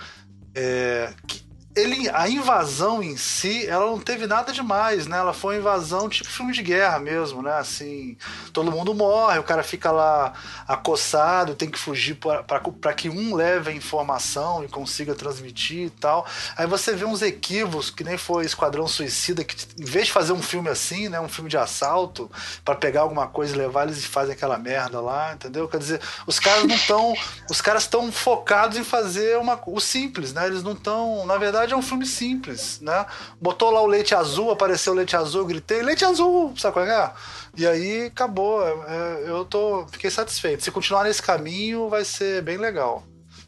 é... 0.55 1.13
que 1.27 1.50
ele, 1.81 2.09
a 2.09 2.29
invasão 2.29 3.01
em 3.01 3.17
si, 3.17 3.65
ela 3.67 3.85
não 3.85 3.99
teve 3.99 4.27
nada 4.27 4.51
demais, 4.51 5.07
né? 5.07 5.17
Ela 5.17 5.33
foi 5.33 5.55
uma 5.55 5.61
invasão 5.61 6.07
tipo 6.07 6.29
filme 6.29 6.53
de 6.53 6.61
guerra 6.61 6.99
mesmo, 6.99 7.41
né? 7.41 7.53
Assim, 7.57 8.17
todo 8.53 8.71
mundo 8.71 8.93
morre, 8.93 9.39
o 9.39 9.43
cara 9.43 9.63
fica 9.63 9.91
lá 9.91 10.33
acossado, 10.67 11.55
tem 11.55 11.69
que 11.69 11.79
fugir 11.79 12.15
para 12.15 12.93
que 12.93 13.09
um 13.09 13.35
leve 13.35 13.71
a 13.71 13.73
informação 13.73 14.63
e 14.63 14.67
consiga 14.67 15.15
transmitir 15.15 15.87
e 15.87 15.89
tal. 15.89 16.25
Aí 16.57 16.67
você 16.67 16.93
vê 16.95 17.05
uns 17.05 17.21
equívocos, 17.21 17.89
que 17.89 18.03
nem 18.03 18.17
foi 18.17 18.45
Esquadrão 18.45 18.87
Suicida, 18.87 19.43
que 19.43 19.55
em 19.79 19.85
vez 19.85 20.07
de 20.07 20.11
fazer 20.11 20.33
um 20.33 20.41
filme 20.41 20.69
assim, 20.69 21.09
né? 21.09 21.19
Um 21.19 21.29
filme 21.29 21.49
de 21.49 21.57
assalto, 21.57 22.29
para 22.63 22.75
pegar 22.75 23.01
alguma 23.01 23.27
coisa 23.27 23.55
e 23.55 23.57
levar, 23.57 23.83
eles 23.83 24.05
fazem 24.05 24.33
aquela 24.33 24.57
merda 24.57 24.99
lá, 24.99 25.33
entendeu? 25.33 25.67
Quer 25.67 25.77
dizer, 25.77 26.01
os 26.27 26.39
caras 26.39 26.63
não 26.63 26.75
estão. 26.75 27.13
Os 27.49 27.61
caras 27.61 27.83
estão 27.83 28.11
focados 28.11 28.77
em 28.77 28.83
fazer 28.83 29.37
uma, 29.37 29.59
o 29.65 29.79
simples, 29.79 30.33
né? 30.33 30.45
Eles 30.45 30.63
não 30.63 30.73
estão. 30.73 31.25
Na 31.25 31.37
verdade, 31.37 31.70
verdade 31.71 31.73
é 31.73 31.77
um 31.77 31.81
filme 31.81 32.05
simples, 32.05 32.79
né? 32.81 33.05
Botou 33.39 33.71
lá 33.71 33.81
o 33.81 33.87
leite 33.87 34.13
azul, 34.13 34.51
apareceu 34.51 34.93
o 34.93 34.95
leite 34.95 35.15
azul, 35.15 35.45
gritei, 35.45 35.81
leite 35.81 36.03
azul, 36.03 36.53
sabe 36.57 36.73
qual 36.73 36.85
é? 36.85 37.13
E 37.55 37.65
aí 37.65 38.05
acabou. 38.05 38.61
É, 38.65 38.71
é, 38.71 39.29
eu 39.29 39.45
tô, 39.45 39.87
fiquei 39.87 40.09
satisfeito. 40.09 40.63
Se 40.63 40.71
continuar 40.71 41.03
nesse 41.03 41.21
caminho, 41.21 41.89
vai 41.89 42.03
ser 42.03 42.41
bem 42.41 42.57
legal. 42.57 43.03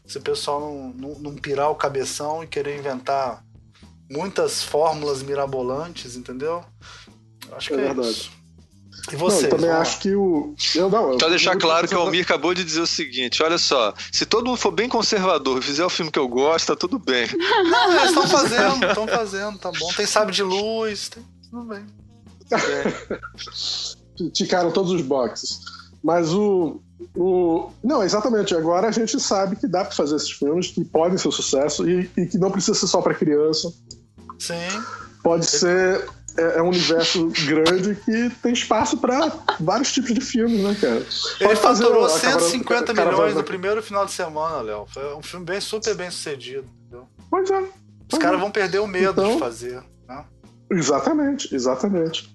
Se 0.06 0.18
o 0.18 0.22
pessoal 0.22 0.60
não, 0.60 0.88
não, 0.94 1.18
não 1.20 1.34
pirar 1.34 1.70
o 1.70 1.74
cabeção 1.74 2.42
e 2.42 2.46
querer 2.46 2.78
inventar 2.78 3.42
muitas 4.10 4.62
fórmulas 4.62 5.22
mirabolantes, 5.22 6.16
entendeu? 6.16 6.64
Acho 7.52 7.68
que 7.68 7.74
é, 7.74 7.78
é 7.78 7.80
verdade. 7.80 8.10
Isso. 8.10 8.43
E 9.12 9.16
você? 9.16 9.42
Não, 9.42 9.44
eu 9.44 9.50
também 9.50 9.70
acho 9.70 10.00
que 10.00 10.14
o. 10.14 10.54
Eu 10.74 10.88
não. 10.88 11.18
Só 11.18 11.28
deixar 11.28 11.56
claro 11.56 11.86
que 11.86 11.94
o 11.94 11.98
Almir 11.98 12.22
acabou 12.24 12.54
de 12.54 12.64
dizer 12.64 12.80
o 12.80 12.86
seguinte: 12.86 13.42
olha 13.42 13.58
só, 13.58 13.92
se 14.10 14.24
todo 14.24 14.46
mundo 14.46 14.56
for 14.56 14.70
bem 14.70 14.88
conservador 14.88 15.58
e 15.58 15.62
fizer 15.62 15.84
o 15.84 15.90
filme 15.90 16.10
que 16.10 16.18
eu 16.18 16.28
gosto, 16.28 16.68
tá 16.68 16.76
tudo 16.76 16.98
bem. 16.98 17.26
Não, 17.70 17.92
eles 17.92 18.08
estão 18.08 18.26
fazendo, 18.26 18.86
estão 18.86 19.06
fazendo, 19.06 19.58
tá 19.58 19.70
bom. 19.72 19.92
Tem 19.94 20.06
sabe 20.06 20.32
de 20.32 20.42
luz, 20.42 21.08
tem... 21.10 21.22
tudo 21.50 21.64
bem. 21.64 21.84
É. 22.52 24.30
Ticaram 24.32 24.70
todos 24.70 24.92
os 24.92 25.02
boxes. 25.02 25.60
Mas 26.02 26.32
o, 26.32 26.80
o. 27.16 27.70
Não, 27.82 28.02
exatamente. 28.02 28.54
Agora 28.54 28.88
a 28.88 28.90
gente 28.90 29.18
sabe 29.20 29.56
que 29.56 29.66
dá 29.66 29.84
para 29.84 29.94
fazer 29.94 30.16
esses 30.16 30.30
filmes 30.30 30.68
que 30.68 30.84
podem 30.84 31.18
ser 31.18 31.30
sucesso 31.30 31.88
e, 31.88 32.10
e 32.16 32.26
que 32.26 32.38
não 32.38 32.50
precisa 32.50 32.74
ser 32.78 32.86
só 32.86 33.02
para 33.02 33.14
criança. 33.14 33.72
Sim. 34.38 34.82
Pode 35.22 35.46
ser 35.46 36.06
é, 36.36 36.58
é, 36.58 36.62
um 36.62 36.68
universo 36.68 37.30
grande 37.46 37.94
que 37.94 38.30
tem 38.42 38.52
espaço 38.52 38.98
para 38.98 39.32
vários 39.60 39.92
tipos 39.92 40.12
de 40.12 40.20
filmes, 40.20 40.60
né, 40.62 40.76
cara? 40.80 41.06
Ele 41.40 41.56
faturou 41.56 42.08
150 42.08 42.92
cara, 42.92 43.10
milhões 43.10 43.28
cara, 43.28 43.34
no 43.34 43.44
primeiro 43.44 43.82
final 43.82 44.04
de 44.04 44.12
semana, 44.12 44.60
Léo. 44.60 44.86
Foi 44.88 45.14
um 45.14 45.22
filme 45.22 45.46
bem 45.46 45.60
super 45.60 45.94
bem 45.94 46.10
sucedido, 46.10 46.68
entendeu? 46.80 47.08
Pois 47.30 47.50
é. 47.50 47.62
Os 48.12 48.18
caras 48.18 48.40
vão 48.40 48.50
perder 48.50 48.80
o 48.80 48.86
medo 48.86 49.20
então, 49.20 49.34
de 49.34 49.38
fazer. 49.38 49.82
Né? 50.08 50.24
Exatamente, 50.70 51.54
exatamente. 51.54 52.30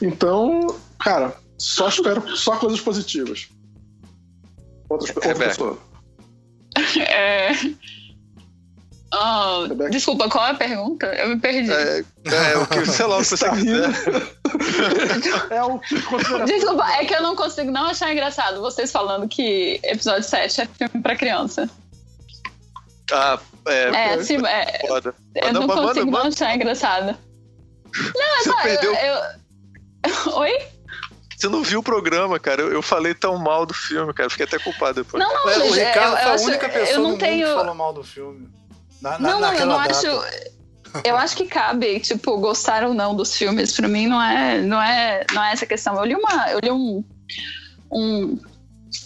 Então, 0.00 0.66
cara, 0.98 1.36
só 1.58 1.88
espero 1.88 2.36
só 2.36 2.56
coisas 2.56 2.80
positivas. 2.80 3.48
Outras, 4.88 5.14
outra 5.14 5.34
pessoa. 5.34 5.78
É. 6.96 7.50
Oh, 9.14 9.88
desculpa, 9.90 10.26
qual 10.30 10.46
é 10.46 10.50
a 10.52 10.54
pergunta? 10.54 11.06
Eu 11.06 11.28
me 11.28 11.38
perdi. 11.38 11.70
É, 11.70 12.02
é 12.24 12.56
o 12.56 12.66
que, 12.66 12.86
sei 12.86 13.04
lá, 13.04 13.18
o 13.18 13.20
que 13.20 13.26
você 13.26 13.44
tá 13.44 13.50
quiser. 13.50 13.90
é 15.50 15.62
o 15.62 15.78
que 15.78 15.96
Desculpa, 16.46 16.90
é 16.92 17.04
que 17.04 17.14
eu 17.14 17.22
não 17.22 17.36
consigo 17.36 17.70
não 17.70 17.86
achar 17.86 18.10
engraçado 18.10 18.62
vocês 18.62 18.90
falando 18.90 19.28
que 19.28 19.78
episódio 19.84 20.22
7 20.22 20.62
é 20.62 20.66
filme 20.66 21.02
pra 21.02 21.14
criança. 21.14 21.68
Ah, 23.12 23.38
é. 23.66 23.82
É, 23.90 24.14
assim, 24.14 24.38
é, 24.46 24.86
foda. 24.86 25.14
Eu 25.34 25.52
não, 25.52 25.66
não 25.66 25.76
consigo 25.76 26.10
manda, 26.10 26.24
não 26.24 26.30
achar 26.30 26.54
engraçado. 26.54 27.18
Não, 28.14 28.38
é 28.38 28.42
só. 28.44 28.62
Perdeu... 28.62 28.94
Eu, 28.94 29.16
eu... 30.08 30.36
Oi? 30.36 30.58
Você 31.36 31.48
não 31.48 31.62
viu 31.62 31.80
o 31.80 31.82
programa, 31.82 32.38
cara. 32.38 32.62
Eu, 32.62 32.72
eu, 32.72 32.80
falei 32.80 33.12
tão 33.12 33.36
mal 33.36 33.66
do 33.66 33.74
filme, 33.74 34.14
cara. 34.14 34.30
Fiquei 34.30 34.46
até 34.46 34.58
culpado 34.58 35.02
depois. 35.02 35.22
Não, 35.22 35.34
não, 35.34 35.50
é, 35.50 35.58
o 35.58 35.72
Ricardo 35.72 36.16
foi 36.16 36.30
a 36.30 36.36
única 36.36 36.68
pessoa 36.70 37.08
no 37.10 37.18
tenho... 37.18 37.46
mundo 37.46 37.52
que 37.52 37.60
falou 37.60 37.74
mal 37.74 37.92
do 37.92 38.02
filme. 38.02 38.48
Na, 39.02 39.18
na, 39.18 39.40
não, 39.40 39.52
eu 39.52 39.66
não 39.66 39.76
data. 39.76 39.90
acho. 39.90 40.06
Eu 41.04 41.16
acho 41.16 41.34
que 41.34 41.46
cabe, 41.46 42.00
tipo, 42.00 42.36
gostar 42.36 42.84
ou 42.84 42.92
não 42.92 43.16
dos 43.16 43.34
filmes. 43.34 43.72
Pra 43.72 43.88
mim 43.88 44.06
não 44.06 44.20
é, 44.20 44.60
não 44.60 44.82
é, 44.82 45.24
não 45.32 45.42
é 45.42 45.52
essa 45.52 45.64
questão. 45.64 45.96
Eu 45.96 46.04
li 46.04 46.14
uma, 46.14 46.50
eu 46.50 46.58
li 46.62 46.70
um, 46.70 47.02
um, 47.90 48.38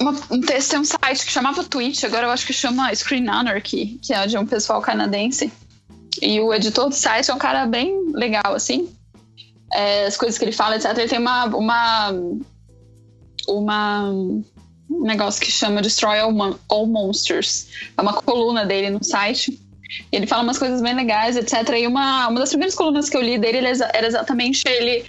uma, 0.01 0.11
um 0.29 0.41
texto 0.41 0.75
em 0.75 0.79
um 0.81 0.85
site 0.85 1.25
que 1.25 1.31
chamava 1.31 1.63
Twitch, 1.63 2.03
agora 2.03 2.27
eu 2.27 2.31
acho 2.33 2.45
que 2.45 2.53
chama 2.53 2.93
Screen 2.93 3.29
Anarchy, 3.29 4.01
que 4.03 4.13
é 4.13 4.27
de 4.27 4.37
um 4.37 4.45
pessoal 4.45 4.83
canadense. 4.83 5.53
E 6.21 6.41
o 6.41 6.53
editor 6.53 6.89
do 6.89 6.95
site 6.97 7.31
é 7.31 7.35
um 7.35 7.39
cara 7.39 7.67
bem 7.67 8.11
legal, 8.13 8.53
assim. 8.53 8.93
É, 9.73 10.07
as 10.07 10.17
coisas 10.17 10.37
que 10.37 10.45
ele 10.45 10.51
fala, 10.51 10.75
etc. 10.75 10.91
Ele 10.99 11.09
tem 11.09 11.21
uma, 11.21 11.45
uma, 11.45 12.13
uma 13.47 14.11
um 14.91 15.03
negócio 15.03 15.41
que 15.41 15.51
chama 15.51 15.83
Destroy 15.83 16.19
All, 16.19 16.59
All 16.69 16.87
Monsters. 16.87 17.69
É 17.97 18.03
uma 18.03 18.15
coluna 18.15 18.65
dele 18.65 18.91
no 18.91 19.05
site. 19.05 19.61
Ele 20.11 20.27
fala 20.27 20.43
umas 20.43 20.59
coisas 20.59 20.81
bem 20.81 20.95
legais, 20.95 21.37
etc. 21.37 21.55
E 21.79 21.87
uma, 21.87 22.29
uma 22.29 22.41
das 22.41 22.51
primeiras 22.51 22.75
colunas 22.75 23.09
que 23.09 23.17
eu 23.17 23.23
li 23.23 23.39
dele 23.39 23.59
era 23.59 24.07
exatamente 24.07 24.63
ele 24.67 25.05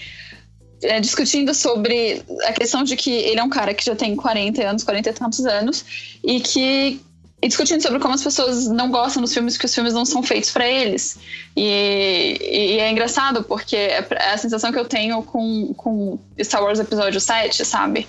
é, 0.83 0.99
discutindo 0.99 1.53
sobre 1.53 2.21
a 2.45 2.53
questão 2.53 2.83
de 2.83 2.95
que 2.95 3.11
ele 3.11 3.39
é 3.39 3.43
um 3.43 3.49
cara 3.49 3.73
que 3.73 3.83
já 3.83 3.95
tem 3.95 4.15
40 4.15 4.61
anos, 4.63 4.83
40 4.83 5.09
e 5.09 5.13
tantos 5.13 5.45
anos, 5.45 5.85
e 6.23 6.39
que 6.39 7.01
e 7.39 7.47
discutindo 7.47 7.81
sobre 7.81 7.99
como 7.99 8.15
as 8.15 8.23
pessoas 8.23 8.67
não 8.67 8.89
gostam 8.89 9.21
dos 9.21 9.31
filmes, 9.31 9.57
que 9.57 9.65
os 9.65 9.73
filmes 9.73 9.93
não 9.93 10.05
são 10.05 10.23
feitos 10.23 10.49
para 10.49 10.67
eles. 10.67 11.19
E, 11.55 12.37
e, 12.41 12.79
é 12.79 12.89
engraçado, 12.89 13.43
porque 13.43 13.75
é, 13.75 14.07
é 14.09 14.33
a 14.33 14.37
sensação 14.37 14.71
que 14.71 14.79
eu 14.79 14.85
tenho 14.85 15.21
com, 15.21 15.71
com 15.75 16.17
Star 16.41 16.63
Wars 16.63 16.79
Episódio 16.79 17.21
7, 17.21 17.63
sabe? 17.63 18.07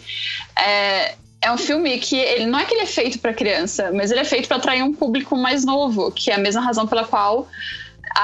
É, 0.56 1.14
é 1.40 1.52
um 1.52 1.58
filme 1.58 1.98
que 1.98 2.16
ele 2.16 2.46
não 2.46 2.58
é 2.58 2.64
que 2.64 2.74
ele 2.74 2.82
é 2.82 2.86
feito 2.86 3.18
para 3.18 3.32
criança, 3.32 3.90
mas 3.92 4.10
ele 4.10 4.20
é 4.20 4.24
feito 4.24 4.48
para 4.48 4.56
atrair 4.56 4.82
um 4.82 4.92
público 4.92 5.36
mais 5.36 5.64
novo, 5.64 6.10
que 6.10 6.30
é 6.30 6.34
a 6.34 6.38
mesma 6.38 6.60
razão 6.60 6.86
pela 6.86 7.04
qual 7.04 7.48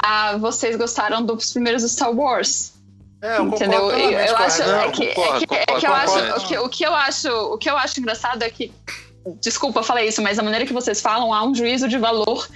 ah, 0.03 0.37
vocês 0.37 0.75
gostaram 0.75 1.23
dos 1.23 1.53
primeiros 1.53 1.83
Star 1.83 2.11
Wars. 2.11 2.73
É, 3.21 3.37
eu 3.37 3.47
entendeu? 3.47 3.89
Eu, 3.91 4.11
eu 4.11 4.37
acho 4.37 4.61
é 4.61 4.91
que, 4.91 5.03
é 5.03 5.13
que, 5.13 5.55
é 5.55 5.79
que 5.79 5.87
eu 5.87 5.93
acho 5.93 6.19
o 6.19 6.47
que, 6.47 6.57
o 6.57 6.69
que 6.69 6.85
eu 6.85 6.93
acho 6.93 7.29
o 7.29 7.57
que 7.57 7.69
eu 7.69 7.77
acho 7.77 7.99
engraçado 7.99 8.43
é 8.43 8.49
que 8.49 8.71
desculpa 9.41 9.81
falar 9.81 10.03
isso, 10.03 10.21
mas 10.21 10.37
a 10.37 10.43
maneira 10.43 10.65
que 10.65 10.73
vocês 10.73 11.01
falam 11.01 11.33
há 11.33 11.43
um 11.43 11.55
juízo 11.55 11.87
de 11.87 11.97
valor 11.97 12.47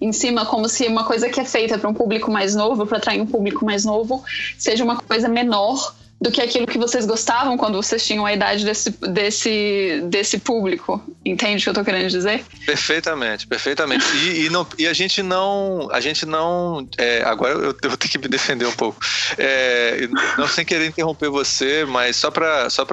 em 0.00 0.12
cima, 0.12 0.44
como 0.44 0.68
se 0.68 0.86
uma 0.86 1.04
coisa 1.04 1.28
que 1.28 1.40
é 1.40 1.44
feita 1.44 1.78
para 1.78 1.88
um 1.88 1.94
público 1.94 2.30
mais 2.30 2.54
novo, 2.54 2.86
para 2.86 2.98
atrair 2.98 3.20
um 3.20 3.26
público 3.26 3.64
mais 3.64 3.84
novo, 3.84 4.22
seja 4.58 4.84
uma 4.84 4.96
coisa 4.96 5.28
menor 5.28 5.94
do 6.20 6.32
que 6.32 6.40
aquilo 6.40 6.66
que 6.66 6.78
vocês 6.78 7.06
gostavam 7.06 7.56
quando 7.56 7.80
vocês 7.80 8.04
tinham 8.04 8.26
a 8.26 8.32
idade 8.32 8.64
desse, 8.64 8.90
desse, 8.90 10.02
desse 10.06 10.38
público. 10.38 11.00
Entende 11.24 11.60
o 11.60 11.62
que 11.62 11.68
eu 11.68 11.72
estou 11.72 11.84
querendo 11.84 12.08
dizer? 12.10 12.44
Perfeitamente, 12.66 13.46
perfeitamente. 13.46 14.04
E, 14.16 14.46
e, 14.46 14.50
não, 14.50 14.66
e 14.76 14.86
a 14.86 14.92
gente 14.92 15.22
não. 15.22 15.88
A 15.92 16.00
gente 16.00 16.26
não. 16.26 16.88
É, 16.98 17.22
agora 17.24 17.54
eu, 17.54 17.76
eu 17.82 17.96
ter 17.96 18.08
que 18.08 18.18
me 18.18 18.26
defender 18.26 18.66
um 18.66 18.72
pouco. 18.72 18.98
É, 19.36 20.08
não 20.36 20.48
sem 20.48 20.64
querer 20.64 20.86
interromper 20.86 21.28
você, 21.28 21.84
mas 21.84 22.16
só 22.16 22.30
para 22.30 22.68
só 22.68 22.84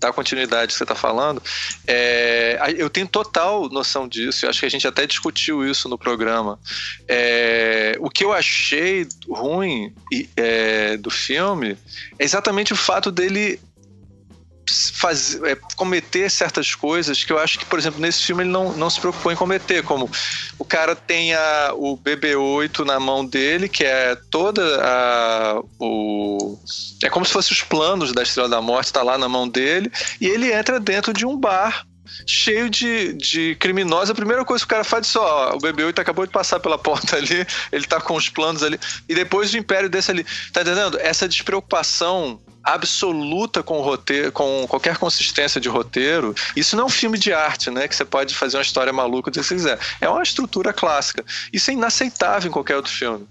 dar 0.00 0.12
continuidade 0.12 0.72
que 0.72 0.78
você 0.78 0.84
está 0.84 0.94
falando, 0.94 1.42
é, 1.86 2.74
eu 2.76 2.88
tenho 2.88 3.06
total 3.06 3.68
noção 3.68 4.06
disso, 4.06 4.46
eu 4.46 4.50
acho 4.50 4.60
que 4.60 4.66
a 4.66 4.70
gente 4.70 4.86
até 4.86 5.06
discutiu 5.06 5.68
isso 5.68 5.88
no 5.88 5.98
programa. 5.98 6.58
É, 7.06 7.96
o 7.98 8.08
que 8.08 8.24
eu 8.24 8.32
achei 8.32 9.06
ruim 9.28 9.92
é, 10.36 10.96
do 10.96 11.10
filme 11.10 11.76
é 12.18 12.24
exatamente 12.24 12.72
o 12.72 12.76
fato 12.76 13.10
dele 13.10 13.60
fazer, 14.94 15.44
é, 15.46 15.56
cometer 15.76 16.30
certas 16.30 16.74
coisas 16.74 17.24
que 17.24 17.32
eu 17.32 17.38
acho 17.38 17.58
que, 17.58 17.64
por 17.64 17.78
exemplo, 17.78 18.00
nesse 18.00 18.22
filme 18.22 18.42
ele 18.42 18.50
não, 18.50 18.72
não 18.72 18.90
se 18.90 19.00
preocupou 19.00 19.32
em 19.32 19.36
cometer, 19.36 19.82
como 19.82 20.10
o 20.58 20.64
cara 20.64 20.94
tem 20.94 21.34
a, 21.34 21.72
o 21.74 21.96
BB-8 21.96 22.84
na 22.84 22.98
mão 23.00 23.24
dele, 23.24 23.68
que 23.68 23.84
é 23.84 24.16
toda 24.30 24.62
a. 24.82 25.62
O, 25.78 26.58
é 27.02 27.08
como 27.08 27.24
se 27.24 27.32
fosse 27.32 27.52
os 27.52 27.62
planos 27.62 28.12
da 28.12 28.22
Estrela 28.22 28.48
da 28.48 28.60
Morte, 28.60 28.86
está 28.86 29.02
lá 29.02 29.16
na 29.16 29.28
mão 29.28 29.48
dele, 29.48 29.90
e 30.20 30.26
ele 30.26 30.52
entra 30.52 30.78
dentro 30.80 31.12
de 31.12 31.24
um 31.24 31.36
bar 31.36 31.86
cheio 32.26 32.68
de, 32.70 33.12
de 33.14 33.56
criminosos. 33.56 34.10
A 34.10 34.14
primeira 34.14 34.44
coisa 34.44 34.64
que 34.64 34.66
o 34.66 34.70
cara 34.70 34.84
faz 34.84 35.06
é 35.06 35.10
só, 35.10 35.52
o 35.54 35.58
BB-8 35.58 35.98
acabou 35.98 36.26
de 36.26 36.32
passar 36.32 36.60
pela 36.60 36.78
porta 36.78 37.16
ali, 37.18 37.46
ele 37.72 37.86
tá 37.86 38.00
com 38.00 38.14
os 38.14 38.28
planos 38.28 38.62
ali, 38.62 38.78
e 39.08 39.14
depois 39.14 39.52
o 39.52 39.56
Império 39.56 39.88
desse 39.88 40.10
ali. 40.10 40.24
Tá 40.52 40.62
entendendo? 40.62 40.98
Essa 41.00 41.28
despreocupação 41.28 42.40
absoluta 42.62 43.62
com 43.62 43.78
o 43.78 43.82
roteiro, 43.82 44.30
com 44.30 44.66
qualquer 44.68 44.98
consistência 44.98 45.60
de 45.60 45.68
roteiro. 45.68 46.34
Isso 46.54 46.76
não 46.76 46.84
é 46.84 46.86
um 46.86 46.90
filme 46.90 47.18
de 47.18 47.32
arte, 47.32 47.70
né? 47.70 47.88
Que 47.88 47.96
você 47.96 48.04
pode 48.04 48.34
fazer 48.34 48.58
uma 48.58 48.62
história 48.62 48.92
maluca 48.92 49.30
do 49.30 49.40
que 49.40 49.46
você 49.46 49.54
quiser. 49.54 49.78
É 50.00 50.08
uma 50.08 50.22
estrutura 50.22 50.72
clássica. 50.72 51.24
Isso 51.52 51.70
é 51.70 51.74
inaceitável 51.74 52.48
em 52.48 52.52
qualquer 52.52 52.76
outro 52.76 52.92
filme. 52.92 53.26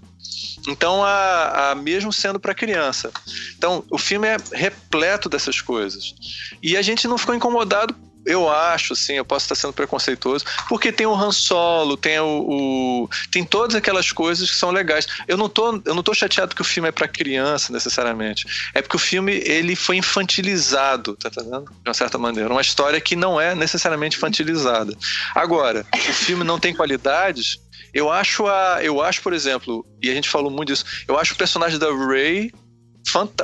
Então, 0.66 1.04
a, 1.04 1.70
a 1.70 1.74
mesmo 1.74 2.12
sendo 2.12 2.40
para 2.40 2.54
criança. 2.54 3.12
Então, 3.56 3.84
o 3.90 3.98
filme 3.98 4.26
é 4.26 4.36
repleto 4.52 5.28
dessas 5.28 5.60
coisas. 5.60 6.14
E 6.62 6.76
a 6.76 6.82
gente 6.82 7.06
não 7.06 7.16
ficou 7.16 7.34
incomodado 7.34 7.94
eu 8.28 8.50
acho, 8.50 8.92
assim, 8.92 9.14
eu 9.14 9.24
posso 9.24 9.46
estar 9.46 9.54
sendo 9.54 9.72
preconceituoso, 9.72 10.44
porque 10.68 10.92
tem 10.92 11.06
o 11.06 11.14
Han 11.14 11.32
Solo, 11.32 11.96
tem 11.96 12.20
o, 12.20 12.44
o, 12.46 13.10
tem 13.32 13.42
todas 13.42 13.74
aquelas 13.74 14.12
coisas 14.12 14.50
que 14.50 14.56
são 14.56 14.70
legais. 14.70 15.06
Eu 15.26 15.38
não 15.38 15.48
tô, 15.48 15.80
eu 15.84 15.94
não 15.94 16.02
tô 16.02 16.12
chateado 16.12 16.54
que 16.54 16.60
o 16.60 16.64
filme 16.64 16.90
é 16.90 16.92
para 16.92 17.08
criança 17.08 17.72
necessariamente. 17.72 18.46
É 18.74 18.82
porque 18.82 18.96
o 18.96 18.98
filme 18.98 19.32
ele 19.44 19.74
foi 19.74 19.96
infantilizado, 19.96 21.16
tá 21.16 21.28
entendendo? 21.28 21.64
De 21.64 21.88
uma 21.88 21.94
certa 21.94 22.18
maneira, 22.18 22.52
uma 22.52 22.60
história 22.60 23.00
que 23.00 23.16
não 23.16 23.40
é 23.40 23.54
necessariamente 23.54 24.18
infantilizada. 24.18 24.94
Agora, 25.34 25.86
o 25.94 26.12
filme 26.12 26.44
não 26.44 26.58
tem 26.58 26.74
qualidades. 26.74 27.58
Eu 27.94 28.12
acho 28.12 28.46
a, 28.46 28.80
eu 28.82 29.00
acho, 29.00 29.22
por 29.22 29.32
exemplo, 29.32 29.86
e 30.02 30.10
a 30.10 30.14
gente 30.14 30.28
falou 30.28 30.50
muito 30.50 30.68
disso. 30.68 30.84
Eu 31.08 31.18
acho 31.18 31.32
o 31.32 31.36
personagem 31.36 31.78
da 31.78 31.88
Rey 31.90 32.52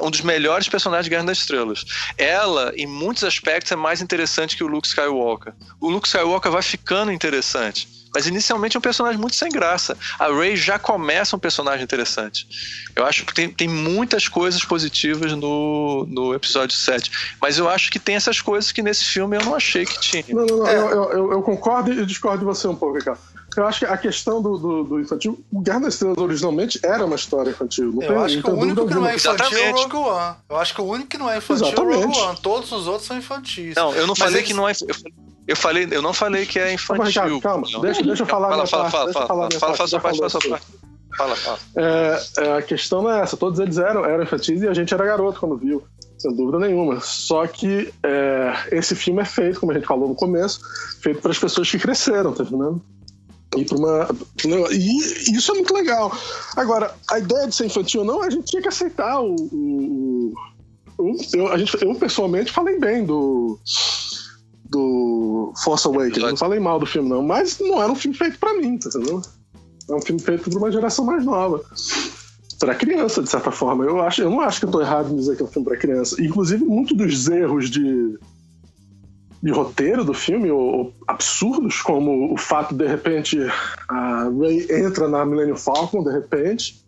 um 0.02 0.10
dos 0.10 0.20
melhores 0.20 0.68
personagens 0.68 1.04
de 1.04 1.10
Guerra 1.10 1.24
das 1.24 1.38
Estrelas. 1.38 1.84
Ela, 2.16 2.72
em 2.76 2.86
muitos 2.86 3.24
aspectos, 3.24 3.72
é 3.72 3.76
mais 3.76 4.00
interessante 4.00 4.56
que 4.56 4.64
o 4.64 4.66
Luke 4.66 4.86
Skywalker. 4.86 5.52
O 5.80 5.88
Luke 5.88 6.06
Skywalker 6.06 6.50
vai 6.50 6.62
ficando 6.62 7.12
interessante. 7.12 7.88
Mas 8.14 8.28
inicialmente 8.28 8.76
é 8.76 8.78
um 8.78 8.80
personagem 8.80 9.20
muito 9.20 9.34
sem 9.34 9.50
graça. 9.50 9.98
A 10.20 10.28
Rey 10.28 10.54
já 10.54 10.78
começa 10.78 11.34
um 11.34 11.38
personagem 11.38 11.82
interessante. 11.82 12.46
Eu 12.94 13.04
acho 13.04 13.26
que 13.26 13.34
tem, 13.34 13.50
tem 13.50 13.66
muitas 13.66 14.28
coisas 14.28 14.64
positivas 14.64 15.32
no, 15.32 16.06
no 16.08 16.32
episódio 16.32 16.76
7. 16.76 17.10
Mas 17.40 17.58
eu 17.58 17.68
acho 17.68 17.90
que 17.90 17.98
tem 17.98 18.14
essas 18.14 18.40
coisas 18.40 18.70
que 18.70 18.82
nesse 18.82 19.04
filme 19.04 19.36
eu 19.36 19.44
não 19.44 19.56
achei 19.56 19.84
que 19.84 20.00
tinha. 20.00 20.24
Não, 20.28 20.46
não, 20.46 20.58
não. 20.58 20.68
É. 20.68 20.76
Eu, 20.76 21.10
eu, 21.10 21.32
eu, 21.32 21.42
concordo 21.42 21.92
e 21.92 22.06
discordo 22.06 22.38
de 22.38 22.44
você 22.44 22.68
um 22.68 22.76
pouco, 22.76 22.96
Ricardo. 22.96 23.18
Eu 23.56 23.66
acho 23.66 23.80
que 23.80 23.84
a 23.86 23.96
questão 23.96 24.42
do, 24.42 24.58
do, 24.58 24.84
do 24.84 25.00
infantil, 25.00 25.44
o 25.52 25.60
Guerra 25.60 25.80
das 25.80 25.94
Estrelas 25.94 26.18
originalmente 26.18 26.80
era 26.82 27.04
uma 27.04 27.16
história 27.16 27.50
infantil. 27.50 27.92
Não 27.92 28.02
eu 28.02 28.08
tem, 28.08 28.16
acho 28.16 28.42
que 28.42 28.50
o 28.50 28.54
único 28.54 28.86
que 28.86 28.94
não 28.94 29.06
é 29.06 29.14
infantil 29.14 29.46
Exatamente. 29.46 29.64
é 29.64 29.70
o 29.70 29.76
Rogue 29.76 29.96
One. 29.96 30.36
Eu 30.48 30.56
acho 30.56 30.74
que 30.74 30.80
o 30.80 30.84
único 30.84 31.08
que 31.08 31.18
não 31.18 31.30
é 31.30 31.38
infantil 31.38 31.66
Exatamente. 31.66 31.94
é 31.94 31.98
o 31.98 32.06
Rogue 32.06 32.20
One. 32.20 32.38
Todos 32.42 32.72
os 32.72 32.86
outros 32.86 33.06
são 33.06 33.16
infantis. 33.16 33.74
Não, 33.76 33.94
eu 33.94 34.06
não 34.06 34.14
falei 34.14 34.36
eles... 34.36 34.48
que 34.48 34.54
não 34.54 34.68
é. 34.68 34.72
Eu 35.46 35.56
falei, 35.56 35.86
eu 35.90 36.02
não 36.02 36.14
falei 36.14 36.46
que 36.46 36.58
é 36.58 36.72
infantil. 36.72 37.40
Calma, 37.40 37.66
calma. 37.70 37.86
Deixa, 37.86 38.02
deixa 38.02 38.22
eu 38.22 38.26
falar. 38.26 38.48
Fala, 38.50 38.66
fala, 38.66 38.90
fala, 38.90 39.12
fala, 39.12 39.26
fala, 39.26 39.50
fala, 39.50 39.76
fala, 39.76 39.88
sua 39.88 40.00
parte, 40.00 40.18
fala 40.18 40.30
sua 40.30 40.40
parte. 40.40 40.66
Fala, 41.16 41.36
fala. 41.36 41.58
É, 41.76 42.22
é, 42.38 42.58
a 42.58 42.62
questão 42.62 43.02
não 43.02 43.10
é 43.10 43.20
essa. 43.20 43.36
Todos 43.36 43.60
eles 43.60 43.78
eram, 43.78 44.04
eram 44.04 44.22
infantis 44.24 44.62
e 44.62 44.68
a 44.68 44.74
gente 44.74 44.92
era 44.92 45.04
garoto 45.04 45.38
quando 45.38 45.56
viu 45.56 45.84
sem 46.24 46.34
dúvida 46.34 46.58
nenhuma. 46.58 47.00
Só 47.00 47.46
que 47.46 47.92
é, 48.02 48.68
esse 48.72 48.94
filme 48.94 49.20
é 49.20 49.24
feito, 49.24 49.60
como 49.60 49.72
a 49.72 49.74
gente 49.74 49.86
falou 49.86 50.08
no 50.08 50.14
começo, 50.14 50.60
feito 51.02 51.20
para 51.20 51.30
as 51.30 51.38
pessoas 51.38 51.70
que 51.70 51.78
cresceram, 51.78 52.32
tá 52.32 52.42
entendendo? 52.42 52.80
Para 53.62 53.76
uma. 53.76 54.08
E 54.72 55.36
isso 55.36 55.52
é 55.52 55.54
muito 55.54 55.74
legal. 55.74 56.10
Agora, 56.56 56.94
a 57.10 57.18
ideia 57.18 57.46
de 57.46 57.54
ser 57.54 57.66
infantil 57.66 58.00
ou 58.00 58.06
não, 58.06 58.22
a 58.22 58.30
gente 58.30 58.46
tinha 58.46 58.62
que 58.62 58.68
aceitar 58.68 59.20
o. 59.20 59.34
o, 59.34 60.34
o 60.98 61.16
eu, 61.34 61.48
a 61.52 61.58
gente, 61.58 61.76
eu, 61.84 61.94
pessoalmente, 61.94 62.50
falei 62.50 62.78
bem 62.78 63.04
do. 63.04 63.58
Do 64.64 65.52
Force 65.62 65.86
Awakens. 65.86 66.18
Não 66.18 66.36
falei 66.36 66.58
mal 66.58 66.80
do 66.80 66.86
filme, 66.86 67.08
não. 67.08 67.22
Mas 67.22 67.60
não 67.60 67.80
era 67.80 67.92
um 67.92 67.94
filme 67.94 68.16
feito 68.16 68.38
para 68.38 68.54
mim, 68.54 68.78
tá 68.78 68.88
entendeu? 68.88 69.22
É 69.88 69.94
um 69.94 70.00
filme 70.00 70.20
feito 70.20 70.50
por 70.50 70.58
uma 70.58 70.72
geração 70.72 71.04
mais 71.04 71.24
nova. 71.24 71.62
Para 72.58 72.74
criança, 72.74 73.22
de 73.22 73.28
certa 73.28 73.50
forma. 73.50 73.84
Eu, 73.84 74.00
acho, 74.00 74.22
eu 74.22 74.30
não 74.30 74.40
acho 74.40 74.58
que 74.58 74.66
eu 74.66 74.70
tô 74.70 74.80
errado 74.80 75.12
em 75.12 75.16
dizer 75.16 75.36
que 75.36 75.42
é 75.42 75.44
um 75.44 75.48
filme 75.48 75.68
para 75.68 75.76
criança. 75.76 76.20
Inclusive, 76.20 76.64
muitos 76.64 76.96
dos 76.96 77.28
erros 77.28 77.70
de 77.70 78.18
de 79.44 79.50
roteiro 79.50 80.06
do 80.06 80.14
filme, 80.14 80.50
ou, 80.50 80.94
absurdos, 81.06 81.82
como 81.82 82.32
o 82.32 82.36
fato 82.38 82.74
de, 82.74 82.86
repente 82.86 83.38
a 83.86 84.30
Ray 84.40 84.66
entra 84.70 85.06
na 85.06 85.22
Millennium 85.26 85.58
Falcon, 85.58 86.02
de 86.02 86.10
repente, 86.10 86.82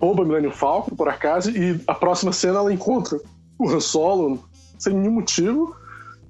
rouba 0.00 0.24
a 0.24 0.26
Millennium 0.26 0.50
Falcon 0.50 0.96
por 0.96 1.08
acaso, 1.08 1.52
e 1.52 1.80
a 1.86 1.94
próxima 1.94 2.32
cena 2.32 2.58
ela 2.58 2.72
encontra 2.72 3.20
o 3.56 3.70
Han 3.70 3.78
Solo 3.78 4.44
sem 4.76 4.92
nenhum 4.92 5.12
motivo. 5.12 5.76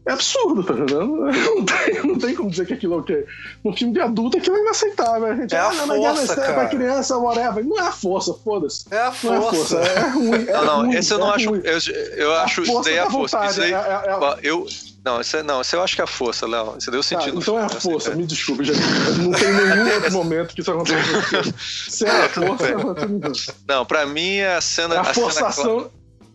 É 0.04 0.12
absurdo, 0.12 0.62
tá 0.62 0.74
entendendo? 0.74 1.16
Não 1.56 1.64
tem, 1.64 2.06
não 2.06 2.18
tem 2.18 2.34
como 2.34 2.48
dizer 2.48 2.64
que 2.64 2.74
aquilo 2.74 2.94
é 2.94 2.98
ok. 2.98 3.26
No 3.64 3.76
filme 3.76 3.92
de 3.92 4.00
adulto 4.00 4.38
aquilo 4.38 4.54
é 4.54 4.60
inaceitável. 4.60 5.26
A 5.26 5.34
gente, 5.34 5.52
é 5.52 5.58
ah, 5.58 5.68
a 5.68 5.86
não, 5.86 5.96
força, 5.96 6.40
é 6.40 6.52
pra 6.52 6.68
criança, 6.68 7.18
whatever. 7.18 7.64
Não 7.66 7.76
é 7.76 7.88
a 7.88 7.90
força, 7.90 8.32
foda-se. 8.34 8.84
É 8.88 8.98
a 8.98 9.10
força. 9.10 9.34
Não 9.34 9.34
é, 9.34 9.48
a 9.48 9.52
força. 9.52 9.78
é 9.78 10.08
ruim. 10.10 10.46
É 10.46 10.52
não, 10.52 10.64
não, 10.64 10.76
ruim, 10.82 10.94
esse 10.94 11.12
eu 11.12 11.18
não 11.18 11.32
é 11.32 11.34
acho. 11.34 11.50
ruim. 11.50 11.62
Eu, 11.64 11.78
eu 12.18 12.34
acho 12.36 12.62
isso 12.62 12.82
daí 12.82 12.98
a 13.00 13.10
força. 13.10 13.36
Vontade, 13.36 13.50
Isso 13.50 13.60
daí, 13.60 13.72
é, 13.72 13.76
é, 13.76 14.38
eu, 14.44 14.66
não, 15.06 15.20
isso, 15.20 15.36
é, 15.36 15.42
não, 15.44 15.60
isso 15.60 15.76
eu 15.76 15.82
acho 15.84 15.94
que 15.94 16.00
é 16.00 16.04
a 16.04 16.08
força, 16.08 16.48
Léo. 16.48 16.74
Isso 16.76 16.90
deu 16.90 17.00
sentido. 17.00 17.38
então 17.38 17.56
é 17.56 17.62
a 17.62 17.68
força, 17.68 18.12
me 18.16 18.26
desculpe, 18.26 18.64
gente. 18.64 18.80
Não 19.20 19.30
tem 19.30 19.52
nenhum 19.52 19.94
outro 19.94 20.12
momento 20.12 20.52
que 20.52 20.62
isso 20.62 20.72
acontece. 20.72 21.54
Se 21.88 22.04
é 22.04 22.24
a 22.24 22.28
força, 22.28 23.54
Não, 23.68 23.86
pra 23.86 24.04
mim 24.04 24.38
é 24.38 24.56
a 24.56 24.60
cena. 24.60 24.96
É 24.96 24.98
a 24.98 25.02
a 25.02 25.14
forçação. 25.14 25.78
Cena... 25.78 25.90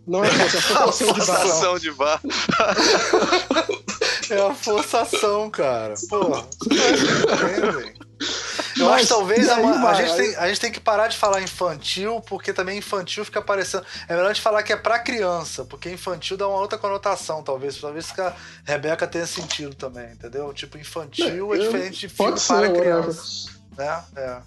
Não 0.08 0.24
é 0.24 0.30
a 0.30 0.32
força, 0.32 0.56
é 0.56 0.60
a 0.72 0.92
forçação. 0.94 1.16
Forçação 1.16 1.80
de 1.80 1.92
barra. 1.92 2.22
É 4.30 4.48
a 4.48 4.54
forçação, 4.54 5.50
cara. 5.50 5.94
Pô, 6.10 6.46
eu 8.78 8.86
Mas, 8.86 8.94
acho 8.96 9.04
que 9.04 9.10
talvez 9.10 9.50
a, 9.50 9.56
aí 9.58 9.66
a 9.66 9.72
vai, 9.82 9.96
gente 9.96 10.12
aí- 10.12 10.18
tem, 10.18 10.36
a 10.38 10.48
gente 10.48 10.60
tem 10.62 10.72
que 10.72 10.80
parar 10.80 11.08
de 11.08 11.18
falar 11.18 11.42
infantil, 11.42 12.22
porque 12.28 12.54
também 12.54 12.78
infantil 12.78 13.24
fica 13.26 13.42
parecendo. 13.42 13.86
É 14.08 14.14
melhor 14.14 14.30
a 14.30 14.34
gente 14.34 14.42
falar 14.42 14.64
que 14.64 14.72
é 14.74 14.78
pra 14.78 15.00
criança, 15.00 15.66
porque 15.66 15.90
infantil 15.90 16.38
dá 16.38 16.48
uma 16.48 16.58
outra 16.60 16.78
conotação, 16.78 17.42
talvez. 17.44 17.78
Talvez 17.80 18.12
que 18.12 18.22
a 18.22 18.34
Rebeca 18.66 19.06
tenha 19.08 19.26
sentido 19.28 19.76
também, 19.76 20.12
entendeu? 20.12 20.54
Tipo, 20.54 20.78
infantil 20.78 21.54
é, 21.54 21.58
É, 21.58 21.62
eu- 21.62 21.64
diferente 21.66 22.00
de 22.02 22.10
filme 22.10 22.32
pode 22.32 22.46
para 22.46 22.68
ser, 22.68 22.74
criança. 22.74 23.50
Né? 23.78 24.04
É. 24.16 24.38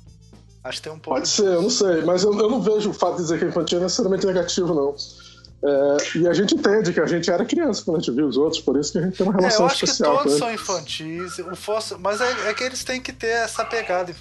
Acho 0.64 0.78
que 0.78 0.84
tem 0.84 0.92
um 0.92 0.98
pouco. 0.98 1.18
Pode 1.20 1.28
ser, 1.28 1.44
eu 1.46 1.60
não 1.62 1.68
sei, 1.70 2.02
mas 2.02 2.22
eu, 2.24 2.32
eu 2.38 2.48
não 2.48 2.62
vejo 2.62 2.88
o 2.90 2.94
fato 2.94 3.16
de 3.16 3.22
dizer 3.22 3.38
que 3.38 3.44
é 3.44 3.48
infantil 3.48 3.80
necessariamente 3.80 4.26
negativo, 4.26 4.72
não. 4.72 4.94
É, 5.66 6.18
e 6.18 6.28
a 6.28 6.34
gente 6.34 6.54
entende 6.54 6.92
que 6.92 7.00
a 7.00 7.06
gente 7.06 7.30
era 7.30 7.42
criança 7.44 7.82
quando 7.84 7.96
a 7.96 8.00
gente 8.00 8.14
viu 8.14 8.26
os 8.26 8.36
outros, 8.36 8.60
por 8.60 8.76
isso 8.78 8.92
que 8.92 8.98
a 8.98 9.00
gente 9.02 9.16
tem 9.16 9.26
uma 9.26 9.34
É, 9.34 9.40
relação 9.40 9.60
eu 9.62 9.66
acho 9.66 9.78
que 9.78 9.84
especial 9.86 10.16
com 10.18 10.22
todos 10.24 10.38
são 10.38 10.52
infantis. 10.52 11.38
O 11.38 11.98
mas 12.00 12.20
é, 12.20 12.50
é 12.50 12.54
que 12.54 12.62
eles 12.64 12.84
têm 12.84 13.00
que 13.00 13.12
ter 13.12 13.28
essa 13.28 13.64
pegada 13.64 14.14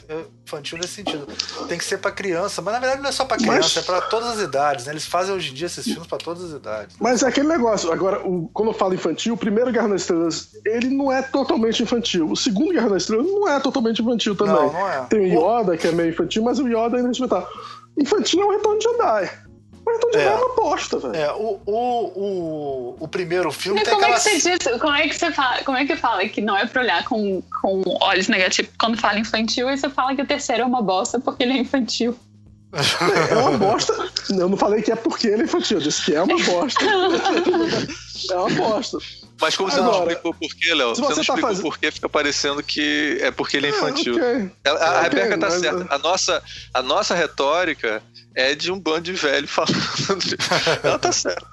infantil 0.45 0.78
nesse 0.78 0.94
sentido. 0.94 1.28
Tem 1.68 1.78
que 1.78 1.84
ser 1.84 1.98
pra 1.98 2.11
criança, 2.11 2.61
mas 2.61 2.74
na 2.74 2.80
verdade 2.80 3.02
não 3.02 3.10
é 3.10 3.11
só 3.11 3.26
pra 3.26 3.36
criança, 3.36 3.57
Mas- 3.60 3.78
é 3.78 3.82
pra 3.82 4.02
todas 4.02 4.30
as 4.38 4.40
idades. 4.40 4.86
Né? 4.86 4.94
Eles 4.94 5.06
fazem 5.06 5.36
hoje 5.36 5.52
em 5.52 5.53
dia 5.53 5.65
esses 5.68 5.84
filmes 5.84 6.07
pra 6.07 6.18
todas 6.18 6.44
as 6.45 6.52
idades. 6.52 6.95
Mas 6.99 7.24
é 7.24 7.28
aquele 7.28 7.48
negócio, 7.49 7.91
agora, 7.91 8.26
o- 8.26 8.49
quando 8.53 8.70
eu 8.70 8.74
falo 8.74 8.94
infantil, 8.94 9.34
o 9.34 9.38
primeiro 9.38 9.70
Guerra 9.72 9.90
nas 9.90 10.02
Estrelas, 10.02 10.49
ele 10.65 10.90
não 10.90 11.11
é 11.11 11.22
totalmente 11.22 11.84
infantil. 11.84 12.32
O 12.32 12.38
segundo 12.38 12.72
Guerra 12.72 12.90
nas 12.90 13.03
Estrelas 13.03 13.26
não 13.28 13.49
é 13.49 13.60
totalmente 13.60 14.02
infantil 14.02 14.34
também. 14.36 14.53
Não, 14.56 14.72
não 14.72 14.88
é. 14.90 15.02
Tem 15.10 15.36
o 15.36 15.60
Yoda, 15.60 15.76
que 15.76 15.88
é 15.88 15.91
meio 15.91 16.10
infantil, 16.10 16.41
mas 16.44 16.57
o 16.60 16.68
Yoda 16.68 16.95
ainda 16.95 16.99
é 16.99 17.07
respeitável. 17.07 17.48
Infantil 17.98 18.41
é 18.41 18.45
o 18.45 18.52
Retorno 18.52 18.80
de 18.80 18.86
Jedi. 18.86 19.32
O 19.85 19.91
Retorno 19.91 20.11
de 20.11 20.18
É. 20.18 20.26
É 20.26 20.35
uma 20.35 20.55
bosta, 20.55 20.99
velho. 20.99 21.15
É, 21.15 21.31
o, 21.34 21.60
o, 21.65 21.76
o, 21.76 22.97
o 22.99 23.07
primeiro 23.07 23.51
filme 23.51 23.80
Mas 23.80 23.89
tem 23.89 23.93
como 23.93 24.05
é 24.05 24.15
aquela. 24.15 24.23
que 24.23 24.41
você 24.41 24.57
diz, 24.57 24.81
como 24.81 24.95
é 24.95 25.07
que 25.07 25.15
você 25.15 25.31
fala, 25.31 25.64
como 25.64 25.77
é 25.77 25.85
que 25.85 25.95
fala 25.95 26.27
que 26.27 26.41
não 26.41 26.57
é 26.57 26.65
pra 26.65 26.81
olhar 26.81 27.03
com, 27.05 27.41
com 27.61 27.84
olhos 28.01 28.27
negativos 28.27 28.72
quando 28.80 28.99
fala 28.99 29.19
infantil 29.19 29.69
e 29.69 29.77
você 29.77 29.89
fala 29.89 30.15
que 30.15 30.22
o 30.22 30.26
terceiro 30.26 30.64
é 30.64 30.65
uma 30.65 30.81
bosta 30.81 31.19
porque 31.19 31.43
ele 31.43 31.53
é 31.53 31.57
infantil? 31.57 32.18
É 33.30 33.35
uma 33.35 33.57
bosta. 33.57 33.93
Eu 34.30 34.49
não 34.49 34.57
falei 34.57 34.81
que 34.81 34.91
é 34.91 34.95
porque 34.95 35.27
ele 35.27 35.43
é 35.43 35.45
infantil, 35.45 35.77
eu 35.77 35.84
disse 35.84 36.05
que 36.05 36.15
é 36.15 36.23
uma 36.23 36.38
bosta. 36.43 36.84
é 38.31 38.35
uma 38.37 38.49
bosta. 38.49 38.97
Mas 39.41 39.57
como 39.57 39.69
você 39.71 39.79
Agora, 39.79 39.97
não 39.97 40.03
explicou 40.07 40.33
por 40.33 40.55
quê, 40.55 40.73
Léo? 40.73 40.89
Você, 40.89 41.01
você 41.01 41.07
não 41.09 41.15
tá 41.15 41.21
explicou 41.21 41.49
fazendo- 41.49 41.63
por 41.63 41.77
quê, 41.77 41.91
fica 41.91 42.07
parecendo 42.09 42.63
que 42.63 43.17
é 43.19 43.31
porque 43.31 43.57
ele 43.57 43.67
é 43.67 43.69
infantil. 43.71 44.17
É, 44.23 44.35
ok. 44.37 44.51
Ela- 44.63 44.79
A, 44.79 44.85
a 44.85 44.99
Ok, 44.99 45.03
Rebeca 45.19 45.37
tá 45.37 45.49
mas- 45.49 45.59
certa. 45.59 45.87
A 45.93 45.97
nossa, 45.97 46.43
a 46.73 46.81
nossa 46.81 47.15
retórica 47.15 48.01
é 48.35 48.55
de 48.55 48.71
um 48.71 48.79
bando 48.79 49.01
de 49.01 49.13
velho 49.13 49.47
falando. 49.47 49.73
Ela 50.83 50.99
tá 50.99 51.11
certa. 51.11 51.45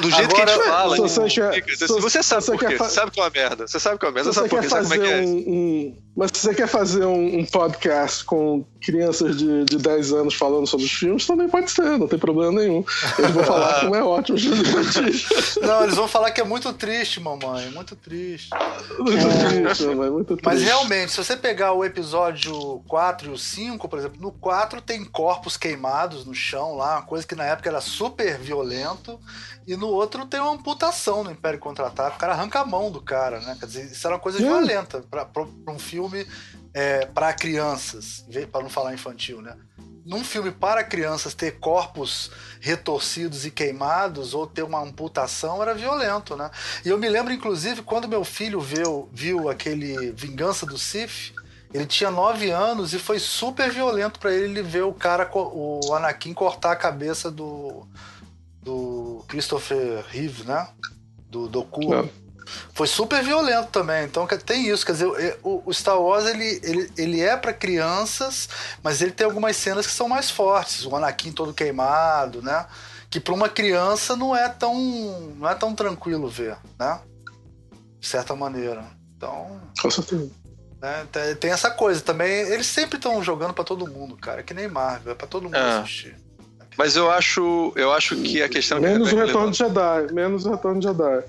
Do 0.00 0.10
jeito 0.10 0.34
que 0.34 0.40
a 0.40 0.46
gente 0.46 0.54
Agora, 0.54 0.64
fala. 0.70 0.96
se 0.96 1.02
você 1.02 1.20
quer- 1.40 1.76
se 1.76 1.86
você, 1.86 2.00
você- 2.00 2.22
sabe 2.22 2.42
se 2.42 2.46
você 2.50 2.56
por 2.58 2.68
quê. 2.68 2.76
fa- 2.76 2.84
Você 2.88 2.94
sabe 2.94 3.10
que 3.10 3.20
é 3.20 3.22
uma 3.22 3.30
merda. 3.30 3.66
Você 3.68 3.78
sabe 3.80 3.98
que 3.98 4.04
é 4.04 4.08
uma 4.08 4.14
merda. 4.14 4.32
Você 4.32 4.40
você 4.40 4.48
sabe 4.48 4.48
por 4.48 4.56
quer 4.56 4.62
quê. 4.62 4.68
Sabe 4.70 4.82
como 4.88 4.94
é 4.94 4.98
que 4.98 5.04
fazer 5.04 5.22
é? 5.22 5.26
um, 5.26 5.36
um- 5.36 5.96
Mas 6.16 6.30
se 6.34 6.40
você 6.40 6.54
quer 6.54 6.66
fazer 6.66 7.04
um, 7.04 7.38
um 7.40 7.44
podcast 7.44 8.24
com 8.24 8.64
crianças 8.80 9.36
de, 9.36 9.64
de 9.66 9.76
10 9.76 10.12
anos 10.12 10.34
falando 10.34 10.66
sobre 10.66 10.86
os 10.86 10.92
filmes, 10.92 11.26
também 11.26 11.48
pode 11.48 11.70
ser, 11.70 11.98
não 11.98 12.08
tem 12.08 12.18
problema 12.18 12.52
nenhum. 12.52 12.82
Eles 13.18 13.30
vão 13.32 13.44
falar 13.44 13.80
como 13.82 13.94
é 13.94 14.02
ótimo 14.02 14.36
os 14.38 14.42
filmes. 14.42 15.57
Não, 15.66 15.82
eles 15.84 15.96
vão 15.96 16.08
falar 16.08 16.30
que 16.30 16.40
é 16.40 16.44
muito 16.44 16.72
triste, 16.72 17.20
mamãe. 17.20 17.70
Muito 17.70 17.94
triste. 17.96 18.50
Muito 18.98 19.28
triste, 19.48 19.86
mas 19.94 20.10
muito 20.10 20.36
triste. 20.36 20.44
Mas 20.44 20.62
realmente, 20.62 21.12
se 21.12 21.16
você 21.16 21.36
pegar 21.36 21.72
o 21.72 21.84
episódio 21.84 22.82
4 22.88 23.28
e 23.30 23.32
o 23.32 23.38
5, 23.38 23.88
por 23.88 23.98
exemplo, 23.98 24.20
no 24.20 24.32
4 24.32 24.80
tem 24.80 25.04
corpos 25.04 25.56
queimados 25.56 26.24
no 26.24 26.34
chão 26.34 26.74
lá, 26.76 26.96
uma 26.96 27.02
coisa 27.02 27.26
que 27.26 27.34
na 27.34 27.44
época 27.44 27.68
era 27.68 27.80
super 27.80 28.38
violento, 28.38 29.18
e 29.66 29.76
no 29.76 29.88
outro 29.88 30.24
tem 30.26 30.40
uma 30.40 30.52
amputação 30.52 31.22
no 31.24 31.30
Império 31.30 31.58
Contra-Ataque, 31.58 32.16
o 32.16 32.18
cara 32.20 32.32
arranca 32.32 32.60
a 32.60 32.64
mão 32.66 32.90
do 32.90 33.00
cara, 33.02 33.40
né? 33.40 33.56
Quer 33.58 33.66
dizer, 33.66 33.84
isso 33.92 34.06
era 34.06 34.14
uma 34.16 34.20
coisa 34.20 34.38
É. 34.38 34.42
violenta 34.42 35.02
pra- 35.10 35.24
pra 35.26 35.44
um 35.68 35.78
filme 35.78 36.26
é, 36.78 37.06
para 37.06 37.32
crianças, 37.32 38.24
pra 38.52 38.62
não 38.62 38.70
falar 38.70 38.94
infantil, 38.94 39.42
né? 39.42 39.56
Num 40.06 40.22
filme 40.22 40.52
para 40.52 40.84
crianças 40.84 41.34
ter 41.34 41.58
corpos 41.58 42.30
retorcidos 42.60 43.44
e 43.44 43.50
queimados 43.50 44.32
ou 44.32 44.46
ter 44.46 44.62
uma 44.62 44.80
amputação 44.80 45.60
era 45.60 45.74
violento, 45.74 46.36
né? 46.36 46.48
E 46.84 46.88
eu 46.88 46.96
me 46.96 47.08
lembro, 47.08 47.32
inclusive, 47.32 47.82
quando 47.82 48.06
meu 48.06 48.22
filho 48.22 48.60
viu, 48.60 49.08
viu 49.12 49.48
aquele 49.48 50.12
Vingança 50.12 50.64
do 50.64 50.78
Sith, 50.78 51.34
ele 51.74 51.84
tinha 51.84 52.12
9 52.12 52.48
anos 52.50 52.94
e 52.94 52.98
foi 53.00 53.18
super 53.18 53.72
violento 53.72 54.20
pra 54.20 54.32
ele 54.32 54.44
ele 54.44 54.62
ver 54.62 54.84
o 54.84 54.92
cara, 54.92 55.28
o 55.34 55.92
Anakin 55.92 56.32
cortar 56.32 56.70
a 56.70 56.76
cabeça 56.76 57.28
do, 57.28 57.88
do 58.62 59.24
Christopher 59.26 60.04
Reeve, 60.08 60.44
né? 60.44 60.68
Do 61.28 61.48
Doku. 61.48 61.92
É. 61.92 62.08
Foi 62.74 62.86
super 62.86 63.22
violento 63.22 63.68
também. 63.70 64.04
Então 64.04 64.26
tem 64.26 64.68
isso, 64.68 64.84
quer 64.86 64.92
dizer, 64.92 65.38
o, 65.42 65.62
o 65.66 65.72
Star 65.74 66.00
Wars 66.00 66.26
ele, 66.26 66.60
ele, 66.62 66.90
ele 66.96 67.20
é 67.20 67.36
pra 67.36 67.52
crianças, 67.52 68.48
mas 68.82 69.00
ele 69.02 69.10
tem 69.12 69.24
algumas 69.26 69.56
cenas 69.56 69.86
que 69.86 69.92
são 69.92 70.08
mais 70.08 70.30
fortes. 70.30 70.84
O 70.86 70.94
Anakin 70.96 71.32
todo 71.32 71.52
queimado, 71.52 72.40
né? 72.42 72.66
Que 73.10 73.18
pra 73.20 73.34
uma 73.34 73.48
criança 73.48 74.14
não 74.16 74.36
é 74.36 74.48
tão 74.48 74.74
não 75.38 75.48
é 75.48 75.54
tão 75.54 75.74
tranquilo 75.74 76.28
ver, 76.28 76.56
né? 76.78 77.00
De 77.98 78.06
certa 78.06 78.34
maneira. 78.36 78.84
Então, 79.16 79.60
Com 79.80 79.90
certeza. 79.90 80.30
né, 80.80 81.06
tem- 81.10 81.34
tem 81.36 81.50
essa 81.50 81.70
coisa 81.70 82.00
também. 82.00 82.30
Eles 82.30 82.66
sempre 82.66 82.96
estão 82.96 83.22
jogando 83.22 83.52
pra 83.54 83.64
todo 83.64 83.86
mundo, 83.90 84.16
cara. 84.16 84.42
Que 84.42 84.54
nem 84.54 84.68
Marvel, 84.68 85.12
é 85.12 85.14
pra 85.16 85.26
todo 85.26 85.44
mundo 85.44 85.56
É. 85.56 85.78
assistir. 85.80 86.16
Mas 86.76 86.94
eu 86.94 87.10
acho, 87.10 87.72
eu 87.74 87.92
acho 87.92 88.14
que 88.16 88.40
a 88.40 88.48
questão 88.48 88.78
que 88.80 88.86
Menos 88.86 89.08
o 89.08 89.10
Rebeca 89.10 89.26
Retorno 89.26 89.50
de 89.50 89.58
Jedi. 89.58 90.12
Menos 90.12 90.46
o 90.46 90.50
Retorno 90.52 90.78
de 90.80 90.86
Jedi. 90.86 91.24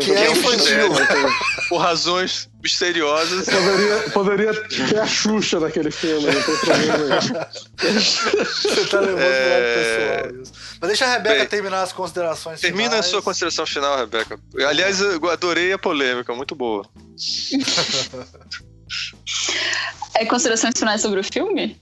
Que 0.00 0.12
é 0.12 0.32
infantil. 0.32 0.88
mistério. 0.90 1.28
por 1.68 1.78
razões 1.78 2.48
misteriosas. 2.62 3.46
Poderia, 3.46 4.10
poderia 4.10 4.54
ter 4.68 4.98
a 4.98 5.06
Xuxa 5.06 5.60
naquele 5.60 5.90
filme, 5.92 6.26
não 6.26 6.42
tem 6.42 6.56
problema. 6.56 7.20
Você 7.78 8.86
tá 8.86 9.00
levando 9.00 9.20
É. 9.20 10.16
lado 10.22 10.24
pessoal 10.32 10.42
isso. 10.42 10.52
Mas 10.80 10.88
deixa 10.88 11.06
a 11.06 11.12
Rebeca 11.12 11.36
Bem, 11.36 11.46
terminar 11.46 11.82
as 11.82 11.92
considerações 11.92 12.60
Termina 12.60 12.86
a 12.86 12.90
finais. 12.90 13.06
sua 13.06 13.22
consideração 13.22 13.66
final, 13.66 13.96
Rebeca. 13.96 14.38
Aliás, 14.66 15.00
eu 15.00 15.30
adorei 15.30 15.72
a 15.72 15.78
polêmica, 15.78 16.34
muito 16.34 16.54
boa. 16.54 16.84
É 20.14 20.24
considerações 20.24 20.74
finais 20.76 21.00
sobre 21.00 21.20
o 21.20 21.24
filme? 21.24 21.80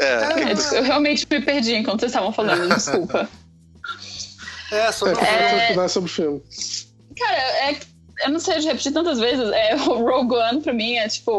É, 0.00 0.04
É. 0.04 0.52
Eu, 0.52 0.76
eu 0.78 0.82
realmente 0.82 1.26
me 1.30 1.40
perdi 1.40 1.74
enquanto 1.74 2.00
vocês 2.00 2.12
estavam 2.12 2.32
falando, 2.32 2.68
desculpa. 2.74 3.28
É, 4.70 4.92
sobre 4.92 5.14
É, 5.24 5.88
sobre 5.88 6.10
o 6.10 6.12
filme. 6.12 6.42
Cara, 7.18 7.38
é, 7.70 7.80
eu 8.24 8.30
não 8.30 8.40
sei, 8.40 8.56
eu 8.56 8.60
já 8.62 8.70
repeti 8.70 8.90
tantas 8.90 9.18
vezes. 9.18 9.50
É, 9.52 9.76
o 9.88 10.04
Rogue 10.04 10.34
One, 10.34 10.60
pra 10.60 10.72
mim, 10.72 10.94
é 10.94 11.08
tipo. 11.08 11.30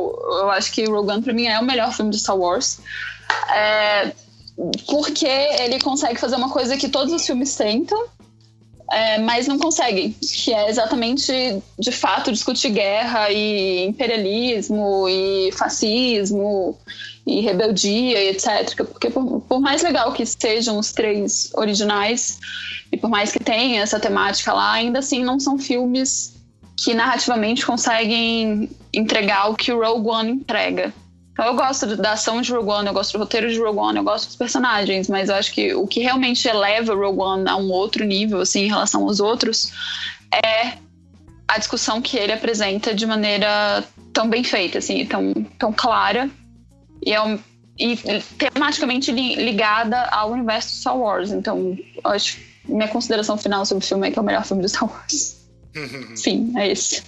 Eu 0.41 0.49
acho 0.51 0.72
que 0.72 0.85
Rogue 0.85 1.11
One, 1.11 1.22
pra 1.22 1.34
mim, 1.34 1.45
é 1.45 1.60
o 1.60 1.64
melhor 1.64 1.93
filme 1.93 2.11
de 2.11 2.19
Star 2.19 2.38
Wars. 2.38 2.80
É, 3.53 4.11
porque 4.88 5.27
ele 5.27 5.80
consegue 5.80 6.19
fazer 6.19 6.35
uma 6.35 6.49
coisa 6.49 6.77
que 6.77 6.89
todos 6.89 7.14
os 7.14 7.26
filmes 7.26 7.56
tentam. 7.56 7.97
é, 8.91 9.19
mas 9.19 9.47
não 9.47 9.60
conseguem, 9.60 10.11
que 10.14 10.53
é 10.53 10.69
exatamente, 10.69 11.31
de 11.77 11.91
fato, 11.91 12.31
discutir 12.31 12.72
guerra 12.72 13.30
e 13.31 13.85
imperialismo 13.85 15.07
e 15.07 15.51
fascismo 15.51 16.77
e 17.38 17.41
rebeldia 17.41 18.22
e 18.23 18.30
etc. 18.30 18.76
Porque 18.85 19.10
por, 19.10 19.41
por, 19.41 19.60
mais 19.60 19.84
legal 19.84 20.11
que 20.11 20.26
sejam 20.26 20.77
os 20.77 20.91
três 20.91 21.51
originais 21.53 22.39
e 22.91 22.97
por 22.97 23.10
mais 23.10 23.31
que 23.31 23.39
tenha 23.39 23.81
essa 23.81 23.99
temática 23.99 24.51
lá, 24.51 24.73
ainda 24.73 24.99
assim 24.99 25.23
não 25.23 25.39
são 25.39 25.57
filmes 25.57 26.35
que 26.76 26.93
narrativamente 26.93 27.65
conseguem 27.65 28.69
entregar 28.93 29.49
o 29.49 29.56
que 29.56 29.72
o 29.72 29.80
Rogue 29.80 30.10
One 30.10 30.31
entrega. 30.31 30.93
Então 31.31 31.45
eu 31.45 31.56
gosto 31.56 31.95
da 31.95 32.14
ação 32.14 32.41
de 32.41 32.51
Rogue 32.51 32.69
One, 32.69 32.88
eu 32.88 32.93
gosto 32.93 33.14
do 33.14 33.19
roteiro 33.19 33.49
de 33.49 33.60
Rogue 33.60 33.80
One, 33.80 33.97
eu 33.97 34.03
gosto 34.03 34.27
dos 34.27 34.35
personagens, 34.35 35.07
mas 35.07 35.30
eu 35.30 35.35
acho 35.35 35.53
que 35.53 35.73
o 35.73 35.88
que 35.88 36.01
realmente 36.01 36.47
eleva 36.47 36.93
Rogue 36.93 37.19
One 37.19 37.49
a 37.49 37.56
um 37.56 37.72
outro 37.72 38.03
nível, 38.06 38.41
assim, 38.41 38.64
em 38.64 38.68
relação 38.68 39.03
aos 39.03 39.19
outros, 39.19 39.72
é 40.34 40.73
a 41.47 41.57
discussão 41.57 42.01
que 42.01 42.18
ele 42.18 42.34
apresenta 42.34 42.93
de 42.93 43.06
maneira 43.06 43.84
tão 44.11 44.30
bem 44.30 44.43
feita, 44.43 44.80
assim, 44.80 45.06
tão, 45.06 45.34
tão 45.57 45.72
clara 45.72 46.30
e, 47.06 47.14
é 47.14 47.22
um, 47.22 47.40
e 47.78 47.96
tematicamente 48.38 49.12
ligada 49.12 50.02
ao 50.06 50.32
universo 50.32 50.70
de 50.70 50.76
Star 50.76 50.98
Wars. 50.98 51.32
Então, 51.32 51.78
eu 52.04 52.12
acho 52.12 52.40
minha 52.66 52.88
consideração 52.88 53.38
final 53.38 53.66
sobre 53.66 53.84
o 53.84 53.88
filme 53.88 54.08
é 54.08 54.12
que 54.12 54.20
é 54.20 54.22
o 54.22 54.26
melhor 54.26 54.46
filme 54.46 54.64
de 54.64 54.70
Star 54.70 54.90
Wars. 54.90 55.40
Sim, 56.16 56.54
é 56.58 56.72
esse. 56.72 57.04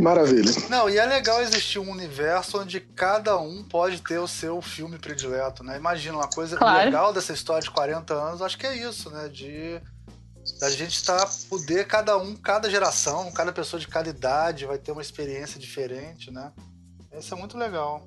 Maravilha. 0.00 0.52
Não, 0.68 0.90
e 0.90 0.98
é 0.98 1.06
legal 1.06 1.40
existir 1.40 1.78
um 1.78 1.90
universo 1.90 2.60
onde 2.60 2.80
cada 2.80 3.38
um 3.38 3.62
pode 3.62 4.02
ter 4.02 4.18
o 4.18 4.26
seu 4.26 4.60
filme 4.60 4.98
predileto, 4.98 5.62
né? 5.62 5.76
Imagina 5.76 6.18
uma 6.18 6.28
coisa 6.28 6.56
claro. 6.56 6.84
legal 6.84 7.12
dessa 7.12 7.32
história 7.32 7.62
de 7.62 7.70
40 7.70 8.12
anos, 8.12 8.42
acho 8.42 8.58
que 8.58 8.66
é 8.66 8.76
isso, 8.76 9.10
né? 9.10 9.28
De 9.28 9.80
a 10.60 10.70
gente 10.70 11.02
tá 11.04 11.26
poder 11.48 11.86
cada 11.86 12.18
um, 12.18 12.36
cada 12.36 12.68
geração, 12.68 13.30
cada 13.32 13.52
pessoa 13.52 13.80
de 13.80 13.88
cada 13.88 14.10
idade 14.10 14.66
vai 14.66 14.76
ter 14.76 14.92
uma 14.92 15.00
experiência 15.00 15.58
diferente, 15.58 16.30
né? 16.30 16.52
Isso 17.16 17.32
é 17.32 17.36
muito 17.36 17.56
legal. 17.56 18.06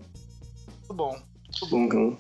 Muito 0.88 0.94
bom. 0.94 1.20
Muito 1.62 1.90
bom. 1.90 2.18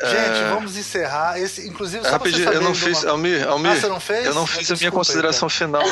Gente, 0.00 0.38
é... 0.38 0.50
vamos 0.50 0.76
encerrar. 0.76 1.38
Esse, 1.38 1.68
inclusive, 1.68 2.02
só 2.02 2.12
Rapidinho, 2.12 2.50
eu 2.50 2.60
não 2.60 2.74
fiz. 2.74 3.02
Uma... 3.02 3.12
Almir, 3.12 3.46
Almir, 3.46 3.72
ah, 3.72 3.80
você 3.80 3.88
não 3.88 4.00
fez? 4.00 4.26
Eu 4.26 4.34
não 4.34 4.46
fiz 4.46 4.70
a 4.70 4.76
minha 4.76 4.90
consideração 4.90 5.48
final. 5.48 5.82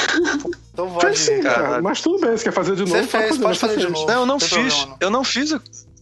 então 0.72 0.88
vai. 0.90 1.06
Fez 1.06 1.18
sim, 1.20 1.42
cara. 1.42 1.82
Mas 1.82 2.00
tudo 2.00 2.20
bem, 2.20 2.36
você 2.36 2.44
quer 2.44 2.52
fazer 2.52 2.74
de 2.74 2.82
novo? 2.82 2.96
Você 2.96 3.06
fez, 3.06 3.38
pode 3.38 3.58
fazer 3.58 3.78
de 3.78 3.88
novo. 3.88 4.06
Não, 4.06 4.20
eu 4.20 4.26
não 4.26 4.40
fiz. 4.40 4.88
Eu 5.00 5.10
não 5.10 5.24
fiz. 5.24 5.50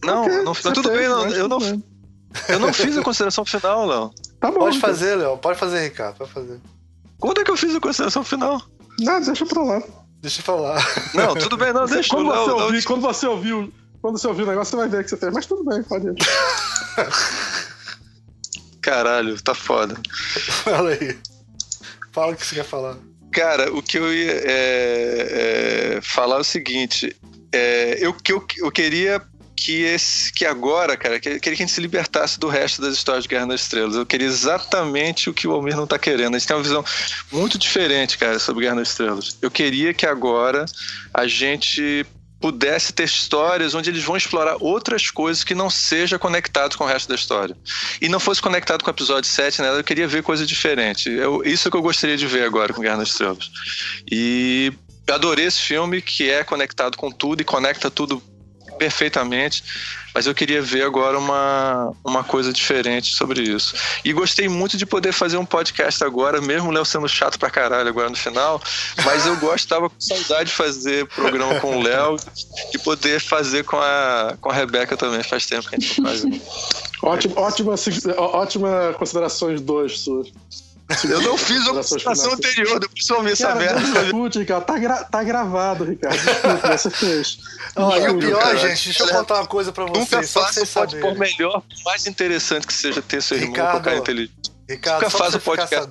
Não, 0.03 0.25
okay, 0.25 0.41
não 0.43 0.53
fiz. 0.53 0.73
Tudo 0.73 0.89
bem, 0.89 1.07
não, 1.07 1.27
eu 1.29 1.47
não. 1.47 1.59
Eu 2.49 2.59
não 2.59 2.73
fiz 2.73 2.97
a 2.97 3.01
consideração 3.01 3.45
final, 3.45 3.85
Léo. 3.85 4.11
Tá 4.39 4.51
bom. 4.51 4.59
Pode 4.59 4.77
então. 4.77 4.89
fazer, 4.89 5.15
Léo. 5.15 5.37
Pode 5.37 5.57
fazer, 5.57 5.83
Ricardo. 5.83 6.17
Pode 6.17 6.31
fazer. 6.31 6.59
Quando 7.19 7.41
é 7.41 7.43
que 7.43 7.51
eu 7.51 7.57
fiz 7.57 7.75
a 7.75 7.79
consideração 7.79 8.23
final? 8.23 8.61
Não, 8.99 9.21
deixa 9.21 9.45
pra 9.45 9.61
lá. 9.61 9.81
Deixa 10.21 10.41
pra 10.41 10.55
lá. 10.55 10.75
Não, 11.13 11.35
tudo 11.35 11.57
bem, 11.57 11.71
não, 11.71 11.85
deixa. 11.85 12.09
Quando, 12.09 12.27
você, 12.27 12.51
ouvir, 12.51 12.83
quando 12.83 13.01
você 13.01 13.27
ouviu 13.27 13.71
quando 14.05 14.19
você 14.19 14.27
ouvir 14.27 14.43
o 14.43 14.45
negócio, 14.45 14.69
você 14.69 14.77
vai 14.77 14.87
ver 14.87 15.03
que 15.03 15.09
você 15.09 15.17
fez. 15.17 15.33
Mas 15.33 15.47
tudo 15.47 15.63
bem, 15.63 15.81
pode 15.81 16.05
ir. 16.05 16.15
Caralho, 18.79 19.41
tá 19.41 19.55
foda. 19.55 19.95
Fala 20.63 20.91
aí. 20.91 21.17
Fala 22.11 22.33
o 22.33 22.35
que 22.35 22.45
você 22.45 22.53
quer 22.53 22.65
falar. 22.65 22.97
Cara, 23.31 23.73
o 23.73 23.81
que 23.81 23.97
eu 23.97 24.13
ia 24.13 24.31
é, 24.31 25.95
é, 25.97 26.01
falar 26.03 26.35
é 26.35 26.41
o 26.41 26.43
seguinte. 26.43 27.15
É, 27.51 27.97
eu, 27.99 28.13
que 28.13 28.31
eu, 28.31 28.45
eu 28.59 28.71
queria 28.71 29.19
que 29.55 29.81
esse 29.81 30.31
que 30.31 30.45
agora, 30.45 30.95
cara, 30.95 31.19
que, 31.19 31.39
queria 31.39 31.57
que 31.57 31.63
a 31.63 31.65
gente 31.65 31.71
se 31.71 31.81
libertasse 31.81 32.39
do 32.39 32.47
resto 32.47 32.83
das 32.83 32.93
histórias 32.93 33.23
de 33.23 33.29
Guerra 33.29 33.47
nas 33.47 33.61
Estrelas. 33.61 33.95
Eu 33.95 34.05
queria 34.05 34.27
exatamente 34.27 35.31
o 35.31 35.33
que 35.33 35.47
o 35.47 35.51
Almir 35.51 35.75
não 35.75 35.87
tá 35.87 35.97
querendo. 35.97 36.35
A 36.35 36.37
gente 36.37 36.47
tem 36.47 36.55
uma 36.55 36.61
visão 36.61 36.85
muito 37.31 37.57
diferente, 37.57 38.19
cara, 38.19 38.37
sobre 38.37 38.65
Guerra 38.65 38.75
nas 38.75 38.89
Estrelas. 38.89 39.35
Eu 39.41 39.49
queria 39.49 39.95
que 39.95 40.05
agora 40.05 40.65
a 41.11 41.25
gente 41.25 42.05
pudesse 42.39 42.93
ter 42.93 43.05
histórias 43.05 43.73
onde 43.73 43.89
eles 43.89 44.03
vão 44.03 44.15
explorar 44.15 44.57
outras 44.59 45.09
coisas 45.09 45.43
que 45.43 45.55
não 45.55 45.69
seja 45.69 46.19
conectado 46.19 46.77
com 46.77 46.83
o 46.83 46.87
resto 46.87 47.09
da 47.09 47.15
história. 47.15 47.55
E 48.01 48.09
não 48.09 48.19
fosse 48.19 48.41
conectado 48.41 48.83
com 48.83 48.89
o 48.89 48.93
episódio 48.93 49.29
7, 49.29 49.61
né? 49.61 49.69
Eu 49.69 49.83
queria 49.83 50.07
ver 50.07 50.21
coisa 50.21 50.45
diferente. 50.45 51.09
Eu, 51.09 51.41
isso 51.43 51.67
é 51.67 51.71
que 51.71 51.77
eu 51.77 51.81
gostaria 51.81 52.17
de 52.17 52.27
ver 52.27 52.43
agora 52.43 52.73
com 52.73 52.81
Guerra 52.81 52.97
nas 52.97 53.09
Estrelas. 53.09 53.49
E 54.11 54.71
adorei 55.07 55.45
esse 55.45 55.61
filme, 55.61 56.01
que 56.01 56.29
é 56.29 56.43
conectado 56.43 56.97
com 56.97 57.11
tudo 57.11 57.41
e 57.41 57.45
conecta 57.45 57.89
tudo 57.89 58.21
perfeitamente, 58.77 59.63
mas 60.15 60.25
eu 60.25 60.33
queria 60.33 60.61
ver 60.61 60.83
agora 60.83 61.19
uma, 61.19 61.91
uma 62.01 62.23
coisa 62.23 62.53
diferente 62.53 63.13
sobre 63.13 63.41
isso. 63.41 63.75
E 64.03 64.13
gostei 64.13 64.47
muito 64.47 64.77
de 64.77 64.85
poder 64.85 65.11
fazer 65.11 65.35
um 65.35 65.45
podcast 65.45 66.01
agora, 66.05 66.39
mesmo 66.39 66.69
o 66.69 66.71
Léo 66.71 66.85
sendo 66.85 67.09
chato 67.09 67.37
pra 67.37 67.49
caralho 67.49 67.89
agora 67.89 68.09
no 68.09 68.15
final, 68.15 68.61
mas 69.03 69.25
eu 69.27 69.35
gostava 69.35 69.89
com 69.89 69.99
saudade 69.99 70.51
de 70.51 70.55
fazer 70.55 71.05
programa 71.07 71.59
com 71.59 71.77
o 71.77 71.83
Léo 71.83 72.15
e 72.73 72.77
poder 72.77 73.19
fazer 73.19 73.65
com 73.65 73.77
a, 73.77 74.37
com 74.39 74.49
a 74.49 74.53
Rebeca 74.53 74.95
também, 74.95 75.21
faz 75.21 75.45
tempo 75.45 75.67
que 75.67 75.75
a 75.75 75.79
gente 75.79 75.99
não 75.99 76.09
faz. 76.09 76.23
Ótimo, 77.03 77.35
ótima, 77.37 77.75
ótima 78.17 78.95
considerações 78.97 79.59
dois 79.59 79.99
suas. 79.99 80.31
Eu 81.09 81.21
não 81.21 81.37
fiz 81.37 81.67
a 81.67 81.71
apresentação 81.71 82.33
anterior, 82.33 82.79
depois 82.79 83.09
eu 83.09 83.17
ouvi 83.17 83.31
essa 83.31 83.55
merda. 83.55 83.81
Escute, 84.03 84.39
Ricardo, 84.39 84.65
tá, 84.65 84.77
gra 84.77 85.03
tá 85.03 85.23
gravado, 85.23 85.83
Ricardo. 85.83 86.15
Desculpa, 86.15 86.77
você 86.77 86.89
fez. 86.89 87.37
Oh, 87.77 87.93
e 87.93 88.07
o 88.07 88.19
pior, 88.19 88.41
cara, 88.41 88.55
gente, 88.55 88.85
deixa 88.85 89.03
eu 89.03 89.09
contar 89.09 89.35
uma 89.41 89.47
coisa 89.47 89.69
pra 89.69 89.83
vocês. 89.85 90.09
Nunca 90.09 90.23
faça 90.25 90.63
o 90.63 90.67
pode 90.67 90.95
por 90.97 91.17
melhor, 91.17 91.61
mais 91.83 92.07
interessante 92.07 92.65
que 92.65 92.73
seja 92.73 93.01
ter 93.01 93.21
seu 93.21 93.35
irmão 93.35 93.51
Ricardo, 93.51 93.83
cara 93.83 93.97
inteligente. 93.97 94.53
Ricardo, 94.69 95.03
Nunca 95.03 95.17
faz 95.17 95.35
o 95.35 95.41
podcast. 95.41 95.89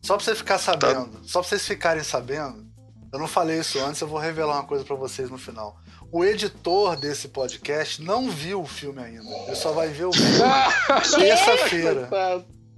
Só 0.00 0.16
pra 0.16 0.24
você 0.24 0.34
ficar 0.36 0.58
sabendo, 0.58 1.06
tá. 1.06 1.18
só 1.24 1.40
pra 1.40 1.48
vocês 1.48 1.66
ficarem 1.66 2.04
sabendo, 2.04 2.64
eu 3.12 3.18
não 3.18 3.26
falei 3.26 3.58
isso 3.58 3.80
antes, 3.80 4.00
eu 4.00 4.06
vou 4.06 4.20
revelar 4.20 4.54
uma 4.54 4.64
coisa 4.64 4.84
pra 4.84 4.94
vocês 4.94 5.28
no 5.28 5.38
final. 5.38 5.76
O 6.12 6.24
editor 6.24 6.94
desse 6.96 7.28
podcast 7.28 8.00
não 8.00 8.30
viu 8.30 8.62
o 8.62 8.66
filme 8.66 9.02
ainda. 9.02 9.28
Ele 9.46 9.56
só 9.56 9.72
vai 9.72 9.88
ver 9.88 10.04
o 10.04 10.12
filme 10.12 10.38
terça-feira. 11.18 12.08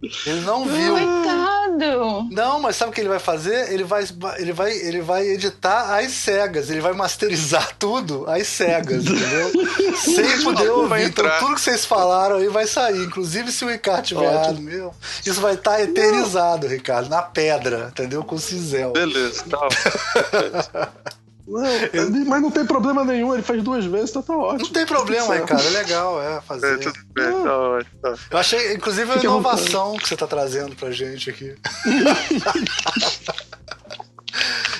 Ele 0.03 0.41
não 0.41 0.65
viu. 0.65 0.93
Coitado! 0.93 2.29
Não, 2.31 2.61
mas 2.61 2.77
sabe 2.77 2.91
o 2.91 2.95
que 2.95 3.01
ele 3.01 3.09
vai 3.09 3.19
fazer? 3.19 3.73
Ele 3.73 3.85
vai, 3.85 4.05
ele 4.39 4.53
vai, 4.53 4.73
ele 4.73 5.01
vai 5.01 5.29
editar 5.29 5.99
às 5.99 6.13
cegas. 6.13 6.71
Ele 6.71 6.81
vai 6.81 6.93
masterizar 6.93 7.75
tudo 7.79 8.25
às 8.29 8.47
cegas, 8.47 9.05
entendeu? 9.05 9.53
Sem 9.97 10.43
poder 10.43 10.71
ouvir. 10.71 11.03
Então 11.03 11.29
tudo 11.39 11.55
que 11.55 11.61
vocês 11.61 11.85
falaram 11.85 12.37
aí 12.37 12.49
vai 12.49 12.67
sair. 12.67 13.05
Inclusive 13.05 13.53
se 13.53 13.65
o 13.65 13.69
Ricardo 13.69 14.05
tiver 14.05 14.25
errado 14.25 14.61
mesmo. 14.61 14.95
Isso 15.25 15.41
vai 15.41 15.55
estar 15.55 15.73
tá 15.73 15.83
eternizado, 15.83 16.67
não. 16.67 16.73
Ricardo, 16.73 17.09
na 17.09 17.23
pedra, 17.23 17.89
entendeu? 17.91 18.25
Com 18.25 18.39
cinzel. 18.39 18.93
Beleza, 18.93 19.45
tá. 19.49 19.69
Não, 21.51 21.63
mas 22.27 22.43
não 22.43 22.51
tem 22.51 22.65
problema 22.65 23.05
nenhum, 23.05 23.35
ele 23.35 23.43
faz 23.43 23.63
duas 23.63 23.85
vezes, 23.85 24.13
tá, 24.13 24.23
tá 24.23 24.37
ótimo. 24.37 24.67
Não 24.67 24.73
tem 24.73 24.87
problema, 24.87 25.41
cara, 25.41 25.63
é 25.63 25.71
legal, 25.71 26.23
é 26.23 26.41
fazer. 26.41 26.75
É, 26.75 26.77
tudo 26.79 26.99
bem, 27.13 27.25
é. 27.25 27.31
tá 27.31 27.59
ótimo. 27.59 28.01
Tá. 28.01 28.15
Eu 28.31 28.39
achei, 28.39 28.75
inclusive, 28.75 29.11
a 29.11 29.17
inovação 29.17 29.97
que 29.97 30.09
você 30.09 30.17
tá 30.17 30.29
trazendo 30.29 30.77
pra 30.77 30.93
gente 30.93 31.29
aqui. 31.29 31.57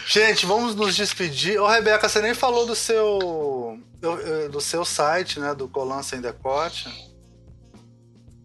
gente, 0.07 0.47
vamos 0.47 0.77
nos 0.77 0.95
despedir. 0.95 1.61
Ô, 1.61 1.67
Rebeca, 1.67 2.09
você 2.09 2.23
nem 2.23 2.35
falou 2.35 2.67
do 2.67 2.77
seu 2.77 3.77
do 4.51 4.61
seu 4.63 4.83
site, 4.83 5.39
né, 5.39 5.55
do 5.55 5.69
Colan 5.69 6.03
Sem 6.03 6.23
Decote. 6.23 6.89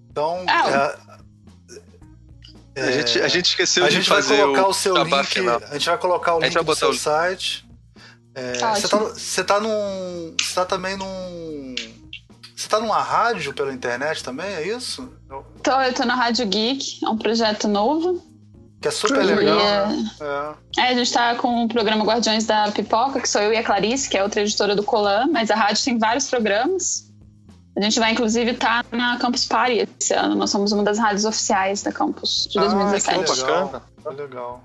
Então, 0.10 0.44
ah. 0.50 0.98
é, 2.76 2.82
a, 2.82 2.92
gente, 2.92 3.22
a 3.22 3.28
gente 3.28 3.46
esqueceu 3.46 3.86
a 3.86 3.90
de 3.90 3.96
gente 3.96 4.10
fazer 4.10 4.36
vai 4.36 4.46
colocar 4.46 4.66
o, 4.66 4.70
o 4.70 4.74
seu 4.74 4.98
link. 4.98 5.26
Final. 5.26 5.62
A 5.70 5.74
gente 5.74 5.86
vai 5.86 5.98
colocar 5.98 6.36
o 6.36 6.40
link 6.40 6.54
do 6.54 6.76
seu 6.76 6.90
o... 6.90 6.94
site. 6.94 7.65
É, 8.36 8.76
você, 8.76 8.88
tá, 8.90 8.98
você 8.98 9.44
tá 9.44 9.60
num. 9.62 10.36
Você 10.40 10.54
tá 10.54 10.66
também 10.66 10.98
num. 10.98 11.76
Você 12.56 12.68
tá 12.68 12.80
numa 12.80 13.02
rádio 13.02 13.54
pela 13.54 13.74
internet 13.74 14.24
também, 14.24 14.48
é 14.48 14.68
isso? 14.68 15.10
Tô, 15.64 15.72
eu 15.82 15.94
tô 15.94 16.06
na 16.06 16.16
Rádio 16.16 16.46
Geek, 16.48 17.04
é 17.04 17.10
um 17.10 17.18
projeto 17.18 17.68
novo. 17.68 18.22
Que 18.82 18.90
é 18.90 18.92
super 18.92 19.24
legal. 19.24 19.58
Né? 19.58 20.12
É. 20.78 20.82
é. 20.82 20.90
a 20.90 20.94
gente 20.94 21.12
tá 21.12 21.36
com 21.36 21.66
o 21.66 21.68
programa 21.68 22.04
Guardiões 22.04 22.46
da 22.46 22.72
Pipoca, 22.72 23.20
que 23.20 23.28
sou 23.28 23.42
eu 23.42 23.54
e 23.54 23.58
a 23.58 23.64
Clarice, 23.64 24.10
que 24.10 24.18
é 24.18 24.24
outra 24.24 24.42
editora 24.42 24.76
do 24.76 24.84
Colan, 24.84 25.28
mas 25.32 25.50
a 25.50 25.56
rádio 25.56 25.84
tem 25.84 25.98
vários 25.98 26.30
programas. 26.30 27.06
A 27.78 27.82
gente 27.82 28.00
vai, 28.00 28.12
inclusive, 28.12 28.52
estar 28.52 28.84
tá 28.84 28.98
na 28.98 29.18
Campus 29.18 29.46
Party 29.46 29.90
esse 30.00 30.14
ano. 30.14 30.36
Nós 30.36 30.50
somos 30.50 30.72
uma 30.72 30.84
das 30.84 30.98
rádios 30.98 31.26
oficiais 31.26 31.84
da 31.84 31.92
Campus 31.92 32.48
de 32.50 32.60
2017. 32.60 33.20
Ah, 33.20 33.24
que 33.24 33.42
legal. 33.42 33.84
Que 34.02 34.22
legal. 34.22 34.64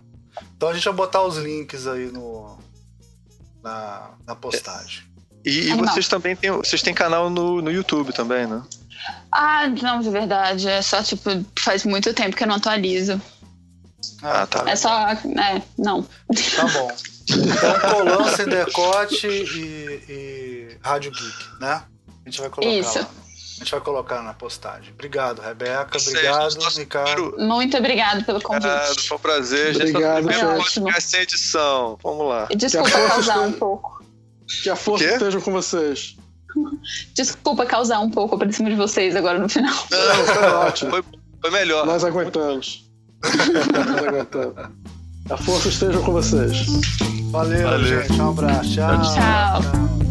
Então 0.56 0.68
a 0.68 0.74
gente 0.74 0.84
vai 0.84 0.94
botar 0.94 1.22
os 1.22 1.36
links 1.36 1.86
aí 1.88 2.06
no, 2.06 2.56
na, 3.62 4.10
na 4.26 4.34
postagem. 4.34 5.02
E, 5.44 5.70
e 5.70 5.74
vocês 5.74 6.08
também 6.08 6.36
têm, 6.36 6.50
vocês 6.50 6.82
têm 6.82 6.92
canal 6.92 7.30
no, 7.30 7.62
no 7.62 7.70
YouTube 7.70 8.12
também, 8.12 8.46
né? 8.46 8.62
Ah, 9.32 9.66
não, 9.68 10.00
de 10.00 10.10
verdade. 10.10 10.68
É 10.68 10.82
só, 10.82 11.02
tipo, 11.02 11.30
faz 11.58 11.84
muito 11.84 12.12
tempo 12.12 12.36
que 12.36 12.42
eu 12.42 12.48
não 12.48 12.56
atualizo. 12.56 13.20
Ah, 14.22 14.46
tá. 14.46 14.68
É 14.68 14.76
só. 14.76 15.10
É, 15.10 15.62
não. 15.78 16.02
Tá 16.02 16.66
bom. 16.72 16.90
Então, 17.30 17.90
Colan, 17.90 18.36
Sem 18.36 18.46
Decote 18.46 19.26
e, 19.26 20.04
e 20.08 20.78
Rádio 20.82 21.12
Geek, 21.12 21.60
né? 21.60 21.82
A 22.26 22.28
gente 22.28 22.40
vai 22.40 22.50
colocar 22.50 22.74
Isso. 22.74 22.98
lá. 22.98 23.08
A 23.60 23.62
gente 23.62 23.72
vai 23.72 23.80
colocar 23.82 24.22
na 24.22 24.32
postagem. 24.32 24.90
Obrigado, 24.94 25.42
Rebeca. 25.42 25.98
Obrigado, 25.98 26.58
Ricardo. 26.78 27.34
Muito 27.38 27.76
obrigado 27.76 28.24
pelo 28.24 28.40
convite. 28.40 28.66
Obrigado, 28.66 29.00
foi 29.02 29.16
um 29.16 29.20
prazer. 29.20 29.76
Obrigado, 29.76 30.22
gente. 30.22 30.40
Foi 30.40 30.58
ótimo. 30.58 31.00
sem 31.00 31.20
edição. 31.20 31.98
Vamos 32.02 32.26
lá. 32.26 32.48
E 32.48 32.56
desculpa 32.56 32.90
causar 32.90 33.40
um 33.40 33.52
pouco. 33.52 34.02
Que 34.62 34.70
a 34.70 34.76
força 34.76 35.04
esteja 35.04 35.40
com 35.42 35.52
vocês. 35.52 36.16
Desculpa 37.14 37.66
causar 37.66 38.00
um 38.00 38.10
pouco 38.10 38.38
pra 38.38 38.50
cima 38.50 38.70
de 38.70 38.76
vocês 38.76 39.14
agora 39.14 39.38
no 39.38 39.48
final. 39.48 39.74
Não, 39.90 40.24
foi 40.24 40.48
ótimo. 40.48 40.90
Foi, 40.90 41.04
foi 41.42 41.50
melhor. 41.50 41.84
Nós 41.84 42.02
aguentamos. 42.02 42.90
Nós 43.22 44.04
aguentamos. 44.06 44.54
A 45.28 45.36
força 45.36 45.68
esteja 45.68 45.98
com 46.00 46.12
vocês. 46.12 46.66
Valeu, 47.30 47.62
Valeu. 47.62 48.02
gente. 48.02 48.20
Um 48.20 48.30
abraço. 48.30 48.74
Tchau. 48.74 49.02
Tchau. 49.02 49.62
Tchau. 49.62 50.09